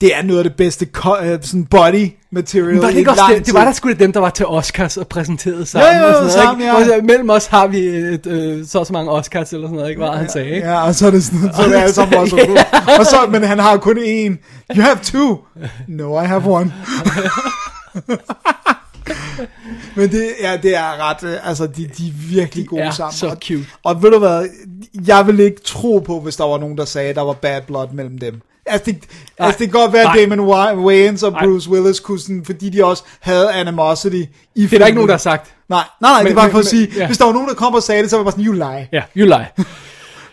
Det 0.00 0.16
er 0.16 0.22
noget 0.22 0.38
af 0.38 0.44
det 0.44 0.56
bedste 0.56 0.86
øh, 1.22 1.38
sådan 1.42 1.64
body 1.64 2.10
material 2.32 2.76
Var 2.76 2.86
det, 2.86 2.96
ikke 2.96 3.10
også 3.10 3.22
det, 3.34 3.46
det 3.46 3.54
var 3.54 3.64
der 3.64 3.72
sgu 3.72 3.92
dem, 3.92 4.12
der 4.12 4.20
var 4.20 4.30
til 4.30 4.46
Oscars 4.46 4.96
og 4.96 5.08
præsenteret 5.08 5.68
sammen. 5.68 6.00
jo, 6.02 6.06
og 6.06 6.12
sådan 6.12 6.20
noget, 6.20 6.32
sammen, 6.32 6.62
ikke? 6.62 6.76
ja. 6.76 6.84
Så 6.84 7.00
Mellem 7.04 7.30
os 7.30 7.46
har 7.46 7.66
vi 7.66 7.78
et, 7.78 8.26
øh, 8.26 8.66
så 8.66 8.78
og 8.78 8.86
så 8.86 8.92
mange 8.92 9.10
Oscars 9.10 9.52
eller 9.52 9.66
sådan 9.66 9.76
noget, 9.76 9.90
ikke? 9.90 10.02
Var 10.02 10.16
han 10.16 10.28
sagde, 10.28 10.50
ikke? 10.50 10.68
Ja, 10.68 10.86
og 10.86 10.94
så 10.94 11.06
er 11.06 11.10
det 11.10 11.24
sådan, 11.24 11.50
så 11.54 11.62
er 11.62 11.68
det 11.68 11.74
alle 11.74 11.92
sammen 11.92 12.18
også 12.18 12.36
Ja. 12.56 12.64
Og 12.98 13.06
så, 13.06 13.16
men 13.30 13.42
han 13.42 13.58
har 13.58 13.76
kun 13.76 13.98
én. 13.98 14.36
You 14.76 14.82
have 14.82 14.96
two. 15.02 15.38
No, 15.88 16.22
I 16.22 16.26
have 16.26 16.42
one. 16.46 16.72
men 19.96 20.10
det, 20.10 20.28
ja, 20.40 20.56
det 20.62 20.76
er 20.76 21.10
ret, 21.10 21.22
øh, 21.22 21.48
altså 21.48 21.66
de, 21.66 21.90
de 21.98 22.08
er 22.08 22.12
virkelig 22.34 22.66
gode 22.66 22.82
er 22.82 22.90
sammen. 22.90 23.12
så 23.12 23.26
og, 23.26 23.36
cute. 23.44 23.64
Og 23.84 24.02
ved 24.02 24.10
du 24.10 24.18
hvad, 24.18 24.48
jeg 25.06 25.26
vil 25.26 25.40
ikke 25.40 25.60
tro 25.64 25.98
på, 25.98 26.20
hvis 26.20 26.36
der 26.36 26.44
var 26.44 26.58
nogen, 26.58 26.78
der 26.78 26.84
sagde, 26.84 27.10
at 27.10 27.16
der 27.16 27.22
var 27.22 27.32
bad 27.32 27.60
blood 27.66 27.86
mellem 27.92 28.18
dem. 28.18 28.40
Altså 28.70 28.84
det, 28.92 29.04
altså 29.38 29.58
det 29.58 29.70
kan 29.72 29.80
godt 29.80 29.92
være, 29.92 30.02
at 30.02 30.28
Nej. 30.28 30.36
Damon 30.36 30.50
Wa- 30.50 30.76
Wayans 30.86 31.22
og 31.22 31.32
Nej. 31.32 31.44
Bruce 31.46 31.70
Willis 31.70 32.00
kunne 32.00 32.20
sådan, 32.20 32.44
fordi 32.44 32.68
de 32.70 32.84
også 32.84 33.02
havde 33.20 33.52
animosity 33.52 34.16
i 34.16 34.62
Det 34.62 34.72
er 34.72 34.78
der 34.78 34.86
ikke 34.86 34.94
nogen, 34.96 35.08
der 35.08 35.14
har 35.14 35.18
sagt. 35.18 35.54
Nej, 35.68 35.82
nej, 36.00 36.10
nej, 36.10 36.22
Men- 36.22 36.26
det 36.26 36.32
er 36.32 36.42
bare 36.42 36.50
for 36.50 36.58
at 36.58 36.66
sige, 36.66 36.86
men- 36.86 36.96
ja. 36.96 37.06
hvis 37.06 37.18
der 37.18 37.24
var 37.24 37.32
nogen, 37.32 37.48
der 37.48 37.54
kom 37.54 37.74
og 37.74 37.82
sagde 37.82 38.02
det, 38.02 38.10
så 38.10 38.16
var 38.16 38.22
det 38.22 38.26
bare 38.26 38.32
sådan, 38.32 38.44
you 38.46 38.52
lie. 38.52 38.88
Ja, 38.92 39.02
you 39.16 39.24
lie. 39.26 39.48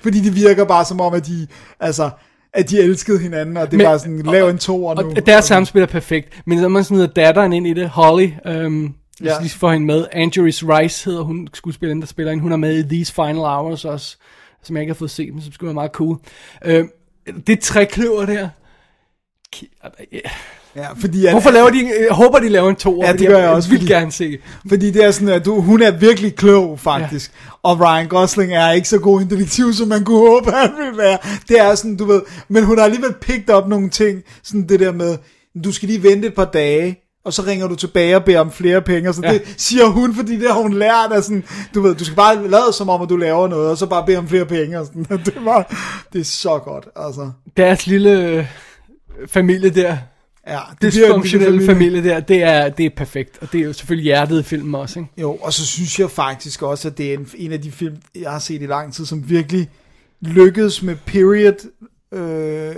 Fordi 0.03 0.19
det 0.19 0.35
virker 0.35 0.65
bare 0.65 0.85
som 0.85 1.01
om, 1.01 1.14
at 1.14 1.26
de, 1.27 1.47
altså, 1.80 2.09
at 2.53 2.69
de 2.69 2.80
elskede 2.80 3.19
hinanden, 3.19 3.57
og 3.57 3.72
det 3.72 3.77
Men- 3.77 3.88
var 3.88 3.97
sådan, 3.97 4.22
lav 4.22 4.49
en 4.49 4.57
to 4.57 4.85
og 4.85 4.95
nu. 5.03 5.09
Og 5.15 5.26
deres 5.26 5.45
samspil 5.45 5.81
er 5.81 5.85
perfekt. 5.85 6.41
Men 6.45 6.57
når 6.57 6.69
man 6.69 6.84
smider 6.84 7.07
datteren 7.07 7.53
ind 7.53 7.68
i 7.68 7.73
det, 7.73 7.89
Holly, 7.89 8.30
øhm, 8.47 8.93
hvis 9.19 9.30
Ja. 9.31 9.35
de 9.43 9.49
får 9.49 9.72
hende 9.72 9.85
med, 9.88 10.05
Angeris 10.14 10.64
Rice 10.64 11.05
hedder 11.09 11.23
hun, 11.23 11.47
skuespilleren, 11.53 12.01
der 12.01 12.07
spiller 12.07 12.31
hende. 12.31 12.41
Hun 12.41 12.51
er 12.51 12.57
med 12.57 12.77
i 12.77 12.84
These 12.95 13.14
Final 13.14 13.35
Hours 13.38 13.85
også, 13.85 14.18
som 14.64 14.76
jeg 14.76 14.81
ikke 14.84 14.91
har 14.93 14.97
fået 14.97 15.11
set, 15.11 15.34
men 15.34 15.41
som 15.43 15.53
skulle 15.53 15.68
være 15.68 15.73
meget 15.73 15.91
cool. 15.91 16.18
Øhm, 16.65 16.89
det 17.48 17.60
trekløver 17.60 18.26
der. 18.26 18.49
Ja, 20.76 20.88
fordi 20.99 21.26
at, 21.26 21.32
Hvorfor 21.34 21.52
laver 21.52 21.70
de, 21.70 21.78
jeg 22.08 22.16
håber 22.16 22.40
de 22.40 22.49
laver 22.49 22.70
en 22.70 22.76
to 22.76 23.04
Ja, 23.04 23.14
det 23.14 23.28
gør 23.28 23.38
jeg 23.38 23.49
også, 23.49 23.70
vil 23.70 23.80
fordi- 23.80 23.91
gerne 23.94 24.12
se. 24.12 24.38
Fordi 24.70 24.91
det 24.91 25.04
er 25.04 25.12
sådan, 25.12 25.30
at 25.30 25.45
du, 25.45 25.62
hun 25.62 25.82
er 25.82 25.91
virkelig 25.91 26.36
klog, 26.36 26.80
faktisk. 26.80 27.32
Ja. 27.45 27.52
Og 27.64 27.80
Ryan 27.80 28.08
Gosling 28.08 28.54
er 28.54 28.72
ikke 28.72 28.88
så 28.88 28.99
god 28.99 29.22
en 29.22 29.30
detektiv, 29.30 29.74
som 29.74 29.88
man 29.88 30.04
kunne 30.06 30.18
håbe, 30.30 30.52
han 30.52 30.72
ville 30.86 30.98
være. 30.98 31.18
Det 31.48 31.60
er 31.60 31.76
sådan, 31.76 31.98
du 31.98 32.06
ved, 32.06 32.22
men 32.48 32.64
hun 32.64 32.78
har 32.78 32.86
alligevel 32.86 33.14
picked 33.22 33.49
op 33.49 33.68
nogle 33.68 33.90
ting, 33.90 34.24
sådan 34.44 34.70
det 34.70 34.80
der 34.80 34.91
med, 34.91 35.18
du 35.64 35.72
skal 35.72 35.88
lige 35.90 36.04
vente 36.04 36.28
et 36.28 36.36
par 36.36 36.45
dage, 36.45 37.07
og 37.28 37.34
så 37.34 37.41
ringer 37.41 37.68
du 37.68 37.76
tilbage 37.76 38.16
og 38.16 38.24
beder 38.26 38.40
om 38.40 38.52
flere 38.52 38.82
penge, 38.82 39.10
og 39.10 39.16
så 39.16 39.22
Ja. 39.24 39.34
det 39.34 39.41
siger 39.58 39.86
hun, 39.86 40.16
fordi 40.16 40.40
det 40.40 40.48
har 40.52 40.62
hun 40.62 40.74
lært 40.74 41.12
af 41.12 41.24
sådan, 41.24 41.44
du 41.74 41.82
ved, 41.82 41.95
du 41.95 42.06
skal 42.06 42.16
bare 42.16 42.48
lade 42.48 42.74
som 42.74 42.90
om, 42.90 43.02
at 43.02 43.10
du 43.10 43.16
laver 43.18 43.48
noget, 43.48 43.70
og 43.70 43.78
så 43.78 43.86
bare 43.86 44.06
bede 44.06 44.18
om 44.18 44.28
flere 44.28 44.45
penge, 44.45 44.80
og 44.80 44.86
sådan, 44.86 45.06
det, 45.26 45.45
var, 45.45 45.76
det 46.14 46.20
er 46.22 46.26
så 46.26 46.60
godt, 46.60 46.88
altså. 46.95 47.32
Deres 47.58 47.88
lille 47.88 48.22
øh, 48.28 48.45
familie 49.28 49.70
der, 49.70 49.98
Ja, 50.48 50.60
det 50.82 50.94
dysfunktionelle 50.94 51.58
lille 51.58 51.74
familie 51.74 52.04
der, 52.04 52.20
det 52.20 52.44
er, 52.44 52.70
det 52.70 52.86
er 52.86 52.90
perfekt. 52.98 53.38
Og 53.41 53.52
det 53.52 53.62
er 53.62 53.66
jo 53.66 53.74
selvfølgelig 53.74 54.04
hjertet 54.04 54.40
i 54.40 54.44
filmen 54.44 54.76
også, 54.76 54.99
ikke? 54.99 55.12
Jo, 55.18 55.36
og 55.36 55.54
så 55.54 55.66
synes 55.66 55.99
jeg 55.99 56.12
faktisk 56.12 56.62
også, 56.62 56.88
at 56.88 56.98
det 56.98 57.10
er 57.10 57.14
en, 57.18 57.28
en 57.36 57.52
af 57.52 57.62
de 57.62 57.72
film, 57.72 57.95
jeg 58.22 58.32
har 58.32 58.40
set 58.40 58.62
i 58.62 58.66
lang 58.66 58.94
tid, 58.94 59.06
som 59.06 59.30
virkelig 59.30 59.70
lykkedes 60.22 60.84
med 60.84 60.95
period 61.06 61.70
øh, 62.12 62.76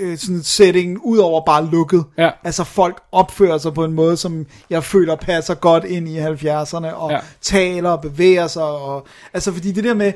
øh, 0.00 0.18
sådan 0.18 0.36
et 0.36 0.46
setting, 0.46 0.98
ud 1.04 1.18
over 1.18 1.44
bare 1.44 1.66
lukket. 1.66 2.04
Ja. 2.18 2.30
Altså 2.44 2.64
folk 2.64 3.02
opfører 3.12 3.58
sig 3.58 3.74
på 3.74 3.84
en 3.84 3.92
måde, 3.92 4.16
som 4.16 4.46
jeg 4.70 4.84
føler 4.84 5.16
passer 5.16 5.54
godt 5.54 5.84
ind 5.84 6.08
i 6.08 6.18
70'erne, 6.18 6.92
og 6.92 7.10
ja. 7.10 7.18
taler 7.40 7.90
og 7.90 8.00
bevæger 8.00 8.46
sig. 8.46 8.62
Og, 8.62 9.06
altså 9.32 9.52
fordi 9.52 9.72
det 9.72 9.84
der 9.84 9.94
med, 9.94 10.12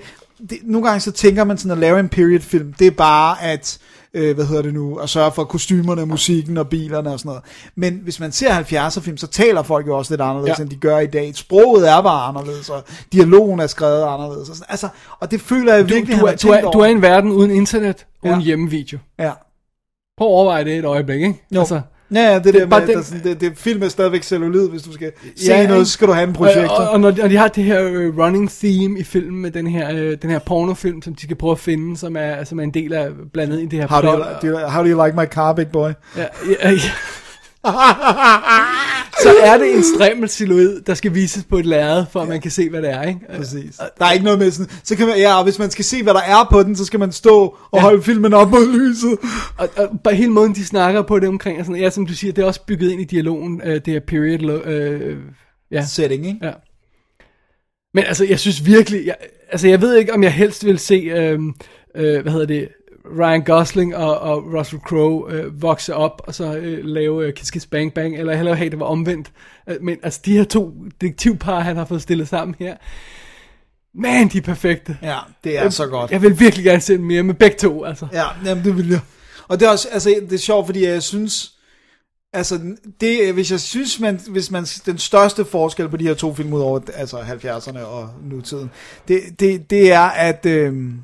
det, 0.51 0.59
nogle 0.63 0.87
gange 0.89 1.01
så 1.01 1.13
tænker 1.13 1.45
man 1.45 1.59
sådan 1.59 1.73
at 1.73 1.79
lave 1.79 2.01
en 2.01 2.09
period 2.09 2.41
film, 2.41 2.73
det 2.73 2.87
er 2.87 2.91
bare 2.91 3.43
at, 3.43 3.79
øh, 4.15 4.35
hvad 4.35 4.45
hedder 4.45 4.63
det 4.63 4.75
nu, 4.75 4.97
at 4.97 5.09
sørge 5.09 5.33
for 5.33 5.45
kostymerne, 5.45 6.07
musikken 6.07 6.57
og 6.59 6.69
bilerne 6.69 7.11
og 7.13 7.19
sådan 7.19 7.29
noget. 7.29 7.43
Men 7.77 8.01
hvis 8.03 8.21
man 8.21 8.33
ser 8.33 8.51
70'er 8.51 9.01
film, 9.01 9.17
så 9.17 9.27
taler 9.27 9.63
folk 9.63 9.87
jo 9.87 9.97
også 9.99 10.13
lidt 10.13 10.21
anderledes, 10.21 10.59
Ja. 10.59 10.63
end 10.63 10.71
de 10.71 10.77
gør 10.77 10.99
i 10.99 11.07
dag. 11.07 11.37
Sproget 11.37 11.89
er 11.91 12.03
bare 12.03 12.29
anderledes, 12.29 12.69
og 12.71 12.83
dialogen 13.13 13.61
er 13.61 13.67
skrevet 13.67 14.03
anderledes. 14.03 14.49
Og 14.49 14.57
sådan. 14.57 14.67
Altså, 14.71 14.89
og 15.21 15.31
det 15.31 15.41
føler 15.41 15.75
jeg 15.75 15.89
Du, 15.89 15.95
virkelig, 15.95 16.21
du, 16.21 16.25
er, 16.27 16.37
du, 16.37 16.49
er, 16.49 16.61
du 16.61 16.67
er 16.69 16.75
over. 16.77 16.85
i 16.87 16.91
en 16.91 17.03
verden 17.03 17.31
uden 17.31 17.51
internet, 17.51 18.07
uden 18.23 18.35
Ja. 18.41 18.45
hjemmevideo. 18.45 18.99
Ja. 19.19 19.33
Prøv 20.19 20.29
at 20.29 20.33
overveje 20.33 20.65
det 20.65 20.77
et 20.79 20.85
øjeblik, 20.85 21.23
ikke? 21.23 21.43
Jo. 21.55 21.61
Altså, 21.61 21.81
Ja, 22.15 22.35
det, 22.35 22.45
det 22.45 22.55
er 22.63 22.67
der 22.67 22.79
med, 22.81 22.87
den- 22.87 22.97
der, 22.97 23.03
sådan, 23.03 23.25
det, 23.25 23.41
det 23.41 23.53
film 23.57 23.83
er 23.83 23.89
stadigvæk 23.89 24.23
cellulid, 24.23 24.69
hvis 24.69 24.83
du 24.83 24.93
skal 24.93 25.13
se 25.37 25.47
Ja, 25.47 25.67
noget, 25.67 25.87
så 25.87 25.93
skal 25.93 26.09
du 26.09 26.13
have 26.13 26.29
en 26.29 26.33
projektor. 26.33 26.69
Og, 26.75 26.85
og, 26.85 26.91
og, 26.91 27.01
når, 27.01 27.09
og 27.23 27.31
de 27.31 27.37
har 27.37 27.49
det 27.49 27.65
her 27.65 27.83
øh, 27.93 28.19
running 28.19 28.51
theme 28.51 28.99
i 28.99 29.03
filmen 29.03 29.43
med 29.43 29.51
den 29.51 29.67
her, 29.67 29.91
øh, 29.95 30.17
den 30.23 30.31
her 30.31 30.39
pornofilm, 30.39 31.03
som 31.03 31.15
de 31.15 31.23
skal 31.23 31.37
prøve 31.37 31.53
at 31.53 31.59
finde, 31.59 31.97
som 31.97 32.17
er, 32.17 32.45
som 32.45 32.59
er 32.59 32.63
en 32.63 32.71
del 32.75 32.93
af 32.93 33.09
blandet 33.33 33.61
i 33.63 33.67
det 33.67 33.79
her 33.79 33.87
how, 33.89 34.01
do 34.01 34.17
plot. 34.17 34.27
you, 34.43 34.51
do 34.51 34.59
you, 34.61 34.67
how 34.69 34.83
do 34.85 34.89
you 34.89 35.05
like 35.07 35.17
my 35.17 35.25
car, 35.27 35.53
big 35.53 35.67
boy? 35.69 35.91
Ja, 36.17 36.23
ja, 36.63 36.71
ja. 36.71 36.77
så 39.23 39.35
er 39.43 39.59
det 39.59 39.77
en 39.77 39.85
strimmel 39.97 40.29
silhuet, 40.29 40.83
der 40.87 40.95
skal 40.95 41.15
vises 41.15 41.45
på 41.45 41.59
et 41.59 41.67
lærred, 41.67 42.05
for 42.13 42.21
at 42.21 42.29
man 42.29 42.41
kan 42.41 42.51
se, 42.51 42.71
hvad 42.71 42.83
det 42.83 42.91
er, 42.91 43.03
ikke? 43.03 43.21
Præcis. 43.37 43.77
Der 43.99 44.05
er 44.05 44.13
ikke 44.13 44.25
noget 44.25 44.39
med 44.39 44.51
sådan, 44.51 44.73
så 44.85 44.97
kan 44.97 45.07
man, 45.07 45.17
ja, 45.19 45.43
hvis 45.43 45.59
man 45.59 45.71
skal 45.71 45.85
se, 45.85 46.03
hvad 46.03 46.15
der 46.15 46.21
er 46.21 46.49
på 46.51 46.63
den, 46.63 46.77
så 46.77 46.85
skal 46.85 47.01
man 47.01 47.13
stå 47.13 47.41
og 47.71 47.79
Ja. 47.79 47.81
holde 47.81 48.03
filmen 48.03 48.35
op 48.35 48.51
mod 48.51 48.73
lyset. 48.79 49.19
Og, 49.59 49.69
og 49.77 50.01
bare 50.05 50.15
hele 50.15 50.31
måden, 50.31 50.55
de 50.55 50.65
snakker 50.65 51.03
på 51.03 51.19
det 51.19 51.29
omkring, 51.29 51.59
og 51.59 51.65
sådan, 51.67 51.81
ja, 51.81 51.91
som 51.91 52.07
du 52.07 52.15
siger, 52.15 52.33
det 52.33 52.43
er 52.43 52.47
også 52.47 52.65
bygget 52.67 52.91
ind 52.91 53.01
i 53.01 53.05
dialogen, 53.05 53.61
øh, 53.65 53.75
det 53.75 53.87
her 53.87 54.01
period, 54.01 54.63
øh, 54.67 55.17
ja. 55.71 55.85
Setting, 55.87 56.27
ikke? 56.27 56.39
Ja. 56.43 56.53
Men 57.95 58.05
altså, 58.05 58.25
jeg 58.25 58.41
synes 58.41 58.67
virkelig, 58.67 59.07
jeg, 59.07 59.17
altså 59.53 59.69
jeg 59.69 59.81
ved 59.81 59.97
ikke, 59.97 60.15
om 60.15 60.23
jeg 60.23 60.33
helst 60.33 60.65
vil 60.67 60.79
se, 60.79 60.95
øh, 60.95 61.39
øh, 61.97 62.23
hvad 62.23 62.33
hedder 62.33 62.47
det, 62.47 62.69
Ryan 63.19 63.43
Gosling 63.45 63.97
og, 63.97 64.19
og 64.19 64.55
Russell 64.59 64.83
Crowe 64.83 65.33
øh, 65.33 65.63
vokse 65.63 65.95
op, 65.95 66.23
og 66.27 66.35
så 66.35 66.57
øh, 66.57 66.85
lave 66.85 67.27
øh, 67.27 67.35
Kiss 67.35 67.51
Kiss 67.51 67.67
Bang 67.67 67.95
Bang, 67.95 68.17
eller 68.17 68.37
hellere 68.37 68.57
have, 68.57 68.71
det 68.71 68.81
var 68.81 68.87
omvendt. 68.87 69.33
Øh, 69.69 69.77
Men 69.81 69.99
altså, 70.03 70.21
de 70.25 70.37
her 70.37 70.45
to 70.45 70.75
detektivpar, 71.01 71.61
han 71.61 71.77
har 71.77 71.85
fået 71.85 72.03
stillet 72.03 72.29
sammen 72.29 72.55
her, 72.59 72.77
man, 73.95 74.29
de 74.29 74.39
er 74.39 74.43
perfekte. 74.43 74.99
Ja, 75.03 75.19
det 75.45 75.59
er 75.59 75.69
så 75.69 75.87
godt. 75.87 76.11
Jeg 76.11 76.23
vil 76.23 76.41
virkelig 76.41 76.65
gerne 76.65 76.81
se 76.81 76.99
mere 76.99 77.23
med 77.23 77.35
begge 77.35 77.57
to, 77.57 77.85
altså. 77.85 78.07
Ja, 78.13 78.25
jamen 78.45 78.65
det 78.65 78.77
vil 78.77 78.89
jeg. 78.89 79.01
Og 79.49 79.61
det 79.61 79.67
er 79.67 79.71
også, 79.71 79.89
altså 79.93 80.15
det 80.21 80.33
er 80.33 80.39
sjovt, 80.39 80.67
fordi 80.67 80.85
jeg 80.85 81.03
synes, 81.03 81.55
altså 82.33 82.77
det, 83.01 83.35
hvis 83.35 83.51
jeg 83.51 83.61
synes, 83.61 84.01
man, 84.01 84.21
hvis 84.29 84.51
man, 84.51 84.65
den 84.87 84.99
største 84.99 85.45
forskel 85.45 85.89
på 85.89 85.97
de 85.97 86.07
her 86.07 86.15
to 86.15 86.35
film 86.35 86.53
ud 86.53 86.61
over, 86.61 86.81
altså 86.95 87.17
70'erne 87.17 87.79
og 87.79 88.09
nutiden, 88.23 88.71
det, 89.09 89.21
det, 89.41 89.71
det 89.71 89.93
er, 89.93 90.01
at, 90.01 90.47
øhm, 90.47 90.99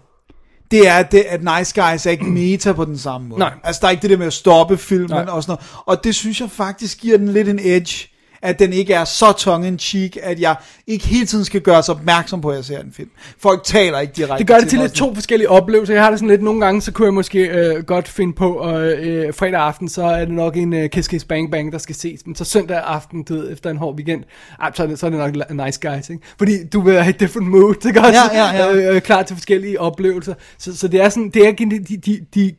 det 0.71 0.89
er, 0.89 1.03
det, 1.03 1.21
at 1.21 1.41
Nice 1.41 1.83
Guys 1.83 2.07
er 2.07 2.11
ikke 2.11 2.25
meta 2.41 2.73
på 2.73 2.85
den 2.85 2.99
samme 2.99 3.29
måde. 3.29 3.39
Nej. 3.39 3.53
Altså 3.65 3.79
der 3.81 3.87
er 3.87 3.91
ikke 3.91 4.03
det 4.03 4.11
der 4.11 4.17
med 4.17 4.27
at 4.27 4.33
stoppe 4.33 4.79
filmen 4.79 5.11
Nej. 5.11 5.25
og 5.29 5.43
sådan 5.43 5.53
noget. 5.53 5.85
Og 5.87 6.05
det 6.05 6.15
synes 6.15 6.41
jeg 6.41 6.51
faktisk 6.51 7.01
giver 7.01 7.19
den 7.19 7.29
lidt 7.29 7.49
en 7.49 7.59
edge, 7.63 8.09
at 8.43 8.59
den 8.59 8.73
ikke 8.73 8.95
er 8.95 9.05
så 9.05 9.33
tongue 9.33 9.69
in 9.69 9.79
cheek, 9.79 10.19
at 10.23 10.41
jeg 10.41 10.57
ikke 10.87 11.07
hele 11.07 11.27
tiden 11.27 11.45
skal 11.45 11.61
gøre 11.61 11.83
sig 11.83 11.95
opmærksom 11.95 12.41
på, 12.41 12.51
at 12.51 12.57
jeg 12.57 12.65
ser 12.65 12.81
en 12.81 12.93
film. 12.93 13.11
Folk 13.39 13.65
taler 13.65 13.99
ikke 13.99 14.13
direkte 14.17 14.39
Det 14.39 14.47
gør 14.47 14.59
det 14.59 14.69
til 14.69 14.79
lidt 14.79 14.93
to 14.93 15.15
forskellige 15.15 15.51
oplevelser. 15.51 15.95
Jeg 15.95 16.03
har 16.03 16.11
det 16.11 16.19
sådan 16.19 16.29
lidt, 16.29 16.43
nogle 16.43 16.61
gange, 16.61 16.83
så 16.83 16.93
kunne 16.93 17.07
jeg 17.07 17.15
måske 17.15 17.39
øh, 17.39 17.85
godt 17.85 18.09
finde 18.09 18.33
på, 18.33 18.53
og 18.53 18.83
øh, 18.83 19.35
fredag 19.35 19.61
aften, 19.61 19.89
så 19.89 20.03
er 20.03 20.25
det 20.25 20.35
nok 20.35 20.57
en 20.57 20.73
øh, 20.73 20.91
Kiss 20.91 21.09
Kiss 21.09 21.25
Bang 21.25 21.51
Bang, 21.51 21.73
der 21.73 21.79
skal 21.79 21.95
ses. 21.95 22.27
Men 22.27 22.35
så 22.35 22.45
søndag 22.45 22.83
aften, 22.87 23.23
du 23.23 23.35
ved, 23.35 23.53
efter 23.53 23.71
en 23.71 23.77
hård 23.77 23.95
weekend, 23.95 24.25
ej, 24.61 24.71
så, 24.75 24.83
er 24.83 24.87
det, 24.87 24.99
så 24.99 25.07
er 25.07 25.11
det 25.11 25.19
nok 25.19 25.67
nice 25.67 25.81
guys, 25.81 26.11
ikke? 26.11 26.23
Fordi 26.39 26.65
du 26.73 26.81
vil 26.81 27.03
have 27.03 27.15
different 27.21 27.49
mood, 27.49 27.87
ikke 27.87 28.01
også? 28.01 28.21
Ja, 28.33 28.47
ja, 28.47 28.67
ja. 28.67 28.73
Øh, 28.73 28.95
øh, 28.97 29.01
klar 29.01 29.23
til 29.23 29.37
forskellige 29.37 29.81
oplevelser. 29.81 30.35
Så, 30.59 30.77
så 30.77 30.89
det 30.89 31.01
er 31.01 31.09
sådan, 31.09 31.31
det 31.31 31.49
er 31.49 31.53
de, 31.53 31.85
de, 31.97 32.27
de, 32.35 32.57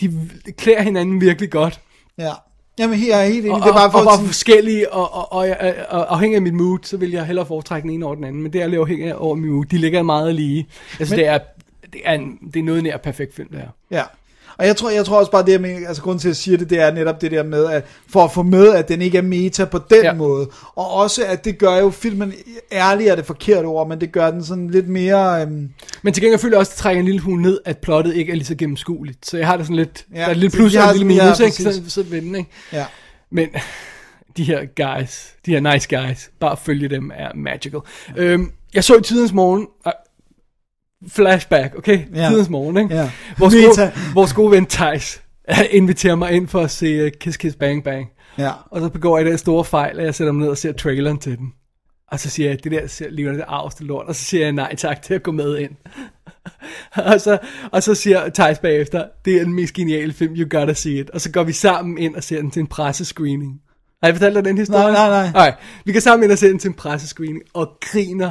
de 0.00 0.12
klæder 0.52 0.82
hinanden 0.82 1.20
virkelig 1.20 1.50
godt. 1.50 1.80
Ja. 2.18 2.32
Jamen, 2.78 2.98
her 2.98 3.16
er 3.16 3.20
jeg 3.20 3.32
helt 3.32 3.46
enig. 3.46 3.52
Og, 3.56 3.62
det 3.62 3.68
er 3.68 3.72
bare 3.74 3.90
for 3.90 3.98
og, 3.98 4.06
og, 4.06 4.16
sige- 4.18 4.26
forskellige, 4.26 4.92
og, 4.92 5.14
og, 5.14 5.32
og, 5.32 5.48
og, 5.60 5.74
og 5.88 6.12
afhængig 6.14 6.36
af 6.36 6.42
mit 6.42 6.54
mood, 6.54 6.78
så 6.82 6.96
vil 6.96 7.10
jeg 7.10 7.26
hellere 7.26 7.46
foretrække 7.46 7.86
den 7.86 7.94
ene 7.94 8.06
over 8.06 8.14
den 8.14 8.24
anden. 8.24 8.42
Men 8.42 8.52
det 8.52 8.62
er 8.62 8.66
lidt 8.66 8.80
afhængig 8.80 9.08
af 9.08 9.14
over 9.18 9.34
mit 9.34 9.50
mood. 9.52 9.64
De 9.64 9.78
ligger 9.78 10.02
meget 10.02 10.34
lige. 10.34 10.66
Altså, 11.00 11.12
Men- 11.14 11.18
det 11.18 11.28
er, 11.28 11.38
det 11.92 12.00
er, 12.04 12.12
en, 12.12 12.38
det 12.54 12.60
er 12.60 12.64
noget 12.64 12.82
nær 12.82 12.96
perfekt 12.96 13.34
film, 13.34 13.48
det 13.48 13.58
her. 13.58 13.68
Ja. 13.90 14.02
Og 14.58 14.66
jeg 14.66 14.76
tror, 14.76 14.90
jeg 14.90 15.04
tror 15.04 15.18
også 15.18 15.30
bare, 15.30 15.44
det 15.46 15.52
jeg 15.52 15.60
mener, 15.60 15.88
altså 15.88 16.02
grunden 16.02 16.18
til 16.20 16.28
at 16.28 16.30
jeg 16.30 16.36
siger 16.36 16.58
det, 16.58 16.70
det 16.70 16.80
er 16.80 16.92
netop 16.92 17.20
det 17.20 17.30
der 17.30 17.42
med, 17.42 17.66
at 17.66 17.84
for 18.10 18.24
at 18.24 18.32
få 18.32 18.42
med, 18.42 18.68
at 18.74 18.88
den 18.88 19.02
ikke 19.02 19.18
er 19.18 19.22
meta 19.22 19.64
på 19.64 19.78
den 19.90 20.02
ja. 20.02 20.14
måde. 20.14 20.48
Og 20.74 20.90
også, 20.90 21.24
at 21.26 21.44
det 21.44 21.58
gør 21.58 21.76
jo 21.76 21.90
filmen, 21.90 22.32
ærlig 22.72 23.06
er 23.08 23.14
det 23.14 23.26
forkerte 23.26 23.66
ord, 23.66 23.88
men 23.88 24.00
det 24.00 24.12
gør 24.12 24.30
den 24.30 24.44
sådan 24.44 24.70
lidt 24.70 24.88
mere... 24.88 25.42
Øhm, 25.42 25.68
Men 26.02 26.12
til 26.14 26.22
gengæld 26.22 26.40
føler 26.40 26.54
jeg 26.56 26.60
også, 26.60 26.70
at 26.70 26.74
det 26.76 26.82
trækker 26.82 27.00
en 27.00 27.06
lille 27.06 27.20
smule 27.20 27.42
ned, 27.42 27.60
at 27.64 27.78
plottet 27.78 28.16
ikke 28.16 28.32
er 28.32 28.36
lige 28.36 28.46
så 28.46 28.54
gennemskueligt. 28.54 29.26
Så 29.26 29.36
jeg 29.38 29.46
har 29.46 29.56
det 29.56 29.66
sådan 29.66 29.76
lidt, 29.76 30.04
Ja, 30.14 30.18
ja, 30.18 30.24
der 30.24 30.30
er 30.30 30.34
lidt 30.34 30.52
plus 30.52 30.74
og 30.76 30.82
en 30.90 30.96
lille 30.98 31.14
sådan- 31.14 31.16
ja, 31.16 31.24
minus, 31.46 31.58
ikke? 31.60 31.72
Så, 31.84 31.90
så 31.90 32.02
ved 32.02 32.22
den, 32.22 32.34
ikke? 32.36 32.50
ja. 32.72 32.84
Men 33.30 33.48
de 34.36 34.44
her 34.44 34.60
guys, 34.76 35.32
de 35.46 35.50
her 35.50 35.72
nice 35.72 35.88
guys, 35.96 36.30
bare 36.40 36.56
følge 36.56 36.88
dem 36.88 37.10
er 37.14 37.28
magical. 37.34 37.80
Øhm, 38.16 38.50
jeg 38.74 38.84
så 38.84 38.96
i 38.96 39.02
tidens 39.02 39.32
morgen, 39.32 39.66
flashback, 41.08 41.74
okay? 41.78 42.00
Ja. 42.14 42.28
Tidens 42.28 42.48
morgen, 42.48 42.76
ikke? 42.76 42.94
Ja. 42.94 43.10
Vores, 43.38 43.54
gode, 43.54 43.92
vores 44.14 44.32
gode 44.32 44.50
ven 44.50 44.66
Thijs 44.66 45.22
inviterer 45.70 46.14
mig 46.14 46.32
ind 46.32 46.48
for 46.48 46.60
at 46.60 46.70
se 46.70 47.04
uh, 47.04 47.10
Kiss 47.20 47.36
Kiss 47.36 47.56
Bang 47.56 47.84
Bang. 47.84 48.08
Ja. 48.38 48.50
Og 48.70 48.80
så 48.80 48.88
begår 48.88 49.18
jeg 49.18 49.26
den 49.26 49.38
store 49.38 49.64
fejl, 49.64 49.98
at 49.98 50.04
jeg 50.04 50.14
sætter 50.14 50.32
mig 50.32 50.40
ned 50.40 50.48
og 50.48 50.58
ser 50.58 50.72
traileren 50.72 51.18
til 51.18 51.38
den. 51.38 51.52
Og 52.08 52.20
så 52.20 52.30
siger 52.30 52.48
jeg, 52.48 52.64
det 52.64 52.72
der 52.72 52.86
ser 52.86 53.10
lige 53.10 53.28
det 53.28 53.44
arveste 53.48 53.84
lort. 53.84 54.06
Og 54.06 54.14
så 54.14 54.24
siger 54.24 54.42
jeg 54.42 54.52
nej 54.52 54.74
tak 54.74 55.02
til 55.02 55.14
at 55.14 55.22
gå 55.22 55.32
med 55.32 55.58
ind. 55.58 55.70
og, 57.12 57.20
så, 57.20 57.38
og 57.72 57.82
så 57.82 57.94
siger 57.94 58.28
Thijs 58.28 58.58
bagefter, 58.58 59.04
det 59.24 59.36
er 59.36 59.44
den 59.44 59.52
mest 59.54 59.74
geniale 59.74 60.12
film, 60.12 60.34
you 60.34 60.58
gotta 60.60 60.74
see 60.74 61.00
it. 61.00 61.10
Og 61.10 61.20
så 61.20 61.32
går 61.32 61.42
vi 61.42 61.52
sammen 61.52 61.98
ind 61.98 62.14
og 62.14 62.24
ser 62.24 62.40
den 62.40 62.50
til 62.50 62.60
en 62.60 62.66
pressescreening. 62.66 63.60
Har 64.02 64.08
jeg 64.08 64.16
fortalt 64.16 64.34
dig 64.34 64.44
den 64.44 64.58
historie? 64.58 64.92
Nej, 64.92 65.08
nej, 65.08 65.08
nej. 65.08 65.32
Nej, 65.32 65.54
vi 65.84 65.92
kan 65.92 66.00
sammen 66.00 66.24
ind 66.24 66.32
og 66.32 66.38
se 66.38 66.48
den 66.48 66.58
til 66.58 66.68
en 66.68 66.74
pressescreening, 66.74 67.42
og 67.54 67.68
griner 67.80 68.30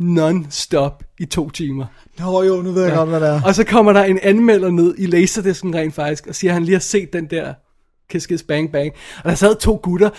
non-stop 0.00 1.02
i 1.20 1.24
to 1.24 1.50
timer. 1.50 1.86
Nå 2.18 2.42
jo, 2.42 2.62
nu 2.62 2.72
ved 2.72 2.82
jeg 2.82 2.90
ja. 2.92 2.96
godt, 2.98 3.08
hvad 3.08 3.20
det 3.20 3.28
er. 3.28 3.42
Og 3.44 3.54
så 3.54 3.64
kommer 3.64 3.92
der 3.92 4.04
en 4.04 4.18
anmelder 4.22 4.70
ned 4.70 4.94
i 4.98 5.06
Laserdisken 5.06 5.74
rent 5.74 5.94
faktisk, 5.94 6.26
og 6.26 6.34
siger, 6.34 6.50
at 6.50 6.54
han 6.54 6.64
lige 6.64 6.74
har 6.74 6.80
set 6.80 7.12
den 7.12 7.26
der 7.30 7.54
Kiss 8.10 8.42
Bang 8.48 8.72
Bang. 8.72 8.92
Og 9.24 9.30
der 9.30 9.34
sad 9.36 9.56
to 9.56 9.80
gutter, 9.82 10.10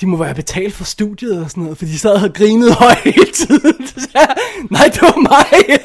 de 0.00 0.06
må 0.06 0.16
være 0.16 0.34
betalt 0.34 0.74
for 0.74 0.84
studiet 0.84 1.44
og 1.44 1.50
sådan 1.50 1.62
noget, 1.62 1.78
for 1.78 1.84
de 1.84 1.98
sad 1.98 2.10
og 2.12 2.20
havde 2.20 2.32
grinet 2.32 2.74
højt 2.82 2.98
hele 2.98 3.32
tiden. 3.32 3.86
Så 3.86 3.94
sagde 3.94 4.26
jeg, 4.28 4.36
Nej, 4.70 4.84
det 4.92 5.02
var 5.02 5.20
mig. 5.20 5.78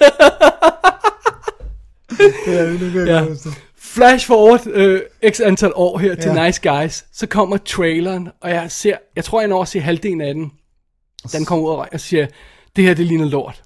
Ja, 2.47 2.71
nu 2.71 2.77
kan 2.77 2.95
jeg 2.95 3.07
Ja. 3.07 3.21
det. 3.25 3.63
Flash 3.79 4.27
forward 4.27 4.67
øh, 4.67 5.01
x 5.29 5.39
antal 5.39 5.71
år 5.75 5.97
her 5.97 6.15
til 6.15 6.31
Ja. 6.31 6.45
Nice 6.45 6.61
Guys. 6.71 7.05
Så 7.13 7.27
kommer 7.27 7.57
traileren, 7.57 8.29
og 8.41 8.49
jeg 8.49 8.71
ser, 8.71 8.95
jeg 9.15 9.23
tror 9.23 9.39
jeg 9.41 9.47
når 9.47 9.61
at 9.61 9.67
se 9.67 9.79
halvdelen 9.79 10.21
af 10.21 10.33
den. 10.33 10.51
Den 11.31 11.45
kommer 11.45 11.65
ud 11.65 11.85
og 11.91 11.99
siger, 11.99 12.27
det 12.77 12.85
her 12.85 12.93
det 12.93 13.05
ligner 13.05 13.25
lort. 13.25 13.63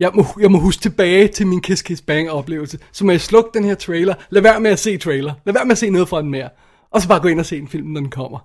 Jeg 0.00 0.10
må, 0.14 0.24
jeg 0.40 0.50
må 0.50 0.58
huske 0.58 0.82
tilbage 0.82 1.28
til 1.28 1.46
min 1.46 1.60
Kiss 1.60 1.82
Kiss 1.82 2.02
Bang 2.02 2.30
oplevelse. 2.30 2.78
Så 2.92 3.04
må 3.04 3.10
jeg 3.10 3.20
slukke 3.20 3.50
den 3.54 3.64
her 3.64 3.74
trailer. 3.74 4.14
Lad 4.30 4.42
være 4.42 4.60
med 4.60 4.70
at 4.70 4.78
se 4.78 4.96
trailer. 4.96 5.34
Lad 5.44 5.54
være 5.54 5.64
med 5.64 5.72
at 5.72 5.78
se 5.78 5.90
noget 5.90 6.08
fra 6.08 6.22
den 6.22 6.30
mere. 6.30 6.48
Og 6.90 7.02
så 7.02 7.08
bare 7.08 7.20
gå 7.20 7.28
ind 7.28 7.40
og 7.40 7.46
se 7.46 7.58
en 7.58 7.68
film, 7.68 7.86
når 7.86 8.00
den 8.00 8.10
kommer. 8.10 8.38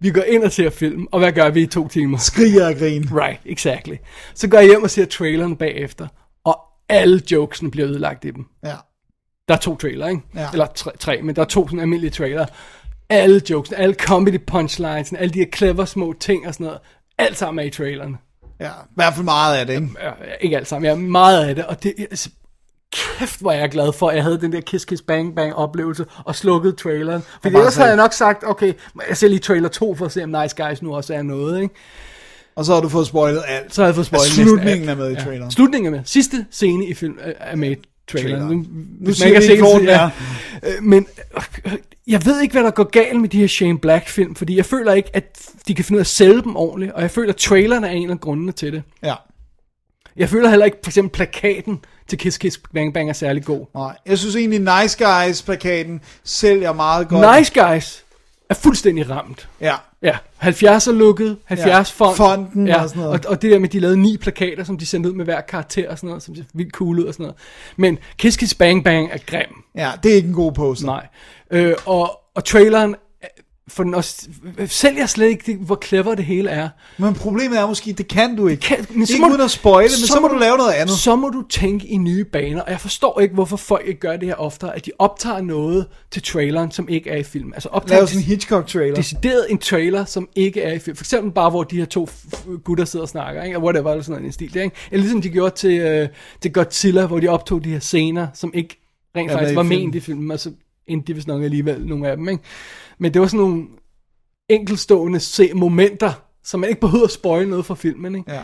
Vi 0.00 0.10
går 0.10 0.22
ind 0.22 0.44
og 0.44 0.52
ser 0.52 0.70
film, 0.70 1.06
og 1.10 1.18
hvad 1.18 1.32
gør 1.32 1.50
vi 1.50 1.62
i 1.62 1.66
to 1.66 1.88
timer? 1.88 2.18
Skriger 2.18 2.68
og 2.68 2.74
grin. 2.74 3.08
Right, 3.12 3.40
exactly. 3.44 3.94
Så 4.34 4.48
går 4.48 4.58
jeg 4.58 4.66
hjem 4.66 4.82
og 4.82 4.90
ser 4.90 5.04
traileren 5.04 5.56
bagefter, 5.56 6.08
og 6.44 6.60
alle 6.88 7.22
jokesene 7.32 7.70
bliver 7.70 7.88
ødelagt 7.88 8.24
i 8.24 8.30
dem. 8.30 8.46
Ja. 8.64 8.76
Der 9.48 9.54
er 9.54 9.58
to 9.58 9.76
trailer, 9.76 10.08
ikke? 10.08 10.22
Ja. 10.34 10.48
Eller 10.52 10.66
tre, 10.66 10.96
tre, 10.96 11.22
men 11.22 11.36
der 11.36 11.42
er 11.42 11.46
to 11.46 11.68
sådan 11.68 11.80
almindelige 11.80 12.10
trailer. 12.10 12.46
Alle 13.08 13.42
jokesene, 13.50 13.78
alle 13.78 13.94
comedy 13.94 14.40
punchlines, 14.46 15.12
alle 15.12 15.34
de 15.34 15.38
her 15.38 15.46
clever 15.54 15.84
små 15.84 16.14
ting 16.20 16.46
og 16.46 16.54
sådan 16.54 16.64
noget. 16.64 16.80
Alt 17.18 17.36
sammen 17.36 17.62
er 17.62 17.66
i 17.66 17.70
traileren. 17.70 18.16
Ja, 18.60 18.66
i 18.66 18.94
hvert 18.94 19.14
fald 19.14 19.24
meget 19.24 19.56
af 19.56 19.66
det, 19.66 19.74
ikke? 19.74 19.88
Ja, 20.02 20.10
ikke 20.40 20.56
alt 20.56 20.68
sammen, 20.68 20.88
ja, 20.90 20.94
meget 20.96 21.44
af 21.48 21.54
det. 21.54 21.64
Og 21.66 21.82
det, 21.82 21.94
altså, 21.98 22.30
kæft, 22.92 23.40
hvor 23.40 23.52
er 23.52 23.58
jeg 23.58 23.70
glad 23.70 23.92
for, 23.92 24.08
at 24.08 24.14
jeg 24.16 24.24
havde 24.24 24.40
den 24.40 24.52
der 24.52 24.60
Kiss 24.60 24.84
Kiss 24.84 25.02
Bang 25.02 25.34
Bang 25.36 25.54
oplevelse 25.54 26.04
og 26.24 26.34
slukkede 26.36 26.72
traileren. 26.76 27.22
Bare 27.42 27.52
ellers 27.52 27.76
havde 27.76 27.88
jeg 27.88 27.96
nok 27.96 28.12
sagt, 28.12 28.44
okay, 28.46 28.72
jeg 29.08 29.16
ser 29.16 29.28
lige 29.28 29.38
trailer 29.38 29.68
2 29.68 29.94
for 29.94 30.06
at 30.06 30.12
se, 30.12 30.24
om 30.24 30.28
Nice 30.42 30.56
Guys 30.64 30.82
nu 30.82 30.94
også 30.96 31.14
er 31.14 31.22
noget, 31.22 31.62
ikke? 31.62 31.74
Og 32.56 32.64
så 32.64 32.74
har 32.74 32.80
du 32.80 32.88
fået 32.88 33.06
spoilet 33.06 33.42
alt. 33.48 33.74
Så 33.74 33.82
har 33.82 33.86
jeg 33.88 33.94
fået 33.94 34.06
spoilet 34.06 34.38
Ja, 34.38 34.42
slutningen 34.44 34.88
alt. 34.88 34.90
er 35.00 35.04
med 35.04 35.10
i 35.10 35.14
Ja. 35.14 35.20
traileren. 35.24 35.50
Slutningen 35.50 35.94
er 35.94 35.96
med. 35.98 36.04
Sidste 36.06 36.46
scene 36.50 36.86
i 36.86 36.94
film 36.94 37.18
er- 37.20 37.32
er 37.40 37.56
med 37.56 37.76
traileren. 38.12 38.40
Traileren. 38.40 38.56
Nu, 39.00 39.08
Nu 39.08 39.12
siger 39.12 39.32
man 39.32 39.42
ikke 39.42 39.52
ikke, 39.52 39.64
den, 39.64 39.84
hvor 39.84 39.92
ja. 39.92 40.10
Øh, 40.62 40.82
Men 40.82 41.06
øh, 41.66 41.72
jeg 42.06 42.26
ved 42.26 42.40
ikke, 42.40 42.52
hvad 42.52 42.64
der 42.64 42.70
går 42.70 42.84
galt 42.84 43.20
med 43.20 43.28
de 43.28 43.40
her 43.40 43.46
Shane 43.46 43.78
Black 43.78 44.08
film, 44.08 44.34
fordi 44.34 44.56
jeg 44.56 44.64
føler 44.66 44.92
ikke, 44.92 45.10
at 45.12 45.38
de 45.68 45.74
kan 45.74 45.84
finde 45.84 45.96
ud 45.96 46.00
af 46.00 46.04
at 46.04 46.06
sælge 46.06 46.42
dem 46.42 46.56
ordentligt, 46.56 46.92
og 46.92 47.02
jeg 47.02 47.10
føler, 47.10 47.32
at 47.32 47.36
traileren 47.36 47.84
er 47.84 47.88
en 47.90 48.10
af 48.10 48.20
grundene 48.20 48.52
til 48.52 48.72
det. 48.72 48.82
Ja. 49.02 49.14
Jeg 50.16 50.28
føler 50.28 50.48
heller 50.48 50.66
ikke, 50.66 50.78
for 50.84 50.90
eksempel 50.90 51.10
plakaten 51.16 51.78
til 52.08 52.18
Kiss 52.18 52.38
Kiss 52.38 52.60
Bang 52.74 52.94
Bang 52.94 53.08
er 53.08 53.12
særlig 53.12 53.44
god. 53.44 53.66
Nej, 53.74 53.96
jeg 54.06 54.18
synes 54.18 54.36
egentlig, 54.36 54.58
Nice 54.58 55.04
Guys-plakaten 55.04 56.00
sælger 56.24 56.72
meget 56.72 57.08
godt. 57.08 57.38
Nice 57.38 57.52
Guys 57.64 58.04
er 58.50 58.54
fuldstændig 58.54 59.10
ramt. 59.10 59.48
Ja. 59.60 59.74
Ja, 60.02 60.16
70'er 60.42 60.90
lukket, 60.92 61.36
70 61.44 61.66
Ja, 61.68 61.82
font. 61.82 62.16
fonten 62.16 62.66
ja, 62.66 62.82
og 62.82 62.88
sådan 62.88 63.02
noget. 63.02 63.26
Og, 63.26 63.30
og 63.30 63.42
det 63.42 63.50
der 63.50 63.58
med, 63.58 63.68
at 63.68 63.72
de 63.72 63.80
lavede 63.80 63.96
ni 63.96 64.16
plakater, 64.16 64.64
som 64.64 64.78
de 64.78 64.86
sendte 64.86 65.10
ud 65.10 65.14
med 65.14 65.24
hver 65.24 65.40
karakter 65.40 65.90
og 65.90 65.96
sådan 65.98 66.08
noget, 66.08 66.22
som 66.22 66.34
ser 66.36 66.42
vildt 66.54 66.72
cool 66.72 66.98
ud 66.98 67.04
og 67.04 67.14
sådan 67.14 67.24
noget. 67.24 67.36
Men 67.76 67.98
Kiss 68.18 68.36
Kiss 68.36 68.54
Bang 68.54 68.84
Bang 68.84 69.10
er 69.12 69.18
grim. 69.26 69.62
Ja, 69.76 69.90
det 70.02 70.12
er 70.12 70.16
ikke 70.16 70.28
en 70.28 70.34
god 70.34 70.52
poster. 70.52 70.86
Nej. 70.86 71.06
Øh, 71.50 71.74
og, 71.86 72.20
og 72.34 72.44
traileren, 72.44 72.96
for 73.70 73.82
den 73.82 73.94
også, 73.94 74.28
sælger 74.66 75.06
slet 75.06 75.26
ikke, 75.26 75.52
det, 75.52 75.56
hvor 75.56 75.78
clever 75.84 76.14
det 76.14 76.24
hele 76.24 76.50
er. 76.50 76.68
Men 76.98 77.14
problemet 77.14 77.58
er 77.58 77.66
måske, 77.66 77.92
det 77.92 78.08
kan 78.08 78.36
du 78.36 78.48
ikke. 78.48 78.60
Kan, 78.62 78.86
men 78.90 79.06
ikke 79.10 79.26
uden 79.30 79.40
at 79.40 79.50
spoile, 79.50 79.88
men 79.88 80.06
så, 80.06 80.20
må 80.20 80.28
du 80.28 80.34
lave 80.34 80.56
noget 80.56 80.72
andet. 80.72 80.94
Så 80.94 81.16
må 81.16 81.28
du 81.28 81.42
tænke 81.50 81.86
i 81.86 81.96
nye 81.96 82.24
baner, 82.24 82.62
og 82.62 82.70
jeg 82.70 82.80
forstår 82.80 83.20
ikke, 83.20 83.34
hvorfor 83.34 83.56
folk 83.56 83.86
ikke 83.86 84.00
gør 84.00 84.16
det 84.16 84.28
her 84.28 84.34
oftere, 84.34 84.76
at 84.76 84.86
de 84.86 84.90
optager 84.98 85.40
noget 85.40 85.86
til 86.10 86.22
traileren, 86.22 86.70
som 86.70 86.88
ikke 86.88 87.10
er 87.10 87.16
i 87.16 87.22
film. 87.22 87.52
Altså 87.54 87.68
optager 87.68 88.06
sådan 88.06 88.20
en 88.20 88.24
Hitchcock-trailer. 88.24 88.94
decideret 88.94 89.46
en 89.50 89.58
trailer, 89.58 90.04
som 90.04 90.28
ikke 90.36 90.62
er 90.62 90.72
i 90.72 90.78
film. 90.78 90.96
For 90.96 91.04
eksempel 91.04 91.32
bare, 91.32 91.50
hvor 91.50 91.62
de 91.62 91.76
her 91.76 91.84
to 91.84 92.08
gutter 92.64 92.84
sidder 92.84 93.02
og 93.02 93.08
snakker, 93.08 93.42
ikke? 93.42 93.56
Og 93.56 93.62
whatever, 93.62 93.90
eller 93.90 94.04
sådan 94.04 94.24
en 94.24 94.32
stil, 94.32 94.54
der, 94.54 94.62
ikke? 94.62 94.76
Eller 94.90 95.02
ligesom 95.02 95.22
de 95.22 95.28
gjorde 95.28 95.54
til, 95.54 95.80
øh, 95.80 96.08
til 96.42 96.52
Godzilla, 96.52 97.06
hvor 97.06 97.20
de 97.20 97.28
optog 97.28 97.64
de 97.64 97.70
her 97.70 97.80
scener, 97.80 98.26
som 98.34 98.50
ikke 98.54 98.80
rent 99.16 99.30
Er 99.30 99.36
faktisk 99.36 99.56
var 99.56 99.62
filmen. 99.62 99.78
ment 99.78 99.94
i 99.94 100.00
filmen, 100.00 100.30
og 100.30 100.40
så 100.40 100.50
endte 100.92 101.06
de 101.06 101.14
vist 101.14 101.26
nok 101.28 101.42
alligevel 101.42 101.86
nogle 101.86 102.08
af 102.08 102.16
dem, 102.16 102.28
ikke? 102.28 102.42
Men 102.98 103.14
det 103.14 103.20
var 103.20 103.26
sådan 103.26 103.40
nogle 103.46 103.66
enkelstående 104.48 105.20
se 105.20 105.50
momenter, 105.54 106.12
så 106.44 106.56
man 106.56 106.68
ikke 106.68 106.80
behøver 106.80 107.04
at 107.04 107.10
spoil 107.10 107.48
noget 107.48 107.66
fra 107.66 107.74
filmen, 107.74 108.14
ikke? 108.14 108.32
Ja. 108.32 108.42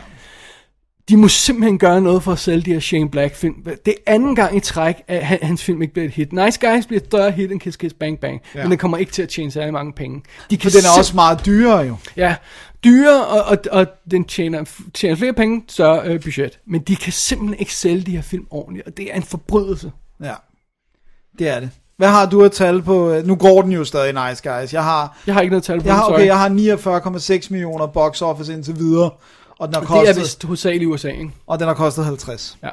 De 1.09 1.17
må 1.17 1.27
simpelthen 1.27 1.79
gøre 1.79 2.01
noget 2.01 2.23
for 2.23 2.31
at 2.31 2.39
sælge 2.39 2.61
de 2.61 2.73
her 2.73 2.79
Shane 2.79 3.09
Black 3.09 3.35
film. 3.35 3.63
Det 3.63 3.87
er 3.87 4.13
anden 4.13 4.35
gang 4.35 4.55
i 4.57 4.59
træk, 4.59 4.95
at 5.07 5.25
han- 5.25 5.39
hans 5.41 5.63
film 5.63 5.81
ikke 5.81 5.93
bliver 5.93 6.05
et 6.07 6.13
hit. 6.13 6.33
Nice 6.33 6.59
Guys 6.67 6.85
bliver 6.87 6.99
et 6.99 7.05
større 7.05 7.31
hit 7.31 7.51
end 7.51 7.59
Kiss 7.59 7.77
Kiss 7.77 7.93
Bang 7.93 8.19
Bang, 8.19 8.41
Ja. 8.55 8.63
men 8.63 8.71
det 8.71 8.79
kommer 8.79 8.97
ikke 8.97 9.11
til 9.11 9.21
at 9.21 9.29
tjene 9.29 9.51
særlig 9.51 9.73
mange 9.73 9.93
penge. 9.93 10.21
De 10.49 10.57
For 10.57 10.69
den 10.69 10.79
er 10.79 10.99
også 10.99 11.15
meget 11.15 11.45
dyrere 11.45 11.79
jo. 11.79 11.95
Ja, 12.17 12.35
dyre, 12.83 13.27
og, 13.27 13.41
og, 13.43 13.57
og 13.71 13.87
den 14.11 14.25
tjener, 14.25 14.63
tjener 14.93 15.15
flere 15.15 15.33
penge, 15.33 15.63
større 15.67 16.07
øh, 16.07 16.21
budget. 16.21 16.59
Men 16.65 16.81
de 16.81 16.95
kan 16.95 17.13
simpelthen 17.13 17.59
ikke 17.59 17.73
sælge 17.73 18.01
de 18.01 18.11
her 18.11 18.21
film 18.21 18.47
ordentligt, 18.49 18.87
og 18.87 18.97
det 18.97 19.11
er 19.11 19.15
en 19.15 19.23
forbrydelse. 19.23 19.91
Ja, 20.23 20.33
det 21.39 21.47
er 21.47 21.59
det. 21.59 21.69
Hvad 21.97 22.07
har 22.07 22.25
du 22.25 22.43
at 22.43 22.51
tale 22.51 22.81
på? 22.81 23.15
Nu 23.25 23.35
går 23.35 23.61
den 23.61 23.71
jo 23.71 23.83
stadig 23.85 24.29
Nice 24.29 24.49
Guys. 24.49 24.73
Jeg 24.73 24.83
har, 24.83 25.17
Jeg 25.27 25.35
har 25.35 25.41
ikke 25.41 25.51
noget 25.51 25.63
tal 25.63 25.79
på 25.81 25.85
jeg 25.87 25.93
den, 25.93 25.99
har, 26.01 26.09
okay, 26.13 26.25
jeg 26.25 26.39
har 26.39 26.49
49,6 27.39 27.47
millioner 27.51 27.85
box 27.87 28.21
office 28.21 28.53
indtil 28.53 28.75
videre. 28.79 29.09
Og 29.59 29.67
den 29.67 29.73
har 29.75 29.81
Og 29.81 29.87
kostet, 29.87 30.07
det 30.15 30.21
er 30.21 30.23
vist 30.23 30.43
hovedsageligt 30.43 30.83
i 30.83 30.85
USA, 30.85 31.07
ikke? 31.09 31.31
og 31.47 31.59
den 31.59 31.67
har 31.67 31.73
kostet 31.75 32.05
50. 32.05 32.57
Ja. 32.63 32.69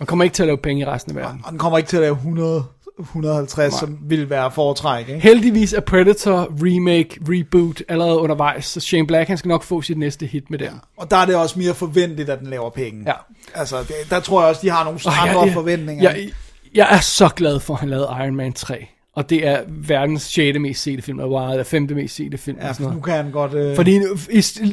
Og 0.00 0.06
kommer 0.06 0.24
ikke 0.24 0.34
til 0.34 0.42
at 0.42 0.46
lave 0.46 0.56
penge 0.58 0.82
i 0.82 0.86
resten 0.86 1.16
af 1.16 1.22
verden. 1.22 1.40
Og 1.44 1.50
den 1.50 1.58
kommer 1.58 1.78
ikke 1.78 1.88
til 1.88 1.96
at 1.96 2.00
lave 2.02 2.14
100, 2.14 2.64
150, 3.00 3.72
Nej. 3.72 3.80
som 3.80 3.98
ville 4.02 4.30
være 4.30 4.50
foretræk. 4.50 5.08
Ikke? 5.08 5.20
Heldigvis 5.20 5.72
er 5.72 5.80
Predator 5.80 6.48
remake, 6.62 7.20
reboot 7.28 7.82
allerede 7.88 8.18
undervejs, 8.18 8.64
så 8.66 8.80
Shane 8.80 9.06
Black 9.06 9.28
han 9.28 9.38
skal 9.38 9.48
nok 9.48 9.62
få 9.62 9.82
sit 9.82 9.98
næste 9.98 10.26
hit 10.26 10.50
med 10.50 10.58
den. 10.58 10.80
Og 10.96 11.10
der 11.10 11.16
er 11.16 11.26
det 11.26 11.34
også 11.36 11.58
mere 11.58 11.74
forventeligt, 11.74 12.30
at 12.30 12.38
den 12.38 12.46
laver 12.46 12.70
penge. 12.70 13.02
Ja. 13.06 13.12
Altså, 13.54 13.78
det, 13.78 13.94
der 14.10 14.20
tror 14.20 14.40
jeg 14.40 14.48
også, 14.48 14.60
de 14.64 14.70
har 14.70 14.84
nogle 14.84 15.00
Og 15.06 15.22
andre 15.28 15.40
jeg- 15.40 15.52
forventninger. 15.52 16.02
Jeg, 16.12 16.28
jeg 16.74 16.88
er 16.90 17.00
så 17.00 17.28
glad 17.28 17.60
for, 17.60 17.74
at 17.74 17.80
han 17.80 17.88
lavede 17.88 18.08
Iron 18.24 18.36
Man 18.36 18.52
3. 18.52 18.86
Og 19.16 19.30
det 19.30 19.46
er 19.48 19.60
verdens 19.68 20.22
6. 20.22 20.58
mest 20.58 20.82
sete 20.82 21.02
film, 21.02 21.20
eller 21.20 21.64
5. 21.64 21.88
mest 21.94 22.14
sete 22.16 22.38
film. 22.38 22.58
ja, 22.60 22.68
og 22.68 22.74
sådan 22.74 22.84
nu 22.86 22.90
noget. 22.90 23.04
kan 23.04 23.14
han 23.14 23.30
godt... 23.32 23.54
Øh, 23.54 23.76
Fordi 23.76 23.98
nu- 23.98 24.16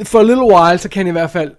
for 0.03 0.19
a 0.19 0.23
little 0.23 0.43
while, 0.55 0.77
så 0.77 0.89
kan 0.89 0.99
han 0.99 1.07
i 1.07 1.11
hvert 1.11 1.31
fald 1.31 1.51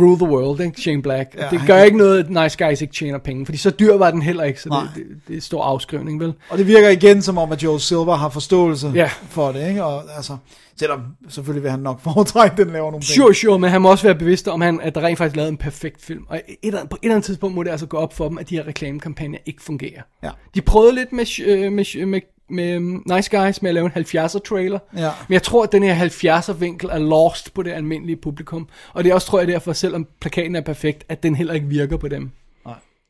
rule 0.00 0.16
the 0.16 0.26
world, 0.28 0.60
ikke? 0.60 0.80
Shane 0.80 1.02
Black. 1.02 1.34
Ja, 1.34 1.40
det 1.50 1.58
han 1.58 1.66
gør 1.66 1.76
kan- 1.76 1.84
ikke 1.86 1.98
noget, 1.98 2.18
at 2.24 2.30
Nice 2.44 2.64
Guys 2.66 2.82
ikke 2.82 2.94
tjener 2.94 3.18
penge, 3.18 3.44
fordi 3.46 3.58
så 3.58 3.70
dyr 3.70 3.94
var 3.96 4.10
den 4.10 4.22
heller 4.22 4.42
ikke, 4.44 4.60
så 4.60 4.68
Nej. 4.68 4.80
det, 4.94 5.04
det, 5.08 5.16
det 5.28 5.36
er 5.36 5.40
stor 5.40 5.62
afskrivning, 5.64 6.20
vel? 6.20 6.32
Og 6.50 6.58
det 6.58 6.66
virker 6.66 6.88
igen 6.88 7.22
som 7.22 7.38
om, 7.38 7.52
at 7.52 7.62
Joe 7.62 7.80
Silver 7.80 8.14
har 8.14 8.28
forståelse 8.28 8.92
Ja. 8.94 9.10
for 9.28 9.52
det. 9.52 9.68
Ikke? 9.68 9.84
Og, 9.84 10.02
altså, 10.16 10.36
selvom 10.76 11.00
selvfølgelig 11.28 11.62
vil 11.62 11.70
han 11.70 11.80
nok 11.80 12.00
foretrække, 12.12 12.52
at 12.52 12.58
den 12.58 12.72
laver 12.72 12.84
nogle 12.90 12.92
penge. 12.92 13.04
Sure, 13.14 13.34
sure, 13.34 13.58
men 13.58 13.70
han 13.70 13.82
må 13.82 13.90
også 13.90 14.04
være 14.04 14.14
bevidst 14.14 14.48
om, 14.48 14.60
han, 14.60 14.80
at 14.80 14.94
der 14.94 15.00
rent 15.00 15.18
faktisk 15.18 15.36
lavede 15.36 15.50
en 15.50 15.56
perfekt 15.56 16.02
film. 16.02 16.24
Og 16.28 16.36
et, 16.36 16.56
eller 16.62 16.78
andet- 16.78 16.90
på 16.90 16.96
et 16.96 17.04
eller 17.04 17.14
andet 17.14 17.26
tidspunkt 17.26 17.54
må 17.56 17.62
det 17.62 17.70
altså 17.70 17.86
gå 17.86 17.96
op 17.96 18.14
for 18.16 18.28
dem, 18.28 18.38
at 18.38 18.50
de 18.50 18.54
her 18.56 18.66
reklamekampagner 18.66 19.38
ikke 19.46 19.62
fungerer. 19.62 20.02
Ja. 20.22 20.30
De 20.54 20.60
prøvede 20.62 20.94
lidt 20.94 21.12
med, 21.12 21.40
øh, 21.46 21.72
med, 21.72 22.06
med, 22.06 22.20
med 22.50 22.76
um, 22.76 23.02
Nice 23.14 23.36
Guys 23.38 23.62
med 23.62 23.70
at 23.70 23.74
lave 23.74 23.86
en 23.96 24.04
70'er 24.04 24.38
trailer. 24.48 24.78
Ja. 24.96 25.10
Men 25.28 25.32
jeg 25.34 25.42
tror, 25.42 25.62
at 25.64 25.72
den 25.72 25.82
her 25.82 26.08
70'er 26.08 26.52
vinkel 26.52 26.88
er 26.92 26.98
lost 26.98 27.54
på 27.54 27.62
det 27.62 27.72
almindelige 27.72 28.16
publikum. 28.16 28.68
Og 28.92 29.04
det 29.04 29.10
er 29.10 29.14
også, 29.14 29.26
tror 29.26 29.38
jeg, 29.38 29.48
derfor, 29.48 29.72
selvom 29.72 30.06
plakaten 30.20 30.56
er 30.56 30.60
perfekt, 30.60 31.04
at 31.08 31.22
den 31.22 31.34
heller 31.34 31.54
ikke 31.54 31.66
virker 31.66 31.96
på 31.96 32.08
dem. 32.08 32.30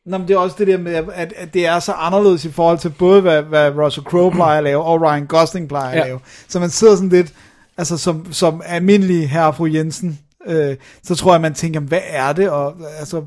Nå, 0.07 0.17
men 0.17 0.27
det 0.27 0.33
er 0.33 0.37
også 0.37 0.55
det 0.59 0.67
der 0.67 0.77
med, 0.77 0.93
at, 0.95 1.33
at 1.35 1.53
det 1.53 1.65
er 1.65 1.79
så 1.79 1.91
anderledes 1.91 2.45
i 2.45 2.51
forhold 2.51 2.77
til 2.77 2.89
både, 2.89 3.21
hvad, 3.21 3.41
hvad 3.41 3.69
Russell 3.77 4.05
Crowe 4.05 4.31
plejer 4.31 4.57
at 4.57 4.63
lave, 4.63 4.83
og 4.83 5.01
Ryan 5.01 5.25
Gosling 5.27 5.67
plejer 5.67 5.89
at 5.91 5.97
Ja. 5.97 6.03
lave. 6.05 6.19
Så 6.47 6.59
man 6.59 6.69
sidder 6.69 6.95
sådan 6.95 7.09
lidt, 7.09 7.33
altså 7.77 7.97
som, 7.97 8.33
som 8.33 8.61
almindelig 8.65 9.29
herre 9.29 9.47
og 9.47 9.55
fru 9.55 9.65
Jensen, 9.65 10.19
øh, 10.47 10.75
så 11.03 11.15
tror 11.15 11.33
jeg, 11.33 11.41
man 11.41 11.53
tænker, 11.53 11.79
hvad 11.79 12.01
er 12.05 12.33
det? 12.33 12.49
Og 12.49 12.75
altså, 12.99 13.23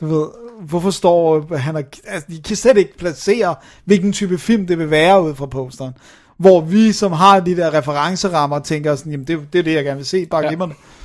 du 0.00 0.06
ved, 0.06 0.26
hvorfor 0.60 0.90
står 0.90 1.56
han 1.56 1.76
og, 1.76 1.84
altså, 2.06 2.26
de 2.28 2.42
kan 2.42 2.56
slet 2.56 2.76
ikke 2.76 2.98
placere, 2.98 3.54
hvilken 3.84 4.12
type 4.12 4.38
film 4.38 4.66
det 4.66 4.78
vil 4.78 4.90
være 4.90 5.22
ud 5.22 5.34
fra 5.34 5.46
posteren. 5.46 5.92
Hvor 6.38 6.60
vi, 6.60 6.92
som 6.92 7.12
har 7.12 7.40
de 7.40 7.56
der 7.56 7.74
referencerammer, 7.74 8.58
tænker 8.58 8.96
sådan, 8.96 9.12
jamen 9.12 9.26
det, 9.26 9.52
det 9.52 9.58
er 9.58 9.62
det, 9.62 9.74
jeg 9.74 9.84
gerne 9.84 9.96
vil 9.96 10.06
se, 10.06 10.26
bare 10.26 10.44
ja. 10.44 10.50
Det. 10.50 10.58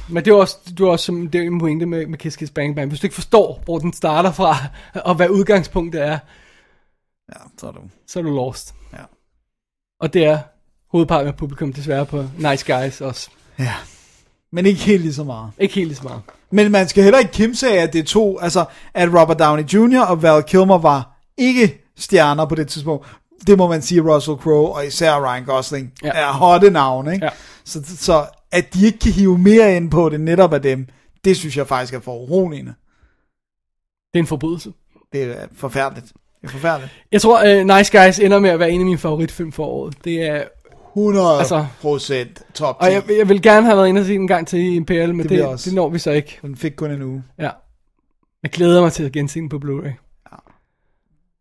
Men 0.10 0.26
det 0.26 0.32
er 0.32 0.36
også, 0.36 0.58
det 0.68 0.80
er 0.80 0.88
også 0.88 1.06
som, 1.06 1.28
det 1.28 1.42
er 1.42 1.46
en 1.46 1.60
pointe 1.60 1.86
med, 1.86 2.08
med 2.08 2.18
Kiss 2.18 2.36
Kiss 2.38 2.52
Bang 2.52 2.76
Bang. 2.76 2.90
Hvis 2.90 3.00
du 3.00 3.06
ikke 3.06 3.16
forstår, 3.16 3.62
hvor 3.66 3.80
den 3.80 3.94
starter 3.94 4.32
fra, 4.32 4.56
og 5.10 5.16
hvad 5.16 5.30
udgangspunktet 5.30 6.02
er, 6.02 6.20
Ja, 7.30 7.40
så 7.58 7.68
er 7.68 7.72
du. 7.72 7.80
så 8.08 8.20
er 8.20 8.24
du 8.24 8.30
lost. 8.36 8.76
Ja. 8.94 9.04
Og 10.00 10.14
det 10.14 10.26
er 10.26 10.40
hovedparten 10.92 11.28
af 11.28 11.36
publikum 11.36 11.74
desværre 11.74 12.06
på 12.06 12.26
Nice 12.38 12.74
Guys 12.74 13.02
også. 13.02 13.30
Ja. 13.60 13.74
Men 14.52 14.66
ikke 14.66 14.82
helt 14.82 15.02
lige 15.02 15.14
så 15.14 15.24
meget. 15.24 15.52
Ikke 15.60 15.76
helt 15.76 15.88
lige 15.88 15.98
så 15.98 16.04
meget. 16.04 16.22
Men 16.52 16.72
man 16.72 16.88
skal 16.88 17.04
heller 17.04 17.20
ikke 17.20 17.32
kimse 17.32 17.70
af, 17.70 17.84
at 17.84 17.94
det 17.94 18.00
er 18.00 18.04
to, 18.04 18.40
altså 18.40 18.66
at 18.94 19.10
Robert 19.10 19.40
Downey 19.40 19.64
Jr. 19.64 20.00
og 20.00 20.22
Val 20.22 20.44
Kilmer 20.44 20.78
var 20.78 21.18
ikke 21.38 21.82
stjerner 21.98 22.46
på 22.46 22.56
det 22.56 22.68
tidspunkt. 22.68 23.08
Det 23.48 23.58
må 23.58 23.68
man 23.68 23.82
sige, 23.82 24.02
Russell 24.02 24.38
Crowe 24.38 24.76
og 24.76 24.86
især 24.86 25.20
Ryan 25.20 25.46
Gosling 25.46 25.94
ja. 26.04 26.08
Ja. 26.08 26.28
er 26.28 26.32
hotte 26.32 26.70
navne. 26.70 27.14
Ikke? 27.14 27.26
Ja. 27.26 27.32
Så, 27.66 27.82
så 27.98 28.26
at 28.52 28.74
de 28.74 28.86
ikke 28.86 29.00
kan 29.00 29.12
hive 29.12 29.38
mere 29.38 29.76
ind 29.76 29.92
på 29.92 30.10
det 30.10 30.20
netop 30.20 30.54
af 30.54 30.62
dem, 30.62 30.88
det 31.26 31.38
synes 31.38 31.58
jeg 31.58 31.68
faktisk 31.68 31.94
er 31.94 32.00
for 32.00 32.16
uroligende. 32.16 32.74
Det 34.14 34.20
er 34.20 34.24
en 34.24 34.28
forbrydelse. 34.28 34.72
Det 35.14 35.24
er 35.24 35.48
forfærdeligt. 35.56 36.06
Det 36.42 36.48
er 36.48 36.52
forfærdeligt. 36.52 36.92
Jeg 37.12 37.22
tror, 37.22 37.60
uh, 37.60 37.78
Nice 37.78 37.98
Guys 38.00 38.20
ender 38.20 38.40
med 38.40 38.50
at 38.50 38.60
være 38.60 38.72
en 38.72 38.80
af 38.80 38.86
mine 38.86 38.98
favoritfilm 38.98 39.52
for 39.52 39.66
året. 39.66 39.96
Det 40.04 40.22
er, 40.22 40.44
100 40.96 41.38
Altså- 41.40 41.66
procent 41.82 42.44
top 42.54 42.76
10. 42.82 42.86
og 42.86 42.94
jeg, 42.94 43.04
jeg 43.18 43.30
vil 43.30 43.42
gerne 43.42 43.66
have 43.66 43.78
været 43.78 43.88
inde 43.88 44.02
og 44.02 44.06
se 44.06 44.14
den 44.14 44.22
en 44.22 44.28
gang 44.28 44.48
til 44.48 44.60
i 44.60 44.76
Imperial, 44.76 45.10
men 45.16 45.20
Det 45.24 45.30
det, 45.30 45.38
jeg 45.38 45.46
også. 45.48 45.70
det 45.70 45.76
når 45.76 45.90
vi 45.90 46.00
så 46.00 46.12
ikke. 46.12 46.40
Den 46.42 46.56
fik 46.56 46.72
kun 46.76 46.92
en 46.92 47.02
uge. 47.02 47.24
Ja. 47.40 47.50
Jeg 48.44 48.52
glæder 48.52 48.82
mig 48.82 48.94
til 48.94 49.04
at 49.04 49.12
gense 49.12 49.40
den 49.40 49.50
på 49.50 49.58
Blu-ray. 49.66 50.08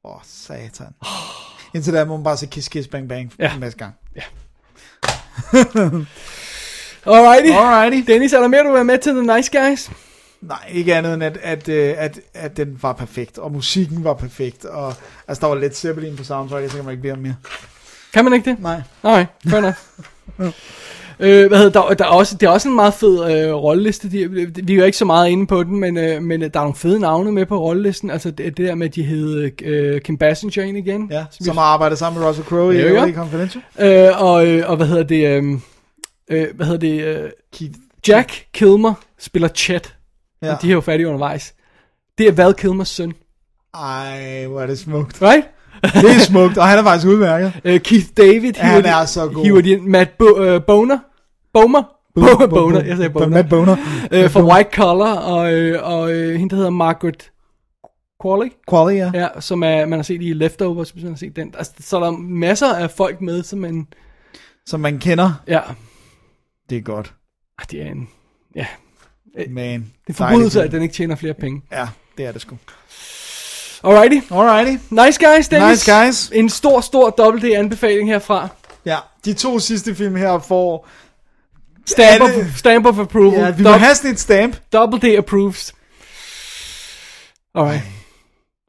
Åh, 0.05 0.15
oh, 0.15 0.21
satan. 0.25 0.87
Indtil 1.75 1.93
da 1.95 2.05
må 2.05 2.17
man 2.17 2.25
bare 2.25 2.37
se 2.37 2.47
Kiss 2.47 2.69
Kiss 2.69 2.89
Bang 2.89 3.09
Bang 3.09 3.33
ja. 3.39 3.45
Ja. 3.45 3.55
en 3.55 3.61
masse 3.61 3.79
gang. 3.79 3.95
Alrighty. 7.07 7.51
Alrighty. 7.53 8.11
Dennis, 8.13 8.33
er 8.33 8.41
der 8.41 8.49
mere, 8.49 8.61
du 8.63 8.67
vil 8.69 8.75
være 8.75 8.85
med 8.85 8.99
til 8.99 9.13
The 9.13 9.37
Nice 9.37 9.51
Guys? 9.61 9.91
Nej, 10.41 10.69
ikke 10.73 10.95
andet 10.95 11.15
end, 11.15 11.23
at, 11.23 11.37
at, 11.43 11.69
øh, 11.69 11.95
at, 11.99 12.21
at 12.35 12.57
den 12.57 12.79
var 12.83 12.93
perfekt, 12.93 13.39
og 13.39 13.53
musikken 13.53 14.05
var 14.05 14.15
perfekt, 14.15 14.65
og 14.65 14.95
altså, 15.29 15.41
der 15.41 15.47
var 15.47 15.55
lidt 15.55 15.77
Zeppelin 15.77 16.17
på 16.17 16.25
soundtracket, 16.25 16.71
så 16.71 16.77
kan 16.77 16.85
man 16.85 16.95
ikke 16.95 17.13
om 17.13 17.19
mere. 17.19 17.35
Kan 18.13 18.25
man 18.25 18.35
ikke 18.35 18.51
det? 18.51 18.61
Nej. 18.61 18.83
Nej, 19.03 19.27
fair 19.49 19.59
enough. 19.59 19.75
Øh, 21.23 21.49
hvad 21.49 21.59
hedder, 21.59 21.83
der, 21.83 21.95
der 21.95 22.05
er 22.05 22.09
også, 22.09 22.37
det 22.37 22.47
er 22.47 22.51
også 22.51 22.69
en 22.69 22.75
meget 22.75 22.95
fed 22.95 23.33
øh, 23.33 23.55
rolleliste. 23.55 24.11
De, 24.11 24.29
vi 24.65 24.73
er 24.73 24.77
jo 24.77 24.85
ikke 24.85 24.99
så 24.99 25.05
meget 25.05 25.29
inde 25.29 25.47
på 25.47 25.65
den, 25.65 25.81
men, 25.81 25.97
øh, 25.97 26.23
men 26.23 26.43
øh, 26.43 26.51
der 26.55 26.61
er 26.61 26.65
nogle 26.65 26.77
fede 26.77 27.01
navne 27.01 27.33
med 27.33 27.47
på 27.47 27.61
rollelisten. 27.61 28.11
Altså 28.11 28.31
det, 28.31 28.57
det 28.57 28.67
der 28.67 28.75
med, 28.75 28.87
at 28.87 28.95
de 28.95 29.03
hed 29.03 29.51
øh, 29.63 30.01
Kim 30.01 30.19
Basinger 30.19 30.63
ind 30.63 30.79
igen. 30.79 31.09
Ja, 31.11 31.25
som 31.31 31.57
har 31.57 31.65
arbejdet 31.65 31.99
sammen 31.99 32.21
med 32.21 32.29
Russell 32.29 32.49
Crowe 32.49 32.75
i. 32.75 32.83
LA 32.83 33.13
Confidential. 33.13 33.65
Øh, 33.79 34.23
og, 34.23 34.47
øh, 34.47 34.71
og 34.71 34.77
hvad 34.77 34.87
hedder 34.87 35.03
det? 35.03 35.27
Øh, 35.27 35.53
øh, 36.31 36.47
hvad 36.55 36.67
hedder 36.67 36.81
det? 36.81 37.05
Øh, 37.05 37.31
Keith. 37.53 37.75
Jack 38.09 38.47
Kilmer 38.53 38.95
spiller 39.19 39.49
Chet. 39.49 39.97
Ja. 40.43 40.57
De 40.63 40.69
er 40.69 40.73
jo 40.73 40.81
færdige 40.81 41.07
undervejs. 41.07 41.55
Det 42.19 42.29
er 42.29 42.33
Val 42.33 42.55
Kilmers 42.55 42.89
søn. 42.89 43.13
Ej, 43.75 44.47
hvor 44.47 44.61
er 44.61 44.67
det 44.67 44.79
smukt. 44.79 45.23
Right? 45.23 45.47
Det 45.83 46.11
er 46.17 46.19
smukt, 46.21 46.59
og 46.59 46.67
han 46.69 46.79
er 46.79 46.83
faktisk 46.83 47.07
udmærket. 47.07 47.53
Øh, 47.65 47.81
Keith 47.81 48.07
David. 48.17 48.53
Ja, 48.57 48.63
han 48.63 48.83
hiver 48.83 48.95
er 48.97 49.05
så 49.05 49.29
god. 49.29 49.45
Hiver 49.45 49.61
de 49.61 49.71
ind. 49.71 49.83
Matt 49.83 50.11
Bo- 50.19 50.39
øh, 50.41 50.63
Boner. 50.67 50.99
Bomer. 51.53 51.83
Bo- 52.15 52.47
Boner. 52.47 52.85
Jeg 52.85 52.97
sagde 52.97 53.11
Boner. 53.11 53.27
Matt 53.29 53.49
Boner. 53.49 53.77
øh, 54.13 54.31
fra 54.31 54.43
White 54.43 54.71
Collar, 54.75 55.15
og, 55.17 55.39
og 55.95 56.13
øh, 56.13 56.35
hende, 56.39 56.51
der 56.51 56.57
hedder 56.57 56.71
Margaret 56.71 57.31
Qualley, 58.23 58.53
Quality, 58.71 58.99
ja. 58.99 59.11
ja, 59.15 59.41
som 59.41 59.63
er, 59.63 59.87
man 59.87 59.99
har 59.99 60.03
set 60.03 60.23
i 60.23 60.33
Leftovers, 60.33 60.91
hvis 60.91 61.03
man 61.05 61.13
har 61.13 61.17
set 61.17 61.37
den. 61.37 61.55
Altså, 61.59 61.73
så 61.81 61.97
er 61.97 62.05
der 62.05 62.11
masser 62.19 62.75
af 62.75 62.91
folk 62.91 63.21
med, 63.21 63.43
som 63.43 63.59
man, 63.59 63.87
Som 64.67 64.81
man 64.81 64.99
kender. 64.99 65.33
ja, 65.49 65.61
Det 66.71 66.79
er 66.79 66.83
godt. 66.83 67.15
ah, 67.59 67.65
det 67.71 67.83
er 67.83 67.87
en, 67.87 68.09
ja, 68.57 68.67
Man. 69.51 69.81
det 70.07 70.13
er 70.13 70.13
forbrydelse, 70.13 70.63
at 70.63 70.73
den 70.73 70.83
ikke 70.83 70.95
tjener 70.95 71.17
flere 71.17 71.35
penge. 71.35 71.63
Ja, 71.73 71.89
det 72.19 72.27
er 72.27 72.33
det 72.33 72.41
sgu. 72.41 72.57
Alrighty, 73.85 74.21
Alrighty. 74.33 74.79
nice 74.91 75.19
guys, 75.19 75.49
Dennis. 75.49 75.87
Nice 75.89 75.93
guys. 76.05 76.31
En 76.35 76.49
stor, 76.49 76.81
stor 76.81 77.11
dobbelt 77.11 77.43
D-anbefaling 77.45 78.09
herfra. 78.09 78.49
Ja, 78.87 78.99
de 79.25 79.33
to 79.35 79.59
sidste 79.59 79.95
film 79.95 80.17
her 80.17 80.39
får... 80.39 80.89
Stamp, 81.87 82.23
Alle- 82.23 82.41
of, 82.41 82.57
stamp 82.57 82.87
of 82.87 82.99
approval. 82.99 83.41
Ja, 83.41 83.51
vi 83.51 83.63
må 83.63 83.71
have 83.71 83.95
sådan 83.95 84.11
et 84.11 84.21
stamp. 84.21 84.57
Double 84.73 85.01
D 85.01 85.19
approves. 85.19 85.75
Alright. 87.55 87.83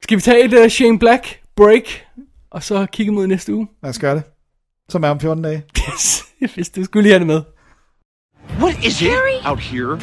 Skal 0.04 0.18
vi 0.18 0.22
tage 0.22 0.44
et 0.46 0.54
uh, 0.66 0.68
Shane 0.70 1.00
Black 1.00 1.40
break, 1.56 1.84
og 2.52 2.64
så 2.64 2.86
kigge 2.92 3.12
mod 3.12 3.28
næste 3.28 3.54
uge? 3.54 3.68
Lad 3.84 3.90
os 3.90 4.00
gøre 4.00 4.16
det. 4.16 4.24
Som 4.90 5.04
er 5.04 5.10
om 5.10 5.20
14 5.20 5.44
dage. 5.44 5.64
Yes, 5.94 6.24
vidste, 6.56 6.80
du 6.80 6.86
skulle 6.86 7.04
lige 7.04 7.14
have 7.14 7.20
det 7.20 7.28
med. 7.28 7.42
What 8.60 8.86
is 8.86 9.02
it 9.02 9.10
out 9.46 9.60
here 9.60 10.00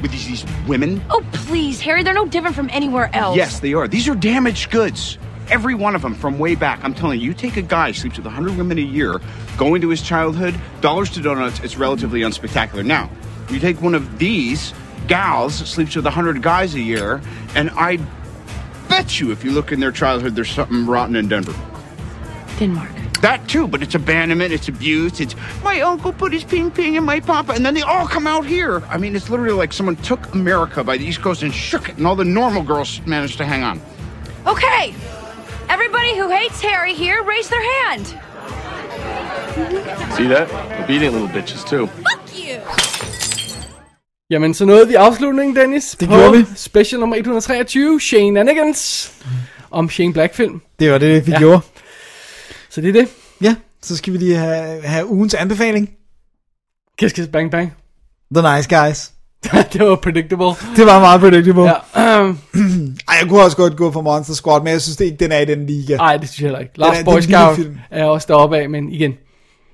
with 0.00 0.10
these, 0.10 0.26
these 0.26 0.44
women? 0.66 1.02
Oh, 1.10 1.24
please, 1.32 1.80
Harry, 1.80 2.02
they're 2.02 2.14
no 2.14 2.26
different 2.26 2.56
from 2.56 2.68
anywhere 2.72 3.10
else. 3.14 3.36
Yes, 3.36 3.60
they 3.60 3.74
are. 3.74 3.88
These 3.88 4.08
are 4.08 4.14
damaged 4.14 4.70
goods. 4.70 5.18
Every 5.50 5.74
one 5.74 5.94
of 5.94 6.02
them 6.02 6.14
from 6.14 6.38
way 6.38 6.54
back. 6.54 6.84
I'm 6.84 6.94
telling 6.94 7.20
you, 7.20 7.28
you 7.28 7.34
take 7.34 7.56
a 7.56 7.62
guy 7.62 7.92
sleeps 7.92 8.16
with 8.18 8.26
100 8.26 8.56
women 8.56 8.78
a 8.78 8.82
year, 8.82 9.20
go 9.56 9.74
into 9.74 9.88
his 9.88 10.02
childhood, 10.02 10.54
dollars 10.80 11.10
to 11.10 11.22
donuts, 11.22 11.60
it's 11.60 11.76
relatively 11.76 12.20
unspectacular. 12.20 12.84
Now, 12.84 13.10
you 13.48 13.58
take 13.58 13.80
one 13.80 13.94
of 13.94 14.18
these 14.18 14.74
gals, 15.06 15.54
sleeps 15.54 15.96
with 15.96 16.04
100 16.04 16.42
guys 16.42 16.74
a 16.74 16.80
year, 16.80 17.22
and 17.54 17.70
I 17.70 17.98
bet 18.88 19.20
you 19.20 19.30
if 19.32 19.42
you 19.42 19.52
look 19.52 19.72
in 19.72 19.80
their 19.80 19.92
childhood, 19.92 20.34
there's 20.36 20.50
something 20.50 20.86
rotten 20.86 21.16
in 21.16 21.28
Denver. 21.28 21.54
Denmark. 22.58 22.90
That 23.20 23.48
too, 23.48 23.66
but 23.66 23.82
it's 23.82 23.94
abandonment, 23.94 24.52
it's 24.52 24.68
abuse, 24.68 25.20
it's 25.20 25.34
my 25.64 25.80
uncle 25.80 26.12
put 26.12 26.32
his 26.32 26.44
ping 26.44 26.70
ping 26.70 26.94
in 26.96 27.04
my 27.04 27.20
papa, 27.20 27.52
and 27.52 27.64
then 27.66 27.74
they 27.74 27.82
all 27.82 28.06
come 28.06 28.26
out 28.28 28.46
here. 28.46 28.82
I 28.94 28.96
mean, 28.98 29.16
it's 29.16 29.28
literally 29.28 29.60
like 29.60 29.72
someone 29.72 29.96
took 29.96 30.34
America 30.34 30.84
by 30.84 30.96
the 30.98 31.04
East 31.04 31.20
Coast 31.20 31.42
and 31.42 31.52
shook 31.52 31.88
it, 31.88 31.96
and 31.98 32.06
all 32.06 32.16
the 32.16 32.24
normal 32.24 32.62
girls 32.62 33.00
managed 33.06 33.38
to 33.38 33.44
hang 33.44 33.64
on. 33.64 33.80
Okay. 34.46 34.94
Everybody 35.68 36.16
who 36.18 36.28
hates 36.30 36.62
Harry 36.62 36.94
here, 36.94 37.22
raise 37.24 37.48
their 37.48 37.64
hand. 37.82 38.06
See 40.16 40.28
that? 40.28 40.48
Obedient 40.84 41.12
little 41.14 41.28
bitches, 41.28 41.64
too. 41.68 41.86
Fuck 41.86 42.20
you. 42.34 42.60
Jamen, 44.30 44.54
så 44.54 44.64
nåede 44.64 44.88
vi 44.88 44.94
afslutningen, 44.94 45.56
Dennis. 45.56 45.96
Det 46.00 46.08
på 46.08 46.14
gjorde 46.14 46.38
vi. 46.38 46.44
Special 46.56 47.00
nummer 47.00 47.16
123, 47.16 48.00
Shane 48.00 48.40
Anigans. 48.40 49.12
Om 49.70 49.90
Shane 49.90 50.12
Black-film. 50.12 50.60
Det 50.78 50.92
var 50.92 50.98
det, 50.98 51.26
vi 51.26 51.32
Ja. 51.32 51.40
gjorde. 51.40 51.60
Så 52.70 52.80
det 52.80 52.88
er 52.88 52.92
det. 52.92 53.08
Ja, 53.40 53.56
så 53.82 53.96
skal 53.96 54.12
vi 54.12 54.18
lige 54.18 54.36
have, 54.36 54.82
have 54.82 55.06
ugens 55.06 55.34
anbefaling. 55.34 55.90
Kiss 56.98 57.14
Kiss 57.14 57.28
Bang 57.28 57.50
Bang. 57.50 57.72
The 58.34 58.56
Nice 58.56 58.68
Guys. 58.80 59.12
det 59.72 59.80
var 59.86 59.96
predictable. 59.96 60.46
Det 60.76 60.86
var 60.86 61.00
meget 61.00 61.20
predictable. 61.20 61.62
Ja. 61.62 61.74
Ej, 63.08 63.16
jeg 63.20 63.28
kunne 63.28 63.42
også 63.42 63.56
godt 63.56 63.76
gå 63.76 63.90
for 63.92 64.00
Monster 64.00 64.34
Squad, 64.34 64.60
men 64.62 64.72
jeg 64.72 64.80
synes 64.82 64.96
det 64.96 65.04
ikke, 65.04 65.16
den 65.16 65.32
er 65.32 65.38
i 65.38 65.44
den 65.44 65.66
liga. 65.66 65.96
Nej, 65.96 66.16
det 66.16 66.28
synes 66.28 66.40
jeg 66.40 66.46
heller 66.46 66.58
ikke. 66.58 66.72
Last 66.78 67.04
Boy 67.04 67.20
Scout 67.20 67.58
er 67.90 68.04
også 68.04 68.26
deroppe 68.28 68.58
af, 68.58 68.70
men 68.70 68.92
igen. 68.92 69.12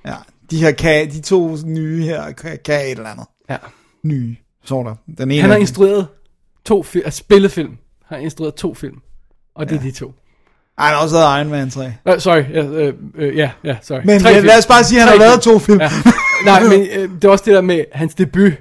Ja, 0.06 0.14
de 0.50 0.58
her 0.60 0.72
kan, 0.72 1.10
de 1.10 1.20
to 1.20 1.56
nye 1.64 2.02
her 2.02 2.32
kan, 2.32 2.58
kan 2.64 2.80
et 2.84 2.90
eller 2.90 3.08
andet. 3.08 3.26
Ja. 3.50 3.56
Nye, 4.04 4.36
sort 4.64 4.86
of. 4.86 4.96
Den 5.18 5.30
ene 5.30 5.40
Han 5.40 5.50
har 5.50 5.56
er- 5.56 5.60
instrueret 5.60 6.06
to 6.64 6.82
film, 6.82 7.02
altså 7.04 7.18
spillefilm. 7.18 7.76
Han 8.06 8.18
har 8.18 8.24
instrueret 8.24 8.54
to 8.54 8.74
film. 8.74 8.96
Og 9.54 9.68
det 9.68 9.76
er 9.76 9.80
de 9.82 9.90
to. 9.90 10.14
Ej, 10.78 10.86
han 10.86 10.94
har 10.94 11.02
også 11.02 11.16
lavet 11.16 11.38
Iron 11.38 11.50
Man 11.50 11.70
3. 11.70 11.84
Uh, 11.84 12.18
sorry, 12.18 12.42
ja, 12.52 12.62
uh, 12.62 12.94
uh, 13.18 13.36
ja, 13.36 13.50
ja, 13.64 13.76
sorry. 13.82 14.00
Men 14.04 14.20
Tre 14.20 14.28
ja, 14.28 14.34
film. 14.34 14.46
lad 14.46 14.58
os 14.58 14.66
bare 14.66 14.84
sige, 14.84 15.02
at 15.02 15.08
han 15.08 15.18
Tre 15.18 15.24
har 15.24 15.30
lavet 15.30 15.42
to 15.42 15.58
film. 15.58 15.80
Ja. 15.80 15.90
Nej, 16.44 16.62
men 16.70 16.80
uh, 16.80 17.16
det 17.16 17.24
er 17.24 17.28
også 17.28 17.44
det 17.44 17.54
der 17.54 17.60
med 17.60 17.84
hans 17.92 18.14
debut 18.14 18.52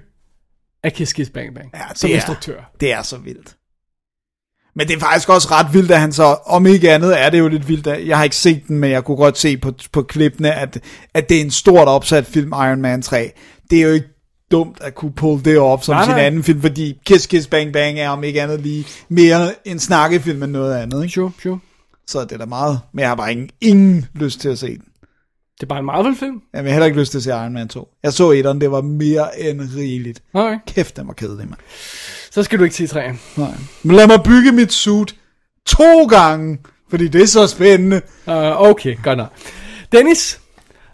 af 0.83 0.93
Kiss 0.93 1.13
Kiss 1.13 1.29
Bang 1.29 1.55
Bang. 1.55 1.69
Ja, 1.73 1.79
som 1.95 2.09
er, 2.09 2.13
instruktør. 2.13 2.71
Det 2.79 2.93
er 2.93 3.01
så 3.01 3.17
vildt. 3.17 3.55
Men 4.75 4.87
det 4.87 4.95
er 4.95 4.99
faktisk 4.99 5.29
også 5.29 5.47
ret 5.51 5.73
vildt, 5.73 5.91
at 5.91 5.99
han 5.99 6.13
så, 6.13 6.23
om 6.45 6.65
ikke 6.65 6.91
andet 6.91 7.21
er 7.21 7.29
det 7.29 7.39
jo 7.39 7.47
lidt 7.47 7.67
vildt, 7.67 7.87
at 7.87 8.07
jeg 8.07 8.17
har 8.17 8.23
ikke 8.23 8.35
set 8.35 8.67
den, 8.67 8.79
men 8.79 8.91
jeg 8.91 9.03
kunne 9.03 9.17
godt 9.17 9.37
se 9.37 9.57
på, 9.57 9.73
på 9.91 10.01
klippene, 10.01 10.53
at, 10.53 10.79
at 11.13 11.29
det 11.29 11.37
er 11.37 11.41
en 11.41 11.51
stort 11.51 11.87
opsat 11.87 12.25
film, 12.25 12.49
Iron 12.51 12.81
Man 12.81 13.01
3. 13.01 13.31
Det 13.69 13.77
er 13.77 13.83
jo 13.83 13.89
ikke 13.89 14.07
dumt 14.51 14.77
at 14.81 14.95
kunne 14.95 15.13
pulle 15.13 15.43
det 15.43 15.57
op 15.57 15.83
som 15.83 15.95
Nej, 15.95 16.03
sin 16.03 16.11
nej. 16.11 16.25
anden 16.25 16.43
film, 16.43 16.61
fordi 16.61 16.99
Kiss 17.05 17.27
Kiss 17.27 17.47
Bang 17.47 17.73
Bang 17.73 17.99
er 17.99 18.09
om 18.09 18.23
ikke 18.23 18.41
andet 18.41 18.61
lige 18.61 18.85
mere 19.09 19.51
en 19.65 19.79
snakkefilm 19.79 20.43
end 20.43 20.51
noget 20.51 20.75
andet. 20.75 21.03
Ikke? 21.03 21.13
Sure, 21.13 21.31
sure. 21.43 21.59
Så 22.07 22.21
det 22.21 22.31
er 22.31 22.37
da 22.37 22.45
meget, 22.45 22.79
men 22.93 22.99
jeg 22.99 23.09
har 23.09 23.15
bare 23.15 23.31
ingen, 23.31 23.49
ingen 23.61 24.05
lyst 24.13 24.39
til 24.39 24.49
at 24.49 24.59
se 24.59 24.67
den. 24.67 24.85
Det 25.55 25.63
er 25.63 25.67
bare 25.67 25.79
en 25.79 25.85
Marvel-film. 25.85 26.41
Jeg 26.53 26.63
har 26.63 26.69
heller 26.69 26.85
ikke 26.85 26.99
lyst 26.99 27.11
til 27.11 27.17
at 27.17 27.23
se 27.23 27.29
Iron 27.29 27.53
Man 27.53 27.67
2. 27.67 27.89
Jeg 28.03 28.13
så 28.13 28.31
etteren, 28.31 28.61
det 28.61 28.71
var 28.71 28.81
mere 28.81 29.39
end 29.39 29.61
rigeligt. 29.75 30.23
Okay. 30.33 30.57
Kæft, 30.67 30.97
den 30.97 31.07
var 31.07 31.13
kedelig, 31.13 31.49
mand. 31.49 31.59
Så 32.31 32.43
skal 32.43 32.59
du 32.59 32.63
ikke 32.63 32.75
se 32.75 32.87
træen. 32.87 33.19
Nej. 33.37 33.51
Men 33.83 33.95
lad 33.95 34.07
mig 34.07 34.19
bygge 34.23 34.51
mit 34.51 34.73
suit 34.73 35.15
to 35.65 36.05
gange, 36.05 36.59
fordi 36.89 37.07
det 37.07 37.21
er 37.21 37.25
så 37.27 37.47
spændende. 37.47 38.01
Uh, 38.27 38.61
okay, 38.61 38.95
godt 39.03 39.17
nok. 39.17 39.29
Dennis, 39.91 40.39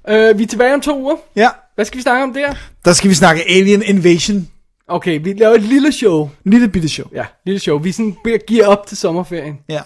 uh, 0.09 0.13
vi 0.13 0.43
er 0.43 0.47
tilbage 0.47 0.73
om 0.73 0.81
to 0.81 1.01
uger. 1.01 1.15
Ja. 1.35 1.49
Hvad 1.75 1.85
skal 1.85 1.97
vi 1.97 2.01
snakke 2.01 2.23
om 2.23 2.33
der? 2.33 2.53
Der 2.85 2.93
skal 2.93 3.09
vi 3.09 3.15
snakke 3.15 3.43
Alien 3.49 3.83
Invasion. 3.83 4.47
Okay, 4.87 5.19
vi 5.23 5.33
laver 5.33 5.53
et 5.55 5.61
lille 5.61 5.91
show. 5.91 6.29
En 6.45 6.51
lille 6.51 6.69
bitte 6.69 6.89
show. 6.89 7.07
Ja, 7.13 7.25
lille 7.45 7.59
show. 7.59 7.79
Vi 7.79 7.91
sådan 7.91 8.15
giver 8.47 8.67
op 8.67 8.87
til 8.87 8.97
sommerferien. 8.97 9.59
Ja. 9.69 9.81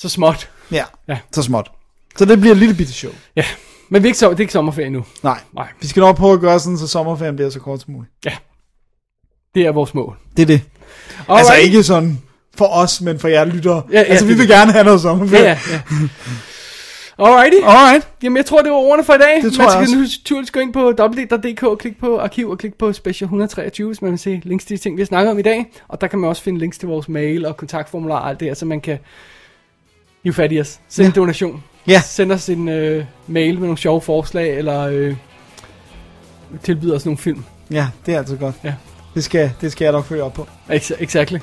Så 0.00 0.08
småt. 0.08 0.50
Ja, 0.72 0.84
Ja. 1.08 1.18
så 1.32 1.42
småt. 1.42 1.70
Så 2.16 2.24
det 2.24 2.40
bliver 2.40 2.52
et 2.54 2.58
lille 2.58 2.74
bitte 2.74 2.92
show. 2.92 3.12
Ja, 3.36 3.44
men 3.88 4.02
vi 4.02 4.06
er 4.06 4.08
ikke 4.08 4.18
så, 4.18 4.30
det 4.30 4.36
er 4.36 4.40
ikke 4.40 4.52
sommerferie 4.52 4.90
nu. 4.90 5.04
Nej. 5.22 5.38
Nej. 5.54 5.68
Vi 5.80 5.86
skal 5.86 6.00
nok 6.00 6.16
prøve 6.16 6.32
at 6.32 6.40
gøre 6.40 6.60
sådan, 6.60 6.78
så 6.78 6.86
sommerferien 6.86 7.36
bliver 7.36 7.50
så 7.50 7.60
kort 7.60 7.80
som 7.80 7.92
muligt. 7.92 8.12
Ja. 8.24 8.32
Det 9.54 9.66
er 9.66 9.72
vores 9.72 9.94
mål. 9.94 10.16
Det 10.36 10.42
er 10.42 10.46
det. 10.46 10.60
Alright. 11.28 11.38
Altså 11.38 11.54
ikke 11.54 11.82
sådan 11.82 12.18
for 12.56 12.64
os, 12.66 13.00
men 13.00 13.18
for 13.18 13.28
jer 13.28 13.44
lyttere. 13.44 13.82
Ja, 13.92 13.98
ja, 13.98 14.04
altså 14.04 14.24
vi 14.24 14.30
det- 14.32 14.38
vil 14.38 14.48
gerne 14.48 14.72
have 14.72 14.84
noget 14.84 15.00
sommerferie. 15.00 15.42
Ja, 15.44 15.58
ja, 15.70 15.72
ja. 15.72 15.80
Alrighty. 17.18 17.56
Alright. 17.64 18.08
Jamen, 18.22 18.36
jeg 18.36 18.46
tror, 18.46 18.62
det 18.62 18.70
var 18.70 18.76
ordene 18.78 19.04
for 19.04 19.14
i 19.14 19.18
dag. 19.18 19.42
Det 19.42 19.52
tror 19.52 19.64
man 19.64 19.78
jeg 19.78 19.88
skal 19.88 19.96
nu 19.98 20.02
naturligvis 20.02 20.50
gå 20.50 20.60
ind 20.60 20.72
på 20.72 20.90
www.dk 20.90 21.62
og 21.62 21.78
klikke 21.78 22.00
på 22.00 22.18
arkiv 22.18 22.50
og 22.50 22.58
klikke 22.58 22.78
på 22.78 22.92
special 22.92 23.26
123, 23.26 23.86
hvis 23.86 24.02
man 24.02 24.10
vil 24.10 24.18
se 24.18 24.40
links 24.44 24.64
til 24.64 24.76
de 24.76 24.82
ting, 24.82 24.96
vi 24.96 25.00
har 25.02 25.06
snakket 25.06 25.30
om 25.30 25.38
i 25.38 25.42
dag. 25.42 25.66
Og 25.88 26.00
der 26.00 26.06
kan 26.06 26.18
man 26.18 26.30
også 26.30 26.42
finde 26.42 26.58
links 26.58 26.78
til 26.78 26.88
vores 26.88 27.08
mail 27.08 27.46
og 27.46 27.56
kontaktformular 27.56 28.16
og 28.16 28.28
alt 28.28 28.40
det 28.40 28.48
her, 28.48 28.54
så 28.54 28.66
man 28.66 28.80
kan 28.80 28.98
hive 30.24 30.34
fat 30.34 30.52
i 30.52 30.60
os. 30.60 30.78
Send 30.88 31.06
en 31.06 31.12
donation. 31.12 31.62
Ja. 31.86 32.00
Send 32.00 32.32
os 32.32 32.48
en 32.48 32.68
øh, 32.68 33.04
mail 33.26 33.54
med 33.54 33.62
nogle 33.62 33.78
sjove 33.78 34.00
forslag, 34.00 34.58
eller 34.58 34.80
øh, 34.86 35.14
tilbyde 36.62 36.94
os 36.94 37.04
nogle 37.04 37.18
film. 37.18 37.44
Ja, 37.70 37.86
det 38.06 38.14
er 38.14 38.18
altid 38.18 38.36
godt. 38.36 38.54
Ja. 38.64 38.72
Det 39.14 39.24
skal, 39.24 39.50
det 39.60 39.72
skal 39.72 39.84
jeg 39.84 39.92
nok 39.92 40.04
følge 40.06 40.22
op 40.22 40.32
på. 40.34 40.46
Ex- 40.72 40.90
exactly. 41.02 41.38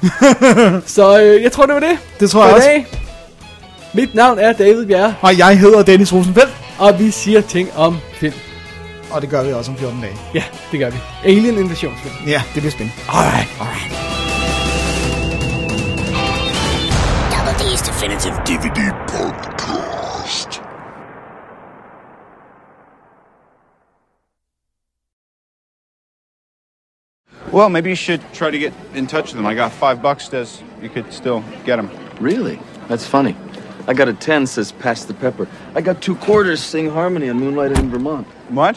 så 0.96 1.22
øh, 1.24 1.44
jeg 1.44 1.52
tror, 1.52 1.66
det 1.66 1.74
var 1.76 1.80
det. 1.82 1.98
Det 2.20 2.30
tror 2.30 2.42
jeg 2.44 2.50
for 2.50 2.56
også. 2.56 2.68
Dag. 2.70 2.86
Mit 3.94 4.16
navn 4.16 4.40
er 4.40 4.54
David 4.54 4.86
Bjerre, 4.86 5.16
Og 5.22 5.38
jeg 5.38 5.60
hedder 5.60 5.84
Dennis 5.84 6.14
Rosenfeldt, 6.14 6.54
og 6.80 7.00
vi 7.00 7.12
siger 7.12 7.42
ting 7.42 7.70
om 7.76 7.98
film. 8.14 8.34
og 9.12 9.22
det 9.22 9.30
gør 9.30 9.44
vi 9.44 9.54
også 9.54 9.72
om 9.72 9.78
14 9.78 10.02
dage. 10.02 10.14
Ja, 10.34 10.44
det 10.72 10.80
gør 10.80 10.90
vi. 10.90 10.98
Alien 11.26 11.58
invasionsfilm. 11.58 12.14
Ja, 12.28 12.42
det 12.54 12.62
bliver 12.62 12.72
spændende. 12.72 12.94
Alright. 13.10 13.50
Double 13.60 14.27
D's 17.78 17.86
Definitive 17.86 18.34
DVD 18.40 19.08
Podcast. 19.08 20.64
Well, 27.52 27.70
maybe 27.70 27.90
you 27.92 27.96
should 27.96 28.22
try 28.34 28.50
to 28.50 28.58
get 28.58 28.74
in 28.96 29.06
touch 29.06 29.26
with 29.26 29.36
them. 29.36 29.46
I 29.46 29.54
got 29.54 29.72
five 29.72 30.02
bucks, 30.02 30.28
Des. 30.28 30.48
You 30.82 30.90
could 30.90 31.14
still 31.14 31.44
get 31.66 31.76
them. 31.76 31.92
Really? 32.20 32.60
That's 32.88 33.06
funny. 33.06 33.36
I 33.88 33.94
got 33.94 34.08
a 34.08 34.14
10 34.14 34.48
says 34.48 34.72
pass 34.72 35.06
the 35.06 35.14
pepper. 35.14 35.48
I 35.76 35.82
got 35.82 36.02
two 36.02 36.16
quarters 36.16 36.64
sing 36.64 36.90
harmony 36.90 37.30
on 37.30 37.38
Moonlight 37.38 37.74
in 37.74 37.92
Vermont. 37.92 38.26
What? 38.50 38.76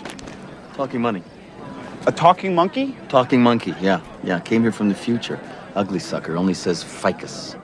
Talking 0.74 1.01
money. 1.01 1.22
A 2.06 2.12
talking 2.12 2.55
monkey? 2.55 2.97
Talking 3.09 3.43
monkey, 3.43 3.74
yeah. 3.81 4.02
Yeah, 4.22 4.40
came 4.40 4.60
here 4.60 4.72
from 4.72 4.90
the 4.90 4.94
future. 4.94 5.40
Ugly 5.74 6.01
sucker, 6.01 6.36
only 6.36 6.55
says 6.55 6.82
ficus. 6.82 7.56